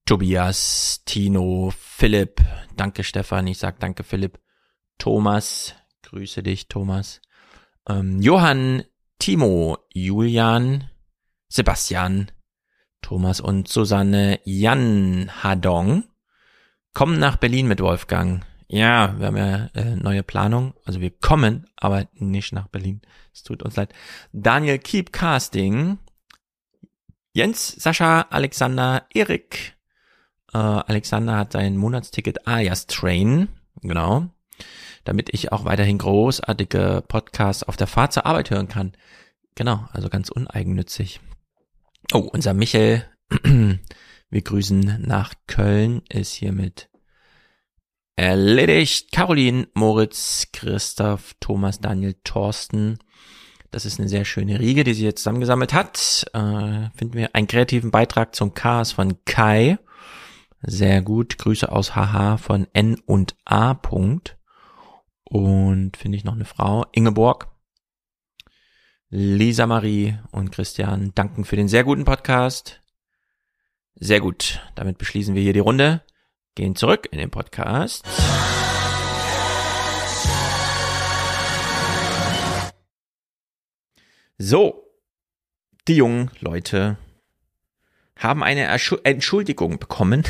Tobias, 0.06 1.03
Tino, 1.06 1.73
Philipp. 1.77 2.41
Danke, 2.76 3.03
Stefan. 3.03 3.48
Ich 3.48 3.57
sag 3.57 3.80
danke, 3.80 4.03
Philipp. 4.03 4.40
Thomas. 4.98 5.76
Grüße 6.03 6.44
dich, 6.44 6.68
Thomas. 6.68 7.22
Ähm, 7.88 8.22
Johann, 8.22 8.84
Timo, 9.19 9.77
Julian, 9.94 10.90
Sebastian, 11.49 12.31
Thomas 13.02 13.40
und 13.41 13.68
Susanne, 13.68 14.40
Jan 14.44 15.30
Hadong 15.44 16.06
kommen 16.94 17.19
nach 17.19 17.38
Berlin 17.38 17.68
mit 17.68 17.81
Wolfgang. 17.81 18.45
Ja, 18.68 19.18
wir 19.19 19.27
haben 19.27 19.38
ja 19.38 19.65
äh, 19.73 19.95
neue 19.95 20.23
Planung. 20.23 20.73
Also 20.85 21.02
wir 21.02 21.11
kommen, 21.11 21.68
aber 21.76 22.07
nicht 22.14 22.53
nach 22.53 22.68
Berlin. 22.68 23.02
Es 23.34 23.44
tut 23.44 23.64
uns 23.64 23.76
leid. 23.76 23.94
Daniel 24.31 24.80
Keep 24.80 25.11
Casting. 25.11 25.98
Jens, 27.34 27.68
Sascha, 27.68 28.27
Alexander, 28.30 29.06
Erik. 29.14 29.76
Äh, 30.53 30.57
Alexander 30.57 31.38
hat 31.38 31.52
sein 31.53 31.77
Monatsticket 31.77 32.48
Ayas 32.48 32.88
Train. 32.88 33.49
Genau. 33.81 34.30
Damit 35.03 35.34
ich 35.34 35.52
auch 35.52 35.65
weiterhin 35.65 35.98
großartige 35.98 37.03
Podcasts 37.07 37.64
auf 37.64 37.76
der 37.76 37.88
Fahrt 37.88 38.14
zur 38.14 38.26
Arbeit 38.26 38.52
hören 38.52 38.68
kann. 38.68 38.94
Genau, 39.56 39.88
also 39.91 40.10
ganz 40.10 40.30
uneigennützig. 40.30 41.19
Oh, 42.14 42.19
unser 42.19 42.53
Michel. 42.53 43.06
wir 43.44 44.41
grüßen 44.41 45.02
nach 45.02 45.34
Köln. 45.48 46.02
Ist 46.10 46.34
hiermit 46.34 46.90
erledigt. 48.15 49.11
Caroline, 49.11 49.68
Moritz, 49.73 50.48
Christoph, 50.52 51.35
Thomas, 51.40 51.80
Daniel, 51.80 52.15
Thorsten. 52.23 52.99
Das 53.72 53.85
ist 53.85 53.99
eine 53.99 54.07
sehr 54.07 54.23
schöne 54.23 54.60
Riege, 54.60 54.84
die 54.84 54.94
sie 54.94 55.06
jetzt 55.06 55.23
zusammengesammelt 55.23 55.73
hat. 55.73 56.26
Äh, 56.34 56.90
finden 56.95 57.14
wir 57.14 57.35
einen 57.35 57.48
kreativen 57.48 57.90
Beitrag 57.90 58.35
zum 58.35 58.53
Chaos 58.53 58.91
von 58.91 59.23
Kai. 59.26 59.80
Sehr 60.61 61.02
gut. 61.02 61.38
Grüße 61.40 61.72
aus 61.72 61.95
HH 61.95 62.38
von 62.38 62.68
N 62.73 63.02
und 63.06 63.35
A. 63.45 63.73
Punkt. 63.73 64.38
Und 65.23 65.98
finde 65.98 66.18
ich 66.18 66.23
noch 66.23 66.35
eine 66.35 66.45
Frau. 66.45 66.85
Ingeborg. 66.91 67.48
Lisa 69.10 69.68
Marie 69.68 70.18
und 70.31 70.52
Christian 70.52 71.11
danken 71.14 71.45
für 71.45 71.56
den 71.56 71.68
sehr 71.68 71.84
guten 71.84 72.06
Podcast. 72.06 72.81
Sehr 73.95 74.19
gut. 74.19 74.61
Damit 74.76 74.98
beschließen 74.98 75.35
wir 75.35 75.41
hier 75.41 75.53
die 75.53 75.60
Runde. 75.60 76.02
Gehen 76.56 76.76
zurück 76.76 77.08
in 77.12 77.18
den 77.18 77.32
Podcast. 77.32 78.06
So. 84.38 84.80
Die 85.88 85.96
jungen 85.96 86.32
Leute 86.40 86.98
haben 88.18 88.44
eine 88.44 88.68
Entschuldigung 89.04 89.80
bekommen. 89.80 90.24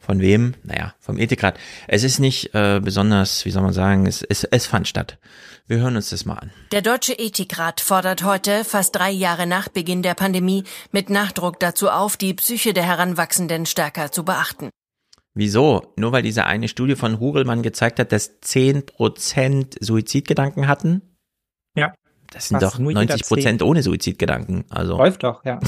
Von 0.00 0.20
wem? 0.20 0.54
Naja, 0.62 0.94
vom 1.00 1.18
Ethikrat. 1.18 1.58
Es 1.88 2.04
ist 2.04 2.18
nicht 2.18 2.54
äh, 2.54 2.80
besonders, 2.80 3.44
wie 3.44 3.50
soll 3.50 3.62
man 3.62 3.72
sagen, 3.72 4.06
es, 4.06 4.22
es, 4.22 4.44
es 4.44 4.66
fand 4.66 4.86
statt. 4.86 5.18
Wir 5.66 5.78
hören 5.78 5.96
uns 5.96 6.10
das 6.10 6.24
mal 6.24 6.34
an. 6.34 6.52
Der 6.70 6.82
Deutsche 6.82 7.18
Ethikrat 7.18 7.80
fordert 7.80 8.22
heute, 8.22 8.64
fast 8.64 8.94
drei 8.94 9.10
Jahre 9.10 9.46
nach 9.46 9.68
Beginn 9.68 10.02
der 10.02 10.14
Pandemie, 10.14 10.62
mit 10.92 11.10
Nachdruck 11.10 11.58
dazu 11.58 11.90
auf, 11.90 12.16
die 12.16 12.34
Psyche 12.34 12.72
der 12.72 12.84
Heranwachsenden 12.84 13.66
stärker 13.66 14.12
zu 14.12 14.24
beachten. 14.24 14.70
Wieso? 15.36 15.92
Nur 15.96 16.12
weil 16.12 16.22
diese 16.22 16.46
eine 16.46 16.66
Studie 16.66 16.96
von 16.96 17.20
Hugelmann 17.20 17.62
gezeigt 17.62 18.00
hat, 18.00 18.10
dass 18.10 18.40
zehn 18.40 18.86
Prozent 18.86 19.76
Suizidgedanken 19.80 20.66
hatten? 20.66 21.02
Ja. 21.76 21.92
Das 22.30 22.48
sind 22.48 22.62
doch 22.62 22.78
90 22.78 23.26
Prozent 23.26 23.62
ohne 23.62 23.82
Suizidgedanken. 23.82 24.64
Also. 24.70 24.96
Läuft 24.96 25.22
doch, 25.22 25.44
ja. 25.44 25.60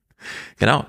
genau 0.58 0.86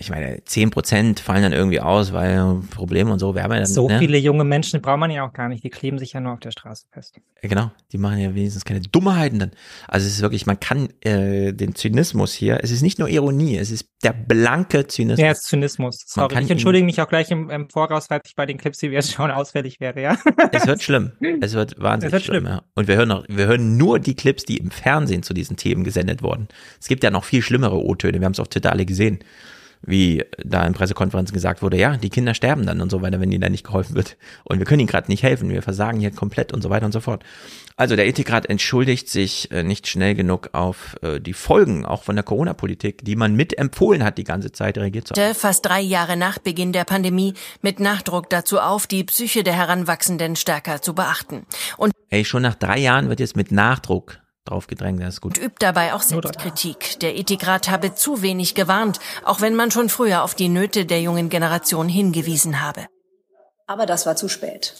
ich 0.00 0.08
meine, 0.08 0.42
zehn 0.44 0.70
Prozent 0.70 1.20
fallen 1.20 1.42
dann 1.42 1.52
irgendwie 1.52 1.78
aus, 1.78 2.14
weil 2.14 2.62
Probleme 2.70 3.12
und 3.12 3.18
so, 3.18 3.34
wir 3.34 3.42
haben 3.42 3.52
ja 3.52 3.58
dann, 3.58 3.66
So 3.66 3.86
ne? 3.86 3.98
viele 3.98 4.16
junge 4.16 4.44
Menschen 4.44 4.80
braucht 4.80 4.98
man 4.98 5.10
ja 5.10 5.26
auch 5.26 5.34
gar 5.34 5.50
nicht, 5.50 5.62
die 5.62 5.68
kleben 5.68 5.98
sich 5.98 6.14
ja 6.14 6.20
nur 6.20 6.32
auf 6.32 6.40
der 6.40 6.52
Straße 6.52 6.86
fest. 6.90 7.20
Genau, 7.42 7.70
die 7.92 7.98
machen 7.98 8.18
ja 8.18 8.34
wenigstens 8.34 8.64
keine 8.64 8.80
Dummheiten 8.80 9.38
dann. 9.38 9.50
Also 9.88 10.06
es 10.06 10.14
ist 10.14 10.22
wirklich, 10.22 10.46
man 10.46 10.58
kann 10.58 10.88
äh, 11.02 11.52
den 11.52 11.74
Zynismus 11.74 12.32
hier, 12.32 12.60
es 12.62 12.70
ist 12.70 12.80
nicht 12.80 12.98
nur 12.98 13.10
Ironie, 13.10 13.58
es 13.58 13.70
ist 13.70 13.90
der 14.02 14.14
blanke 14.14 14.86
Zynismus. 14.86 15.22
Ja, 15.22 15.32
es 15.32 15.40
ist 15.40 15.48
Zynismus. 15.48 16.02
Sorry, 16.06 16.44
ich 16.44 16.50
entschuldige 16.50 16.86
mich 16.86 16.98
auch 17.02 17.08
gleich 17.08 17.30
im, 17.30 17.50
im, 17.50 17.68
Voraus, 17.68 18.06
falls 18.06 18.26
ich 18.26 18.34
bei 18.34 18.46
den 18.46 18.56
Clips, 18.56 18.78
die 18.78 18.90
wir 18.90 18.96
jetzt 18.96 19.12
schauen, 19.12 19.30
ausfällig 19.30 19.80
wäre, 19.80 20.00
ja. 20.00 20.16
Es 20.52 20.66
wird 20.66 20.82
schlimm. 20.82 21.12
Es 21.42 21.52
wird 21.52 21.78
wahnsinnig 21.78 22.06
es 22.06 22.12
wird 22.12 22.22
schlimm, 22.22 22.44
schlimm, 22.44 22.54
ja. 22.54 22.62
Und 22.74 22.88
wir 22.88 22.96
hören 22.96 23.08
noch, 23.08 23.26
wir 23.28 23.46
hören 23.46 23.76
nur 23.76 23.98
die 23.98 24.14
Clips, 24.14 24.46
die 24.46 24.56
im 24.56 24.70
Fernsehen 24.70 25.22
zu 25.22 25.34
diesen 25.34 25.58
Themen 25.58 25.84
gesendet 25.84 26.22
wurden. 26.22 26.48
Es 26.80 26.88
gibt 26.88 27.04
ja 27.04 27.10
noch 27.10 27.24
viel 27.24 27.42
schlimmere 27.42 27.84
O-Töne, 27.84 28.18
wir 28.18 28.24
haben 28.24 28.32
es 28.32 28.40
auf 28.40 28.48
Twitter 28.48 28.72
alle 28.72 28.86
gesehen 28.86 29.18
wie 29.82 30.24
da 30.44 30.66
in 30.66 30.74
Pressekonferenzen 30.74 31.34
gesagt 31.34 31.62
wurde, 31.62 31.78
ja, 31.78 31.96
die 31.96 32.10
Kinder 32.10 32.34
sterben 32.34 32.66
dann 32.66 32.80
und 32.80 32.90
so 32.90 33.00
weiter, 33.02 33.20
wenn 33.20 33.32
ihnen 33.32 33.40
da 33.40 33.48
nicht 33.48 33.64
geholfen 33.64 33.94
wird. 33.94 34.16
Und 34.44 34.58
wir 34.58 34.66
können 34.66 34.80
ihnen 34.80 34.88
gerade 34.88 35.10
nicht 35.10 35.22
helfen, 35.22 35.48
wir 35.48 35.62
versagen 35.62 36.00
hier 36.00 36.10
komplett 36.10 36.52
und 36.52 36.62
so 36.62 36.70
weiter 36.70 36.86
und 36.86 36.92
so 36.92 37.00
fort. 37.00 37.24
Also 37.76 37.96
der 37.96 38.06
Ethikrat 38.06 38.46
entschuldigt 38.46 39.08
sich 39.08 39.50
äh, 39.52 39.62
nicht 39.62 39.88
schnell 39.88 40.14
genug 40.14 40.50
auf 40.52 40.96
äh, 41.02 41.18
die 41.18 41.32
Folgen 41.32 41.86
auch 41.86 42.02
von 42.02 42.14
der 42.14 42.22
Corona-Politik, 42.22 43.04
die 43.04 43.16
man 43.16 43.34
mit 43.34 43.56
empfohlen 43.56 44.04
hat, 44.04 44.18
die 44.18 44.24
ganze 44.24 44.52
Zeit 44.52 44.76
reagiert 44.76 45.08
zu 45.08 45.14
haben. 45.14 45.34
Fast 45.34 45.64
drei 45.64 45.80
Jahre 45.80 46.18
nach 46.18 46.38
Beginn 46.38 46.72
der 46.72 46.84
Pandemie 46.84 47.32
mit 47.62 47.80
Nachdruck 47.80 48.28
dazu 48.28 48.60
auf, 48.60 48.86
die 48.86 49.04
Psyche 49.04 49.42
der 49.44 49.54
Heranwachsenden 49.54 50.36
stärker 50.36 50.82
zu 50.82 50.94
beachten. 50.94 51.46
Und 51.78 51.92
Ey, 52.10 52.24
schon 52.24 52.42
nach 52.42 52.56
drei 52.56 52.78
Jahren 52.78 53.08
wird 53.08 53.20
jetzt 53.20 53.36
mit 53.36 53.50
Nachdruck 53.50 54.18
drauf 54.44 54.66
gedrängt, 54.66 55.00
das 55.00 55.14
ist 55.14 55.20
gut. 55.20 55.38
Und 55.38 55.44
übt 55.44 55.56
dabei 55.58 55.94
auch 55.94 56.02
Selbstkritik. 56.02 56.98
Der 57.00 57.16
Ethikrat 57.16 57.68
habe 57.68 57.94
zu 57.94 58.22
wenig 58.22 58.54
gewarnt, 58.54 58.98
auch 59.24 59.40
wenn 59.40 59.54
man 59.54 59.70
schon 59.70 59.88
früher 59.88 60.22
auf 60.22 60.34
die 60.34 60.48
Nöte 60.48 60.86
der 60.86 61.00
jungen 61.00 61.28
Generation 61.28 61.88
hingewiesen 61.88 62.60
habe. 62.60 62.86
Aber 63.66 63.86
das 63.86 64.06
war 64.06 64.16
zu 64.16 64.28
spät. 64.28 64.74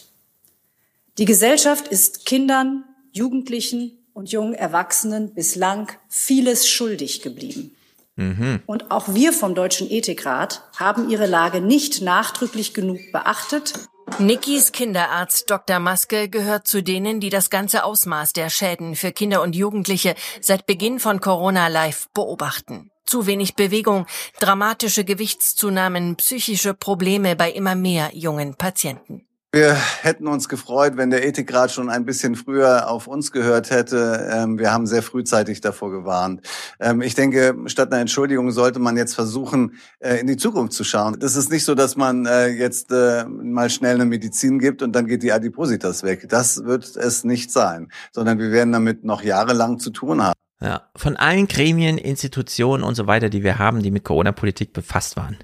Die 1.19 1.25
Gesellschaft 1.25 1.89
ist 1.89 2.27
Kindern, 2.27 2.85
Jugendlichen 3.13 3.99
und 4.13 4.33
jungen 4.33 4.55
Erwachsenen 4.55 5.35
bislang 5.35 5.89
vieles 6.09 6.69
schuldig 6.69 7.23
geblieben. 7.23 7.77
Mhm. 8.17 8.63
Und 8.67 8.91
auch 8.91 9.15
wir 9.15 9.33
vom 9.33 9.55
Deutschen 9.55 9.91
Ethikrat 9.91 10.63
haben 10.77 11.09
ihre 11.09 11.27
Lage 11.27 11.61
nicht 11.61 12.03
nachdrücklich 12.03 12.75
genug 12.75 12.99
beachtet 13.13 13.75
Nikis 14.19 14.73
Kinderarzt 14.73 15.51
Dr. 15.51 15.79
Maske 15.79 16.29
gehört 16.29 16.67
zu 16.67 16.83
denen, 16.83 17.21
die 17.21 17.31
das 17.31 17.49
ganze 17.49 17.85
Ausmaß 17.85 18.33
der 18.33 18.51
Schäden 18.51 18.97
für 18.97 19.13
Kinder 19.13 19.43
und 19.43 19.57
Jugendliche 19.57 20.15
seit 20.41 20.67
Beginn 20.67 21.01
von 21.01 21.21
Corona 21.21 21.69
live 21.69 22.09
beobachten. 22.13 22.91
Zu 23.07 23.27
wenig 23.27 23.55
Bewegung, 23.55 24.07
dramatische 24.39 25.05
Gewichtszunahmen, 25.05 26.17
psychische 26.17 26.75
Probleme 26.75 27.35
bei 27.37 27.51
immer 27.51 27.75
mehr 27.75 28.11
jungen 28.13 28.55
Patienten. 28.57 29.27
Wir 29.53 29.75
hätten 29.75 30.29
uns 30.29 30.49
gefreut, 30.49 30.93
wenn 30.97 31.11
der 31.11 31.27
Ethikrat 31.27 31.73
schon 31.73 31.91
ein 31.91 32.05
bisschen 32.05 32.37
früher 32.37 32.89
auf 32.89 33.09
uns 33.09 33.33
gehört 33.33 33.71
hätte. 33.71 34.31
Ähm, 34.33 34.61
wir 34.61 34.71
haben 34.71 34.87
sehr 34.87 35.03
frühzeitig 35.03 35.61
davor 35.61 35.91
gewarnt. 35.91 36.47
Ähm, 36.79 37.03
ich 37.03 37.17
denke, 37.17 37.57
statt 37.67 37.91
einer 37.91 38.01
Entschuldigung 38.01 38.53
sollte 38.53 38.79
man 38.79 38.97
jetzt 38.97 39.17
versuchen, 39.17 39.75
äh, 39.99 40.21
in 40.21 40.29
die 40.29 40.37
Zukunft 40.37 40.75
zu 40.75 40.85
schauen. 40.85 41.17
Das 41.19 41.35
ist 41.35 41.51
nicht 41.51 41.65
so, 41.65 41.75
dass 41.75 41.97
man 41.97 42.27
äh, 42.27 42.47
jetzt 42.47 42.93
äh, 42.93 43.25
mal 43.25 43.71
schnell 43.71 43.97
eine 43.97 44.05
Medizin 44.05 44.61
gibt 44.61 44.83
und 44.83 44.93
dann 44.93 45.07
geht 45.07 45.25
die 45.25 45.33
Adipositas 45.33 46.05
weg. 46.05 46.29
Das 46.29 46.65
wird 46.65 46.85
es 46.95 47.25
nicht 47.25 47.51
sein, 47.51 47.91
sondern 48.13 48.39
wir 48.39 48.53
werden 48.53 48.73
damit 48.73 49.03
noch 49.03 49.25
jahrelang 49.25 49.81
zu 49.81 49.91
tun 49.91 50.23
haben. 50.23 50.39
Ja, 50.61 50.91
von 50.95 51.17
allen 51.17 51.49
Gremien, 51.49 51.99
Institutionen 51.99 52.85
und 52.85 52.95
so 52.95 53.09
weiter, 53.09 53.29
die 53.31 53.43
wir 53.43 53.59
haben, 53.59 53.83
die 53.83 53.91
mit 53.91 54.05
Corona-Politik 54.05 54.73
befasst 54.73 55.17
waren 55.17 55.39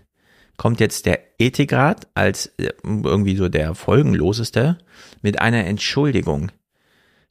kommt 0.57 0.81
jetzt 0.81 1.07
der 1.07 1.21
Ethikrat 1.39 2.09
als 2.15 2.47
äh, 2.59 2.71
irgendwie 2.83 3.37
so 3.37 3.49
der 3.49 3.75
folgenloseste 3.75 4.79
mit 5.23 5.41
einer 5.41 5.65
Entschuldigung. 5.67 6.51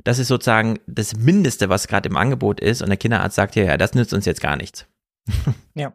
Das 0.03 0.19
ist 0.19 0.27
sozusagen 0.27 0.79
das 0.85 1.15
Mindeste, 1.15 1.69
was 1.69 1.87
gerade 1.87 2.07
im 2.09 2.17
Angebot 2.17 2.59
ist. 2.59 2.81
Und 2.81 2.89
der 2.89 2.97
Kinderarzt 2.97 3.35
sagt 3.35 3.55
ja, 3.55 3.63
ja, 3.63 3.77
das 3.77 3.93
nützt 3.95 4.13
uns 4.13 4.25
jetzt 4.25 4.41
gar 4.41 4.55
nichts. 4.55 4.85
Ja. 5.73 5.93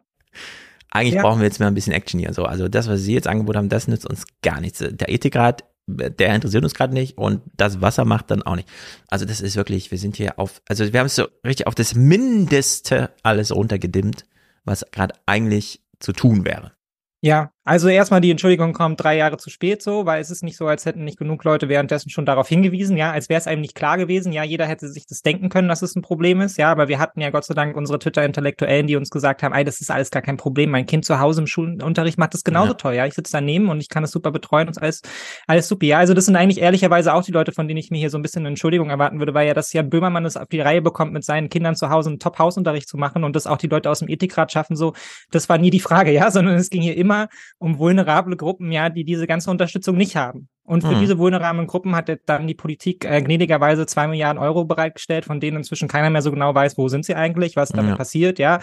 Eigentlich 0.91 1.15
Ja. 1.15 1.21
brauchen 1.21 1.39
wir 1.39 1.45
jetzt 1.45 1.59
mal 1.61 1.67
ein 1.67 1.73
bisschen 1.73 1.93
Action 1.93 2.19
hier. 2.19 2.33
So, 2.33 2.43
also 2.43 2.67
das, 2.67 2.89
was 2.89 2.99
Sie 3.01 3.13
jetzt 3.13 3.27
angeboten 3.27 3.57
haben, 3.57 3.69
das 3.69 3.87
nützt 3.87 4.05
uns 4.05 4.25
gar 4.43 4.59
nichts. 4.59 4.79
Der 4.79 5.09
Ethikrat, 5.09 5.63
der 5.87 6.35
interessiert 6.35 6.63
uns 6.63 6.73
gerade 6.75 6.93
nicht 6.93 7.17
und 7.17 7.41
das, 7.55 7.79
was 7.81 7.97
er 7.97 8.05
macht, 8.05 8.29
dann 8.29 8.43
auch 8.43 8.57
nicht. 8.57 8.67
Also 9.07 9.25
das 9.25 9.39
ist 9.39 9.55
wirklich, 9.55 9.89
wir 9.89 9.97
sind 9.97 10.17
hier 10.17 10.37
auf, 10.37 10.61
also 10.67 10.91
wir 10.91 10.99
haben 10.99 11.07
es 11.07 11.15
so 11.15 11.27
richtig 11.45 11.67
auf 11.67 11.75
das 11.75 11.95
Mindeste 11.95 13.09
alles 13.23 13.55
runtergedimmt, 13.55 14.25
was 14.65 14.85
gerade 14.91 15.15
eigentlich 15.25 15.81
zu 15.99 16.11
tun 16.11 16.45
wäre. 16.45 16.73
Ja, 17.23 17.53
also 17.63 17.89
erstmal 17.89 18.21
die 18.21 18.31
Entschuldigung 18.31 18.73
kommt 18.73 19.03
drei 19.03 19.17
Jahre 19.17 19.37
zu 19.37 19.51
spät 19.51 19.83
so, 19.83 20.05
weil 20.07 20.19
es 20.19 20.31
ist 20.31 20.41
nicht 20.41 20.57
so, 20.57 20.65
als 20.65 20.85
hätten 20.85 21.03
nicht 21.03 21.19
genug 21.19 21.43
Leute 21.43 21.69
währenddessen 21.69 22.09
schon 22.09 22.25
darauf 22.25 22.47
hingewiesen, 22.47 22.97
ja, 22.97 23.11
als 23.11 23.29
wäre 23.29 23.39
es 23.39 23.45
einem 23.45 23.61
nicht 23.61 23.75
klar 23.75 23.97
gewesen, 23.97 24.33
ja, 24.33 24.43
jeder 24.43 24.65
hätte 24.65 24.87
sich 24.87 25.05
das 25.05 25.21
denken 25.21 25.49
können, 25.49 25.67
dass 25.67 25.83
es 25.83 25.95
ein 25.95 26.01
Problem 26.01 26.41
ist, 26.41 26.57
ja, 26.57 26.71
aber 26.71 26.87
wir 26.87 26.97
hatten 26.97 27.21
ja 27.21 27.29
Gott 27.29 27.45
sei 27.45 27.53
Dank 27.53 27.75
unsere 27.77 27.99
Twitter-Intellektuellen, 27.99 28.87
die 28.87 28.95
uns 28.95 29.11
gesagt 29.11 29.43
haben, 29.43 29.53
ey, 29.53 29.63
das 29.63 29.79
ist 29.79 29.91
alles 29.91 30.09
gar 30.09 30.23
kein 30.23 30.37
Problem, 30.37 30.71
mein 30.71 30.87
Kind 30.87 31.05
zu 31.05 31.19
Hause 31.19 31.41
im 31.41 31.47
Schulunterricht 31.47 32.17
macht 32.17 32.33
das 32.33 32.43
genauso 32.43 32.69
Ja. 32.71 32.73
toll, 32.73 32.93
ja, 32.95 33.05
ich 33.05 33.13
sitze 33.13 33.33
daneben 33.33 33.69
und 33.69 33.79
ich 33.79 33.89
kann 33.89 34.03
es 34.03 34.11
super 34.11 34.31
betreuen 34.31 34.67
und 34.67 34.81
alles, 34.81 35.01
alles 35.45 35.67
super, 35.67 35.85
ja, 35.85 35.99
also 35.99 36.15
das 36.15 36.25
sind 36.25 36.35
eigentlich 36.35 36.61
ehrlicherweise 36.61 37.13
auch 37.13 37.23
die 37.23 37.31
Leute, 37.31 37.51
von 37.51 37.67
denen 37.67 37.77
ich 37.77 37.91
mir 37.91 37.99
hier 37.99 38.09
so 38.09 38.17
ein 38.17 38.23
bisschen 38.23 38.41
eine 38.41 38.49
Entschuldigung 38.49 38.89
erwarten 38.89 39.19
würde, 39.19 39.35
weil 39.35 39.47
ja 39.47 39.53
das 39.53 39.71
Jan 39.71 39.89
Böhmermann 39.91 40.25
es 40.25 40.35
auf 40.35 40.47
die 40.47 40.61
Reihe 40.61 40.81
bekommt, 40.81 41.13
mit 41.13 41.23
seinen 41.23 41.49
Kindern 41.49 41.75
zu 41.75 41.91
Hause 41.91 42.09
einen 42.09 42.19
Top-Hausunterricht 42.19 42.89
zu 42.89 42.97
machen 42.97 43.23
und 43.23 43.35
das 43.35 43.45
auch 43.45 43.57
die 43.57 43.67
Leute 43.67 43.91
aus 43.91 43.99
dem 43.99 44.09
Ethikrat 44.09 44.51
schaffen, 44.51 44.75
so, 44.75 44.93
das 45.29 45.47
war 45.47 45.59
nie 45.59 45.69
die 45.69 45.79
Frage, 45.79 46.11
ja, 46.11 46.31
sondern 46.31 46.55
es 46.55 46.71
ging 46.71 46.81
hier 46.81 46.97
immer 46.97 47.27
um 47.61 47.77
vulnerable 47.77 48.35
Gruppen, 48.35 48.71
ja, 48.71 48.89
die 48.89 49.03
diese 49.05 49.27
ganze 49.27 49.51
Unterstützung 49.51 49.95
nicht 49.95 50.15
haben. 50.15 50.49
Und 50.71 50.83
für 50.83 50.91
Mhm. 50.95 50.99
diese 51.01 51.17
vulnerablen 51.17 51.67
Gruppen 51.67 51.93
hat 51.97 52.09
dann 52.27 52.47
die 52.47 52.53
Politik 52.53 53.03
äh, 53.03 53.21
gnädigerweise 53.21 53.85
zwei 53.87 54.07
Milliarden 54.07 54.41
Euro 54.41 54.63
bereitgestellt, 54.63 55.25
von 55.25 55.41
denen 55.41 55.57
inzwischen 55.57 55.89
keiner 55.89 56.09
mehr 56.09 56.21
so 56.21 56.31
genau 56.31 56.55
weiß, 56.55 56.77
wo 56.77 56.87
sind 56.87 57.03
sie 57.03 57.13
eigentlich, 57.13 57.57
was 57.57 57.69
damit 57.69 57.91
Ja. 57.91 57.97
passiert, 57.97 58.39
ja. 58.39 58.59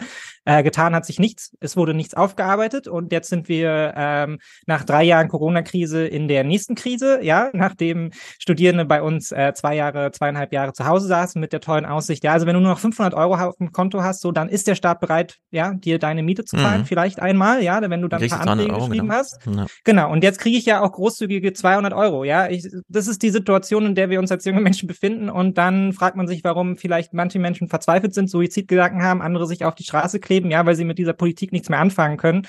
Äh, 0.47 0.62
getan 0.62 0.94
hat 0.94 1.05
sich 1.05 1.18
nichts, 1.18 1.55
es 1.60 1.76
wurde 1.76 1.93
nichts 1.93 2.14
aufgearbeitet 2.14 2.89
und 2.89 3.12
jetzt 3.12 3.28
sind 3.28 3.51
wir 3.51 3.93
ähm, 3.94 4.39
nach 4.66 4.85
drei 4.85 5.05
Jahren 5.05 5.28
Corona-Krise 5.28 6.06
in 6.06 6.28
der 6.28 6.44
nächsten 6.44 6.74
Krise, 6.76 7.18
ja, 7.22 7.51
nachdem 7.52 8.10
Studierende 8.39 8.86
bei 8.86 9.02
uns 9.02 9.30
äh, 9.30 9.52
zwei 9.55 9.76
Jahre, 9.76 10.10
zweieinhalb 10.10 10.51
Jahre 10.55 10.72
zu 10.72 10.86
Hause 10.86 11.09
saßen 11.09 11.39
mit 11.39 11.52
der 11.52 11.60
tollen 11.60 11.85
Aussicht, 11.85 12.24
ja, 12.24 12.32
also 12.32 12.47
wenn 12.47 12.55
du 12.55 12.60
nur 12.60 12.70
noch 12.70 12.78
500 12.78 13.12
Euro 13.12 13.35
auf 13.35 13.56
dem 13.59 13.70
Konto 13.72 14.02
hast, 14.02 14.22
so, 14.22 14.32
dann 14.32 14.48
ist 14.48 14.66
der 14.66 14.76
Staat 14.76 15.01
bereit, 15.01 15.36
ja, 15.51 15.74
dir 15.74 15.98
deine 15.98 16.22
Miete 16.22 16.47
zu 16.47 16.56
zahlen, 16.56 16.80
Mhm. 16.80 16.86
vielleicht 16.86 17.20
einmal, 17.20 17.62
ja, 17.62 17.78
wenn 17.82 18.01
du 18.01 18.09
dann 18.09 18.22
ein 18.22 18.28
paar 18.30 18.39
du 18.39 18.44
200 18.44 18.48
Anträge 18.70 18.72
geschrieben 18.78 19.09
genau. 19.09 19.14
hast. 19.18 19.39
Ja. 19.44 19.66
Genau, 19.85 20.10
und 20.10 20.24
jetzt 20.24 20.39
kriege 20.39 20.56
ich 20.56 20.64
ja 20.64 20.80
auch 20.80 20.93
großzügige 20.93 21.52
200 21.52 21.93
Euro, 21.99 22.25
ja. 22.25 22.49
Ich, 22.49 22.66
das 22.89 23.07
ist 23.09 23.23
die 23.23 23.31
Situation, 23.31 23.85
in 23.87 23.95
der 23.95 24.09
wir 24.09 24.19
uns 24.19 24.33
als 24.33 24.45
junge 24.45 24.61
Menschen 24.61 24.87
befinden 24.87 25.29
und 25.29 25.59
dann 25.59 25.93
fragt 25.93 26.16
man 26.16 26.27
sich, 26.27 26.43
warum 26.45 26.77
vielleicht 26.77 27.12
manche 27.12 27.39
Menschen 27.39 27.69
verzweifelt 27.69 28.15
sind, 28.15 28.31
Suizidgedanken 28.31 29.03
haben, 29.03 29.20
andere 29.20 29.47
sich 29.47 29.65
auf 29.65 29.75
die 29.75 29.85
Straße 29.85 30.20
kleben, 30.20 30.51
ja, 30.51 30.65
weil 30.65 30.75
sie 30.77 30.85
mit 30.85 30.99
dieser 30.99 31.12
Politik 31.12 31.53
nichts 31.53 31.69
mehr 31.69 31.81
anfangen 31.81 32.16
können. 32.16 32.47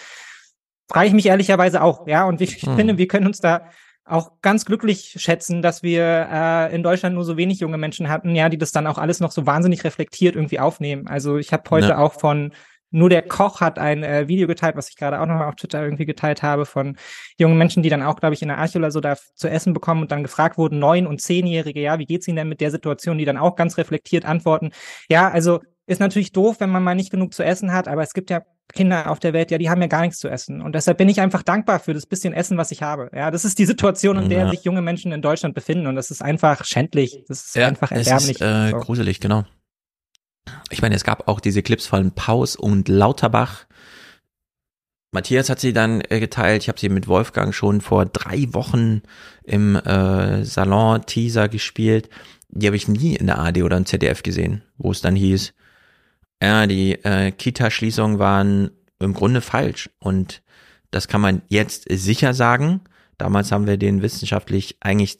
Frage 0.91 1.07
ich 1.07 1.13
mich 1.13 1.25
ehrlicherweise 1.27 1.81
auch, 1.81 2.07
ja, 2.07 2.25
und 2.25 2.41
ich 2.41 2.61
Hm. 2.63 2.75
finde, 2.75 2.97
wir 2.97 3.07
können 3.07 3.27
uns 3.27 3.39
da 3.39 3.65
auch 4.05 4.41
ganz 4.41 4.65
glücklich 4.65 5.15
schätzen, 5.19 5.61
dass 5.61 5.83
wir 5.83 6.27
äh, 6.31 6.73
in 6.75 6.81
Deutschland 6.81 7.13
nur 7.13 7.23
so 7.25 7.37
wenig 7.37 7.59
junge 7.59 7.77
Menschen 7.77 8.09
hatten, 8.09 8.33
ja, 8.35 8.49
die 8.49 8.57
das 8.57 8.71
dann 8.71 8.87
auch 8.87 8.97
alles 8.97 9.19
noch 9.19 9.31
so 9.31 9.45
wahnsinnig 9.45 9.83
reflektiert 9.83 10.35
irgendwie 10.35 10.59
aufnehmen. 10.59 11.07
Also 11.07 11.37
ich 11.37 11.53
habe 11.53 11.69
heute 11.69 11.89
Ja. 11.89 11.97
auch 11.99 12.13
von 12.13 12.51
Nur 12.91 13.09
der 13.09 13.21
Koch 13.21 13.61
hat 13.61 13.77
ein 13.79 14.03
äh, 14.03 14.27
Video 14.27 14.47
geteilt, 14.47 14.75
was 14.75 14.89
ich 14.89 14.95
gerade 14.95 15.19
auch 15.21 15.25
nochmal 15.25 15.47
auf 15.47 15.55
Twitter 15.55 15.83
irgendwie 15.83 16.05
geteilt 16.05 16.41
habe, 16.43 16.65
von 16.65 16.97
jungen 17.37 17.57
Menschen, 17.57 17.83
die 17.83 17.89
dann 17.89 18.01
auch, 18.03 18.15
glaube 18.19 18.33
ich, 18.35 18.41
in 18.41 18.47
der 18.47 18.57
Arche 18.57 18.77
oder 18.77 18.91
so 18.91 18.99
da 18.99 19.15
zu 19.35 19.47
essen 19.49 19.73
bekommen 19.73 20.01
und 20.01 20.11
dann 20.11 20.23
gefragt 20.23 20.57
wurden, 20.57 20.79
neun- 20.79 21.07
und 21.07 21.21
zehnjährige, 21.21 21.79
ja, 21.81 21.99
wie 21.99 22.05
geht's 22.05 22.27
ihnen 22.27 22.37
denn 22.37 22.49
mit 22.49 22.61
der 22.61 22.71
Situation, 22.71 23.17
die 23.17 23.25
dann 23.25 23.37
auch 23.37 23.55
ganz 23.55 23.77
reflektiert 23.77 24.25
antworten. 24.25 24.71
Ja, 25.09 25.29
also 25.29 25.59
ist 25.85 25.99
natürlich 25.99 26.31
doof, 26.31 26.57
wenn 26.59 26.69
man 26.69 26.83
mal 26.83 26.95
nicht 26.95 27.11
genug 27.11 27.33
zu 27.33 27.43
essen 27.43 27.73
hat, 27.73 27.87
aber 27.87 28.03
es 28.03 28.13
gibt 28.13 28.29
ja 28.29 28.41
Kinder 28.71 29.09
auf 29.09 29.17
der 29.19 29.33
Welt, 29.33 29.49
ja, 29.49 29.57
die 29.57 29.69
haben 29.71 29.81
ja 29.81 29.87
gar 29.87 30.01
nichts 30.01 30.19
zu 30.19 30.27
essen. 30.29 30.61
Und 30.61 30.75
deshalb 30.75 30.99
bin 30.99 31.09
ich 31.09 31.19
einfach 31.21 31.41
dankbar 31.41 31.79
für 31.79 31.95
das 31.95 32.05
bisschen 32.05 32.33
Essen, 32.33 32.55
was 32.59 32.71
ich 32.71 32.83
habe. 32.83 33.09
Ja, 33.15 33.31
das 33.31 33.43
ist 33.43 33.57
die 33.57 33.65
Situation, 33.65 34.17
in 34.17 34.29
der 34.29 34.41
Ja. 34.41 34.49
sich 34.51 34.63
junge 34.63 34.83
Menschen 34.83 35.11
in 35.11 35.23
Deutschland 35.23 35.55
befinden. 35.55 35.87
Und 35.87 35.95
das 35.95 36.11
ist 36.11 36.21
einfach 36.21 36.63
schändlich. 36.65 37.23
Das 37.27 37.45
ist 37.45 37.57
einfach 37.57 37.91
es 37.91 38.05
erbärmlich. 38.05 38.39
ist 38.39 38.41
äh, 38.41 38.69
So. 38.69 38.77
gruselig, 38.77 39.19
genau. 39.19 39.43
Ich 40.69 40.81
meine, 40.81 40.95
es 40.95 41.03
gab 41.03 41.27
auch 41.27 41.39
diese 41.39 41.63
Clips 41.63 41.87
von 41.87 42.11
Paus 42.11 42.55
und 42.55 42.87
Lauterbach. 42.87 43.65
Matthias 45.11 45.49
hat 45.49 45.59
sie 45.59 45.73
dann 45.73 46.01
äh, 46.09 46.19
geteilt. 46.19 46.63
Ich 46.63 46.69
habe 46.69 46.79
sie 46.79 46.89
mit 46.89 47.07
Wolfgang 47.07 47.53
schon 47.53 47.81
vor 47.81 48.05
drei 48.05 48.47
Wochen 48.53 49.01
im 49.43 49.75
äh, 49.75 50.45
Salon 50.45 51.05
Teaser 51.05 51.49
gespielt. 51.49 52.09
Die 52.49 52.67
habe 52.67 52.77
ich 52.77 52.87
nie 52.87 53.15
in 53.15 53.27
der 53.27 53.39
AD 53.39 53.63
oder 53.63 53.77
im 53.77 53.85
ZDF 53.85 54.23
gesehen, 54.23 54.63
wo 54.77 54.91
es 54.91 55.01
dann 55.01 55.15
hieß, 55.15 55.53
ja, 56.41 56.67
die 56.67 56.93
äh, 57.03 57.31
Kita-Schließungen 57.31 58.19
waren 58.19 58.71
im 58.99 59.13
Grunde 59.13 59.41
falsch. 59.41 59.89
Und 59.99 60.41
das 60.91 61.07
kann 61.07 61.21
man 61.21 61.41
jetzt 61.47 61.85
sicher 61.89 62.33
sagen. 62.33 62.81
Damals 63.17 63.51
haben 63.51 63.67
wir 63.67 63.77
den 63.77 64.01
wissenschaftlich 64.01 64.77
eigentlich 64.79 65.19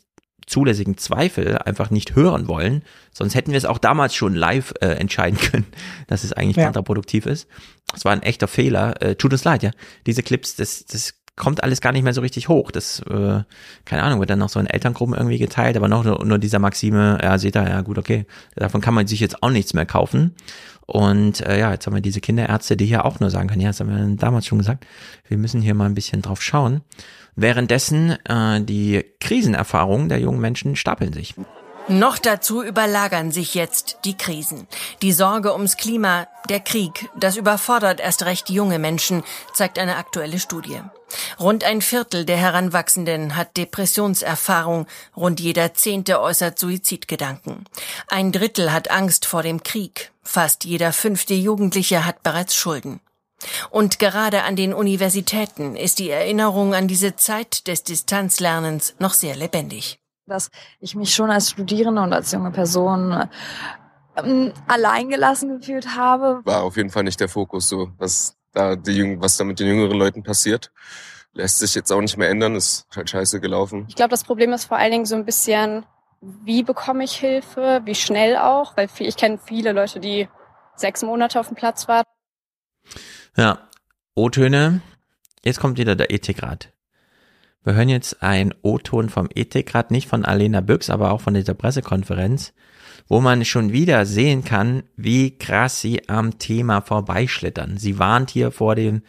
zulässigen 0.49 0.97
Zweifel 0.97 1.57
einfach 1.59 1.89
nicht 1.91 2.15
hören 2.15 2.47
wollen. 2.47 2.83
Sonst 3.13 3.35
hätten 3.35 3.51
wir 3.51 3.57
es 3.57 3.65
auch 3.65 3.77
damals 3.77 4.15
schon 4.15 4.35
live 4.35 4.73
äh, 4.81 4.87
entscheiden 4.87 5.39
können, 5.51 5.67
dass 6.07 6.23
es 6.23 6.33
eigentlich 6.33 6.57
Ja. 6.57 6.65
kontraproduktiv 6.65 7.25
ist. 7.25 7.47
Das 7.93 8.05
war 8.05 8.11
ein 8.11 8.23
echter 8.23 8.47
Fehler. 8.47 9.01
Äh, 9.01 9.15
tut 9.15 9.31
uns 9.31 9.43
leid, 9.43 9.63
ja. 9.63 9.71
Diese 10.05 10.23
Clips, 10.23 10.55
das, 10.55 10.85
das 10.85 11.13
kommt 11.35 11.63
alles 11.63 11.79
gar 11.81 11.91
nicht 11.93 12.03
mehr 12.03 12.13
so 12.13 12.21
richtig 12.21 12.49
hoch. 12.49 12.69
Das, 12.71 12.99
äh, 13.09 13.41
keine 13.85 14.03
Ahnung, 14.03 14.19
wird 14.19 14.29
dann 14.29 14.39
noch 14.39 14.49
so 14.49 14.59
in 14.59 14.67
Elterngruppen 14.67 15.15
irgendwie 15.15 15.37
geteilt, 15.39 15.77
aber 15.77 15.87
noch 15.87 16.03
nur, 16.03 16.23
nur 16.25 16.37
dieser 16.37 16.59
Maxime, 16.59 17.17
ja, 17.23 17.37
seht 17.37 17.55
ihr, 17.55 17.67
ja 17.67 17.81
gut, 17.81 17.97
okay. 17.97 18.25
Davon 18.55 18.81
kann 18.81 18.93
man 18.93 19.07
sich 19.07 19.19
jetzt 19.21 19.41
auch 19.41 19.49
nichts 19.49 19.73
mehr 19.73 19.85
kaufen. 19.85 20.35
Und 20.85 21.41
äh, 21.41 21.59
ja, 21.59 21.71
jetzt 21.71 21.85
haben 21.85 21.93
wir 21.93 22.01
diese 22.01 22.19
Kinderärzte, 22.19 22.75
die 22.75 22.87
hier 22.87 23.05
auch 23.05 23.19
nur 23.19 23.29
sagen 23.29 23.47
können, 23.47 23.61
ja, 23.61 23.69
das 23.69 23.79
haben 23.79 23.89
wir 23.95 24.15
damals 24.17 24.47
schon 24.47 24.57
gesagt, 24.57 24.85
wir 25.27 25.37
müssen 25.37 25.61
hier 25.61 25.75
mal 25.75 25.85
ein 25.85 25.93
bisschen 25.93 26.21
drauf 26.21 26.41
schauen. 26.41 26.81
Währenddessen 27.41 28.17
äh, 28.25 28.61
die 28.61 29.05
Krisenerfahrungen 29.21 30.09
der 30.09 30.19
jungen 30.19 30.41
Menschen 30.41 30.75
stapeln 30.75 31.13
sich. 31.13 31.35
Noch 31.87 32.17
dazu 32.17 32.61
überlagern 32.61 33.31
sich 33.31 33.55
jetzt 33.55 33.99
die 34.03 34.17
Krisen. 34.17 34.67
Die 35.01 35.13
Sorge 35.13 35.53
ums 35.53 35.77
Klima, 35.77 36.27
der 36.49 36.59
Krieg, 36.59 37.09
das 37.17 37.37
überfordert 37.37 38.01
erst 38.01 38.25
recht 38.25 38.49
junge 38.49 38.77
Menschen, 38.77 39.23
zeigt 39.53 39.79
eine 39.79 39.95
aktuelle 39.95 40.37
Studie. 40.37 40.81
Rund 41.39 41.63
ein 41.63 41.81
Viertel 41.81 42.25
der 42.25 42.37
Heranwachsenden 42.37 43.37
hat 43.37 43.55
Depressionserfahrung, 43.55 44.85
rund 45.15 45.39
jeder 45.39 45.73
Zehnte 45.73 46.21
äußert 46.21 46.59
Suizidgedanken. 46.59 47.63
Ein 48.09 48.33
Drittel 48.33 48.73
hat 48.73 48.91
Angst 48.91 49.25
vor 49.25 49.43
dem 49.43 49.63
Krieg, 49.63 50.11
fast 50.23 50.65
jeder 50.65 50.91
fünfte 50.91 51.35
Jugendliche 51.35 52.05
hat 52.05 52.21
bereits 52.21 52.53
Schulden. 52.53 52.99
Und 53.69 53.99
gerade 53.99 54.43
an 54.43 54.55
den 54.55 54.73
Universitäten 54.73 55.75
ist 55.75 55.99
die 55.99 56.09
Erinnerung 56.09 56.73
an 56.73 56.87
diese 56.87 57.15
Zeit 57.15 57.67
des 57.67 57.83
Distanzlernens 57.83 58.95
noch 58.99 59.13
sehr 59.13 59.35
lebendig. 59.35 59.99
dass 60.27 60.51
ich 60.79 60.95
mich 60.95 61.13
schon 61.15 61.31
als 61.31 61.49
Studierende 61.49 62.01
und 62.01 62.13
als 62.13 62.31
junge 62.31 62.51
Person 62.51 63.27
ähm, 64.17 64.53
alleingelassen 64.67 65.59
gefühlt 65.59 65.95
habe. 65.95 66.41
war 66.43 66.63
auf 66.63 66.77
jeden 66.77 66.89
Fall 66.91 67.03
nicht 67.03 67.19
der 67.19 67.29
Fokus 67.29 67.67
so, 67.69 67.89
was 67.97 68.35
da 68.53 68.75
die 68.75 69.19
was 69.19 69.37
da 69.37 69.43
mit 69.43 69.59
den 69.59 69.67
jüngeren 69.67 69.97
Leuten 69.97 70.23
passiert. 70.23 70.71
Lässt 71.33 71.59
sich 71.59 71.75
jetzt 71.75 71.91
auch 71.91 72.01
nicht 72.01 72.17
mehr 72.17 72.29
ändern, 72.29 72.55
ist 72.55 72.87
halt 72.95 73.09
scheiße 73.09 73.39
gelaufen. 73.39 73.85
Ich 73.87 73.95
glaube, 73.95 74.09
das 74.09 74.23
Problem 74.23 74.51
ist 74.51 74.65
vor 74.65 74.77
allen 74.77 74.91
Dingen 74.91 75.05
so 75.05 75.15
ein 75.15 75.25
bisschen, 75.25 75.85
wie 76.21 76.63
bekomme 76.63 77.03
ich 77.03 77.13
Hilfe, 77.13 77.81
wie 77.85 77.95
schnell 77.95 78.35
auch, 78.35 78.75
weil 78.75 78.89
ich 78.99 79.15
kenne 79.15 79.39
viele 79.43 79.71
Leute, 79.71 79.99
die 79.99 80.27
sechs 80.75 81.03
Monate 81.03 81.39
auf 81.39 81.47
dem 81.47 81.55
Platz 81.55 81.87
waren. 81.87 82.03
Ja, 83.39 83.69
O-Töne. 84.15 84.81
Jetzt 85.45 85.61
kommt 85.61 85.77
wieder 85.77 85.95
der 85.95 86.11
Ethikrat. 86.11 86.73
Wir 87.63 87.73
hören 87.73 87.87
jetzt 87.87 88.21
einen 88.21 88.53
O-Ton 88.63 89.07
vom 89.07 89.29
Ethikrat, 89.33 89.91
nicht 89.91 90.09
von 90.09 90.25
Alena 90.25 90.59
Büchs, 90.59 90.89
aber 90.89 91.11
auch 91.11 91.21
von 91.21 91.35
dieser 91.35 91.53
Pressekonferenz, 91.53 92.51
wo 93.07 93.21
man 93.21 93.45
schon 93.45 93.71
wieder 93.71 94.05
sehen 94.05 94.43
kann, 94.43 94.83
wie 94.97 95.37
krass 95.37 95.79
sie 95.79 96.09
am 96.09 96.37
Thema 96.37 96.81
vorbeischlittern. 96.81 97.77
Sie 97.77 97.97
warnt 97.97 98.29
hier 98.29 98.51
vor 98.51 98.75
dem, 98.75 99.03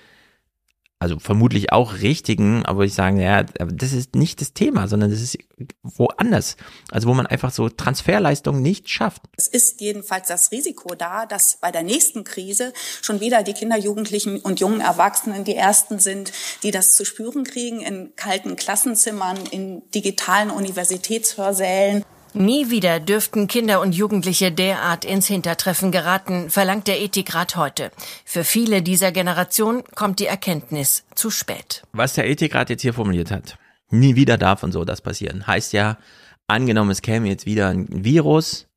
also 1.03 1.19
vermutlich 1.19 1.73
auch 1.73 1.95
richtigen, 1.95 2.67
aber 2.67 2.85
ich 2.85 2.93
sage, 2.93 3.23
ja, 3.23 3.43
das 3.43 3.93
ist 3.93 4.15
nicht 4.15 4.43
das 4.43 4.53
Thema, 4.53 4.87
sondern 4.87 5.11
das 5.11 5.23
ist 5.23 5.39
woanders. 5.83 6.59
Also 6.91 7.09
wo 7.09 7.15
man 7.15 7.27
einfach 7.27 7.51
so 7.51 7.71
Transferleistungen 7.71 8.61
nicht 8.61 8.91
schafft. 8.91 9.23
Es 9.35 9.49
ist 9.49 9.81
jedenfalls 9.81 10.29
das 10.29 10.53
Risiko 10.53 10.95
da, 10.95 11.25
dass 11.25 11.57
bei 11.57 11.73
der 11.73 11.85
nächsten 11.85 12.23
Krise 12.23 12.75
schon 13.01 13.21
wieder 13.21 13.43
die 13.43 13.55
Kinder, 13.55 13.79
Jugendlichen 13.79 14.41
und 14.41 14.61
jungen 14.61 14.83
Erwachsenen 14.83 15.45
die 15.45 15.57
ersten 15.57 16.01
sind, 16.01 16.33
die 16.63 16.71
das 16.71 16.95
zu 16.95 17.07
spüren 17.07 17.45
kriegen 17.45 17.81
in 17.81 18.15
kalten 18.17 18.57
Klassenzimmern, 18.57 19.39
in 19.51 19.83
digitalen 19.93 20.51
Universitätshörsälen. 20.51 22.05
Nie 22.33 22.71
wieder 22.71 23.01
dürften 23.01 23.49
Kinder 23.49 23.81
und 23.81 23.93
Jugendliche 23.93 24.53
derart 24.53 25.05
ins 25.05 25.27
Hintertreffen 25.27 25.91
geraten, 25.91 26.49
verlangt 26.49 26.87
der 26.87 27.01
Ethikrat 27.01 27.57
heute. 27.57 27.91
Für 28.25 28.45
viele 28.45 28.83
dieser 28.83 29.11
Generation 29.11 29.83
kommt 29.97 30.21
die 30.21 30.27
Erkenntnis 30.27 31.05
zu 31.15 31.31
spät. 31.31 31.83
was 31.93 32.15
der 32.15 32.29
Ethikrat 32.29 32.71
jetzt 32.71 32.83
hier 32.83 32.95
formuliert 32.95 33.33
hat, 33.33 33.59
nie 33.91 34.15
wieder 34.15 34.39
darf 34.39 34.63
und 34.63 34.71
so 34.71 34.85
das 34.85 35.01
passieren, 35.01 35.47
heißt 35.47 35.73
ja, 35.73 35.99
angenommen, 36.47 36.91
es 36.91 37.03
käme 37.03 37.29
jetzt 37.29 37.47
wieder 37.47 37.69
ein 37.69 37.87
Virus 38.05 38.69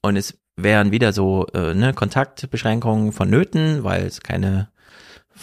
und 0.00 0.16
es 0.16 0.38
wären 0.56 0.90
wieder 0.90 1.12
so 1.12 1.46
äh, 1.52 1.74
ne, 1.74 1.92
Kontaktbeschränkungen 1.92 3.12
vonnöten, 3.12 3.84
weil 3.84 4.06
es 4.06 4.20
keine, 4.20 4.70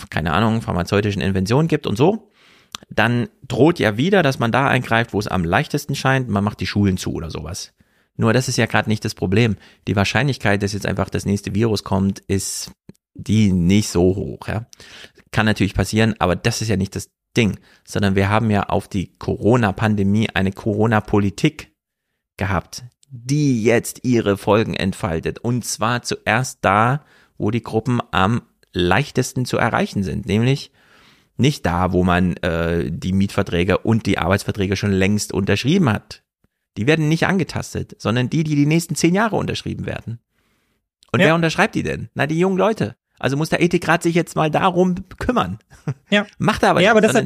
keine 0.10 0.34
Ahnung, 0.34 0.62
pharmazeutischen 0.62 1.22
Inventionen 1.22 1.68
gibt 1.68 1.86
und 1.86 1.98
so, 1.98 2.32
dann 2.90 3.30
droht 3.48 3.80
ja 3.80 3.98
wieder, 3.98 4.24
dass 4.24 4.40
man 4.40 4.52
da 4.52 4.68
eingreift, 4.68 5.14
wo 5.14 5.20
es 5.20 5.28
am 5.28 5.44
leichtesten 5.44 5.96
scheint, 5.96 6.30
man 6.30 6.44
macht 6.44 6.60
die 6.60 6.68
Schulen 6.68 6.98
zu 6.98 7.14
oder 7.14 7.30
sowas. 7.30 7.74
Nur 8.16 8.34
das 8.34 8.48
ist 8.48 8.58
ja 8.58 8.68
gerade 8.68 8.90
nicht 8.90 9.04
das 9.06 9.16
Problem. 9.16 9.58
Die 9.88 9.96
Wahrscheinlichkeit, 9.96 10.62
dass 10.62 10.74
jetzt 10.74 10.86
einfach 10.86 11.10
das 11.10 11.26
nächste 11.26 11.56
Virus 11.56 11.84
kommt, 11.84 12.20
ist 12.20 12.72
die 13.16 13.52
nicht 13.52 13.90
so 13.90 14.16
hoch. 14.16 14.48
Ja? 14.48 14.68
Kann 15.32 15.46
natürlich 15.46 15.74
passieren, 15.74 16.16
aber 16.20 16.36
das 16.36 16.62
ist 16.62 16.70
ja 16.70 16.78
nicht 16.78 16.96
das 16.96 17.10
Ding, 17.36 17.60
sondern 17.86 18.16
wir 18.16 18.30
haben 18.30 18.52
ja 18.52 18.64
auf 18.64 18.88
die 18.88 19.14
Corona-Pandemie 19.18 20.30
eine 20.30 20.52
Corona-Politik 20.52 21.74
gehabt, 22.38 22.84
die 23.10 23.64
jetzt 23.64 24.02
ihre 24.04 24.38
Folgen 24.38 24.76
entfaltet. 24.76 25.40
Und 25.40 25.66
zwar 25.66 26.04
zuerst 26.04 26.60
da, 26.62 27.06
wo 27.38 27.50
die 27.50 27.64
Gruppen 27.64 28.02
am 28.12 28.44
leichtesten 28.74 29.46
zu 29.46 29.58
erreichen 29.58 30.04
sind, 30.04 30.28
nämlich 30.28 30.72
nicht 31.38 31.66
da, 31.66 31.92
wo 31.94 32.04
man 32.04 32.38
äh, 32.38 32.90
die 32.92 33.14
Mietverträge 33.14 33.80
und 33.80 34.06
die 34.06 34.18
Arbeitsverträge 34.18 34.76
schon 34.76 34.92
längst 34.92 35.34
unterschrieben 35.34 35.90
hat. 35.92 36.24
Die 36.78 36.88
werden 36.88 37.08
nicht 37.10 37.26
angetastet, 37.28 37.96
sondern 38.00 38.30
die, 38.30 38.44
die 38.44 38.56
die 38.56 38.66
nächsten 38.66 38.96
zehn 38.96 39.14
Jahre 39.16 39.36
unterschrieben 39.36 39.86
werden. 39.86 40.20
Und 41.12 41.20
Ja. 41.20 41.28
wer 41.28 41.36
unterschreibt 41.36 41.76
die 41.76 41.84
denn? 41.84 42.10
Na, 42.16 42.26
die 42.28 42.40
jungen 42.40 42.58
Leute. 42.58 42.96
Also 43.20 43.38
muss 43.38 43.50
der 43.50 43.62
Ethikrat 43.62 44.04
sich 44.04 44.16
jetzt 44.16 44.36
mal 44.36 44.50
darum 44.50 44.96
kümmern. 45.20 45.60
Ja. 46.10 46.26
Macht 46.40 46.64
er 46.64 46.72
aber 46.72 46.82
Ja, 46.82 46.94
nicht, 46.94 47.10
aber 47.10 47.26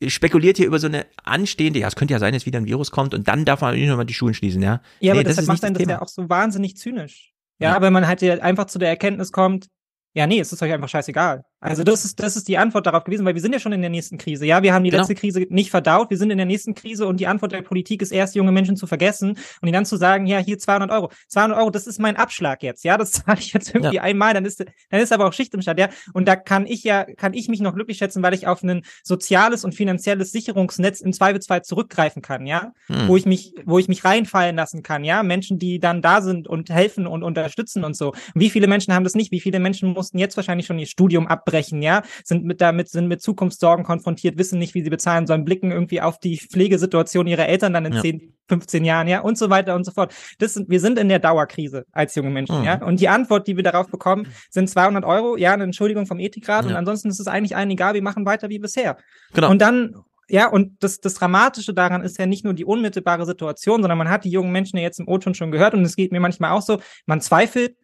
das 0.00 0.12
spekuliert 0.12 0.56
hier 0.56 0.66
über 0.66 0.78
so 0.78 0.86
eine 0.86 1.06
anstehende, 1.24 1.78
ja, 1.78 1.88
es 1.88 1.96
könnte 1.96 2.12
ja 2.12 2.18
sein, 2.18 2.32
dass 2.34 2.44
wieder 2.46 2.58
ein 2.58 2.66
Virus 2.66 2.90
kommt 2.90 3.14
und 3.14 3.28
dann 3.28 3.44
darf 3.44 3.60
man 3.62 3.74
nicht 3.74 3.88
nochmal 3.88 4.04
die 4.06 4.14
Schulen 4.14 4.34
schließen, 4.34 4.62
ja. 4.62 4.80
Ja, 5.00 5.12
aber 5.12 5.20
Nee, 5.20 5.24
deshalb 5.24 5.42
ist 5.44 5.48
macht 5.48 5.56
nicht 5.62 5.64
einen 5.64 5.74
das 5.74 5.86
ja 5.86 6.02
auch 6.02 6.08
so 6.08 6.28
wahnsinnig 6.28 6.76
zynisch. 6.76 7.32
Ja, 7.58 7.80
weil 7.80 7.90
man 7.90 8.06
halt 8.06 8.20
ja 8.20 8.34
einfach 8.40 8.66
zu 8.66 8.78
der 8.78 8.88
Erkenntnis 8.90 9.32
kommt, 9.32 9.68
ja, 10.12 10.26
nee, 10.26 10.40
es 10.40 10.52
ist 10.52 10.62
euch 10.62 10.72
einfach 10.72 10.88
scheißegal. 10.88 11.44
Also 11.66 11.82
das 11.82 12.04
ist, 12.04 12.20
das 12.22 12.36
ist 12.36 12.46
die 12.46 12.58
Antwort 12.58 12.86
darauf 12.86 13.02
gewesen, 13.02 13.24
weil 13.24 13.34
wir 13.34 13.42
sind 13.42 13.52
ja 13.52 13.58
schon 13.58 13.72
in 13.72 13.80
der 13.80 13.90
nächsten 13.90 14.18
Krise. 14.18 14.46
Ja, 14.46 14.62
wir 14.62 14.72
haben 14.72 14.84
die 14.84 14.90
Genau. 14.90 15.00
letzte 15.02 15.16
Krise 15.16 15.44
nicht 15.50 15.70
verdaut, 15.70 16.10
wir 16.10 16.16
sind 16.16 16.30
in 16.30 16.36
der 16.38 16.46
nächsten 16.46 16.74
Krise 16.74 17.06
und 17.08 17.18
die 17.18 17.26
Antwort 17.26 17.50
der 17.50 17.62
Politik 17.62 18.02
ist 18.02 18.12
erst, 18.12 18.36
junge 18.36 18.52
Menschen 18.52 18.76
zu 18.76 18.86
vergessen 18.86 19.30
und 19.30 19.38
ihnen 19.68 19.72
dann 19.72 19.84
zu 19.84 19.96
sagen, 19.96 20.26
ja, 20.26 20.38
hier 20.38 20.58
200 20.58 20.90
Euro. 20.92 21.10
200 21.28 21.58
Euro, 21.58 21.70
das 21.70 21.88
ist 21.88 21.98
mein 21.98 22.14
Abschlag 22.16 22.62
jetzt, 22.62 22.84
ja, 22.84 22.96
das 22.96 23.10
zahle 23.26 23.38
ich 23.40 23.52
jetzt 23.52 23.74
irgendwie 23.74 23.96
Ja. 23.96 24.02
einmal, 24.02 24.32
dann 24.32 24.44
ist, 24.44 24.64
dann 24.90 25.00
ist 25.00 25.12
aber 25.12 25.26
auch 25.26 25.32
Schicht 25.32 25.52
im 25.54 25.62
Start, 25.62 25.78
ja. 25.80 25.88
Und 26.12 26.28
da 26.28 26.36
kann 26.36 26.66
ich 26.66 26.84
ja, 26.84 27.04
kann 27.04 27.34
ich 27.34 27.48
mich 27.48 27.60
noch 27.60 27.74
glücklich 27.74 27.98
schätzen, 27.98 28.22
weil 28.22 28.34
ich 28.34 28.46
auf 28.46 28.62
ein 28.62 28.82
soziales 29.02 29.64
und 29.64 29.74
finanzielles 29.74 30.30
Sicherungsnetz 30.30 31.00
im 31.00 31.12
Zweifelsfall 31.12 31.62
zurückgreifen 31.62 32.22
kann, 32.22 32.46
ja. 32.46 32.72
Hm. 32.86 33.08
Wo 33.08 33.16
ich 33.16 33.26
mich, 33.26 33.54
wo 33.64 33.80
ich 33.80 33.88
mich 33.88 34.04
reinfallen 34.04 34.54
lassen 34.54 34.84
kann, 34.84 35.02
ja. 35.02 35.24
Menschen, 35.24 35.58
die 35.58 35.80
dann 35.80 36.00
da 36.00 36.22
sind 36.22 36.46
und 36.46 36.70
helfen 36.70 37.08
und 37.08 37.24
unterstützen 37.24 37.82
und 37.82 37.96
so. 37.96 38.10
Und 38.10 38.40
wie 38.40 38.50
viele 38.50 38.68
Menschen 38.68 38.94
haben 38.94 39.02
das 39.02 39.14
nicht? 39.16 39.32
Wie 39.32 39.40
viele 39.40 39.58
Menschen 39.58 39.92
mussten 39.92 40.18
jetzt 40.18 40.36
wahrscheinlich 40.36 40.66
schon 40.66 40.78
ihr 40.78 40.86
Studium 40.86 41.26
abbrechen? 41.26 41.55
Zusammenbrechen, 41.56 41.82
ja, 41.82 42.02
sind 42.24 42.44
mit 42.44 42.60
damit, 42.60 42.88
sind 42.88 43.08
mit 43.08 43.22
Zukunftssorgen 43.22 43.84
konfrontiert, 43.84 44.38
wissen 44.38 44.58
nicht, 44.58 44.74
wie 44.74 44.82
sie 44.82 44.90
bezahlen 44.90 45.26
sollen, 45.26 45.44
blicken 45.44 45.70
irgendwie 45.70 46.00
auf 46.00 46.18
die 46.18 46.38
Pflegesituation 46.38 47.26
ihrer 47.26 47.46
Eltern 47.46 47.72
dann 47.72 47.86
in 47.86 47.94
Ja. 47.94 48.00
10, 48.02 48.32
15 48.48 48.84
Jahren, 48.84 49.08
ja, 49.08 49.20
und 49.20 49.36
so 49.36 49.50
weiter 49.50 49.74
und 49.74 49.84
so 49.84 49.90
fort. 49.92 50.14
Das 50.38 50.54
sind, 50.54 50.68
wir 50.70 50.80
sind 50.80 50.98
in 50.98 51.08
der 51.08 51.18
Dauerkrise 51.18 51.84
als 51.92 52.14
junge 52.14 52.30
Menschen, 52.30 52.58
Mhm. 52.58 52.64
ja. 52.64 52.84
Und 52.84 53.00
die 53.00 53.08
Antwort, 53.08 53.46
die 53.48 53.56
wir 53.56 53.64
darauf 53.64 53.88
bekommen, 53.90 54.28
sind 54.50 54.68
200 54.70 55.04
Euro, 55.04 55.36
ja, 55.36 55.52
eine 55.52 55.64
Entschuldigung 55.64 56.06
vom 56.06 56.20
Ethikrat 56.20 56.64
und 56.64 56.72
Ja. 56.72 56.76
ansonsten 56.76 57.08
ist 57.08 57.18
es 57.20 57.26
eigentlich 57.26 57.56
allen 57.56 57.70
egal, 57.70 57.94
wir 57.94 58.02
machen 58.02 58.24
weiter 58.26 58.48
wie 58.48 58.58
bisher. 58.58 58.96
Genau. 59.34 59.50
Und 59.50 59.60
dann 59.60 59.96
ja, 60.28 60.48
und 60.48 60.82
das, 60.82 60.98
das 60.98 61.14
Dramatische 61.14 61.72
daran 61.72 62.02
ist 62.02 62.18
ja 62.18 62.26
nicht 62.26 62.44
nur 62.44 62.52
die 62.52 62.64
unmittelbare 62.64 63.24
Situation, 63.26 63.80
sondern 63.80 63.96
man 63.96 64.08
hat 64.10 64.24
die 64.24 64.30
jungen 64.30 64.50
Menschen 64.50 64.76
ja 64.76 64.82
jetzt 64.82 64.98
im 64.98 65.06
O-Ton 65.06 65.34
schon 65.34 65.52
gehört 65.52 65.72
und 65.72 65.82
es 65.84 65.94
geht 65.94 66.10
mir 66.10 66.18
manchmal 66.18 66.50
auch 66.50 66.62
so, 66.62 66.80
man 67.06 67.20
zweifelt 67.20 67.76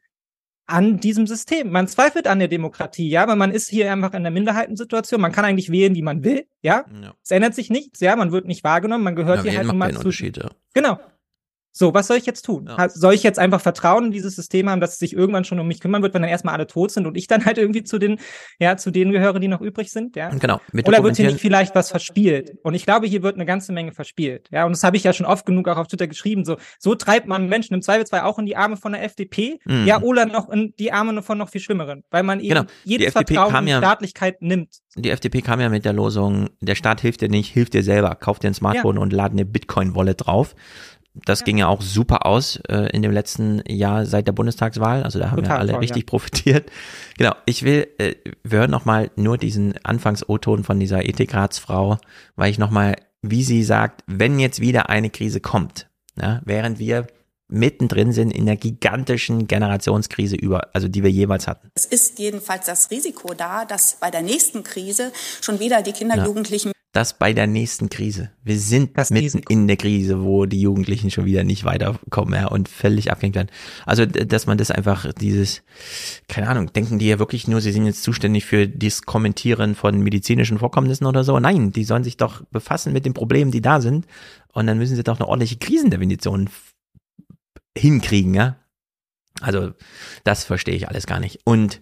an 0.73 0.99
diesem 0.99 1.27
System. 1.27 1.70
Man 1.70 1.86
zweifelt 1.86 2.27
an 2.27 2.39
der 2.39 2.49
Demokratie, 2.49 3.09
ja, 3.09 3.28
weil 3.28 3.36
man 3.36 3.51
ist 3.51 3.69
hier 3.69 3.93
einfach 3.93 4.15
in 4.15 4.23
der 4.23 4.32
Minderheitensituation. 4.32 5.20
Man 5.20 5.31
kann 5.31 5.44
eigentlich 5.44 5.70
wählen, 5.70 5.94
wie 5.94 6.03
man 6.03 6.24
will, 6.24 6.47
ja. 6.62 6.86
Ja. 7.03 7.15
Es 7.23 7.31
ändert 7.31 7.55
sich 7.55 7.69
nichts, 7.69 8.01
ja, 8.01 8.16
man 8.16 8.32
wird 8.32 8.47
nicht 8.47 8.65
wahrgenommen, 8.65 9.05
man 9.05 9.15
gehört 9.15 9.44
Ja, 9.44 9.51
hier 9.51 9.59
halt 9.59 9.66
macht 9.66 9.74
nun 9.74 9.78
mal 9.78 9.93
keinen 9.93 10.12
zu. 10.12 10.24
Ja. 10.24 10.51
Genau. 10.73 10.99
So, 11.74 11.94
was 11.94 12.07
soll 12.07 12.19
ich 12.19 12.27
jetzt 12.27 12.43
tun? 12.43 12.69
Ha- 12.69 12.90
Soll 12.90 13.15
ich 13.15 13.23
jetzt 13.23 13.39
einfach 13.39 13.61
vertrauen 13.61 14.05
in 14.07 14.11
dieses 14.11 14.36
System 14.36 14.69
haben, 14.69 14.81
dass 14.81 14.93
es 14.93 14.99
sich 14.99 15.15
irgendwann 15.15 15.44
schon 15.44 15.59
um 15.59 15.66
mich 15.66 15.81
kümmern 15.81 16.03
wird, 16.03 16.12
wenn 16.12 16.20
dann 16.23 16.31
erstmal 16.31 16.55
alle 16.55 16.66
tot 16.66 16.90
sind 16.90 17.07
und 17.07 17.16
ich 17.16 17.27
dann 17.27 17.44
halt 17.47 17.57
irgendwie 17.57 17.82
zu 17.82 17.99
den, 17.99 18.19
ja, 18.59 18.77
zu 18.77 18.90
denen 18.90 19.11
gehöre, 19.11 19.40
die 19.40 19.49
noch 19.49 19.62
übrig 19.62 19.90
sind, 19.90 20.15
ja? 20.15 20.28
Genau. 20.28 20.61
Oder 20.85 21.03
wird 21.03 21.16
hier 21.16 21.27
nicht 21.28 21.40
vielleicht 21.40 21.74
was 21.74 21.90
verspielt? 21.90 22.53
Und 22.62 22.74
ich 22.74 22.85
glaube, 22.85 23.07
hier 23.07 23.23
wird 23.23 23.36
eine 23.36 23.47
ganze 23.47 23.73
Menge 23.73 23.93
verspielt. 23.93 24.49
Ja, 24.53 24.66
und 24.66 24.73
das 24.73 24.85
habe 24.85 24.97
ich 24.99 25.05
ja 25.05 25.12
schon 25.15 25.24
oft 25.27 25.47
genug 25.47 25.66
auch 25.69 25.78
auf 25.78 25.86
Twitter 25.89 26.07
geschrieben. 26.07 26.44
So, 26.44 26.57
so 26.78 26.94
treibt 26.94 27.27
man 27.27 27.49
Menschen 27.49 27.73
im 27.74 27.81
Zweifelsfall 27.82 28.20
auch 28.20 28.39
in 28.39 28.44
die 28.47 28.57
Arme 28.57 28.77
von 28.77 28.93
der 28.93 29.03
FDP, 29.05 29.59
Mhm. 29.65 29.86
ja, 29.86 30.03
oder 30.03 30.27
noch 30.27 30.51
in 30.51 30.74
die 30.78 30.93
Arme 30.93 31.23
von 31.23 31.39
noch 31.39 31.49
viel 31.49 31.61
schlimmeren, 31.62 32.05
weil 32.11 32.23
man 32.23 32.40
eben 32.40 32.51
Genau. 32.51 32.65
Jedes 32.85 33.12
Vertrauen 33.12 33.55
in 33.62 33.69
ja- 33.69 33.78
Staatlichkeit 33.78 34.43
nimmt. 34.43 34.77
Die 34.97 35.09
FDP 35.09 35.40
kam 35.40 35.59
ja 35.61 35.70
mit 35.70 35.86
der 35.86 35.94
Losung, 35.94 36.51
der 36.61 36.74
Staat 36.74 37.01
hilft 37.01 37.23
dir 37.23 37.31
nicht, 37.31 37.51
hilf 37.51 37.70
dir 37.70 37.82
selber, 37.82 38.15
kauf 38.15 38.39
dir 38.40 38.49
ein 38.49 38.55
Smartphone 38.55 38.99
und 38.99 39.11
lad 39.12 39.32
eine 39.32 39.47
Bitcoin-Wallet 39.47 40.27
drauf. 40.27 40.55
Das 41.14 41.44
ging 41.44 41.59
ja 41.59 41.66
auch 41.68 41.82
super 41.82 42.24
aus 42.24 42.56
äh, 42.68 42.89
in 42.93 43.02
dem 43.02 43.12
letzten 43.12 43.62
Jahr 43.68 44.06
seit 44.06 44.26
der 44.26 44.32
Bundestagswahl. 44.32 45.02
Also 45.02 45.18
da 45.18 45.30
haben 45.30 45.39
wir 45.39 45.44
Total 45.44 45.59
alle 45.59 45.72
toll, 45.72 45.80
richtig 45.80 46.05
ja. 46.05 46.06
profitiert. 46.06 46.70
Genau, 47.18 47.34
ich 47.44 47.64
will, 47.64 47.86
äh, 47.98 48.14
wir 48.43 48.60
hören 48.60 48.70
nochmal 48.70 49.10
nur 49.16 49.36
diesen 49.36 49.74
Anfangs-O-Ton 49.84 50.64
von 50.64 50.80
dieser 50.80 51.05
Ethikratsfrau, 51.05 51.98
weil 52.36 52.51
ich 52.51 52.59
nochmal, 52.59 52.97
wie 53.20 53.44
sie 53.44 53.62
sagt, 53.62 54.02
wenn 54.06 54.39
jetzt 54.39 54.60
wieder 54.60 54.89
eine 54.89 55.10
Krise 55.10 55.40
kommt, 55.40 55.89
ja, 56.20 56.40
während 56.44 56.78
wir 56.78 57.06
mittendrin 57.48 58.12
sind 58.12 58.30
in 58.30 58.47
der 58.47 58.56
gigantischen 58.56 59.47
Generationskrise 59.47 60.36
über, 60.36 60.68
also 60.72 60.89
die 60.89 61.02
wir 61.02 61.10
jeweils 61.10 61.47
hatten. 61.47 61.70
Es 61.74 61.84
ist 61.84 62.18
jedenfalls 62.18 62.64
das 62.66 62.90
Risiko 62.90 63.34
da, 63.34 63.66
dass 63.66 63.98
bei 64.01 64.10
der 64.10 64.22
nächsten 64.22 64.62
Krise 64.64 65.12
schon 65.43 65.60
wieder 65.60 65.82
die 65.82 65.93
Kinder, 65.93 66.16
Ja. 66.16 66.24
Jugendlichen 66.24 66.72
Das 66.93 67.19
bei 67.19 67.32
der 67.32 67.47
nächsten 67.47 67.89
Krise. 67.89 68.31
Wir 68.44 68.59
sind 68.59 68.94
mitten 69.10 69.40
in 69.48 69.66
der 69.66 69.78
Krise, 69.78 70.23
wo 70.23 70.44
die 70.44 70.60
Jugendlichen 70.60 71.10
schon 71.10 71.24
wieder 71.24 71.43
nicht 71.43 71.64
weiterkommen 71.64 72.35
ja, 72.35 72.48
und 72.48 72.69
völlig 72.69 73.10
abgehängt 73.10 73.35
werden. 73.35 73.48
Also, 73.86 74.05
dass 74.05 74.47
man 74.47 74.59
das 74.59 74.70
einfach 74.70 75.10
dieses, 75.14 75.62
keine 76.28 76.48
Ahnung, 76.48 76.70
denken 76.74 76.98
die 76.98 77.09
ja 77.09 77.19
wirklich 77.19 77.48
nur, 77.48 77.62
sie 77.62 77.73
sind 77.73 77.86
jetzt 77.86 78.02
zuständig 78.02 78.44
für 78.44 78.69
das 78.69 79.02
Kommentieren 79.02 79.74
von 79.74 80.01
medizinischen 80.01 80.59
Vorkommnissen 80.59 81.06
oder 81.06 81.24
so. 81.24 81.40
Nein, 81.40 81.73
die 81.73 81.85
sollen 81.85 82.05
sich 82.05 82.19
doch 82.19 82.44
befassen 82.51 82.93
mit 82.93 83.06
den 83.06 83.14
Problemen, 83.14 83.51
die 83.51 83.62
da 83.62 83.81
sind. 83.81 84.06
Und 84.52 84.66
dann 84.66 84.77
müssen 84.77 84.94
sie 84.94 85.02
doch 85.02 85.19
eine 85.19 85.28
ordentliche 85.28 85.56
Krisendefinition 85.56 86.51
hinkriegen, 87.77 88.35
ja. 88.35 88.56
Also, 89.40 89.73
das 90.24 90.44
verstehe 90.44 90.74
ich 90.74 90.89
alles 90.89 91.06
gar 91.06 91.20
nicht. 91.20 91.40
Und 91.44 91.81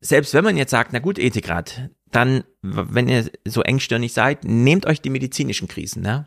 selbst 0.00 0.34
wenn 0.34 0.44
man 0.44 0.58
jetzt 0.58 0.72
sagt, 0.72 0.92
na 0.92 0.98
gut, 0.98 1.18
Ethikrat, 1.18 1.88
dann, 2.10 2.44
wenn 2.62 3.08
ihr 3.08 3.30
so 3.44 3.62
engstirnig 3.62 4.12
seid, 4.12 4.44
nehmt 4.44 4.86
euch 4.86 5.00
die 5.00 5.10
medizinischen 5.10 5.68
Krisen, 5.68 6.02
ne? 6.02 6.26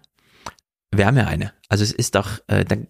Wir 0.91 1.05
haben 1.05 1.17
ja 1.17 1.25
eine. 1.25 1.53
Also 1.67 1.83
es 1.83 1.91
ist 1.91 2.15
doch, 2.15 2.39
äh, 2.47 2.65
dann, 2.65 2.87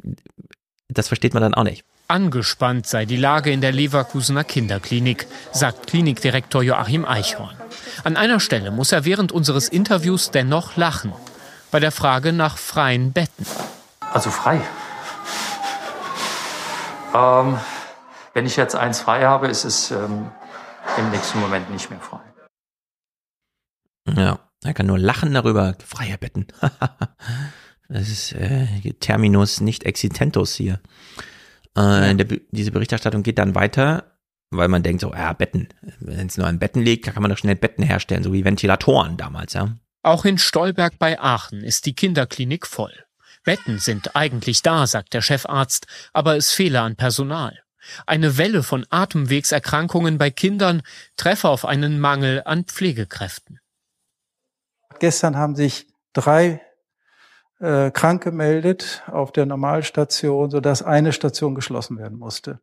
das 0.87 1.07
versteht 1.07 1.33
man 1.33 1.43
dann 1.43 1.53
auch 1.53 1.63
nicht. 1.63 1.83
Angespannt 2.07 2.87
sei 2.87 3.05
die 3.05 3.17
Lage 3.17 3.51
in 3.51 3.61
der 3.61 3.71
Leverkusener 3.71 4.43
Kinderklinik, 4.43 5.27
sagt 5.51 5.87
Klinikdirektor 5.87 6.63
Joachim 6.63 7.05
Eichhorn. 7.05 7.55
An 8.03 8.17
einer 8.17 8.39
Stelle 8.39 8.71
muss 8.71 8.91
er 8.91 9.05
während 9.05 9.31
unseres 9.31 9.69
Interviews 9.69 10.31
dennoch 10.31 10.75
lachen. 10.75 11.13
Bei 11.71 11.79
der 11.79 11.91
Frage 11.91 12.33
nach 12.33 12.57
freien 12.57 13.11
Betten. 13.11 13.45
Also 14.11 14.31
frei. 14.31 14.59
Ähm, 17.13 17.59
wenn 18.33 18.45
ich 18.45 18.55
jetzt 18.55 18.75
eins 18.75 18.99
frei 18.99 19.25
habe, 19.25 19.47
ist 19.47 19.65
es 19.65 19.91
ähm, 19.91 20.31
im 20.97 21.09
nächsten 21.11 21.39
Moment 21.39 21.69
nicht 21.69 21.89
mehr 21.91 21.99
frei. 21.99 22.21
Ja, 24.17 24.39
er 24.63 24.73
kann 24.73 24.87
nur 24.87 24.99
lachen 24.99 25.33
darüber. 25.33 25.75
Freie 25.85 26.17
Betten. 26.17 26.47
das 27.89 28.09
ist 28.09 28.33
äh, 28.33 28.67
Terminus 28.99 29.61
nicht 29.61 29.83
existentus 29.83 30.55
hier. 30.55 30.79
Äh, 31.75 32.15
der, 32.15 32.39
diese 32.51 32.71
Berichterstattung 32.71 33.23
geht 33.23 33.37
dann 33.37 33.55
weiter, 33.55 34.17
weil 34.49 34.67
man 34.67 34.83
denkt 34.83 35.01
so, 35.01 35.13
ja, 35.13 35.33
Betten. 35.33 35.69
Wenn 35.99 36.27
es 36.27 36.37
nur 36.37 36.47
an 36.47 36.59
Betten 36.59 36.81
liegt, 36.81 37.05
kann 37.05 37.21
man 37.21 37.29
doch 37.29 37.37
schnell 37.37 37.55
Betten 37.55 37.83
herstellen, 37.83 38.23
so 38.23 38.33
wie 38.33 38.45
Ventilatoren 38.45 39.17
damals, 39.17 39.53
ja. 39.53 39.75
Auch 40.01 40.25
in 40.25 40.37
Stolberg 40.37 40.97
bei 40.97 41.19
Aachen 41.19 41.61
ist 41.61 41.85
die 41.85 41.93
Kinderklinik 41.93 42.65
voll. 42.65 42.93
Betten 43.43 43.79
sind 43.79 44.15
eigentlich 44.15 44.61
da, 44.61 44.87
sagt 44.87 45.13
der 45.13 45.21
Chefarzt, 45.21 45.87
aber 46.13 46.35
es 46.37 46.51
fehle 46.51 46.81
an 46.81 46.95
Personal. 46.95 47.59
Eine 48.05 48.37
Welle 48.37 48.63
von 48.63 48.85
Atemwegserkrankungen 48.89 50.17
bei 50.17 50.29
Kindern 50.29 50.81
treffe 51.17 51.49
auf 51.49 51.65
einen 51.65 51.99
Mangel 51.99 52.43
an 52.45 52.65
Pflegekräften. 52.65 53.58
Gestern 54.99 55.37
haben 55.37 55.55
sich 55.55 55.87
drei 56.13 56.61
äh, 57.59 57.91
krank 57.91 58.23
gemeldet 58.23 59.03
auf 59.07 59.31
der 59.31 59.45
Normalstation, 59.45 60.49
sodass 60.49 60.81
eine 60.81 61.13
Station 61.13 61.55
geschlossen 61.55 61.97
werden 61.97 62.17
musste. 62.17 62.59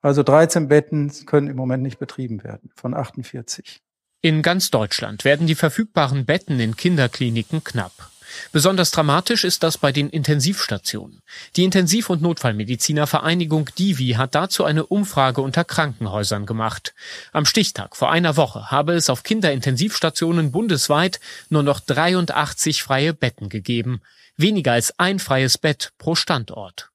Also 0.00 0.22
13 0.22 0.68
Betten 0.68 1.12
können 1.26 1.48
im 1.48 1.56
Moment 1.56 1.82
nicht 1.82 1.98
betrieben 1.98 2.42
werden 2.42 2.70
von 2.74 2.94
48. 2.94 3.82
In 4.20 4.42
ganz 4.42 4.70
Deutschland 4.70 5.24
werden 5.24 5.46
die 5.46 5.54
verfügbaren 5.54 6.26
Betten 6.26 6.60
in 6.60 6.76
Kinderkliniken 6.76 7.64
knapp. 7.64 8.11
Besonders 8.52 8.90
dramatisch 8.90 9.44
ist 9.44 9.62
das 9.62 9.78
bei 9.78 9.92
den 9.92 10.10
Intensivstationen. 10.10 11.22
Die 11.56 11.64
Intensiv- 11.64 12.10
und 12.10 12.22
Notfallmedizinervereinigung 12.22 13.70
Divi 13.78 14.12
hat 14.12 14.34
dazu 14.34 14.64
eine 14.64 14.86
Umfrage 14.86 15.40
unter 15.40 15.64
Krankenhäusern 15.64 16.46
gemacht. 16.46 16.94
Am 17.32 17.46
Stichtag 17.46 17.96
vor 17.96 18.10
einer 18.10 18.36
Woche 18.36 18.70
habe 18.70 18.94
es 18.94 19.10
auf 19.10 19.22
Kinderintensivstationen 19.22 20.52
bundesweit 20.52 21.20
nur 21.48 21.62
noch 21.62 21.80
83 21.80 22.82
freie 22.82 23.14
Betten 23.14 23.48
gegeben. 23.48 24.00
Weniger 24.36 24.72
als 24.72 24.98
ein 24.98 25.18
freies 25.18 25.58
Bett 25.58 25.92
pro 25.98 26.14
Standort. 26.14 26.90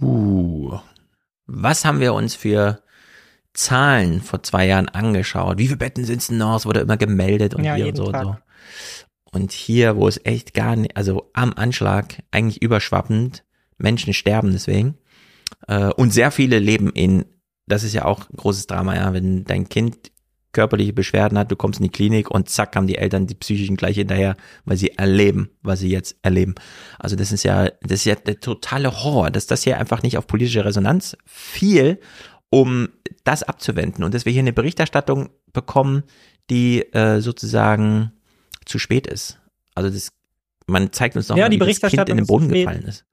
Uh, 0.00 0.78
was 1.46 1.84
haben 1.84 2.00
wir 2.00 2.14
uns 2.14 2.34
für 2.34 2.82
Zahlen 3.54 4.22
vor 4.22 4.42
zwei 4.42 4.66
Jahren 4.66 4.88
angeschaut? 4.88 5.58
Wie 5.58 5.66
viele 5.66 5.76
Betten 5.76 6.04
sind 6.04 6.22
es 6.22 6.28
denn 6.28 6.38
noch? 6.38 6.56
Es 6.56 6.66
wurde 6.66 6.80
immer 6.80 6.96
gemeldet 6.96 7.54
und 7.54 7.64
Ja, 7.64 7.74
hier 7.74 7.88
und 7.88 7.96
so 7.96 8.06
und 8.06 8.12
Tag. 8.12 8.24
so. 8.24 8.36
Und 9.32 9.52
hier, 9.52 9.96
wo 9.96 10.06
es 10.06 10.20
echt 10.24 10.54
gar 10.54 10.76
nicht, 10.76 10.96
also 10.96 11.30
am 11.32 11.54
Anschlag, 11.54 12.22
eigentlich 12.30 12.62
überschwappend, 12.62 13.44
Menschen 13.78 14.12
sterben 14.12 14.52
deswegen. 14.52 14.98
Äh, 15.66 15.88
und 15.88 16.12
sehr 16.12 16.30
viele 16.30 16.58
leben 16.58 16.90
in, 16.90 17.24
das 17.66 17.82
ist 17.82 17.94
ja 17.94 18.04
auch 18.04 18.28
ein 18.30 18.36
großes 18.36 18.66
Drama, 18.66 18.94
ja, 18.94 19.12
wenn 19.12 19.44
dein 19.44 19.68
Kind 19.68 20.12
körperliche 20.52 20.92
Beschwerden 20.92 21.38
hat, 21.38 21.50
du 21.50 21.56
kommst 21.56 21.80
in 21.80 21.84
die 21.84 21.90
Klinik 21.90 22.30
und 22.30 22.48
zack 22.50 22.76
haben 22.76 22.86
die 22.86 22.98
Eltern 22.98 23.26
die 23.26 23.34
psychischen 23.34 23.76
gleich 23.76 23.96
hinterher, 23.96 24.36
weil 24.66 24.76
sie 24.76 24.90
erleben, 24.90 25.50
was 25.62 25.80
sie 25.80 25.88
jetzt 25.88 26.16
erleben. 26.22 26.54
Also 26.98 27.16
das 27.16 27.32
ist 27.32 27.42
ja, 27.42 27.68
das 27.80 28.00
ist 28.00 28.04
ja 28.04 28.14
der 28.14 28.38
totale 28.38 29.02
Horror, 29.02 29.30
dass 29.30 29.46
das 29.46 29.62
hier 29.62 29.78
einfach 29.78 30.02
nicht 30.02 30.18
auf 30.18 30.26
politische 30.26 30.64
Resonanz 30.64 31.16
fiel, 31.24 31.98
um 32.50 32.90
das 33.24 33.42
abzuwenden 33.42 34.04
und 34.04 34.12
dass 34.12 34.26
wir 34.26 34.32
hier 34.32 34.40
eine 34.40 34.52
Berichterstattung 34.52 35.30
bekommen, 35.54 36.02
die 36.50 36.82
äh, 36.92 37.20
sozusagen 37.20 38.12
zu 38.64 38.78
spät 38.78 39.06
ist. 39.06 39.40
Also 39.74 39.90
das, 39.90 40.10
man 40.66 40.92
zeigt 40.92 41.16
uns 41.16 41.28
noch 41.28 41.36
Ja, 41.36 41.44
mal, 41.44 41.50
die 41.50 41.60
wie 41.60 41.74
das 41.74 41.90
Kind 41.90 42.08
in 42.08 42.16
den 42.16 42.26
Boden 42.26 42.48
gefallen 42.48 42.82
ist. 42.82 43.04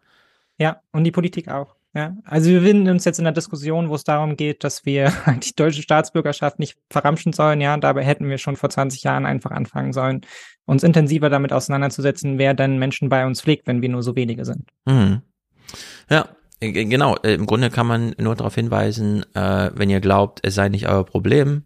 Ja, 0.58 0.82
und 0.92 1.04
die 1.04 1.12
Politik 1.12 1.48
auch. 1.48 1.76
Ja, 1.96 2.16
also 2.24 2.52
wir 2.52 2.60
befinden 2.60 2.88
uns 2.90 3.04
jetzt 3.06 3.18
in 3.18 3.26
einer 3.26 3.34
Diskussion, 3.34 3.90
wo 3.90 3.96
es 3.96 4.04
darum 4.04 4.38
geht, 4.38 4.64
dass 4.64 4.86
wir 4.86 5.12
die 5.44 5.56
deutsche 5.56 5.82
Staatsbürgerschaft 5.82 6.60
nicht 6.60 6.78
verramschen 6.90 7.34
sollen. 7.34 7.62
Ja, 7.62 7.76
dabei 7.78 8.04
hätten 8.04 8.30
wir 8.30 8.38
schon 8.38 8.58
vor 8.58 8.70
20 8.70 9.02
Jahren 9.04 9.26
einfach 9.26 9.52
anfangen 9.52 9.92
sollen, 9.92 10.22
uns 10.66 10.84
intensiver 10.84 11.32
damit 11.32 11.52
auseinanderzusetzen, 11.52 12.38
wer 12.38 12.54
denn 12.54 12.78
Menschen 12.78 13.10
bei 13.10 13.26
uns 13.26 13.42
pflegt, 13.42 13.66
wenn 13.66 13.82
wir 13.82 13.90
nur 13.90 14.04
so 14.04 14.16
wenige 14.16 14.46
sind. 14.46 14.70
Mhm. 14.86 15.24
Ja, 16.12 16.30
äh, 16.60 16.72
genau. 16.72 17.16
Äh, 17.24 17.34
Im 17.34 17.48
Grunde 17.48 17.72
kann 17.72 17.88
man 17.88 18.14
nur 18.20 18.36
darauf 18.36 18.54
hinweisen, 18.54 19.26
äh, 19.34 19.72
wenn 19.74 19.90
ihr 19.90 20.00
glaubt, 20.00 20.42
es 20.44 20.56
sei 20.56 20.70
nicht 20.70 20.88
euer 20.88 21.06
Problem, 21.06 21.64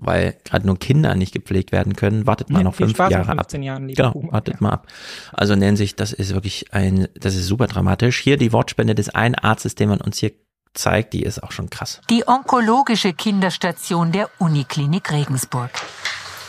weil 0.00 0.36
gerade 0.44 0.66
nur 0.66 0.78
Kinder 0.78 1.14
nicht 1.14 1.32
gepflegt 1.32 1.72
werden 1.72 1.94
können, 1.94 2.26
wartet 2.26 2.50
mal 2.50 2.58
Ja, 2.58 2.64
noch 2.64 2.74
fünf 2.74 2.92
Spaß 2.92 3.10
Jahre 3.10 3.32
ab. 3.32 3.38
15 3.38 3.62
Jahren, 3.62 3.88
genau, 3.88 4.12
Boomer, 4.12 4.32
wartet 4.32 4.60
mal 4.60 4.70
ab. 4.70 4.86
Also 5.32 5.52
in 5.52 5.60
der 5.60 5.68
Hinsicht, 5.68 6.00
das 6.00 6.12
ist 6.12 6.34
wirklich 6.34 6.72
ein, 6.72 7.08
das 7.14 7.34
ist 7.34 7.46
super 7.46 7.66
dramatisch. 7.66 8.18
Hier 8.18 8.36
die 8.36 8.52
Wortspende 8.52 8.94
des 8.94 9.10
einen 9.10 9.34
Arztes, 9.34 9.74
den 9.74 9.90
man 9.90 10.00
uns 10.00 10.18
hier 10.18 10.32
zeigt, 10.74 11.12
die 11.12 11.22
ist 11.22 11.42
auch 11.42 11.52
schon 11.52 11.70
krass. 11.70 12.00
Die 12.10 12.26
onkologische 12.26 13.12
Kinderstation 13.12 14.12
der 14.12 14.30
Uniklinik 14.38 15.10
Regensburg. 15.10 15.70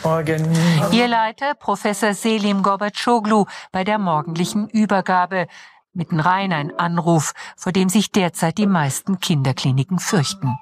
Morgen. 0.03 0.57
Ihr 0.91 1.07
Leiter, 1.07 1.53
Professor 1.53 2.14
Selim 2.14 2.64
Gorbatschoglu, 2.64 3.45
bei 3.72 3.84
der 3.84 3.99
morgendlichen 3.99 4.68
Übergabe. 4.69 5.48
Mitten 5.94 6.19
rein 6.19 6.53
ein 6.53 6.78
Anruf, 6.78 7.34
vor 7.57 7.72
dem 7.72 7.90
sich 7.90 8.11
derzeit 8.11 8.57
die 8.57 8.65
meisten 8.65 9.19
Kinderkliniken 9.19 9.99
fürchten. 9.99 10.56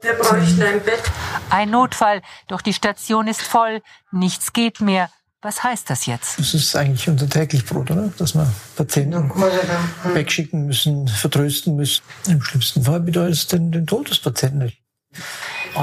Wir 0.00 0.14
bräuchten 0.14 0.62
ein 0.62 0.82
Bett. 0.82 1.02
Ein 1.50 1.70
Notfall, 1.70 2.22
doch 2.46 2.62
die 2.62 2.72
Station 2.72 3.26
ist 3.26 3.42
voll, 3.42 3.82
nichts 4.12 4.52
geht 4.52 4.80
mehr. 4.80 5.10
Was 5.40 5.62
heißt 5.62 5.88
das 5.90 6.06
jetzt? 6.06 6.38
Das 6.38 6.54
ist 6.54 6.74
eigentlich 6.74 7.08
unser 7.08 7.28
täglich 7.28 7.64
Brot, 7.64 7.90
oder? 7.90 8.12
Dass 8.18 8.34
wir 8.34 8.52
Patienten 8.76 9.30
wegschicken 10.14 10.66
müssen, 10.66 11.06
vertrösten 11.06 11.76
müssen. 11.76 12.02
Im 12.26 12.42
schlimmsten 12.42 12.82
Fall 12.82 13.00
bedeutet 13.00 13.34
es 13.34 13.46
den, 13.46 13.70
den 13.70 13.86
Tod 13.86 14.10
des 14.10 14.18
Patienten. 14.18 14.72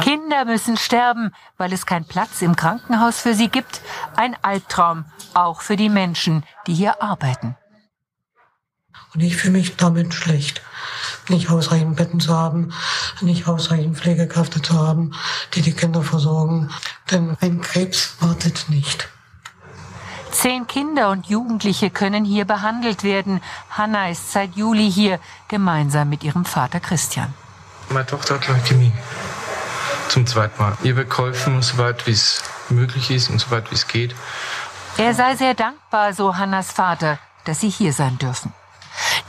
Kinder 0.01 0.45
müssen 0.45 0.77
sterben, 0.77 1.31
weil 1.57 1.71
es 1.71 1.85
keinen 1.85 2.05
Platz 2.05 2.41
im 2.41 2.55
Krankenhaus 2.55 3.19
für 3.19 3.33
sie 3.33 3.47
gibt. 3.47 3.81
Ein 4.15 4.35
Albtraum, 4.41 5.05
auch 5.33 5.61
für 5.61 5.77
die 5.77 5.89
Menschen, 5.89 6.43
die 6.67 6.73
hier 6.73 7.01
arbeiten. 7.01 7.55
Und 9.13 9.21
ich 9.21 9.37
fühle 9.37 9.53
mich 9.53 9.77
damit 9.77 10.13
schlecht, 10.13 10.61
nicht 11.30 11.49
ausreichend 11.49 11.95
Betten 11.95 12.19
zu 12.19 12.34
haben, 12.34 12.73
nicht 13.22 13.47
ausreichend 13.47 13.97
Pflegekräfte 13.97 14.61
zu 14.61 14.80
haben, 14.80 15.11
die 15.53 15.61
die 15.61 15.73
Kinder 15.73 16.02
versorgen. 16.02 16.69
Denn 17.11 17.38
ein 17.41 17.61
Krebs 17.61 18.15
wartet 18.19 18.65
nicht. 18.69 19.07
Zehn 20.31 20.68
Kinder 20.68 21.11
und 21.11 21.27
Jugendliche 21.27 21.89
können 21.89 22.26
hier 22.26 22.43
behandelt 22.45 23.03
werden. 23.03 23.41
Hanna 23.69 24.10
ist 24.10 24.34
seit 24.34 24.56
Juli 24.56 24.91
hier, 24.91 25.19
gemeinsam 25.47 26.10
mit 26.10 26.23
ihrem 26.23 26.43
Vater 26.43 26.81
Christian. 26.81 27.34
Meine 27.89 28.06
Tochter 28.06 28.35
hat 28.35 28.47
Leukämie. 28.47 28.91
Zum 30.10 30.27
zweiten 30.27 30.61
Mal. 30.61 30.77
Ihr 30.84 30.95
wird 30.97 31.10
geholfen, 31.10 31.61
soweit 31.61 32.06
wie 32.06 32.11
es 32.11 32.43
möglich 32.69 33.11
ist 33.11 33.30
und 33.30 33.39
soweit 33.39 33.72
wie 33.72 33.76
es 33.76 33.88
geht. 33.88 34.14
Er 34.97 35.14
sei 35.14 35.35
sehr 35.35 35.53
dankbar, 35.53 36.14
so 36.14 36.38
Hannas 36.38 36.72
Vater, 36.72 37.18
dass 37.45 37.61
sie 37.61 37.69
hier 37.69 37.93
sein 37.93 38.18
dürfen. 38.18 38.53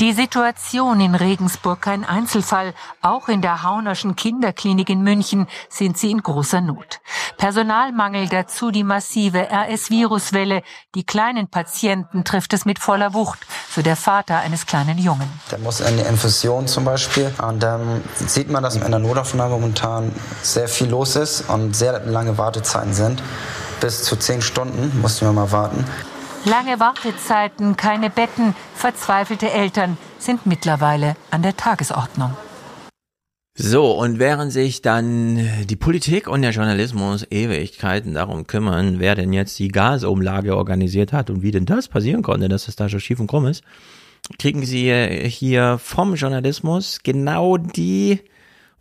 Die 0.01 0.13
Situation 0.13 1.01
in 1.01 1.15
Regensburg 1.15 1.81
kein 1.81 2.05
Einzelfall. 2.05 2.75
Auch 3.01 3.29
in 3.29 3.41
der 3.41 3.63
Haunerschen 3.63 4.15
Kinderklinik 4.15 4.91
in 4.91 5.03
München 5.03 5.47
sind 5.69 5.97
sie 5.97 6.11
in 6.11 6.23
großer 6.23 6.61
Not. 6.61 7.01
Personalmangel, 7.37 8.29
dazu 8.29 8.71
die 8.71 8.85
massive 8.85 9.49
RS-Viruswelle. 9.51 10.63
Die 10.95 11.05
kleinen 11.05 11.49
Patienten 11.49 12.25
trifft 12.25 12.53
es 12.53 12.65
mit 12.65 12.79
voller 12.79 13.15
Wucht, 13.15 13.39
so 13.75 13.83
der 13.83 13.97
Vater 13.97 14.39
eines 14.39 14.67
kleinen 14.67 14.99
Jungen. 14.99 15.29
Der 15.51 15.59
muss 15.59 15.81
in 15.81 15.97
die 15.97 16.03
Infusion 16.03 16.67
zum 16.67 16.85
Beispiel. 16.85 17.33
Und 17.43 17.63
dann 17.63 18.03
sieht 18.15 18.51
man, 18.51 18.63
dass 18.63 18.77
in 18.77 18.91
der 18.91 19.01
Notaufnahme 19.01 19.55
momentan 19.55 20.13
sehr 20.43 20.69
viel 20.69 20.89
los 20.89 21.17
ist 21.17 21.49
und 21.49 21.75
sehr 21.75 22.01
lange 22.01 22.39
Wartezeiten 22.39 22.93
sind. 22.93 23.23
Bis 23.81 24.05
zu 24.05 24.17
zehn 24.17 24.41
Stunden 24.41 25.01
mussten 25.01 25.27
wir 25.27 25.33
mal 25.33 25.53
warten. 25.53 25.85
Lange 26.49 26.79
Wartezeiten, 26.79 27.77
keine 27.77 28.09
Betten, 28.09 28.55
verzweifelte 28.73 29.51
Eltern 29.51 29.99
sind 30.21 30.47
mittlerweile 30.47 31.17
an 31.33 31.43
der 31.43 31.57
Tagesordnung. 31.57 32.37
So, 33.59 33.91
und 33.99 34.21
während 34.21 34.53
sich 34.53 34.81
dann 34.81 35.41
die 35.65 35.75
Politik 35.75 36.29
und 36.29 36.43
der 36.43 36.53
Journalismus 36.53 37.27
Ewigkeiten 37.29 38.15
darum 38.15 38.47
kümmern, 38.47 39.01
wer 39.01 39.17
denn 39.17 39.33
jetzt 39.33 39.59
die 39.59 39.69
Gasumlage 39.69 40.57
organisiert 40.57 41.13
hat 41.13 41.31
und 41.31 41.43
wie 41.43 41.51
denn 41.51 41.67
das 41.67 41.89
passieren 41.89 42.23
konnte, 42.23 42.49
dass 42.49 42.69
es 42.69 42.77
da 42.77 42.89
so 42.89 43.01
schief 43.01 43.19
und 43.19 43.27
krumm 43.27 43.47
ist, 43.47 43.65
kriegen 44.39 44.65
sie 44.65 44.93
hier 45.29 45.79
vom 45.83 46.15
Journalismus 46.15 47.01
genau 47.03 47.57
die 47.57 48.21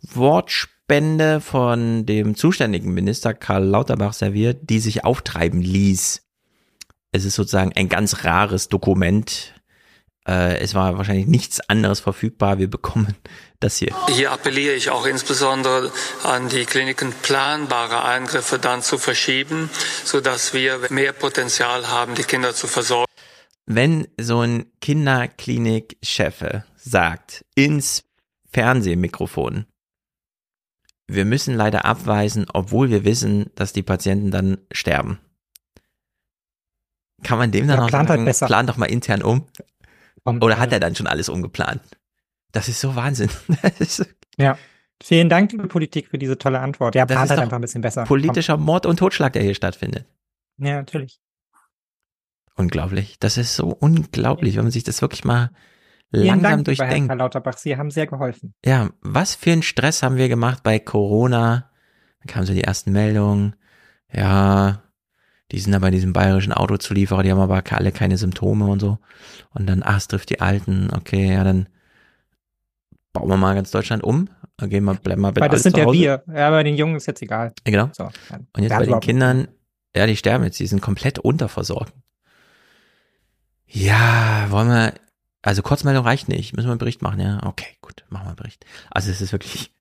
Wortspende 0.02 1.40
von 1.40 2.06
dem 2.06 2.36
zuständigen 2.36 2.94
Minister 2.94 3.34
Karl 3.34 3.64
Lauterbach 3.64 4.12
serviert, 4.12 4.70
die 4.70 4.78
sich 4.78 5.04
auftreiben 5.04 5.60
ließ. 5.60 6.25
Es 7.12 7.24
ist 7.24 7.34
sozusagen 7.34 7.72
ein 7.74 7.88
ganz 7.88 8.24
rares 8.24 8.68
Dokument. 8.68 9.54
Äh, 10.26 10.58
es 10.58 10.74
war 10.74 10.98
wahrscheinlich 10.98 11.26
nichts 11.26 11.60
anderes 11.60 12.00
verfügbar. 12.00 12.58
Wir 12.58 12.68
bekommen 12.68 13.14
das 13.60 13.76
hier. 13.76 13.94
Hier 14.08 14.32
appelliere 14.32 14.74
ich 14.74 14.90
auch 14.90 15.06
insbesondere 15.06 15.92
an 16.24 16.48
die 16.48 16.64
Kliniken, 16.64 17.12
planbare 17.22 18.04
Eingriffe 18.04 18.58
dann 18.58 18.82
zu 18.82 18.98
verschieben, 18.98 19.70
sodass 20.04 20.52
wir 20.52 20.80
mehr 20.90 21.12
Potenzial 21.12 21.88
haben, 21.88 22.14
die 22.14 22.24
Kinder 22.24 22.54
zu 22.54 22.66
versorgen. 22.66 23.06
Wenn 23.66 24.06
so 24.20 24.42
ein 24.42 24.66
Kinderklinik-Chef 24.80 26.44
sagt 26.76 27.44
ins 27.56 28.04
Fernsehmikrofon, 28.52 29.66
wir 31.08 31.24
müssen 31.24 31.54
leider 31.54 31.84
abweisen, 31.84 32.46
obwohl 32.52 32.90
wir 32.90 33.04
wissen, 33.04 33.50
dass 33.54 33.72
die 33.72 33.82
Patienten 33.82 34.30
dann 34.30 34.58
sterben. 34.72 35.20
Kann 37.22 37.38
man 37.38 37.50
dem 37.50 37.66
dann 37.66 37.80
auch 37.80 37.90
halt 37.90 38.08
sagen, 38.08 38.24
besser. 38.24 38.46
plan 38.46 38.66
doch 38.66 38.76
mal 38.76 38.86
intern 38.86 39.22
um? 39.22 39.46
Kommt, 40.24 40.42
Oder 40.42 40.58
hat 40.58 40.70
äh, 40.70 40.76
er 40.76 40.80
dann 40.80 40.94
schon 40.94 41.06
alles 41.06 41.28
umgeplant? 41.28 41.80
Das 42.52 42.68
ist 42.68 42.80
so 42.80 42.96
Wahnsinn. 42.96 43.30
Ja. 44.38 44.58
Vielen 45.02 45.30
Dank, 45.30 45.52
liebe 45.52 45.66
Politik, 45.66 46.08
für 46.08 46.18
diese 46.18 46.36
tolle 46.36 46.60
Antwort. 46.60 46.94
Ja, 46.94 47.06
plant 47.06 47.30
halt 47.30 47.40
einfach 47.40 47.56
ein 47.56 47.62
bisschen 47.62 47.80
besser. 47.80 48.04
politischer 48.04 48.58
Mord 48.58 48.84
und 48.84 48.98
Totschlag, 48.98 49.32
der 49.32 49.42
hier 49.42 49.54
stattfindet. 49.54 50.04
Ja, 50.58 50.76
natürlich. 50.76 51.20
Unglaublich. 52.54 53.18
Das 53.18 53.36
ist 53.36 53.56
so 53.56 53.68
unglaublich, 53.68 54.56
wenn 54.56 54.64
man 54.64 54.72
sich 54.72 54.84
das 54.84 55.02
wirklich 55.02 55.24
mal 55.24 55.50
Vielen 56.12 56.26
langsam 56.26 56.42
Dank, 56.42 56.56
Herr 56.56 56.64
durchdenkt. 56.64 57.08
Karl 57.08 57.18
Lauterbach. 57.18 57.58
Sie 57.58 57.76
haben 57.76 57.90
sehr 57.90 58.06
geholfen. 58.06 58.54
Ja, 58.64 58.90
was 59.00 59.34
für 59.34 59.52
einen 59.52 59.62
Stress 59.62 60.02
haben 60.02 60.16
wir 60.16 60.28
gemacht 60.28 60.62
bei 60.62 60.78
Corona? 60.78 61.70
Dann 62.20 62.26
kamen 62.28 62.46
so 62.46 62.54
die 62.54 62.64
ersten 62.64 62.92
Meldungen. 62.92 63.56
Ja, 64.12 64.82
die 65.52 65.60
sind 65.60 65.72
da 65.72 65.78
bei 65.78 65.90
diesem 65.90 66.12
bayerischen 66.12 66.52
Autozulieferer, 66.52 67.22
die 67.22 67.30
haben 67.30 67.40
aber 67.40 67.62
alle 67.70 67.92
keine 67.92 68.16
Symptome 68.16 68.66
und 68.66 68.80
so. 68.80 68.98
Und 69.50 69.66
dann, 69.66 69.82
ach, 69.84 69.98
es 69.98 70.08
trifft 70.08 70.30
die 70.30 70.40
Alten. 70.40 70.90
Okay, 70.92 71.32
ja, 71.32 71.44
dann 71.44 71.68
bauen 73.12 73.28
wir 73.28 73.36
mal 73.36 73.54
ganz 73.54 73.70
Deutschland 73.70 74.02
um. 74.02 74.28
Gehen 74.58 74.84
wir, 74.84 74.94
bleiben 74.94 75.20
wir 75.20 75.32
bitte 75.32 75.42
Weil 75.42 75.50
das 75.50 75.62
sind 75.62 75.76
ja 75.76 75.92
wir. 75.92 76.24
Ja, 76.32 76.50
bei 76.50 76.62
den 76.62 76.76
Jungen 76.76 76.96
ist 76.96 77.06
jetzt 77.06 77.22
egal. 77.22 77.52
Ja, 77.66 77.70
genau. 77.70 77.90
So, 77.92 78.04
Und 78.54 78.62
jetzt 78.62 78.76
bei 78.76 78.86
den. 78.86 79.00
Kindern, 79.00 79.48
ja, 79.94 80.06
die 80.06 80.16
sterben 80.16 80.44
jetzt, 80.44 80.58
die 80.58 80.66
sind 80.66 80.80
komplett 80.80 81.18
unterversorgt. 81.18 81.92
Ja, 83.66 84.46
wollen 84.48 84.68
wir, 84.68 84.94
also 85.42 85.62
Kurzmeldung 85.62 86.04
reicht 86.04 86.28
nicht, 86.28 86.54
müssen 86.54 86.68
wir 86.68 86.72
einen 86.72 86.78
Bericht 86.78 87.02
machen, 87.02 87.20
ja? 87.20 87.40
Okay, 87.44 87.76
gut, 87.82 88.04
machen 88.08 88.24
wir 88.24 88.28
einen 88.28 88.36
Bericht. 88.36 88.64
Also 88.90 89.10
es 89.10 89.20
ist 89.20 89.32
wirklich, 89.32 89.72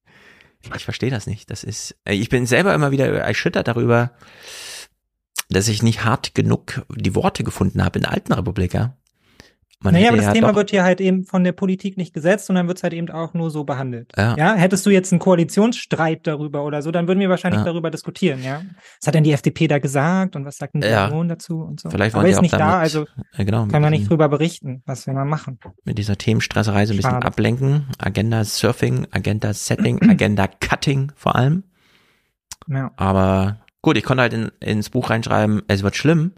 ich 0.76 0.84
verstehe 0.84 1.12
das 1.12 1.26
nicht. 1.26 1.50
Das 1.50 1.64
ist, 1.64 1.96
ich 2.06 2.30
bin 2.30 2.46
selber 2.46 2.74
immer 2.74 2.92
wieder 2.92 3.08
erschüttert 3.08 3.68
darüber, 3.68 4.12
dass 5.50 5.68
ich 5.68 5.84
nicht 5.84 6.04
hart 6.06 6.36
genug 6.36 6.86
die 6.96 7.16
Worte 7.16 7.44
gefunden 7.44 7.84
habe 7.84 8.00
in 8.00 8.04
der 8.04 8.12
alten 8.14 8.34
Republik, 8.34 8.74
ja. 8.74 8.96
Man 9.82 9.94
naja, 9.94 10.08
aber 10.08 10.18
das 10.18 10.28
ja 10.28 10.34
Thema 10.34 10.48
doch- 10.50 10.56
wird 10.56 10.72
hier 10.72 10.84
halt 10.84 11.00
eben 11.00 11.26
von 11.26 11.44
der 11.44 11.52
Politik 11.52 11.96
nicht 11.98 12.12
gesetzt, 12.14 12.48
sondern 12.48 12.68
wird 12.68 12.78
es 12.78 12.84
halt 12.84 12.94
eben 12.94 13.10
auch 13.12 13.36
nur 13.36 13.52
so 13.52 13.66
behandelt. 13.66 14.12
Ja. 14.18 14.56
hättest 14.56 14.84
du 14.86 14.90
jetzt 14.90 15.12
einen 15.12 15.20
Koalitionsstreit 15.20 16.26
darüber 16.26 16.64
oder 16.64 16.82
so, 16.82 16.90
dann 16.92 17.08
würden 17.08 17.20
wir 17.20 17.30
wahrscheinlich 17.30 17.60
Ja. 17.60 17.66
darüber 17.66 17.92
diskutieren, 17.92 18.42
ja. 18.42 18.64
Was 19.00 19.08
hat 19.08 19.14
denn 19.16 19.26
die 19.26 19.34
FDP 19.34 19.68
da 19.68 19.78
gesagt 19.78 20.36
und 20.36 20.46
was 20.46 20.58
sagt 20.58 20.74
denn 20.74 20.82
die 20.82 20.88
Ja. 20.88 21.08
Union 21.08 21.28
dazu 21.28 21.60
und 21.62 21.82
so. 21.82 21.90
Vielleicht 21.92 22.16
aber 22.16 22.24
wollen 22.24 22.28
die 22.28 22.32
ist 22.32 22.38
auch 22.38 22.42
nicht 22.42 22.54
da, 22.54 22.58
damit- 22.58 22.80
also 22.80 23.06
Ja, 23.38 23.44
genau, 23.44 23.68
kann 23.68 23.82
man 23.82 23.92
nicht 23.92 24.10
drüber 24.10 24.28
berichten, 24.30 24.82
was 24.88 25.06
wir 25.06 25.14
mal 25.14 25.26
machen. 25.26 25.60
mit 25.84 25.98
dieser 26.00 26.18
Themenstresserei 26.18 26.86
so 26.88 26.94
ein 26.94 26.98
bisschen 26.98 27.12
Schade. 27.12 27.28
ablenken. 27.28 27.86
Agenda 28.00 28.44
Surfing, 28.44 29.06
Agenda 29.12 29.54
Setting, 29.54 30.00
Agenda 30.10 30.48
Cutting 30.48 31.12
vor 31.16 31.36
allem. 31.36 31.64
Ja. 32.68 32.92
Aber 32.96 33.58
gut, 33.86 33.98
ich 33.98 34.04
konnte 34.04 34.24
halt 34.24 34.34
in, 34.34 34.52
ins 34.60 34.90
Buch 34.90 35.12
reinschreiben, 35.12 35.62
es 35.68 35.84
wird 35.84 35.96
schlimm. 35.96 36.34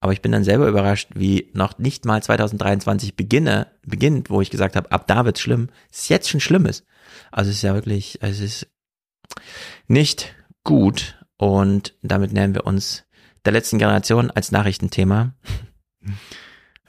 Aber 0.00 0.12
ich 0.12 0.20
bin 0.20 0.32
dann 0.32 0.44
selber 0.44 0.68
überrascht, 0.68 1.10
wie 1.14 1.50
noch 1.54 1.78
nicht 1.78 2.04
mal 2.04 2.20
2023 2.20 3.14
beginne, 3.14 3.68
beginnt, 3.86 4.28
wo 4.28 4.42
ich 4.42 4.50
gesagt 4.50 4.74
habe, 4.76 4.90
ab 4.90 5.06
da 5.06 5.24
wird's 5.24 5.40
schlimm, 5.40 5.70
es 5.90 6.08
jetzt 6.08 6.28
schon 6.28 6.40
schlimm 6.40 6.66
ist. 6.66 6.84
Also 7.30 7.50
es 7.50 7.58
ist 7.58 7.62
ja 7.62 7.74
wirklich, 7.74 8.18
es 8.22 8.40
ist 8.40 8.66
nicht 9.86 10.34
gut. 10.64 11.24
Und 11.36 11.94
damit 12.02 12.32
nähern 12.32 12.54
wir 12.54 12.66
uns 12.66 13.04
der 13.44 13.52
letzten 13.52 13.78
Generation 13.78 14.32
als 14.32 14.50
Nachrichtenthema. 14.50 15.34
Wir 16.00 16.16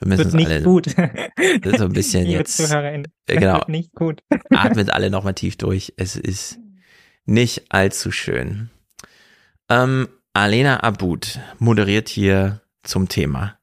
müssen 0.08 0.24
Wird 0.24 0.34
nicht 0.34 0.50
alle 0.50 0.62
gut. 0.62 0.86
Das 0.86 1.72
ist 1.72 1.78
so 1.78 1.84
ein 1.84 1.92
bisschen 1.92 2.24
Liebe 2.24 2.38
jetzt. 2.38 2.56
ZuhörerInnen, 2.56 3.06
äh, 3.28 3.36
genau. 3.36 3.54
wird 3.54 3.68
nicht 3.68 3.92
gut. 3.92 4.20
Atmet 4.50 4.90
alle 4.90 5.10
nochmal 5.10 5.34
tief 5.34 5.56
durch. 5.56 5.94
Es 5.96 6.16
ist 6.16 6.58
nicht 7.24 7.72
allzu 7.72 8.10
schön. 8.10 8.70
Ähm, 9.68 10.08
Alena 10.32 10.80
Abud 10.80 11.40
moderiert 11.58 12.08
hier 12.08 12.60
zum 12.82 13.08
Thema. 13.08 13.58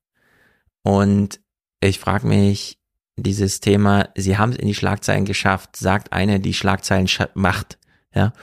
Und 0.83 1.39
ich 1.79 1.99
frage 1.99 2.27
mich, 2.27 2.79
dieses 3.15 3.59
Thema, 3.59 4.09
sie 4.15 4.37
haben 4.37 4.51
es 4.51 4.57
in 4.57 4.67
die 4.67 4.75
Schlagzeilen 4.75 5.25
geschafft, 5.25 5.75
sagt 5.75 6.13
eine, 6.13 6.39
die 6.39 6.53
Schlagzeilen 6.53 7.07
macht. 7.35 7.77
Ja. 8.13 8.33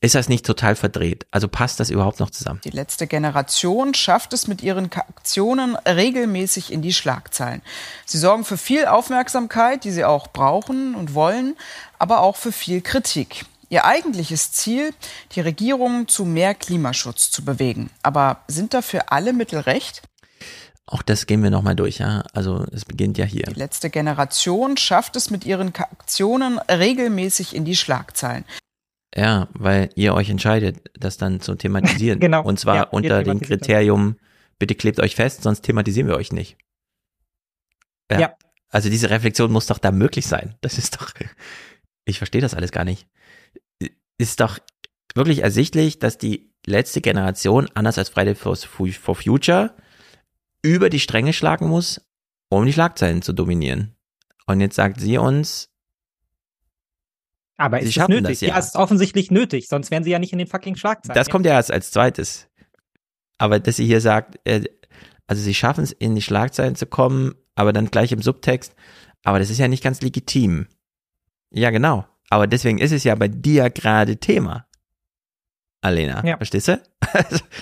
Ist 0.00 0.14
das 0.14 0.28
nicht 0.28 0.46
total 0.46 0.76
verdreht? 0.76 1.26
Also 1.32 1.48
passt 1.48 1.80
das 1.80 1.90
überhaupt 1.90 2.20
noch 2.20 2.30
zusammen? 2.30 2.60
Die 2.62 2.70
letzte 2.70 3.08
Generation 3.08 3.94
schafft 3.94 4.32
es 4.32 4.46
mit 4.46 4.62
ihren 4.62 4.92
Aktionen 4.92 5.74
regelmäßig 5.74 6.72
in 6.72 6.82
die 6.82 6.92
Schlagzeilen. 6.92 7.62
Sie 8.06 8.18
sorgen 8.18 8.44
für 8.44 8.58
viel 8.58 8.86
Aufmerksamkeit, 8.86 9.82
die 9.82 9.90
sie 9.90 10.04
auch 10.04 10.28
brauchen 10.28 10.94
und 10.94 11.14
wollen, 11.14 11.56
aber 11.98 12.20
auch 12.20 12.36
für 12.36 12.52
viel 12.52 12.80
Kritik. 12.80 13.44
Ihr 13.70 13.84
eigentliches 13.84 14.52
Ziel, 14.52 14.94
die 15.32 15.40
Regierung 15.40 16.08
zu 16.08 16.24
mehr 16.24 16.54
Klimaschutz 16.54 17.30
zu 17.30 17.44
bewegen. 17.44 17.90
Aber 18.02 18.42
sind 18.48 18.72
dafür 18.72 19.12
alle 19.12 19.32
Mittel 19.32 19.60
recht? 19.60 20.02
Auch 20.86 21.02
das 21.02 21.26
gehen 21.26 21.42
wir 21.42 21.50
nochmal 21.50 21.76
durch, 21.76 21.98
ja. 21.98 22.24
Also 22.32 22.64
es 22.72 22.86
beginnt 22.86 23.18
ja 23.18 23.26
hier. 23.26 23.42
Die 23.42 23.58
letzte 23.58 23.90
Generation 23.90 24.78
schafft 24.78 25.16
es 25.16 25.28
mit 25.28 25.44
ihren 25.44 25.74
Aktionen 25.74 26.58
regelmäßig 26.60 27.54
in 27.54 27.66
die 27.66 27.76
Schlagzeilen. 27.76 28.46
Ja, 29.14 29.48
weil 29.52 29.90
ihr 29.96 30.14
euch 30.14 30.30
entscheidet, 30.30 30.80
das 30.98 31.18
dann 31.18 31.40
zu 31.40 31.54
thematisieren. 31.54 32.20
genau. 32.20 32.42
Und 32.42 32.58
zwar 32.58 32.76
Ja, 32.76 32.82
unter 32.84 33.22
dem. 33.22 33.40
Kriterium, 33.40 34.16
bitte 34.58 34.74
klebt 34.74 34.98
euch 35.00 35.14
fest, 35.14 35.42
sonst 35.42 35.62
thematisieren 35.62 36.08
wir 36.08 36.16
euch 36.16 36.32
nicht. 36.32 36.56
Ja. 38.10 38.34
Also 38.70 38.88
diese 38.88 39.10
Reflexion 39.10 39.52
muss 39.52 39.66
doch 39.66 39.78
da 39.78 39.90
möglich 39.90 40.26
sein. 40.26 40.54
Das 40.62 40.78
ist 40.78 41.00
doch, 41.00 41.12
ich 42.06 42.18
verstehe 42.18 42.40
das 42.40 42.54
alles 42.54 42.72
gar 42.72 42.84
nicht. 42.84 43.06
Ist 44.18 44.40
doch 44.40 44.58
wirklich 45.14 45.42
ersichtlich, 45.42 45.98
dass 45.98 46.18
die 46.18 46.52
letzte 46.66 47.00
Generation, 47.00 47.68
anders 47.74 47.98
als 47.98 48.08
Friday 48.08 48.34
for, 48.34 48.56
Future, 48.56 49.74
über 50.62 50.90
die 50.90 51.00
Stränge 51.00 51.32
schlagen 51.32 51.68
muss, 51.68 52.00
um 52.48 52.66
die 52.66 52.72
Schlagzeilen 52.72 53.22
zu 53.22 53.32
dominieren. 53.32 53.94
Und 54.46 54.60
jetzt 54.60 54.76
sagt 54.76 55.00
sie 55.00 55.18
uns, 55.18 55.70
Aber 57.56 57.80
ist 57.80 57.96
es 57.96 58.08
nötig? 58.08 58.28
das 58.28 58.40
ja. 58.40 58.48
ja, 58.48 58.58
es 58.58 58.66
ist 58.66 58.76
offensichtlich 58.76 59.30
nötig, 59.30 59.68
sonst 59.68 59.90
wären 59.90 60.04
sie 60.04 60.10
ja 60.10 60.18
nicht 60.18 60.32
in 60.32 60.38
den 60.38 60.48
fucking 60.48 60.76
Schlagzeilen. 60.76 61.14
Das 61.14 61.30
kommt 61.30 61.46
ja 61.46 61.52
erst 61.52 61.70
als 61.70 61.90
zweites. 61.90 62.48
Aber 63.38 63.60
dass 63.60 63.76
sie 63.76 63.86
hier 63.86 64.00
sagt, 64.00 64.40
äh, 64.44 64.64
also 65.26 65.42
sie 65.42 65.54
schaffen 65.54 65.84
es 65.84 65.92
in 65.92 66.14
die 66.14 66.22
Schlagzeilen 66.22 66.74
zu 66.74 66.86
kommen, 66.86 67.34
aber 67.54 67.72
dann 67.72 67.90
gleich 67.90 68.12
im 68.12 68.22
Subtext, 68.22 68.74
aber 69.22 69.38
das 69.38 69.50
ist 69.50 69.58
ja 69.58 69.68
nicht 69.68 69.84
ganz 69.84 70.00
legitim. 70.00 70.66
Ja, 71.50 71.70
genau. 71.70 72.06
Aber 72.30 72.46
deswegen 72.46 72.78
ist 72.78 72.92
es 72.92 73.04
ja 73.04 73.14
bei 73.14 73.28
dir 73.28 73.70
gerade 73.70 74.16
Thema. 74.18 74.66
Alena, 75.80 76.24
Ja. 76.24 76.36
verstehst 76.36 76.68
du? 76.68 76.80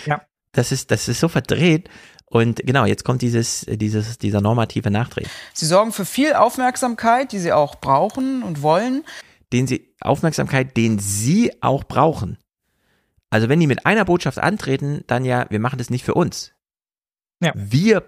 Ja. 0.07 0.23
Das 0.53 0.73
ist, 0.73 0.91
das 0.91 1.07
ist 1.07 1.21
so 1.21 1.29
verdreht. 1.29 1.91
Und 2.25 2.63
genau, 2.65 2.87
jetzt 2.87 3.05
kommt 3.05 3.21
dieses, 3.21 3.67
dieses, 3.69 4.17
dieser 4.17 4.41
normative 4.41 4.91
Nachdreh, 4.91 5.25
Sie 5.53 5.67
sorgen 5.67 5.93
für 5.93 6.07
viel 6.07 6.33
Aufmerksamkeit, 6.33 7.31
die 7.33 7.39
sie 7.39 7.53
auch 7.53 7.75
brauchen 7.75 8.43
und 8.43 8.63
wollen. 8.63 9.05
den 9.53 9.67
sie, 9.67 9.95
Aufmerksamkeit, 10.01 10.75
den 10.79 10.99
sie 10.99 11.53
auch 11.63 11.85
brauchen. 11.85 12.39
Also 13.29 13.51
wenn 13.51 13.61
die 13.61 13.67
mit 13.67 13.85
einer 13.85 14.07
Botschaft 14.07 14.39
antreten, 14.39 15.05
dann 15.09 15.27
ja, 15.27 15.45
wir 15.51 15.61
machen 15.61 15.77
das 15.77 15.91
nicht 15.91 16.07
für 16.07 16.15
uns. 16.15 16.53
Ja. 17.43 17.53
Wir, 17.55 18.03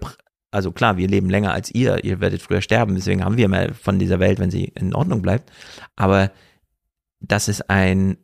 also 0.50 0.72
klar, 0.72 0.96
wir 0.96 1.06
leben 1.06 1.28
länger 1.28 1.52
als 1.52 1.70
ihr, 1.70 2.02
ihr 2.02 2.18
werdet 2.20 2.40
früher 2.40 2.62
sterben, 2.62 2.94
deswegen 2.94 3.22
haben 3.22 3.36
wir 3.36 3.48
mehr 3.48 3.74
von 3.74 3.98
dieser 3.98 4.20
Welt, 4.20 4.38
wenn 4.38 4.50
sie 4.50 4.72
in 4.74 4.94
Ordnung 4.94 5.20
bleibt. 5.20 5.52
Aber 5.96 6.30
dass 7.20 7.48
es 7.48 7.60
ein 7.62 8.18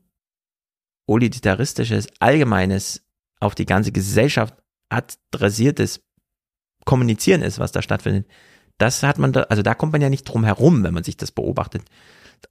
utilitaristisches, 1.09 2.09
allgemeines, 2.21 3.03
auf 3.41 3.55
die 3.55 3.67
ganze 3.67 3.93
Gesellschaft 3.93 4.55
adressiertes 4.89 6.01
Kommunizieren 6.85 7.43
ist, 7.43 7.59
was 7.59 7.73
da 7.73 7.83
stattfindet, 7.83 8.27
das 8.79 9.03
hat 9.03 9.19
man 9.19 9.33
da, 9.33 9.43
also 9.43 9.63
da 9.63 9.75
kommt 9.75 9.93
man 9.93 10.03
ja 10.03 10.11
nicht 10.11 10.25
drum 10.25 10.45
herum, 10.45 10.83
wenn 10.83 10.95
man 10.95 11.05
sich 11.05 11.17
das 11.17 11.33
beobachtet. 11.33 11.83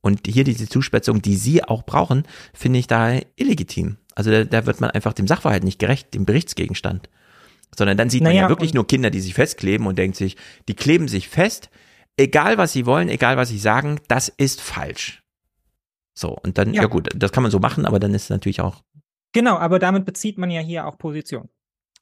Und 0.01 0.27
hier 0.27 0.43
diese 0.43 0.67
Zuspitzung, 0.67 1.21
die 1.21 1.35
sie 1.35 1.63
auch 1.63 1.83
brauchen, 1.83 2.23
finde 2.53 2.79
ich 2.79 2.87
da 2.87 3.19
illegitim. 3.35 3.97
Also 4.15 4.31
da, 4.31 4.43
da 4.43 4.65
wird 4.65 4.81
man 4.81 4.91
einfach 4.91 5.13
dem 5.13 5.27
Sachverhalt 5.27 5.63
nicht 5.63 5.79
gerecht, 5.79 6.13
dem 6.13 6.25
Berichtsgegenstand. 6.25 7.09
Sondern 7.75 7.97
dann 7.97 8.09
sieht 8.09 8.23
man 8.23 8.31
Naja, 8.31 8.43
ja 8.43 8.49
wirklich 8.49 8.73
nur 8.73 8.87
Kinder, 8.87 9.09
die 9.09 9.19
sich 9.19 9.33
festkleben 9.33 9.87
und 9.87 9.97
denkt 9.97 10.15
sich, 10.15 10.37
die 10.67 10.75
kleben 10.75 11.07
sich 11.07 11.27
fest, 11.27 11.69
egal 12.17 12.57
was 12.57 12.71
sie 12.71 12.85
wollen, 12.85 13.09
egal 13.09 13.37
was 13.37 13.49
sie 13.49 13.57
sagen, 13.57 13.99
das 14.07 14.29
ist 14.29 14.61
falsch. 14.61 15.22
So, 16.15 16.37
und 16.43 16.57
dann, 16.57 16.73
ja, 16.73 16.83
Ja. 16.83 16.87
gut, 16.87 17.09
das 17.15 17.31
kann 17.31 17.43
man 17.43 17.51
so 17.51 17.59
machen, 17.59 17.85
aber 17.85 17.99
dann 17.99 18.13
ist 18.13 18.23
es 18.23 18.29
natürlich 18.29 18.61
auch, 18.61 18.81
Genau, 19.35 19.57
aber 19.57 19.79
damit 19.79 20.05
bezieht 20.05 20.37
man 20.37 20.51
ja 20.51 20.61
hier 20.61 20.85
auch 20.85 20.97
Position. 20.99 21.49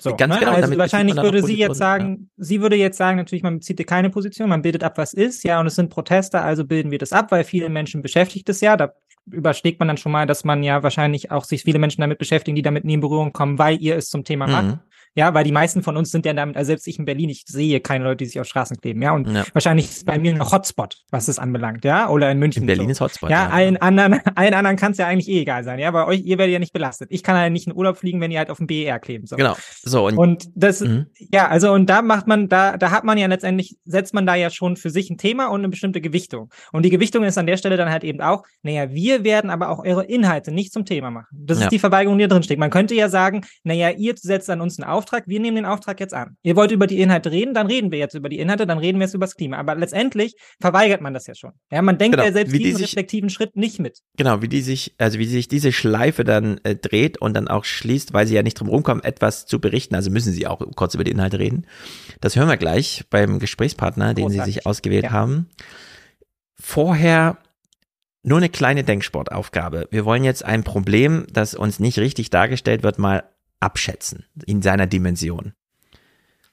So, 0.01 0.15
Ganz 0.15 0.33
ne? 0.33 0.39
genau, 0.39 0.51
also 0.51 0.77
wahrscheinlich 0.77 1.15
würde 1.15 1.41
sie 1.43 1.57
jetzt 1.57 1.77
sagen, 1.77 2.29
sie 2.35 2.59
würde 2.61 2.75
jetzt 2.75 2.97
sagen, 2.97 3.17
natürlich, 3.17 3.43
man 3.43 3.59
bezieht 3.59 3.77
hier 3.77 3.85
keine 3.85 4.09
Position, 4.09 4.49
man 4.49 4.63
bildet 4.63 4.83
ab, 4.83 4.97
was 4.97 5.13
ist, 5.13 5.43
ja, 5.43 5.59
und 5.59 5.67
es 5.67 5.75
sind 5.75 5.89
Proteste, 5.89 6.41
also 6.41 6.65
bilden 6.65 6.91
wir 6.91 6.97
das 6.97 7.13
ab, 7.13 7.31
weil 7.31 7.43
viele 7.45 7.69
Menschen 7.69 8.01
beschäftigt 8.01 8.49
es 8.49 8.59
ja. 8.61 8.75
Da 8.75 8.93
überschlägt 9.31 9.79
man 9.79 9.87
dann 9.87 9.97
schon 9.97 10.11
mal, 10.11 10.25
dass 10.25 10.43
man 10.43 10.63
ja 10.63 10.81
wahrscheinlich 10.83 11.29
auch 11.31 11.43
sich 11.45 11.63
viele 11.63 11.77
Menschen 11.79 12.01
damit 12.01 12.17
beschäftigen, 12.17 12.55
die 12.55 12.63
damit 12.63 12.83
nie 12.83 12.95
in 12.95 12.99
Berührung 12.99 13.31
kommen, 13.31 13.59
weil 13.59 13.79
ihr 13.81 13.95
es 13.95 14.09
zum 14.09 14.23
Thema 14.25 14.47
Mhm. 14.47 14.51
macht. 14.51 14.79
Ja, 15.15 15.33
weil 15.33 15.43
die 15.43 15.51
meisten 15.51 15.83
von 15.83 15.97
uns 15.97 16.09
sind 16.11 16.25
ja 16.25 16.33
damit, 16.33 16.55
also 16.55 16.67
selbst 16.67 16.87
ich 16.87 16.97
in 16.97 17.05
Berlin, 17.05 17.29
ich 17.29 17.43
sehe 17.47 17.81
keine 17.81 18.05
Leute, 18.05 18.17
die 18.17 18.25
sich 18.25 18.39
auf 18.39 18.47
Straßen 18.47 18.77
kleben, 18.77 19.01
ja, 19.01 19.11
und 19.13 19.29
Ja. 19.29 19.43
wahrscheinlich 19.53 19.89
ist 19.89 20.05
bei 20.05 20.17
mir 20.17 20.33
ein 20.33 20.41
Hotspot, 20.41 20.97
was 21.11 21.27
es 21.27 21.37
anbelangt, 21.37 21.83
ja, 21.83 22.07
oder 22.09 22.31
in 22.31 22.39
München. 22.39 22.63
in 22.63 22.67
Berlin 22.67 22.85
so. 22.85 22.91
ist 22.91 23.01
Hotspot. 23.01 23.29
Ja, 23.29 23.49
allen 23.49 23.75
anderen, 23.77 24.13
allen 24.35 24.53
anderen 24.53 24.77
kann 24.77 24.93
es 24.93 24.97
ja 24.97 25.07
eigentlich 25.07 25.27
eh 25.27 25.41
egal 25.41 25.63
sein. 25.65 25.79
Ja, 25.79 25.91
bei 25.91 26.05
euch, 26.05 26.21
ihr 26.23 26.37
werdet 26.37 26.53
ja 26.53 26.59
nicht 26.59 26.71
belastet. 26.73 27.09
Ich 27.11 27.23
kann 27.23 27.35
halt 27.35 27.51
nicht 27.51 27.67
in 27.67 27.75
Urlaub 27.75 27.97
fliegen, 27.97 28.21
wenn 28.21 28.31
ihr 28.31 28.39
halt 28.39 28.49
auf 28.49 28.57
dem 28.57 28.67
BER 28.67 28.99
kleben 28.99 29.25
sollt. 29.27 29.39
Genau. 29.39 29.55
So, 29.83 30.07
und, 30.07 30.17
Und 30.17 30.49
das, 30.55 30.79
Mhm. 30.81 31.07
ja, 31.33 31.47
also 31.49 31.71
und 31.73 31.89
da 31.89 32.01
macht 32.01 32.27
man, 32.27 32.47
da, 32.47 32.77
da 32.77 32.91
hat 32.91 33.03
man 33.03 33.17
ja 33.17 33.27
letztendlich, 33.27 33.75
setzt 33.85 34.13
man 34.13 34.25
da 34.25 34.35
ja 34.35 34.49
schon 34.49 34.77
für 34.77 34.89
sich 34.89 35.09
ein 35.09 35.17
Thema 35.17 35.47
und 35.47 35.59
eine 35.61 35.69
bestimmte 35.69 35.99
Gewichtung. 35.99 36.49
Und 36.71 36.83
die 36.85 36.89
Gewichtung 36.89 37.23
ist 37.25 37.37
an 37.37 37.47
der 37.47 37.57
Stelle 37.57 37.75
dann 37.75 37.89
halt 37.89 38.03
eben 38.05 38.21
auch, 38.21 38.43
naja, 38.63 38.91
wir 38.93 39.23
werden 39.25 39.49
aber 39.49 39.69
auch 39.69 39.79
eure 39.83 40.05
Inhalte 40.05 40.51
nicht 40.53 40.71
zum 40.71 40.85
Thema 40.85 41.11
machen. 41.11 41.27
Das 41.33 41.57
Ja. 41.59 41.65
ist 41.65 41.71
die 41.71 41.79
Verweigerung, 41.79 42.17
die 42.17 42.23
da 42.23 42.29
drin 42.33 42.43
steht. 42.43 42.59
Man 42.59 42.69
könnte 42.69 42.95
ja 42.95 43.09
sagen, 43.09 43.41
naja, 43.63 43.89
ihr 43.89 44.13
setzt 44.17 44.49
an 44.49 44.61
uns 44.61 44.79
einen 44.79 44.89
Auftrag, 44.89 45.00
wir 45.27 45.39
nehmen 45.39 45.55
den 45.55 45.65
Auftrag 45.65 45.99
jetzt 45.99 46.13
an. 46.13 46.37
Ihr 46.43 46.55
wollt 46.55 46.71
über 46.71 46.87
die 46.87 46.99
Inhalte 47.01 47.31
reden, 47.31 47.53
dann 47.53 47.67
reden 47.67 47.91
wir 47.91 47.99
jetzt 47.99 48.13
über 48.13 48.29
die 48.29 48.39
Inhalte, 48.39 48.65
dann 48.67 48.77
reden 48.77 48.99
wir 48.99 49.05
jetzt 49.05 49.13
über 49.13 49.25
das 49.25 49.35
Klima. 49.35 49.57
Aber 49.57 49.75
letztendlich 49.75 50.33
verweigert 50.59 51.01
man 51.01 51.13
das 51.13 51.27
ja 51.27 51.35
schon. 51.35 51.51
Ja, 51.71 51.81
man 51.81 51.97
denkt 51.97 52.15
Genau, 52.17 52.25
ja 52.27 52.33
selbst 52.33 52.53
die 52.53 52.59
diesen 52.59 52.77
sich- 52.77 52.87
reflektiven 52.91 53.29
Schritt 53.29 53.55
nicht 53.55 53.79
mit. 53.79 53.99
Genau, 54.17 54.41
wie 54.41 54.47
die 54.47 54.61
sich, 54.61 54.95
also 54.97 55.19
wie 55.19 55.25
sich 55.25 55.47
diese 55.47 55.71
Schleife 55.71 56.23
dann 56.23 56.59
äh, 56.63 56.75
dreht 56.75 57.19
und 57.19 57.33
dann 57.33 57.47
auch 57.47 57.65
schließt, 57.65 58.13
weil 58.13 58.27
sie 58.27 58.35
ja 58.35 58.43
nicht 58.43 58.59
drum 58.59 58.67
rumkommen, 58.69 59.03
etwas 59.03 59.45
zu 59.45 59.59
berichten. 59.59 59.95
Also 59.95 60.11
müssen 60.11 60.33
sie 60.33 60.47
auch 60.47 60.61
kurz 60.75 60.95
über 60.95 61.03
die 61.03 61.11
Inhalte 61.11 61.39
reden. 61.39 61.65
Das 62.19 62.35
hören 62.35 62.47
wir 62.49 62.57
gleich 62.57 63.05
beim 63.09 63.39
Gesprächspartner, 63.39 64.13
den 64.13 64.29
sie 64.29 64.39
sich 64.41 64.65
ausgewählt 64.65 65.05
Ja. 65.05 65.11
haben. 65.11 65.49
Vorher 66.59 67.37
nur 68.23 68.37
eine 68.37 68.49
kleine 68.49 68.83
Denksportaufgabe. 68.83 69.87
Wir 69.89 70.05
wollen 70.05 70.23
jetzt 70.23 70.45
ein 70.45 70.63
Problem, 70.63 71.25
das 71.31 71.55
uns 71.55 71.79
nicht 71.79 71.97
richtig 71.97 72.29
dargestellt 72.29 72.83
wird, 72.83 72.99
mal 72.99 73.23
abschätzen 73.61 74.25
in 74.45 74.61
seiner 74.61 74.87
Dimension. 74.87 75.53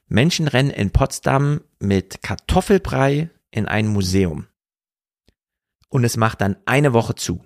Menschen 0.06 0.48
rennen 0.48 0.70
in 0.70 0.90
Potsdam 0.90 1.60
mit 1.80 2.22
Kartoffelbrei 2.22 3.30
in 3.51 3.66
ein 3.66 3.89
Museum. 3.89 4.47
Und 5.90 6.05
es 6.05 6.16
macht 6.16 6.40
dann 6.40 6.56
eine 6.66 6.93
Woche 6.93 7.14
zu. 7.14 7.43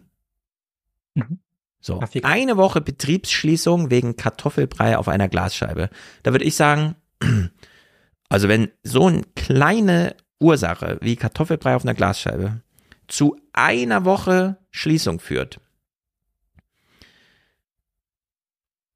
Mhm. 1.15 1.39
So, 1.81 2.01
eine 2.23 2.57
Woche 2.57 2.81
Betriebsschließung 2.81 3.91
wegen 3.91 4.17
Kartoffelbrei 4.17 4.97
auf 4.97 5.09
einer 5.09 5.29
Glasscheibe. 5.29 5.91
Da 6.23 6.33
würde 6.33 6.45
ich 6.45 6.55
sagen, 6.55 6.95
also 8.29 8.49
wenn 8.49 8.71
so 8.85 9.07
eine 9.09 9.23
kleine 9.35 10.15
Ursache 10.39 10.99
wie 11.01 11.17
Kartoffelbrei 11.17 11.75
auf 11.75 11.83
einer 11.83 11.95
Glasscheibe 11.95 12.63
zu 13.09 13.37
einer 13.53 14.05
Woche 14.05 14.59
Schließung 14.71 15.19
führt. 15.19 15.61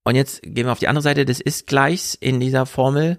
Und 0.06 0.14
jetzt 0.14 0.40
gehen 0.42 0.66
wir 0.66 0.72
auf 0.72 0.78
die 0.78 0.86
andere 0.86 1.02
Seite 1.02 1.24
des 1.24 1.40
Ist-Gleichs 1.40 2.14
in 2.14 2.38
dieser 2.38 2.64
Formel. 2.64 3.18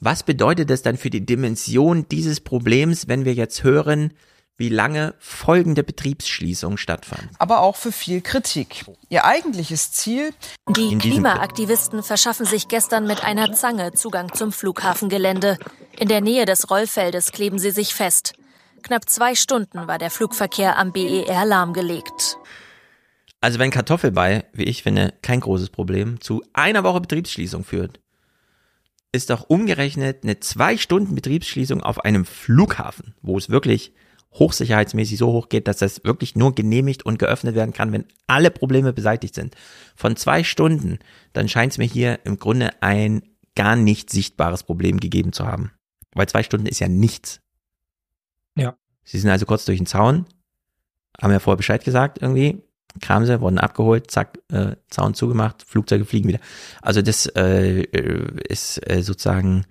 Was 0.00 0.22
bedeutet 0.22 0.70
das 0.70 0.80
dann 0.80 0.96
für 0.96 1.10
die 1.10 1.26
Dimension 1.26 2.08
dieses 2.08 2.40
Problems, 2.40 3.06
wenn 3.06 3.26
wir 3.26 3.34
jetzt 3.34 3.64
hören, 3.64 4.14
wie 4.56 4.70
lange 4.70 5.14
folgende 5.18 5.84
Betriebsschließung 5.84 6.78
stattfand? 6.78 7.28
aber 7.38 7.60
auch 7.60 7.76
für 7.76 7.92
viel 7.92 8.22
Kritik. 8.22 8.86
Ihr 9.10 9.26
eigentliches 9.26 9.92
Ziel, 9.92 10.30
Die 10.70 10.96
Klimaaktivisten 10.96 12.02
verschaffen 12.02 12.46
sich 12.46 12.66
gestern 12.66 13.06
mit 13.06 13.22
einer 13.22 13.52
Zange 13.52 13.92
Zugang 13.92 14.32
zum 14.32 14.52
Flughafengelände. 14.52 15.58
In 15.98 16.08
der 16.08 16.22
Nähe 16.22 16.46
des 16.46 16.70
Rollfeldes 16.70 17.32
kleben 17.32 17.58
sie 17.58 17.72
sich 17.72 17.94
fest. 17.94 18.32
Knapp 18.82 19.06
zwei 19.06 19.34
Stunden 19.34 19.86
war 19.86 19.98
der 19.98 20.10
Flugverkehr 20.10 20.78
am 20.78 20.92
BER 20.92 21.44
lahmgelegt. 21.44 22.38
Also 23.42 23.58
wenn 23.58 23.72
Kartoffelbrei, 23.72 24.44
wie 24.52 24.62
ich 24.62 24.84
finde, 24.84 25.14
kein 25.20 25.40
großes 25.40 25.70
Problem, 25.70 26.20
zu 26.20 26.44
einer 26.52 26.84
Woche 26.84 27.00
Betriebsschließung 27.00 27.64
führt, 27.64 27.98
ist 29.10 29.30
doch 29.30 29.50
umgerechnet 29.50 30.22
eine 30.22 30.38
zwei 30.38 30.78
Stunden 30.78 31.16
Betriebsschließung 31.16 31.82
auf 31.82 32.04
einem 32.04 32.24
Flughafen, 32.24 33.14
wo 33.20 33.36
es 33.36 33.50
wirklich 33.50 33.92
hochsicherheitsmäßig 34.34 35.18
so 35.18 35.32
hoch 35.32 35.48
geht, 35.48 35.66
dass 35.66 35.78
das 35.78 36.04
wirklich 36.04 36.36
nur 36.36 36.54
genehmigt 36.54 37.04
und 37.04 37.18
geöffnet 37.18 37.56
werden 37.56 37.74
kann, 37.74 37.90
wenn 37.90 38.06
alle 38.28 38.52
Probleme 38.52 38.92
beseitigt 38.92 39.34
sind. 39.34 39.56
Von 39.96 40.14
zwei 40.14 40.44
Stunden, 40.44 41.00
dann 41.32 41.48
scheint 41.48 41.72
es 41.72 41.78
mir 41.78 41.84
hier 41.84 42.20
im 42.24 42.38
Grunde 42.38 42.70
ein 42.80 43.22
gar 43.56 43.74
nicht 43.74 44.08
sichtbares 44.08 44.62
Problem 44.62 45.00
gegeben 45.00 45.32
zu 45.32 45.46
haben. 45.46 45.72
Weil 46.14 46.28
zwei 46.28 46.44
Stunden 46.44 46.66
ist 46.66 46.78
ja 46.78 46.88
nichts. 46.88 47.40
Ja. 48.56 48.76
Sie 49.02 49.18
sind 49.18 49.30
also 49.30 49.46
kurz 49.46 49.64
durch 49.64 49.78
den 49.78 49.86
Zaun, 49.86 50.26
haben 51.20 51.32
ja 51.32 51.40
vorher 51.40 51.56
Bescheid 51.56 51.84
gesagt 51.84 52.22
irgendwie, 52.22 52.62
kamen 53.00 53.26
sie, 53.26 53.40
wurden 53.40 53.58
abgeholt, 53.58 54.10
zack, 54.10 54.38
äh, 54.52 54.76
Zaun 54.88 55.14
zugemacht, 55.14 55.64
Flugzeuge 55.66 56.04
fliegen 56.04 56.28
wieder. 56.28 56.40
Also 56.80 57.02
das 57.02 57.26
äh, 57.26 57.82
ist 58.48 58.78
äh, 58.88 59.02
sozusagen 59.02 59.64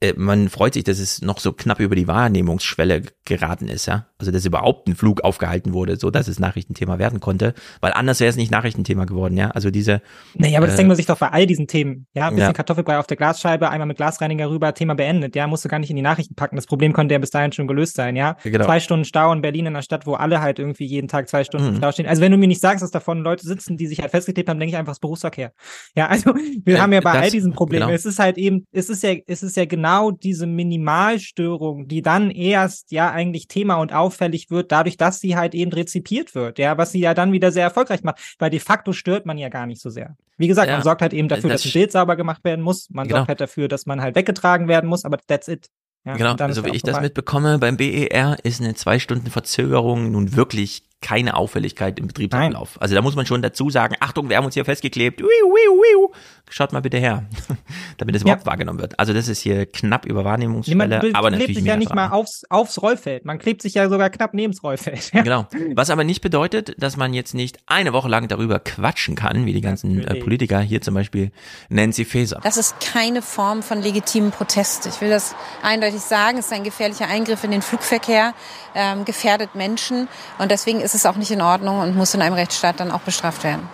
äh, 0.00 0.14
man 0.16 0.48
freut 0.48 0.74
sich, 0.74 0.84
dass 0.84 0.98
es 0.98 1.22
noch 1.22 1.38
so 1.38 1.52
knapp 1.52 1.80
über 1.80 1.94
die 1.94 2.08
Wahrnehmungsschwelle 2.08 3.02
geraten 3.24 3.68
ist, 3.68 3.86
ja. 3.86 4.06
Also 4.18 4.32
dass 4.32 4.44
überhaupt 4.44 4.88
ein 4.88 4.96
Flug 4.96 5.20
aufgehalten 5.22 5.72
wurde, 5.72 5.96
so 5.96 6.10
dass 6.10 6.26
es 6.28 6.38
Nachrichtenthema 6.40 6.98
werden 6.98 7.20
konnte, 7.20 7.54
weil 7.80 7.92
anders 7.92 8.18
wäre 8.20 8.30
es 8.30 8.36
nicht 8.36 8.50
Nachrichtenthema 8.50 9.04
geworden, 9.04 9.36
ja. 9.36 9.50
Also 9.50 9.70
diese. 9.70 10.02
Nee, 10.34 10.56
aber 10.56 10.66
das 10.66 10.74
äh, 10.74 10.78
denkt 10.78 10.88
man 10.88 10.96
sich 10.96 11.06
doch 11.06 11.18
bei 11.18 11.28
all 11.30 11.46
diesen 11.46 11.66
Themen, 11.68 12.06
ja. 12.14 12.24
Ein 12.28 12.34
bisschen 12.34 12.48
Ja. 12.48 12.52
Kartoffelbrei 12.52 12.98
auf 12.98 13.06
der 13.06 13.16
Glasscheibe, 13.16 13.70
einmal 13.70 13.86
mit 13.86 13.96
Glasreiniger 13.96 14.50
rüber, 14.50 14.74
Thema 14.74 14.94
beendet, 14.94 15.36
ja. 15.36 15.46
Musst 15.46 15.64
du 15.64 15.68
gar 15.68 15.78
nicht 15.78 15.90
in 15.90 15.96
die 15.96 16.02
Nachrichten 16.02 16.34
packen. 16.34 16.56
Das 16.56 16.66
Problem 16.66 16.92
konnte 16.92 17.14
ja 17.14 17.18
bis 17.18 17.30
dahin 17.30 17.52
schon 17.52 17.66
gelöst 17.68 17.94
sein, 17.94 18.16
ja. 18.16 18.36
Genau. 18.42 18.64
Zwei 18.64 18.80
Stunden 18.80 19.04
Stau 19.04 19.32
in 19.32 19.40
Berlin 19.40 19.66
in 19.66 19.74
einer 19.74 19.82
Stadt, 19.82 20.06
wo 20.06 20.14
alle 20.14 20.40
halt 20.40 20.58
irgendwie 20.58 20.86
jeden 20.86 21.06
Tag 21.08 21.28
zwei 21.28 21.44
Stunden 21.44 21.72
Mhm. 21.72 21.76
Stau 21.76 21.92
stehen. 21.92 22.06
Also 22.06 22.20
wenn 22.22 22.32
du 22.32 22.38
mir 22.38 22.48
nicht 22.48 22.60
sagst, 22.60 22.82
dass 22.82 22.90
davon 22.90 23.20
Leute 23.20 23.46
sitzen, 23.46 23.76
die 23.76 23.86
sich 23.86 24.00
halt 24.00 24.10
festgeklebt 24.10 24.48
haben, 24.48 24.58
denke 24.58 24.72
ich 24.72 24.76
einfach, 24.78 24.92
das 24.92 25.00
Berufsverkehr. 25.00 25.52
Ja, 25.94 26.06
also 26.08 26.34
wir 26.64 26.74
Äh, 26.76 26.78
haben 26.80 26.92
ja 26.92 27.00
bei 27.00 27.12
das- 27.12 27.22
all 27.22 27.30
diesen 27.30 27.52
Problemen, 27.52 27.86
genau. 27.86 27.94
es 27.94 28.04
ist 28.04 28.18
halt 28.18 28.36
eben, 28.38 28.64
es 28.72 28.88
ist 28.90 29.02
ja, 29.04 29.14
es 29.26 29.42
ist 29.42 29.56
ja 29.56 29.64
genau 29.64 30.10
diese 30.10 30.46
Minimalstörung, 30.46 31.86
die 31.88 32.02
dann 32.02 32.30
erst 32.30 32.90
ja 32.92 33.10
eigentlich 33.10 33.48
Thema 33.48 33.76
und 33.76 33.92
auffällig 34.08 34.50
wird, 34.50 34.72
dadurch, 34.72 34.96
dass 34.96 35.20
sie 35.20 35.36
halt 35.36 35.54
eben 35.54 35.72
rezipiert 35.72 36.34
wird, 36.34 36.58
ja, 36.58 36.76
was 36.78 36.92
sie 36.92 37.00
ja 37.00 37.14
dann 37.14 37.32
wieder 37.32 37.52
sehr 37.52 37.64
erfolgreich 37.64 38.02
macht, 38.02 38.36
weil 38.38 38.50
de 38.50 38.60
facto 38.60 38.92
stört 38.92 39.26
man 39.26 39.38
ja 39.38 39.48
gar 39.48 39.66
nicht 39.66 39.80
so 39.80 39.90
sehr. 39.90 40.16
Wie 40.38 40.48
gesagt, 40.48 40.68
Ja, 40.68 40.74
man 40.74 40.82
sorgt 40.82 41.02
halt 41.02 41.12
eben 41.12 41.28
dafür, 41.28 41.50
das 41.50 41.62
dass 41.62 41.70
ein 41.70 41.72
Bild 41.78 41.92
sauber 41.92 42.16
gemacht 42.16 42.42
werden 42.44 42.62
muss, 42.62 42.88
man 42.90 43.06
Genau. 43.06 43.18
sorgt 43.18 43.28
halt 43.28 43.40
dafür, 43.40 43.68
dass 43.68 43.86
man 43.86 44.00
halt 44.00 44.16
weggetragen 44.16 44.68
werden 44.68 44.88
muss, 44.88 45.04
aber 45.04 45.18
that's 45.26 45.48
it. 45.48 45.68
Ja, 46.04 46.16
genau, 46.16 46.34
also 46.36 46.64
wie 46.64 46.70
ich 46.70 46.82
das 46.82 46.92
vorbei. 46.92 47.06
mitbekomme, 47.06 47.58
beim 47.58 47.76
BER 47.76 48.38
ist 48.44 48.60
eine 48.60 48.74
zwei 48.74 48.98
Stunden 48.98 49.30
Verzögerung 49.30 50.12
nun 50.12 50.36
wirklich 50.36 50.84
keine 51.00 51.36
Auffälligkeit 51.36 51.98
im 51.98 52.08
Betriebsablauf. 52.08 52.80
Also 52.80 52.94
da 52.94 53.02
muss 53.02 53.14
man 53.14 53.24
schon 53.24 53.40
dazu 53.40 53.70
sagen, 53.70 53.94
Achtung, 54.00 54.28
wir 54.28 54.36
haben 54.36 54.44
uns 54.44 54.54
hier 54.54 54.64
festgeklebt. 54.64 55.20
Wiu, 55.20 55.26
wiu, 55.26 55.72
wiu. 55.82 56.08
Schaut 56.50 56.72
mal 56.72 56.80
bitte 56.80 56.98
her, 56.98 57.24
damit 57.98 58.16
es 58.16 58.22
überhaupt 58.22 58.46
wahrgenommen 58.46 58.80
wird. 58.80 58.98
Also 58.98 59.12
das 59.12 59.28
ist 59.28 59.40
hier 59.40 59.66
knapp 59.66 60.06
über 60.06 60.18
Nee, 60.18 60.24
man 60.24 60.30
Wahrnehmungsschwelle, 60.32 61.00
be- 61.00 61.10
aber 61.14 61.28
klebt 61.28 61.40
natürlich 61.40 61.56
sich 61.58 61.66
ja 61.66 61.76
nicht 61.76 61.94
mal 61.94 62.08
aufs, 62.08 62.44
aufs 62.48 62.80
Rollfeld. 62.82 63.24
Man 63.24 63.38
klebt 63.38 63.62
sich 63.62 63.74
ja 63.74 63.88
sogar 63.88 64.10
knapp 64.10 64.34
neben 64.34 64.52
das 64.52 64.62
Rollfeld. 64.62 65.12
Ja. 65.12 65.22
Genau. 65.22 65.46
Was 65.74 65.90
aber 65.90 66.04
nicht 66.04 66.20
bedeutet, 66.20 66.74
dass 66.82 66.96
man 66.96 67.14
jetzt 67.14 67.34
nicht 67.34 67.58
eine 67.66 67.92
Woche 67.92 68.08
lang 68.08 68.26
darüber 68.28 68.58
quatschen 68.58 69.14
kann, 69.14 69.46
wie 69.46 69.52
die 69.52 69.60
ganzen 69.60 70.04
äh. 70.06 70.14
Politiker, 70.16 70.60
hier 70.60 70.80
zum 70.80 70.94
Beispiel 70.94 71.30
Nancy 71.68 72.04
Faeser. 72.04 72.40
Das 72.42 72.56
ist 72.56 72.80
keine 72.80 73.22
Form 73.22 73.62
von 73.62 73.80
legitimem 73.80 74.30
Protest. 74.32 74.86
Ich 74.86 75.00
will 75.00 75.10
das 75.10 75.34
eindeutig 75.62 76.00
sagen. 76.00 76.38
Es 76.38 76.46
ist 76.46 76.52
ein 76.52 76.64
gefährlicher 76.64 77.06
Eingriff 77.06 77.44
in 77.44 77.50
den 77.50 77.62
Flugverkehr, 77.62 78.34
ähm, 78.74 79.04
gefährdet 79.04 79.54
Menschen. 79.54 80.08
Und 80.38 80.50
deswegen 80.50 80.80
ist 80.80 80.87
es 80.94 81.06
auch 81.06 81.16
nicht 81.16 81.30
in 81.30 81.40
Ordnung 81.40 81.80
und 81.80 81.96
muss 81.96 82.14
in 82.14 82.22
einem 82.22 82.34
Rechtsstaat 82.34 82.80
dann 82.80 82.90
auch 82.90 83.00
bestraft 83.00 83.44
werden. 83.44 83.68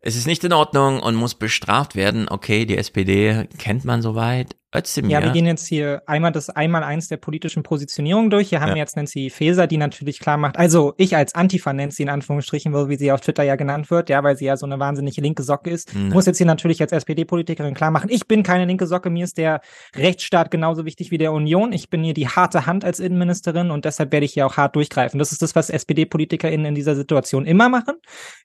Es 0.00 0.16
ist 0.16 0.26
nicht 0.26 0.44
in 0.44 0.52
Ordnung 0.52 1.00
und 1.00 1.14
muss 1.14 1.34
bestraft 1.34 1.96
werden. 1.96 2.28
Okay, 2.28 2.66
die 2.66 2.76
SPD 2.76 3.48
kennt 3.58 3.84
man 3.84 4.02
soweit. 4.02 4.54
Özdemir. 4.74 5.10
Ja, 5.12 5.22
wir 5.22 5.30
gehen 5.32 5.46
jetzt 5.46 5.66
hier 5.66 6.02
einmal 6.06 6.32
das 6.32 6.50
Einmaleins 6.50 7.08
der 7.08 7.16
politischen 7.16 7.62
Positionierung 7.62 8.30
durch. 8.30 8.48
Hier 8.48 8.60
haben 8.60 8.70
Ja. 8.70 8.74
wir 8.74 8.80
jetzt 8.82 8.96
Nancy 8.96 9.30
Faeser, 9.30 9.66
die 9.66 9.76
natürlich 9.76 10.18
klar 10.18 10.36
macht, 10.36 10.56
also 10.58 10.94
ich 10.96 11.16
als 11.16 11.34
Antifa-Nancy 11.34 12.02
in 12.02 12.08
Anführungsstrichen, 12.08 12.72
wie 12.88 12.96
sie 12.96 13.12
auf 13.12 13.20
Twitter 13.20 13.42
ja 13.44 13.56
genannt 13.56 13.90
wird, 13.90 14.08
ja, 14.10 14.22
weil 14.24 14.36
sie 14.36 14.46
ja 14.46 14.56
so 14.56 14.66
eine 14.66 14.78
wahnsinnig 14.78 15.16
linke 15.16 15.42
Socke 15.42 15.70
ist, 15.70 15.94
Mhm. 15.94 16.08
muss 16.10 16.26
jetzt 16.26 16.38
hier 16.38 16.46
natürlich 16.46 16.80
als 16.80 16.92
SPD-Politikerin 16.92 17.74
klar 17.74 17.90
machen, 17.90 18.08
ich 18.10 18.26
bin 18.26 18.42
keine 18.42 18.64
linke 18.64 18.86
Socke, 18.86 19.10
mir 19.10 19.24
ist 19.24 19.38
der 19.38 19.60
Rechtsstaat 19.96 20.50
genauso 20.50 20.84
wichtig 20.84 21.10
wie 21.10 21.18
der 21.18 21.32
Union. 21.32 21.72
Ich 21.72 21.88
bin 21.90 22.02
hier 22.02 22.14
die 22.14 22.28
harte 22.28 22.66
Hand 22.66 22.84
als 22.84 23.00
Innenministerin 23.00 23.70
und 23.70 23.84
deshalb 23.84 24.12
werde 24.12 24.26
ich 24.26 24.32
hier 24.34 24.46
auch 24.46 24.56
hart 24.56 24.76
durchgreifen. 24.76 25.18
Das 25.18 25.32
ist 25.32 25.42
das, 25.42 25.54
was 25.54 25.70
SPD-PolitikerInnen 25.70 26.66
in 26.66 26.74
dieser 26.74 26.94
Situation 26.96 27.46
immer 27.46 27.68
machen, 27.68 27.94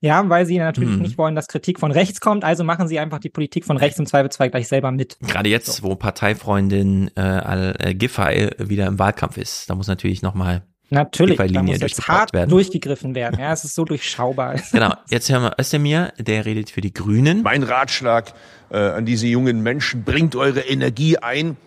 ja, 0.02 0.28
weil 0.30 0.46
sie 0.46 0.58
natürlich 0.58 0.92
Mhm. 0.96 1.02
nicht 1.02 1.18
wollen, 1.18 1.36
dass 1.36 1.48
Kritik 1.48 1.80
von 1.80 1.92
rechts 1.92 2.20
kommt, 2.22 2.44
also 2.44 2.64
machen 2.64 2.88
sie 2.88 3.00
einfach 3.00 3.20
die 3.20 3.30
Politik 3.30 3.66
von 3.66 3.78
rechts 3.78 4.00
im 4.00 4.06
Zweifelsfall 4.06 4.50
gleich 4.50 4.68
selber 4.68 4.92
mit. 4.92 5.18
Gerade 5.22 5.50
jetzt, 5.50 5.82
wo 5.84 5.96
Parteifreundin 6.20 7.12
äh, 7.16 7.22
Al 7.22 7.76
äh, 7.80 7.96
Giffey 7.96 8.50
wieder 8.58 8.88
im 8.88 9.00
Wahlkampf 9.00 9.38
ist, 9.38 9.70
da 9.70 9.76
muss 9.76 9.88
natürlich 9.88 10.22
nochmal 10.22 10.64
Natürlich, 10.92 11.38
da 11.38 11.62
muss 11.62 11.80
jetzt 11.80 12.08
hart 12.08 12.34
werden. 12.34 12.50
durchgegriffen 12.50 13.14
werden. 13.14 13.40
Ja, 13.40 13.54
es 13.54 13.64
ist 13.64 13.76
so 13.76 13.86
durchschaubar. 13.86 14.56
Genau, 14.72 14.96
jetzt 15.10 15.30
hören 15.30 15.44
wir 15.44 15.56
Özdemir, 15.60 16.12
der 16.18 16.46
redet 16.46 16.72
für 16.72 16.82
die 16.82 16.92
Grünen. 16.92 17.44
Mein 17.44 17.62
Ratschlag 17.62 18.34
äh, 18.72 18.78
an 18.78 19.06
diese 19.06 19.28
jungen 19.28 19.62
Menschen, 19.62 20.04
bringt 20.04 20.36
eure 20.36 20.62
Energie 20.62 21.18
ein, 21.20 21.58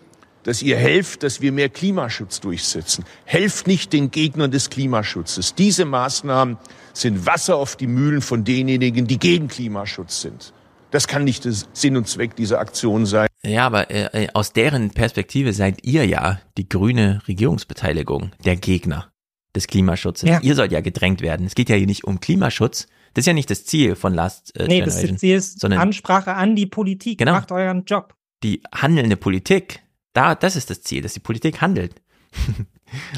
dass 0.43 0.61
ihr 0.61 0.77
helft, 0.77 1.23
dass 1.23 1.39
wir 1.39 1.53
mehr 1.53 1.69
Klimaschutz 1.69 2.41
durchsetzen. 2.41 3.05
Helft 3.23 3.65
nicht 3.65 3.93
den 3.93 4.11
Gegnern 4.11 4.51
des 4.51 4.69
Klimaschutzes. 4.69 5.55
Diese 5.55 5.85
Maßnahmen 5.85 6.57
sind 6.91 7.25
Wasser 7.25 7.55
auf 7.55 7.77
die 7.77 7.87
Mühlen 7.87 8.21
von 8.21 8.43
denjenigen, 8.43 9.07
die 9.07 9.17
gegen 9.17 9.47
Klimaschutz 9.47 10.21
sind. 10.21 10.53
Das 10.91 11.07
kann 11.07 11.23
nicht 11.23 11.45
der 11.45 11.53
Sinn 11.71 11.95
und 11.97 12.07
Zweck 12.09 12.35
dieser 12.35 12.59
Aktion 12.59 13.05
sein. 13.05 13.27
Ja, 13.45 13.65
aber 13.65 13.91
äh, 13.91 14.27
aus 14.33 14.53
deren 14.53 14.91
Perspektive 14.91 15.51
seid 15.53 15.85
ihr 15.85 16.05
ja 16.05 16.39
die 16.57 16.69
grüne 16.69 17.21
Regierungsbeteiligung 17.27 18.31
der 18.45 18.55
Gegner 18.55 19.11
des 19.55 19.67
Klimaschutzes. 19.67 20.29
Ja. 20.29 20.39
Ihr 20.41 20.55
sollt 20.55 20.71
ja 20.71 20.81
gedrängt 20.81 21.21
werden. 21.21 21.45
Es 21.45 21.53
geht 21.55 21.69
ja 21.69 21.75
hier 21.75 21.85
nicht 21.87 22.05
um 22.05 22.19
Klimaschutz. 22.19 22.87
Das 23.13 23.23
ist 23.23 23.27
ja 23.27 23.33
nicht 23.33 23.49
das 23.49 23.65
Ziel 23.65 23.95
von 23.95 24.13
Last 24.13 24.57
äh, 24.57 24.67
nee, 24.67 24.79
das 24.79 24.95
Generation, 24.95 25.15
ist, 25.15 25.21
sie 25.21 25.33
ist 25.33 25.59
sondern 25.59 25.79
Ansprache 25.81 26.33
an 26.33 26.55
die 26.55 26.65
Politik. 26.65 27.19
Genau. 27.19 27.33
Macht 27.33 27.51
euren 27.51 27.83
Job. 27.85 28.15
die 28.43 28.61
handelnde 28.73 29.17
Politik. 29.17 29.81
Da, 30.13 30.35
das 30.35 30.55
ist 30.55 30.69
das 30.69 30.81
Ziel, 30.81 31.01
dass 31.01 31.13
die 31.13 31.19
Politik 31.19 31.61
handelt. 31.61 31.95
Und 32.57 32.65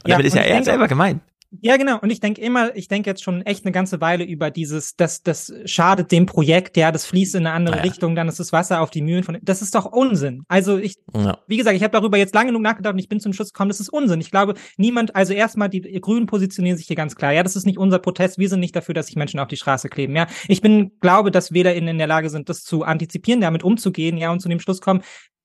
Ja, 0.07 0.15
damit 0.15 0.26
ist 0.27 0.34
und 0.34 0.38
ja 0.39 0.43
er 0.45 0.49
denke- 0.53 0.65
selber 0.65 0.88
gemeint. 0.88 1.22
Ja, 1.61 1.77
genau. 1.77 1.99
Und 1.99 2.10
ich 2.10 2.19
denke 2.19 2.41
immer, 2.41 2.76
ich 2.76 2.88
denke 2.88 3.10
jetzt 3.10 3.23
schon 3.23 3.41
echt 3.44 3.65
eine 3.65 3.72
ganze 3.72 4.02
Weile 4.02 4.23
über 4.23 4.52
dieses, 4.52 4.95
das, 4.95 5.23
das 5.23 5.53
schadet 5.65 6.11
dem 6.11 6.26
Projekt, 6.26 6.77
ja, 6.77 6.91
das 6.91 7.06
fließt 7.06 7.36
in 7.36 7.45
eine 7.45 7.56
andere 7.56 7.77
Ja. 7.77 7.82
Richtung, 7.84 8.15
dann 8.15 8.27
ist 8.27 8.40
das 8.40 8.52
Wasser 8.52 8.82
auf 8.82 8.90
die 8.90 9.02
Mühlen 9.02 9.23
von. 9.23 9.38
Das 9.41 9.61
ist 9.61 9.76
doch 9.76 9.86
Unsinn. 9.86 10.44
Also 10.48 10.77
ich, 10.77 10.95
Ja. 11.15 11.38
wie 11.48 11.57
gesagt, 11.57 11.76
ich 11.76 11.84
habe 11.84 11.91
darüber 11.91 12.18
jetzt 12.18 12.34
lange 12.36 12.48
genug 12.48 12.61
nachgedacht 12.61 12.94
und 12.94 12.99
ich 12.99 13.10
bin 13.10 13.19
zum 13.19 13.34
Schluss 13.34 13.53
gekommen, 13.53 13.69
das 13.69 13.80
ist 13.80 13.90
Unsinn. 13.90 14.22
Ich 14.22 14.32
glaube, 14.32 14.56
niemand, 14.77 15.15
also 15.15 15.34
erstmal, 15.34 15.69
die 15.69 15.82
Grünen 15.82 16.26
positionieren 16.26 16.77
sich 16.77 16.88
hier 16.88 16.95
ganz 16.95 17.15
klar. 17.15 17.32
Ja, 17.34 17.44
das 17.44 17.56
ist 17.56 17.65
nicht 17.65 17.77
unser 17.77 17.99
Protest. 17.99 18.38
Wir 18.38 18.49
sind 18.49 18.60
nicht 18.60 18.76
dafür, 18.76 18.94
dass 18.94 19.07
sich 19.07 19.15
Menschen 19.15 19.40
auf 19.40 19.48
die 19.48 19.57
Straße 19.57 19.90
kleben. 19.90 20.15
Ja, 20.15 20.27
ich 20.48 20.61
bin, 20.61 20.91
glaube, 20.99 21.32
dass 21.32 21.53
WählerInnen 21.53 21.90
in 21.90 21.98
der 21.98 22.07
Lage 22.07 22.30
sind, 22.30 22.49
das 22.49 22.64
zu 22.64 22.84
antizipieren, 22.84 23.41
damit 23.41 23.64
umzugehen, 23.64 24.18
ja, 24.18 24.32
und 24.32 24.40
zu 24.41 24.49
dem 24.49 24.60
Schluss 24.60 24.82
kommen, 24.82 25.02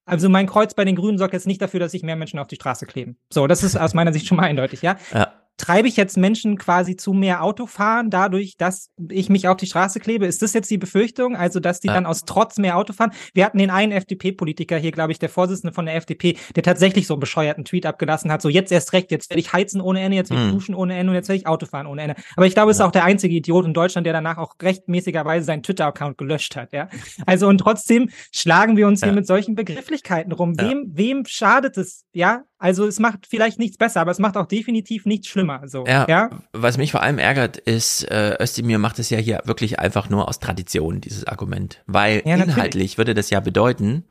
also 0.06 0.28
mein 0.28 0.46
Kreuz 0.46 0.74
bei 0.74 0.84
den 0.84 0.96
Grünen 0.96 1.18
sorgt 1.18 1.34
jetzt 1.34 1.46
nicht 1.46 1.62
dafür, 1.62 1.78
dass 1.78 1.92
sich 1.92 2.02
mehr 2.02 2.16
Menschen 2.16 2.40
auf 2.40 2.48
die 2.48 2.56
Straße 2.56 2.84
kleben. 2.86 3.16
So, 3.32 3.46
das 3.46 3.62
ist 3.62 3.76
aus 3.76 3.94
meiner 3.94 4.12
Sicht 4.12 4.26
schon 4.26 4.38
mal 4.38 4.44
eindeutig, 4.44 4.82
ja. 4.82 4.96
Ja. 5.14 5.32
Treibe 5.60 5.88
ich 5.88 5.96
jetzt 5.96 6.16
Menschen 6.16 6.56
quasi 6.58 6.96
zu 6.96 7.12
mehr 7.12 7.42
Autofahren 7.42 8.08
dadurch, 8.10 8.56
dass 8.56 8.88
ich 9.10 9.28
mich 9.28 9.46
auf 9.46 9.56
die 9.58 9.66
Straße 9.66 10.00
klebe? 10.00 10.26
Ist 10.26 10.40
das 10.42 10.54
jetzt 10.54 10.70
die 10.70 10.78
Befürchtung? 10.78 11.36
Also, 11.36 11.60
dass 11.60 11.80
die 11.80 11.88
Ja. 11.88 11.94
dann 11.94 12.06
aus 12.06 12.24
Trotz 12.24 12.56
mehr 12.58 12.76
Auto 12.76 12.92
fahren? 12.92 13.12
Wir 13.34 13.44
hatten 13.44 13.58
den 13.58 13.70
einen 13.70 13.92
FDP-Politiker 13.92 14.76
hier, 14.78 14.90
glaube 14.90 15.12
ich, 15.12 15.18
der 15.18 15.28
Vorsitzende 15.28 15.72
von 15.74 15.86
der 15.86 15.96
FDP, 15.96 16.36
der 16.56 16.62
tatsächlich 16.62 17.06
so 17.06 17.14
einen 17.14 17.20
bescheuerten 17.20 17.64
Tweet 17.64 17.84
abgelassen 17.86 18.32
hat, 18.32 18.40
so 18.42 18.48
jetzt 18.48 18.72
erst 18.72 18.92
recht, 18.92 19.10
jetzt 19.10 19.28
werde 19.30 19.40
ich 19.40 19.52
heizen 19.52 19.80
ohne 19.80 20.00
Ende, 20.00 20.16
jetzt 20.16 20.30
werde 20.30 20.44
ich 20.44 20.48
Mhm. 20.48 20.54
duschen 20.54 20.74
ohne 20.74 20.96
Ende 20.96 21.10
und 21.10 21.14
jetzt 21.16 21.28
werde 21.28 21.38
ich 21.40 21.46
Auto 21.46 21.66
fahren 21.66 21.86
ohne 21.86 22.02
Ende. 22.02 22.14
Aber 22.36 22.46
ich 22.46 22.54
glaube, 22.54 22.70
es 22.70 22.78
ist 22.78 22.80
auch 22.82 22.90
der 22.92 23.04
einzige 23.04 23.34
Idiot 23.36 23.66
in 23.66 23.74
Deutschland, 23.74 24.06
der 24.06 24.12
danach 24.14 24.38
auch 24.38 24.54
rechtmäßigerweise 24.62 25.44
seinen 25.44 25.62
Twitter-Account 25.62 26.18
gelöscht 26.18 26.56
hat, 26.56 26.72
ja. 26.72 26.88
Also, 27.26 27.46
und 27.48 27.58
trotzdem 27.58 28.08
schlagen 28.34 28.76
wir 28.76 28.86
uns 28.86 29.00
hier 29.00 29.08
Ja. 29.10 29.14
mit 29.14 29.26
solchen 29.26 29.54
Begrifflichkeiten 29.54 30.32
rum. 30.32 30.58
Wem, 30.58 30.86
wem 30.94 31.24
schadet 31.26 31.76
es, 31.76 32.04
ja? 32.12 32.44
Also, 32.60 32.86
es 32.86 33.00
macht 33.00 33.26
vielleicht 33.26 33.58
nichts 33.58 33.78
besser, 33.78 34.02
aber 34.02 34.10
es 34.10 34.18
macht 34.18 34.36
auch 34.36 34.46
definitiv 34.46 35.06
nichts 35.06 35.28
schlimmer, 35.28 35.66
so, 35.66 35.86
Ja, 35.86 36.06
ja? 36.08 36.30
was 36.52 36.76
mich 36.76 36.92
vor 36.92 37.02
allem 37.02 37.18
ärgert, 37.18 37.56
ist, 37.56 38.04
äh, 38.10 38.36
Özdemir 38.38 38.78
macht 38.78 38.98
es 38.98 39.08
ja 39.08 39.16
hier 39.16 39.40
wirklich 39.46 39.80
einfach 39.80 40.10
nur 40.10 40.28
aus 40.28 40.40
Tradition, 40.40 41.00
dieses 41.00 41.26
Argument. 41.26 41.82
Weil 41.86 42.22
Ja, 42.26 42.36
inhaltlich 42.36 42.98
würde 42.98 43.14
das 43.14 43.30
ja 43.30 43.40
bedeuten, 43.40 44.04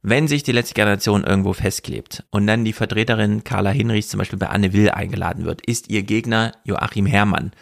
wenn 0.00 0.28
sich 0.28 0.42
die 0.42 0.52
letzte 0.52 0.74
Generation 0.74 1.24
irgendwo 1.24 1.52
festklebt 1.52 2.24
und 2.30 2.46
dann 2.46 2.64
die 2.64 2.72
Vertreterin 2.72 3.44
Carla 3.44 3.70
Hinrichs 3.70 4.08
zum 4.08 4.18
Beispiel 4.18 4.38
bei 4.38 4.48
Anne 4.48 4.72
Will 4.72 4.90
eingeladen 4.90 5.44
wird, 5.44 5.60
ist 5.66 5.90
ihr 5.90 6.04
Gegner 6.04 6.52
Joachim 6.64 7.04
Herrmann. 7.04 7.52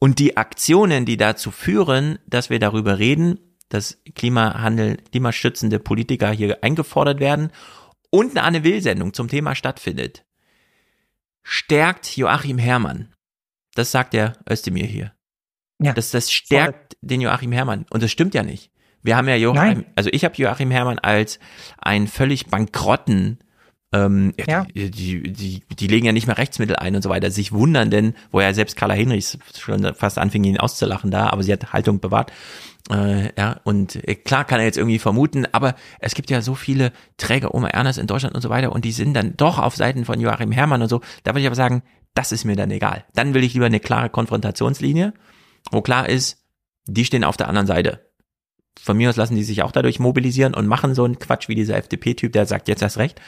Und 0.00 0.18
die 0.18 0.36
Aktionen, 0.36 1.04
die 1.04 1.16
dazu 1.16 1.52
führen, 1.52 2.18
dass 2.26 2.50
wir 2.50 2.58
darüber 2.58 2.98
reden, 2.98 3.38
dass 3.68 3.98
Klimahandel, 4.16 4.96
klimaschützende 5.12 5.78
Politiker 5.78 6.32
hier 6.32 6.64
eingefordert 6.64 7.20
werden 7.20 7.52
und 8.12 8.32
eine 8.32 8.42
Anne 8.42 8.62
Will-Sendung 8.62 9.14
zum 9.14 9.26
Thema 9.28 9.54
stattfindet, 9.54 10.24
stärkt 11.42 12.16
Joachim 12.16 12.58
Herrmann. 12.58 13.08
Das 13.74 13.90
sagt 13.90 14.12
der 14.12 14.34
Özdemir 14.48 14.86
hier. 14.86 15.12
Ja, 15.80 15.92
das, 15.94 16.10
das 16.10 16.30
stärkt 16.30 16.96
den 17.00 17.20
Joachim 17.22 17.52
Herrmann. 17.52 17.86
Und 17.90 18.02
das 18.02 18.12
stimmt 18.12 18.34
ja 18.34 18.42
nicht. 18.42 18.70
Wir 19.02 19.16
haben 19.16 19.26
ja 19.28 19.34
Joachim, 19.34 19.56
Nein. 19.60 19.86
also 19.96 20.10
ich 20.12 20.24
habe 20.24 20.34
Joachim 20.36 20.70
Herrmann 20.70 20.98
als 21.00 21.40
einen 21.78 22.06
völlig 22.06 22.46
bankrotten, 22.46 23.38
ähm, 23.92 24.32
Ja. 24.46 24.64
die, 24.64 24.90
die, 24.90 25.32
die, 25.32 25.62
die 25.74 25.86
legen 25.88 26.06
ja 26.06 26.12
nicht 26.12 26.26
mehr 26.26 26.38
Rechtsmittel 26.38 26.76
ein 26.76 26.94
und 26.94 27.02
so 27.02 27.08
weiter, 27.10 27.30
sich 27.30 27.50
wundern 27.50 27.90
denn, 27.90 28.14
wo 28.30 28.40
ja 28.40 28.54
selbst 28.54 28.76
Carla 28.76 28.94
Hinrichs 28.94 29.38
schon 29.58 29.94
fast 29.94 30.18
anfing, 30.18 30.44
ihn 30.44 30.58
auszulachen 30.58 31.10
da, 31.10 31.30
aber 31.30 31.42
sie 31.42 31.52
hat 31.52 31.72
Haltung 31.72 31.98
bewahrt. 31.98 32.30
Äh, 32.92 33.32
ja, 33.38 33.60
und 33.64 33.96
äh, 34.06 34.14
klar 34.14 34.44
kann 34.44 34.60
er 34.60 34.66
jetzt 34.66 34.76
irgendwie 34.76 34.98
vermuten, 34.98 35.46
aber 35.52 35.74
es 35.98 36.14
gibt 36.14 36.30
ja 36.30 36.42
so 36.42 36.54
viele 36.54 36.92
Träger 37.16 37.54
Oma 37.54 37.68
Ernest 37.68 37.98
in 37.98 38.06
Deutschland 38.06 38.34
und 38.34 38.42
so 38.42 38.50
weiter 38.50 38.72
und 38.72 38.84
die 38.84 38.92
sind 38.92 39.14
dann 39.14 39.36
doch 39.36 39.58
auf 39.58 39.76
Seiten 39.76 40.04
von 40.04 40.20
Joachim 40.20 40.52
Herrmann 40.52 40.82
und 40.82 40.88
so. 40.88 41.00
Da 41.24 41.32
würde 41.32 41.40
ich 41.40 41.46
aber 41.46 41.56
sagen, 41.56 41.82
das 42.14 42.32
ist 42.32 42.44
mir 42.44 42.56
dann 42.56 42.70
egal. 42.70 43.04
Dann 43.14 43.32
will 43.32 43.44
ich 43.44 43.54
lieber 43.54 43.66
eine 43.66 43.80
klare 43.80 44.10
Konfrontationslinie, 44.10 45.14
wo 45.70 45.80
klar 45.80 46.08
ist, 46.08 46.38
Die 46.86 47.04
stehen 47.04 47.22
auf 47.24 47.36
der 47.36 47.48
anderen 47.48 47.68
Seite. 47.68 48.10
Von 48.80 48.96
mir 48.96 49.10
aus 49.10 49.16
lassen 49.16 49.36
die 49.36 49.44
sich 49.44 49.62
auch 49.62 49.70
dadurch 49.70 50.00
mobilisieren 50.00 50.52
und 50.54 50.66
machen 50.66 50.94
so 50.94 51.04
einen 51.04 51.18
Quatsch 51.18 51.48
wie 51.48 51.54
dieser 51.54 51.76
FDP-Typ, 51.76 52.32
der 52.32 52.46
sagt 52.46 52.68
jetzt 52.68 52.82
erst 52.82 52.98
recht. 52.98 53.20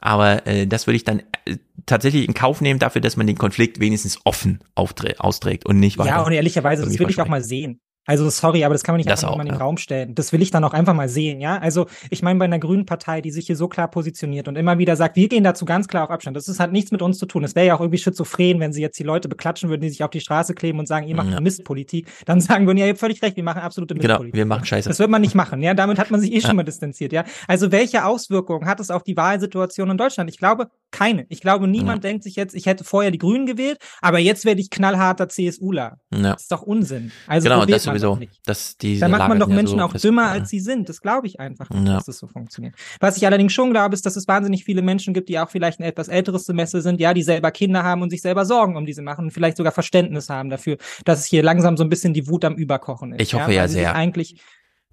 Aber 0.00 0.46
äh, 0.46 0.66
das 0.66 0.86
würde 0.86 0.96
ich 0.96 1.04
dann 1.04 1.20
äh, 1.44 1.56
tatsächlich 1.86 2.28
in 2.28 2.34
Kauf 2.34 2.60
nehmen 2.60 2.78
dafür, 2.78 3.00
dass 3.00 3.16
man 3.16 3.26
den 3.26 3.36
Konflikt 3.36 3.80
wenigstens 3.80 4.18
offen 4.24 4.62
austrägt 4.74 5.66
und 5.66 5.80
nicht 5.80 5.98
weiter. 5.98 6.10
Ja, 6.10 6.22
und 6.22 6.32
ehrlicherweise, 6.32 6.84
das 6.84 6.98
will 6.98 7.10
ich 7.10 7.20
auch 7.20 7.28
mal 7.28 7.42
sehen. 7.42 7.80
Also 8.10 8.28
sorry, 8.28 8.64
aber 8.64 8.74
das 8.74 8.82
kann 8.82 8.94
man 8.94 8.96
nicht 8.98 9.08
Das 9.08 9.20
einfach 9.22 9.34
auch, 9.34 9.36
mal 9.36 9.44
in 9.44 9.50
den 9.50 9.58
ja. 9.58 9.64
Raum 9.64 9.76
stellen. 9.76 10.16
Das 10.16 10.32
will 10.32 10.42
ich 10.42 10.50
dann 10.50 10.64
auch 10.64 10.72
einfach 10.72 10.94
mal 10.94 11.08
sehen, 11.08 11.40
ja. 11.40 11.58
Also 11.58 11.86
ich 12.10 12.22
meine, 12.22 12.40
bei 12.40 12.44
einer 12.44 12.58
grünen 12.58 12.84
Partei, 12.84 13.20
die 13.20 13.30
sich 13.30 13.46
hier 13.46 13.54
so 13.54 13.68
klar 13.68 13.88
positioniert 13.88 14.48
und 14.48 14.56
immer 14.56 14.78
wieder 14.78 14.96
sagt, 14.96 15.14
wir 15.14 15.28
gehen 15.28 15.44
dazu 15.44 15.64
ganz 15.64 15.86
klar 15.86 16.02
auf 16.02 16.10
Abstand. 16.10 16.36
Das 16.36 16.48
ist, 16.48 16.58
hat 16.58 16.72
nichts 16.72 16.90
mit 16.90 17.02
uns 17.02 17.18
zu 17.18 17.26
tun. 17.26 17.44
Es 17.44 17.54
wäre 17.54 17.68
ja 17.68 17.76
auch 17.76 17.80
irgendwie 17.80 17.98
schizophren, 17.98 18.58
wenn 18.58 18.72
sie 18.72 18.82
jetzt 18.82 18.98
die 18.98 19.04
Leute 19.04 19.28
beklatschen 19.28 19.70
würden, 19.70 19.82
die 19.82 19.90
sich 19.90 20.02
auf 20.02 20.10
die 20.10 20.20
Straße 20.20 20.54
kleben 20.54 20.80
und 20.80 20.86
sagen, 20.88 21.06
ihr 21.06 21.14
macht 21.14 21.30
Ja. 21.30 21.40
Mistpolitik. 21.40 22.08
Dann 22.26 22.40
sagen 22.40 22.66
würden, 22.66 22.78
ja, 22.78 22.86
ihr 22.86 22.90
habt 22.90 22.98
völlig 22.98 23.22
recht, 23.22 23.36
wir 23.36 23.44
machen 23.44 23.62
absolute 23.62 23.94
Genau, 23.94 24.08
Mistpolitik. 24.14 24.34
wir 24.34 24.46
machen 24.46 24.64
Scheiße. 24.64 24.88
Das 24.88 24.98
wird 24.98 25.08
man 25.10 25.20
nicht 25.20 25.34
machen, 25.36 25.62
ja. 25.62 25.74
Damit 25.74 26.00
hat 26.00 26.10
man 26.10 26.18
sich 26.20 26.32
eh 26.32 26.38
Ja. 26.40 26.48
schon 26.48 26.56
mal 26.56 26.64
distanziert, 26.64 27.12
ja. 27.12 27.22
Also 27.46 27.70
welche 27.70 28.04
Auswirkungen 28.04 28.66
hat 28.66 28.80
es 28.80 28.90
auf 28.90 29.04
die 29.04 29.16
Wahlsituation 29.16 29.88
in 29.88 29.96
Deutschland? 29.98 30.28
Ich 30.30 30.38
glaube, 30.38 30.66
keine. 30.90 31.26
Ich 31.28 31.40
glaube, 31.42 31.68
niemand 31.68 32.02
denkt 32.02 32.24
sich 32.24 32.34
jetzt, 32.34 32.56
ich 32.56 32.66
hätte 32.66 32.82
vorher 32.82 33.12
die 33.12 33.18
Grünen 33.18 33.46
gewählt, 33.46 33.78
aber 34.00 34.18
jetzt 34.18 34.44
werde 34.44 34.60
ich 34.60 34.70
knallharter 34.70 35.28
CSUler. 35.28 35.98
Ja. 36.12 36.32
Das 36.32 36.42
ist 36.42 36.50
doch 36.50 36.62
Unsinn. 36.62 37.12
Also 37.28 37.48
genau, 37.48 37.64
das 37.66 37.86
sowieso. 38.00 38.14
doch 38.14 38.20
nicht. 38.20 38.40
Das, 38.46 38.76
diese 38.76 39.00
Da 39.00 39.08
macht 39.08 39.28
man 39.28 39.38
doch 39.38 39.46
sind 39.46 39.52
ja 39.52 39.56
Menschen 39.62 39.78
so 39.78 39.84
auch 39.84 39.92
dümmer, 39.92 40.22
ja. 40.22 40.30
als 40.32 40.48
sie 40.50 40.60
sind. 40.60 40.88
Das 40.88 41.00
glaube 41.00 41.26
ich 41.26 41.38
einfach 41.40 41.70
nicht, 41.70 41.86
Ja. 41.86 41.94
dass 41.94 42.04
das 42.06 42.18
so 42.18 42.26
funktioniert. 42.26 42.74
Was 43.00 43.16
ich 43.16 43.26
allerdings 43.26 43.52
schon 43.52 43.70
glaube, 43.70 43.94
ist, 43.94 44.04
dass 44.06 44.16
es 44.16 44.26
wahnsinnig 44.28 44.64
viele 44.64 44.82
Menschen 44.82 45.14
gibt, 45.14 45.28
die 45.28 45.38
auch 45.38 45.50
vielleicht 45.50 45.80
ein 45.80 45.84
etwas 45.84 46.08
älteres 46.08 46.44
Semester 46.44 46.80
sind, 46.80 47.00
ja, 47.00 47.14
die 47.14 47.22
selber 47.22 47.50
Kinder 47.50 47.82
haben 47.82 48.02
und 48.02 48.10
sich 48.10 48.22
selber 48.22 48.44
Sorgen 48.44 48.76
um 48.76 48.86
diese 48.86 49.02
machen 49.02 49.26
und 49.26 49.30
vielleicht 49.30 49.56
sogar 49.56 49.72
Verständnis 49.72 50.28
haben 50.28 50.50
dafür, 50.50 50.76
dass 51.04 51.20
es 51.20 51.26
hier 51.26 51.42
langsam 51.42 51.76
so 51.76 51.84
ein 51.84 51.88
bisschen 51.90 52.14
die 52.14 52.26
Wut 52.28 52.44
am 52.44 52.54
Überkochen 52.54 53.12
ist. 53.12 53.20
Ich 53.22 53.34
hoffe 53.34 53.52
ja 53.52 53.68
sich 53.68 53.78
sehr, 53.78 53.94
eigentlich 53.94 54.40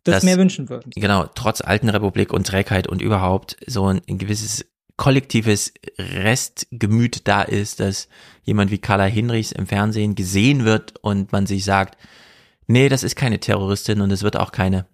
das 0.04 0.16
dass- 0.16 0.24
mehr 0.24 0.38
wünschen 0.38 0.70
würden. 0.70 0.92
Genau, 0.96 1.26
trotz 1.36 1.62
alten 1.62 1.90
Republik 1.90 2.32
und 2.34 2.48
Trägheit 2.48 2.88
und 2.88 3.02
überhaupt 3.02 3.58
so 3.68 3.86
ein, 3.88 4.02
ein 4.10 4.18
gewisses 4.18 4.66
kollektives 4.96 5.74
Restgemüt 6.00 7.28
da 7.28 7.42
ist, 7.44 7.80
dass 7.80 8.08
jemand 8.44 8.72
wie 8.72 8.78
Carla 8.80 9.06
Hinrichs 9.06 9.52
im 9.52 9.68
Fernsehen 9.68 10.16
gesehen 10.16 10.66
wird 10.66 10.94
und 11.02 11.32
man 11.32 11.46
sich 11.46 11.64
sagt, 11.66 11.98
nee, 12.68 12.90
das 12.90 13.04
ist 13.04 13.16
keine 13.16 13.40
Terroristin 13.40 14.02
und 14.02 14.12
es 14.12 14.24
wird 14.24 14.38
auch 14.38 14.52
keine. 14.52 14.86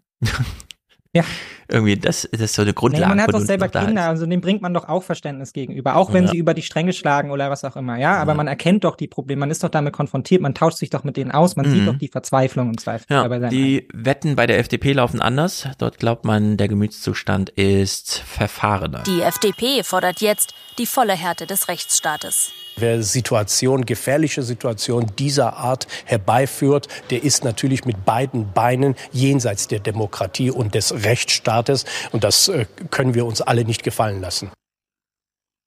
Ja. 1.15 1.23
Irgendwie, 1.69 1.95
das, 1.95 2.27
das 2.31 2.41
ist 2.41 2.55
so 2.55 2.61
eine 2.61 2.71
Nee, 2.71 2.75
Grundlage. 2.75 3.07
man 3.07 3.21
hat 3.21 3.33
doch 3.33 3.39
selber 3.39 3.69
Kinder, 3.69 4.09
also 4.09 4.25
dem 4.25 4.41
bringt 4.41 4.61
man 4.61 4.73
doch 4.73 4.89
auch 4.89 5.01
Verständnis 5.01 5.53
gegenüber, 5.53 5.95
auch 5.95 6.11
wenn 6.11 6.25
Ja. 6.25 6.31
sie 6.31 6.37
über 6.37 6.53
die 6.53 6.61
Stränge 6.61 6.91
schlagen 6.91 7.31
oder 7.31 7.49
was 7.49 7.63
auch 7.63 7.75
immer, 7.77 7.97
ja, 7.97 8.17
aber 8.17 8.33
man 8.33 8.47
erkennt 8.47 8.83
doch 8.83 8.95
die 8.97 9.07
Probleme, 9.07 9.39
man 9.39 9.49
ist 9.49 9.63
doch 9.63 9.69
damit 9.69 9.93
konfrontiert, 9.93 10.41
man 10.41 10.53
tauscht 10.53 10.77
sich 10.77 10.89
doch 10.89 11.03
mit 11.05 11.15
denen 11.15 11.31
aus, 11.31 11.55
man 11.55 11.65
Mhm. 11.67 11.71
sieht 11.71 11.87
doch 11.87 11.97
die 11.97 12.09
Verzweiflung 12.09 12.69
im 12.69 12.77
Zweifel 12.77 13.05
Ja, 13.09 13.27
die 13.49 13.87
Wetten 13.93 14.35
bei 14.35 14.45
der 14.45 14.59
FDP 14.59 14.91
laufen 14.91 15.21
anders. 15.21 15.67
Dort 15.77 15.99
glaubt 15.99 16.25
man, 16.25 16.57
der 16.57 16.67
Gemütszustand 16.67 17.49
ist 17.51 18.19
verfahrener. 18.27 19.03
Die 19.03 19.21
FDP 19.21 19.83
fordert 19.83 20.19
jetzt 20.19 20.53
die 20.77 20.85
volle 20.85 21.13
Härte 21.13 21.47
des 21.47 21.69
Rechtsstaates. 21.69 22.51
Wer 22.75 23.03
Situation, 23.03 23.85
gefährliche 23.85 24.43
Situation 24.43 25.11
dieser 25.17 25.57
Art 25.57 25.87
herbeiführt, 26.05 26.87
der 27.09 27.23
ist 27.23 27.43
natürlich 27.43 27.85
mit 27.85 28.05
beiden 28.05 28.51
Beinen 28.53 28.95
jenseits 29.11 29.67
der 29.67 29.79
Demokratie 29.79 30.51
und 30.51 30.75
des 30.75 31.03
Rechtsstaates. 31.03 31.85
Und 32.11 32.23
das 32.23 32.47
äh, 32.47 32.65
können 32.89 33.13
wir 33.13 33.25
uns 33.25 33.41
alle 33.41 33.65
nicht 33.65 33.83
gefallen 33.83 34.21
lassen. 34.21 34.51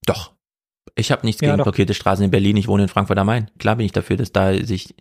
Doch. 0.05 0.36
Ich 0.95 1.11
habe 1.13 1.27
nichts 1.27 1.41
Ja, 1.43 1.49
gegen 1.49 1.59
doch. 1.59 1.65
blockierte 1.65 1.95
Straßen 1.95 2.25
in 2.25 2.31
Berlin. 2.31 2.57
Ich 2.57 2.69
wohne 2.69 2.85
in 2.85 2.89
Frankfurt 2.89 3.19
am 3.19 3.27
Main. 3.27 3.51
Klar 3.59 3.77
bin 3.77 3.85
ich 3.87 3.93
dafür, 3.93 4.17
dass 4.17 4.33
da 4.33 4.55
sich 4.55 4.95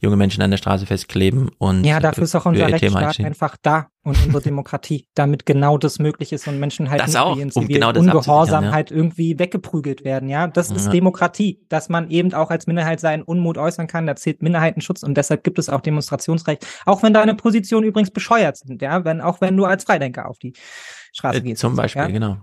junge 0.00 0.16
Menschen 0.16 0.42
an 0.42 0.50
der 0.50 0.58
Straße 0.58 0.86
festkleben 0.86 1.50
und 1.58 1.84
Ja, 1.84 1.98
dafür 1.98 2.24
ist 2.24 2.34
auch 2.34 2.46
unser 2.46 2.68
Rechtsstaat 2.68 3.18
einfach 3.20 3.56
da 3.62 3.88
und 4.02 4.16
unsere 4.24 4.42
Demokratie, 4.42 5.06
damit 5.14 5.46
genau 5.46 5.76
das 5.78 5.98
möglich 5.98 6.32
ist 6.32 6.46
und 6.46 6.58
Menschen 6.60 6.88
halt 6.90 7.00
Das 7.00 7.08
nicht 7.08 7.18
auch, 7.18 7.36
in 7.36 7.50
um 7.52 7.66
genau 7.66 7.90
Ungehorsam 7.92 8.64
ja. 8.64 8.72
halt 8.72 8.90
irgendwie 8.90 9.38
weggeprügelt 9.38 10.04
werden, 10.04 10.28
ja. 10.28 10.46
Das 10.46 10.70
ist 10.70 10.86
Ja. 10.86 10.92
Demokratie, 10.92 11.60
dass 11.68 11.88
man 11.88 12.10
eben 12.10 12.32
auch 12.32 12.50
als 12.50 12.66
Minderheit 12.66 13.00
seinen 13.00 13.22
Unmut 13.22 13.58
äußern 13.58 13.86
kann, 13.88 14.06
da 14.06 14.16
zählt 14.16 14.42
Minderheitenschutz 14.42 15.02
und 15.02 15.14
deshalb 15.16 15.42
gibt 15.42 15.58
es 15.58 15.68
auch 15.68 15.80
Demonstrationsrecht, 15.80 16.66
auch 16.86 17.02
wenn 17.02 17.12
deine 17.12 17.34
Positionen 17.34 17.86
übrigens 17.86 18.10
bescheuert 18.10 18.56
sind, 18.58 18.80
ja, 18.82 19.04
wenn, 19.04 19.20
auch 19.20 19.40
wenn 19.40 19.56
du 19.56 19.64
als 19.64 19.84
Freidenker 19.84 20.28
auf 20.28 20.38
die 20.38 20.52
Straße 21.12 21.38
Äh, 21.38 21.42
gehst. 21.42 21.60
zum 21.60 21.74
so, 21.74 21.82
Beispiel, 21.82 22.02
ja? 22.02 22.08
genau. 22.08 22.36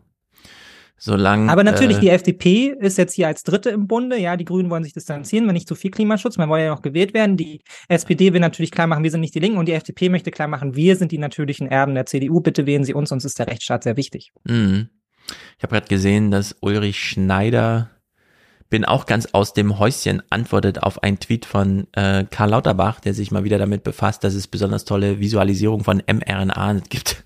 Solange, 0.99 1.51
Aber 1.51 1.63
natürlich, 1.63 1.97
äh, 1.97 2.01
die 2.01 2.09
FDP 2.09 2.75
ist 2.79 2.97
jetzt 2.97 3.13
hier 3.13 3.27
als 3.27 3.43
Dritte 3.43 3.69
im 3.69 3.87
Bunde. 3.87 4.17
Ja, 4.17 4.35
die 4.35 4.45
Grünen 4.45 4.69
wollen 4.71 4.83
sich 4.83 4.93
distanzieren, 4.93 5.45
wenn 5.45 5.53
nicht 5.53 5.67
zu 5.67 5.75
viel 5.75 5.91
Klimaschutz. 5.91 6.37
Man 6.37 6.49
wollen 6.49 6.63
ja 6.63 6.71
noch 6.71 6.81
gewählt 6.81 7.13
werden. 7.13 7.37
Die 7.37 7.61
SPD 7.87 8.33
will 8.33 8.39
natürlich 8.39 8.71
klar 8.71 8.87
machen, 8.87 9.03
wir 9.03 9.11
sind 9.11 9.21
nicht 9.21 9.35
die 9.35 9.39
Linken. 9.39 9.59
Und 9.59 9.67
die 9.67 9.73
FDP 9.73 10.09
möchte 10.09 10.31
klar 10.31 10.47
machen, 10.47 10.75
wir 10.75 10.95
sind 10.95 11.11
die 11.11 11.19
natürlichen 11.19 11.67
Erben 11.67 11.93
der 11.93 12.07
CDU. 12.07 12.41
Bitte 12.41 12.65
wählen 12.65 12.83
Sie 12.83 12.95
uns, 12.95 13.11
uns 13.11 13.25
ist 13.25 13.37
der 13.37 13.47
Rechtsstaat 13.47 13.83
sehr 13.83 13.95
wichtig. 13.95 14.31
Mhm. 14.43 14.89
Ich 15.57 15.63
habe 15.63 15.73
gerade 15.73 15.87
gesehen, 15.87 16.31
dass 16.31 16.55
Ulrich 16.61 16.99
Schneider 16.99 17.91
bin 18.69 18.83
auch 18.83 19.05
ganz 19.05 19.27
aus 19.27 19.53
dem 19.53 19.79
Häuschen 19.79 20.21
antwortet 20.29 20.83
auf 20.83 21.03
einen 21.03 21.19
Tweet 21.19 21.45
von 21.45 21.87
äh, 21.93 22.25
Karl 22.29 22.49
Lauterbach, 22.49 22.99
der 22.99 23.13
sich 23.13 23.31
mal 23.31 23.43
wieder 23.43 23.57
damit 23.57 23.83
befasst, 23.83 24.23
dass 24.23 24.33
es 24.33 24.47
besonders 24.47 24.83
tolle 24.83 25.19
Visualisierung 25.19 25.83
von 25.83 26.01
mRNA 26.05 26.81
gibt. 26.89 27.23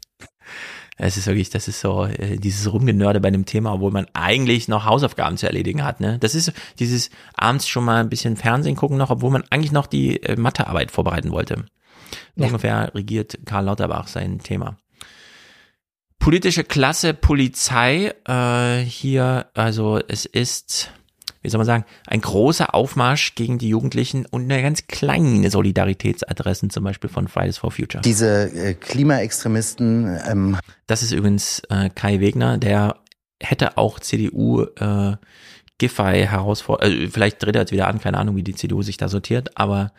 Es 1.04 1.18
ist 1.18 1.26
wirklich, 1.26 1.50
das 1.50 1.68
ist 1.68 1.82
so 1.82 2.06
äh, 2.06 2.38
dieses 2.38 2.72
Rumgenörde 2.72 3.20
bei 3.20 3.32
dem 3.32 3.46
Thema, 3.46 3.74
obwohl 3.74 3.92
man 3.92 4.06
eigentlich 4.14 4.68
noch 4.68 4.86
Hausaufgaben 4.86 5.36
zu 5.36 5.48
erledigen 5.48 5.84
hat. 5.84 6.00
Ne? 6.00 6.20
Das 6.20 6.36
ist 6.36 6.54
dieses 6.78 7.10
abends 7.34 7.68
schon 7.68 7.84
mal 7.84 8.02
ein 8.02 8.10
bisschen 8.10 8.38
Fernsehen 8.38 8.76
gucken 8.76 8.98
noch, 8.98 9.10
obwohl 9.10 9.32
man 9.32 9.44
eigentlich 9.50 9.72
noch 9.72 9.88
die 9.88 10.22
äh, 10.22 10.36
Mathearbeit 10.36 10.92
vorbereiten 10.92 11.32
wollte. 11.32 11.66
So 12.36 12.44
Ja. 12.44 12.48
ungefähr 12.48 12.94
regiert 12.94 13.40
Karl 13.46 13.66
Lauterbach 13.66 14.08
sein 14.08 14.40
Thema. 14.40 14.78
Politische 16.20 16.64
Klasse 16.64 17.16
Polizei 17.16 18.14
äh, 18.28 18.84
hier, 18.86 19.48
also 19.56 20.00
es 20.08 20.26
ist, 20.28 20.92
wie 21.42 21.50
soll 21.50 21.58
man 21.58 21.66
sagen, 21.66 21.86
ein 22.08 22.22
großer 22.22 22.76
Aufmarsch 22.76 23.36
gegen 23.36 23.58
die 23.58 23.70
Jugendlichen 23.70 24.26
und 24.26 24.44
eine 24.44 24.62
ganz 24.62 24.88
kleine 24.88 25.50
Solidaritätsadressen, 25.50 26.70
zum 26.70 26.84
Beispiel 26.84 27.10
von 27.10 27.28
Fridays 27.28 27.58
for 27.58 27.72
Future. 27.72 28.02
Diese 28.02 28.52
äh, 28.54 28.74
Klimaextremisten, 28.74 30.20
ähm, 30.28 30.58
Das 30.88 31.02
ist 31.02 31.12
übrigens 31.12 31.62
äh, 31.70 31.90
Kai 31.90 32.20
Wegner, 32.20 32.58
der 32.58 32.98
hätte 33.40 33.78
auch 33.78 34.00
CDU 34.00 34.64
äh, 34.64 35.16
Giffey 35.80 36.28
herausfordert, 36.28 36.90
äh, 36.90 37.08
vielleicht 37.08 37.44
dreht 37.44 37.56
er 37.56 37.62
jetzt 37.62 37.72
wieder 37.72 37.88
an, 37.88 38.00
keine 38.00 38.18
Ahnung, 38.18 38.36
wie 38.36 38.44
die 38.44 38.56
CDU 38.56 38.84
sich 38.84 38.98
da 38.98 39.10
sortiert, 39.10 39.58
aber 39.58 39.94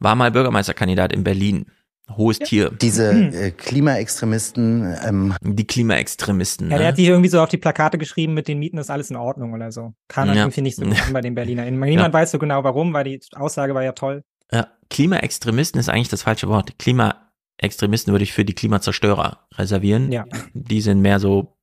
war 0.00 0.16
mal 0.16 0.32
Bürgermeisterkandidat 0.32 1.12
in 1.12 1.22
Berlin. 1.22 1.66
Hohes 2.16 2.38
Tier. 2.38 2.70
diese 2.70 3.10
äh, 3.12 3.50
Klimaextremisten, 3.50 4.96
ähm, 5.04 5.34
Die 5.42 5.66
Klimaextremisten. 5.66 6.70
Ja, 6.70 6.76
der 6.78 6.86
ne? 6.86 6.88
hat 6.92 6.98
die 6.98 7.06
irgendwie 7.06 7.28
so 7.28 7.40
auf 7.40 7.48
die 7.48 7.58
Plakate 7.58 7.98
geschrieben, 7.98 8.34
mit 8.34 8.48
den 8.48 8.58
Mieten 8.58 8.78
ist 8.78 8.90
alles 8.90 9.10
in 9.10 9.16
Ordnung 9.16 9.52
oder 9.52 9.70
so. 9.72 9.92
Kam 10.08 10.28
Ja. 10.28 10.34
irgendwie 10.36 10.62
nicht 10.62 10.76
so 10.76 10.84
gut 10.84 11.00
an 11.06 11.12
bei 11.12 11.20
den 11.20 11.34
BerlinerInnen. 11.34 11.78
Niemand 11.78 12.08
Ja. 12.14 12.20
weiß 12.20 12.30
so 12.30 12.38
genau 12.38 12.64
warum, 12.64 12.92
weil 12.92 13.04
die 13.04 13.20
Aussage 13.34 13.74
war 13.74 13.82
ja 13.84 13.92
toll. 13.92 14.22
Ja, 14.52 14.68
Klimaextremisten 14.90 15.78
ist 15.78 15.88
eigentlich 15.90 16.08
das 16.08 16.22
falsche 16.22 16.48
Wort. 16.48 16.78
Klimaextremisten 16.78 18.12
würde 18.12 18.22
ich 18.24 18.32
für 18.32 18.44
die 18.44 18.54
Klimazerstörer 18.54 19.46
reservieren. 19.56 20.10
Ja. 20.10 20.24
Die 20.54 20.80
sind 20.80 21.00
mehr 21.00 21.20
so 21.20 21.54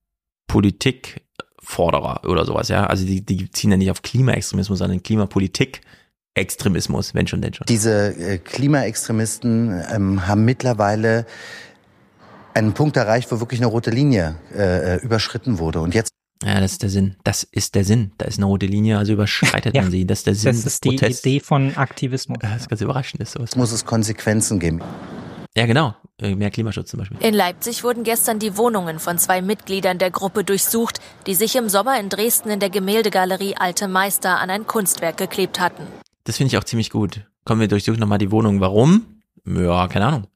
Politikforderer 0.48 2.22
oder 2.30 2.46
sowas, 2.46 2.68
ja. 2.70 2.86
Also 2.88 3.06
die, 3.06 3.26
die 3.26 3.50
ziehen 3.52 3.72
ja 3.72 3.78
nicht 3.78 3.92
auf 3.92 4.02
Klimaextremismus, 4.02 4.80
sondern 4.80 5.02
Klimapolitik. 5.04 5.82
Extremismus, 6.36 7.14
wenn 7.16 7.28
schon, 7.28 7.42
denn 7.42 7.54
schon. 7.54 7.66
diese 7.68 8.16
äh, 8.18 8.38
Klimaextremisten 8.38 9.84
ähm, 9.92 10.28
haben 10.28 10.46
mittlerweile 10.46 11.26
einen 12.54 12.74
Punkt 12.74 12.96
erreicht, 12.98 13.32
wo 13.32 13.40
wirklich 13.40 13.60
eine 13.60 13.68
rote 13.68 13.90
Linie 13.90 14.36
äh, 14.56 14.96
äh, 14.96 15.02
überschritten 15.02 15.60
wurde. 15.60 15.82
Und 15.82 15.94
jetzt 15.96 16.10
Ja, 16.44 16.60
das 16.60 16.74
ist 16.74 16.84
der 16.84 16.90
Sinn. 16.90 17.16
Das 17.24 17.44
ist 17.44 17.76
der 17.76 17.84
Sinn. 17.84 18.12
Da 18.18 18.26
ist 18.26 18.38
eine 18.38 18.46
rote 18.46 18.66
Linie, 18.66 18.98
also 18.98 19.14
überschreitet 19.14 19.74
Ja. 19.76 19.82
man 19.82 19.92
sie. 19.92 20.06
Das 20.06 20.20
ist 20.20 20.28
der 20.28 20.36
Sinn 20.36 20.52
Das 20.54 20.64
des 20.64 20.74
ist 20.76 20.84
die 20.84 20.90
Protests. 20.90 21.26
Idee 21.26 21.40
von 21.40 21.76
Aktivismus. 21.76 22.38
Das 22.42 22.62
ist 22.62 22.70
ganz 22.70 22.82
überraschend, 22.82 23.22
ist 23.22 23.32
sowas. 23.34 23.56
muss 23.56 23.72
es 23.72 23.86
Konsequenzen 23.86 24.60
geben. 24.60 24.82
Ja, 25.58 25.66
genau. 25.66 25.96
Äh, 26.22 26.36
Mehr 26.36 26.52
Klimaschutz 26.52 26.90
zum 26.92 27.00
Beispiel. 27.00 27.18
In 27.22 27.34
Leipzig 27.34 27.84
wurden 27.84 28.04
gestern 28.04 28.40
die 28.40 28.58
Wohnungen 28.58 29.00
von 29.00 29.18
zwei 29.18 29.42
Mitgliedern 29.42 29.98
der 29.98 30.12
Gruppe 30.12 30.44
durchsucht, 30.44 31.00
die 31.28 31.36
sich 31.36 31.56
im 31.56 31.68
Sommer 31.70 32.00
in 32.00 32.10
Dresden 32.10 32.50
in 32.50 32.60
der 32.60 32.70
Gemäldegalerie 32.70 33.56
Alte 33.58 33.88
Meister 33.88 34.40
an 34.40 34.50
ein 34.50 34.68
Kunstwerk 34.68 35.18
geklebt 35.18 35.60
hatten. 35.60 35.84
Das 36.26 36.38
finde 36.38 36.50
ich 36.50 36.58
auch 36.58 36.64
ziemlich 36.66 36.90
gut. 36.90 37.26
Kommen 37.46 37.62
wir 37.62 37.68
durchsuchen 37.70 38.00
nochmal 38.00 38.18
die 38.18 38.32
Wohnung. 38.32 38.60
Warum? 38.60 39.06
Ja, 39.48 39.88
keine 39.88 40.06
Ahnung. 40.08 40.28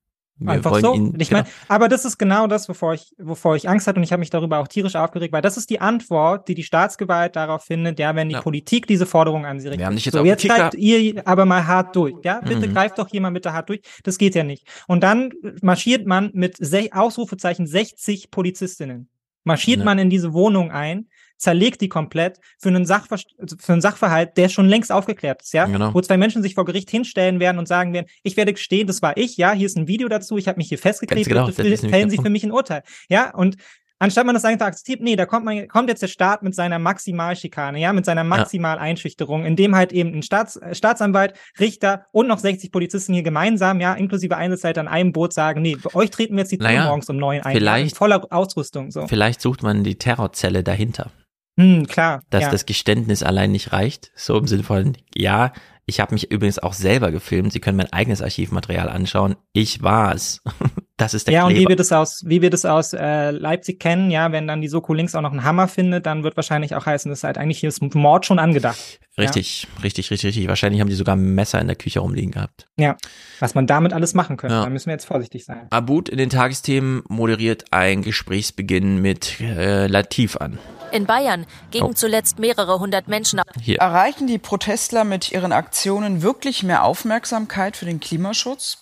Wir 0.42 0.52
Einfach 0.52 0.80
so. 0.80 0.94
ihn- 0.94 1.16
ich 1.20 1.28
genau. 1.28 1.42
meine, 1.42 1.52
aber 1.68 1.90
das 1.90 2.06
ist 2.06 2.18
genau 2.18 2.48
das, 2.48 2.70
wovor 2.70 2.94
ich, 2.94 3.14
wovor 3.18 3.58
ich 3.58 3.68
Angst 3.68 3.88
hatte 3.88 3.98
und 3.98 4.04
ich 4.06 4.14
habe 4.14 4.22
mich 4.22 4.30
darüber 4.30 4.60
auch 4.60 4.70
tierisch 4.70 4.96
aufgeregt, 4.96 5.34
weil 5.34 5.42
das 5.42 5.58
ist 5.58 5.70
die 5.70 5.82
Antwort, 5.82 6.48
die 6.48 6.56
die 6.56 6.64
Staatsgewalt 6.64 7.36
darauf 7.36 7.64
findet, 7.66 8.00
ja, 8.00 8.16
wenn 8.16 8.30
die 8.30 8.36
Ja. 8.36 8.42
Politik 8.42 8.88
diese 8.88 9.06
Forderung 9.06 9.46
an 9.46 9.60
sie 9.60 9.68
richtet. 9.68 9.80
Wir 9.82 9.86
haben 9.88 9.96
dich 9.98 10.06
jetzt 10.06 10.14
so, 10.16 10.24
jetzt 10.24 10.46
greift 10.46 10.76
ihr 10.76 11.28
aber 11.28 11.44
mal 11.44 11.68
hart 11.68 11.94
durch, 11.94 12.16
ja? 12.24 12.40
Bitte 12.40 12.70
Mhm. 12.70 12.74
greift 12.74 12.98
doch 13.00 13.10
hier 13.10 13.20
mal 13.20 13.32
bitte 13.32 13.52
hart 13.52 13.68
durch. 13.68 13.82
Das 14.04 14.18
geht 14.18 14.34
ja 14.34 14.46
nicht. 14.46 14.66
Und 14.88 15.04
dann 15.04 15.32
marschiert 15.62 16.08
man 16.08 16.30
mit 16.34 16.58
Ausrufezeichen 16.94 17.68
60 17.68 18.32
Polizistinnen. 18.32 19.10
Marschiert 19.44 19.80
Ja. 19.80 19.86
man 19.86 20.00
in 20.00 20.10
diese 20.10 20.32
Wohnung 20.32 20.72
ein, 20.72 21.09
zerlegt 21.40 21.82
die 21.82 21.90
komplett 21.90 22.40
für 22.60 22.70
einen, 22.70 22.86
Sachver 22.86 23.18
für 23.18 23.74
einen 23.74 23.82
Sachverhalt, 23.82 24.38
der 24.38 24.50
schon 24.50 24.68
längst 24.68 24.92
aufgeklärt 24.92 25.42
ist, 25.42 25.54
ja? 25.54 25.66
Genau. 25.66 25.94
Wo 25.94 26.02
zwei 26.02 26.18
Menschen 26.18 26.44
sich 26.44 26.54
vor 26.54 26.66
Gericht 26.66 26.92
hinstellen 26.92 27.40
werden 27.40 27.58
und 27.58 27.68
sagen 27.68 27.94
werden, 27.94 28.08
ich 28.22 28.38
werde 28.38 28.54
gestehen, 28.54 28.86
das 28.86 29.02
war 29.02 29.18
ich, 29.18 29.38
ja, 29.38 29.54
hier 29.54 29.66
ist 29.66 29.78
ein 29.78 29.88
Video 29.88 30.08
dazu, 30.10 30.38
ich 30.38 30.48
habe 30.48 30.58
mich 30.58 30.68
hier 30.68 30.78
festgeklebt, 30.78 31.28
genau, 31.28 31.48
nämlich 31.48 31.80
fällen 31.80 32.10
Sie 32.10 32.18
für 32.18 32.30
mich 32.30 32.44
ein 32.44 32.52
Urteil. 32.52 32.84
Ja, 33.10 33.34
und 33.34 33.56
anstatt 34.00 34.26
man 34.26 34.34
das 34.34 34.46
einfach 34.46 34.68
akzeptiert, 34.68 35.02
nee, 35.02 35.16
da 35.16 35.26
kommt 35.26 35.46
man, 35.46 35.68
kommt 35.68 35.90
jetzt 35.90 36.02
der 36.02 36.08
Staat 36.08 36.42
mit 36.42 36.56
seiner 36.56 36.80
Maximalschikane, 36.80 37.80
ja, 37.80 37.94
mit 37.94 38.06
seiner 38.06 38.24
Maximaleinschüchterung, 38.24 39.46
indem 39.46 39.76
halt 39.76 39.92
eben 39.92 40.14
ein 40.14 40.24
Staats, 40.24 40.56
äh, 40.56 40.74
Staatsanwalt, 40.74 41.34
Richter 41.60 42.06
und 42.12 42.28
noch 42.28 42.40
60 42.40 42.72
Polizisten 42.72 43.14
hier 43.14 43.24
gemeinsam, 43.24 43.80
ja, 43.80 43.94
inklusive 43.94 44.36
Einsatzzeit 44.36 44.78
an 44.78 44.88
einem 44.88 45.14
Boot 45.14 45.34
sagen, 45.34 45.62
nee, 45.62 45.78
bei 45.82 45.94
euch 45.96 46.10
treten 46.10 46.36
wir 46.36 46.42
jetzt 46.42 46.52
die 46.52 46.58
Tür 46.58 46.68
Naja, 46.68 46.86
morgens 46.86 47.10
um 47.10 47.18
neun 47.18 47.42
ein, 47.42 47.90
voller 47.90 48.26
Ausrüstung, 48.32 48.92
so. 48.92 49.08
Vielleicht 49.08 49.42
sucht 49.42 49.64
man 49.64 49.84
die 49.84 49.98
Terrorzelle 49.98 50.64
dahinter. 50.64 51.12
Hm, 51.60 51.88
klar. 51.88 52.22
dass 52.30 52.44
ja. 52.44 52.52
das 52.52 52.66
Geständnis 52.66 53.24
allein 53.24 53.52
nicht 53.52 53.74
reicht. 53.74 54.12
So 54.16 54.38
im 54.38 54.48
Sinne 54.48 54.64
von, 54.64 54.96
ja, 55.16 55.52
ich 55.90 56.00
habe 56.00 56.14
mich 56.14 56.32
übrigens 56.32 56.60
auch 56.60 56.74
selber 56.74 57.12
gefilmt. 57.12 57.52
Sie 57.52 57.60
können 57.60 57.76
mein 57.76 57.92
eigenes 57.92 58.22
Archivmaterial 58.22 58.90
anschauen. 58.90 59.36
Ich 59.54 59.82
war 59.84 60.14
es. 60.14 60.42
Das 61.00 61.14
ist 61.14 61.28
der 61.28 61.34
ja, 61.34 61.44
und 61.46 61.52
wie 61.52 61.60
Kleber. 61.60 61.70
wir 61.70 61.76
das 61.78 61.94
aus, 61.94 62.24
wie 62.26 62.42
wir 62.42 62.50
das 62.50 62.66
aus 62.66 62.92
äh, 62.92 63.32
Leipzig 63.32 63.80
kennen, 63.80 64.12
ja, 64.12 64.34
wenn 64.34 64.48
dann 64.50 64.60
die 64.60 64.68
Soko 64.68 64.94
links 64.94 65.16
auch 65.16 65.22
noch 65.22 65.32
einen 65.32 65.46
Hammer 65.46 65.70
findet, 65.70 66.06
dann 66.06 66.26
wird 66.26 66.36
wahrscheinlich 66.36 66.76
auch 66.76 66.86
heißen, 66.86 67.10
das 67.10 67.20
ist 67.20 67.24
halt 67.24 67.38
eigentlich 67.38 67.58
hier 67.58 67.70
ist 67.70 67.82
Mord 67.96 68.26
schon 68.26 68.38
angedacht. 68.38 69.00
Richtig, 69.18 69.66
richtig, 69.82 70.12
richtig, 70.12 70.28
richtig. 70.28 70.48
Wahrscheinlich 70.50 70.82
haben 70.82 70.90
die 70.90 70.96
sogar 70.96 71.16
ein 71.16 71.36
Messer 71.36 71.62
in 71.62 71.68
der 71.68 71.78
Küche 71.78 72.02
rumliegen 72.02 72.32
gehabt. 72.32 72.68
Ja. 72.76 72.88
ja. 72.88 72.98
Was 73.40 73.56
man 73.56 73.66
damit 73.66 73.94
alles 73.94 74.14
machen 74.14 74.36
könnte, 74.36 74.58
Ja. 74.58 74.64
da 74.64 74.70
müssen 74.70 74.88
wir 74.88 74.94
jetzt 74.94 75.06
vorsichtig 75.06 75.46
sein. 75.46 75.68
Abud 75.70 76.10
in 76.10 76.18
den 76.18 76.30
Tagesthemen 76.30 77.04
moderiert 77.08 77.72
ein 77.72 78.02
Gesprächsbeginn 78.02 79.02
mit 79.02 79.40
äh, 79.40 79.88
Latif 79.88 80.36
an. 80.36 80.60
In 80.92 81.06
Bayern 81.06 81.46
gingen 81.72 81.90
Oh. 81.92 81.94
zuletzt 81.94 82.40
mehrere 82.40 82.80
hundert 82.80 83.08
Menschen 83.08 83.42
Hier. 83.62 83.78
Erreichen 83.80 84.28
die 84.28 84.38
Protestler 84.38 85.04
mit 85.04 85.32
ihren 85.32 85.52
Aktionen 85.52 86.22
wirklich 86.22 86.64
mehr 86.64 86.84
Aufmerksamkeit 86.84 87.78
für 87.78 87.86
den 87.86 88.00
Klimaschutz? 88.00 88.80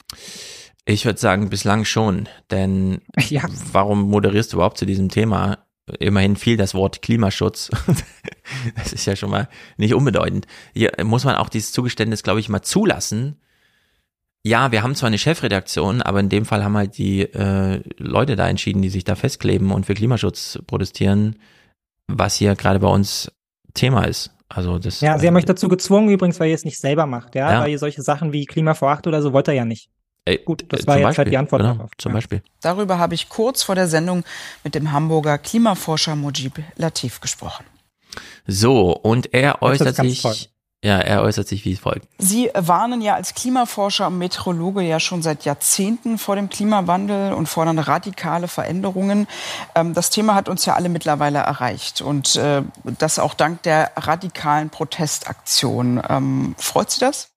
Ich 0.86 1.06
würde 1.06 1.20
sagen, 1.20 1.50
bislang 1.50 1.86
schon. 1.86 2.30
Denn 2.50 3.02
warum 3.72 4.10
moderierst 4.10 4.54
du 4.54 4.58
überhaupt 4.58 4.78
zu 4.78 4.86
diesem 4.86 5.10
Thema? 5.10 5.60
Immerhin 6.00 6.36
fiel 6.36 6.58
das 6.58 6.74
Wort 6.74 7.02
Klimaschutz. 7.02 7.70
das 8.76 8.92
ist 8.94 9.06
ja 9.06 9.16
schon 9.16 9.30
mal 9.30 9.48
nicht 9.78 9.94
unbedeutend. 9.94 10.46
Hier 10.74 10.92
muss 11.04 11.24
man 11.24 11.36
auch 11.36 11.50
dieses 11.50 11.72
Zugeständnis, 11.72 12.24
glaube 12.24 12.40
ich, 12.42 12.50
mal 12.50 12.62
zulassen. 12.62 13.38
Ja, 14.44 14.72
wir 14.72 14.84
haben 14.84 14.96
zwar 14.96 15.08
eine 15.08 15.18
Chefredaktion, 15.18 16.02
aber 16.02 16.20
in 16.20 16.30
dem 16.30 16.46
Fall 16.46 16.64
haben 16.64 16.78
halt 16.78 16.98
die 16.98 17.22
äh, 17.22 17.82
Leute 17.98 18.36
da 18.36 18.48
entschieden, 18.48 18.82
die 18.82 18.90
sich 18.90 19.04
da 19.04 19.16
festkleben 19.16 19.72
und 19.72 19.86
für 19.86 19.94
Klimaschutz 19.94 20.60
protestieren, 20.68 21.38
was 22.08 22.36
hier 22.36 22.56
gerade 22.56 22.80
bei 22.80 22.88
uns 22.88 23.32
Thema 23.74 24.04
ist. 24.06 24.32
Also 24.50 24.80
das. 24.80 25.02
Ja, 25.02 25.20
sie 25.20 25.28
haben 25.28 25.36
euch 25.36 25.46
dazu 25.46 25.68
gezwungen 25.68 26.10
übrigens, 26.10 26.40
weil 26.40 26.50
ihr 26.50 26.56
es 26.56 26.64
nicht 26.66 26.80
selber 26.80 27.06
macht, 27.06 27.36
ja, 27.36 27.52
Ja. 27.52 27.60
weil 27.62 27.70
ihr 27.72 27.80
solche 27.80 28.02
Sachen 28.02 28.32
wie 28.32 28.46
Klima 28.46 28.74
vor 28.74 28.90
acht 28.92 29.06
oder 29.06 29.22
so 29.22 29.34
wollt 29.34 29.48
ihr 29.50 29.54
ja 29.54 29.66
nicht. 29.66 29.90
Ey, 30.26 30.40
Gut, 30.44 30.66
das 30.70 30.82
äh, 30.82 30.88
war 30.88 30.96
zum 30.96 31.00
jetzt 31.00 31.06
halt 31.06 31.18
Beispiel, 31.18 31.32
die 31.32 31.38
Antwort 31.38 31.62
genau, 31.62 31.74
darauf. 31.76 31.92
Zum 31.98 32.12
Ja. 32.12 32.16
Beispiel. 32.16 32.42
Darüber 32.62 32.98
habe 32.98 33.14
ich 33.16 33.30
kurz 33.30 33.64
vor 33.64 33.76
der 33.76 33.88
Sendung 33.88 34.24
mit 34.64 34.76
dem 34.76 34.92
Hamburger 34.92 35.38
Klimaforscher 35.38 36.16
Mujib 36.16 36.62
Latif 36.76 37.20
gesprochen. 37.22 37.66
So, 38.46 38.92
und 38.92 39.34
er 39.34 39.62
äußert 39.62 39.96
sich. 39.96 40.50
Ja, 40.84 41.00
er 41.00 41.24
äußert 41.24 41.48
sich 41.48 41.66
wie 41.66 41.76
folgt. 41.76 42.08
Sie 42.20 42.52
warnen 42.54 43.02
ja 43.02 43.16
als 43.16 43.34
Klimaforscher 43.34 44.08
und 44.08 44.20
Meteorologe 44.20 44.82
ja 44.82 45.00
schon 45.00 45.24
seit 45.24 45.44
Jahrzehnten 45.44 46.20
vor 46.20 46.36
dem 46.36 46.50
Klimawandel 46.50 47.34
und 47.34 47.48
fordern 47.48 47.80
radikale 47.80 48.48
Veränderungen. 48.48 49.28
Ähm, 49.74 49.96
Das 49.96 50.12
Thema 50.12 50.36
hat 50.36 50.48
uns 50.48 50.66
ja 50.66 50.76
alle 50.76 50.90
mittlerweile 50.90 51.40
erreicht 51.40 52.02
und 52.02 52.36
äh, 52.36 52.62
das 52.84 53.18
auch 53.18 53.34
dank 53.34 53.64
der 53.64 53.92
radikalen 53.96 54.70
Protestaktion. 54.70 56.00
Ähm, 56.08 56.56
Freut 56.60 56.92
Sie 56.92 57.00
das? 57.00 57.30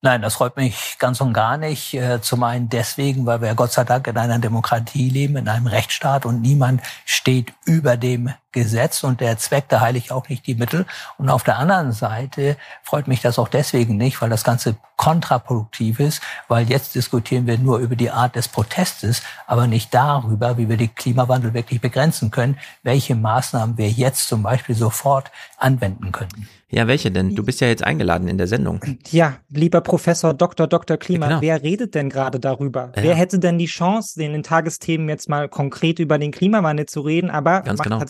Nein, 0.00 0.22
das 0.22 0.34
freut 0.34 0.56
mich 0.56 0.96
ganz 1.00 1.20
und 1.20 1.32
gar 1.32 1.56
nicht. 1.56 1.92
Äh, 1.94 2.20
Zum 2.22 2.44
einen 2.44 2.68
deswegen, 2.68 3.26
weil 3.26 3.40
wir 3.40 3.52
Gott 3.56 3.72
sei 3.72 3.82
Dank 3.82 4.06
in 4.06 4.16
einer 4.16 4.38
Demokratie 4.38 5.10
leben, 5.10 5.36
in 5.36 5.48
einem 5.48 5.66
Rechtsstaat 5.66 6.24
und 6.24 6.40
niemand 6.40 6.82
steht 7.04 7.52
über 7.64 7.96
dem 7.96 8.32
Gesetz 8.52 9.02
und 9.02 9.20
der 9.20 9.38
Zweck, 9.38 9.64
da 9.68 9.80
heiligt 9.80 10.12
auch 10.12 10.28
nicht 10.28 10.46
die 10.46 10.54
Mittel. 10.54 10.86
Und 11.16 11.28
auf 11.30 11.42
der 11.42 11.58
anderen 11.58 11.90
Seite 11.90 12.56
freut 12.84 13.08
mich 13.08 13.22
das 13.22 13.40
auch 13.40 13.48
deswegen 13.48 13.96
nicht, 13.96 14.22
weil 14.22 14.30
das 14.30 14.44
Ganze 14.44 14.76
kontraproduktiv 14.96 15.98
ist, 15.98 16.22
weil 16.46 16.70
jetzt 16.70 16.94
diskutieren 16.94 17.48
wir 17.48 17.58
nur 17.58 17.78
über 17.78 17.96
die 17.96 18.12
Art 18.12 18.36
des 18.36 18.46
Protestes, 18.46 19.22
aber 19.48 19.66
nicht 19.66 19.92
darüber, 19.92 20.58
wie 20.58 20.68
wir 20.68 20.76
den 20.76 20.94
Klimawandel 20.94 21.54
wirklich 21.54 21.80
begrenzen 21.80 22.30
können, 22.30 22.56
welche 22.84 23.16
Maßnahmen 23.16 23.76
wir 23.76 23.90
jetzt 23.90 24.28
zum 24.28 24.44
Beispiel 24.44 24.76
sofort 24.76 25.32
anwenden 25.56 26.12
könnten. 26.12 26.48
Ja, 26.70 26.86
welche 26.86 27.10
denn? 27.10 27.34
Du 27.34 27.42
bist 27.42 27.60
ja 27.62 27.68
jetzt 27.68 27.82
eingeladen 27.82 28.28
in 28.28 28.36
der 28.36 28.46
Sendung. 28.46 28.80
Ja, 29.10 29.38
lieber 29.48 29.80
Professor 29.80 30.34
Dr. 30.34 30.66
Dr. 30.66 30.98
Klima, 30.98 31.26
Genau. 31.28 31.40
wer 31.40 31.62
redet 31.62 31.94
denn 31.94 32.10
gerade 32.10 32.38
darüber? 32.40 32.92
Ja. 32.94 33.02
Wer 33.02 33.14
hätte 33.14 33.38
denn 33.38 33.58
die 33.58 33.66
Chance, 33.66 34.22
in 34.22 34.32
den 34.32 34.42
Tagesthemen 34.42 35.08
jetzt 35.08 35.28
mal 35.30 35.48
konkret 35.48 35.98
über 35.98 36.18
den 36.18 36.30
Klimawandel 36.30 36.84
zu 36.86 37.00
reden, 37.00 37.30
aber 37.30 37.62
Ganz 37.62 37.80
genau. 37.80 38.02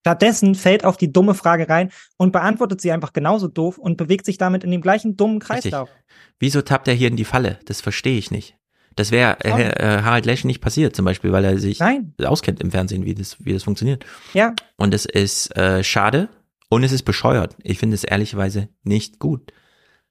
stattdessen 0.00 0.54
fällt 0.54 0.84
auf 0.84 0.96
die 0.96 1.12
dumme 1.12 1.34
Frage 1.34 1.68
rein 1.68 1.90
und 2.16 2.32
beantwortet 2.32 2.80
sie 2.80 2.90
einfach 2.90 3.12
genauso 3.12 3.48
doof 3.48 3.76
und 3.76 3.98
bewegt 3.98 4.24
sich 4.24 4.38
damit 4.38 4.64
in 4.64 4.70
dem 4.70 4.80
gleichen 4.80 5.16
dummen 5.18 5.38
Kreislauf. 5.38 5.90
Wieso 6.38 6.62
tappt 6.62 6.88
er 6.88 6.94
hier 6.94 7.08
in 7.08 7.16
die 7.16 7.24
Falle? 7.26 7.58
Das 7.66 7.82
verstehe 7.82 8.16
ich 8.18 8.30
nicht. 8.30 8.56
Das 8.96 9.10
wäre 9.10 9.36
äh, 9.44 9.50
äh, 9.50 10.02
Harald 10.02 10.24
Lesch 10.24 10.44
nicht 10.44 10.60
passiert, 10.60 10.94
zum 10.96 11.04
Beispiel, 11.04 11.32
weil 11.32 11.44
er 11.44 11.58
sich 11.58 11.80
Nein. 11.80 12.14
auskennt 12.24 12.60
im 12.62 12.70
Fernsehen, 12.70 13.04
wie 13.04 13.14
das, 13.14 13.36
wie 13.44 13.52
das 13.52 13.64
funktioniert. 13.64 14.06
Ja. 14.32 14.54
Und 14.76 14.94
es 14.94 15.04
ist 15.04 15.54
äh, 15.56 15.82
schade 15.82 16.28
und 16.74 16.82
es 16.84 16.92
ist 16.92 17.02
bescheuert. 17.04 17.56
Ich 17.62 17.78
finde 17.78 17.94
es 17.94 18.04
ehrlicherweise 18.04 18.68
nicht 18.82 19.18
gut. 19.18 19.52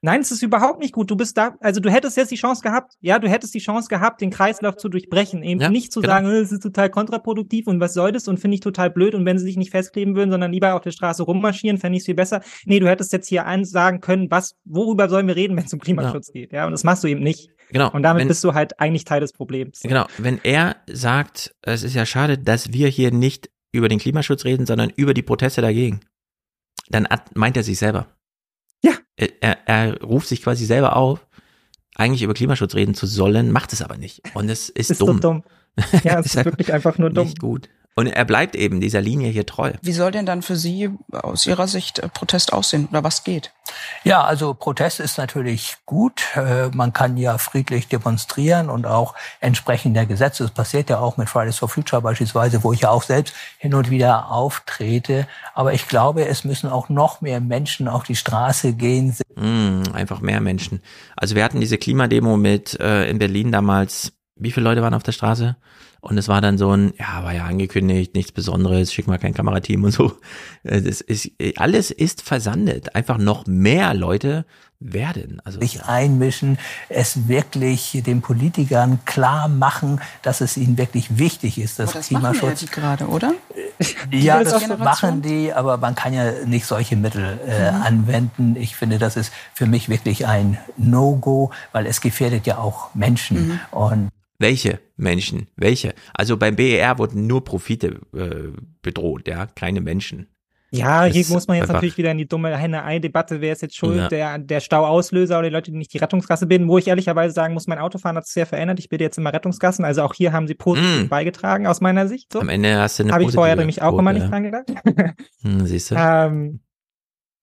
Nein, 0.05 0.19
es 0.19 0.31
ist 0.31 0.43
überhaupt 0.43 0.81
nicht 0.81 0.91
gut. 0.93 1.09
Du 1.09 1.15
bist 1.15 1.37
da, 1.37 1.55
also 1.61 1.79
du 1.79 1.89
hättest 1.89 2.17
jetzt 2.17 2.29
die 2.29 2.35
Chance 2.35 2.61
gehabt, 2.61 2.95
ja, 2.99 3.19
du 3.19 3.29
hättest 3.29 3.53
die 3.53 3.59
Chance 3.59 3.87
gehabt, 3.87 4.19
den 4.19 4.31
Kreislauf 4.31 4.75
zu 4.75 4.89
durchbrechen. 4.89 5.43
Eben 5.43 5.61
Ja, 5.61 5.69
nicht 5.69 5.93
zu 5.93 6.01
genau. 6.01 6.13
sagen, 6.15 6.27
"Äh, 6.27 6.39
es 6.39 6.51
ist 6.51 6.61
total 6.61 6.89
kontraproduktiv 6.89 7.67
und 7.67 7.79
was 7.79 7.93
soll 7.93 8.11
das 8.11 8.27
und 8.27 8.37
finde 8.37 8.55
ich 8.55 8.59
total 8.61 8.89
blöd 8.89 9.15
und 9.15 9.25
wenn 9.25 9.37
sie 9.37 9.45
sich 9.45 9.55
nicht 9.55 9.71
festkleben 9.71 10.17
würden, 10.17 10.29
sondern 10.29 10.51
lieber 10.51 10.73
auf 10.73 10.81
der 10.81 10.91
Straße 10.91 11.23
rummarschieren, 11.23 11.77
fände 11.77 11.95
ich 11.95 12.01
es 12.01 12.05
viel 12.05 12.15
besser. 12.15 12.41
Nee, 12.65 12.81
du 12.81 12.89
hättest 12.89 13.13
jetzt 13.13 13.29
hier 13.29 13.45
sagen 13.61 14.01
können, 14.01 14.29
was, 14.29 14.55
worüber 14.65 15.07
sollen 15.07 15.25
wir 15.27 15.37
reden, 15.37 15.55
wenn 15.55 15.63
es 15.63 15.71
um 15.73 15.79
Klimaschutz 15.79 16.33
geht, 16.33 16.51
ja, 16.51 16.65
und 16.65 16.73
das 16.73 16.83
machst 16.83 17.05
du 17.05 17.07
eben 17.07 17.23
nicht. 17.23 17.49
Genau. 17.71 17.89
Und 17.89 18.03
damit 18.03 18.21
Wenn- 18.23 18.27
bist 18.27 18.43
du 18.43 18.53
halt 18.53 18.81
eigentlich 18.81 19.05
Teil 19.05 19.21
des 19.21 19.31
Problems. 19.31 19.79
Genau, 19.83 20.05
wenn 20.17 20.37
er 20.43 20.75
sagt, 20.91 21.55
es 21.61 21.81
ist 21.83 21.95
ja 21.95 22.05
schade, 22.05 22.37
dass 22.37 22.73
wir 22.73 22.89
hier 22.89 23.11
nicht 23.11 23.49
über 23.71 23.87
den 23.87 23.99
Klimaschutz 23.99 24.43
reden, 24.43 24.65
sondern 24.65 24.91
über 24.97 25.13
die 25.13 25.23
Proteste 25.23 25.61
dagegen, 25.61 26.01
dann 26.89 27.07
meint 27.33 27.57
er 27.57 27.63
sich 27.63 27.77
selber. 27.77 28.07
Ja. 28.83 28.93
Er, 29.15 29.67
er, 29.67 30.01
ruft 30.01 30.27
sich 30.27 30.41
quasi 30.41 30.65
selber 30.65 30.95
auf, 30.95 31.25
eigentlich 31.95 32.23
über 32.23 32.33
Klimaschutz 32.33 32.75
reden 32.75 32.95
zu 32.95 33.05
sollen, 33.05 33.51
macht 33.51 33.73
es 33.73 33.81
aber 33.81 33.97
nicht. 33.97 34.21
Und 34.33 34.49
es 34.49 34.69
ist, 34.69 34.91
Ist 34.91 35.01
dumm. 35.01 35.21
dumm. 35.21 35.43
Ja, 36.03 36.19
es 36.19 36.27
ist 36.27 36.45
wirklich 36.45 36.71
einfach 36.73 36.97
nur 36.97 37.09
dumm. 37.09 37.25
Nicht 37.25 37.39
gut. 37.39 37.69
Und 37.95 38.07
er 38.07 38.25
bleibt 38.25 38.55
eben 38.55 38.81
dieser 38.81 39.01
Linie 39.01 39.29
hier 39.29 39.45
treu. 39.45 39.73
Wie 39.81 39.93
soll 39.93 40.11
denn 40.11 40.25
dann 40.25 40.41
für 40.41 40.55
Sie 40.55 40.89
aus 41.11 41.45
Ihrer 41.45 41.67
Sicht 41.67 41.99
äh, 41.99 42.09
Protest 42.09 42.51
aussehen 42.51 42.87
oder 42.89 43.03
was 43.03 43.23
geht? 43.23 43.51
Ja, 44.03 44.23
also 44.23 44.53
Protest 44.53 44.99
ist 44.99 45.17
natürlich 45.17 45.77
gut. 45.85 46.23
Äh, 46.35 46.69
Man 46.73 46.91
kann 46.93 47.17
ja 47.17 47.37
friedlich 47.37 47.87
demonstrieren 47.87 48.69
und 48.69 48.87
auch 48.87 49.13
entsprechend 49.41 49.95
der 49.95 50.07
Gesetze. 50.07 50.43
Das 50.43 50.51
passiert 50.51 50.89
ja 50.89 50.99
auch 50.99 51.17
mit 51.17 51.29
Fridays 51.29 51.57
for 51.57 51.69
Future 51.69 52.01
beispielsweise, 52.01 52.63
wo 52.63 52.73
ich 52.73 52.81
ja 52.81 52.89
auch 52.89 53.03
selbst 53.03 53.35
hin 53.59 53.75
und 53.75 53.91
wieder 53.91 54.31
auftrete. 54.31 55.27
Aber 55.53 55.73
ich 55.73 55.87
glaube, 55.87 56.25
es 56.27 56.43
müssen 56.43 56.69
auch 56.69 56.89
noch 56.89 57.21
mehr 57.21 57.41
Menschen 57.41 57.87
auf 57.87 58.03
die 58.03 58.15
Straße 58.15 58.73
gehen. 58.73 59.15
Mm, 59.35 59.83
einfach 59.93 60.19
mehr 60.19 60.41
Menschen. 60.41 60.81
Also 61.15 61.35
wir 61.35 61.43
hatten 61.43 61.59
diese 61.59 61.77
Klimademo 61.77 62.37
mit 62.37 62.79
äh, 62.79 63.07
in 63.07 63.19
Berlin 63.19 63.51
damals. 63.51 64.13
Wie 64.35 64.51
viele 64.51 64.63
Leute 64.63 64.81
waren 64.81 64.95
auf 64.95 65.03
der 65.03 65.11
Straße? 65.11 65.55
Und 66.03 66.17
es 66.17 66.27
war 66.27 66.41
dann 66.41 66.57
so 66.57 66.71
ein, 66.75 66.93
ja, 66.99 67.23
war 67.23 67.33
ja 67.33 67.45
angekündigt, 67.45 68.13
nichts 68.13 68.33
Besonderes, 68.33 68.91
schick 68.93 69.07
mal 69.07 69.19
kein 69.19 69.33
Kamerateam 69.33 69.85
und 69.85 69.91
so. 69.91 70.11
Äh, 70.63 70.81
Das 70.81 70.99
ist, 70.99 71.31
alles 71.55 71.91
ist 71.91 72.21
versandet. 72.21 72.93
Einfach 72.93 73.17
noch 73.17 73.45
mehr 73.47 73.93
Leute 73.93 74.45
werden. 74.81 75.41
Also 75.45 75.61
sich 75.61 75.85
einmischen, 75.85 76.57
es 76.89 77.29
wirklich 77.29 78.01
den 78.05 78.21
Politikern 78.21 78.99
klar 79.05 79.47
machen, 79.47 80.01
dass 80.23 80.41
es 80.41 80.57
ihnen 80.57 80.77
wirklich 80.77 81.17
wichtig 81.17 81.57
ist, 81.57 81.79
dass 81.79 81.91
Aber 81.91 81.99
das 81.99 82.11
machen 82.11 82.23
ja 82.25 82.31
Klimaschutz. 82.33 82.59
die 82.59 82.65
gerade, 82.65 83.07
oder? 83.07 83.33
Ja, 84.11 84.39
Die 84.39 84.43
das 84.43 84.59
Generation? 84.59 84.79
machen 84.79 85.21
die, 85.21 85.53
aber 85.53 85.77
man 85.77 85.95
kann 85.95 86.13
ja 86.13 86.33
nicht 86.45 86.65
solche 86.65 86.97
Mittel 86.97 87.39
äh, 87.47 87.71
Mhm. 87.71 87.81
anwenden. 87.81 88.55
Ich 88.57 88.75
finde, 88.75 88.97
das 88.99 89.15
ist 89.15 89.31
für 89.53 89.67
mich 89.67 89.87
wirklich 89.87 90.27
ein 90.27 90.57
No-Go, 90.75 91.51
weil 91.71 91.85
es 91.85 92.01
gefährdet 92.01 92.45
ja 92.45 92.57
auch 92.57 92.93
Menschen. 92.93 93.47
Mhm. 93.47 93.59
Und 93.71 94.09
Welche 94.43 94.79
Menschen? 94.97 95.47
Welche? 95.55 95.93
Also 96.13 96.35
beim 96.37 96.55
BER 96.57 96.97
wurden 96.99 97.27
nur 97.27 97.43
Profite 97.45 98.01
äh, 98.13 98.51
bedroht, 98.81 99.25
ja, 99.27 99.45
keine 99.47 99.79
Menschen. 99.79 100.27
Ja, 100.71 101.03
hier 101.03 101.23
muss 101.29 101.47
man 101.47 101.57
jetzt 101.57 101.71
natürlich 101.71 101.97
wieder 101.97 102.11
in 102.11 102.17
die 102.17 102.27
dumme 102.27 102.57
Henne-Ei-Debatte, 102.57 103.39
wer 103.41 103.53
ist 103.53 103.61
jetzt 103.61 103.75
schuld, 103.77 103.95
Ja. 103.95 104.07
der, 104.09 104.39
der 104.39 104.59
Stauauslöser 104.59 105.37
oder 105.37 105.47
die 105.49 105.53
Leute, 105.53 105.71
die 105.71 105.77
nicht 105.77 105.93
die 105.93 105.99
Rettungsgasse 105.99 106.47
bilden, 106.47 106.67
wo 106.67 106.77
ich 106.79 106.87
ehrlicherweise 106.87 107.33
sagen 107.33 107.53
muss, 107.53 107.67
mein 107.67 107.77
Autofahren 107.77 108.17
hat 108.17 108.25
sich 108.25 108.33
sehr 108.33 108.47
verändert, 108.47 108.79
ich 108.79 108.89
bilde 108.89 109.03
jetzt 109.05 109.17
immer 109.19 109.31
Rettungsgassen, 109.31 109.85
also 109.85 110.01
auch 110.01 110.15
hier 110.15 110.33
haben 110.33 110.47
sie 110.47 110.55
positiv 110.55 111.03
Mm. 111.05 111.09
beigetragen 111.09 111.67
aus 111.67 111.79
meiner 111.79 112.07
Sicht. 112.07 112.33
So. 112.33 112.39
Am 112.39 112.49
Ende 112.49 112.75
hast 112.79 112.97
du 112.99 113.03
eine 113.03 113.13
Habe 113.13 113.23
ich 113.23 113.31
vorher 113.31 113.55
nämlich 113.55 113.81
auch 113.83 113.97
immer 113.97 114.13
nicht 114.13 114.29
dran 114.29 114.43
gedacht. 114.43 114.65
Hm, 115.43 115.65
siehst 115.67 115.91
du? 115.91 115.95
Ähm, 115.97 116.59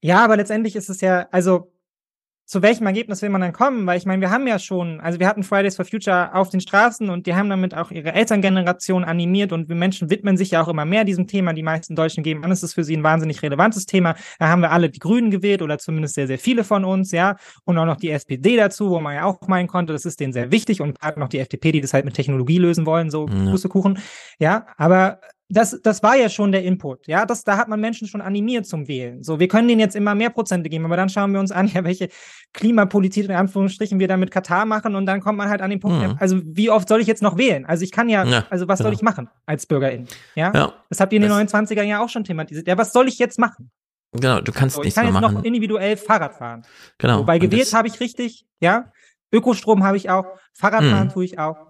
ja, 0.03 0.25
aber 0.25 0.37
letztendlich 0.37 0.75
ist 0.77 0.91
es 0.91 1.01
ja, 1.01 1.29
also 1.31 1.73
zu 2.51 2.63
welchem 2.63 2.85
Ergebnis 2.85 3.23
will 3.23 3.29
man 3.29 3.43
dann 3.43 3.53
kommen? 3.53 3.87
Weil 3.87 3.97
ich 3.97 4.07
meine, 4.07 4.21
wir 4.21 4.31
haben 4.33 4.45
ja 4.49 4.59
schon, 4.59 5.01
also 5.01 5.21
wir 5.21 5.29
hatten 5.29 5.45
Fridays 5.45 5.77
for 5.77 5.85
Future 5.85 6.35
auf 6.35 6.49
den 6.49 6.61
Straßen 6.61 7.09
und 7.09 7.29
die 7.29 7.37
haben 7.37 7.49
damit 7.49 7.77
auch 7.77 7.93
ihre 7.93 8.13
Elterngeneration 8.13 9.05
animiert 9.05 9.53
und 9.53 9.69
wir 9.69 9.77
Menschen 9.77 10.11
widmen 10.11 10.37
sich 10.37 10.51
ja 10.51 10.61
auch 10.61 10.67
immer 10.67 10.85
mehr 10.85 11.05
diesem 11.05 11.29
Thema. 11.29 11.53
Die 11.53 11.63
meisten 11.63 11.95
Deutschen 11.95 12.25
geben 12.25 12.43
an, 12.43 12.51
es 12.51 12.65
ist 12.65 12.75
für 12.75 12.83
sie 12.83 12.97
ein 12.97 13.05
wahnsinnig 13.05 13.41
relevantes 13.41 13.87
Thema. 13.87 14.17
Da 14.41 14.49
haben 14.49 14.63
wir 14.63 14.73
alle 14.73 14.91
die 14.91 14.99
Grünen 14.99 15.31
gewählt 15.31 15.63
oder 15.63 15.79
zumindest 15.79 16.17
sehr, 16.17 16.27
sehr 16.27 16.41
viele 16.41 16.65
von 16.65 16.85
uns, 16.85 17.13
ja. 17.13 17.37
Und 17.63 17.79
auch 17.79 17.87
noch 17.87 17.99
die 17.99 18.11
SPD 18.11 18.57
dazu, 18.57 18.91
wo 18.91 18.99
man 18.99 19.15
ja 19.15 19.27
auch 19.27 19.47
meinen 19.47 19.69
konnte, 19.69 19.93
das 19.93 20.05
ist 20.05 20.19
denen 20.19 20.33
sehr 20.33 20.51
wichtig 20.51 20.81
und 20.81 20.99
gerade 21.01 21.21
noch 21.21 21.29
die 21.29 21.39
FDP, 21.39 21.71
die 21.71 21.81
das 21.81 21.95
halt 21.95 22.05
mit 22.05 22.15
Technologie 22.15 22.59
lösen 22.59 22.85
wollen, 22.85 23.11
so 23.11 23.29
Ja. 23.29 23.53
Pustekuchen. 23.53 24.01
Ja, 24.41 24.67
aber 24.77 25.21
das, 25.51 25.81
das 25.83 26.03
war 26.03 26.17
ja 26.17 26.29
schon 26.29 26.53
der 26.53 26.63
Input. 26.65 27.07
Ja, 27.09 27.27
das, 27.27 27.43
da 27.45 27.57
hat 27.57 27.69
man 27.69 27.81
Menschen 27.81 28.07
schon 28.09 28.21
animiert 28.21 28.67
zum 28.67 28.87
Wählen. 28.89 29.23
So, 29.23 29.39
wir 29.41 29.49
können 29.49 29.67
denen 29.69 29.81
jetzt 29.81 29.97
immer 29.97 30.15
mehr 30.15 30.31
Prozente 30.31 30.71
geben, 30.71 30.85
aber 30.85 30.97
dann 30.97 31.09
schauen 31.09 31.33
wir 31.33 31.41
uns 31.41 31.51
an, 31.53 31.67
ja, 31.75 31.83
welche 31.85 32.09
Klimapolitik 32.53 33.25
in 33.27 33.33
Anführungsstrichen 33.33 33.99
wir 33.99 34.09
da 34.09 34.17
mit 34.17 34.31
Katar 34.31 34.65
machen 34.65 34.95
und 34.95 35.07
dann 35.07 35.21
kommt 35.21 35.39
man 35.39 35.49
halt 35.49 35.61
an 35.63 35.71
den 35.71 35.81
Punkt, 35.81 35.91
Mhm. 36.07 36.17
also 36.19 36.41
wie 36.45 36.71
oft 36.71 36.89
soll 36.89 37.01
ich 37.01 37.07
jetzt 37.07 37.23
noch 37.23 37.37
wählen? 37.39 37.65
Also 37.67 37.85
ich 37.85 37.93
kann 37.93 38.09
ja, 38.09 38.25
Ja, 38.25 38.47
also 38.51 38.69
was 38.69 38.79
soll 38.79 38.91
genau. 38.91 38.99
ich 38.99 39.03
machen 39.03 39.29
als 39.47 39.67
Bürgerin? 39.67 40.07
Ja? 40.35 40.53
Ja. 40.55 40.73
Das 40.89 41.01
habt 41.01 41.13
ihr 41.13 41.17
in 41.17 41.23
den 41.23 41.31
Das- 41.31 41.39
29ern 41.55 41.83
ja 41.85 42.03
auch 42.03 42.09
schon 42.09 42.25
thematisiert. 42.25 42.67
Ja, 42.69 42.77
was 42.79 42.93
soll 42.93 43.09
ich 43.09 43.19
jetzt 43.19 43.39
machen? 43.39 43.71
Genau, 44.13 44.41
du 44.41 44.51
kannst 44.53 44.75
So, 44.77 44.83
ich 44.83 44.87
nichts 44.87 44.97
kann 44.97 45.07
mehr 45.07 45.15
jetzt 45.15 45.23
noch 45.23 45.33
machen. 45.33 45.45
individuell 45.45 45.97
Fahrrad 45.97 46.35
fahren. 46.35 46.63
Genau. 46.99 47.21
Wobei 47.21 47.39
gewählt 47.39 47.73
habe 47.75 47.87
ich 47.89 48.01
richtig, 48.01 48.45
ja. 48.61 48.91
Ökostrom 49.33 49.85
habe 49.85 49.97
ich 49.97 50.11
auch, 50.11 50.25
Fahrradfahren 50.55 51.07
Mhm. 51.09 51.13
tue 51.13 51.25
ich 51.25 51.39
auch. 51.39 51.70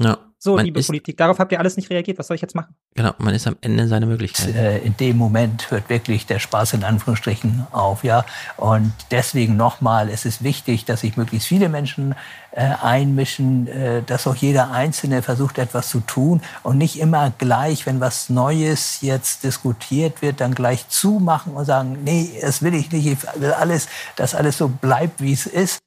Ja. 0.00 0.18
So, 0.42 0.56
man 0.56 0.64
liebe 0.64 0.80
ist, 0.80 0.86
Politik, 0.86 1.18
darauf 1.18 1.38
habt 1.38 1.52
ihr 1.52 1.58
alles 1.58 1.76
nicht 1.76 1.90
reagiert. 1.90 2.18
Was 2.18 2.28
soll 2.28 2.34
ich 2.34 2.40
jetzt 2.40 2.54
machen? 2.54 2.74
Genau, 2.94 3.12
man 3.18 3.34
ist 3.34 3.46
am 3.46 3.56
Ende 3.60 3.86
seiner 3.86 4.06
Möglichkeit. 4.06 4.54
Äh, 4.54 4.78
In 4.78 4.96
dem 4.96 5.18
Moment 5.18 5.70
hört 5.70 5.90
wirklich 5.90 6.24
der 6.24 6.38
Spaß 6.38 6.72
in 6.72 6.82
Anführungsstrichen 6.82 7.66
auf, 7.72 8.04
ja. 8.04 8.24
Und 8.56 8.94
deswegen 9.10 9.58
nochmal, 9.58 10.08
es 10.08 10.24
ist 10.24 10.42
wichtig, 10.42 10.86
dass 10.86 11.02
sich 11.02 11.18
möglichst 11.18 11.46
viele 11.46 11.68
Menschen 11.68 12.14
äh, 12.52 12.70
einmischen, 12.82 13.68
äh, 13.68 14.02
dass 14.02 14.26
auch 14.26 14.34
jeder 14.34 14.70
Einzelne 14.70 15.20
versucht, 15.20 15.58
etwas 15.58 15.90
zu 15.90 16.00
tun 16.00 16.40
und 16.62 16.78
nicht 16.78 16.98
immer 16.98 17.32
gleich, 17.36 17.84
wenn 17.84 18.00
was 18.00 18.30
Neues 18.30 19.02
jetzt 19.02 19.44
diskutiert 19.44 20.22
wird, 20.22 20.40
dann 20.40 20.54
gleich 20.54 20.88
zumachen 20.88 21.52
und 21.52 21.66
sagen, 21.66 21.98
nee, 22.02 22.30
das 22.40 22.62
will 22.62 22.72
ich 22.72 22.90
nicht, 22.90 23.06
ich 23.06 23.18
will 23.38 23.52
alles, 23.52 23.88
dass 24.16 24.34
alles 24.34 24.56
so 24.56 24.68
bleibt, 24.68 25.20
wie 25.20 25.34
es 25.34 25.44
ist. 25.44 25.80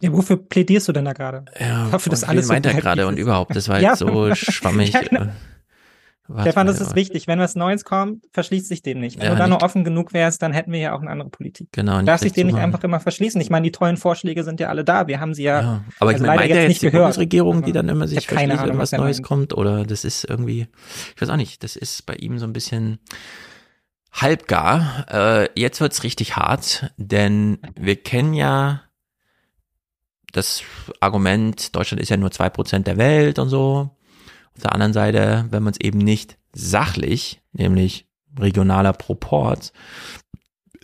Ja, 0.00 0.12
wofür 0.12 0.36
plädierst 0.36 0.86
du 0.88 0.92
denn 0.92 1.04
da 1.04 1.12
gerade? 1.12 1.44
Ja, 1.58 1.86
Ich 1.88 1.92
hoffe, 1.92 2.08
dass 2.10 2.22
alles 2.24 2.44
wen 2.44 2.46
so 2.48 2.52
meint 2.54 2.66
er 2.66 2.74
gerade 2.74 3.06
und 3.06 3.18
überhaupt, 3.18 3.56
das 3.56 3.68
war 3.68 3.80
jetzt 3.80 3.98
so 3.98 4.34
schwammig. 4.34 4.92
Ja, 4.94 5.00
genau. 5.02 5.32
Stefan, 6.42 6.66
das 6.66 6.78
ist 6.82 6.94
wichtig. 6.94 7.26
Wenn 7.26 7.38
was 7.38 7.54
Neues 7.54 7.84
kommt, 7.86 8.26
verschließt 8.32 8.68
sich 8.68 8.82
dem 8.82 9.00
nicht. 9.00 9.16
Wenn 9.18 9.24
Ja, 9.24 9.30
du 9.32 9.38
da 9.38 9.48
nur 9.48 9.62
offen 9.62 9.82
genug 9.82 10.12
wärst, 10.12 10.42
dann 10.42 10.52
hätten 10.52 10.72
wir 10.72 10.78
ja 10.78 10.94
auch 10.94 11.00
eine 11.00 11.08
andere 11.10 11.30
Politik. 11.30 11.68
Genau, 11.72 11.96
dich 12.02 12.04
gleich 12.04 12.32
dem 12.34 12.48
nicht 12.48 12.58
einfach 12.58 12.84
immer 12.84 13.00
verschließen. 13.00 13.40
Ich 13.40 13.48
meine, 13.48 13.64
die 13.64 13.72
tollen 13.72 13.96
Vorschläge 13.96 14.44
sind 14.44 14.60
ja 14.60 14.68
alle 14.68 14.84
da. 14.84 15.06
Wir 15.06 15.20
haben 15.20 15.32
sie 15.32 15.44
ja, 15.44 15.60
Ja, 15.62 15.84
aber 15.98 16.10
ich 16.10 16.16
also 16.16 16.26
meine, 16.26 16.36
leider 16.36 16.48
meint 16.48 16.50
er 16.50 16.60
jetzt 16.64 16.68
nicht 16.68 16.82
die 16.82 16.86
gehört. 16.90 17.04
Bundesregierung, 17.04 17.62
die 17.62 17.72
dann 17.72 17.88
immer 17.88 18.04
Ich 18.04 18.10
sich 18.10 18.26
verschließt, 18.26 18.58
Ahnung, 18.58 18.72
wenn 18.74 18.78
was 18.78 18.92
Neues 18.92 19.16
meint. 19.18 19.26
kommt? 19.26 19.54
Oder 19.54 19.84
das 19.86 20.04
ist 20.04 20.24
irgendwie, 20.28 20.66
ich 21.16 21.22
weiß 21.22 21.30
auch 21.30 21.36
nicht, 21.36 21.64
das 21.64 21.76
ist 21.76 22.04
bei 22.04 22.14
ihm 22.16 22.38
so 22.38 22.44
ein 22.46 22.52
bisschen 22.52 22.98
halbgar. 24.12 25.06
Äh, 25.10 25.48
jetzt 25.58 25.80
wird's 25.80 26.02
richtig 26.02 26.36
hart, 26.36 26.92
denn 26.98 27.58
wir 27.74 27.96
kennen 27.96 28.34
ja 28.34 28.82
das 30.32 30.62
Argument, 31.00 31.74
Deutschland 31.74 32.00
ist 32.02 32.10
ja 32.10 32.16
nur 32.16 32.30
zwei 32.30 32.50
Prozent 32.50 32.86
der 32.86 32.96
Welt 32.96 33.38
und 33.38 33.48
so. 33.48 33.90
Auf 34.54 34.62
der 34.62 34.72
anderen 34.72 34.92
Seite, 34.92 35.46
wenn 35.50 35.62
man 35.62 35.72
es 35.72 35.80
eben 35.80 35.98
nicht 35.98 36.36
sachlich, 36.52 37.40
nämlich 37.52 38.06
regionaler 38.38 38.92
Proport, 38.92 39.72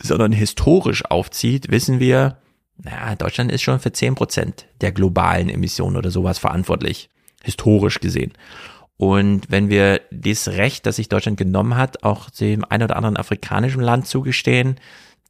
sondern 0.00 0.32
historisch 0.32 1.04
aufzieht, 1.04 1.70
wissen 1.70 2.00
wir, 2.00 2.38
naja, 2.76 3.14
Deutschland 3.14 3.52
ist 3.52 3.62
schon 3.62 3.80
für 3.80 3.92
10 3.92 4.14
Prozent 4.14 4.66
der 4.80 4.92
globalen 4.92 5.48
Emissionen 5.48 5.96
oder 5.96 6.10
sowas 6.10 6.38
verantwortlich, 6.38 7.10
historisch 7.42 8.00
gesehen. 8.00 8.32
Und 8.96 9.50
wenn 9.50 9.68
wir 9.70 10.02
das 10.10 10.48
Recht, 10.48 10.86
das 10.86 10.96
sich 10.96 11.08
Deutschland 11.08 11.36
genommen 11.36 11.76
hat, 11.76 12.02
auch 12.04 12.30
dem 12.30 12.64
ein 12.68 12.82
oder 12.82 12.96
anderen 12.96 13.16
afrikanischen 13.16 13.82
Land 13.82 14.06
zugestehen, 14.06 14.76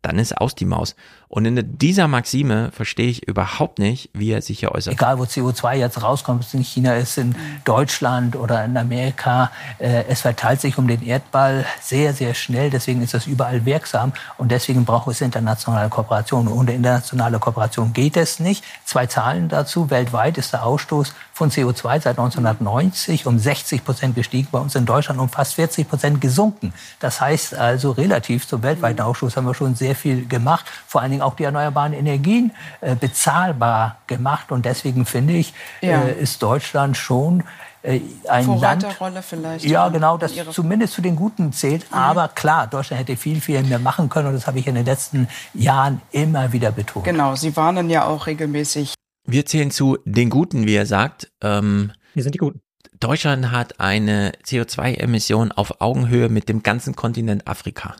dann 0.02 0.18
ist 0.18 0.36
aus 0.36 0.54
die 0.54 0.66
Maus. 0.66 0.96
Und 1.34 1.46
in 1.46 1.78
dieser 1.78 2.06
Maxime 2.06 2.70
verstehe 2.70 3.08
ich 3.08 3.26
überhaupt 3.26 3.80
nicht, 3.80 4.08
wie 4.12 4.30
er 4.30 4.40
sich 4.40 4.60
hier 4.60 4.70
äußert. 4.70 4.92
Egal, 4.92 5.18
wo 5.18 5.24
CO2 5.24 5.74
jetzt 5.74 6.00
rauskommt, 6.00 6.42
ob 6.42 6.46
es 6.46 6.54
in 6.54 6.62
China 6.62 6.94
ist, 6.94 7.18
in 7.18 7.34
Deutschland 7.64 8.36
oder 8.36 8.64
in 8.64 8.76
Amerika, 8.76 9.50
äh, 9.80 10.04
es 10.08 10.20
verteilt 10.20 10.60
sich 10.60 10.78
um 10.78 10.86
den 10.86 11.02
Erdball 11.02 11.66
sehr, 11.80 12.14
sehr 12.14 12.34
schnell. 12.34 12.70
Deswegen 12.70 13.02
ist 13.02 13.14
das 13.14 13.26
überall 13.26 13.64
wirksam 13.64 14.12
und 14.38 14.52
deswegen 14.52 14.84
braucht 14.84 15.08
es 15.08 15.20
internationale 15.22 15.88
Kooperation. 15.88 16.46
Ohne 16.46 16.72
internationale 16.72 17.40
Kooperation 17.40 17.92
geht 17.92 18.16
es 18.16 18.38
nicht. 18.38 18.62
Zwei 18.84 19.06
Zahlen 19.06 19.48
dazu. 19.48 19.90
Weltweit 19.90 20.38
ist 20.38 20.52
der 20.52 20.64
Ausstoß 20.64 21.14
von 21.32 21.50
CO2 21.50 22.00
seit 22.00 22.16
1990 22.16 23.26
um 23.26 23.40
60 23.40 23.84
Prozent 23.84 24.14
gestiegen, 24.14 24.46
bei 24.52 24.60
uns 24.60 24.76
in 24.76 24.86
Deutschland 24.86 25.18
um 25.18 25.28
fast 25.28 25.54
40 25.54 25.88
Prozent 25.88 26.20
gesunken. 26.20 26.72
Das 27.00 27.20
heißt 27.20 27.56
also, 27.56 27.90
relativ 27.90 28.46
zum 28.46 28.62
weltweiten 28.62 29.00
Ausstoß 29.00 29.36
haben 29.36 29.46
wir 29.46 29.54
schon 29.54 29.74
sehr 29.74 29.96
viel 29.96 30.28
gemacht. 30.28 30.64
Vor 30.86 31.00
allen 31.00 31.10
Dingen 31.10 31.23
auch 31.24 31.34
die 31.34 31.44
erneuerbaren 31.44 31.92
Energien 31.92 32.52
äh, 32.80 32.94
bezahlbar 32.94 33.98
gemacht. 34.06 34.52
Und 34.52 34.64
deswegen 34.64 35.06
finde 35.06 35.34
ich, 35.34 35.52
Ja. 35.80 36.02
äh, 36.02 36.12
ist 36.22 36.42
Deutschland 36.42 36.96
schon 36.96 37.42
äh, 37.82 38.00
ein 38.28 38.46
Land, 38.60 38.82
Vorreiterrolle 38.82 39.22
vielleicht. 39.22 39.64
ja, 39.66 39.88
genau, 39.90 40.16
das 40.16 40.34
Ihre- 40.34 40.50
zumindest 40.52 40.94
zu 40.94 41.02
den 41.02 41.16
Guten 41.16 41.52
zählt. 41.52 41.84
Aber 41.90 42.28
klar, 42.28 42.66
Deutschland 42.66 43.00
hätte 43.00 43.16
viel, 43.16 43.40
viel 43.40 43.62
mehr 43.62 43.78
machen 43.78 44.08
können. 44.08 44.28
Und 44.28 44.34
das 44.34 44.46
habe 44.46 44.58
ich 44.58 44.66
in 44.66 44.74
den 44.74 44.86
letzten 44.86 45.28
Jahren 45.52 46.00
immer 46.12 46.52
wieder 46.52 46.72
betont. 46.72 47.04
Genau, 47.04 47.34
Sie 47.34 47.54
warnen 47.56 47.90
ja 47.90 48.04
auch 48.06 48.26
regelmäßig. 48.26 48.94
Wir 49.26 49.44
zählen 49.46 49.70
zu 49.70 49.98
den 50.04 50.30
Guten, 50.30 50.66
wie 50.66 50.74
er 50.76 50.86
sagt. 50.86 51.30
Ähm, 51.42 51.92
Wir 52.14 52.22
sind 52.22 52.34
die 52.34 52.38
Guten. 52.38 52.60
Deutschland 53.00 53.50
hat 53.50 53.80
eine 53.80 54.32
CO2-Emission 54.46 55.52
auf 55.52 55.80
Augenhöhe 55.82 56.28
mit 56.30 56.48
dem 56.48 56.62
ganzen 56.62 56.96
Kontinent 56.96 57.46
Afrika. 57.46 57.96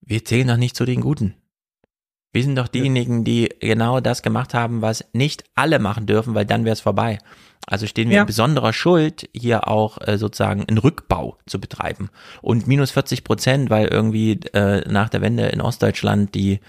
Wir 0.00 0.24
zählen 0.24 0.48
doch 0.48 0.56
nicht 0.56 0.74
zu 0.76 0.84
den 0.84 1.00
Guten. 1.00 1.34
Wir 2.34 2.42
sind 2.42 2.56
doch 2.56 2.68
diejenigen, 2.68 3.24
die 3.24 3.48
genau 3.60 4.00
das 4.00 4.20
gemacht 4.22 4.54
haben, 4.54 4.82
was 4.82 5.04
nicht 5.12 5.44
alle 5.54 5.78
machen 5.78 6.04
dürfen, 6.06 6.34
weil 6.34 6.44
dann 6.44 6.64
wäre 6.64 6.72
es 6.74 6.80
vorbei. 6.80 7.18
Also 7.66 7.86
stehen 7.86 8.08
wir 8.10 8.16
Ja. 8.16 8.20
in 8.22 8.26
besonderer 8.26 8.72
Schuld, 8.74 9.28
hier 9.32 9.68
auch 9.68 9.98
äh, 10.06 10.18
sozusagen 10.18 10.64
einen 10.68 10.78
Rückbau 10.78 11.38
zu 11.46 11.60
betreiben. 11.60 12.10
Und 12.42 12.66
minus 12.66 12.90
40 12.90 13.24
Prozent, 13.24 13.70
weil 13.70 13.86
irgendwie 13.86 14.32
äh, 14.52 14.80
nach 14.90 15.08
der 15.08 15.22
Wende 15.22 15.46
in 15.46 15.60
Ostdeutschland 15.62 16.34
die 16.34 16.60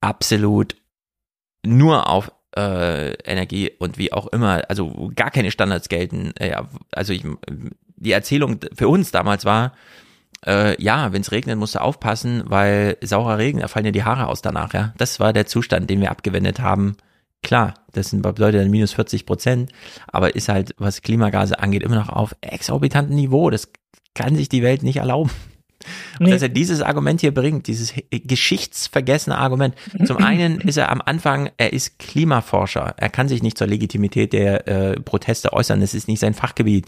absolut 0.00 0.76
nur 1.66 2.08
auf 2.08 2.30
äh, 2.56 3.12
Energie 3.24 3.72
und 3.78 3.98
wie 3.98 4.12
auch 4.12 4.26
immer, 4.28 4.62
also 4.68 5.10
gar 5.14 5.30
keine 5.30 5.50
Standards 5.50 5.88
gelten. 5.88 6.32
Äh, 6.38 6.50
Ja, 6.50 6.68
also 6.92 7.12
ich, 7.12 7.24
die 7.96 8.12
Erzählung 8.12 8.60
für 8.74 8.88
uns 8.88 9.10
damals 9.10 9.44
war, 9.44 9.72
äh, 10.46 10.80
ja, 10.82 11.12
wenn 11.12 11.20
es 11.22 11.32
regnet, 11.32 11.58
musst 11.58 11.74
du 11.74 11.80
aufpassen, 11.80 12.42
weil 12.46 12.96
saurer 13.02 13.38
Regen, 13.38 13.60
da 13.60 13.68
fallen 13.68 13.84
dir 13.84 13.92
die 13.92 14.04
Haare 14.04 14.26
aus 14.26 14.42
danach, 14.42 14.72
ja. 14.74 14.92
Das 14.98 15.20
war 15.20 15.32
der 15.32 15.46
Zustand, 15.46 15.90
den 15.90 16.00
wir 16.00 16.10
abgewendet 16.10 16.60
haben. 16.60 16.96
Klar, 17.42 17.74
das 17.92 18.10
sind 18.10 18.22
bedeutet 18.22 18.60
dann 18.60 18.70
minus 18.70 18.92
40 18.92 19.24
Prozent, 19.24 19.70
aber 20.08 20.34
ist 20.34 20.48
halt, 20.48 20.74
was 20.78 21.02
Klimagase 21.02 21.58
angeht, 21.60 21.82
immer 21.82 21.96
noch 21.96 22.08
auf 22.08 22.34
exorbitanten 22.40 23.14
Niveau. 23.14 23.50
Das 23.50 23.70
kann 24.14 24.34
sich 24.34 24.48
die 24.48 24.62
Welt 24.62 24.82
nicht 24.82 24.96
erlauben. 24.96 25.30
Und 26.18 26.26
Nee. 26.26 26.32
dass 26.32 26.42
er 26.42 26.48
dieses 26.48 26.82
Argument 26.82 27.20
hier 27.20 27.32
bringt, 27.32 27.68
dieses 27.68 27.94
geschichtsvergessene 28.10 29.38
Argument. 29.38 29.76
Zum 30.04 30.16
einen 30.16 30.60
ist 30.60 30.76
er 30.76 30.90
am 30.90 31.00
Anfang, 31.00 31.50
er 31.56 31.72
ist 31.72 31.98
Klimaforscher. 32.00 32.94
Er 32.96 33.08
kann 33.08 33.28
sich 33.28 33.42
nicht 33.42 33.56
zur 33.56 33.68
Legitimität 33.68 34.32
der 34.32 34.66
äh, 34.66 35.00
Proteste 35.00 35.52
äußern. 35.52 35.80
Das 35.80 35.94
ist 35.94 36.08
nicht 36.08 36.18
sein 36.18 36.34
Fachgebiet. 36.34 36.86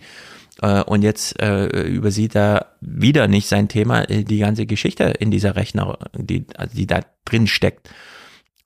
Äh, 0.62 0.82
und 0.84 1.02
jetzt 1.02 1.40
äh, 1.40 1.66
übersieht 1.86 2.34
er 2.36 2.66
wieder 2.80 3.28
nicht 3.28 3.48
sein 3.48 3.68
Thema, 3.68 4.02
äh, 4.08 4.24
die 4.24 4.38
ganze 4.38 4.66
Geschichte 4.66 5.04
in 5.04 5.30
dieser 5.30 5.56
Rechner, 5.56 5.98
die, 6.14 6.46
also 6.56 6.76
die 6.76 6.86
da 6.86 7.00
drin 7.24 7.46
steckt. 7.46 7.90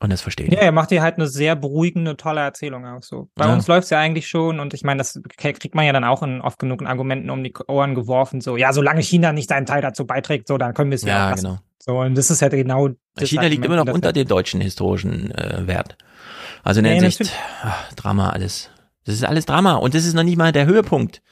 Und 0.00 0.10
das 0.10 0.20
verstehe 0.20 0.46
ich. 0.46 0.52
Ja, 0.52 0.58
er 0.60 0.72
macht 0.72 0.90
hier 0.90 1.00
halt 1.02 1.16
eine 1.16 1.28
sehr 1.28 1.56
beruhigende, 1.56 2.16
tolle 2.16 2.40
Erzählung 2.40 2.84
auch 2.84 3.02
so. 3.02 3.28
Bei 3.36 3.46
Ja. 3.46 3.54
uns 3.54 3.66
läuft's 3.68 3.90
ja 3.90 3.98
eigentlich 3.98 4.26
schon 4.28 4.60
und 4.60 4.74
ich 4.74 4.82
meine, 4.82 4.98
das 4.98 5.18
kriegt 5.38 5.74
man 5.74 5.86
ja 5.86 5.92
dann 5.92 6.04
auch 6.04 6.22
in 6.22 6.40
oft 6.42 6.58
genug 6.58 6.82
in 6.82 6.86
Argumenten 6.86 7.30
um 7.30 7.42
die 7.42 7.54
Ohren 7.68 7.94
geworfen, 7.94 8.40
so, 8.42 8.56
ja, 8.56 8.72
solange 8.72 9.02
China 9.02 9.32
nicht 9.32 9.48
seinen 9.48 9.64
Teil 9.66 9.80
dazu 9.80 10.04
beiträgt, 10.06 10.48
so, 10.48 10.58
dann 10.58 10.74
können 10.74 10.90
wir 10.90 10.96
es 10.96 11.02
ja 11.02 11.30
Ja, 11.30 11.34
genau. 11.34 11.58
So, 11.78 12.00
und 12.00 12.16
das 12.16 12.30
ist 12.30 12.42
halt 12.42 12.52
genau 12.52 12.88
das 13.14 13.28
China 13.28 13.46
liegt 13.46 13.64
immer 13.64 13.76
noch 13.82 13.92
unter 13.92 14.12
dem 14.12 14.26
deutschen 14.26 14.60
historischen 14.60 15.30
äh, 15.30 15.66
Wert. 15.66 15.96
Also 16.62 16.80
in 16.80 16.84
der 16.84 16.94
Nee, 16.94 17.00
Hinsicht, 17.00 17.32
ach, 17.62 17.92
Drama 17.94 18.30
alles. 18.30 18.70
Das 19.04 19.14
ist 19.14 19.24
alles 19.24 19.46
Drama 19.46 19.74
und 19.74 19.94
das 19.94 20.04
ist 20.06 20.14
noch 20.14 20.22
nicht 20.22 20.36
mal 20.38 20.50
der 20.52 20.66
Höhepunkt, 20.66 21.22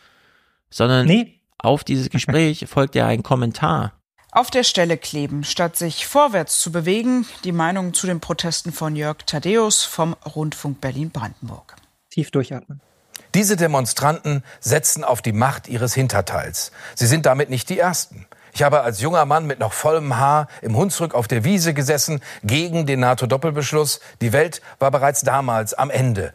sondern 0.72 1.06
Nee. 1.06 1.40
auf 1.58 1.84
dieses 1.84 2.10
Gespräch 2.10 2.66
folgt 2.68 2.96
ja 2.96 3.06
ein 3.06 3.22
Kommentar. 3.22 3.92
Auf 4.32 4.50
der 4.50 4.64
Stelle 4.64 4.96
kleben, 4.96 5.44
statt 5.44 5.76
sich 5.76 6.06
vorwärts 6.06 6.60
zu 6.60 6.72
bewegen, 6.72 7.26
die 7.44 7.52
Meinung 7.52 7.92
zu 7.92 8.06
den 8.06 8.18
Protesten 8.18 8.72
von 8.72 8.96
Jörg 8.96 9.18
Thaddeus 9.26 9.84
vom 9.84 10.14
Rundfunk 10.34 10.80
Berlin-Brandenburg. 10.80 11.76
Tief 12.10 12.30
durchatmen. 12.30 12.80
Diese 13.34 13.56
Demonstranten 13.56 14.42
setzen 14.60 15.04
auf 15.04 15.20
die 15.22 15.32
Macht 15.32 15.68
ihres 15.68 15.94
Hinterteils. 15.94 16.72
Sie 16.94 17.06
sind 17.06 17.26
damit 17.26 17.50
nicht 17.50 17.68
die 17.68 17.78
Ersten. 17.78 18.26
Ich 18.54 18.62
habe 18.62 18.82
als 18.82 19.00
junger 19.00 19.24
Mann 19.24 19.46
mit 19.46 19.58
noch 19.58 19.72
vollem 19.72 20.16
Haar 20.16 20.48
im 20.60 20.76
Hunsrück 20.76 21.14
auf 21.14 21.28
der 21.28 21.44
Wiese 21.44 21.72
gesessen 21.72 22.20
gegen 22.42 22.86
den 22.86 23.00
NATO-Doppelbeschluss. 23.00 24.00
Die 24.20 24.32
Welt 24.32 24.60
war 24.78 24.90
bereits 24.90 25.22
damals 25.22 25.72
am 25.74 25.88
Ende. 25.90 26.34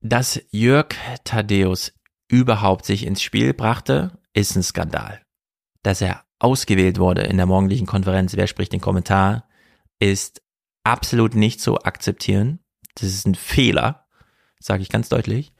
Dass 0.00 0.40
Jörg 0.50 0.94
Thaddeus 1.24 1.92
überhaupt 2.30 2.86
sich 2.86 3.04
ins 3.06 3.22
Spiel 3.22 3.52
brachte, 3.52 4.18
ist 4.32 4.56
ein 4.56 4.62
Skandal. 4.62 5.20
Dass 5.82 6.00
er 6.00 6.24
ausgewählt 6.38 6.98
wurde 6.98 7.22
in 7.22 7.36
der 7.36 7.46
morgendlichen 7.46 7.86
Konferenz, 7.86 8.36
wer 8.36 8.46
spricht 8.46 8.72
den 8.72 8.80
Kommentar, 8.80 9.48
ist 9.98 10.40
absolut 10.84 11.34
nicht 11.34 11.60
zu 11.60 11.78
akzeptieren. 11.82 12.60
Das 12.94 13.08
ist 13.08 13.26
ein 13.26 13.34
Fehler, 13.34 14.06
sage 14.58 14.82
ich 14.82 14.88
ganz 14.88 15.08
deutlich. 15.08 15.52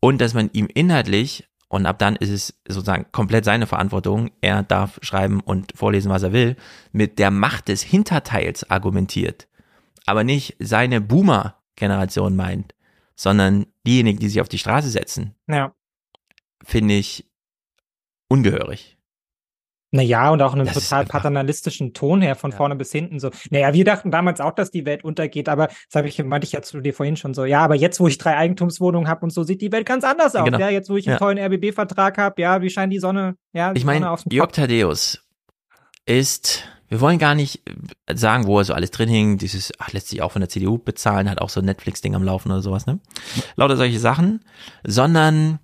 Und 0.00 0.20
dass 0.20 0.34
man 0.34 0.50
ihm 0.52 0.68
inhaltlich, 0.72 1.48
und 1.68 1.86
ab 1.86 1.98
dann 1.98 2.16
ist 2.16 2.30
es 2.30 2.60
sozusagen 2.66 3.06
komplett 3.12 3.44
seine 3.44 3.66
Verantwortung, 3.66 4.30
er 4.40 4.62
darf 4.62 4.98
schreiben 5.02 5.40
und 5.40 5.72
vorlesen, 5.74 6.10
was 6.10 6.22
er 6.22 6.32
will, 6.32 6.56
mit 6.92 7.18
der 7.18 7.30
Macht 7.30 7.68
des 7.68 7.82
Hinterteils 7.82 8.68
argumentiert, 8.70 9.48
aber 10.06 10.24
nicht 10.24 10.56
seine 10.58 11.00
Boomer-Generation 11.00 12.36
meint, 12.36 12.74
sondern 13.16 13.66
diejenigen, 13.86 14.18
die 14.18 14.28
sich 14.28 14.40
auf 14.40 14.48
die 14.48 14.58
Straße 14.58 14.88
setzen, 14.88 15.34
Ja. 15.48 15.74
Finde 16.64 16.94
ich 16.94 17.26
ungehörig. 18.28 18.98
Naja, 19.94 20.30
und 20.30 20.40
auch 20.40 20.54
einen 20.54 20.64
Das 20.64 20.72
total 20.88 21.04
paternalistischen 21.04 21.92
Ton 21.92 22.22
her, 22.22 22.34
von 22.34 22.50
vorne 22.50 22.76
bis 22.76 22.90
hinten 22.92 23.20
so. 23.20 23.30
Naja, 23.50 23.74
wir 23.74 23.84
dachten 23.84 24.10
damals 24.10 24.40
auch, 24.40 24.52
dass 24.54 24.70
die 24.70 24.86
Welt 24.86 25.04
untergeht, 25.04 25.50
aber 25.50 25.66
das 25.66 25.94
habe 25.94 26.08
ich, 26.08 26.22
meinte 26.24 26.46
ich 26.46 26.52
ja 26.52 26.62
zu 26.62 26.80
dir 26.80 26.94
vorhin 26.94 27.16
schon 27.16 27.34
so. 27.34 27.44
Ja, 27.44 27.60
aber 27.60 27.74
jetzt, 27.74 28.00
wo 28.00 28.08
ich 28.08 28.16
drei 28.16 28.34
Eigentumswohnungen 28.38 29.06
habe 29.06 29.20
und 29.24 29.34
so, 29.34 29.42
sieht 29.42 29.60
die 29.60 29.70
Welt 29.70 29.84
ganz 29.84 30.02
anders 30.02 30.34
aus. 30.34 30.46
Genau. 30.46 30.58
Ja, 30.58 30.70
jetzt, 30.70 30.88
wo 30.88 30.96
ich 30.96 31.06
einen 31.06 31.16
Ja. 31.16 31.18
tollen 31.18 31.36
RBB-Vertrag 31.38 32.16
habe, 32.16 32.40
ja, 32.40 32.62
wie 32.62 32.70
scheint 32.70 32.90
die 32.90 33.00
Sonne, 33.00 33.36
ja, 33.52 33.74
die 33.74 33.80
Ich 33.80 33.84
meine, 33.84 34.16
Jörg. 34.30 34.52
Thaddeus 34.52 35.26
ist, 36.06 36.64
wir 36.88 37.02
wollen 37.02 37.18
gar 37.18 37.34
nicht 37.34 37.60
äh, 38.06 38.16
sagen, 38.16 38.46
wo 38.46 38.60
er 38.60 38.64
so 38.64 38.72
alles 38.72 38.92
drin 38.92 39.10
hing, 39.10 39.36
dieses, 39.36 39.72
ach, 39.78 39.92
lässt 39.92 40.08
sich 40.08 40.22
auch 40.22 40.32
von 40.32 40.40
der 40.40 40.48
CDU 40.48 40.78
bezahlen, 40.78 41.28
hat 41.28 41.38
auch 41.38 41.50
so 41.50 41.60
ein 41.60 41.66
Netflix-Ding 41.66 42.14
am 42.14 42.22
Laufen 42.22 42.50
oder 42.50 42.62
sowas, 42.62 42.86
ne? 42.86 42.98
Lauter 43.56 43.76
solche 43.76 43.98
Sachen, 43.98 44.42
sondern 44.84 45.58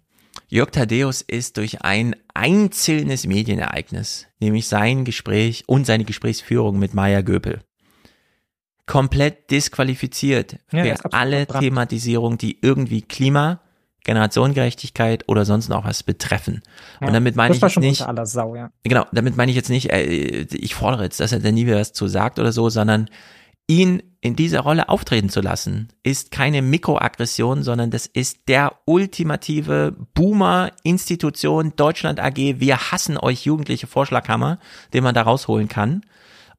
Jörg 0.51 0.71
Thaddeus 0.71 1.21
ist 1.21 1.59
durch 1.59 1.83
ein 1.83 2.17
einzelnes 2.33 3.27
Medienereignis, 3.27 4.27
nämlich 4.41 4.67
sein 4.67 5.05
Gespräch 5.05 5.65
und 5.67 5.85
seine 5.85 6.05
Gesprächsführung 6.05 6.79
mit 6.79 6.95
Maya 6.95 7.21
Göpel, 7.21 7.61
komplett 8.87 9.51
disqualifiziert 9.51 10.57
Ja, 10.73 10.97
für 10.97 11.13
alle 11.13 11.39
verbrannt. 11.45 11.65
Thematisierung, 11.65 12.39
die 12.39 12.59
irgendwie 12.63 13.03
Klima, 13.03 13.61
Generationengerechtigkeit 14.05 15.25
oder 15.29 15.45
sonst 15.45 15.69
noch 15.69 15.85
was 15.85 16.03
betreffen. 16.03 16.63
Ja, 17.03 17.09
Und 17.09 17.13
damit 17.13 17.37
meine 17.37 17.51
das 17.51 17.57
ich 17.59 17.63
war 17.63 17.69
jetzt 17.69 17.99
schon 17.99 18.15
nicht, 18.15 18.27
Sau, 18.27 18.55
ja. 18.55 18.71
Genau, 18.85 19.05
damit 19.13 19.37
meine 19.37 19.51
ich 19.51 19.57
jetzt 19.57 19.69
nicht, 19.69 19.91
äh, 19.91 20.47
ich 20.51 20.75
fordere 20.75 21.05
jetzt, 21.05 21.21
dass 21.21 21.33
er 21.33 21.41
da 21.41 21.53
nie 21.53 21.67
wieder 21.67 21.79
was 21.79 21.93
zu 21.93 22.09
sagt 22.09 22.39
oder 22.39 22.53
so, 22.53 22.71
sondern 22.71 23.11
ihn 23.69 24.03
in 24.21 24.35
dieser 24.35 24.61
Rolle 24.61 24.89
auftreten 24.89 25.29
zu 25.29 25.41
lassen, 25.41 25.89
ist 26.03 26.33
keine 26.33 26.61
Mikroaggression, 26.61 27.63
sondern 27.63 27.91
das 27.93 28.07
ist 28.07 28.49
der 28.49 28.75
ultimative 28.85 29.95
Boomer-Institution 30.15 31.75
Deutschland 31.77 32.19
AG. 32.19 32.37
Wir 32.37 32.91
hassen 32.91 33.17
euch 33.17 33.45
jugendliche 33.45 33.87
Vorschlaghammer, 33.87 34.59
den 34.93 35.05
man 35.05 35.15
da 35.15 35.23
rausholen 35.23 35.69
kann. 35.69 36.03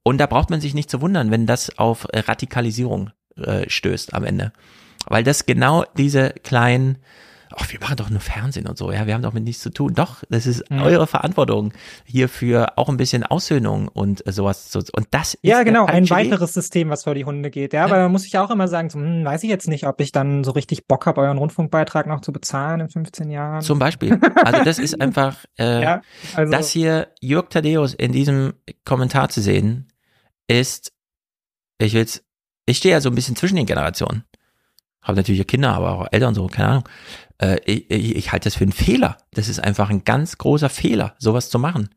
Und 0.04 0.20
da 0.20 0.26
braucht 0.28 0.50
man 0.50 0.62
sich 0.62 0.74
nicht 0.74 0.90
zu 0.90 1.02
wundern, 1.02 1.32
wenn 1.32 1.46
das 1.46 1.78
auf 1.78 2.08
Radikalisierung 2.14 3.10
äh, 3.36 3.70
stößt 3.70 4.14
am 4.14 4.24
Ende. 4.24 4.54
Weil 5.08 5.24
das 5.24 5.46
genau 5.46 5.84
diese 5.98 6.30
kleinen, 6.44 7.00
ach, 7.62 7.72
wir 7.72 7.80
machen 7.80 7.98
doch 7.98 8.10
nur 8.10 8.20
Fernsehen 8.22 8.68
und 8.68 8.78
so, 8.78 8.92
ja, 8.92 9.06
wir 9.06 9.14
haben 9.14 9.22
doch 9.22 9.34
mit 9.34 9.44
nichts 9.44 9.62
zu 9.62 9.70
tun. 9.70 9.94
Doch, 9.94 10.24
das 10.30 10.46
ist 10.48 10.64
Ja. 10.70 10.84
eure 10.84 11.08
Verantwortung 11.08 11.74
hierfür 12.06 12.74
auch 12.78 12.88
ein 12.90 12.98
bisschen 12.98 13.24
Aussöhnung 13.24 13.88
und 13.90 14.26
äh, 14.26 14.32
sowas 14.32 14.70
zu, 14.70 14.80
und 14.94 15.08
das 15.12 15.34
ist 15.36 15.44
Ja, 15.44 15.64
genau, 15.64 15.86
ein 15.86 16.10
weiteres 16.10 16.54
System, 16.54 16.90
was 16.90 17.04
vor 17.04 17.16
die 17.16 17.26
Hunde 17.26 17.50
geht. 17.50 17.74
Ja, 17.74 17.84
aber 17.86 17.98
da 17.98 18.10
muss 18.10 18.26
ich 18.26 18.38
auch 18.38 18.50
immer 18.52 18.68
sagen, 18.68 18.90
so, 18.90 19.00
hm, 19.00 19.26
weiß 19.26 19.44
ich 19.44 19.50
jetzt 19.50 19.68
nicht, 19.68 19.86
ob 19.86 20.00
ich 20.02 20.12
dann 20.12 20.44
so 20.44 20.52
richtig 20.52 20.88
Bock 20.88 21.06
habe, 21.06 21.22
euren 21.22 21.38
Rundfunkbeitrag 21.38 22.08
noch 22.08 22.22
zu 22.22 22.32
bezahlen 22.32 22.80
in 22.80 22.90
15 22.90 23.30
Jahren. 23.30 23.62
Zum 23.62 23.80
Beispiel. 23.80 24.20
Also 24.36 24.64
das 24.64 24.80
ist 24.80 25.00
einfach, 25.02 25.38
äh, 25.58 25.84
Ja, 25.84 26.02
also- 26.36 26.52
das 26.52 26.70
hier 26.70 27.10
Jörg 27.22 27.50
Thaddeus 27.50 27.94
in 27.94 28.12
diesem 28.12 28.54
Kommentar 28.86 29.30
zu 29.30 29.42
sehen, 29.42 29.88
ist, 30.48 30.92
ich 31.78 31.94
will's, 31.94 32.24
ich 32.66 32.78
stehe 32.78 32.94
ja 32.94 33.02
so 33.02 33.10
ein 33.10 33.16
bisschen 33.16 33.36
zwischen 33.36 33.56
den 33.56 33.66
Generationen. 33.66 34.24
Habe 35.02 35.18
natürlich 35.18 35.48
Kinder, 35.48 35.74
aber 35.74 35.92
auch 35.94 36.08
Eltern 36.12 36.30
und 36.30 36.36
so, 36.36 36.48
keine 36.48 36.68
Ahnung. 36.70 36.84
Äh, 37.42 37.58
ich, 37.66 37.90
ich, 37.92 38.32
halte 38.32 38.46
das 38.50 38.56
für 38.56 38.64
einen 38.64 38.72
Fehler. 38.72 39.18
Das 39.34 39.48
ist 39.48 39.60
einfach 39.60 39.90
ein 39.90 40.04
ganz 40.04 40.38
großer 40.38 40.70
Fehler, 40.70 41.16
sowas 41.20 41.50
zu 41.50 41.60
machen. 41.60 41.90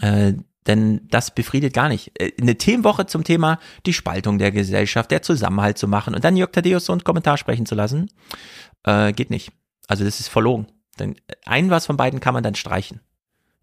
Äh, 0.00 0.34
denn 0.66 1.06
das 1.10 1.34
befriedet 1.34 1.74
gar 1.74 1.88
nicht. 1.88 2.18
Äh, 2.18 2.32
Eine 2.40 2.56
Themenwoche 2.56 3.06
zum 3.06 3.22
Thema 3.24 3.58
die 3.84 3.92
Spaltung 3.92 4.38
der 4.38 4.50
Gesellschaft, 4.50 5.10
der 5.10 5.20
Zusammenhalt 5.22 5.76
zu 5.78 5.86
machen 5.86 6.14
und 6.14 6.24
dann 6.24 6.36
Jörg 6.36 6.52
Thaddeus 6.52 6.86
so 6.86 6.92
einen 6.92 7.04
Kommentar 7.04 7.36
sprechen 7.36 7.66
zu 7.66 7.74
lassen, 7.74 8.08
äh, 8.84 9.12
geht 9.12 9.30
nicht. 9.30 9.52
Also 9.86 10.04
das 10.04 10.20
ist 10.20 10.28
verlogen. 10.28 10.66
Denn 10.98 11.16
ein 11.44 11.68
was 11.70 11.86
von 11.86 11.96
beiden 11.96 12.20
kann 12.20 12.32
man 12.34 12.42
dann 12.42 12.54
streichen. 12.54 13.00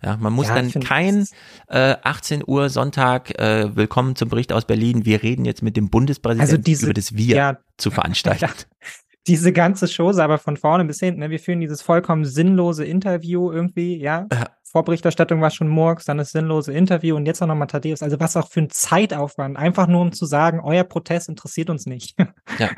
Ja, 0.03 0.17
man 0.17 0.33
muss 0.33 0.47
Ja, 0.47 0.55
dann 0.55 0.71
kein 0.71 1.27
äh, 1.67 1.95
18 2.03 2.43
Uhr 2.45 2.69
Sonntag, 2.69 3.39
äh, 3.39 3.75
willkommen 3.75 4.15
zum 4.15 4.29
Bericht 4.29 4.51
aus 4.51 4.65
Berlin, 4.65 5.05
wir 5.05 5.21
reden 5.23 5.45
jetzt 5.45 5.61
mit 5.61 5.77
dem 5.77 5.89
Bundespräsidenten 5.89 6.51
Also 6.55 6.61
diese- 6.63 6.85
über 6.87 6.93
das 6.93 7.15
Wir 7.15 7.35
ja. 7.35 7.57
zu 7.77 7.89
veranstalten. 7.91 8.47
diese 9.27 9.53
ganze 9.53 9.87
Chose, 9.87 10.23
aber 10.23 10.37
von 10.37 10.57
vorne 10.57 10.85
bis 10.85 10.99
hinten. 10.99 11.19
Ne? 11.19 11.29
Wir 11.29 11.39
führen 11.39 11.59
dieses 11.59 11.81
vollkommen 11.81 12.25
sinnlose 12.25 12.85
Interview 12.85 13.51
irgendwie, 13.51 13.97
ja. 13.97 14.27
Vorberichterstattung 14.71 15.41
war 15.41 15.51
schon 15.51 15.67
Murks, 15.67 16.05
dann 16.05 16.17
das 16.17 16.31
sinnlose 16.31 16.71
Interview 16.71 17.17
und 17.17 17.25
jetzt 17.25 17.43
auch 17.43 17.47
nochmal 17.47 17.67
Thaddeus. 17.67 18.01
Also 18.01 18.19
was 18.21 18.37
auch 18.37 18.49
für 18.49 18.61
ein 18.61 18.69
Zeitaufwand, 18.69 19.57
einfach 19.57 19.87
nur 19.87 20.01
um 20.01 20.13
zu 20.13 20.25
sagen, 20.25 20.61
euer 20.63 20.85
Protest 20.85 21.27
interessiert 21.29 21.69
uns 21.69 21.85
nicht. 21.85 22.15
Ja. 22.59 22.69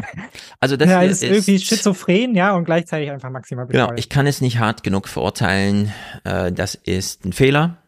Also 0.59 0.77
das 0.77 0.89
ja, 0.89 1.01
hier 1.01 1.09
ist, 1.09 1.23
irgendwie 1.23 1.59
schizophren, 1.59 2.35
ja, 2.35 2.55
und 2.55 2.65
gleichzeitig 2.65 3.09
einfach 3.11 3.29
maximal 3.29 3.65
Genau, 3.65 3.91
ich 3.95 4.07
kann 4.07 4.27
es 4.27 4.39
nicht 4.39 4.59
hart 4.59 4.83
genug 4.83 5.07
verurteilen. 5.07 5.91
Äh, 6.23 6.51
das 6.51 6.75
ist 6.75 7.25
ein 7.25 7.33
Fehler. 7.33 7.82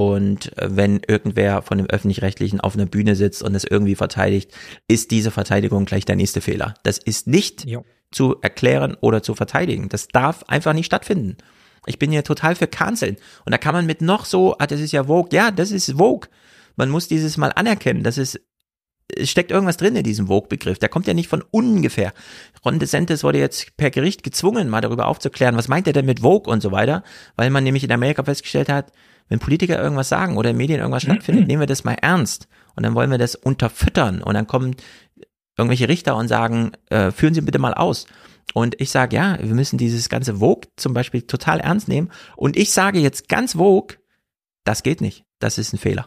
Und 0.00 0.56
äh, 0.56 0.74
wenn 0.74 1.02
irgendwer 1.06 1.60
von 1.60 1.76
dem 1.76 1.86
Öffentlich-Rechtlichen 1.86 2.58
auf 2.58 2.74
einer 2.74 2.86
Bühne 2.86 3.16
sitzt 3.16 3.42
und 3.42 3.54
es 3.54 3.64
irgendwie 3.64 3.96
verteidigt, 3.96 4.50
ist 4.88 5.10
diese 5.10 5.30
Verteidigung 5.30 5.84
gleich 5.84 6.06
der 6.06 6.16
nächste 6.16 6.40
Fehler. 6.40 6.72
Das 6.84 6.96
ist 6.96 7.26
nicht 7.26 7.66
Jo. 7.66 7.84
zu 8.10 8.36
erklären 8.40 8.96
oder 9.02 9.22
zu 9.22 9.34
verteidigen. 9.34 9.90
Das 9.90 10.08
darf 10.08 10.42
einfach 10.44 10.72
nicht 10.72 10.86
stattfinden. 10.86 11.36
Ich 11.84 11.98
bin 11.98 12.10
hier 12.10 12.24
total 12.24 12.54
für 12.54 12.66
Canceln. 12.66 13.18
Und 13.44 13.52
da 13.52 13.58
kann 13.58 13.74
man 13.74 13.84
mit 13.84 14.00
noch 14.00 14.24
so, 14.24 14.56
ah, 14.58 14.66
das 14.66 14.80
ist 14.80 14.92
ja 14.92 15.04
Vogue. 15.04 15.28
Ja, 15.34 15.50
das 15.50 15.70
ist 15.70 15.92
Vogue. 15.92 16.30
Man 16.76 16.88
muss 16.88 17.06
dieses 17.06 17.36
mal 17.36 17.52
anerkennen. 17.54 18.02
Das 18.02 18.16
ist 18.16 18.40
es 19.14 19.28
steckt 19.28 19.50
irgendwas 19.50 19.76
drin 19.76 19.96
in 19.96 20.04
diesem 20.04 20.28
Vogue-Begriff. 20.28 20.78
Der 20.78 20.88
kommt 20.88 21.08
ja 21.08 21.14
nicht 21.14 21.28
von 21.28 21.44
ungefähr. 21.50 22.14
Ron 22.64 22.78
DeSantis 22.78 23.24
wurde 23.24 23.38
jetzt 23.38 23.76
per 23.76 23.90
Gericht 23.90 24.22
gezwungen, 24.22 24.70
mal 24.70 24.80
darüber 24.80 25.08
aufzuklären, 25.08 25.56
was 25.56 25.68
meint 25.68 25.88
er 25.88 25.92
denn 25.92 26.06
mit 26.06 26.20
Vogue 26.20 26.50
und 26.50 26.62
so 26.62 26.70
weiter, 26.70 27.02
weil 27.34 27.50
man 27.50 27.64
nämlich 27.64 27.82
in 27.82 27.90
Amerika 27.90 28.22
festgestellt 28.22 28.68
hat, 28.68 28.92
wenn 29.30 29.38
Politiker 29.38 29.80
irgendwas 29.82 30.10
sagen 30.10 30.36
oder 30.36 30.50
in 30.50 30.58
Medien 30.58 30.80
irgendwas 30.80 31.04
stattfindet, 31.04 31.46
nehmen 31.46 31.60
wir 31.60 31.66
das 31.66 31.84
mal 31.84 31.94
ernst 31.94 32.48
und 32.76 32.82
dann 32.82 32.94
wollen 32.94 33.10
wir 33.10 33.16
das 33.16 33.36
unterfüttern 33.36 34.22
und 34.22 34.34
dann 34.34 34.46
kommen 34.46 34.76
irgendwelche 35.56 35.88
Richter 35.88 36.16
und 36.16 36.28
sagen, 36.28 36.72
äh, 36.90 37.10
führen 37.10 37.32
Sie 37.32 37.40
bitte 37.40 37.58
mal 37.58 37.74
aus. 37.74 38.06
Und 38.54 38.80
ich 38.80 38.90
sage, 38.90 39.14
ja, 39.14 39.38
wir 39.40 39.54
müssen 39.54 39.78
dieses 39.78 40.08
ganze 40.08 40.36
Vogue 40.36 40.68
zum 40.76 40.92
Beispiel 40.92 41.22
total 41.22 41.60
ernst 41.60 41.86
nehmen. 41.86 42.10
Und 42.36 42.56
ich 42.56 42.72
sage 42.72 42.98
jetzt 42.98 43.28
ganz 43.28 43.52
Vogue, 43.52 43.98
das 44.64 44.82
geht 44.82 45.00
nicht. 45.00 45.24
Das 45.38 45.58
ist 45.58 45.72
ein 45.72 45.78
Fehler. 45.78 46.06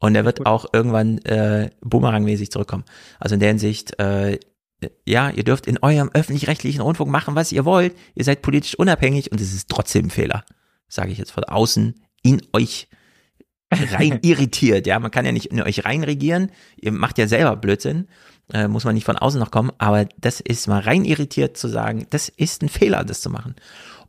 Und 0.00 0.16
er 0.16 0.24
wird 0.24 0.46
auch 0.46 0.66
irgendwann 0.72 1.18
äh, 1.18 1.70
boomerangmäßig 1.82 2.50
zurückkommen. 2.50 2.84
Also 3.20 3.34
in 3.34 3.40
der 3.40 3.50
Hinsicht, 3.50 4.00
äh, 4.00 4.40
ja, 5.04 5.30
ihr 5.30 5.44
dürft 5.44 5.66
in 5.66 5.78
eurem 5.78 6.10
öffentlich-rechtlichen 6.12 6.80
Rundfunk 6.80 7.10
machen, 7.10 7.36
was 7.36 7.52
ihr 7.52 7.64
wollt. 7.64 7.94
Ihr 8.14 8.24
seid 8.24 8.42
politisch 8.42 8.74
unabhängig 8.74 9.30
und 9.30 9.40
es 9.40 9.52
ist 9.52 9.68
trotzdem 9.68 10.06
ein 10.06 10.10
Fehler. 10.10 10.44
Sage 10.90 11.12
ich 11.12 11.18
jetzt 11.18 11.30
von 11.30 11.44
außen 11.44 11.94
in 12.22 12.42
euch 12.52 12.88
rein 13.72 14.18
irritiert. 14.22 14.86
Ja, 14.86 14.98
man 14.98 15.10
kann 15.10 15.24
ja 15.24 15.32
nicht 15.32 15.46
in 15.46 15.62
euch 15.62 15.84
reinregieren. 15.84 16.50
Ihr 16.76 16.92
macht 16.92 17.16
ja 17.16 17.26
selber 17.26 17.56
Blödsinn. 17.56 18.08
Äh, 18.52 18.68
muss 18.68 18.84
man 18.84 18.94
nicht 18.94 19.04
von 19.04 19.16
außen 19.16 19.40
noch 19.40 19.50
kommen. 19.50 19.70
Aber 19.78 20.06
das 20.18 20.40
ist 20.40 20.66
mal 20.66 20.80
rein 20.80 21.04
irritiert 21.04 21.56
zu 21.56 21.68
sagen, 21.68 22.06
das 22.10 22.28
ist 22.28 22.62
ein 22.62 22.68
Fehler, 22.68 23.04
das 23.04 23.20
zu 23.20 23.30
machen. 23.30 23.54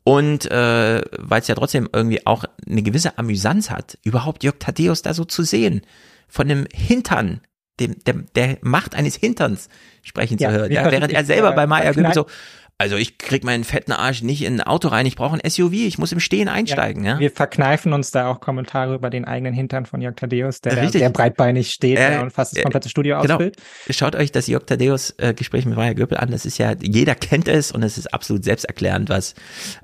Und 0.04 0.50
äh, 0.50 1.02
weil 1.18 1.42
es 1.42 1.48
ja 1.48 1.56
trotzdem 1.56 1.88
irgendwie 1.94 2.26
auch 2.26 2.44
eine 2.68 2.82
gewisse 2.82 3.18
Amüsanz 3.18 3.70
hat, 3.70 4.00
überhaupt 4.04 4.44
Jörg 4.44 4.58
Thaddeus 4.58 5.04
da 5.04 5.14
so 5.14 5.26
zu 5.26 5.44
sehen, 5.44 5.82
von 6.28 6.48
dem 6.48 6.66
Hintern, 6.74 7.42
dem, 7.80 8.04
dem 8.04 8.26
der 8.36 8.58
Macht 8.62 8.96
eines 8.96 9.16
Hinterns 9.16 9.70
sprechen 10.02 10.40
Ja, 10.40 10.50
zu 10.50 10.56
hören, 10.56 10.72
ja, 10.72 10.92
während 10.92 11.14
er 11.14 11.24
selber 11.24 11.52
bei 11.52 11.68
Maya 11.68 11.92
Göbel 11.92 12.14
so, 12.14 12.26
Also 12.82 12.96
ich 12.96 13.20
krieg 13.20 13.44
meinen 13.44 13.64
fetten 13.64 13.92
Arsch 13.92 14.24
nicht 14.24 14.42
in 14.44 14.60
ein 14.60 14.62
Auto 14.66 14.88
rein, 14.88 15.06
ich 15.06 15.16
brauche 15.16 15.36
ein 15.36 15.48
SUV, 15.48 15.72
ich 15.72 16.00
muss 16.00 16.12
im 16.14 16.20
Stehen 16.20 16.50
einsteigen, 16.50 17.06
ja. 17.06 17.20
Wir 17.20 17.30
verkneifen 17.30 17.94
uns 17.94 18.10
da 18.10 18.28
auch 18.28 18.40
Kommentare 18.40 18.96
über 18.96 19.12
den 19.12 19.24
eigenen 19.24 19.54
Hintern 19.54 19.86
von 19.86 20.02
Jörg 20.02 20.16
Thaddeus, 20.16 20.62
der 20.62 20.78
Richtig. 20.78 21.02
sehr 21.02 21.12
breitbeinig 21.12 21.70
steht 21.70 22.00
Äh, 22.00 22.14
ja, 22.14 22.22
und 22.24 22.32
fast 22.32 22.54
das 22.54 22.58
äh, 22.58 22.64
komplette 22.64 22.90
Studio 22.90 23.22
genau. 23.22 23.36
ausfüllt. 23.36 23.58
Schaut 23.92 24.16
euch 24.16 24.32
das 24.32 24.48
Jörg 24.48 24.66
Thaddeus 24.66 25.14
äh, 25.20 25.36
Gespräch 25.36 25.68
mit 25.68 25.76
Maja 25.76 25.94
Göpel 25.94 26.18
an. 26.18 26.32
Das 26.32 26.44
ist 26.44 26.58
ja, 26.58 26.74
jeder 26.82 27.14
kennt 27.14 27.48
es 27.48 27.72
und 27.72 27.84
es 27.84 28.00
ist 28.00 28.12
absolut 28.12 28.44
selbsterklärend, 28.44 29.10
was 29.10 29.36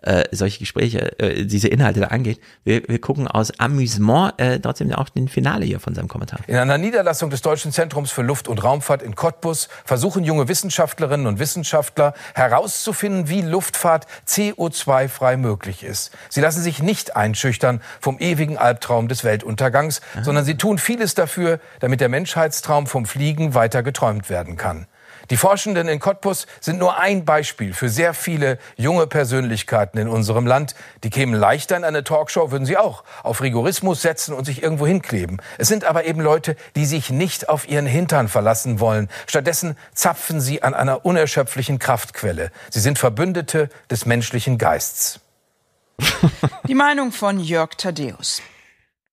äh, 0.01 0.23
solche 0.31 0.57
Gespräche, 0.57 1.19
äh, 1.19 1.45
diese 1.45 1.67
Inhalte 1.67 1.99
da 1.99 2.07
angeht. 2.07 2.39
Wir, 2.63 2.81
wir 2.87 2.99
gucken 2.99 3.27
aus 3.27 3.51
Amüsement 3.59 4.33
äh, 4.37 4.59
trotzdem 4.59 4.91
auch 4.91 5.09
den 5.09 5.27
Finale 5.27 5.65
hier 5.65 5.79
von 5.79 5.93
seinem 5.93 6.07
Kommentar. 6.07 6.39
In 6.47 6.55
einer 6.55 6.79
Niederlassung 6.79 7.29
des 7.29 7.43
Deutschen 7.43 7.71
Zentrums 7.71 8.09
für 8.09 8.23
Luft- 8.23 8.47
und 8.47 8.63
Raumfahrt 8.63 9.03
in 9.03 9.13
Cottbus 9.13 9.69
versuchen 9.85 10.23
junge 10.23 10.47
Wissenschaftlerinnen 10.47 11.27
und 11.27 11.37
Wissenschaftler 11.37 12.15
herauszufinden, 12.33 12.86
wie 13.29 13.41
Luftfahrt 13.41 14.07
CO2-frei 14.27 15.37
möglich 15.37 15.83
ist. 15.83 16.11
Sie 16.29 16.41
lassen 16.41 16.61
sich 16.61 16.81
nicht 16.81 17.15
einschüchtern 17.15 17.81
vom 17.99 18.19
ewigen 18.19 18.57
Albtraum 18.57 19.07
des 19.07 19.23
Weltuntergangs, 19.23 20.01
sondern 20.21 20.45
sie 20.45 20.55
tun 20.55 20.77
vieles 20.77 21.15
dafür, 21.15 21.59
damit 21.79 22.01
der 22.01 22.09
Menschheitstraum 22.09 22.87
vom 22.87 23.05
Fliegen 23.05 23.53
weiter 23.53 23.83
geträumt 23.83 24.29
werden 24.29 24.57
kann. 24.57 24.87
Die 25.29 25.37
Forschenden 25.37 25.87
in 25.87 25.99
Cottbus 25.99 26.47
sind 26.59 26.79
nur 26.79 26.97
ein 26.97 27.25
Beispiel 27.25 27.73
für 27.73 27.89
sehr 27.89 28.13
viele 28.13 28.57
junge 28.75 29.07
Persönlichkeiten 29.07 29.97
in 29.97 30.07
unserem 30.07 30.45
Land. 30.47 30.75
Die 31.03 31.09
kämen 31.09 31.35
leichter 31.35 31.75
in 31.77 31.83
eine 31.83 32.03
Talkshow, 32.03 32.51
würden 32.51 32.65
sie 32.65 32.77
auch 32.77 33.03
auf 33.23 33.41
Rigorismus 33.41 34.01
setzen 34.01 34.33
und 34.33 34.45
sich 34.45 34.63
irgendwo 34.63 34.87
hinkleben. 34.87 35.41
Es 35.57 35.67
sind 35.67 35.83
aber 35.85 36.05
eben 36.05 36.21
Leute, 36.21 36.55
die 36.75 36.85
sich 36.85 37.09
nicht 37.09 37.49
auf 37.49 37.67
ihren 37.67 37.85
Hintern 37.85 38.27
verlassen 38.27 38.79
wollen. 38.79 39.09
Stattdessen 39.27 39.77
zapfen 39.93 40.39
sie 40.41 40.63
an 40.63 40.73
einer 40.73 41.05
unerschöpflichen 41.05 41.79
Kraftquelle. 41.79 42.51
Sie 42.69 42.79
sind 42.79 42.97
Verbündete 42.99 43.69
des 43.91 44.05
menschlichen 44.05 44.57
Geists. 44.57 45.19
Die 46.67 46.75
Meinung 46.75 47.11
von 47.11 47.39
Jörg 47.39 47.71
Thaddeus. 47.77 48.41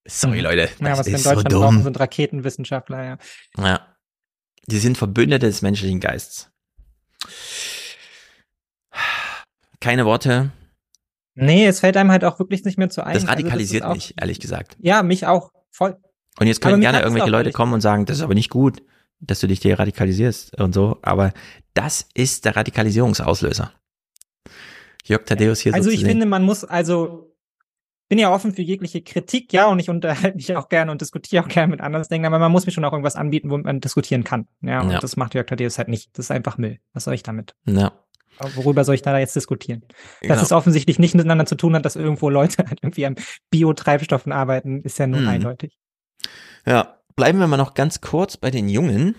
Sorry, 0.07 0.41
Leute. 0.41 0.69
Ja, 0.81 0.91
Das 0.91 0.99
was 1.01 1.07
wir 1.07 1.13
in 1.13 1.17
ist 1.17 1.25
so 1.25 1.31
Deutschland 1.31 1.55
brauchen, 1.55 1.75
dumm. 1.77 1.83
sind 1.85 1.99
Raketenwissenschaftler, 1.99 3.05
ja. 3.05 3.17
Ja. 3.57 3.81
Die 4.69 4.79
sind 4.79 4.97
Verbündete 4.99 5.47
des 5.47 5.63
menschlichen 5.63 6.01
Geistes. 6.01 6.51
Keine 9.81 10.05
Worte. 10.07 10.51
Nee, 11.35 11.67
es 11.67 11.81
fällt 11.81 11.97
einem 11.97 12.11
halt 12.11 12.25
auch 12.25 12.39
wirklich 12.39 12.65
nicht 12.65 12.79
mehr 12.79 12.91
zu 12.91 13.05
ein. 13.05 13.15
Das 13.15 13.25
Also 13.25 13.33
radikalisiert 13.33 13.83
ist 13.85 13.89
auch- 13.91 13.95
mich, 13.95 14.15
ehrlich 14.19 14.41
gesagt. 14.41 14.77
Ja, 14.81 15.03
mich 15.03 15.27
auch. 15.27 15.51
Voll. 15.71 15.97
Und 16.39 16.47
jetzt 16.47 16.61
können 16.61 16.81
gerne 16.81 17.01
irgendwelche 17.01 17.31
Leute 17.31 17.51
kommen 17.53 17.73
und 17.75 17.81
sagen, 17.81 18.07
das 18.07 18.19
ist 18.19 18.23
aber 18.23 18.35
nicht 18.35 18.51
gut, 18.51 18.83
dass 19.21 19.41
du 19.41 19.47
dich 19.49 19.61
hier 19.61 19.79
radikalisierst 19.79 20.59
und 20.61 20.73
so. 20.73 20.99
Aber 21.03 21.33
das 21.75 22.07
ist 22.15 22.45
der 22.45 22.57
Radikalisierungsauslöser. 22.57 23.73
Jörg 25.05 25.25
Thaddeus 25.25 25.61
hier 25.61 25.75
Also 25.75 25.91
so 25.91 25.95
ich 25.95 26.05
finde, 26.05 26.25
man 26.27 26.43
muss 26.45 26.65
also 26.65 27.34
bin 28.09 28.19
ja 28.19 28.33
offen 28.33 28.53
für 28.55 28.63
jegliche 28.63 29.03
Kritik, 29.03 29.53
ja, 29.53 29.67
und 29.67 29.79
ich 29.79 29.89
unterhalte 29.91 30.37
mich 30.37 30.55
auch 30.57 30.69
gerne 30.69 30.91
und 30.93 31.01
diskutiere 31.01 31.43
auch 31.45 31.49
gerne 31.49 31.69
mit 31.71 31.81
anderen 31.81 32.07
Denken, 32.09 32.27
aber 32.27 32.39
man 32.39 32.53
muss 32.53 32.67
mir 32.67 32.73
schon 32.73 32.85
auch 32.85 32.93
irgendwas 32.93 33.17
anbieten, 33.17 33.51
wo 33.51 33.59
man 33.59 33.81
diskutieren 33.81 34.25
kann. 34.25 34.47
Ja, 34.61 34.81
und 34.83 34.91
Ja. 34.91 34.99
das 35.01 35.17
macht 35.17 35.35
Jörg 35.35 35.47
Thaddeus 35.47 35.79
halt 35.79 35.89
nicht. 35.89 36.11
Das 36.19 36.27
ist 36.27 36.31
einfach 36.31 36.59
Müll. 36.59 36.79
Was 36.93 37.05
soll 37.05 37.15
ich 37.15 37.23
damit? 37.23 37.55
Ja. 37.67 37.93
Worüber 38.57 38.85
soll 38.85 38.97
ich 38.97 39.03
da 39.03 39.17
jetzt 39.19 39.37
diskutieren? 39.37 39.83
Dass 40.21 40.29
Genau. 40.29 40.43
es 40.43 40.53
offensichtlich 40.53 40.99
nicht 40.99 41.15
miteinander 41.15 41.47
zu 41.47 41.55
tun 41.55 41.75
hat, 41.77 41.85
dass 41.85 41.95
irgendwo 41.97 42.29
Leute 42.31 42.59
halt 42.69 42.81
irgendwie 42.83 43.07
an 43.07 43.15
Biotreibstoffen 43.51 44.33
arbeiten, 44.33 44.83
ist 44.83 44.99
ja 44.99 45.07
nun 45.07 45.23
Mhm. 45.23 45.29
eindeutig. 45.29 45.79
Ja, 46.67 46.99
bleiben 47.17 47.39
wir 47.39 47.47
mal 47.47 47.57
noch 47.57 47.75
ganz 47.75 48.01
kurz 48.01 48.37
bei 48.37 48.51
den 48.51 48.69
Jungen. 48.69 49.15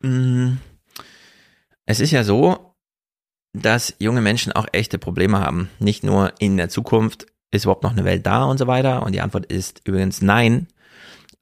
Mm, 0.00 0.58
Es 1.86 2.00
ist 2.00 2.12
ja 2.12 2.24
so, 2.24 2.74
dass 3.52 3.94
junge 3.98 4.20
Menschen 4.22 4.52
auch 4.52 4.66
echte 4.72 4.98
Probleme 4.98 5.38
haben. 5.40 5.68
Nicht 5.78 6.02
nur 6.04 6.32
in 6.38 6.56
der 6.56 6.68
Zukunft 6.70 7.26
ist 7.54 7.64
überhaupt 7.64 7.82
noch 7.82 7.92
eine 7.92 8.04
Welt 8.04 8.26
da 8.26 8.44
und 8.44 8.58
so 8.58 8.66
weiter. 8.66 9.02
Und 9.02 9.12
die 9.12 9.20
Antwort 9.20 9.46
ist 9.46 9.80
übrigens 9.84 10.22
nein, 10.22 10.68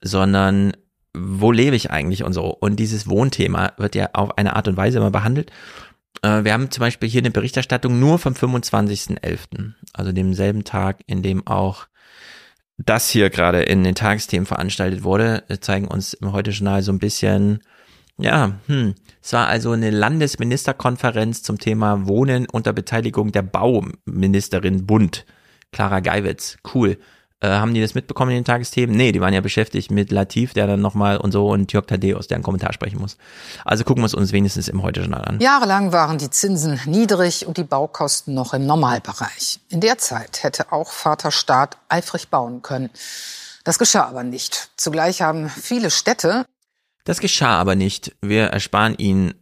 sondern 0.00 0.72
wo 1.14 1.52
lebe 1.52 1.76
ich 1.76 1.90
eigentlich 1.90 2.24
und 2.24 2.32
so. 2.32 2.46
Und 2.46 2.76
dieses 2.76 3.08
Wohnthema 3.08 3.72
wird 3.76 3.94
ja 3.94 4.10
auf 4.14 4.38
eine 4.38 4.56
Art 4.56 4.68
und 4.68 4.76
Weise 4.76 4.98
immer 4.98 5.10
behandelt. 5.10 5.50
Äh, 6.22 6.44
Wir 6.44 6.52
haben 6.52 6.70
zum 6.70 6.80
Beispiel 6.80 7.08
hier 7.08 7.20
eine 7.20 7.30
Berichterstattung 7.30 7.98
nur 7.98 8.18
vom 8.18 8.32
25.11., 8.32 9.72
also 9.92 10.12
demselben 10.12 10.64
Tag, 10.64 11.00
in 11.06 11.22
dem 11.22 11.46
auch 11.46 11.86
das 12.78 13.10
hier 13.10 13.30
gerade 13.30 13.62
in 13.62 13.84
den 13.84 13.94
Tagesthemen 13.94 14.46
veranstaltet 14.46 15.04
wurde, 15.04 15.44
zeigen 15.60 15.86
uns 15.88 16.14
im 16.14 16.32
Heute-Journal 16.32 16.82
so 16.82 16.92
ein 16.92 16.98
bisschen, 16.98 17.60
ja, 18.18 18.58
hm, 18.66 18.94
es 19.22 19.32
war 19.32 19.46
also 19.46 19.72
eine 19.72 19.90
Landesministerkonferenz 19.90 21.42
zum 21.42 21.58
Thema 21.58 22.06
Wohnen 22.06 22.46
unter 22.50 22.72
Beteiligung 22.72 23.30
der 23.30 23.42
Bauministerin 23.42 24.86
Bund, 24.86 25.26
Clara 25.72 26.00
Geiwitz, 26.00 26.58
cool. 26.74 26.98
Äh, 27.42 27.48
haben 27.48 27.74
die 27.74 27.80
das 27.80 27.94
mitbekommen 27.94 28.30
in 28.30 28.36
den 28.36 28.44
Tagesthemen? 28.44 28.94
Nee, 28.94 29.10
die 29.10 29.20
waren 29.20 29.34
ja 29.34 29.40
beschäftigt 29.40 29.90
mit 29.90 30.12
Latif, 30.12 30.54
der 30.54 30.68
dann 30.68 30.80
nochmal 30.80 31.16
und 31.16 31.32
so 31.32 31.48
und 31.48 31.72
Jörg 31.72 31.86
Thaddeus, 31.86 32.28
der 32.28 32.36
einen 32.36 32.44
Kommentar 32.44 32.72
sprechen 32.72 33.00
muss. 33.00 33.16
Also 33.64 33.82
gucken 33.82 34.02
wir 34.02 34.06
es 34.06 34.14
uns 34.14 34.30
wenigstens 34.30 34.68
im 34.68 34.82
Heute-Journal 34.82 35.24
an. 35.24 35.40
Jahrelang 35.40 35.92
waren 35.92 36.18
die 36.18 36.30
Zinsen 36.30 36.80
niedrig 36.86 37.44
und 37.46 37.56
die 37.56 37.64
Baukosten 37.64 38.32
noch 38.32 38.54
im 38.54 38.64
Normalbereich. 38.64 39.58
In 39.70 39.80
der 39.80 39.98
Zeit 39.98 40.44
hätte 40.44 40.70
auch 40.70 40.92
Vater 40.92 41.32
Staat 41.32 41.78
eifrig 41.88 42.28
bauen 42.28 42.62
können. 42.62 42.90
Das 43.64 43.78
geschah 43.78 44.06
aber 44.08 44.22
nicht. 44.22 44.70
Zugleich 44.76 45.20
haben 45.20 45.48
viele 45.48 45.90
Städte 45.90 46.44
Das 47.04 47.18
geschah 47.18 47.58
aber 47.58 47.74
nicht. 47.74 48.14
Wir 48.20 48.44
ersparen 48.44 48.94
ihn 48.96 49.34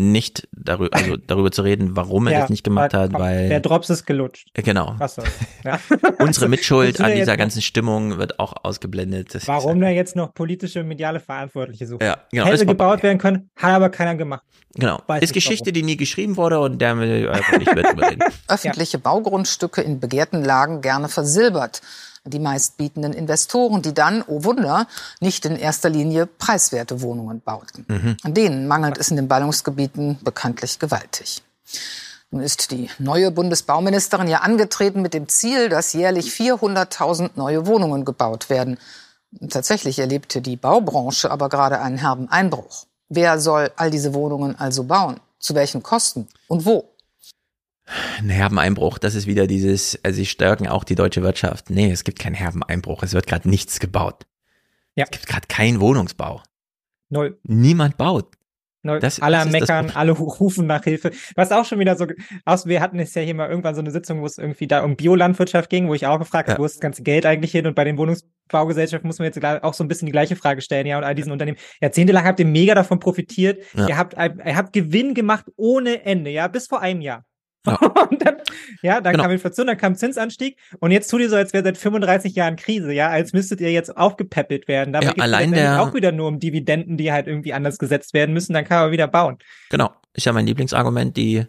nicht 0.00 0.48
darüber, 0.52 0.96
also 0.96 1.16
darüber 1.26 1.50
zu 1.50 1.62
reden, 1.62 1.96
warum 1.96 2.28
er 2.28 2.32
Ja, 2.32 2.40
das 2.40 2.50
nicht 2.50 2.62
gemacht 2.62 2.94
hat, 2.94 3.12
weil 3.12 3.48
Der 3.48 3.60
Drops 3.60 3.90
ist 3.90 4.06
gelutscht. 4.06 4.48
Äh, 4.54 4.62
Genau. 4.62 4.94
Was 4.98 5.16
soll's. 5.16 5.30
Ja. 5.64 5.80
Unsere 6.20 6.48
Mitschuld 6.48 6.94
Wozu 6.94 7.04
an 7.04 7.14
dieser 7.14 7.36
ganzen 7.36 7.62
Stimmung 7.62 8.18
wird 8.18 8.38
auch 8.38 8.54
ausgeblendet. 8.62 9.34
Das 9.34 9.48
Warum 9.48 9.80
da 9.80 9.88
jetzt 9.88 10.14
noch 10.14 10.34
politische 10.34 10.80
und 10.80 10.88
mediale 10.88 11.20
Verantwortliche 11.20 11.86
suchen? 11.86 12.04
Ja, 12.04 12.18
genau. 12.30 12.46
Hätte 12.46 12.66
gebaut 12.66 13.02
werden 13.02 13.18
können, 13.18 13.50
hat 13.56 13.72
aber 13.72 13.90
keiner 13.90 14.14
gemacht. 14.14 14.42
Genau. 14.74 15.00
Weiß 15.06 15.22
ist 15.22 15.32
Geschichte, 15.32 15.72
die 15.72 15.82
nie 15.82 15.96
geschrieben 15.96 16.36
wurde 16.36 16.60
und 16.60 16.78
der 16.80 16.96
will 16.98 17.22
ich 17.22 17.28
einfach 17.28 17.58
nicht 17.58 17.74
mehr 17.74 17.84
drüber 17.84 18.10
reden. 18.10 18.22
öffentliche 18.48 18.98
Baugrundstücke 18.98 19.80
in 19.82 19.98
begehrten 19.98 20.44
Lagen 20.44 20.80
gerne 20.80 21.08
versilbert. 21.08 21.80
Die 22.24 22.38
meistbietenden 22.38 23.12
Investoren, 23.12 23.82
die 23.82 23.94
dann, 23.94 24.22
oh 24.26 24.44
Wunder, 24.44 24.86
nicht 25.20 25.44
in 25.44 25.56
erster 25.56 25.88
Linie 25.88 26.26
preiswerte 26.26 27.00
Wohnungen 27.00 27.40
bauten. 27.40 27.86
Mhm. 27.88 28.16
An 28.22 28.34
denen 28.34 28.68
mangelt 28.68 28.98
es 28.98 29.10
in 29.10 29.16
den 29.16 29.28
Ballungsgebieten 29.28 30.18
bekanntlich 30.22 30.78
gewaltig. 30.78 31.42
Nun 32.30 32.42
ist 32.42 32.70
die 32.72 32.90
neue 32.98 33.30
Bundesbauministerin 33.30 34.28
ja 34.28 34.40
angetreten 34.40 35.00
mit 35.00 35.14
dem 35.14 35.28
Ziel, 35.28 35.70
dass 35.70 35.94
jährlich 35.94 36.30
400.000 36.30 37.30
neue 37.36 37.66
Wohnungen 37.66 38.04
gebaut 38.04 38.50
werden. 38.50 38.78
Tatsächlich 39.48 39.98
erlebte 39.98 40.42
die 40.42 40.56
Baubranche 40.56 41.30
aber 41.30 41.48
gerade 41.48 41.80
einen 41.80 41.98
herben 41.98 42.28
Einbruch. 42.28 42.84
Wer 43.08 43.40
soll 43.40 43.70
all 43.76 43.90
diese 43.90 44.12
Wohnungen 44.12 44.58
also 44.58 44.84
bauen? 44.84 45.20
Zu 45.38 45.54
welchen 45.54 45.82
Kosten? 45.82 46.28
Und 46.48 46.66
wo? 46.66 46.84
Ein 48.18 48.28
herben 48.28 48.58
Einbruch, 48.58 48.98
das 48.98 49.14
ist 49.14 49.26
wieder 49.26 49.46
dieses, 49.46 49.98
also 50.04 50.16
sie 50.16 50.26
stärken 50.26 50.66
auch 50.68 50.84
die 50.84 50.94
deutsche 50.94 51.22
Wirtschaft. 51.22 51.70
Nee, 51.70 51.90
es 51.90 52.04
gibt 52.04 52.18
keinen 52.18 52.34
herben 52.34 52.62
Einbruch, 52.62 53.02
es 53.02 53.14
wird 53.14 53.26
gerade 53.26 53.48
nichts 53.48 53.80
gebaut. 53.80 54.26
Ja. 54.94 55.04
Es 55.04 55.10
gibt 55.10 55.26
gerade 55.26 55.46
keinen 55.48 55.80
Wohnungsbau. 55.80 56.42
Null. 57.08 57.38
Niemand 57.44 57.96
baut. 57.96 58.34
Null. 58.82 59.00
Das- 59.00 59.20
alle 59.20 59.36
das 59.38 59.48
Meckern, 59.50 59.90
alle 59.90 60.12
rufen 60.12 60.66
nach 60.66 60.84
Hilfe. 60.84 61.10
Was 61.34 61.50
auch 61.52 61.64
schon 61.64 61.78
wieder 61.78 61.96
so, 61.96 62.06
aus, 62.44 62.66
wir 62.66 62.80
hatten 62.80 62.98
es 62.98 63.14
ja 63.14 63.22
hier 63.22 63.34
mal 63.34 63.48
irgendwann 63.48 63.74
so 63.74 63.80
eine 63.80 63.90
Sitzung, 63.90 64.20
wo 64.20 64.26
es 64.26 64.38
irgendwie 64.38 64.66
da 64.66 64.82
um 64.84 64.96
Biolandwirtschaft 64.96 65.68
ging, 65.70 65.88
wo 65.88 65.94
ich 65.94 66.06
auch 66.06 66.18
gefragt 66.18 66.48
habe, 66.48 66.56
Ja. 66.56 66.60
wo 66.62 66.64
ist 66.66 66.74
das 66.76 66.80
ganze 66.80 67.02
Geld 67.02 67.26
eigentlich 67.26 67.52
hin? 67.52 67.66
Und 67.66 67.74
bei 67.74 67.84
den 67.84 67.96
Wohnungsbaugesellschaften 67.98 69.06
muss 69.06 69.18
man 69.18 69.26
jetzt 69.26 69.42
auch 69.44 69.74
so 69.74 69.82
ein 69.82 69.88
bisschen 69.88 70.06
die 70.06 70.12
gleiche 70.12 70.36
Frage 70.36 70.60
stellen, 70.60 70.86
ja, 70.86 70.98
und 70.98 71.04
all 71.04 71.14
diesen 71.14 71.32
Unternehmen. 71.32 71.58
Jahrzehntelang 71.80 72.24
habt 72.24 72.38
ihr 72.40 72.46
mega 72.46 72.74
davon 72.74 73.00
profitiert. 73.00 73.62
Ja. 73.74 73.88
Ihr 73.88 73.96
habt, 73.96 74.14
ihr 74.14 74.56
habt 74.56 74.72
Gewinn 74.72 75.14
gemacht 75.14 75.46
ohne 75.56 76.04
Ende, 76.04 76.30
ja, 76.30 76.46
bis 76.48 76.66
vor 76.66 76.80
einem 76.80 77.00
Jahr. 77.00 77.24
Ja. 77.66 77.74
Und 78.10 78.24
dann, 78.24 78.36
ja, 78.82 79.00
dann 79.00 79.12
Genau. 79.12 79.24
kam 79.24 79.32
Inflation, 79.32 79.66
dann 79.66 79.76
kam 79.76 79.94
Zinsanstieg 79.96 80.56
und 80.80 80.90
jetzt 80.92 81.08
tut 81.10 81.20
ihr 81.20 81.28
so, 81.28 81.36
als 81.36 81.52
wäre 81.52 81.64
seit 81.64 81.76
35 81.76 82.34
Jahren 82.34 82.56
Krise, 82.56 82.92
ja, 82.92 83.08
als 83.08 83.32
müsstet 83.32 83.60
ihr 83.60 83.72
jetzt 83.72 83.94
aufgepäppelt 83.96 84.68
werden. 84.68 84.92
Dabei 84.92 85.06
Ja, 85.06 85.12
allein 85.18 85.50
letztendlich 85.50 85.62
der- 85.62 85.82
auch 85.82 85.92
wieder 85.94 86.12
nur 86.12 86.28
um 86.28 86.38
Dividenden, 86.38 86.96
die 86.96 87.12
halt 87.12 87.26
irgendwie 87.26 87.52
anders 87.52 87.78
gesetzt 87.78 88.14
werden 88.14 88.32
müssen, 88.32 88.52
dann 88.54 88.64
kann 88.64 88.84
man 88.84 88.92
wieder 88.92 89.08
bauen. 89.08 89.38
Genau, 89.70 89.90
ist 90.14 90.24
ja 90.26 90.32
mein 90.32 90.46
Lieblingsargument. 90.46 91.16
Die 91.16 91.44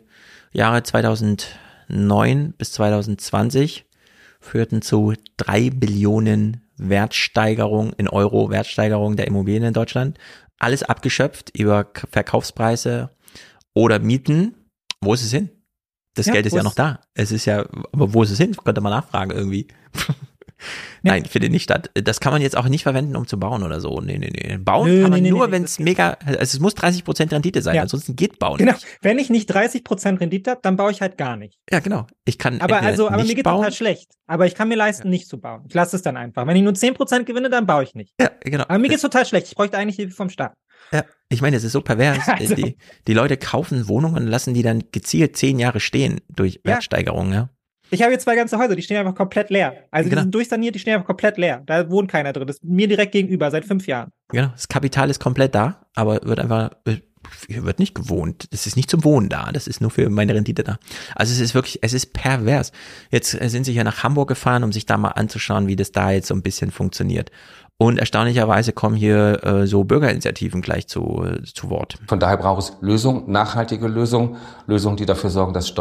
Jahre 0.52 0.82
2009 0.84 2.54
bis 2.58 2.72
2020 2.74 3.86
führten 4.42 4.82
zu 4.82 5.14
drei 5.38 5.70
Billionen 5.70 6.66
Wertsteigerung 6.78 7.94
in 7.98 8.08
Euro 8.08 8.50
Wertsteigerung 8.50 9.16
der 9.16 9.28
Immobilien 9.28 9.64
in 9.64 9.74
Deutschland. 9.74 10.18
Alles 10.60 10.84
abgeschöpft 10.84 11.52
über 11.58 11.92
Verkaufspreise 12.12 13.10
oder 13.74 14.00
Mieten. 14.00 14.56
Wo 15.02 15.14
ist 15.14 15.24
es 15.24 15.32
hin? 15.32 15.50
Das 16.20 16.28
Ja, 16.28 16.34
Geld 16.34 16.46
ist 16.46 16.54
ja 16.56 16.64
noch 16.64 16.76
da. 16.76 17.00
Es 17.14 17.32
ist 17.32 17.46
ja, 17.46 17.60
aber 17.92 18.14
wo 18.14 18.22
ist 18.24 18.32
es 18.32 18.38
hin? 18.38 18.56
Könnte 18.64 18.82
man 18.82 18.92
nachfragen 18.92 19.32
irgendwie. 19.32 19.68
Nein, 21.04 21.24
findet 21.24 21.52
nicht 21.54 21.64
statt. 21.64 21.90
Das 21.94 22.20
kann 22.20 22.34
man 22.34 22.42
jetzt 22.42 22.58
auch 22.58 22.68
nicht 22.68 22.84
verwenden, 22.84 23.16
um 23.16 23.26
zu 23.26 23.40
bauen 23.40 23.64
oder 23.64 23.80
so. 23.80 24.02
Nee, 24.02 24.18
nee, 24.18 24.30
nee. 24.34 24.58
Bauen 24.58 24.90
Nö, 24.90 25.02
kann 25.04 25.12
man 25.12 25.22
nee, 25.22 25.30
nur, 25.30 25.48
nee, 25.48 25.54
wenn 25.54 25.64
es 25.64 25.80
mega, 25.80 26.18
also 26.26 26.38
es 26.42 26.60
muss 26.60 26.76
30 26.76 27.06
Prozent 27.06 27.32
Rendite 27.32 27.62
sein, 27.62 27.76
Ja. 27.76 27.84
ansonsten 27.84 28.18
geht 28.18 28.40
Bauen 28.40 28.58
Genau. 28.58 28.74
nicht. 28.74 28.86
Wenn 29.02 29.18
ich 29.20 29.30
nicht 29.30 29.50
30% 29.50 30.20
Rendite 30.20 30.52
habe, 30.52 30.60
dann 30.62 30.76
baue 30.76 30.92
ich 30.92 31.00
halt 31.02 31.18
gar 31.18 31.38
nicht. 31.38 31.58
Ja, 31.72 31.80
genau. 31.80 32.08
Ich 32.26 32.38
kann 32.38 32.60
Aber 32.60 32.82
also, 32.82 33.08
aber 33.08 33.24
mir 33.24 33.34
geht 33.36 33.46
bauen. 33.46 33.58
total 33.60 33.72
schlecht. 33.72 34.12
Aber 34.28 34.46
ich 34.48 34.56
kann 34.56 34.68
mir 34.68 34.76
leisten, 34.76 35.10
nicht 35.10 35.30
zu 35.30 35.40
bauen. 35.40 35.64
Ich 35.70 35.74
lasse 35.74 35.96
es 35.96 36.02
dann 36.02 36.18
einfach. 36.18 36.46
Wenn 36.46 36.58
ich 36.58 36.64
nur 36.64 36.74
10% 36.74 37.24
gewinne, 37.24 37.50
dann 37.50 37.66
baue 37.66 37.84
ich 37.84 37.96
nicht. 37.96 38.14
Ja, 38.20 38.30
genau. 38.42 38.66
Aber 38.66 38.80
mir 38.80 38.90
geht's 38.90 39.02
total 39.02 39.26
schlecht. 39.26 39.48
Ich 39.48 39.56
bräuchte 39.56 39.78
eigentlich 39.78 39.96
Hilfe 39.96 40.14
vom 40.16 40.30
Staat. 40.30 40.56
Ja, 40.92 41.03
ich 41.30 41.42
meine, 41.42 41.56
es 41.58 41.64
ist 41.64 41.72
so 41.74 41.82
pervers. 41.82 42.19
Also- 42.27 42.56
Die, 42.56 42.76
die 43.08 43.14
Leute 43.14 43.38
kaufen 43.38 43.88
Wohnungen 43.88 44.16
und 44.24 44.27
lassen 44.27 44.53
die 44.53 44.64
dann 44.64 44.84
gezielt 44.92 45.38
zehn 45.38 45.59
Jahre 45.59 45.80
stehen 45.80 46.22
durch 46.30 46.56
Ja. 46.66 46.74
Wertsteigerung, 46.74 47.34
ja. 47.34 47.50
Ich 47.92 48.03
habe 48.03 48.11
jetzt 48.11 48.24
zwei 48.24 48.35
ganze 48.35 48.58
Häuser, 48.59 48.76
die 48.76 48.84
stehen 48.84 48.98
einfach 48.98 49.16
komplett 49.16 49.50
leer. 49.50 49.85
Also 49.90 50.09
Genau. 50.09 50.22
die 50.22 50.26
sind 50.26 50.35
durchsaniert, 50.35 50.76
die 50.76 50.80
stehen 50.80 50.93
einfach 50.93 51.08
komplett 51.08 51.38
leer. 51.40 51.64
Da 51.66 51.90
wohnt 51.90 52.09
keiner 52.11 52.34
drin. 52.34 52.45
Das 52.45 52.58
ist 52.58 52.64
mir 52.64 52.88
direkt 52.88 53.11
gegenüber, 53.14 53.50
seit 53.50 53.66
fünf 53.66 53.88
Jahren. 53.88 54.11
Genau. 54.30 54.50
Das 54.50 54.68
Kapital 54.68 55.09
ist 55.09 55.19
komplett 55.19 55.56
da, 55.56 55.88
aber 55.95 56.19
wird 56.24 56.40
einfach, 56.40 56.69
äh, 56.85 56.98
hier 57.48 57.64
wird 57.66 57.80
nicht 57.80 57.95
gewohnt. 57.95 58.45
Das 58.51 58.68
ist 58.68 58.76
nicht 58.76 58.92
zum 58.92 59.03
Wohnen 59.03 59.27
da. 59.30 59.51
Das 59.51 59.66
ist 59.68 59.82
nur 59.82 59.90
für 59.90 60.08
meine 60.09 60.35
Rendite 60.35 60.64
da. 60.64 60.77
Also 61.16 61.34
es 61.34 61.40
ist 61.40 61.56
wirklich, 61.56 61.80
es 61.82 61.93
ist 61.93 62.14
pervers. 62.14 62.72
Jetzt 63.09 63.32
sind 63.32 63.64
sie 63.64 63.74
ja 63.74 63.84
nach 63.84 64.03
Hamburg 64.03 64.27
gefahren, 64.30 64.64
um 64.64 64.72
sich 64.72 64.85
da 64.85 64.98
mal 64.98 65.09
anzuschauen, 65.09 65.66
wie 65.68 65.76
das 65.76 65.92
da 65.92 66.11
jetzt 66.11 66.27
so 66.27 66.35
ein 66.35 66.43
bisschen 66.43 66.69
funktioniert. 66.72 67.32
Und 67.82 67.98
erstaunlicherweise 67.98 68.74
kommen 68.74 68.98
hier 68.98 69.41
äh, 69.45 69.66
so 69.66 69.85
Bürgerinitiativen 69.85 70.61
gleich 70.61 70.90
zu, 70.90 71.24
äh, 71.24 71.43
zu 71.43 71.69
Wort. 71.69 71.98
Von 72.08 72.19
daher 72.19 72.35
braucht 72.35 72.61
es 72.61 72.74
Lösungen, 72.82 73.32
nachhaltige 73.32 73.88
Lösungen, 73.88 74.35
Lösungen, 74.67 74.98
die 74.98 75.06
dafür 75.06 75.30
sorgen, 75.30 75.53
dass 75.53 75.74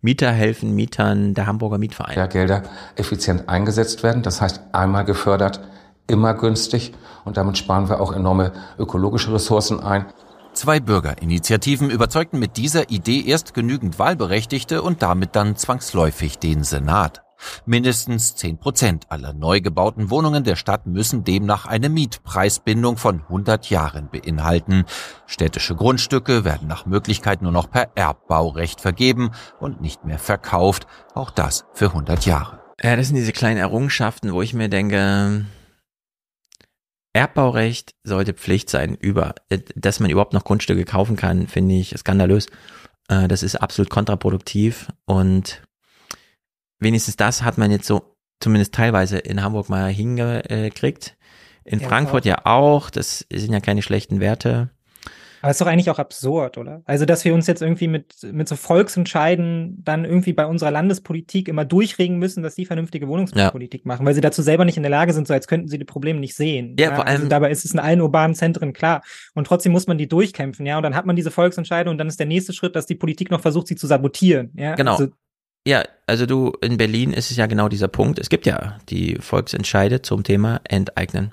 Mieter 0.00 0.32
helfen 0.32 0.74
Mietern, 0.74 1.34
der 1.34 1.46
Hamburger 1.46 1.76
Mietverein. 1.76 2.12
Steuergelder 2.12 2.62
effizient 2.96 3.46
eingesetzt 3.46 4.02
werden. 4.02 4.22
Das 4.22 4.40
heißt, 4.40 4.62
einmal 4.72 5.04
gefördert, 5.04 5.60
immer 6.06 6.32
günstig 6.32 6.94
und 7.26 7.36
damit 7.36 7.58
sparen 7.58 7.90
wir 7.90 8.00
auch 8.00 8.14
enorme 8.14 8.52
ökologische 8.78 9.34
Ressourcen 9.34 9.80
ein. 9.80 10.06
Zwei 10.54 10.80
Bürgerinitiativen 10.80 11.90
überzeugten 11.90 12.38
mit 12.38 12.56
dieser 12.56 12.88
Idee 12.88 13.22
erst 13.26 13.52
genügend 13.52 13.98
Wahlberechtigte 13.98 14.80
und 14.80 15.02
damit 15.02 15.36
dann 15.36 15.56
zwangsläufig 15.56 16.38
den 16.38 16.64
Senat. 16.64 17.22
Mindestens 17.66 18.36
10 18.36 18.58
Prozent 18.58 19.10
aller 19.10 19.32
neu 19.32 19.60
gebauten 19.60 20.10
Wohnungen 20.10 20.44
der 20.44 20.56
Stadt 20.56 20.86
müssen 20.86 21.24
demnach 21.24 21.66
eine 21.66 21.88
Mietpreisbindung 21.88 22.96
von 22.96 23.20
100 23.22 23.70
Jahren 23.70 24.08
beinhalten. 24.10 24.84
Städtische 25.26 25.74
Grundstücke 25.74 26.44
werden 26.44 26.68
nach 26.68 26.86
Möglichkeit 26.86 27.42
nur 27.42 27.52
noch 27.52 27.70
per 27.70 27.90
Erbbaurecht 27.96 28.80
vergeben 28.80 29.30
und 29.60 29.80
nicht 29.80 30.04
mehr 30.04 30.18
verkauft. 30.18 30.86
Auch 31.14 31.30
das 31.30 31.64
für 31.72 31.86
100 31.86 32.26
Jahre. 32.26 32.60
Ja, 32.82 32.96
das 32.96 33.06
sind 33.06 33.16
diese 33.16 33.32
kleinen 33.32 33.58
Errungenschaften, 33.58 34.32
wo 34.32 34.42
ich 34.42 34.52
mir 34.54 34.68
denke, 34.68 35.46
Erbbaurecht 37.12 37.94
sollte 38.02 38.34
Pflicht 38.34 38.68
sein 38.68 38.94
über, 38.94 39.36
dass 39.76 40.00
man 40.00 40.10
überhaupt 40.10 40.32
noch 40.32 40.44
Grundstücke 40.44 40.84
kaufen 40.84 41.16
kann, 41.16 41.46
finde 41.46 41.76
ich 41.76 41.94
skandalös. 41.96 42.48
Äh, 43.08 43.28
Das 43.28 43.42
ist 43.42 43.56
absolut 43.56 43.88
kontraproduktiv 43.90 44.88
und 45.06 45.62
wenigstens 46.84 47.16
das 47.16 47.42
hat 47.42 47.58
man 47.58 47.72
jetzt 47.72 47.86
so 47.88 48.14
zumindest 48.38 48.74
teilweise 48.74 49.18
in 49.18 49.42
Hamburg 49.42 49.68
mal 49.68 49.90
hingekriegt. 49.90 51.16
In 51.64 51.80
Ja, 51.80 51.88
Frankfurt 51.88 52.24
ja 52.26 52.44
auch, 52.44 52.90
das 52.90 53.26
sind 53.32 53.52
ja 53.52 53.60
keine 53.60 53.82
schlechten 53.82 54.20
Werte. 54.20 54.70
Aber 55.40 55.50
ist 55.50 55.60
doch 55.60 55.66
eigentlich 55.66 55.90
auch 55.90 55.98
absurd, 55.98 56.56
oder? 56.56 56.82
Also, 56.86 57.04
dass 57.04 57.22
wir 57.26 57.34
uns 57.34 57.46
jetzt 57.46 57.60
irgendwie 57.60 57.86
mit, 57.88 58.14
mit 58.32 58.48
so 58.48 58.56
Volksentscheiden 58.56 59.82
dann 59.84 60.06
irgendwie 60.06 60.32
bei 60.32 60.46
unserer 60.46 60.70
Landespolitik 60.70 61.48
immer 61.48 61.66
durchregen 61.66 62.18
müssen, 62.18 62.42
dass 62.42 62.54
die 62.54 62.64
vernünftige 62.64 63.08
Wohnungspolitik 63.08 63.84
machen, 63.84 64.06
weil 64.06 64.14
sie 64.14 64.22
dazu 64.22 64.40
selber 64.40 64.64
nicht 64.64 64.78
in 64.78 64.82
der 64.82 64.90
Lage 64.90 65.12
sind, 65.12 65.26
so 65.26 65.34
als 65.34 65.46
könnten 65.46 65.68
sie 65.68 65.78
die 65.78 65.84
Probleme 65.84 66.18
nicht 66.18 66.34
sehen. 66.34 66.76
Ja, 66.78 66.94
vor 66.94 67.06
allem- 67.06 67.16
Also 67.16 67.28
dabei 67.28 67.50
ist 67.50 67.64
es 67.66 67.72
in 67.74 67.78
allen 67.78 68.00
urbanen 68.00 68.34
Zentren 68.34 68.72
klar. 68.72 69.02
Und 69.34 69.46
trotzdem 69.46 69.72
muss 69.72 69.86
man 69.86 69.98
die 69.98 70.08
durchkämpfen, 70.08 70.64
ja. 70.64 70.78
Und 70.78 70.82
dann 70.82 70.94
hat 70.94 71.04
man 71.04 71.14
diese 71.16 71.30
Volksentscheide 71.30 71.90
und 71.90 71.98
dann 71.98 72.08
ist 72.08 72.18
der 72.18 72.26
nächste 72.26 72.54
Schritt, 72.54 72.74
dass 72.74 72.86
die 72.86 72.94
Politik 72.94 73.30
noch 73.30 73.40
versucht, 73.42 73.66
sie 73.66 73.76
zu 73.76 73.86
sabotieren, 73.86 74.50
ja. 74.56 74.74
Genau. 74.76 74.92
Also, 74.92 75.08
Ja, 75.66 75.82
also 76.06 76.26
du, 76.26 76.52
in 76.60 76.76
Berlin 76.76 77.12
ist 77.12 77.30
es 77.30 77.36
ja 77.38 77.46
genau 77.46 77.68
dieser 77.68 77.88
Punkt. 77.88 78.18
Es 78.18 78.28
gibt 78.28 78.44
ja 78.44 78.78
die 78.90 79.16
Volksentscheide 79.18 80.02
zum 80.02 80.22
Thema 80.22 80.60
Enteignen. 80.64 81.32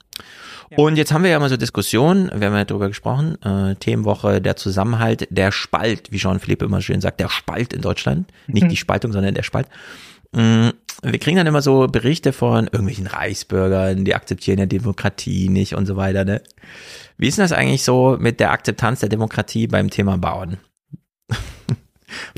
Und 0.78 0.96
jetzt 0.96 1.12
haben 1.12 1.24
wir 1.24 1.32
ja 1.32 1.40
mal 1.40 1.50
so 1.50 1.58
Diskussionen, 1.58 2.32
wir 2.34 2.48
haben 2.48 2.56
ja 2.56 2.64
drüber 2.64 2.88
gesprochen, 2.88 3.42
äh, 3.42 3.76
Themenwoche, 3.76 4.40
der 4.40 4.56
Zusammenhalt, 4.56 5.28
der 5.30 5.52
Spalt, 5.52 6.14
wie 6.14 6.18
Jean-Philippe 6.18 6.64
immer 6.64 6.82
schön 6.82 7.02
sagt, 7.02 7.20
der 7.20 7.28
Spalt 7.28 7.74
in 7.74 7.82
Deutschland. 7.82 8.32
Nicht 8.48 8.72
die 8.72 8.78
Spaltung, 8.78 9.12
sondern 9.12 9.34
der 9.34 9.44
Spalt. 9.44 9.68
Mm, 10.32 10.70
Wir 11.04 11.20
kriegen 11.20 11.36
dann 11.36 11.48
immer 11.48 11.62
so 11.62 11.88
Berichte 11.88 12.32
von 12.32 12.68
irgendwelchen 12.68 13.08
Reichsbürgern, 13.08 14.06
die 14.06 14.16
akzeptieren 14.16 14.60
ja 14.60 14.66
Demokratie 14.66 15.50
nicht 15.50 15.76
und 15.76 15.88
so 15.88 15.98
weiter. 15.98 16.24
Ne? 16.24 16.42
Wie 17.18 17.28
ist 17.28 17.38
denn 17.38 17.44
das 17.44 17.52
eigentlich 17.52 17.84
so 17.84 18.16
mit 18.18 18.40
der 18.40 18.52
Akzeptanz 18.52 19.02
der 19.02 19.10
Demokratie 19.10 19.68
beim 19.68 19.90
Thema 19.90 20.18
Bauen? 20.18 20.58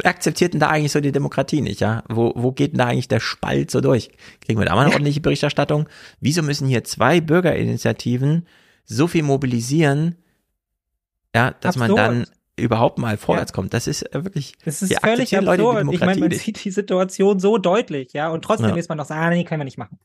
Akzeptiert 0.04 0.54
denn 0.54 0.60
da 0.60 0.70
eigentlich 0.70 0.92
so 0.92 1.02
die 1.02 1.12
Demokratie 1.12 1.62
nicht, 1.62 1.80
ja? 1.82 2.04
Wo, 2.10 2.34
wo 2.36 2.52
geht 2.52 2.72
denn 2.74 2.80
da 2.80 2.86
eigentlich 2.88 3.08
der 3.08 3.20
Spalt 3.20 3.72
so 3.72 3.82
durch? 3.82 4.10
Kriegen 4.46 4.60
wir 4.60 4.66
da 4.66 4.76
mal 4.76 4.82
eine 4.86 4.92
ordentliche 4.94 5.22
Berichterstattung? 5.22 5.88
Wieso 6.20 6.42
müssen 6.44 6.68
hier 6.68 6.84
zwei 6.84 7.22
Bürgerinitiativen 7.22 8.48
so 8.86 9.08
viel 9.08 9.24
mobilisieren, 9.24 10.16
ja, 11.36 11.52
dass 11.62 11.76
man 11.78 11.92
Absurd. 11.92 12.00
dann 12.08 12.26
überhaupt 12.56 13.00
mal 13.00 13.18
vorwärts 13.18 13.54
kommt? 13.54 13.74
Das 13.74 13.88
ist 13.88 14.04
äh, 14.14 14.24
wirklich, 14.24 14.54
Das 14.64 14.82
ist 14.82 14.94
völlig 15.00 15.04
akzeptieren 15.04 15.46
Leute 15.46 15.64
die 15.64 15.68
absurd. 15.70 15.94
Ich 15.94 16.00
meine, 16.02 16.20
man 16.20 16.30
nicht. 16.30 16.42
sieht 16.44 16.64
die 16.64 16.72
Situation 16.72 17.40
so 17.40 17.58
deutlich, 17.58 18.14
ja. 18.14 18.30
Und 18.30 18.44
trotzdem 18.44 18.70
Ja. 18.70 18.76
ist 18.76 18.90
man 18.90 18.98
noch 18.98 19.06
so, 19.06 19.14
ah, 19.14 19.30
nee, 19.30 19.44
können 19.44 19.62
wir 19.62 19.66
nicht 19.66 19.78
machen. 19.78 19.98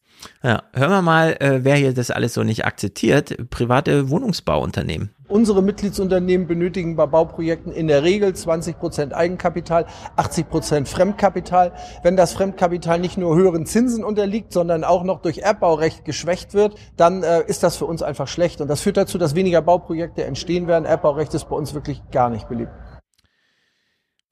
Ja, 0.43 0.63
hören 0.73 0.91
wir 0.91 1.03
mal, 1.03 1.37
äh, 1.41 1.65
wer 1.65 1.77
hier 1.77 1.93
das 1.93 2.11
alles 2.11 2.35
so 2.35 2.43
nicht 2.45 2.65
akzeptiert. 2.65 3.51
Private 3.51 4.09
Wohnungsbauunternehmen. 4.09 5.11
Unsere 5.29 5.63
Mitgliedsunternehmen 5.63 6.47
benötigen 6.47 6.97
bei 6.97 7.07
Bauprojekten 7.07 7.71
in 7.71 7.87
der 7.87 8.03
Regel 8.03 8.35
20 8.35 8.79
Prozent 8.79 9.15
Eigenkapital, 9.15 9.85
80 10.17 10.49
Prozent 10.49 10.89
Fremdkapital. 10.89 11.73
Wenn 12.03 12.17
das 12.17 12.33
Fremdkapital 12.33 12.99
nicht 12.99 13.19
nur 13.19 13.37
höheren 13.37 13.67
Zinsen 13.67 14.05
unterliegt, 14.05 14.55
sondern 14.55 14.85
auch 14.85 15.05
noch 15.05 15.21
durch 15.21 15.39
Erbbaurecht 15.39 16.07
geschwächt 16.07 16.55
wird, 16.55 16.77
dann 16.97 17.23
äh, 17.23 17.43
ist 17.47 17.63
das 17.63 17.77
für 17.77 17.85
uns 17.85 18.03
einfach 18.03 18.27
schlecht. 18.27 18.63
Und 18.63 18.69
das 18.69 18.81
führt 18.81 18.97
dazu, 18.97 19.19
dass 19.19 19.35
weniger 19.35 19.61
Bauprojekte 19.61 20.25
entstehen 20.25 20.67
werden. 20.67 20.87
Erbbaurecht 20.87 21.35
ist 21.35 21.49
bei 21.51 21.57
uns 21.57 21.75
wirklich 21.75 22.01
gar 22.11 22.31
nicht 22.31 22.49
beliebt. 22.49 22.73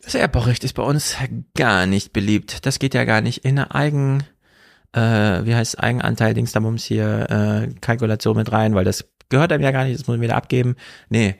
Das 0.03 0.15
Erbbaurecht 0.15 0.65
ist 0.65 0.75
bei 0.75 0.83
uns 0.83 1.17
gar 1.55 1.85
nicht 1.87 2.15
beliebt. 2.15 2.65
Das 2.65 2.79
geht 2.79 2.95
ja 2.95 3.05
gar 3.05 3.21
nicht 3.21 3.45
in 3.45 3.59
eine 3.59 3.75
Eigen, 3.75 4.25
äh, 4.93 5.01
wie 5.45 5.55
heißt 5.55 5.79
Eigenanteil, 5.79 6.33
Dings, 6.33 6.53
da 6.53 6.61
muss 6.61 6.85
hier 6.85 7.27
äh, 7.29 7.75
Kalkulation 7.81 8.37
mit 8.37 8.51
rein, 8.51 8.75
weil 8.75 8.85
das 8.85 9.05
gehört 9.29 9.53
einem 9.53 9.63
ja 9.65 9.71
gar 9.71 9.85
nicht, 9.85 9.99
das 9.99 10.07
muss 10.07 10.17
man 10.17 10.21
wieder 10.23 10.37
abgeben. 10.37 10.77
Nee, 11.09 11.37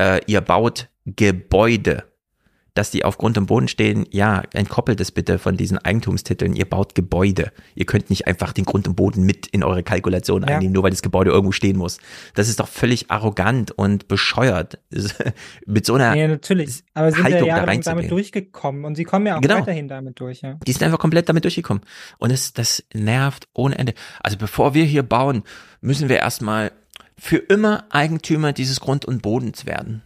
äh, 0.00 0.20
ihr 0.26 0.40
baut 0.40 0.88
Gebäude. 1.04 2.04
Dass 2.74 2.92
die 2.92 3.04
auf 3.04 3.18
Grund 3.18 3.36
und 3.36 3.46
Boden 3.46 3.66
stehen, 3.66 4.06
ja, 4.12 4.40
entkoppelt 4.52 5.00
es 5.00 5.10
bitte 5.10 5.40
von 5.40 5.56
diesen 5.56 5.78
Eigentumstiteln. 5.78 6.54
Ihr 6.54 6.64
baut 6.64 6.94
Gebäude. 6.94 7.50
Ihr 7.74 7.86
könnt 7.86 8.08
nicht 8.08 8.28
einfach 8.28 8.52
den 8.52 8.64
Grund 8.66 8.86
und 8.86 8.94
Boden 8.94 9.24
mit 9.24 9.48
in 9.48 9.64
eure 9.64 9.82
Kalkulation 9.82 10.42
Ja. 10.42 10.48
einnehmen, 10.54 10.74
nur 10.74 10.84
weil 10.84 10.92
das 10.92 11.02
Gebäude 11.02 11.32
irgendwo 11.32 11.50
stehen 11.50 11.76
muss. 11.76 11.98
Das 12.34 12.48
ist 12.48 12.60
doch 12.60 12.68
völlig 12.68 13.10
arrogant 13.10 13.72
und 13.72 14.06
bescheuert, 14.06 14.78
mit 15.66 15.86
so 15.86 15.94
einer 15.94 16.14
Ja, 16.14 16.28
natürlich. 16.28 16.84
Aber 16.94 17.10
sind 17.10 17.28
ja 17.28 17.40
da 17.66 17.66
damit 17.66 18.10
durchgekommen 18.12 18.84
und 18.84 18.94
sie 18.94 19.02
kommen 19.02 19.26
ja 19.26 19.38
auch 19.38 19.40
Genau. 19.40 19.56
weiterhin 19.56 19.88
damit 19.88 20.20
durch, 20.20 20.42
ja. 20.42 20.54
Die 20.64 20.70
sind 20.72 20.84
einfach 20.84 21.00
komplett 21.00 21.28
damit 21.28 21.42
durchgekommen. 21.42 21.82
Und 22.18 22.30
es, 22.30 22.52
das 22.52 22.84
nervt 22.94 23.48
ohne 23.54 23.76
Ende. 23.76 23.94
Also 24.22 24.36
bevor 24.36 24.74
wir 24.74 24.84
hier 24.84 25.02
bauen, 25.02 25.42
müssen 25.80 26.08
wir 26.08 26.18
erstmal 26.18 26.70
für 27.18 27.38
immer 27.38 27.84
Eigentümer 27.90 28.52
dieses 28.52 28.80
Grund 28.80 29.04
und 29.04 29.22
Bodens 29.22 29.66
werden. 29.66 30.02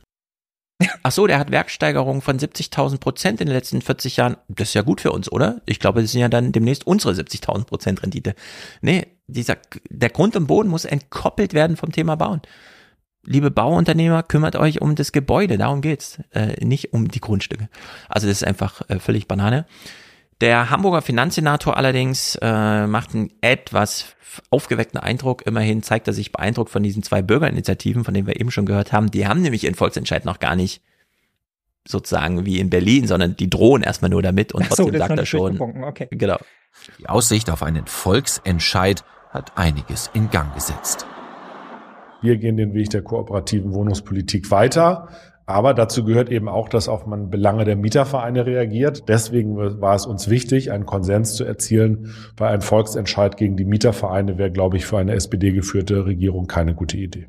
Ach 1.03 1.13
so, 1.13 1.27
der 1.27 1.39
hat 1.39 1.51
Werksteigerungen 1.51 2.23
von 2.23 2.39
70.000 2.39 2.99
Prozent 2.99 3.41
in 3.41 3.47
den 3.47 3.55
letzten 3.55 3.83
40 3.83 4.17
Jahren. 4.17 4.37
Das 4.49 4.69
ist 4.69 4.75
ja 4.75 4.83
gut 4.83 5.01
für 5.01 5.13
uns, 5.13 5.31
oder? 5.31 5.61
Ich 5.67 5.79
glaube, 5.79 6.03
das 6.03 6.13
sind 6.13 6.21
ja 6.21 6.29
dann 6.29 6.53
demnächst 6.53 6.87
unsere 6.87 7.13
70.000 7.13 7.65
Prozent 7.65 8.03
Rendite. 8.03 8.35
Nee, 8.81 9.07
dieser, 9.27 9.59
der 9.89 10.11
Grund 10.11 10.37
und 10.37 10.47
Boden 10.47 10.69
muss 10.69 10.85
entkoppelt 10.85 11.55
werden 11.55 11.77
vom 11.77 11.93
Thema 11.93 12.17
Bauen. 12.17 12.43
Liebe 13.25 13.53
Bauunternehmer, 13.53 14.25
kümmert 14.25 14.57
euch 14.57 14.81
um 14.81 14.97
das 14.97 15.13
Gebäude, 15.13 15.57
darum 15.57 15.81
geht's, 15.81 16.19
äh, 16.33 16.65
nicht 16.65 16.93
um 16.93 17.07
die 17.09 17.21
Grundstücke. 17.21 17.69
Also 18.09 18.27
das 18.27 18.39
ist 18.39 18.45
einfach 18.45 18.83
äh, 18.89 18.99
völlig 18.99 19.29
Banane. 19.29 19.67
Der 20.41 20.71
Hamburger 20.71 21.03
Finanzsenator 21.03 21.77
allerdings 21.77 22.37
äh, 22.43 22.87
macht 22.87 23.15
einen 23.15 23.31
etwas 23.41 24.17
aufgeweckten 24.51 24.99
Eindruck. 24.99 25.47
Immerhin 25.47 25.83
zeigt 25.83 26.07
er 26.09 26.13
sich 26.13 26.33
beeindruckt 26.33 26.71
von 26.71 26.83
diesen 26.83 27.03
zwei 27.03 27.23
Bürgerinitiativen, 27.23 28.05
von 28.05 28.15
denen 28.15 28.27
wir 28.27 28.41
eben 28.41 28.51
schon 28.51 28.67
gehört 28.67 28.93
haben. 28.93 29.11
Die 29.11 29.27
haben 29.27 29.43
nämlich 29.43 29.65
ihren 29.65 29.75
Volksentscheid 29.75 30.25
noch 30.25 30.41
gar 30.41 30.57
nicht 30.57 30.83
sozusagen 31.87 32.47
wie 32.47 32.59
in 32.59 32.71
Berlin, 32.71 33.07
sondern 33.07 33.37
die 33.37 33.51
drohen 33.51 33.83
erstmal 33.83 34.11
nur 34.11 34.23
damit 34.23 34.53
und 34.53 34.63
so, 34.65 34.69
trotzdem 34.69 34.87
das 34.87 34.95
ist 34.95 35.09
sagt 35.09 35.19
er 35.19 35.27
schon. 35.27 35.61
okay. 35.61 36.09
Genau. 36.11 36.39
Die 36.99 37.09
Aussicht 37.09 37.51
auf 37.51 37.63
einen 37.63 37.87
Volksentscheid 37.87 39.05
hat 39.31 39.57
einiges 39.57 40.11
in 40.15 40.31
Gang 40.31 40.55
gesetzt. 40.55 41.07
Wir 42.21 42.37
gehen 42.37 42.57
den 42.57 42.73
Weg 42.73 42.91
der 42.91 43.03
kooperativen 43.03 43.73
Wohnungspolitik 43.73 44.51
weiter. 44.51 45.09
Aber 45.47 45.75
dazu 45.75 46.05
gehört 46.05 46.31
eben 46.31 46.49
auch, 46.49 46.69
dass 46.69 46.89
auf 46.89 47.07
man 47.07 47.31
Belange 47.31 47.65
der 47.65 47.77
Mietervereine 47.77 48.47
reagiert. 48.47 49.09
Deswegen 49.09 49.57
war 49.57 49.95
es 49.95 50.07
uns 50.07 50.31
wichtig, 50.31 50.71
einen 50.71 50.87
Konsens 50.87 51.35
zu 51.35 51.45
erzielen, 51.45 52.15
weil 52.37 52.55
ein 52.55 52.61
Volksentscheid 52.61 53.37
gegen 53.37 53.57
die 53.57 53.65
Mietervereine 53.65 54.39
wäre, 54.39 54.53
glaube 54.53 54.77
ich, 54.77 54.87
für 54.87 54.99
eine 54.99 55.15
SPD 55.15 55.53
geführte 55.53 56.07
Regierung 56.07 56.47
keine 56.47 56.75
gute 56.75 56.97
Idee. 56.97 57.27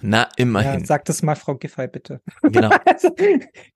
Na, 0.00 0.28
immerhin. 0.36 0.80
Ja, 0.80 0.86
sag 0.86 1.04
das 1.06 1.22
mal 1.22 1.34
Frau 1.34 1.56
Giffey, 1.56 1.88
bitte. 1.88 2.20
Genau. 2.42 2.70
also, 2.84 3.10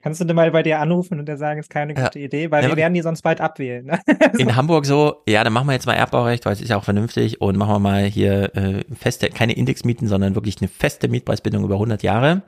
kannst 0.02 0.20
du 0.20 0.24
denn 0.24 0.36
mal 0.36 0.50
bei 0.52 0.62
dir 0.62 0.78
anrufen 0.78 1.18
und 1.18 1.26
dir 1.26 1.36
sagen, 1.36 1.58
ist 1.58 1.70
keine 1.70 1.94
gute 1.94 2.18
Ja. 2.18 2.24
Idee, 2.26 2.50
weil 2.50 2.62
Ja, 2.62 2.68
wir 2.68 2.76
werden 2.76 2.94
die 2.94 3.02
sonst 3.02 3.22
bald 3.22 3.40
abwählen. 3.40 3.84
Ne? 3.84 4.00
In 4.38 4.54
Hamburg 4.54 4.86
so, 4.86 5.22
ja, 5.28 5.42
dann 5.42 5.52
machen 5.52 5.66
wir 5.66 5.72
jetzt 5.72 5.86
mal 5.86 5.94
Erbbaurecht, 5.94 6.46
weil 6.46 6.52
es 6.52 6.60
ist 6.60 6.68
ja 6.68 6.76
auch 6.76 6.84
vernünftig 6.84 7.40
und 7.40 7.56
machen 7.56 7.74
wir 7.74 7.78
mal 7.80 8.04
hier 8.04 8.54
äh, 8.54 8.84
feste, 8.94 9.30
keine 9.30 9.54
Indexmieten, 9.54 10.06
sondern 10.06 10.34
wirklich 10.36 10.58
eine 10.60 10.68
feste 10.68 11.08
Mietpreisbindung 11.08 11.64
über 11.64 11.74
100 11.74 12.02
Jahre, 12.02 12.42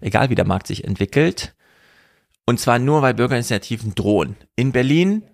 egal 0.00 0.30
wie 0.30 0.36
der 0.36 0.46
Markt 0.46 0.68
sich 0.68 0.84
entwickelt. 0.84 1.54
Und 2.46 2.60
zwar 2.60 2.78
nur, 2.78 3.02
weil 3.02 3.14
Bürgerinitiativen 3.14 3.96
drohen. 3.96 4.36
In 4.54 4.70
Berlin, 4.70 5.24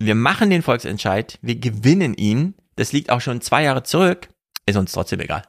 wir 0.00 0.16
machen 0.16 0.50
den 0.50 0.62
Volksentscheid, 0.62 1.38
wir 1.42 1.56
gewinnen 1.56 2.14
ihn, 2.14 2.54
das 2.74 2.92
liegt 2.92 3.10
auch 3.10 3.20
schon 3.20 3.40
zwei 3.40 3.62
Jahre 3.62 3.84
zurück, 3.84 4.28
ist 4.66 4.76
uns 4.76 4.90
trotzdem 4.92 5.20
egal. 5.20 5.42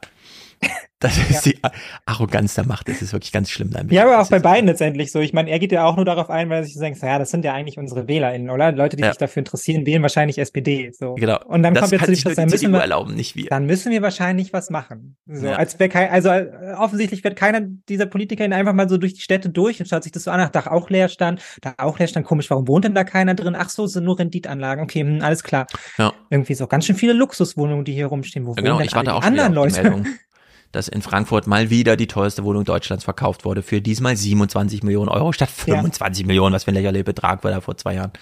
Das 1.02 1.18
ist 1.18 1.44
die 1.46 1.58
Arroganz 2.06 2.54
der 2.54 2.64
Macht, 2.64 2.86
das 2.88 3.02
ist 3.02 3.12
wirklich 3.12 3.32
ganz 3.32 3.50
schlimm. 3.50 3.70
Nein, 3.72 3.88
Ja, 3.90 4.04
aber 4.04 4.20
auch 4.20 4.30
bei 4.30 4.38
beiden 4.38 4.68
letztendlich 4.68 5.10
so. 5.10 5.18
Ich 5.18 5.32
meine, 5.32 5.50
er 5.50 5.58
geht 5.58 5.72
ja 5.72 5.84
auch 5.84 5.96
nur 5.96 6.04
darauf 6.04 6.30
ein, 6.30 6.48
weil 6.48 6.58
er 6.58 6.64
sich 6.64 6.74
so 6.74 6.80
denkt, 6.80 7.02
ja, 7.02 7.18
das 7.18 7.32
sind 7.32 7.44
ja 7.44 7.52
eigentlich 7.54 7.76
unsere 7.76 8.06
WählerInnen, 8.06 8.50
oder? 8.50 8.70
Leute, 8.70 8.94
die 8.96 9.02
Ja. 9.02 9.08
sich 9.08 9.18
dafür 9.18 9.40
interessieren, 9.40 9.84
wählen 9.84 10.00
wahrscheinlich 10.02 10.38
SPD. 10.38 10.92
So. 10.96 11.14
Genau. 11.14 11.40
Und 11.44 11.64
dann 11.64 11.74
Das 11.74 11.90
kommt 11.90 11.92
jetzt 12.00 12.06
sich 12.06 12.24
nur 12.24 12.34
dann 12.36 12.48
müssen 12.48 12.70
wir, 12.70 12.78
erlauben, 12.80 13.16
nicht 13.16 13.34
wir. 13.34 13.46
Dann 13.48 13.66
müssen 13.66 13.90
wir 13.90 14.00
wahrscheinlich 14.00 14.52
was 14.52 14.70
machen. 14.70 15.16
So, 15.26 15.46
Ja. 15.48 15.56
als 15.56 15.76
kein, 15.76 16.08
also 16.10 16.28
äh, 16.28 16.74
offensichtlich 16.78 17.24
wird 17.24 17.34
keiner 17.34 17.62
dieser 17.88 18.06
PolitikerInnen 18.06 18.56
einfach 18.56 18.72
mal 18.72 18.88
so 18.88 18.96
durch 18.96 19.14
die 19.14 19.22
Städte 19.22 19.48
durch 19.50 19.80
und 19.80 19.88
schaut 19.88 20.04
sich 20.04 20.12
das 20.12 20.22
so 20.22 20.30
an, 20.30 20.38
ach, 20.38 20.50
da 20.50 20.68
auch 20.68 20.88
Leerstand, 20.88 21.42
da 21.62 21.74
auch 21.78 21.98
Leerstand, 21.98 22.24
komisch, 22.26 22.48
warum 22.48 22.68
wohnt 22.68 22.84
denn 22.84 22.94
da 22.94 23.02
keiner 23.02 23.34
drin? 23.34 23.56
Ach 23.58 23.70
so, 23.70 23.88
sind 23.88 24.04
nur 24.04 24.20
Renditanlagen, 24.20 24.84
okay, 24.84 25.00
hm, 25.00 25.20
alles 25.20 25.42
klar. 25.42 25.66
Ja. 25.98 26.12
Irgendwie 26.30 26.54
so 26.54 26.68
ganz 26.68 26.86
schön 26.86 26.94
viele 26.94 27.12
Luxuswohnungen, 27.12 27.84
die 27.84 27.92
hier 27.92 28.06
rumstehen. 28.06 28.46
Wo 28.46 28.50
Ja, 28.52 28.62
genau, 28.62 28.70
wohnen 28.74 28.78
denn 28.78 28.86
ich 28.86 28.94
warte 28.94 29.14
auch 29.14 29.20
die 29.22 29.26
anderen 29.26 29.52
Leute? 29.52 30.04
Dass 30.72 30.88
in 30.88 31.02
Frankfurt 31.02 31.46
mal 31.46 31.70
wieder 31.70 31.96
die 31.96 32.06
teuerste 32.06 32.44
Wohnung 32.44 32.64
Deutschlands 32.64 33.04
verkauft 33.04 33.44
wurde 33.44 33.62
für 33.62 33.80
diesmal 33.80 34.16
27 34.16 34.82
Millionen 34.82 35.08
Euro 35.08 35.32
statt 35.32 35.50
Ja. 35.66 35.74
25 35.76 36.26
Millionen, 36.26 36.54
was 36.54 36.64
für 36.64 36.70
ein 36.72 36.74
lächerlicher 36.74 37.04
Betrag 37.04 37.44
war 37.44 37.50
da 37.50 37.60
vor 37.60 37.76
zwei 37.76 37.94
Jahren. 37.94 38.12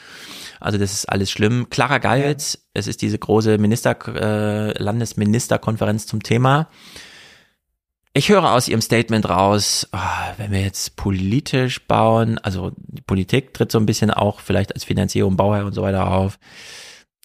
Also 0.58 0.76
das 0.76 0.92
ist 0.92 1.08
alles 1.08 1.30
schlimm. 1.30 1.68
Clara 1.70 1.98
Geiwitz, 1.98 2.58
es 2.74 2.86
ist 2.86 3.02
diese 3.02 3.18
große 3.18 3.58
Minister, 3.58 3.96
äh, 4.08 4.82
Landesministerkonferenz 4.82 6.06
zum 6.06 6.22
Thema. 6.22 6.68
Ich 8.12 8.28
höre 8.28 8.52
aus 8.52 8.66
ihrem 8.66 8.80
Statement 8.80 9.28
raus, 9.28 9.86
ah, 9.92 10.32
wenn 10.36 10.50
wir 10.50 10.60
jetzt 10.60 10.96
politisch 10.96 11.86
bauen, 11.86 12.38
also 12.38 12.72
die 12.76 13.02
Politik 13.02 13.54
tritt 13.54 13.70
so 13.70 13.78
ein 13.78 13.86
bisschen 13.86 14.10
auch 14.10 14.40
vielleicht 14.40 14.74
als 14.74 14.82
Finanzierung, 14.82 15.36
Bauherr 15.36 15.64
und 15.64 15.74
so 15.74 15.82
weiter 15.82 16.10
auf. 16.10 16.40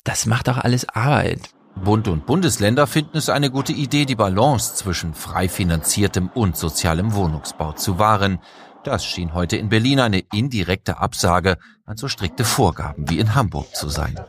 Das 0.04 0.28
macht 0.28 0.48
doch 0.48 0.60
alles 0.60 0.88
Arbeit. 0.88 1.50
Bund 1.84 2.08
und 2.08 2.26
Bundesländer 2.26 2.88
finden 2.88 3.18
es 3.18 3.30
eine 3.30 3.52
gute 3.52 3.74
Idee, 3.74 4.06
die 4.06 4.16
Balance 4.16 4.76
zwischen 4.76 5.14
frei 5.14 5.50
finanziertem 5.50 6.30
und 6.34 6.58
sozialem 6.58 7.14
Wohnungsbau 7.14 7.74
zu 7.74 8.00
wahren. 8.00 8.40
Das 8.84 9.06
schien 9.06 9.34
heute 9.34 9.58
in 9.58 9.70
Berlin 9.70 10.00
eine 10.00 10.20
indirekte 10.32 10.98
Absage 11.00 11.58
an 11.86 11.98
so 11.98 12.08
strikte 12.08 12.44
Vorgaben 12.44 13.10
wie 13.10 13.20
in 13.20 13.36
Hamburg 13.36 13.76
zu 13.76 13.90
sein. 13.90 14.20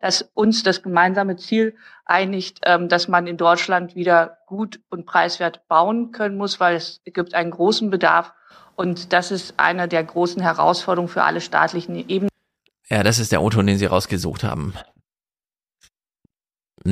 dass 0.00 0.22
uns 0.34 0.62
das 0.62 0.82
gemeinsame 0.82 1.36
Ziel 1.36 1.74
einigt, 2.04 2.60
ähm, 2.64 2.88
dass 2.88 3.08
man 3.08 3.26
in 3.26 3.36
Deutschland 3.36 3.96
wieder 3.96 4.38
gut 4.46 4.78
und 4.88 5.04
preiswert 5.04 5.66
bauen 5.68 6.12
können 6.12 6.36
muss, 6.36 6.60
weil 6.60 6.76
es 6.76 7.00
gibt 7.04 7.34
einen 7.34 7.50
großen 7.50 7.90
Bedarf. 7.90 8.32
Und 8.76 9.12
das 9.12 9.30
ist 9.32 9.54
eine 9.56 9.88
der 9.88 10.04
großen 10.04 10.40
Herausforderungen 10.42 11.08
für 11.08 11.24
alle 11.24 11.40
staatlichen 11.40 11.96
Ebenen. 11.96 12.28
Ja, 12.88 13.02
das 13.02 13.18
ist 13.18 13.32
der 13.32 13.42
O-Ton, 13.42 13.66
den 13.66 13.78
sie 13.78 13.86
rausgesucht 13.86 14.44
haben. 14.44 14.74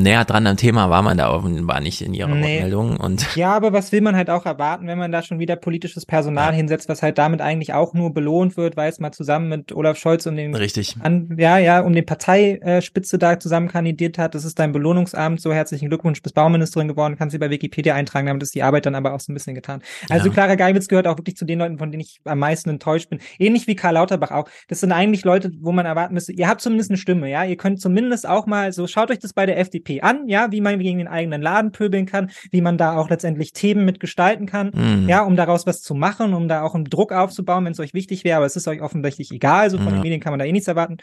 Näher 0.02 0.24
dran 0.24 0.46
am 0.46 0.56
Thema 0.56 0.90
war 0.90 1.02
man 1.02 1.16
da 1.18 1.30
offenbar 1.32 1.80
nicht 1.80 2.02
in 2.02 2.14
ihrer 2.14 2.28
Nee. 2.34 2.54
Rückmeldung 2.56 2.96
und 2.96 3.26
Ja, 3.36 3.52
aber 3.54 3.72
was 3.72 3.92
will 3.92 4.00
man 4.00 4.16
halt 4.16 4.30
auch 4.30 4.46
erwarten, 4.46 4.86
wenn 4.86 4.98
man 4.98 5.12
da 5.12 5.22
schon 5.22 5.38
wieder 5.38 5.56
politisches 5.56 6.06
Personal 6.06 6.52
hinsetzt, 6.54 6.88
was 6.88 7.02
halt 7.02 7.18
damit 7.18 7.40
eigentlich 7.40 7.72
auch 7.72 7.94
nur 7.94 8.12
belohnt 8.12 8.56
wird, 8.56 8.76
weil 8.76 8.90
es 8.90 8.98
mal 9.00 9.12
zusammen 9.12 9.48
mit 9.48 9.72
Olaf 9.72 9.96
Scholz 9.98 10.26
um 10.26 10.36
den 10.36 10.54
Richtig. 10.54 10.96
an, 11.00 11.34
ja, 11.38 11.58
ja, 11.58 11.80
um 11.80 11.92
den 11.92 12.04
Parteispitze 12.06 13.18
da 13.18 13.38
zusammen 13.38 13.68
kandidiert 13.68 14.18
hat. 14.18 14.34
Das 14.34 14.44
ist 14.44 14.58
dein 14.58 14.72
Belohnungsabend. 14.72 15.40
So 15.40 15.52
herzlichen 15.52 15.88
Glückwunsch, 15.88 16.22
bist 16.22 16.34
Bauministerin 16.34 16.88
geworden, 16.88 17.16
kannst 17.16 17.34
du 17.34 17.38
bei 17.38 17.50
Wikipedia 17.50 17.94
eintragen, 17.94 18.26
damit 18.26 18.42
ist 18.42 18.54
die 18.54 18.62
Arbeit 18.62 18.86
dann 18.86 18.94
aber 18.94 19.14
auch 19.14 19.20
so 19.20 19.32
ein 19.32 19.34
bisschen 19.34 19.54
getan. 19.54 19.82
Also 20.10 20.26
Ja. 20.28 20.32
Clara 20.32 20.54
Geiwitz 20.54 20.88
gehört 20.88 21.06
auch 21.06 21.18
wirklich 21.18 21.36
zu 21.36 21.44
den 21.44 21.58
Leuten, 21.58 21.78
von 21.78 21.90
denen 21.90 22.00
ich 22.00 22.20
am 22.24 22.38
meisten 22.38 22.70
enttäuscht 22.70 23.10
bin. 23.10 23.20
Ähnlich 23.38 23.66
wie 23.66 23.74
Karl 23.76 23.94
Lauterbach 23.94 24.30
auch. 24.30 24.48
Das 24.68 24.80
sind 24.80 24.92
eigentlich 24.92 25.24
Leute, 25.24 25.52
wo 25.60 25.72
man 25.72 25.86
erwarten 25.86 26.14
müsste, 26.14 26.32
ihr 26.32 26.48
habt 26.48 26.60
zumindest 26.60 26.90
eine 26.90 26.96
Stimme, 26.98 27.30
ja. 27.30 27.44
Ihr 27.44 27.56
könnt 27.56 27.80
zumindest 27.80 28.28
auch 28.28 28.46
mal, 28.46 28.72
so 28.72 28.86
schaut 28.86 29.10
euch 29.10 29.18
das 29.18 29.32
bei 29.32 29.46
der 29.46 29.58
FDP 29.58 29.83
an, 30.02 30.28
ja, 30.28 30.50
wie 30.52 30.60
man 30.60 30.78
gegen 30.78 30.98
den 30.98 31.08
eigenen 31.08 31.42
Laden 31.42 31.72
pöbeln 31.72 32.06
kann, 32.06 32.30
wie 32.50 32.60
man 32.60 32.76
da 32.78 32.96
auch 32.96 33.08
letztendlich 33.10 33.52
Themen 33.52 33.84
mitgestalten 33.84 34.46
kann, 34.46 34.70
Mhm. 34.74 35.08
ja, 35.08 35.22
um 35.22 35.36
daraus 35.36 35.66
was 35.66 35.82
zu 35.82 35.94
machen, 35.94 36.34
um 36.34 36.48
da 36.48 36.62
auch 36.62 36.74
einen 36.74 36.84
Druck 36.84 37.12
aufzubauen, 37.12 37.64
wenn 37.64 37.72
es 37.72 37.80
euch 37.80 37.94
wichtig 37.94 38.24
wäre, 38.24 38.38
aber 38.38 38.46
es 38.46 38.56
ist 38.56 38.66
euch 38.68 38.80
offensichtlich 38.82 39.30
egal, 39.30 39.70
so 39.70 39.76
von 39.78 39.86
Ja. 39.88 39.92
den 39.94 40.00
Medien 40.02 40.20
kann 40.20 40.32
man 40.32 40.38
da 40.38 40.44
eh 40.44 40.52
nichts 40.52 40.68
erwarten. 40.68 40.96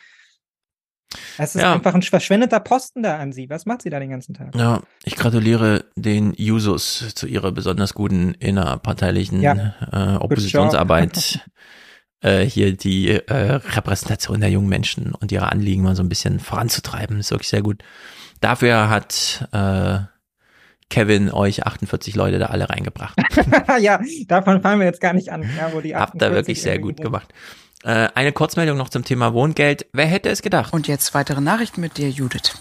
Es 1.37 1.55
ist 1.55 1.61
Ja. 1.61 1.73
einfach 1.73 1.93
ein 1.93 2.01
verschwendeter 2.01 2.59
Posten 2.61 3.03
da 3.03 3.17
an 3.17 3.33
sie. 3.33 3.49
Was 3.49 3.65
macht 3.65 3.81
sie 3.81 3.89
da 3.89 3.99
den 3.99 4.09
ganzen 4.11 4.33
Tag? 4.33 4.55
ja, 4.55 4.81
ich 5.03 5.15
gratuliere 5.17 5.83
den 5.95 6.33
Jusos 6.37 7.13
zu 7.15 7.27
ihrer 7.27 7.51
besonders 7.51 7.93
guten 7.93 8.33
innerparteilichen 8.39 9.41
Ja. 9.41 9.75
äh, 9.91 10.15
Oppositionsarbeit. 10.17 11.39
äh, 12.21 12.45
hier 12.45 12.77
die 12.77 13.09
äh, 13.09 13.33
Repräsentation 13.33 14.39
der 14.39 14.51
jungen 14.51 14.69
Menschen 14.69 15.13
und 15.13 15.31
ihre 15.31 15.51
Anliegen 15.51 15.81
mal 15.83 15.95
so 15.95 16.03
ein 16.03 16.09
bisschen 16.09 16.39
voranzutreiben. 16.39 17.19
ist 17.19 17.31
wirklich 17.31 17.49
sehr 17.49 17.63
gut. 17.63 17.83
Dafür 18.41 18.89
hat 18.89 19.47
äh, 19.53 19.99
Kevin 20.89 21.31
euch 21.31 21.65
48 21.65 22.15
Leute 22.15 22.37
da 22.37 22.47
alle 22.47 22.69
reingebracht. 22.69 23.17
ja, 23.79 24.01
davon 24.27 24.61
fallen 24.61 24.79
wir 24.79 24.87
jetzt 24.87 24.99
gar 24.99 25.13
nicht 25.13 25.31
an, 25.31 25.49
ja, 25.57 25.71
wo 25.71 25.79
die 25.79 25.95
Habt 25.95 26.15
ihr 26.15 26.27
48 26.27 26.33
wirklich 26.35 26.61
sehr 26.61 26.79
gut 26.79 26.97
sind. 26.97 27.05
gemacht. 27.05 27.33
Äh, 27.83 28.09
eine 28.13 28.31
Kurzmeldung 28.31 28.77
noch 28.77 28.89
zum 28.89 29.03
Thema 29.03 29.33
Wohngeld. 29.33 29.87
Wer 29.93 30.05
hätte 30.05 30.29
es 30.29 30.41
gedacht? 30.41 30.73
Und 30.73 30.87
jetzt 30.87 31.13
weitere 31.13 31.41
Nachrichten 31.41 31.81
mit 31.81 31.97
dir, 31.97 32.09
Judith. 32.09 32.53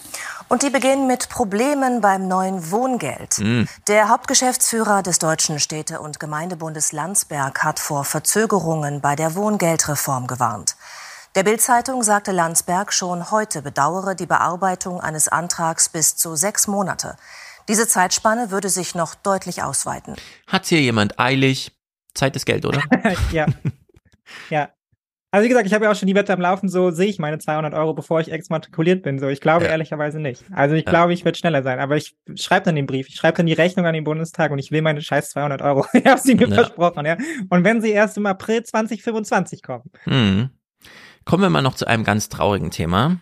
Und 0.48 0.62
die 0.62 0.70
beginnen 0.70 1.06
mit 1.06 1.28
Problemen 1.28 2.00
beim 2.00 2.26
neuen 2.26 2.72
Wohngeld. 2.72 3.34
Hm. 3.34 3.68
Der 3.86 4.08
Hauptgeschäftsführer 4.08 5.02
des 5.02 5.18
Deutschen 5.20 5.60
Städte- 5.60 6.00
und 6.00 6.18
Gemeindebundes 6.18 6.90
Landsberg 6.90 7.62
hat 7.62 7.78
vor 7.78 8.04
Verzögerungen 8.04 9.00
bei 9.00 9.14
der 9.14 9.36
Wohngeldreform 9.36 10.26
gewarnt. 10.26 10.74
Der 11.36 11.44
Bild-Zeitung 11.44 12.02
sagte 12.02 12.32
Landsberg 12.32 12.92
schon 12.92 13.30
heute 13.30 13.62
bedauere 13.62 14.14
die 14.16 14.26
Bearbeitung 14.26 15.00
eines 15.00 15.28
Antrags 15.28 15.88
bis 15.88 16.16
zu 16.16 16.34
sechs 16.34 16.66
Monate. 16.66 17.16
Diese 17.68 17.86
Zeitspanne 17.86 18.50
würde 18.50 18.68
sich 18.68 18.96
noch 18.96 19.14
deutlich 19.14 19.62
ausweiten. 19.62 20.16
Hat's 20.48 20.68
hier 20.68 20.80
jemand 20.80 21.20
eilig? 21.20 21.70
Zeit 22.14 22.34
ist 22.34 22.46
Geld, 22.46 22.66
oder? 22.66 22.82
ja. 23.32 23.46
Ja. 24.48 24.70
Also 25.32 25.44
wie 25.44 25.48
gesagt, 25.48 25.68
ich 25.68 25.72
habe 25.74 25.84
ja 25.84 25.92
auch 25.92 25.94
schon 25.94 26.08
die 26.08 26.16
Wette 26.16 26.32
am 26.32 26.40
Laufen, 26.40 26.68
so 26.68 26.90
sehe 26.90 27.06
ich 27.06 27.20
meine 27.20 27.38
200 27.38 27.72
Euro, 27.74 27.94
bevor 27.94 28.18
ich 28.20 28.32
exmatrikuliert 28.32 29.04
bin. 29.04 29.20
So, 29.20 29.28
ich 29.28 29.40
glaube 29.40 29.66
Ja. 29.66 29.70
ehrlicherweise 29.70 30.18
nicht. 30.18 30.42
Also 30.50 30.74
ich 30.74 30.84
Ja. 30.84 30.90
glaube, 30.90 31.12
ich 31.12 31.24
werde 31.24 31.38
schneller 31.38 31.62
sein. 31.62 31.78
Aber 31.78 31.96
ich 31.96 32.16
schreibe 32.34 32.64
dann 32.64 32.74
den 32.74 32.86
Brief, 32.86 33.06
ich 33.08 33.14
schreibe 33.14 33.36
dann 33.36 33.46
die 33.46 33.52
Rechnung 33.52 33.86
an 33.86 33.94
den 33.94 34.02
Bundestag 34.02 34.50
und 34.50 34.58
ich 34.58 34.72
will 34.72 34.82
meine 34.82 35.00
scheiß 35.00 35.30
200 35.30 35.62
Euro. 35.62 35.86
ich 35.92 36.04
habe 36.04 36.20
sie 36.20 36.34
mir 36.34 36.48
Ja. 36.48 36.54
versprochen, 36.56 37.06
ja. 37.06 37.16
Und 37.48 37.62
wenn 37.62 37.80
sie 37.80 37.90
erst 37.92 38.16
im 38.16 38.26
April 38.26 38.64
2025 38.64 39.62
kommen. 39.62 39.84
Hm. 40.02 40.50
Kommen 41.24 41.42
wir 41.42 41.50
mal 41.50 41.62
noch 41.62 41.74
zu 41.74 41.86
einem 41.86 42.04
ganz 42.04 42.28
traurigen 42.28 42.70
Thema. 42.70 43.20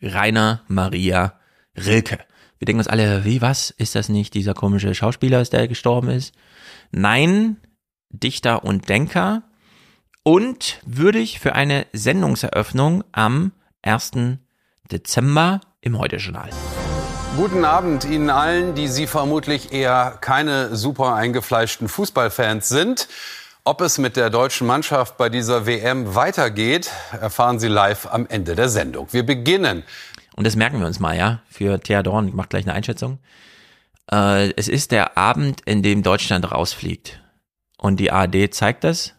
Rainer 0.00 0.62
Maria 0.68 1.38
Rilke. 1.76 2.18
Wir 2.58 2.66
denken 2.66 2.80
uns 2.80 2.88
alle, 2.88 3.24
wie 3.24 3.40
was? 3.40 3.70
Ist 3.70 3.94
das 3.94 4.08
nicht 4.08 4.34
dieser 4.34 4.54
komische 4.54 4.94
Schauspieler, 4.94 5.42
der 5.44 5.68
gestorben 5.68 6.10
ist? 6.10 6.34
Nein, 6.90 7.56
Dichter 8.10 8.64
und 8.64 8.88
Denker 8.88 9.42
und 10.22 10.80
würdig 10.84 11.40
für 11.40 11.54
eine 11.54 11.86
Sendungseröffnung 11.92 13.04
am 13.10 13.52
1. 13.82 14.12
Dezember 14.90 15.60
im 15.80 15.98
Heute-Journal. 15.98 16.50
Guten 17.36 17.64
Abend 17.64 18.04
Ihnen 18.04 18.28
allen, 18.28 18.74
die 18.74 18.88
Sie 18.88 19.06
vermutlich 19.06 19.72
eher 19.72 20.18
keine 20.20 20.76
super 20.76 21.14
eingefleischten 21.14 21.88
Fußballfans 21.88 22.68
sind. 22.68 23.08
Ob 23.64 23.80
es 23.80 23.96
mit 23.98 24.16
der 24.16 24.28
deutschen 24.28 24.66
Mannschaft 24.66 25.16
bei 25.16 25.28
dieser 25.28 25.66
WM 25.66 26.16
weitergeht, 26.16 26.90
erfahren 27.12 27.60
Sie 27.60 27.68
live 27.68 28.08
am 28.10 28.26
Ende 28.26 28.56
der 28.56 28.68
Sendung. 28.68 29.06
Wir 29.12 29.24
beginnen. 29.24 29.84
Und 30.34 30.44
das 30.48 30.56
merken 30.56 30.80
wir 30.80 30.86
uns 30.86 30.98
mal, 30.98 31.16
ja, 31.16 31.42
für 31.48 31.78
Thea 31.78 32.02
Dorn. 32.02 32.26
Ich 32.26 32.34
mache 32.34 32.48
gleich 32.48 32.64
eine 32.64 32.72
Einschätzung. 32.72 33.20
Äh, 34.10 34.52
es 34.56 34.66
ist 34.66 34.90
der 34.90 35.16
Abend, 35.16 35.60
in 35.64 35.84
dem 35.84 36.02
Deutschland 36.02 36.50
rausfliegt. 36.50 37.22
Und 37.78 38.00
die 38.00 38.10
ARD 38.10 38.52
zeigt 38.52 38.82
das. 38.82 39.14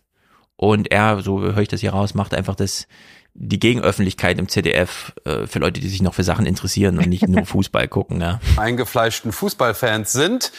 Und 0.58 0.92
er, 0.92 1.22
so 1.22 1.40
höre 1.42 1.60
ich 1.60 1.70
das 1.70 1.80
hier 1.80 1.92
raus, 1.92 2.14
macht 2.14 2.34
einfach 2.34 2.56
das, 2.56 2.90
die 3.34 3.62
Gegenöffentlichkeit 3.62 4.40
im 4.40 4.50
ZDF 4.50 5.14
äh, 5.24 5.48
für 5.48 5.60
Leute, 5.60 5.80
die 5.80 5.88
sich 5.88 6.02
noch 6.02 6.16
für 6.16 6.24
Sachen 6.26 6.46
interessieren 6.46 6.98
und 6.98 7.08
nicht 7.08 7.30
nur 7.30 7.46
Fußball 7.46 7.88
gucken, 7.88 8.20
ja. 8.20 8.42
eingefleischten 8.58 9.32
Fußballfans 9.32 10.12
sind. 10.12 10.52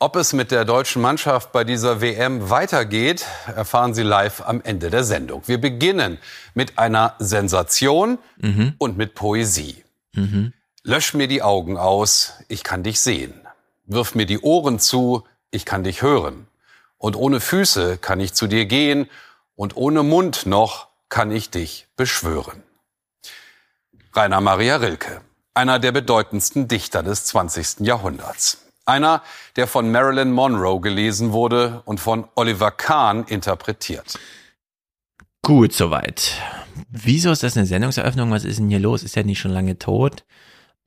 Ob 0.00 0.16
es 0.16 0.32
mit 0.32 0.50
der 0.50 0.64
deutschen 0.64 1.00
Mannschaft 1.00 1.52
bei 1.52 1.64
dieser 1.64 2.00
WM 2.00 2.50
weitergeht, 2.50 3.24
erfahren 3.46 3.94
Sie 3.94 4.02
live 4.02 4.42
am 4.42 4.60
Ende 4.60 4.90
der 4.90 5.04
Sendung. 5.04 5.42
Wir 5.46 5.58
beginnen 5.60 6.18
mit 6.52 6.78
einer 6.78 7.14
Sensation 7.18 8.18
Mhm. 8.36 8.74
und 8.78 8.96
mit 8.98 9.14
Poesie. 9.14 9.82
Lösch 10.82 11.14
mir 11.14 11.26
die 11.28 11.42
Augen 11.42 11.76
aus, 11.78 12.34
ich 12.48 12.62
kann 12.64 12.82
dich 12.82 13.00
sehen. 13.00 13.34
Wirf 13.86 14.14
mir 14.14 14.26
die 14.26 14.40
Ohren 14.40 14.78
zu, 14.78 15.24
ich 15.50 15.64
kann 15.64 15.84
dich 15.84 16.02
hören. 16.02 16.46
Und 16.98 17.16
ohne 17.16 17.40
Füße 17.40 17.96
kann 17.98 18.20
ich 18.20 18.34
zu 18.34 18.46
dir 18.46 18.66
gehen 18.66 19.08
und 19.56 19.76
ohne 19.76 20.02
Mund 20.02 20.46
noch 20.46 20.88
kann 21.08 21.30
ich 21.30 21.50
dich 21.50 21.86
beschwören. 21.96 22.62
Rainer 24.12 24.40
Maria 24.40 24.76
Rilke, 24.76 25.20
einer 25.54 25.78
der 25.78 25.92
bedeutendsten 25.92 26.68
Dichter 26.68 27.02
des 27.02 27.24
20. 27.26 27.80
Jahrhunderts. 27.86 28.58
Einer, 28.86 29.22
der 29.56 29.66
von 29.66 29.90
Marilyn 29.90 30.32
Monroe 30.32 30.80
gelesen 30.80 31.32
wurde 31.32 31.82
und 31.84 32.00
von 32.00 32.28
Oliver 32.34 32.70
Kahn 32.70 33.24
interpretiert. 33.24 34.18
Gut, 35.42 35.72
soweit. 35.72 36.32
Wieso 36.90 37.30
ist 37.30 37.42
das 37.42 37.56
eine 37.56 37.66
Sendungseröffnung? 37.66 38.30
Was 38.30 38.44
ist 38.44 38.58
denn 38.58 38.68
hier 38.68 38.80
los? 38.80 39.02
Ist 39.02 39.16
er 39.16 39.24
nicht 39.24 39.38
schon 39.38 39.52
lange 39.52 39.78
tot? 39.78 40.24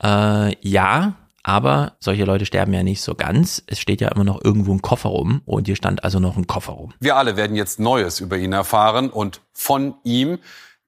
Äh, 0.02 0.56
ja, 0.60 1.14
aber 1.42 1.92
solche 2.00 2.24
Leute 2.24 2.44
sterben 2.44 2.72
ja 2.72 2.82
nicht 2.82 3.00
so 3.00 3.14
ganz. 3.14 3.62
Es 3.66 3.78
steht 3.78 4.00
ja 4.00 4.08
immer 4.08 4.24
noch 4.24 4.44
irgendwo 4.44 4.72
ein 4.72 4.82
Koffer 4.82 5.08
rum 5.08 5.42
und 5.44 5.66
hier 5.66 5.76
stand 5.76 6.04
also 6.04 6.20
noch 6.20 6.36
ein 6.36 6.46
Koffer 6.46 6.72
rum. 6.72 6.92
Wir 7.00 7.16
alle 7.16 7.36
werden 7.36 7.56
jetzt 7.56 7.80
Neues 7.80 8.20
über 8.20 8.36
ihn 8.36 8.52
erfahren 8.52 9.10
und 9.10 9.40
von 9.52 9.94
ihm. 10.04 10.38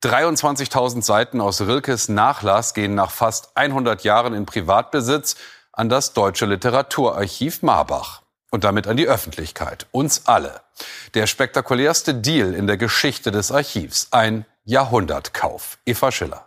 23.000 0.02 1.02
Seiten 1.02 1.40
aus 1.40 1.60
Rilkes 1.60 2.08
Nachlass 2.08 2.72
gehen 2.72 2.94
nach 2.94 3.10
fast 3.10 3.56
100 3.56 4.02
Jahren 4.02 4.32
in 4.32 4.46
Privatbesitz 4.46 5.36
an 5.80 5.88
das 5.88 6.12
Deutsche 6.12 6.44
Literaturarchiv 6.44 7.62
Marbach 7.62 8.20
und 8.50 8.64
damit 8.64 8.86
an 8.86 8.98
die 8.98 9.06
Öffentlichkeit, 9.06 9.86
uns 9.92 10.26
alle. 10.26 10.60
Der 11.14 11.26
spektakulärste 11.26 12.14
Deal 12.14 12.52
in 12.52 12.66
der 12.66 12.76
Geschichte 12.76 13.30
des 13.30 13.50
Archivs, 13.50 14.08
ein 14.10 14.44
Jahrhundertkauf. 14.64 15.78
Eva 15.86 16.12
Schiller. 16.12 16.44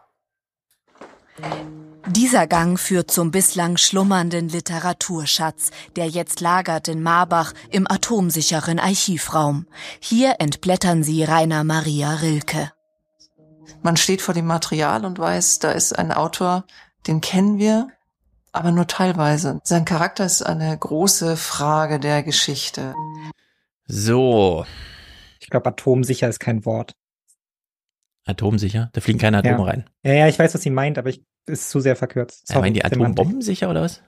Dieser 2.05 2.45
Gang 2.45 2.79
führt 2.79 3.09
zum 3.09 3.31
bislang 3.31 3.77
schlummernden 3.77 4.49
Literaturschatz, 4.49 5.71
der 5.95 6.07
jetzt 6.07 6.39
lagert 6.39 6.87
in 6.87 7.01
Marbach 7.01 7.53
im 7.71 7.89
atomsicheren 7.89 8.77
Archivraum. 8.77 9.65
Hier 9.99 10.35
entblättern 10.37 11.03
sie 11.03 11.23
Rainer 11.23 11.63
Maria 11.63 12.13
Rilke. 12.17 12.71
Man 13.81 13.97
steht 13.97 14.21
vor 14.21 14.35
dem 14.35 14.45
Material 14.45 15.05
und 15.05 15.17
weiß, 15.17 15.57
da 15.57 15.71
ist 15.71 15.97
ein 15.97 16.11
Autor, 16.11 16.65
den 17.07 17.19
kennen 17.19 17.57
wir, 17.57 17.87
aber 18.53 18.71
nur 18.71 18.87
teilweise. 18.87 19.59
Sein 19.63 19.83
Charakter 19.83 20.25
ist 20.25 20.43
eine 20.43 20.77
große 20.77 21.35
Frage 21.35 21.99
der 21.99 22.23
Geschichte. 22.23 22.95
So. 23.85 24.65
Ich 25.39 25.49
glaube, 25.49 25.67
atomsicher 25.69 26.29
ist 26.29 26.39
kein 26.39 26.65
Wort. 26.65 26.95
Atomsicher? 28.25 28.89
Da 28.93 29.01
fliegen 29.01 29.19
keine 29.19 29.39
Atome 29.39 29.57
ja. 29.57 29.63
rein. 29.63 29.89
Ja, 30.03 30.13
ja, 30.13 30.27
ich 30.29 30.39
weiß, 30.39 30.53
was 30.53 30.61
sie 30.61 30.69
meint, 30.69 30.97
aber 30.97 31.09
ich 31.09 31.25
ist 31.45 31.69
zu 31.69 31.81
sehr 31.81 31.95
verkürzt. 31.97 32.47
Sorry, 32.47 32.61
meinen 32.61 32.73
die 32.75 32.85
Atombomben 32.85 33.41
sicher 33.41 33.69
oder 33.69 33.81
was? 33.81 34.01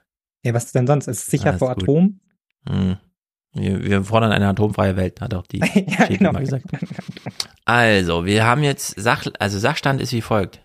Ja, 0.43 0.53
was 0.53 0.72
denn 0.72 0.88
sonst? 0.88 1.07
Ist 1.07 1.24
es 1.24 1.25
sicher 1.25 1.53
Ah, 1.53 1.57
vor. 1.57 1.72
Atom? 1.72 2.22
Hm. 2.67 2.98
Wir, 3.53 3.83
wir 3.83 4.03
fordern 4.03 4.32
eine 4.32 4.48
atomfreie 4.48 4.95
Welt, 4.95 5.22
hat 5.22 5.33
auch 5.33 5.48
die 5.48 5.59
ja, 5.99 6.06
genau. 6.07 6.32
mal 6.33 6.41
gesagt. 6.41 6.65
Also, 7.65 8.25
wir 8.25 8.45
haben 8.45 8.64
jetzt 8.64 8.93
Sach, 8.98 9.25
also 9.40 9.59
Sachstand 9.59 10.01
ist 10.01 10.11
wie 10.11 10.22
folgt. 10.22 10.65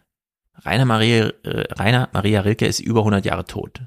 Rainer 0.65 0.85
Maria, 0.85 1.33
äh, 1.43 1.73
Rainer 1.73 2.09
Maria 2.13 2.41
Rilke 2.41 2.67
ist 2.67 2.81
über 2.81 3.01
100 3.01 3.25
Jahre 3.25 3.45
tot. 3.45 3.83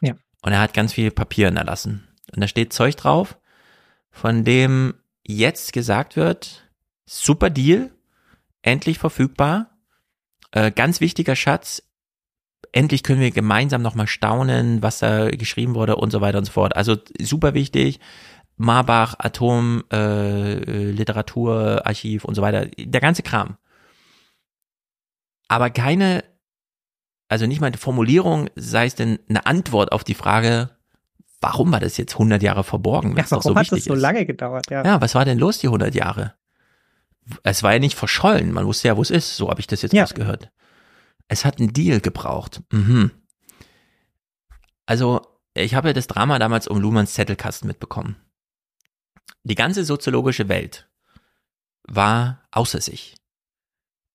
Ja. 0.00 0.14
Und 0.42 0.52
er 0.52 0.60
hat 0.60 0.74
ganz 0.74 0.92
viel 0.92 1.10
Papier 1.10 1.46
hinterlassen. 1.46 2.08
Und 2.34 2.40
da 2.40 2.48
steht 2.48 2.72
Zeug 2.72 2.96
drauf, 2.96 3.38
von 4.10 4.44
dem 4.44 4.94
jetzt 5.24 5.72
gesagt 5.72 6.16
wird, 6.16 6.68
super 7.06 7.50
Deal, 7.50 7.90
endlich 8.62 8.98
verfügbar, 8.98 9.70
äh, 10.52 10.70
ganz 10.70 11.00
wichtiger 11.00 11.36
Schatz, 11.36 11.82
endlich 12.72 13.02
können 13.02 13.20
wir 13.20 13.30
gemeinsam 13.30 13.82
nochmal 13.82 14.06
staunen, 14.06 14.82
was 14.82 14.98
da 14.98 15.30
geschrieben 15.30 15.74
wurde 15.74 15.96
und 15.96 16.10
so 16.10 16.20
weiter 16.20 16.38
und 16.38 16.44
so 16.44 16.52
fort. 16.52 16.76
Also 16.76 16.96
super 17.20 17.54
wichtig, 17.54 18.00
Marbach, 18.56 19.14
Atom, 19.18 19.82
äh, 19.92 20.52
äh, 20.54 20.90
Literatur, 20.90 21.86
Archiv 21.86 22.24
und 22.24 22.34
so 22.34 22.42
weiter, 22.42 22.66
der 22.66 23.00
ganze 23.00 23.22
Kram. 23.22 23.56
Aber 25.52 25.68
keine, 25.68 26.24
also 27.28 27.44
nicht 27.46 27.60
mal 27.60 27.66
eine 27.66 27.76
Formulierung, 27.76 28.48
sei 28.54 28.86
es 28.86 28.94
denn 28.94 29.18
eine 29.28 29.44
Antwort 29.44 29.92
auf 29.92 30.02
die 30.02 30.14
Frage, 30.14 30.70
warum 31.42 31.70
war 31.72 31.78
das 31.80 31.98
jetzt 31.98 32.14
100 32.14 32.42
Jahre 32.42 32.64
verborgen, 32.64 33.14
Ja, 33.18 33.30
warum 33.30 33.42
so 33.42 33.54
hat 33.54 33.70
das 33.70 33.84
so 33.84 33.92
ist? 33.92 34.00
lange 34.00 34.24
gedauert? 34.24 34.70
Ja. 34.70 34.82
Ja, 34.82 35.00
was 35.02 35.14
war 35.14 35.26
denn 35.26 35.38
los 35.38 35.58
die 35.58 35.66
100 35.68 35.94
Jahre? 35.94 36.32
Es 37.42 37.62
war 37.62 37.74
ja 37.74 37.80
nicht 37.80 37.98
verschollen, 37.98 38.50
man 38.50 38.64
wusste 38.64 38.88
ja, 38.88 38.96
wo 38.96 39.02
es 39.02 39.10
ist, 39.10 39.36
so 39.36 39.50
habe 39.50 39.60
ich 39.60 39.66
das 39.66 39.82
jetzt 39.82 39.92
Ja. 39.92 40.04
rausgehört. 40.04 40.50
Es 41.28 41.44
hat 41.44 41.58
einen 41.60 41.74
Deal 41.74 42.00
gebraucht. 42.00 42.62
Mhm. 42.72 43.10
Also, 44.86 45.20
ich 45.52 45.74
habe 45.74 45.88
ja 45.88 45.92
das 45.92 46.06
Drama 46.06 46.38
damals 46.38 46.66
um 46.66 46.80
Luhmanns 46.80 47.12
Zettelkasten 47.12 47.68
mitbekommen. 47.68 48.16
Die 49.44 49.54
ganze 49.54 49.84
soziologische 49.84 50.48
Welt 50.48 50.88
war 51.82 52.42
außer 52.52 52.80
sich, 52.80 53.16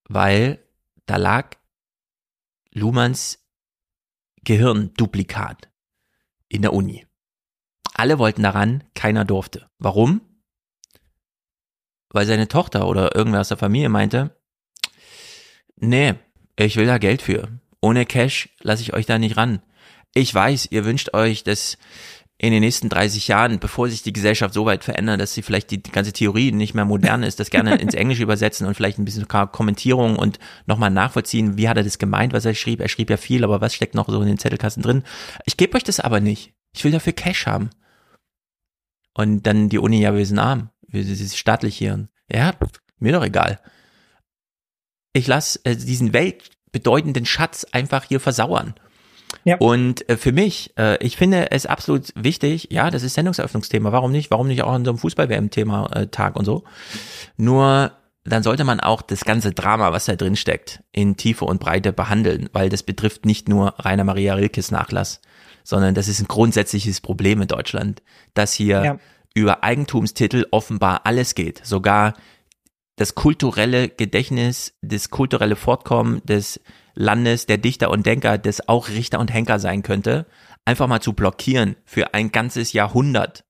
weil 0.10 0.64
da 1.08 1.18
lag 1.18 1.56
Luhmanns 2.72 3.40
Gehirnduplikat 4.44 5.70
in 6.48 6.62
der 6.62 6.74
Uni. 6.74 7.08
Alle 7.94 8.20
wollten 8.20 8.44
daran, 8.44 8.84
keiner 8.94 9.26
durfte. 9.26 9.70
Warum? 9.80 10.22
Weil 12.10 12.28
seine 12.28 12.48
Tochter 12.48 12.88
oder 12.88 13.16
irgendwer 13.16 13.42
aus 13.42 13.48
der 13.48 13.58
Familie 13.58 13.90
meinte, 13.90 14.40
nee, 15.76 16.14
ich 16.56 16.76
will 16.76 16.86
da 16.86 17.00
Geld 17.00 17.22
für. 17.22 17.60
Ohne 17.82 18.06
Cash 18.06 18.50
lasse 18.62 18.84
ich 18.84 18.94
euch 18.94 19.06
da 19.06 19.18
nicht 19.18 19.38
ran. 19.38 19.62
Ich 20.14 20.34
weiß, 20.34 20.68
ihr 20.72 20.86
wünscht 20.86 21.14
euch, 21.14 21.44
dass 21.44 21.78
in 22.40 22.52
den 22.52 22.62
nächsten 22.62 22.88
30 22.90 23.28
Jahren, 23.28 23.60
bevor 23.60 23.90
sich 23.90 24.04
die 24.04 24.14
Gesellschaft 24.14 24.54
so 24.54 24.66
weit 24.66 24.84
verändert, 24.84 25.20
dass 25.20 25.34
sie 25.34 25.42
vielleicht 25.42 25.72
die 25.72 25.82
ganze 25.82 26.14
Theorie 26.14 26.52
nicht 26.52 26.76
mehr 26.76 26.86
modern 26.86 27.24
ist, 27.24 27.40
das 27.40 27.50
gerne 27.50 27.76
ins 27.80 27.96
Englische 27.96 28.24
übersetzen 28.24 28.68
und 28.68 28.76
vielleicht 28.76 29.00
ein 29.00 29.06
bisschen 29.06 29.28
Kommentierung 29.28 30.18
und 30.18 30.38
nochmal 30.68 30.92
nachvollziehen, 30.92 31.58
wie 31.58 31.68
hat 31.68 31.78
er 31.78 31.84
das 31.84 31.98
gemeint, 31.98 32.34
was 32.34 32.46
er 32.46 32.54
schrieb. 32.54 32.80
Er 32.80 32.90
schrieb 32.90 33.10
ja 33.10 33.18
viel, 33.18 33.44
aber 33.44 33.60
was 33.60 33.74
steckt 33.74 33.96
noch 33.96 34.08
so 34.08 34.22
in 34.22 34.28
den 34.28 34.38
Zettelkasten 34.38 34.84
drin? 34.84 35.04
Ich 35.46 35.58
gebe 35.58 35.76
euch 35.76 35.84
das 35.84 36.00
aber 36.00 36.20
nicht. 36.20 36.54
Ich 36.76 36.84
will 36.84 36.92
dafür 36.92 37.14
Cash 37.14 37.48
haben. 37.48 37.72
Und 39.16 39.48
dann 39.48 39.70
die 39.70 39.80
Uni, 39.80 40.00
ja, 40.00 40.14
wir 40.14 40.26
sind 40.26 40.38
arm. 40.38 40.70
Wir 40.88 41.04
sind 41.04 41.34
staatlich 41.34 41.76
hier. 41.76 42.08
Ja, 42.32 42.54
mir 43.00 43.14
doch 43.14 43.24
egal. 43.24 43.60
Ich 45.14 45.26
lasse 45.26 45.60
äh, 45.64 45.76
diesen 45.76 46.14
weltbedeutenden 46.14 47.26
Schatz 47.26 47.66
einfach 47.72 48.04
hier 48.04 48.20
versauern. 48.20 48.76
Ja. 49.44 49.58
Und 49.58 50.08
äh, 50.10 50.18
für 50.18 50.32
mich, 50.32 50.74
äh, 50.78 51.04
ich 51.04 51.18
finde 51.18 51.52
es 51.52 51.66
absolut 51.66 52.14
wichtig, 52.16 52.70
ja, 52.72 52.90
das 52.92 53.04
ist 53.04 53.14
Sendungseröffnungsthema, 53.16 53.92
warum 53.92 54.12
nicht? 54.12 54.32
Warum 54.32 54.48
nicht 54.48 54.62
auch 54.64 54.72
an 54.72 54.86
so 54.86 54.92
einem 54.92 54.98
Fußball-WM-Thema 55.00 55.90
äh, 55.96 56.08
Tag 56.08 56.36
und 56.36 56.46
so? 56.46 56.64
Nur 57.38 57.92
dann 58.24 58.44
sollte 58.44 58.66
man 58.66 58.80
auch 58.82 59.02
das 59.02 59.24
ganze 59.24 59.52
Drama, 59.54 59.94
was 59.94 60.06
da 60.06 60.16
drin 60.16 60.36
steckt, 60.36 60.82
in 60.92 61.16
Tiefe 61.16 61.46
und 61.46 61.60
Breite 61.62 61.94
behandeln, 61.94 62.50
weil 62.52 62.68
das 62.70 62.84
betrifft 62.84 63.26
nicht 63.26 63.48
nur 63.48 63.74
Rainer 63.80 64.04
Maria 64.04 64.34
Rilkes 64.34 64.70
Nachlass, 64.72 65.22
sondern 65.64 65.96
das 65.96 66.10
ist 66.10 66.20
ein 66.20 66.28
grundsätzliches 66.28 67.00
Problem 67.00 67.42
in 67.42 67.48
Deutschland, 67.48 68.02
dass 68.34 68.52
hier 68.54 68.84
Ja. 68.84 69.00
über 69.34 69.64
Eigentumstitel 69.64 70.46
offenbar 70.52 71.02
alles 71.06 71.36
geht, 71.36 71.66
sogar 71.66 72.16
das 72.98 73.16
kulturelle 73.16 73.88
Gedächtnis, 73.88 74.74
das 74.82 75.10
kulturelle 75.10 75.56
Fortkommen 75.56 76.22
des 76.26 76.60
Landes, 76.98 77.46
der 77.46 77.60
Dichter 77.60 77.92
und 77.92 78.06
Denker, 78.06 78.38
das 78.38 78.68
auch 78.68 78.90
Richter 78.90 79.20
und 79.20 79.32
Henker 79.32 79.60
sein 79.60 79.84
könnte, 79.84 80.26
einfach 80.66 80.88
mal 80.88 81.00
zu 81.00 81.14
blockieren 81.14 81.76
für 81.86 82.14
ein 82.14 82.32
ganzes 82.32 82.74
Jahrhundert. 82.74 83.46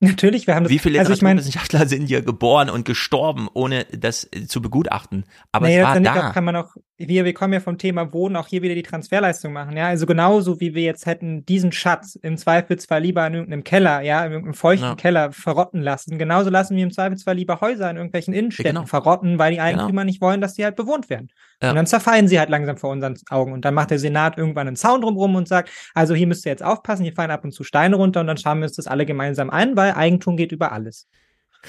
Natürlich, 0.00 0.46
wir 0.46 0.54
haben 0.54 0.62
das. 0.62 0.72
Wie 0.72 0.78
viele 0.78 1.00
also 1.00 1.12
ich 1.12 1.20
Literaturwissenschaftler 1.20 1.88
sind 1.88 2.06
hier 2.06 2.22
geboren 2.22 2.70
und 2.70 2.84
gestorben, 2.84 3.48
ohne 3.52 3.84
das 3.86 4.28
zu 4.46 4.62
begutachten? 4.62 5.24
Aber 5.50 5.66
naja, 5.66 5.80
es 5.80 6.04
war 6.04 6.14
da. 6.14 6.30
kann 6.30 6.44
man 6.44 6.54
auch, 6.54 6.76
wir, 7.00 7.24
wir 7.24 7.32
kommen 7.32 7.52
ja 7.52 7.60
vom 7.60 7.78
Thema 7.78 8.12
Wohnen, 8.12 8.34
auch 8.34 8.48
hier 8.48 8.60
wieder 8.62 8.74
die 8.74 8.82
Transferleistung 8.82 9.52
machen, 9.52 9.76
ja. 9.76 9.86
Also 9.86 10.04
genauso 10.04 10.58
wie 10.60 10.74
wir 10.74 10.82
jetzt 10.82 11.06
hätten 11.06 11.46
diesen 11.46 11.70
Schatz 11.70 12.16
im 12.16 12.36
Zweifelsfall 12.36 13.00
lieber 13.00 13.24
in 13.26 13.34
irgendeinem 13.34 13.62
Keller, 13.62 14.00
ja, 14.00 14.24
in 14.24 14.32
irgendeinem 14.32 14.54
feuchten 14.54 14.88
Ja. 14.88 14.94
Keller 14.96 15.30
verrotten 15.32 15.80
lassen. 15.80 16.18
Genauso 16.18 16.50
lassen 16.50 16.76
wir 16.76 16.82
im 16.82 16.90
Zweifelsfall 16.90 17.36
lieber 17.36 17.60
Häuser 17.60 17.88
in 17.90 17.96
irgendwelchen 17.96 18.34
Innenstädten 18.34 18.74
Genau. 18.74 18.86
verrotten, 18.86 19.38
weil 19.38 19.52
die 19.52 19.60
Eigentümer 19.60 20.02
nicht 20.04 20.20
wollen, 20.20 20.40
dass 20.40 20.54
die 20.54 20.64
halt 20.64 20.74
bewohnt 20.74 21.08
werden. 21.08 21.28
Ja. 21.62 21.70
Und 21.70 21.76
dann 21.76 21.86
zerfallen 21.86 22.26
sie 22.26 22.38
halt 22.38 22.50
langsam 22.50 22.76
vor 22.76 22.90
unseren 22.90 23.14
Augen. 23.30 23.52
Und 23.52 23.64
dann 23.64 23.74
macht 23.74 23.90
der 23.92 23.98
Senat 24.00 24.36
irgendwann 24.36 24.66
einen 24.66 24.76
Zaun 24.76 25.00
drumrum 25.00 25.36
und 25.36 25.46
sagt, 25.46 25.70
also 25.94 26.14
hier 26.14 26.26
müsst 26.26 26.44
ihr 26.46 26.50
jetzt 26.50 26.64
aufpassen, 26.64 27.04
hier 27.04 27.12
fallen 27.12 27.30
ab 27.30 27.44
und 27.44 27.52
zu 27.52 27.62
Steine 27.62 27.94
runter 27.96 28.20
und 28.20 28.26
dann 28.26 28.38
schauen 28.38 28.58
wir 28.58 28.64
uns 28.66 28.74
das 28.76 28.88
alle 28.88 29.06
gemeinsam 29.06 29.50
an, 29.50 29.76
weil 29.76 29.92
Eigentum 29.92 30.36
geht 30.36 30.50
über 30.52 30.72
alles. 30.72 31.06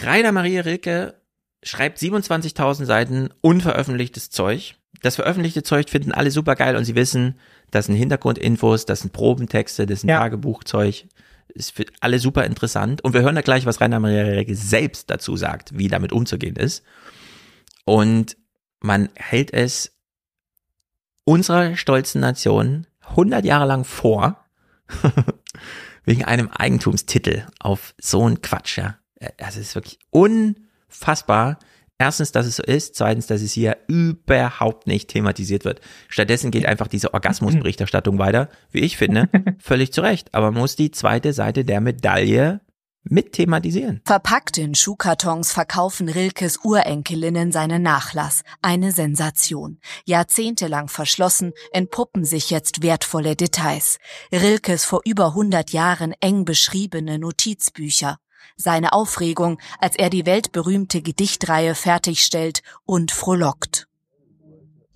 Rainer 0.04 0.32
Maria 0.32 0.62
Rilke 0.62 1.22
schreibt 1.64 2.00
27.000 2.00 2.86
Seiten 2.86 3.30
unveröffentlichtes 3.42 4.30
Zeug. 4.32 4.76
Das 5.02 5.16
veröffentlichte 5.16 5.64
Zeug 5.64 5.90
finden 5.90 6.12
alle 6.12 6.32
super 6.32 6.56
geil 6.56 6.76
und 6.76 6.84
sie 6.86 6.96
wissen, 6.96 7.36
das 7.72 7.86
sind 7.86 7.96
Hintergrundinfos, 7.96 8.86
das 8.86 9.02
sind 9.02 9.14
Probentexte, 9.14 9.86
das 9.86 10.02
sind 10.02 10.10
Ja. 10.10 10.20
Tagebuchzeug. 10.20 11.06
Ist 11.50 11.72
für 11.72 11.86
alle 12.00 12.20
super 12.20 12.46
interessant. 12.46 13.04
Und 13.04 13.14
wir 13.14 13.22
hören 13.22 13.36
da 13.36 13.42
gleich, 13.42 13.66
was 13.66 13.82
Rainer 13.82 14.00
Maria 14.00 14.24
Rilke 14.24 14.56
selbst 14.56 15.10
dazu 15.10 15.36
sagt, 15.36 15.78
wie 15.78 15.88
damit 15.88 16.12
umzugehen 16.12 16.56
ist. 16.56 16.84
Und 17.86 18.38
man 18.82 19.10
hält 19.16 19.52
es 19.52 19.96
unserer 21.24 21.76
stolzen 21.76 22.22
Nation 22.22 22.86
100 23.02 23.46
Jahre 23.46 23.66
lang 23.66 23.84
vor, 23.84 24.46
wegen 26.06 26.24
einem 26.26 26.50
Eigentumstitel 26.50 27.46
auf 27.60 27.96
so 28.00 28.28
ein 28.28 28.42
Quatsch, 28.42 28.78
ja. 28.78 28.98
Das 29.38 29.58
ist 29.58 29.76
wirklich 29.76 30.00
unfassbar. 30.12 31.60
Erstens, 32.02 32.32
dass 32.32 32.46
es 32.46 32.56
so 32.56 32.64
ist. 32.64 32.96
Zweitens, 32.96 33.28
dass 33.28 33.42
es 33.42 33.52
hier 33.52 33.78
überhaupt 33.88 34.88
nicht 34.88 35.10
thematisiert 35.10 35.66
wird. 35.66 35.82
Stattdessen 36.08 36.50
geht 36.50 36.66
einfach 36.66 36.88
diese 36.88 37.14
Orgasmusberichterstattung 37.14 38.18
weiter, 38.20 38.50
wie 38.72 38.80
ich 38.80 38.96
finde, 38.96 39.30
völlig 39.60 39.92
zu 39.92 40.02
Recht. 40.02 40.34
Aber 40.34 40.52
man 40.52 40.62
muss 40.62 40.78
die 40.78 40.92
zweite 40.92 41.34
Seite 41.34 41.66
der 41.66 41.82
Medaille 41.82 42.62
mit 43.04 43.34
thematisieren. 43.34 44.02
Verpackt 44.06 44.58
in 44.58 44.76
Schuhkartons 44.76 45.52
verkaufen 45.52 46.08
Rilkes 46.10 46.60
Urenkelinnen 46.64 47.52
seinen 47.52 47.82
Nachlass. 47.82 48.44
Eine 48.62 48.92
Sensation. 48.92 49.80
Jahrzehntelang 50.06 50.88
verschlossen, 50.88 51.52
entpuppen 51.72 52.24
sich 52.24 52.50
jetzt 52.50 52.82
wertvolle 52.82 53.36
Details. 53.36 53.98
Rilkes 54.32 54.86
vor 54.86 55.02
über 55.06 55.28
100 55.28 55.72
Jahren 55.72 56.14
eng 56.22 56.46
beschriebene 56.46 57.20
Notizbücher. 57.20 58.20
Seine 58.56 58.94
Aufregung, 58.94 59.60
als 59.80 59.96
er 59.96 60.10
die 60.10 60.26
weltberühmte 60.26 61.02
Gedichtreihe 61.02 61.76
fertigstellt 61.76 62.62
und 62.86 63.12
frohlockt. 63.12 63.88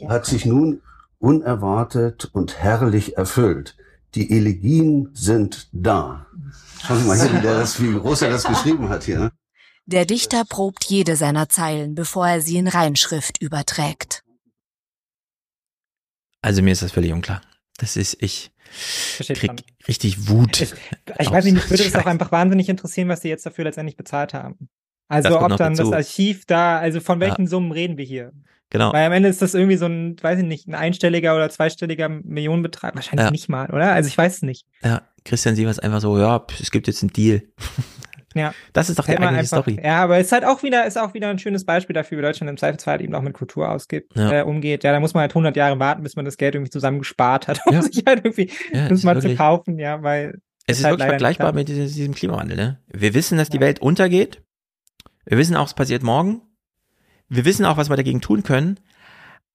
Hat 0.08 0.26
sich 0.26 0.46
nun 0.46 0.82
unerwartet 1.20 2.26
und 2.34 2.58
herrlich 2.58 3.18
erfüllt. 3.18 3.78
Die 4.16 4.30
Elegien 4.30 5.10
sind 5.14 5.70
da. 5.72 6.28
Schauen 6.82 7.00
Sie 7.00 7.08
mal 7.08 7.20
hier, 7.20 7.34
wie, 7.34 7.42
der 7.42 7.60
das, 7.60 7.82
wie 7.82 7.94
groß 7.94 8.24
er 8.24 8.30
das 8.30 8.44
geschrieben 8.44 8.90
hat 8.90 9.04
hier. 9.04 9.20
Ne? 9.20 9.32
Der 9.86 10.06
Dichter 10.06 10.44
probt 10.46 10.84
jede 10.86 11.16
seiner 11.16 11.50
Zeilen, 11.50 11.96
bevor 11.96 12.28
er 12.28 12.42
sie 12.42 12.58
in 12.58 12.68
Reinschrift 12.68 13.42
überträgt. 13.42 14.24
Also 16.42 16.62
mir 16.62 16.72
ist 16.72 16.82
das 16.82 16.92
völlig 16.92 17.14
unklar. 17.14 17.42
Das 17.84 17.98
ist, 17.98 18.16
ich 18.22 18.50
krieg 19.20 19.52
richtig 19.90 20.30
Wut. 20.30 20.62
Ich, 20.62 20.74
ich 21.20 21.30
weiß 21.30 21.44
nicht, 21.44 21.56
mich 21.56 21.70
würde 21.70 21.84
es 21.84 21.96
auch 21.96 22.06
einfach 22.06 22.32
wahnsinnig 22.32 22.70
interessieren, 22.70 23.10
was 23.10 23.20
sie 23.22 23.28
jetzt 23.28 23.46
dafür 23.46 23.66
letztendlich 23.66 23.98
bezahlt 23.98 24.34
haben. 24.34 24.70
Also 25.10 25.38
ob 25.38 25.58
dann 25.58 25.76
dazu. 25.76 25.92
das 25.92 25.92
Archiv 25.92 26.46
da, 26.46 26.80
also 26.80 27.02
von 27.02 27.20
welchen 27.20 27.44
ja. 27.44 27.48
Summen 27.50 27.74
reden 27.74 27.98
wir 27.98 28.06
hier? 28.06 28.32
Genau. 28.70 28.94
Weil 28.94 29.06
am 29.06 29.12
Ende 29.12 29.28
ist 29.28 29.42
das 29.42 29.54
irgendwie 29.54 29.76
so 29.76 29.86
ein, 29.86 30.16
weiß 30.22 30.40
ich 30.40 30.46
nicht, 30.46 30.66
ein 30.70 30.76
einstelliger 30.76 31.36
oder 31.36 31.50
zweistelliger 31.50 32.08
Millionenbetrag. 32.08 32.96
Wahrscheinlich 32.96 33.26
ja. 33.26 33.32
nicht 33.32 33.50
mal, 33.50 33.70
oder? 33.70 33.92
Also 33.92 34.08
ich 34.08 34.18
weiß 34.18 34.38
es 34.38 34.42
nicht. 34.44 34.66
Ja, 34.82 35.02
Christian 35.26 35.58
Sievers 35.58 35.80
einfach 35.80 36.00
so, 36.00 36.18
ja, 36.18 36.48
es 36.62 36.72
gibt 36.72 36.88
jetzt 36.88 37.04
einen 37.04 37.12
Deal. 37.12 37.44
Ja. 38.34 38.54
Das 38.74 38.90
ist 38.90 39.00
doch 39.00 39.06
die 39.06 39.12
eigentliche 39.12 39.40
einfach, 39.40 39.64
Story. 39.64 39.80
Ja, 39.84 40.04
aber 40.04 40.18
es 40.18 40.28
ist 40.28 40.32
halt 40.32 40.46
auch 40.46 40.64
wieder, 40.64 40.86
ist 40.86 40.98
auch 40.98 41.14
wieder 41.14 41.30
ein 41.30 41.40
schönes 41.40 41.66
Beispiel 41.66 41.94
dafür, 41.94 42.18
wie 42.18 42.22
Deutschland 42.22 42.50
im 42.50 42.58
Zweifelsfall 42.58 43.02
eben 43.02 43.14
auch 43.16 43.22
mit 43.22 43.34
Kultur 43.34 43.70
ausgibt, 43.70 44.16
ja. 44.16 44.40
äh, 44.40 44.44
umgeht. 44.44 44.84
Ja, 44.84 44.92
da 44.92 45.00
muss 45.00 45.14
man 45.14 45.22
halt 45.22 45.32
100 45.32 45.56
Jahre 45.56 45.80
warten, 45.80 46.04
bis 46.04 46.16
man 46.16 46.26
das 46.26 46.38
Geld 46.38 46.56
irgendwie 46.56 46.72
zusammen 46.72 47.00
gespart 47.00 47.48
hat, 47.48 47.60
um 47.66 47.74
ja. 47.74 47.82
sich 47.82 48.04
halt 48.06 48.26
irgendwie 48.26 48.52
ja, 48.72 48.88
das 48.88 49.04
mal 49.04 49.16
wirklich, 49.16 49.34
zu 49.34 49.38
kaufen, 49.38 49.80
ja, 49.80 50.02
weil. 50.04 50.40
Es 50.66 50.80
ist 50.80 50.86
halt 50.86 50.94
wirklich 50.94 51.10
vergleichbar 51.10 51.54
mit 51.54 51.68
diesem 51.68 52.14
Klimawandel, 52.14 52.56
ne? 52.56 52.80
Wir 52.88 53.14
wissen, 53.14 53.38
dass 53.38 53.50
die 53.50 53.60
Welt 53.60 53.80
untergeht. 53.80 54.42
Wir 55.26 55.38
wissen 55.38 55.58
auch, 55.58 55.68
es 55.68 55.74
passiert 55.74 56.04
morgen. 56.04 56.42
Wir 57.28 57.44
wissen 57.44 57.66
auch, 57.66 57.76
was 57.76 57.90
wir 57.90 57.98
dagegen 57.98 58.22
tun 58.22 58.44
können. 58.44 58.80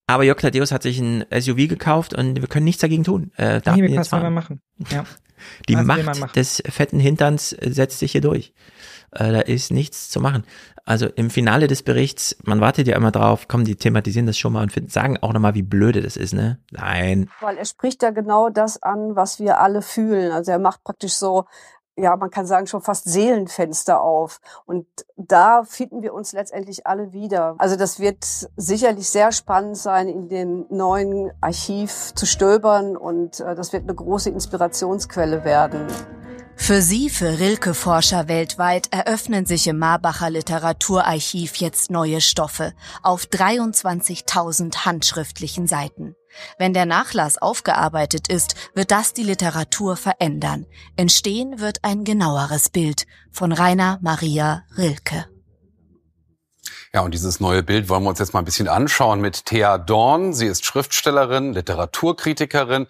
Aber 0.06 0.24
Jörg 0.24 0.40
Tadeus 0.40 0.72
hat 0.72 0.82
sich 0.82 0.98
ein 0.98 1.24
SUV 1.30 1.68
gekauft 1.68 2.14
und 2.14 2.40
wir 2.40 2.48
können 2.48 2.64
nichts 2.64 2.80
dagegen 2.80 3.04
tun. 3.04 3.30
Äh, 3.36 3.60
darf 3.60 3.76
nee, 3.76 3.96
was 3.96 4.08
soll 4.08 4.20
man 4.20 4.34
machen? 4.34 4.60
Ja. 4.90 5.04
Die 5.68 5.76
was 5.76 5.86
Macht 5.86 6.36
des 6.36 6.62
fetten 6.68 7.00
Hinterns 7.00 7.50
setzt 7.50 7.98
sich 7.98 8.12
hier 8.12 8.20
durch. 8.20 8.52
Äh, 9.10 9.32
da 9.32 9.40
ist 9.40 9.70
nichts 9.70 10.10
zu 10.10 10.20
machen. 10.20 10.44
Also 10.84 11.06
im 11.06 11.28
Finale 11.28 11.66
des 11.66 11.82
Berichts, 11.82 12.36
man 12.44 12.60
wartet 12.60 12.88
ja 12.88 12.96
immer 12.96 13.10
drauf, 13.10 13.46
kommen 13.46 13.64
die 13.64 13.76
thematisieren 13.76 14.26
das 14.26 14.38
schon 14.38 14.54
mal 14.54 14.62
und 14.62 14.72
finden, 14.72 14.88
sagen 14.88 15.18
auch 15.20 15.34
nochmal, 15.34 15.54
wie 15.54 15.62
blöde 15.62 16.00
das 16.00 16.16
ist, 16.16 16.32
ne? 16.32 16.58
Nein. 16.70 17.28
Weil 17.40 17.58
er 17.58 17.66
spricht 17.66 18.02
ja 18.02 18.10
genau 18.10 18.48
das 18.48 18.82
an, 18.82 19.14
was 19.14 19.38
wir 19.38 19.60
alle 19.60 19.82
fühlen. 19.82 20.32
Also 20.32 20.50
er 20.52 20.58
macht 20.58 20.84
praktisch 20.84 21.12
so 21.12 21.44
ja, 21.98 22.16
man 22.16 22.30
kann 22.30 22.46
sagen, 22.46 22.66
schon 22.66 22.80
fast 22.80 23.04
Seelenfenster 23.04 24.00
auf. 24.00 24.40
Und 24.66 24.86
da 25.16 25.64
finden 25.64 26.02
wir 26.02 26.14
uns 26.14 26.32
letztendlich 26.32 26.86
alle 26.86 27.12
wieder. 27.12 27.54
Also 27.58 27.76
das 27.76 27.98
wird 28.00 28.24
sicherlich 28.56 29.08
sehr 29.08 29.32
spannend 29.32 29.76
sein, 29.76 30.08
in 30.08 30.28
dem 30.28 30.66
neuen 30.70 31.30
Archiv 31.40 32.12
zu 32.14 32.26
stöbern 32.26 32.96
und 32.96 33.40
äh, 33.40 33.54
das 33.54 33.72
wird 33.72 33.84
eine 33.84 33.94
große 33.94 34.30
Inspirationsquelle 34.30 35.44
werden. 35.44 35.86
Für 36.60 36.82
Sie, 36.82 37.08
für 37.08 37.38
Rilke-Forscher 37.38 38.28
weltweit, 38.28 38.92
eröffnen 38.92 39.46
sich 39.46 39.68
im 39.68 39.78
Marbacher 39.78 40.28
Literaturarchiv 40.28 41.56
jetzt 41.56 41.90
neue 41.90 42.20
Stoffe 42.20 42.74
auf 43.02 43.22
23.000 43.24 44.84
handschriftlichen 44.84 45.66
Seiten. 45.66 46.14
Wenn 46.58 46.74
der 46.74 46.86
Nachlass 46.86 47.38
aufgearbeitet 47.38 48.28
ist, 48.28 48.54
wird 48.74 48.90
das 48.90 49.12
die 49.12 49.22
Literatur 49.22 49.96
verändern. 49.96 50.66
Entstehen 50.96 51.60
wird 51.60 51.78
ein 51.82 52.04
genaueres 52.04 52.68
Bild 52.68 53.06
von 53.30 53.52
Rainer 53.52 53.98
Maria 54.02 54.64
Rilke. 54.76 55.26
Ja, 56.94 57.02
und 57.02 57.12
dieses 57.12 57.40
neue 57.40 57.62
Bild 57.62 57.88
wollen 57.88 58.02
wir 58.02 58.10
uns 58.10 58.18
jetzt 58.18 58.32
mal 58.32 58.40
ein 58.40 58.44
bisschen 58.44 58.68
anschauen 58.68 59.20
mit 59.20 59.44
Thea 59.44 59.78
Dorn. 59.78 60.32
Sie 60.32 60.46
ist 60.46 60.64
Schriftstellerin, 60.64 61.52
Literaturkritikerin 61.52 62.86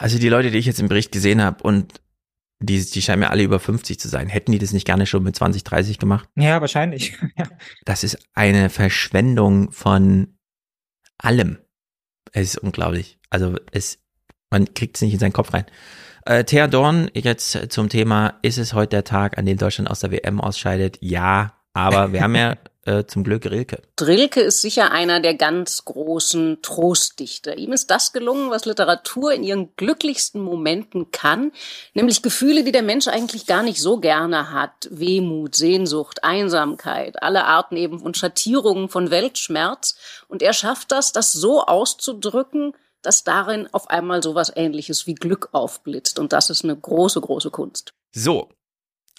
also 0.00 0.18
die 0.18 0.28
Leute, 0.28 0.50
die 0.50 0.58
ich 0.58 0.66
jetzt 0.66 0.80
im 0.80 0.88
Bericht 0.88 1.12
gesehen 1.12 1.42
habe 1.42 1.62
und 1.62 2.00
die, 2.60 2.84
die 2.84 3.02
scheinen 3.02 3.20
mir 3.20 3.30
alle 3.30 3.42
über 3.42 3.60
50 3.60 3.98
zu 3.98 4.08
sein. 4.08 4.28
Hätten 4.28 4.52
die 4.52 4.58
das 4.58 4.72
nicht 4.72 4.86
gerne 4.86 5.06
schon 5.06 5.22
mit 5.22 5.36
20, 5.36 5.64
30 5.64 5.98
gemacht? 5.98 6.28
Ja, 6.36 6.60
wahrscheinlich. 6.60 7.18
ja. 7.36 7.46
Das 7.84 8.04
ist 8.04 8.18
eine 8.34 8.70
Verschwendung 8.70 9.72
von 9.72 10.38
allem. 11.18 11.58
Es 12.32 12.54
ist 12.54 12.58
unglaublich. 12.58 13.18
Also 13.30 13.56
es, 13.72 13.98
man 14.50 14.72
kriegt 14.74 14.96
es 14.96 15.02
nicht 15.02 15.14
in 15.14 15.18
seinen 15.18 15.32
Kopf 15.32 15.52
rein. 15.54 15.66
Äh, 16.26 16.44
Thea 16.44 16.68
Dorn, 16.68 17.10
jetzt 17.14 17.70
zum 17.70 17.88
Thema, 17.88 18.38
ist 18.42 18.58
es 18.58 18.72
heute 18.72 18.90
der 18.90 19.04
Tag, 19.04 19.36
an 19.38 19.46
dem 19.46 19.58
Deutschland 19.58 19.90
aus 19.90 20.00
der 20.00 20.10
WM 20.10 20.40
ausscheidet? 20.40 20.98
Ja, 21.00 21.54
aber 21.74 22.12
wir 22.12 22.22
haben 22.22 22.34
ja 22.34 22.56
äh, 22.86 23.04
zum 23.06 23.24
Glück 23.24 23.44
Rilke. 23.46 23.82
Rilke 24.00 24.40
ist 24.40 24.60
sicher 24.60 24.90
einer 24.92 25.20
der 25.20 25.34
ganz 25.34 25.84
großen 25.84 26.58
Trostdichter. 26.62 27.56
Ihm 27.56 27.72
ist 27.72 27.90
das 27.90 28.12
gelungen, 28.12 28.50
was 28.50 28.64
Literatur 28.64 29.32
in 29.32 29.42
ihren 29.42 29.74
glücklichsten 29.76 30.40
Momenten 30.40 31.10
kann, 31.10 31.52
nämlich 31.94 32.22
Gefühle, 32.22 32.64
die 32.64 32.72
der 32.72 32.82
Mensch 32.82 33.08
eigentlich 33.08 33.46
gar 33.46 33.62
nicht 33.62 33.80
so 33.80 33.98
gerne 33.98 34.52
hat. 34.52 34.88
Wehmut, 34.90 35.56
Sehnsucht, 35.56 36.24
Einsamkeit, 36.24 37.22
alle 37.22 37.44
Arten 37.44 37.76
eben 37.76 38.00
von 38.00 38.14
Schattierungen 38.14 38.88
von 38.88 39.10
Weltschmerz. 39.10 39.96
Und 40.28 40.42
er 40.42 40.52
schafft 40.52 40.92
das, 40.92 41.12
das 41.12 41.32
so 41.32 41.62
auszudrücken, 41.62 42.74
dass 43.02 43.24
darin 43.24 43.68
auf 43.72 43.90
einmal 43.90 44.22
sowas 44.22 44.52
ähnliches 44.54 45.06
wie 45.06 45.14
Glück 45.14 45.50
aufblitzt. 45.52 46.18
Und 46.18 46.32
das 46.32 46.50
ist 46.50 46.64
eine 46.64 46.76
große, 46.76 47.20
große 47.20 47.50
Kunst. 47.50 47.92
So, 48.12 48.48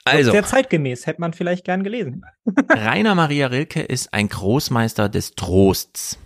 also. 0.05 0.31
Sehr 0.31 0.45
zeitgemäß, 0.45 1.07
hätte 1.07 1.19
man 1.19 1.33
vielleicht 1.33 1.65
gern 1.65 1.83
gelesen. 1.83 2.23
Rainer 2.69 3.15
Maria 3.15 3.47
Rilke 3.47 3.81
ist 3.81 4.13
ein 4.13 4.29
Großmeister 4.29 5.09
des 5.09 5.35
Trosts. 5.35 6.19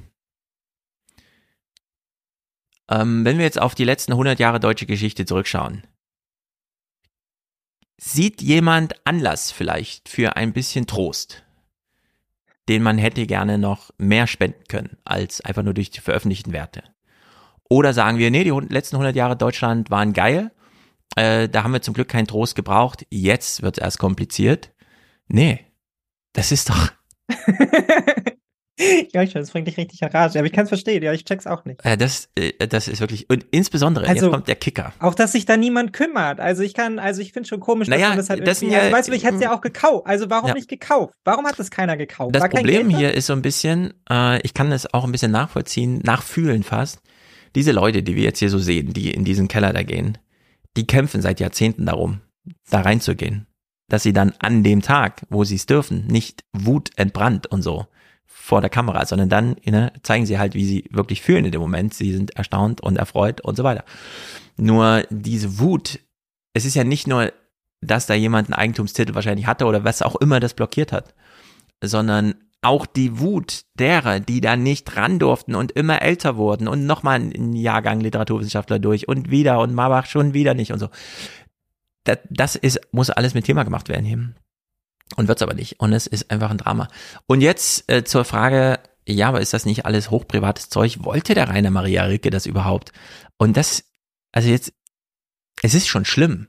Ähm, 2.89 3.23
wenn 3.23 3.37
wir 3.37 3.45
jetzt 3.45 3.61
auf 3.61 3.75
die 3.75 3.85
letzten 3.85 4.11
100 4.11 4.39
Jahre 4.39 4.59
deutsche 4.59 4.85
Geschichte 4.85 5.25
zurückschauen, 5.25 5.83
sieht 7.97 8.41
jemand 8.41 8.95
Anlass 9.05 9.51
vielleicht 9.51 10.09
für 10.09 10.35
ein 10.35 10.53
bisschen 10.53 10.87
Trost, 10.87 11.43
den 12.67 12.83
man 12.83 12.97
hätte 12.97 13.25
gerne 13.27 13.57
noch 13.57 13.91
mehr 13.97 14.27
spenden 14.27 14.63
können, 14.67 14.97
als 15.05 15.41
einfach 15.41 15.63
nur 15.63 15.73
durch 15.73 15.91
die 15.91 16.01
veröffentlichten 16.01 16.51
Werte? 16.51 16.83
Oder 17.69 17.93
sagen 17.93 18.17
wir, 18.17 18.31
nee, 18.31 18.43
die 18.43 18.73
letzten 18.73 18.95
100 18.95 19.15
Jahre 19.15 19.37
Deutschland 19.37 19.91
waren 19.91 20.13
geil 20.13 20.51
äh, 21.15 21.49
da 21.49 21.63
haben 21.63 21.73
wir 21.73 21.81
zum 21.81 21.93
Glück 21.93 22.07
keinen 22.07 22.27
Trost 22.27 22.55
gebraucht. 22.55 23.05
Jetzt 23.09 23.61
wird 23.61 23.77
es 23.77 23.83
erst 23.83 23.99
kompliziert. 23.99 24.71
Nee, 25.27 25.65
das 26.33 26.51
ist 26.51 26.69
doch. 26.69 26.91
ja, 29.13 29.23
ich 29.23 29.33
das 29.33 29.51
bringt 29.51 29.67
dich 29.67 29.77
richtig 29.77 30.01
Rage. 30.01 30.39
Aber 30.39 30.45
ich 30.45 30.53
kann 30.53 30.63
es 30.63 30.69
verstehen, 30.69 31.03
ja, 31.03 31.13
ich 31.13 31.25
check's 31.25 31.45
auch 31.45 31.65
nicht. 31.65 31.83
Äh, 31.83 31.97
das, 31.97 32.29
äh, 32.35 32.67
das 32.67 32.87
ist 32.87 32.99
wirklich, 32.99 33.29
und 33.29 33.45
insbesondere, 33.51 34.07
also, 34.07 34.25
jetzt 34.25 34.33
kommt 34.33 34.47
der 34.47 34.55
Kicker. 34.55 34.93
Auch, 34.99 35.15
dass 35.15 35.33
sich 35.33 35.45
da 35.45 35.57
niemand 35.57 35.93
kümmert. 35.93 36.39
Also 36.39 36.63
ich 36.63 36.73
kann, 36.73 36.99
also 36.99 37.21
ich 37.21 37.33
finde 37.33 37.49
schon 37.49 37.59
komisch, 37.59 37.87
naja, 37.87 38.01
dass 38.01 38.09
man 38.09 38.17
das 38.17 38.29
halt 38.29 38.47
das 38.47 38.61
irgendwie, 38.61 38.77
ja, 38.77 38.83
also, 38.83 38.95
weißt 38.95 39.09
du, 39.09 39.13
ich 39.13 39.23
hätte 39.23 39.35
es 39.35 39.41
ja 39.41 39.53
auch 39.53 39.61
gekauft. 39.61 40.07
Also 40.07 40.29
warum 40.29 40.49
ja. 40.49 40.53
nicht 40.53 40.69
gekauft? 40.69 41.13
Warum 41.25 41.45
hat 41.45 41.59
das 41.59 41.71
keiner 41.71 41.97
gekauft? 41.97 42.35
Das 42.35 42.41
War 42.41 42.49
Problem 42.49 42.89
hier 42.89 43.13
ist 43.13 43.27
so 43.27 43.33
ein 43.33 43.41
bisschen, 43.41 43.93
äh, 44.09 44.41
ich 44.41 44.53
kann 44.53 44.69
das 44.69 44.93
auch 44.93 45.03
ein 45.03 45.11
bisschen 45.11 45.31
nachvollziehen, 45.31 45.99
nachfühlen 46.03 46.63
fast. 46.63 46.99
Diese 47.55 47.71
Leute, 47.71 48.03
die 48.03 48.15
wir 48.15 48.23
jetzt 48.23 48.39
hier 48.39 48.49
so 48.49 48.59
sehen, 48.59 48.93
die 48.93 49.11
in 49.11 49.25
diesen 49.25 49.47
Keller 49.47 49.73
da 49.73 49.83
gehen, 49.83 50.17
die 50.77 50.87
kämpfen 50.87 51.21
seit 51.21 51.39
Jahrzehnten 51.39 51.85
darum, 51.85 52.21
da 52.69 52.81
reinzugehen. 52.81 53.47
Dass 53.89 54.03
sie 54.03 54.13
dann 54.13 54.33
an 54.39 54.63
dem 54.63 54.81
Tag, 54.81 55.25
wo 55.29 55.43
sie 55.43 55.55
es 55.55 55.65
dürfen, 55.65 56.05
nicht 56.07 56.43
Wut 56.53 56.91
entbrannt 56.95 57.47
und 57.47 57.63
so 57.63 57.87
vor 58.25 58.61
der 58.61 58.69
Kamera, 58.69 59.05
sondern 59.05 59.29
dann 59.29 59.55
ne, 59.65 59.91
zeigen 60.03 60.25
sie 60.25 60.37
halt, 60.37 60.53
wie 60.53 60.65
sie 60.65 60.85
wirklich 60.91 61.21
fühlen 61.21 61.45
in 61.45 61.51
dem 61.51 61.61
Moment. 61.61 61.93
Sie 61.93 62.13
sind 62.13 62.35
erstaunt 62.35 62.81
und 62.81 62.97
erfreut 62.97 63.41
und 63.41 63.55
so 63.55 63.63
weiter. 63.63 63.83
Nur 64.57 65.03
diese 65.09 65.59
Wut 65.59 65.99
es 66.53 66.65
ist 66.65 66.75
ja 66.75 66.83
nicht 66.83 67.07
nur, 67.07 67.31
dass 67.81 68.05
da 68.05 68.13
jemand 68.13 68.47
einen 68.49 68.59
Eigentumstitel 68.59 69.15
wahrscheinlich 69.15 69.47
hatte 69.47 69.65
oder 69.65 69.83
was 69.83 70.01
auch 70.01 70.15
immer 70.17 70.39
das 70.39 70.53
blockiert 70.53 70.91
hat, 70.91 71.13
sondern 71.83 72.35
auch 72.61 72.85
die 72.85 73.19
Wut 73.19 73.63
derer, 73.75 74.19
die 74.19 74.41
da 74.41 74.55
nicht 74.55 74.95
ran 74.97 75.19
durften 75.19 75.55
und 75.55 75.71
immer 75.71 76.01
älter 76.01 76.35
wurden 76.35 76.67
und 76.67 76.85
nochmal 76.85 77.19
ein 77.19 77.53
Jahrgang 77.53 78.01
Literaturwissenschaftler 78.01 78.79
durch 78.79 79.07
und 79.07 79.31
wieder 79.31 79.59
und 79.59 79.73
Mabach 79.73 80.05
schon 80.05 80.33
wieder 80.33 80.53
nicht 80.53 80.71
und 80.71 80.79
so. 80.79 80.89
Das, 82.03 82.19
das 82.29 82.55
ist, 82.55 82.79
muss 82.91 83.09
alles 83.09 83.33
mit 83.33 83.45
Thema 83.45 83.63
gemacht 83.63 83.87
werden 83.87 84.05
hier. 84.05 84.33
Und 85.15 85.27
wird's 85.27 85.41
aber 85.41 85.53
nicht. 85.53 85.79
Und 85.79 85.93
es 85.93 86.05
ist 86.05 86.29
einfach 86.31 86.51
ein 86.51 86.57
Drama. 86.57 86.87
Und 87.27 87.41
jetzt 87.41 87.89
äh, 87.91 88.03
zur 88.03 88.25
Frage, 88.25 88.79
ja, 89.07 89.29
aber 89.29 89.41
ist 89.41 89.53
das 89.53 89.65
nicht 89.65 89.85
alles 89.85 90.11
hochprivates 90.11 90.69
Zeug? 90.69 91.03
Wollte 91.03 91.33
der 91.33 91.49
Rainer 91.49 91.71
Maria 91.71 92.03
Rilke 92.03 92.29
das 92.29 92.45
überhaupt? 92.45 92.91
Und 93.37 93.57
das, 93.57 93.85
also 94.31 94.49
jetzt, 94.49 94.73
es 95.63 95.73
ist 95.73 95.87
schon 95.87 96.05
schlimm. 96.05 96.47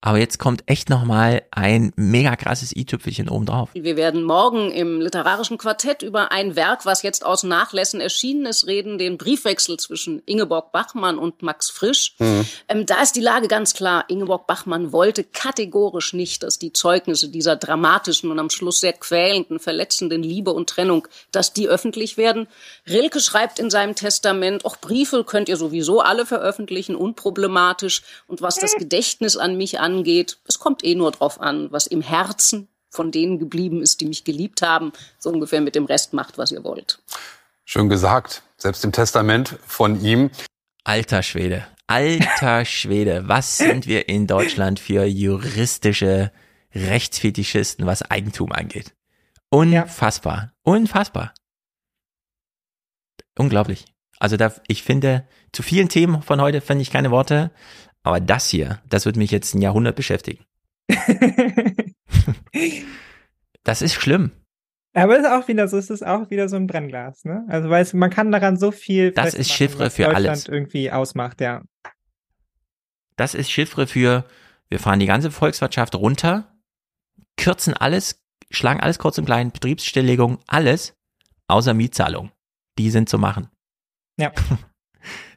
Aber 0.00 0.18
jetzt 0.18 0.38
kommt 0.38 0.62
echt 0.66 0.90
nochmal 0.90 1.42
ein 1.50 1.92
mega 1.96 2.36
krasses 2.36 2.74
i-Tüpfelchen 2.74 3.28
obendrauf. 3.28 3.70
Wir 3.74 3.96
werden 3.96 4.22
morgen 4.22 4.70
im 4.70 5.00
literarischen 5.00 5.58
Quartett 5.58 6.02
über 6.02 6.30
ein 6.30 6.54
Werk, 6.54 6.86
was 6.86 7.02
jetzt 7.02 7.26
aus 7.26 7.42
Nachlässen 7.42 8.00
erschienen 8.00 8.46
ist, 8.46 8.68
reden, 8.68 8.98
den 8.98 9.18
Briefwechsel 9.18 9.76
zwischen 9.76 10.22
Ingeborg 10.24 10.70
Bachmann 10.70 11.18
und 11.18 11.42
Max 11.42 11.68
Frisch. 11.70 12.14
Mhm. 12.20 12.46
Ähm, 12.68 12.86
da 12.86 13.02
ist 13.02 13.16
die 13.16 13.20
Lage 13.20 13.48
ganz 13.48 13.74
klar. 13.74 14.04
Ingeborg 14.06 14.46
Bachmann 14.46 14.92
wollte 14.92 15.24
kategorisch 15.24 16.12
nicht, 16.12 16.44
dass 16.44 16.60
die 16.60 16.72
Zeugnisse 16.72 17.28
dieser 17.28 17.56
dramatischen 17.56 18.30
und 18.30 18.38
am 18.38 18.50
Schluss 18.50 18.78
sehr 18.78 18.92
quälenden, 18.92 19.58
verletzenden 19.58 20.22
Liebe 20.22 20.52
und 20.52 20.70
Trennung, 20.70 21.08
dass 21.32 21.52
die 21.52 21.66
öffentlich 21.66 22.16
werden. 22.16 22.46
Rilke 22.88 23.18
schreibt 23.18 23.58
in 23.58 23.68
seinem 23.68 23.96
Testament, 23.96 24.64
auch 24.64 24.76
Briefe 24.76 25.24
könnt 25.24 25.48
ihr 25.48 25.56
sowieso 25.56 26.00
alle 26.02 26.24
veröffentlichen, 26.24 26.94
unproblematisch. 26.94 28.02
Und 28.28 28.42
was 28.42 28.56
das 28.56 28.76
Gedächtnis 28.76 29.36
an 29.36 29.56
mich 29.56 29.80
angeht, 29.80 29.87
es 30.46 30.58
kommt 30.58 30.84
eh 30.84 30.94
nur 30.94 31.12
drauf 31.12 31.40
an, 31.40 31.70
was 31.72 31.86
im 31.86 32.02
Herzen 32.02 32.68
von 32.90 33.10
denen 33.10 33.38
geblieben 33.38 33.82
ist, 33.82 34.00
die 34.00 34.06
mich 34.06 34.24
geliebt 34.24 34.62
haben, 34.62 34.92
so 35.18 35.30
ungefähr 35.30 35.60
mit 35.60 35.74
dem 35.74 35.84
Rest 35.84 36.14
macht, 36.14 36.38
was 36.38 36.52
ihr 36.52 36.64
wollt. 36.64 37.00
Schön 37.64 37.88
gesagt. 37.88 38.42
Selbst 38.56 38.84
im 38.84 38.92
Testament 38.92 39.56
von 39.66 40.00
ihm. 40.00 40.30
Alter 40.84 41.22
Schwede. 41.22 41.66
Alter 41.86 42.64
Schwede. 42.64 43.28
Was 43.28 43.58
sind 43.58 43.86
wir 43.86 44.08
in 44.08 44.26
Deutschland 44.26 44.80
für 44.80 45.04
juristische 45.04 46.32
Rechtsfetischisten, 46.74 47.86
was 47.86 48.02
Eigentum 48.02 48.52
angeht? 48.52 48.94
Unfassbar. 49.50 50.52
Unfassbar. 50.62 51.34
Unglaublich. 53.36 53.84
Also 54.18 54.36
da, 54.36 54.52
ich 54.66 54.82
finde, 54.82 55.26
zu 55.52 55.62
vielen 55.62 55.88
Themen 55.88 56.22
von 56.22 56.40
heute 56.40 56.60
finde 56.60 56.82
ich 56.82 56.90
keine 56.90 57.10
Worte, 57.10 57.50
aber 58.02 58.20
das 58.20 58.48
hier, 58.48 58.80
das 58.88 59.06
wird 59.06 59.16
mich 59.16 59.30
jetzt 59.30 59.54
ein 59.54 59.62
Jahrhundert 59.62 59.96
beschäftigen. 59.96 60.44
das 63.64 63.82
ist 63.82 63.94
schlimm. 63.94 64.32
Aber 64.94 65.14
es 65.16 65.24
ist 65.24 65.30
auch 65.30 65.46
wieder 65.48 65.68
so, 65.68 65.76
es 65.76 65.90
ist 65.90 66.04
auch 66.04 66.30
wieder 66.30 66.48
so 66.48 66.56
ein 66.56 66.66
Brennglas, 66.66 67.24
ne? 67.24 67.44
Also 67.48 67.68
weil 67.70 67.86
man 67.92 68.10
kann 68.10 68.32
daran 68.32 68.56
so 68.56 68.70
viel. 68.70 69.12
Das 69.12 69.34
ist 69.34 69.52
Chiffre 69.52 69.90
für 69.90 70.04
Deutschland 70.04 70.26
alles. 70.26 70.48
irgendwie 70.48 70.90
ausmacht, 70.90 71.40
ja. 71.40 71.62
Das 73.16 73.34
ist 73.34 73.50
Chiffre 73.50 73.86
für, 73.86 74.24
wir 74.68 74.78
fahren 74.78 75.00
die 75.00 75.06
ganze 75.06 75.30
Volkswirtschaft 75.30 75.94
runter, 75.94 76.56
kürzen 77.36 77.74
alles, 77.74 78.24
schlagen 78.50 78.80
alles 78.80 78.98
kurz 78.98 79.18
und 79.18 79.26
klein, 79.26 79.50
Betriebsstilllegung, 79.50 80.38
alles, 80.46 80.96
außer 81.48 81.74
Mietzahlung. 81.74 82.30
Die 82.78 82.90
sind 82.90 83.08
zu 83.08 83.18
machen. 83.18 83.48
Ja. 84.18 84.32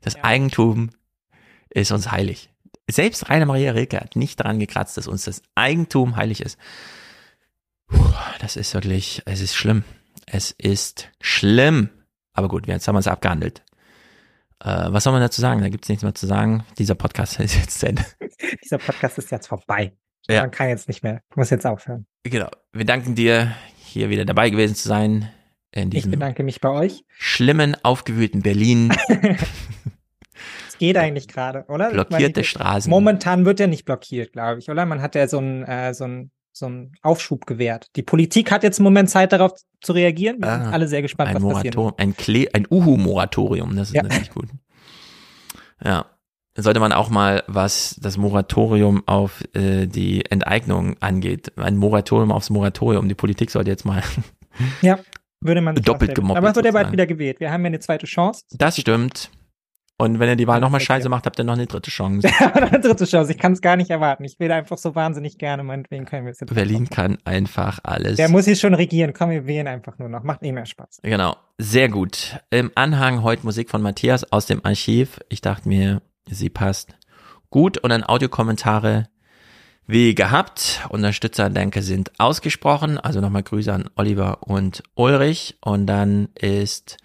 Das 0.02 0.16
ja. 0.16 0.24
Eigentum 0.24 0.90
ist 1.70 1.92
uns 1.92 2.12
heilig. 2.12 2.51
Selbst 2.92 3.30
Rainer 3.30 3.46
Maria 3.46 3.72
Rilke 3.72 4.00
hat 4.00 4.16
nicht 4.16 4.40
daran 4.40 4.60
gekratzt, 4.60 4.98
dass 4.98 5.08
uns 5.08 5.26
das 5.26 5.42
Eigentum 5.56 6.16
heilig 6.16 6.42
ist. 6.42 6.58
Puh, 7.88 8.14
das 8.40 8.56
ist 8.56 8.74
wirklich, 8.74 9.22
es 9.26 9.42
ist 9.42 9.56
schlimm. 9.56 9.84
Es 10.26 10.52
ist 10.52 11.10
schlimm. 11.20 11.90
Aber 12.34 12.48
gut, 12.48 12.68
jetzt 12.68 12.88
haben 12.88 12.96
wir 12.96 13.00
es 13.00 13.08
abgehandelt. 13.08 13.64
Äh, 14.64 14.88
was 14.92 15.04
soll 15.04 15.14
man 15.14 15.22
dazu 15.22 15.42
sagen? 15.42 15.62
Da 15.62 15.70
gibt 15.70 15.86
es 15.86 15.90
nichts 15.90 16.04
mehr 16.04 16.16
zu 16.16 16.28
sagen. 16.28 16.64
Dieser 16.78 16.96
Podcast 16.96 17.40
ist 17.40 17.56
jetzt 17.56 17.80
zu 17.80 17.88
Ende. 17.88 18.06
Dieser 18.64 18.78
Podcast 18.78 19.18
ist 19.18 19.32
jetzt 19.32 19.48
vorbei. 19.48 19.94
Ja. 20.30 20.42
Man 20.42 20.52
kann 20.52 20.70
jetzt 20.70 20.88
nicht 20.88 21.04
mehr. 21.04 21.22
Muss 21.36 21.50
jetzt 21.50 21.66
aufhören. 21.66 22.06
Genau. 22.24 22.50
Wir 22.72 22.86
danken 22.86 23.16
dir, 23.16 23.56
hier 23.84 24.10
wieder 24.10 24.26
dabei 24.26 24.50
gewesen 24.50 24.76
zu 24.76 24.88
sein. 24.88 25.32
In 25.72 25.90
diesem 25.90 26.12
ich 26.12 26.20
bedanke 26.20 26.44
mich 26.44 26.62
bei 26.62 26.70
euch. 26.70 27.04
Schlimmen, 27.18 27.76
aufgewühlten 27.84 28.42
Berlin. 28.42 28.94
geht 30.82 30.98
eigentlich 30.98 31.28
gerade, 31.28 31.64
oder? 31.68 31.92
Blockierte 31.92 32.40
meine, 32.40 32.44
Straßen. 32.44 32.90
Momentan 32.90 33.46
wird 33.46 33.60
er 33.60 33.68
nicht 33.68 33.86
blockiert, 33.86 34.34
glaube 34.34 34.60
ich, 34.60 34.70
oder? 34.70 34.86
Man 34.88 35.02
hat 35.02 35.14
ja 35.14 35.28
so 35.28 35.38
einen 35.38 35.64
äh, 35.64 35.94
so 35.94 36.08
so 36.54 36.70
Aufschub 37.04 37.46
gewährt. 37.46 37.88
Die 37.96 38.02
Politik 38.02 38.52
hat 38.52 38.64
jetzt 38.64 38.80
im 38.80 38.84
Moment 38.84 39.10
Zeit 39.10 39.32
darauf 39.32 39.54
zu 39.80 39.94
reagieren. 39.94 40.40
Wir 40.40 40.50
ah, 40.50 40.64
sind 40.64 40.74
alle 40.74 40.88
sehr 40.88 41.02
gespannt, 41.02 41.30
ein 41.30 41.36
was 41.36 41.44
Moratorium, 41.44 41.96
passiert. 41.96 42.00
Ein, 42.00 42.18
Kle 42.18 42.48
ein 42.54 42.68
Uhu-Moratorium, 42.70 43.76
das 43.76 43.90
ist 43.90 43.96
ja. 43.96 44.04
natürlich 44.04 44.32
gut. 44.32 44.50
Ja. 45.84 46.06
Sollte 46.58 46.82
man 46.82 46.92
auch 46.92 47.10
mal, 47.10 47.44
was 47.48 47.96
das 48.02 48.18
Moratorium 48.18 49.08
auf 49.08 49.44
äh, 49.54 49.86
die 49.86 50.26
Enteignung 50.30 50.98
angeht, 51.00 51.58
ein 51.58 51.78
Moratorium 51.78 52.32
aufs 52.32 52.50
Moratorium. 52.50 53.08
Die 53.08 53.16
Politik 53.16 53.52
sollte 53.52 53.70
jetzt 53.70 53.86
mal 53.86 54.04
ja, 54.82 55.00
würde 55.40 55.62
man 55.62 55.76
doppelt 55.76 56.16
gemobbt. 56.16 56.38
Aber 56.38 56.50
es 56.50 56.56
wird 56.56 56.66
ja 56.66 56.72
bald 56.74 56.92
wieder 56.92 57.06
gewählt. 57.06 57.40
Wir 57.40 57.52
haben 57.52 57.62
ja 57.62 57.68
eine 57.68 57.80
zweite 57.80 58.06
Chance. 58.08 58.44
Das 58.52 58.78
stimmt. 58.78 59.32
Und 60.02 60.18
wenn 60.18 60.30
ihr 60.30 60.36
die 60.36 60.48
Wahl 60.48 60.60
nochmal 60.60 60.80
scheiße 60.80 61.10
macht, 61.10 61.28
habt 61.28 61.38
ihr 61.38 61.44
noch 61.44 61.54
eine 61.54 61.68
dritte 61.68 61.92
Chance. 61.92 62.28
Ja, 62.40 62.52
eine 62.56 62.80
dritte 62.80 63.06
Chance. 63.06 63.32
Ich 63.32 63.38
kann 63.38 63.52
es 63.52 63.62
gar 63.62 63.76
nicht 63.76 63.92
erwarten. 63.92 64.24
Ich 64.24 64.40
will 64.40 64.52
einfach 64.52 64.80
so 64.80 64.96
wahnsinnig 64.96 65.38
gerne, 65.38 65.64
meinetwegen 65.64 66.06
können 66.06 66.26
wir 66.26 66.32
es 66.32 66.40
jetzt. 66.40 66.52
Berlin 66.56 66.90
kann 66.90 67.20
einfach 67.24 67.78
alles. 67.84 68.16
Der 68.16 68.28
muss 68.28 68.46
hier 68.46 68.56
schon 68.56 68.74
regieren. 68.74 69.14
Komm, 69.14 69.30
wir 69.30 69.46
wählen 69.46 69.68
einfach 69.68 70.00
nur 70.00 70.10
noch. 70.10 70.24
Macht 70.24 70.42
eh 70.42 70.52
mehr 70.52 70.66
Spaß. 70.66 71.02
Genau. 71.04 71.36
Sehr 71.60 71.88
gut. 71.88 72.40
Im 72.50 72.72
Anhang 72.74 73.22
heute 73.22 73.46
Musik 73.46 73.70
von 73.70 73.84
Matthias 73.84 74.32
aus 74.32 74.48
dem 74.48 74.66
Archiv. 74.66 75.20
Ich 75.30 75.42
dachte 75.42 75.70
mir, 75.70 76.02
sie 76.28 76.50
passt 76.50 76.96
gut. 77.52 77.78
Und 77.78 77.92
dann 77.92 78.04
Audiokommentare 78.04 79.08
wie 79.86 80.16
gehabt. 80.16 80.82
Unterstützer, 80.90 81.52
danke, 81.52 81.84
sind 81.84 82.12
ausgesprochen. 82.18 82.98
Also 82.98 83.22
nochmal 83.22 83.44
Grüße 83.44 83.72
an 83.72 83.88
Oliver 83.96 84.48
und 84.48 84.82
Ulrich. 84.96 85.58
Und 85.62 85.86
dann 85.86 86.30
ist 86.34 86.98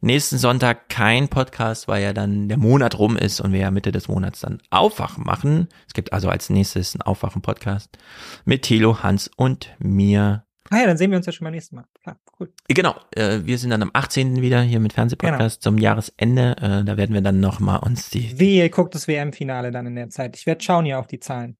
nächsten 0.00 0.38
Sonntag 0.38 0.88
kein 0.88 1.28
Podcast, 1.28 1.88
weil 1.88 2.02
ja 2.02 2.12
dann 2.12 2.48
der 2.48 2.58
Monat 2.58 2.98
rum 2.98 3.16
ist 3.16 3.40
und 3.40 3.52
wir 3.52 3.60
ja 3.60 3.70
Mitte 3.70 3.92
des 3.92 4.08
Monats 4.08 4.40
dann 4.40 4.62
Aufwachen 4.70 5.24
machen. 5.24 5.68
Es 5.86 5.94
gibt 5.94 6.12
also 6.12 6.28
als 6.28 6.50
nächstes 6.50 6.94
einen 6.94 7.02
Aufwachen-Podcast 7.02 7.98
mit 8.44 8.62
Thilo, 8.62 9.02
Hans 9.02 9.30
und 9.36 9.74
mir. 9.78 10.44
Ah 10.70 10.78
ja, 10.78 10.86
dann 10.86 10.96
sehen 10.96 11.10
wir 11.10 11.16
uns 11.16 11.26
ja 11.26 11.32
schon 11.32 11.44
beim 11.44 11.54
nächsten 11.54 11.76
Mal. 11.76 11.84
Klar, 12.02 12.20
cool. 12.38 12.52
Genau, 12.68 12.94
äh, 13.14 13.40
wir 13.42 13.58
sind 13.58 13.70
dann 13.70 13.82
am 13.82 13.90
18. 13.92 14.40
wieder 14.40 14.62
hier 14.62 14.78
mit 14.78 14.92
Fernsehpodcast 14.92 15.62
genau. 15.62 15.74
zum 15.74 15.78
Jahresende. 15.78 16.56
Äh, 16.60 16.84
da 16.84 16.96
werden 16.96 17.12
wir 17.12 17.22
dann 17.22 17.40
nochmal 17.40 17.80
uns 17.80 18.10
die... 18.10 18.38
Wie, 18.38 18.68
guckt 18.68 18.94
das 18.94 19.08
WM-Finale 19.08 19.72
dann 19.72 19.86
in 19.86 19.96
der 19.96 20.10
Zeit. 20.10 20.36
Ich 20.36 20.46
werde 20.46 20.62
schauen 20.62 20.84
hier 20.84 20.98
auf 20.98 21.08
die 21.08 21.18
Zahlen. 21.18 21.56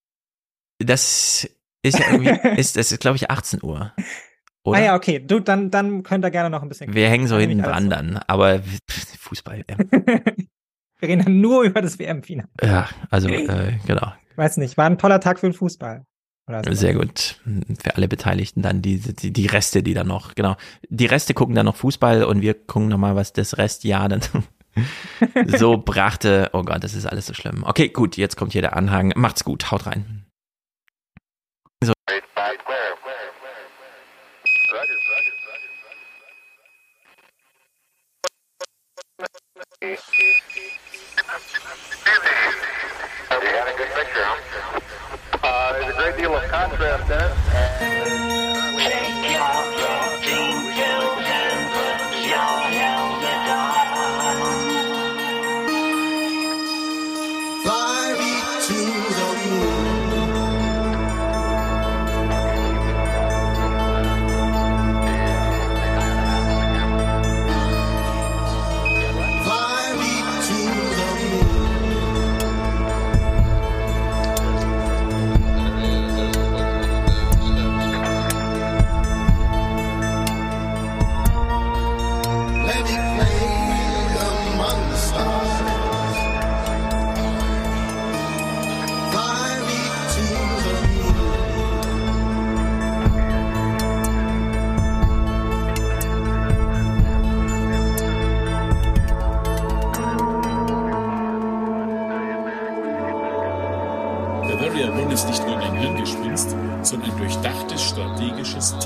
Das 0.78 1.48
ist 1.82 1.98
ja 1.98 2.12
irgendwie, 2.12 2.48
ist, 2.60 2.76
das 2.76 2.92
ist 2.92 3.00
glaube 3.00 3.16
ich 3.16 3.30
18 3.30 3.62
Uhr. 3.62 3.92
Oder? 4.64 4.78
Ah 4.78 4.82
ja, 4.82 4.94
okay. 4.94 5.20
Du, 5.20 5.40
dann, 5.40 5.70
dann 5.70 6.02
könnt 6.02 6.24
ihr 6.24 6.30
gerne 6.30 6.50
noch 6.50 6.62
ein 6.62 6.68
bisschen. 6.68 6.92
Wir 6.92 7.08
hängen 7.08 7.26
so 7.26 7.38
hinten 7.38 7.62
dran 7.62 7.84
so. 7.84 7.90
dann, 7.90 8.20
aber 8.26 8.60
Fußball. 9.18 9.64
Ja. 9.68 9.76
Wir 11.00 11.08
reden 11.08 11.24
dann 11.24 11.40
nur 11.40 11.62
über 11.62 11.80
das 11.80 11.98
WM-Finale. 11.98 12.48
Ja, 12.62 12.88
also 13.08 13.28
äh, 13.28 13.78
genau. 13.86 14.12
Weiß 14.36 14.58
nicht, 14.58 14.76
war 14.76 14.84
ein 14.84 14.98
toller 14.98 15.20
Tag 15.20 15.38
für 15.38 15.48
den 15.48 15.54
Fußball. 15.54 16.04
So. 16.64 16.72
Sehr 16.72 16.94
gut. 16.94 17.40
Für 17.82 17.94
alle 17.94 18.08
Beteiligten 18.08 18.60
dann 18.60 18.82
die, 18.82 18.98
die, 18.98 19.32
die 19.32 19.46
Reste, 19.46 19.82
die 19.82 19.94
dann 19.94 20.08
noch, 20.08 20.34
genau. 20.34 20.56
Die 20.88 21.06
Reste 21.06 21.32
gucken 21.32 21.54
dann 21.54 21.66
noch 21.66 21.76
Fußball 21.76 22.24
und 22.24 22.42
wir 22.42 22.54
gucken 22.54 22.88
nochmal, 22.88 23.14
was 23.14 23.32
das 23.32 23.56
Restjahr 23.56 24.08
dann 24.08 24.20
so 25.46 25.78
brachte. 25.78 26.50
Oh 26.52 26.64
Gott, 26.64 26.82
das 26.82 26.94
ist 26.94 27.06
alles 27.06 27.26
so 27.26 27.34
schlimm. 27.34 27.62
Okay, 27.64 27.88
gut, 27.88 28.16
jetzt 28.16 28.36
kommt 28.36 28.52
hier 28.52 28.62
der 28.62 28.76
Anhang. 28.76 29.12
Macht's 29.14 29.44
gut, 29.44 29.70
haut 29.70 29.86
rein. 29.86 30.26
So. 31.82 31.92
Uh, 45.42 45.72
there's 45.72 45.94
a 45.94 45.96
great 45.96 46.16
deal 46.18 46.36
of 46.36 46.42
contrast 46.50 47.10
in 47.10 47.18
it. 47.18 47.49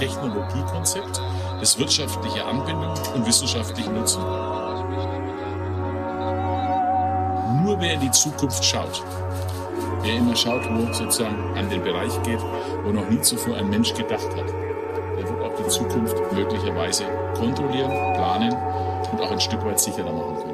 Technologiekonzept, 0.04 1.22
das 1.60 1.78
wirtschaftliche 1.78 2.44
Anbindung 2.44 2.92
und 3.14 3.26
wissenschaftlichen 3.26 3.94
Nutzen. 3.94 4.20
Nur 7.62 7.80
wer 7.80 7.94
in 7.94 8.00
die 8.00 8.10
Zukunft 8.10 8.62
schaut, 8.62 9.02
wer 10.02 10.16
immer 10.16 10.36
schaut, 10.36 10.62
wo 10.70 10.92
sozusagen 10.92 11.56
an 11.56 11.70
den 11.70 11.82
Bereich 11.82 12.22
geht, 12.22 12.40
wo 12.84 12.90
noch 12.90 13.08
nie 13.08 13.20
zuvor 13.22 13.56
ein 13.56 13.70
Mensch 13.70 13.94
gedacht 13.94 14.28
hat, 14.28 14.46
der 15.16 15.26
wird 15.26 15.42
auch 15.42 15.54
die 15.56 15.68
Zukunft 15.68 16.16
möglicherweise 16.32 17.04
kontrollieren, 17.38 17.90
planen 18.12 18.52
und 19.10 19.20
auch 19.22 19.30
ein 19.30 19.40
Stück 19.40 19.64
weit 19.64 19.80
sicherer 19.80 20.12
machen 20.12 20.36
können. 20.36 20.53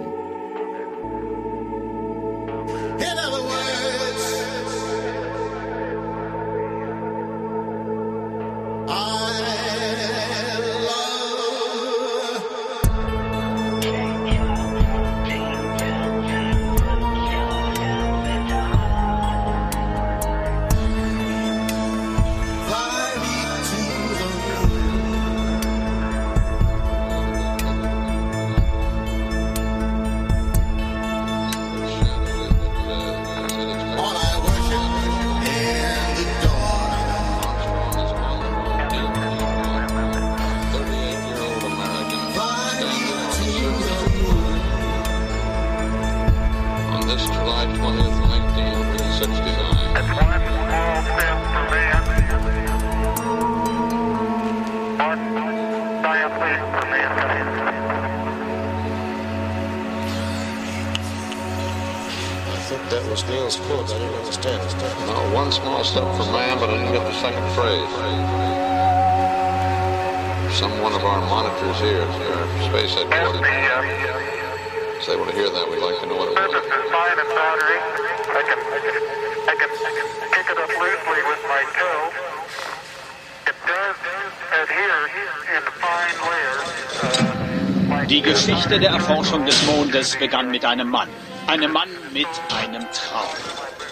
Geschichte 88.70 88.88
der 88.88 89.00
Erforschung 89.00 89.44
des 89.46 89.66
Mondes 89.66 90.16
begann 90.16 90.48
mit 90.48 90.64
einem 90.64 90.88
Mann. 90.90 91.08
Einem 91.48 91.72
Mann 91.72 91.88
mit 92.12 92.28
einem 92.56 92.82
Traum. 92.92 93.26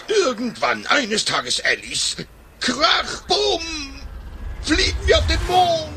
Irgendwann, 0.07 0.85
eines 0.87 1.25
Tages, 1.25 1.61
Alice, 1.65 2.25
krach, 2.61 3.27
bumm, 3.27 3.61
fliegen 4.61 4.97
wir 5.05 5.17
auf 5.17 5.27
den 5.27 5.39
Mond. 5.47 5.89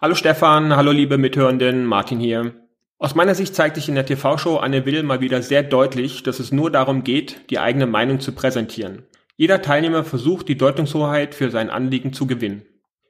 Hallo 0.00 0.14
Stefan, 0.14 0.76
hallo 0.76 0.92
liebe 0.92 1.16
Mithörenden, 1.16 1.86
Martin 1.86 2.20
hier. 2.20 2.68
Aus 2.98 3.14
meiner 3.14 3.34
Sicht 3.34 3.54
zeigt 3.54 3.76
sich 3.76 3.88
in 3.88 3.94
der 3.94 4.04
TV-Show 4.04 4.58
Anne 4.58 4.84
Will 4.84 5.02
mal 5.04 5.22
wieder 5.22 5.40
sehr 5.40 5.62
deutlich, 5.62 6.22
dass 6.22 6.38
es 6.38 6.52
nur 6.52 6.70
darum 6.70 7.02
geht, 7.02 7.48
die 7.48 7.58
eigene 7.58 7.86
Meinung 7.86 8.20
zu 8.20 8.32
präsentieren. 8.32 9.06
Jeder 9.40 9.62
Teilnehmer 9.62 10.02
versucht, 10.02 10.48
die 10.48 10.56
Deutungshoheit 10.56 11.32
für 11.32 11.52
sein 11.52 11.70
Anliegen 11.70 12.12
zu 12.12 12.26
gewinnen. 12.26 12.62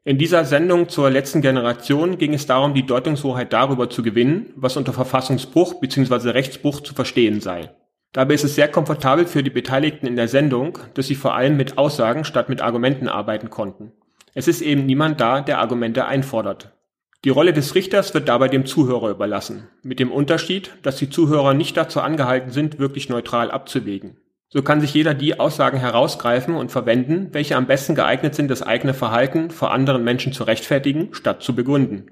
In 0.05 0.19
dieser 0.19 0.45
Sendung 0.45 0.91
zur 0.91 1.09
letzten 1.09 1.41
Generation 1.41 2.19
ging 2.19 2.35
es 2.35 2.45
darum, 2.45 2.75
die 2.75 2.85
Deutungshoheit 2.85 3.51
darüber 3.55 3.89
zu 3.89 4.03
gewinnen, 4.03 4.53
was 4.55 4.77
unter 4.77 4.93
Verfassungsbruch 4.93 5.81
bzw. 5.81 6.29
Rechtsbruch 6.29 6.83
zu 6.83 6.93
verstehen 6.93 7.41
sei. 7.41 7.71
Dabei 8.13 8.35
ist 8.35 8.45
es 8.45 8.57
sehr 8.57 8.69
komfortabel 8.69 9.25
für 9.25 9.43
die 9.43 9.49
Beteiligten 9.49 10.07
in 10.07 10.17
der 10.17 10.29
Sendung, 10.29 10.79
dass 10.93 11.07
sie 11.07 11.15
vor 11.15 11.35
allem 11.35 11.57
mit 11.57 11.79
Aussagen 11.79 12.25
statt 12.25 12.51
mit 12.51 12.61
Argumenten 12.61 13.09
arbeiten 13.09 13.49
konnten. 13.49 13.93
Es 14.35 14.49
ist 14.49 14.61
eben 14.61 14.85
niemand 14.85 15.23
da, 15.23 15.41
der 15.41 15.61
Argumente 15.61 16.05
einfordert. 16.05 16.75
Die 17.25 17.31
Rolle 17.31 17.55
des 17.55 17.75
Richters 17.75 18.13
wird 18.13 18.29
dabei 18.29 18.49
dem 18.49 18.67
Zuhörer 18.67 19.09
überlassen, 19.09 19.69
mit 19.83 19.99
dem 19.99 20.13
Unterschied, 20.13 20.73
dass 20.83 20.97
die 20.97 21.09
Zuhörer 21.09 21.55
nicht 21.55 21.75
dazu 21.79 22.03
angehalten 22.03 22.51
sind, 22.51 22.79
wirklich 22.79 23.09
neutral 23.09 23.51
abzuwägen. 23.51 24.19
So 24.51 24.63
kann 24.63 24.81
sich 24.81 24.95
jeder 24.95 25.13
die 25.13 25.39
Aussagen 25.39 25.79
herausgreifen 25.79 26.55
und 26.55 26.73
verwenden, 26.73 27.29
welche 27.33 27.57
am 27.57 27.67
besten 27.67 27.95
geeignet 27.95 28.35
sind, 28.35 28.51
das 28.51 28.63
eigene 28.63 28.95
Verhalten 28.95 29.51
vor 29.51 29.73
anderen 29.73 30.05
Menschen 30.05 30.33
zu 30.33 30.45
rechtfertigen, 30.45 31.11
statt 31.13 31.43
zu 31.43 31.55
begründen. 31.55 32.11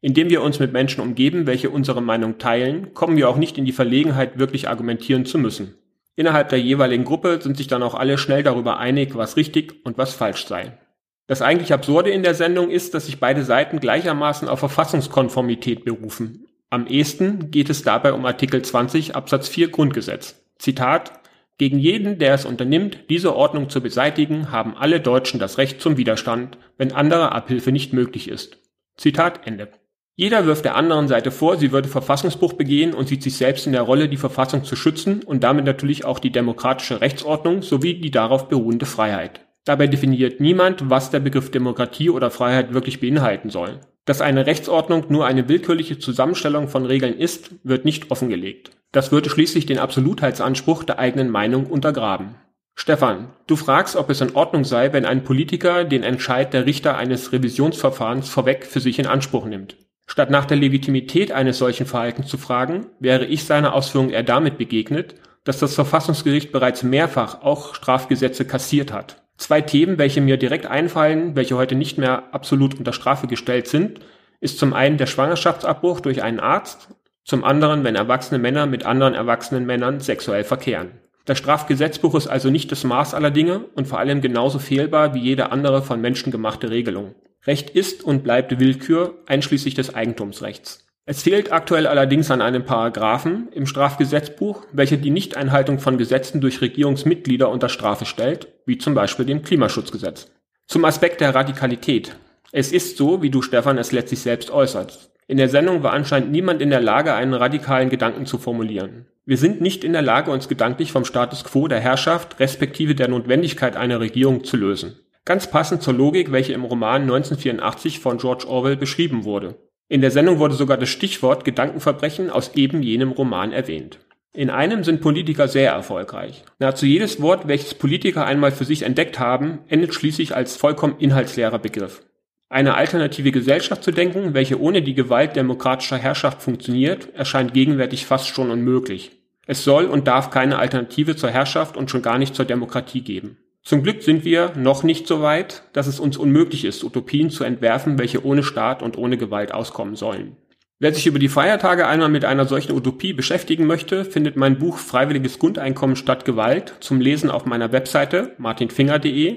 Indem 0.00 0.30
wir 0.30 0.42
uns 0.42 0.58
mit 0.58 0.72
Menschen 0.72 1.02
umgeben, 1.02 1.46
welche 1.46 1.68
unsere 1.68 2.00
Meinung 2.00 2.38
teilen, 2.38 2.94
kommen 2.94 3.16
wir 3.16 3.28
auch 3.28 3.36
nicht 3.36 3.58
in 3.58 3.66
die 3.66 3.72
Verlegenheit, 3.72 4.38
wirklich 4.38 4.68
argumentieren 4.68 5.26
zu 5.26 5.38
müssen. 5.38 5.74
Innerhalb 6.14 6.48
der 6.48 6.60
jeweiligen 6.60 7.04
Gruppe 7.04 7.40
sind 7.42 7.58
sich 7.58 7.66
dann 7.66 7.82
auch 7.82 7.94
alle 7.94 8.16
schnell 8.16 8.42
darüber 8.42 8.78
einig, 8.78 9.14
was 9.14 9.36
richtig 9.36 9.84
und 9.84 9.98
was 9.98 10.14
falsch 10.14 10.46
sei. 10.46 10.78
Das 11.26 11.42
eigentlich 11.42 11.74
Absurde 11.74 12.10
in 12.10 12.22
der 12.22 12.34
Sendung 12.34 12.70
ist, 12.70 12.94
dass 12.94 13.06
sich 13.06 13.20
beide 13.20 13.44
Seiten 13.44 13.80
gleichermaßen 13.80 14.48
auf 14.48 14.60
Verfassungskonformität 14.60 15.84
berufen. 15.84 16.46
Am 16.70 16.86
ehesten 16.86 17.50
geht 17.50 17.68
es 17.68 17.82
dabei 17.82 18.14
um 18.14 18.24
Artikel 18.24 18.62
20 18.62 19.14
Absatz 19.14 19.48
4 19.48 19.70
Grundgesetz. 19.70 20.36
Zitat 20.58 21.12
Gegen 21.58 21.78
jeden, 21.78 22.18
der 22.18 22.34
es 22.34 22.44
unternimmt, 22.44 23.04
diese 23.08 23.34
Ordnung 23.34 23.70
zu 23.70 23.80
beseitigen, 23.80 24.52
haben 24.52 24.76
alle 24.76 25.00
Deutschen 25.00 25.40
das 25.40 25.56
Recht 25.56 25.80
zum 25.80 25.96
Widerstand, 25.96 26.58
wenn 26.76 26.92
andere 26.92 27.32
Abhilfe 27.32 27.72
nicht 27.72 27.94
möglich 27.94 28.28
ist. 28.28 28.58
Zitat 28.96 29.46
Ende. 29.46 29.70
Jeder 30.16 30.46
wirft 30.46 30.64
der 30.64 30.76
anderen 30.76 31.08
Seite 31.08 31.30
vor, 31.30 31.56
sie 31.56 31.72
würde 31.72 31.88
Verfassungsbruch 31.88 32.54
begehen 32.54 32.94
und 32.94 33.08
sieht 33.08 33.22
sich 33.22 33.36
selbst 33.36 33.66
in 33.66 33.72
der 33.72 33.82
Rolle, 33.82 34.08
die 34.08 34.16
Verfassung 34.16 34.64
zu 34.64 34.76
schützen 34.76 35.22
und 35.22 35.44
damit 35.44 35.64
natürlich 35.64 36.04
auch 36.04 36.18
die 36.18 36.32
demokratische 36.32 37.00
Rechtsordnung 37.00 37.62
sowie 37.62 37.94
die 37.94 38.10
darauf 38.10 38.48
beruhende 38.48 38.86
Freiheit. 38.86 39.45
Dabei 39.66 39.88
definiert 39.88 40.40
niemand, 40.40 40.88
was 40.88 41.10
der 41.10 41.18
Begriff 41.18 41.50
Demokratie 41.50 42.08
oder 42.08 42.30
Freiheit 42.30 42.72
wirklich 42.72 43.00
beinhalten 43.00 43.50
soll. 43.50 43.80
Dass 44.04 44.20
eine 44.20 44.46
Rechtsordnung 44.46 45.06
nur 45.08 45.26
eine 45.26 45.48
willkürliche 45.48 45.98
Zusammenstellung 45.98 46.68
von 46.68 46.86
Regeln 46.86 47.18
ist, 47.18 47.50
wird 47.64 47.84
nicht 47.84 48.12
offengelegt. 48.12 48.70
Das 48.92 49.10
würde 49.10 49.28
schließlich 49.28 49.66
den 49.66 49.80
Absolutheitsanspruch 49.80 50.84
der 50.84 51.00
eigenen 51.00 51.28
Meinung 51.28 51.66
untergraben. 51.66 52.36
Stefan, 52.76 53.30
du 53.48 53.56
fragst, 53.56 53.96
ob 53.96 54.08
es 54.08 54.20
in 54.20 54.36
Ordnung 54.36 54.62
sei, 54.62 54.92
wenn 54.92 55.04
ein 55.04 55.24
Politiker 55.24 55.84
den 55.84 56.04
Entscheid 56.04 56.54
der 56.54 56.64
Richter 56.64 56.96
eines 56.96 57.32
Revisionsverfahrens 57.32 58.28
vorweg 58.28 58.66
für 58.66 58.80
sich 58.80 59.00
in 59.00 59.06
Anspruch 59.06 59.46
nimmt. 59.46 59.76
Statt 60.06 60.30
nach 60.30 60.44
der 60.44 60.58
Legitimität 60.58 61.32
eines 61.32 61.58
solchen 61.58 61.86
Verhaltens 61.86 62.28
zu 62.28 62.38
fragen, 62.38 62.86
wäre 63.00 63.24
ich 63.24 63.44
seiner 63.44 63.74
Ausführung 63.74 64.10
eher 64.10 64.22
damit 64.22 64.58
begegnet, 64.58 65.16
dass 65.42 65.58
das 65.58 65.74
Verfassungsgericht 65.74 66.52
bereits 66.52 66.84
mehrfach 66.84 67.42
auch 67.42 67.74
Strafgesetze 67.74 68.44
kassiert 68.44 68.92
hat. 68.92 69.25
Zwei 69.36 69.60
Themen, 69.60 69.98
welche 69.98 70.20
mir 70.20 70.36
direkt 70.36 70.66
einfallen, 70.66 71.36
welche 71.36 71.56
heute 71.56 71.74
nicht 71.74 71.98
mehr 71.98 72.34
absolut 72.34 72.78
unter 72.78 72.92
Strafe 72.92 73.26
gestellt 73.26 73.68
sind, 73.68 74.00
ist 74.40 74.58
zum 74.58 74.72
einen 74.72 74.96
der 74.96 75.06
Schwangerschaftsabbruch 75.06 76.00
durch 76.00 76.22
einen 76.22 76.40
Arzt, 76.40 76.88
zum 77.24 77.44
anderen, 77.44 77.84
wenn 77.84 77.96
erwachsene 77.96 78.38
Männer 78.38 78.66
mit 78.66 78.86
anderen 78.86 79.14
erwachsenen 79.14 79.66
Männern 79.66 80.00
sexuell 80.00 80.44
verkehren. 80.44 80.92
Das 81.24 81.38
Strafgesetzbuch 81.38 82.14
ist 82.14 82.28
also 82.28 82.50
nicht 82.50 82.70
das 82.70 82.84
Maß 82.84 83.12
aller 83.12 83.32
Dinge 83.32 83.64
und 83.74 83.88
vor 83.88 83.98
allem 83.98 84.20
genauso 84.20 84.60
fehlbar 84.60 85.12
wie 85.12 85.20
jede 85.20 85.50
andere 85.50 85.82
von 85.82 86.00
Menschen 86.00 86.30
gemachte 86.30 86.70
Regelung. 86.70 87.16
Recht 87.46 87.70
ist 87.70 88.04
und 88.04 88.22
bleibt 88.22 88.58
Willkür, 88.60 89.18
einschließlich 89.26 89.74
des 89.74 89.92
Eigentumsrechts. 89.92 90.85
Es 91.08 91.22
fehlt 91.22 91.52
aktuell 91.52 91.86
allerdings 91.86 92.32
an 92.32 92.42
einem 92.42 92.64
Paragraphen 92.64 93.46
im 93.52 93.66
Strafgesetzbuch, 93.66 94.66
welcher 94.72 94.96
die 94.96 95.10
Nichteinhaltung 95.10 95.78
von 95.78 95.98
Gesetzen 95.98 96.40
durch 96.40 96.60
Regierungsmitglieder 96.60 97.48
unter 97.48 97.68
Strafe 97.68 98.06
stellt, 98.06 98.48
wie 98.66 98.76
zum 98.76 98.94
Beispiel 98.94 99.24
dem 99.24 99.42
Klimaschutzgesetz. 99.42 100.32
Zum 100.66 100.84
Aspekt 100.84 101.20
der 101.20 101.32
Radikalität. 101.32 102.16
Es 102.50 102.72
ist 102.72 102.96
so, 102.96 103.22
wie 103.22 103.30
du 103.30 103.40
Stefan 103.40 103.78
es 103.78 103.92
letztlich 103.92 104.18
selbst 104.18 104.50
äußerst. 104.50 105.12
In 105.28 105.36
der 105.36 105.48
Sendung 105.48 105.84
war 105.84 105.92
anscheinend 105.92 106.32
niemand 106.32 106.60
in 106.60 106.70
der 106.70 106.80
Lage, 106.80 107.14
einen 107.14 107.34
radikalen 107.34 107.88
Gedanken 107.88 108.26
zu 108.26 108.38
formulieren. 108.38 109.06
Wir 109.24 109.38
sind 109.38 109.60
nicht 109.60 109.84
in 109.84 109.92
der 109.92 110.02
Lage, 110.02 110.32
uns 110.32 110.48
gedanklich 110.48 110.90
vom 110.90 111.04
Status 111.04 111.44
quo 111.44 111.68
der 111.68 111.80
Herrschaft 111.80 112.40
respektive 112.40 112.96
der 112.96 113.06
Notwendigkeit 113.06 113.76
einer 113.76 114.00
Regierung 114.00 114.42
zu 114.42 114.56
lösen. 114.56 114.98
Ganz 115.24 115.48
passend 115.48 115.82
zur 115.82 115.94
Logik, 115.94 116.32
welche 116.32 116.52
im 116.52 116.64
Roman 116.64 117.02
1984 117.02 118.00
von 118.00 118.18
George 118.18 118.48
Orwell 118.48 118.76
beschrieben 118.76 119.22
wurde. 119.22 119.54
In 119.88 120.00
der 120.00 120.10
Sendung 120.10 120.40
wurde 120.40 120.54
sogar 120.54 120.78
das 120.78 120.88
Stichwort 120.88 121.44
Gedankenverbrechen 121.44 122.28
aus 122.30 122.54
eben 122.56 122.82
jenem 122.82 123.12
Roman 123.12 123.52
erwähnt. 123.52 124.00
In 124.32 124.50
einem 124.50 124.82
sind 124.82 125.00
Politiker 125.00 125.46
sehr 125.46 125.70
erfolgreich. 125.70 126.44
Nahezu 126.58 126.86
jedes 126.86 127.22
Wort, 127.22 127.46
welches 127.46 127.74
Politiker 127.74 128.26
einmal 128.26 128.50
für 128.50 128.64
sich 128.64 128.82
entdeckt 128.82 129.18
haben, 129.18 129.60
endet 129.68 129.94
schließlich 129.94 130.34
als 130.34 130.56
vollkommen 130.56 130.96
inhaltsleerer 130.98 131.58
Begriff. 131.58 132.02
Eine 132.48 132.74
alternative 132.74 133.30
Gesellschaft 133.30 133.82
zu 133.82 133.92
denken, 133.92 134.34
welche 134.34 134.60
ohne 134.60 134.82
die 134.82 134.94
Gewalt 134.94 135.36
demokratischer 135.36 135.96
Herrschaft 135.96 136.42
funktioniert, 136.42 137.14
erscheint 137.14 137.54
gegenwärtig 137.54 138.06
fast 138.06 138.28
schon 138.28 138.50
unmöglich. 138.50 139.12
Es 139.46 139.62
soll 139.62 139.86
und 139.86 140.08
darf 140.08 140.30
keine 140.30 140.58
Alternative 140.58 141.16
zur 141.16 141.30
Herrschaft 141.30 141.76
und 141.76 141.90
schon 141.90 142.02
gar 142.02 142.18
nicht 142.18 142.34
zur 142.34 142.44
Demokratie 142.44 143.02
geben. 143.02 143.38
Zum 143.66 143.82
Glück 143.82 144.04
sind 144.04 144.24
wir 144.24 144.52
noch 144.54 144.84
nicht 144.84 145.08
so 145.08 145.22
weit, 145.22 145.64
dass 145.72 145.88
es 145.88 145.98
uns 145.98 146.16
unmöglich 146.16 146.64
ist, 146.64 146.84
Utopien 146.84 147.30
zu 147.30 147.42
entwerfen, 147.42 147.98
welche 147.98 148.24
ohne 148.24 148.44
Staat 148.44 148.80
und 148.80 148.96
ohne 148.96 149.16
Gewalt 149.16 149.50
auskommen 149.52 149.96
sollen. 149.96 150.36
Wer 150.78 150.94
sich 150.94 151.08
über 151.08 151.18
die 151.18 151.28
Feiertage 151.28 151.88
einmal 151.88 152.08
mit 152.08 152.24
einer 152.24 152.44
solchen 152.44 152.76
Utopie 152.76 153.12
beschäftigen 153.12 153.66
möchte, 153.66 154.04
findet 154.04 154.36
mein 154.36 154.60
Buch 154.60 154.78
Freiwilliges 154.78 155.40
Grundeinkommen 155.40 155.96
statt 155.96 156.24
Gewalt 156.24 156.74
zum 156.78 157.00
Lesen 157.00 157.28
auf 157.28 157.44
meiner 157.44 157.72
Webseite 157.72 158.36
martinfinger.de 158.38 159.34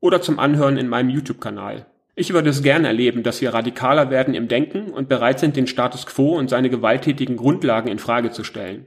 oder 0.00 0.22
zum 0.22 0.38
Anhören 0.38 0.78
in 0.78 0.88
meinem 0.88 1.10
YouTube-Kanal. 1.10 1.84
Ich 2.14 2.32
würde 2.32 2.48
es 2.48 2.62
gerne 2.62 2.88
erleben, 2.88 3.22
dass 3.22 3.42
wir 3.42 3.52
radikaler 3.52 4.08
werden 4.08 4.32
im 4.32 4.48
Denken 4.48 4.92
und 4.92 5.10
bereit 5.10 5.40
sind, 5.40 5.56
den 5.56 5.66
Status 5.66 6.06
quo 6.06 6.38
und 6.38 6.48
seine 6.48 6.70
gewalttätigen 6.70 7.36
Grundlagen 7.36 7.90
in 7.90 7.98
Frage 7.98 8.30
zu 8.30 8.44
stellen. 8.44 8.86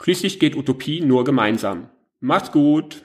Schließlich 0.00 0.38
geht 0.38 0.54
Utopie 0.54 1.00
nur 1.00 1.24
gemeinsam. 1.24 1.88
Macht's 2.20 2.52
gut! 2.52 3.02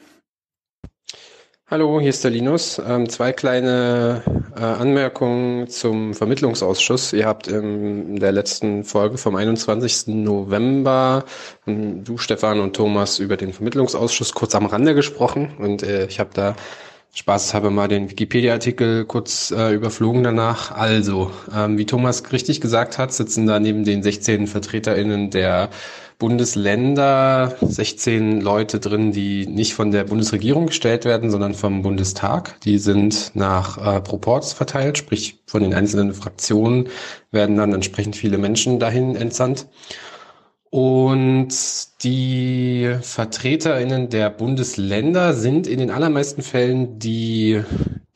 Hallo, 1.70 2.00
hier 2.00 2.12
ist 2.12 2.24
der 2.24 2.32
Linus. 2.32 2.80
Ähm, 2.80 3.10
zwei 3.10 3.34
kleine 3.34 4.24
äh, 4.56 4.62
Anmerkungen 4.62 5.68
zum 5.68 6.14
Vermittlungsausschuss. 6.14 7.12
Ihr 7.12 7.26
habt 7.26 7.48
in 7.50 8.22
der 8.22 8.32
letzten 8.32 8.86
Folge 8.86 9.18
vom 9.18 9.36
21. 9.36 10.16
November, 10.16 11.26
ähm, 11.68 12.06
du 12.06 12.18
Stefan 12.18 12.62
und 12.62 12.74
Thomas, 12.74 13.20
über 13.20 13.36
den 13.36 13.52
Vermittlungsausschuss 13.52 14.34
kurz 14.34 14.56
am 14.56 14.66
Rande 14.66 14.96
gesprochen 14.96 15.56
und 15.60 15.84
äh, 15.84 16.06
ich 16.06 16.22
habe 16.22 16.30
da 16.34 16.56
spaßeshalber 17.14 17.70
mal 17.70 17.90
den 17.90 18.10
Wikipedia-Artikel 18.10 19.04
kurz 19.04 19.52
äh, 19.52 19.74
überflogen 19.74 20.24
danach. 20.24 20.72
Also, 20.72 21.32
ähm, 21.54 21.78
wie 21.78 21.86
Thomas 21.86 22.32
richtig 22.32 22.62
gesagt 22.62 22.98
hat, 22.98 23.12
sitzen 23.12 23.46
da 23.46 23.60
neben 23.60 23.84
den 23.84 24.04
16 24.04 24.48
VertreterInnen 24.48 25.32
der 25.32 25.70
Bundesländer 26.20 27.56
16 27.62 28.42
Leute 28.42 28.80
drin, 28.80 29.12
die 29.12 29.46
nicht 29.46 29.76
von 29.76 29.92
der 29.92 30.04
Bundesregierung 30.04 30.68
gestellt 30.68 31.06
werden, 31.06 31.30
sondern 31.30 31.54
vom 31.54 31.84
Bundestag. 31.84 32.60
Die 32.62 32.80
sind 32.80 33.32
nach 33.36 33.78
äh, 33.78 34.02
Proports 34.02 34.54
verteilt, 34.54 34.98
sprich 34.98 35.40
von 35.46 35.62
den 35.62 35.76
einzelnen 35.76 36.14
Fraktionen 36.14 36.90
werden 37.32 37.56
dann 37.56 37.74
entsprechend 37.74 38.16
viele 38.16 38.40
Menschen 38.40 38.80
dahin 38.80 39.16
entsandt. 39.16 39.68
Und 40.70 41.50
die 42.04 42.96
VertreterInnen 43.02 44.10
der 44.10 44.30
Bundesländer 44.30 45.34
sind 45.34 45.68
in 45.68 45.80
den 45.80 45.92
allermeisten 45.92 46.42
Fällen 46.42 47.00
die, 47.00 47.62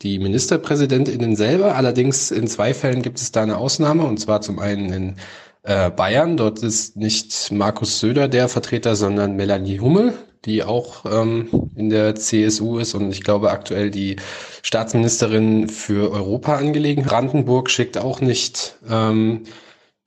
die 0.02 0.20
MinisterpräsidentInnen 0.20 1.36
selber. 1.36 1.76
Allerdings 1.76 2.32
in 2.32 2.48
zwei 2.48 2.74
Fällen 2.74 3.04
gibt 3.04 3.20
es 3.20 3.32
da 3.32 3.44
eine 3.44 3.58
Ausnahme, 3.58 4.04
und 4.04 4.20
zwar 4.20 4.42
zum 4.42 4.60
einen 4.60 4.92
in 4.92 5.16
äh, 5.64 5.90
Bayern. 5.90 6.38
Dort 6.38 6.64
ist 6.64 6.98
nicht 6.98 7.52
Markus 7.52 8.00
Söder 8.00 8.28
der 8.28 8.50
Vertreter, 8.50 8.96
sondern 8.96 9.36
Melanie 9.36 9.80
Hummel, 9.80 10.14
die 10.46 10.64
auch 10.64 11.06
ähm, 11.06 11.70
in 11.76 11.90
der 11.90 12.16
CSU 12.16 12.80
ist 12.80 12.94
und 12.96 13.12
ich 13.12 13.24
glaube 13.24 13.52
aktuell 13.52 13.92
die 13.92 14.16
Staatsministerin 14.64 15.70
für 15.70 16.12
Europaangelegenheiten. 16.12 17.10
Brandenburg 17.10 17.70
schickt 17.70 17.98
auch 17.98 18.22
nicht 18.22 18.78
ähm, 18.90 19.44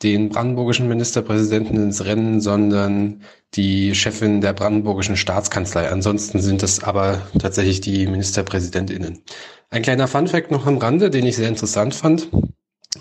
den 0.02 0.28
brandenburgischen 0.28 0.88
Ministerpräsidenten 0.88 1.76
ins 1.76 2.04
Rennen, 2.04 2.40
sondern 2.40 3.22
die 3.54 3.94
Chefin 3.94 4.40
der 4.40 4.52
brandenburgischen 4.52 5.16
Staatskanzlei. 5.16 5.88
Ansonsten 5.88 6.40
sind 6.40 6.62
es 6.62 6.82
aber 6.82 7.22
tatsächlich 7.38 7.80
die 7.80 8.06
Ministerpräsidentinnen. 8.06 9.22
Ein 9.70 9.82
kleiner 9.82 10.08
Funfact 10.08 10.50
noch 10.50 10.66
am 10.66 10.78
Rande, 10.78 11.10
den 11.10 11.26
ich 11.26 11.36
sehr 11.36 11.48
interessant 11.48 11.94
fand. 11.94 12.28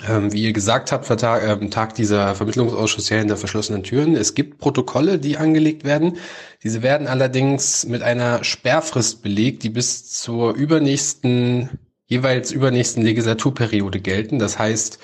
Ähm, 0.07 0.33
wie 0.33 0.43
ihr 0.43 0.53
gesagt 0.53 0.91
habt, 0.91 1.05
vertag, 1.05 1.43
äh, 1.43 1.69
Tag 1.69 1.93
dieser 1.93 2.33
Vermittlungsausschuss 2.35 3.09
ja 3.09 3.17
hinter 3.17 3.37
verschlossenen 3.37 3.83
Türen. 3.83 4.15
Es 4.15 4.33
gibt 4.33 4.57
Protokolle, 4.57 5.19
die 5.19 5.37
angelegt 5.37 5.83
werden. 5.83 6.17
Diese 6.63 6.81
werden 6.81 7.07
allerdings 7.07 7.85
mit 7.85 8.01
einer 8.01 8.43
Sperrfrist 8.43 9.21
belegt, 9.21 9.63
die 9.63 9.69
bis 9.69 10.09
zur 10.09 10.55
übernächsten, 10.55 11.69
jeweils 12.07 12.51
übernächsten 12.51 13.03
Legislaturperiode 13.03 13.99
gelten. 13.99 14.39
Das 14.39 14.57
heißt, 14.57 14.97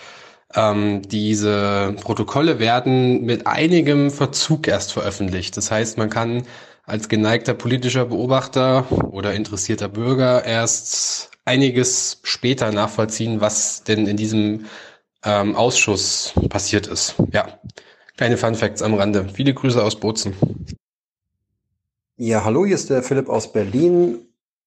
ähm, 0.56 1.04
diese 1.04 1.96
Protokolle 2.02 2.58
werden 2.60 3.24
mit 3.26 3.46
einigem 3.46 4.10
Verzug 4.10 4.68
erst 4.68 4.94
veröffentlicht. 4.94 5.56
Das 5.56 5.70
heißt, 5.70 6.00
man 6.00 6.10
kann 6.10 6.44
als 6.86 7.08
geneigter 7.08 7.54
politischer 7.54 8.06
Beobachter 8.06 8.92
oder 8.92 9.34
interessierter 9.34 9.88
Bürger 9.88 10.44
erst 10.44 11.29
einiges 11.50 12.20
später 12.22 12.72
nachvollziehen, 12.72 13.42
was 13.42 13.84
denn 13.84 14.06
in 14.06 14.18
diesem 14.18 14.66
ähm, 15.26 15.56
Ausschuss 15.56 16.34
passiert 16.48 16.86
ist. 16.86 17.16
Ja, 17.32 17.60
kleine 18.18 18.38
Fun 18.38 18.54
Facts 18.54 18.84
am 18.84 18.94
Rande. 18.94 19.28
Viele 19.34 19.56
Grüße 19.56 19.84
aus 19.84 20.00
Bozen. 20.00 20.36
Ja, 22.18 22.44
hallo, 22.44 22.66
hier 22.66 22.76
ist 22.76 22.92
der 22.92 23.02
Philipp 23.02 23.30
aus 23.30 23.52
Berlin 23.52 24.20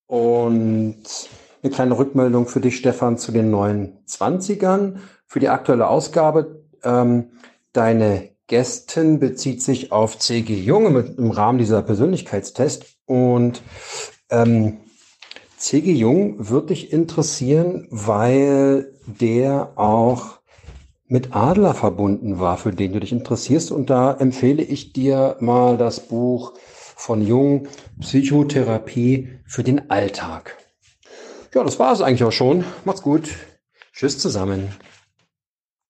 und 0.08 1.04
eine 1.62 1.72
kleine 1.72 1.96
Rückmeldung 1.96 2.48
für 2.48 2.60
dich, 2.60 2.78
Stefan, 2.78 3.16
zu 3.16 3.30
den 3.30 3.50
neuen 3.52 4.04
Zwanzigern. 4.06 5.00
Für 5.26 5.38
die 5.38 5.50
aktuelle 5.50 5.86
Ausgabe, 5.86 6.64
ähm, 6.82 7.30
deine 7.72 8.30
Gästin 8.48 9.20
bezieht 9.20 9.62
sich 9.62 9.92
auf 9.92 10.18
C.G. 10.18 10.52
Jung 10.52 10.96
im 11.16 11.30
Rahmen 11.30 11.58
dieser 11.58 11.80
Persönlichkeitstest 11.82 12.86
und 13.06 13.62
ähm, 14.30 14.78
C.G. 15.62 15.92
Jung 15.92 16.50
wird 16.50 16.70
dich 16.70 16.92
interessieren, 16.92 17.86
weil 17.88 18.98
der 19.06 19.78
auch 19.78 20.40
mit 21.06 21.36
Adler 21.36 21.72
verbunden 21.72 22.40
war, 22.40 22.56
für 22.58 22.72
den 22.72 22.92
du 22.92 22.98
dich 22.98 23.12
interessierst. 23.12 23.70
Und 23.70 23.88
da 23.88 24.12
empfehle 24.12 24.64
ich 24.64 24.92
dir 24.92 25.36
mal 25.38 25.76
das 25.78 26.00
Buch 26.00 26.54
von 26.96 27.24
Jung, 27.24 27.68
Psychotherapie 28.00 29.38
für 29.46 29.62
den 29.62 29.88
Alltag. 29.88 30.58
Ja, 31.54 31.62
das 31.62 31.78
war 31.78 31.92
es 31.92 32.00
eigentlich 32.00 32.24
auch 32.24 32.32
schon. 32.32 32.64
Macht's 32.84 33.02
gut. 33.02 33.30
Tschüss 33.92 34.18
zusammen. 34.18 34.72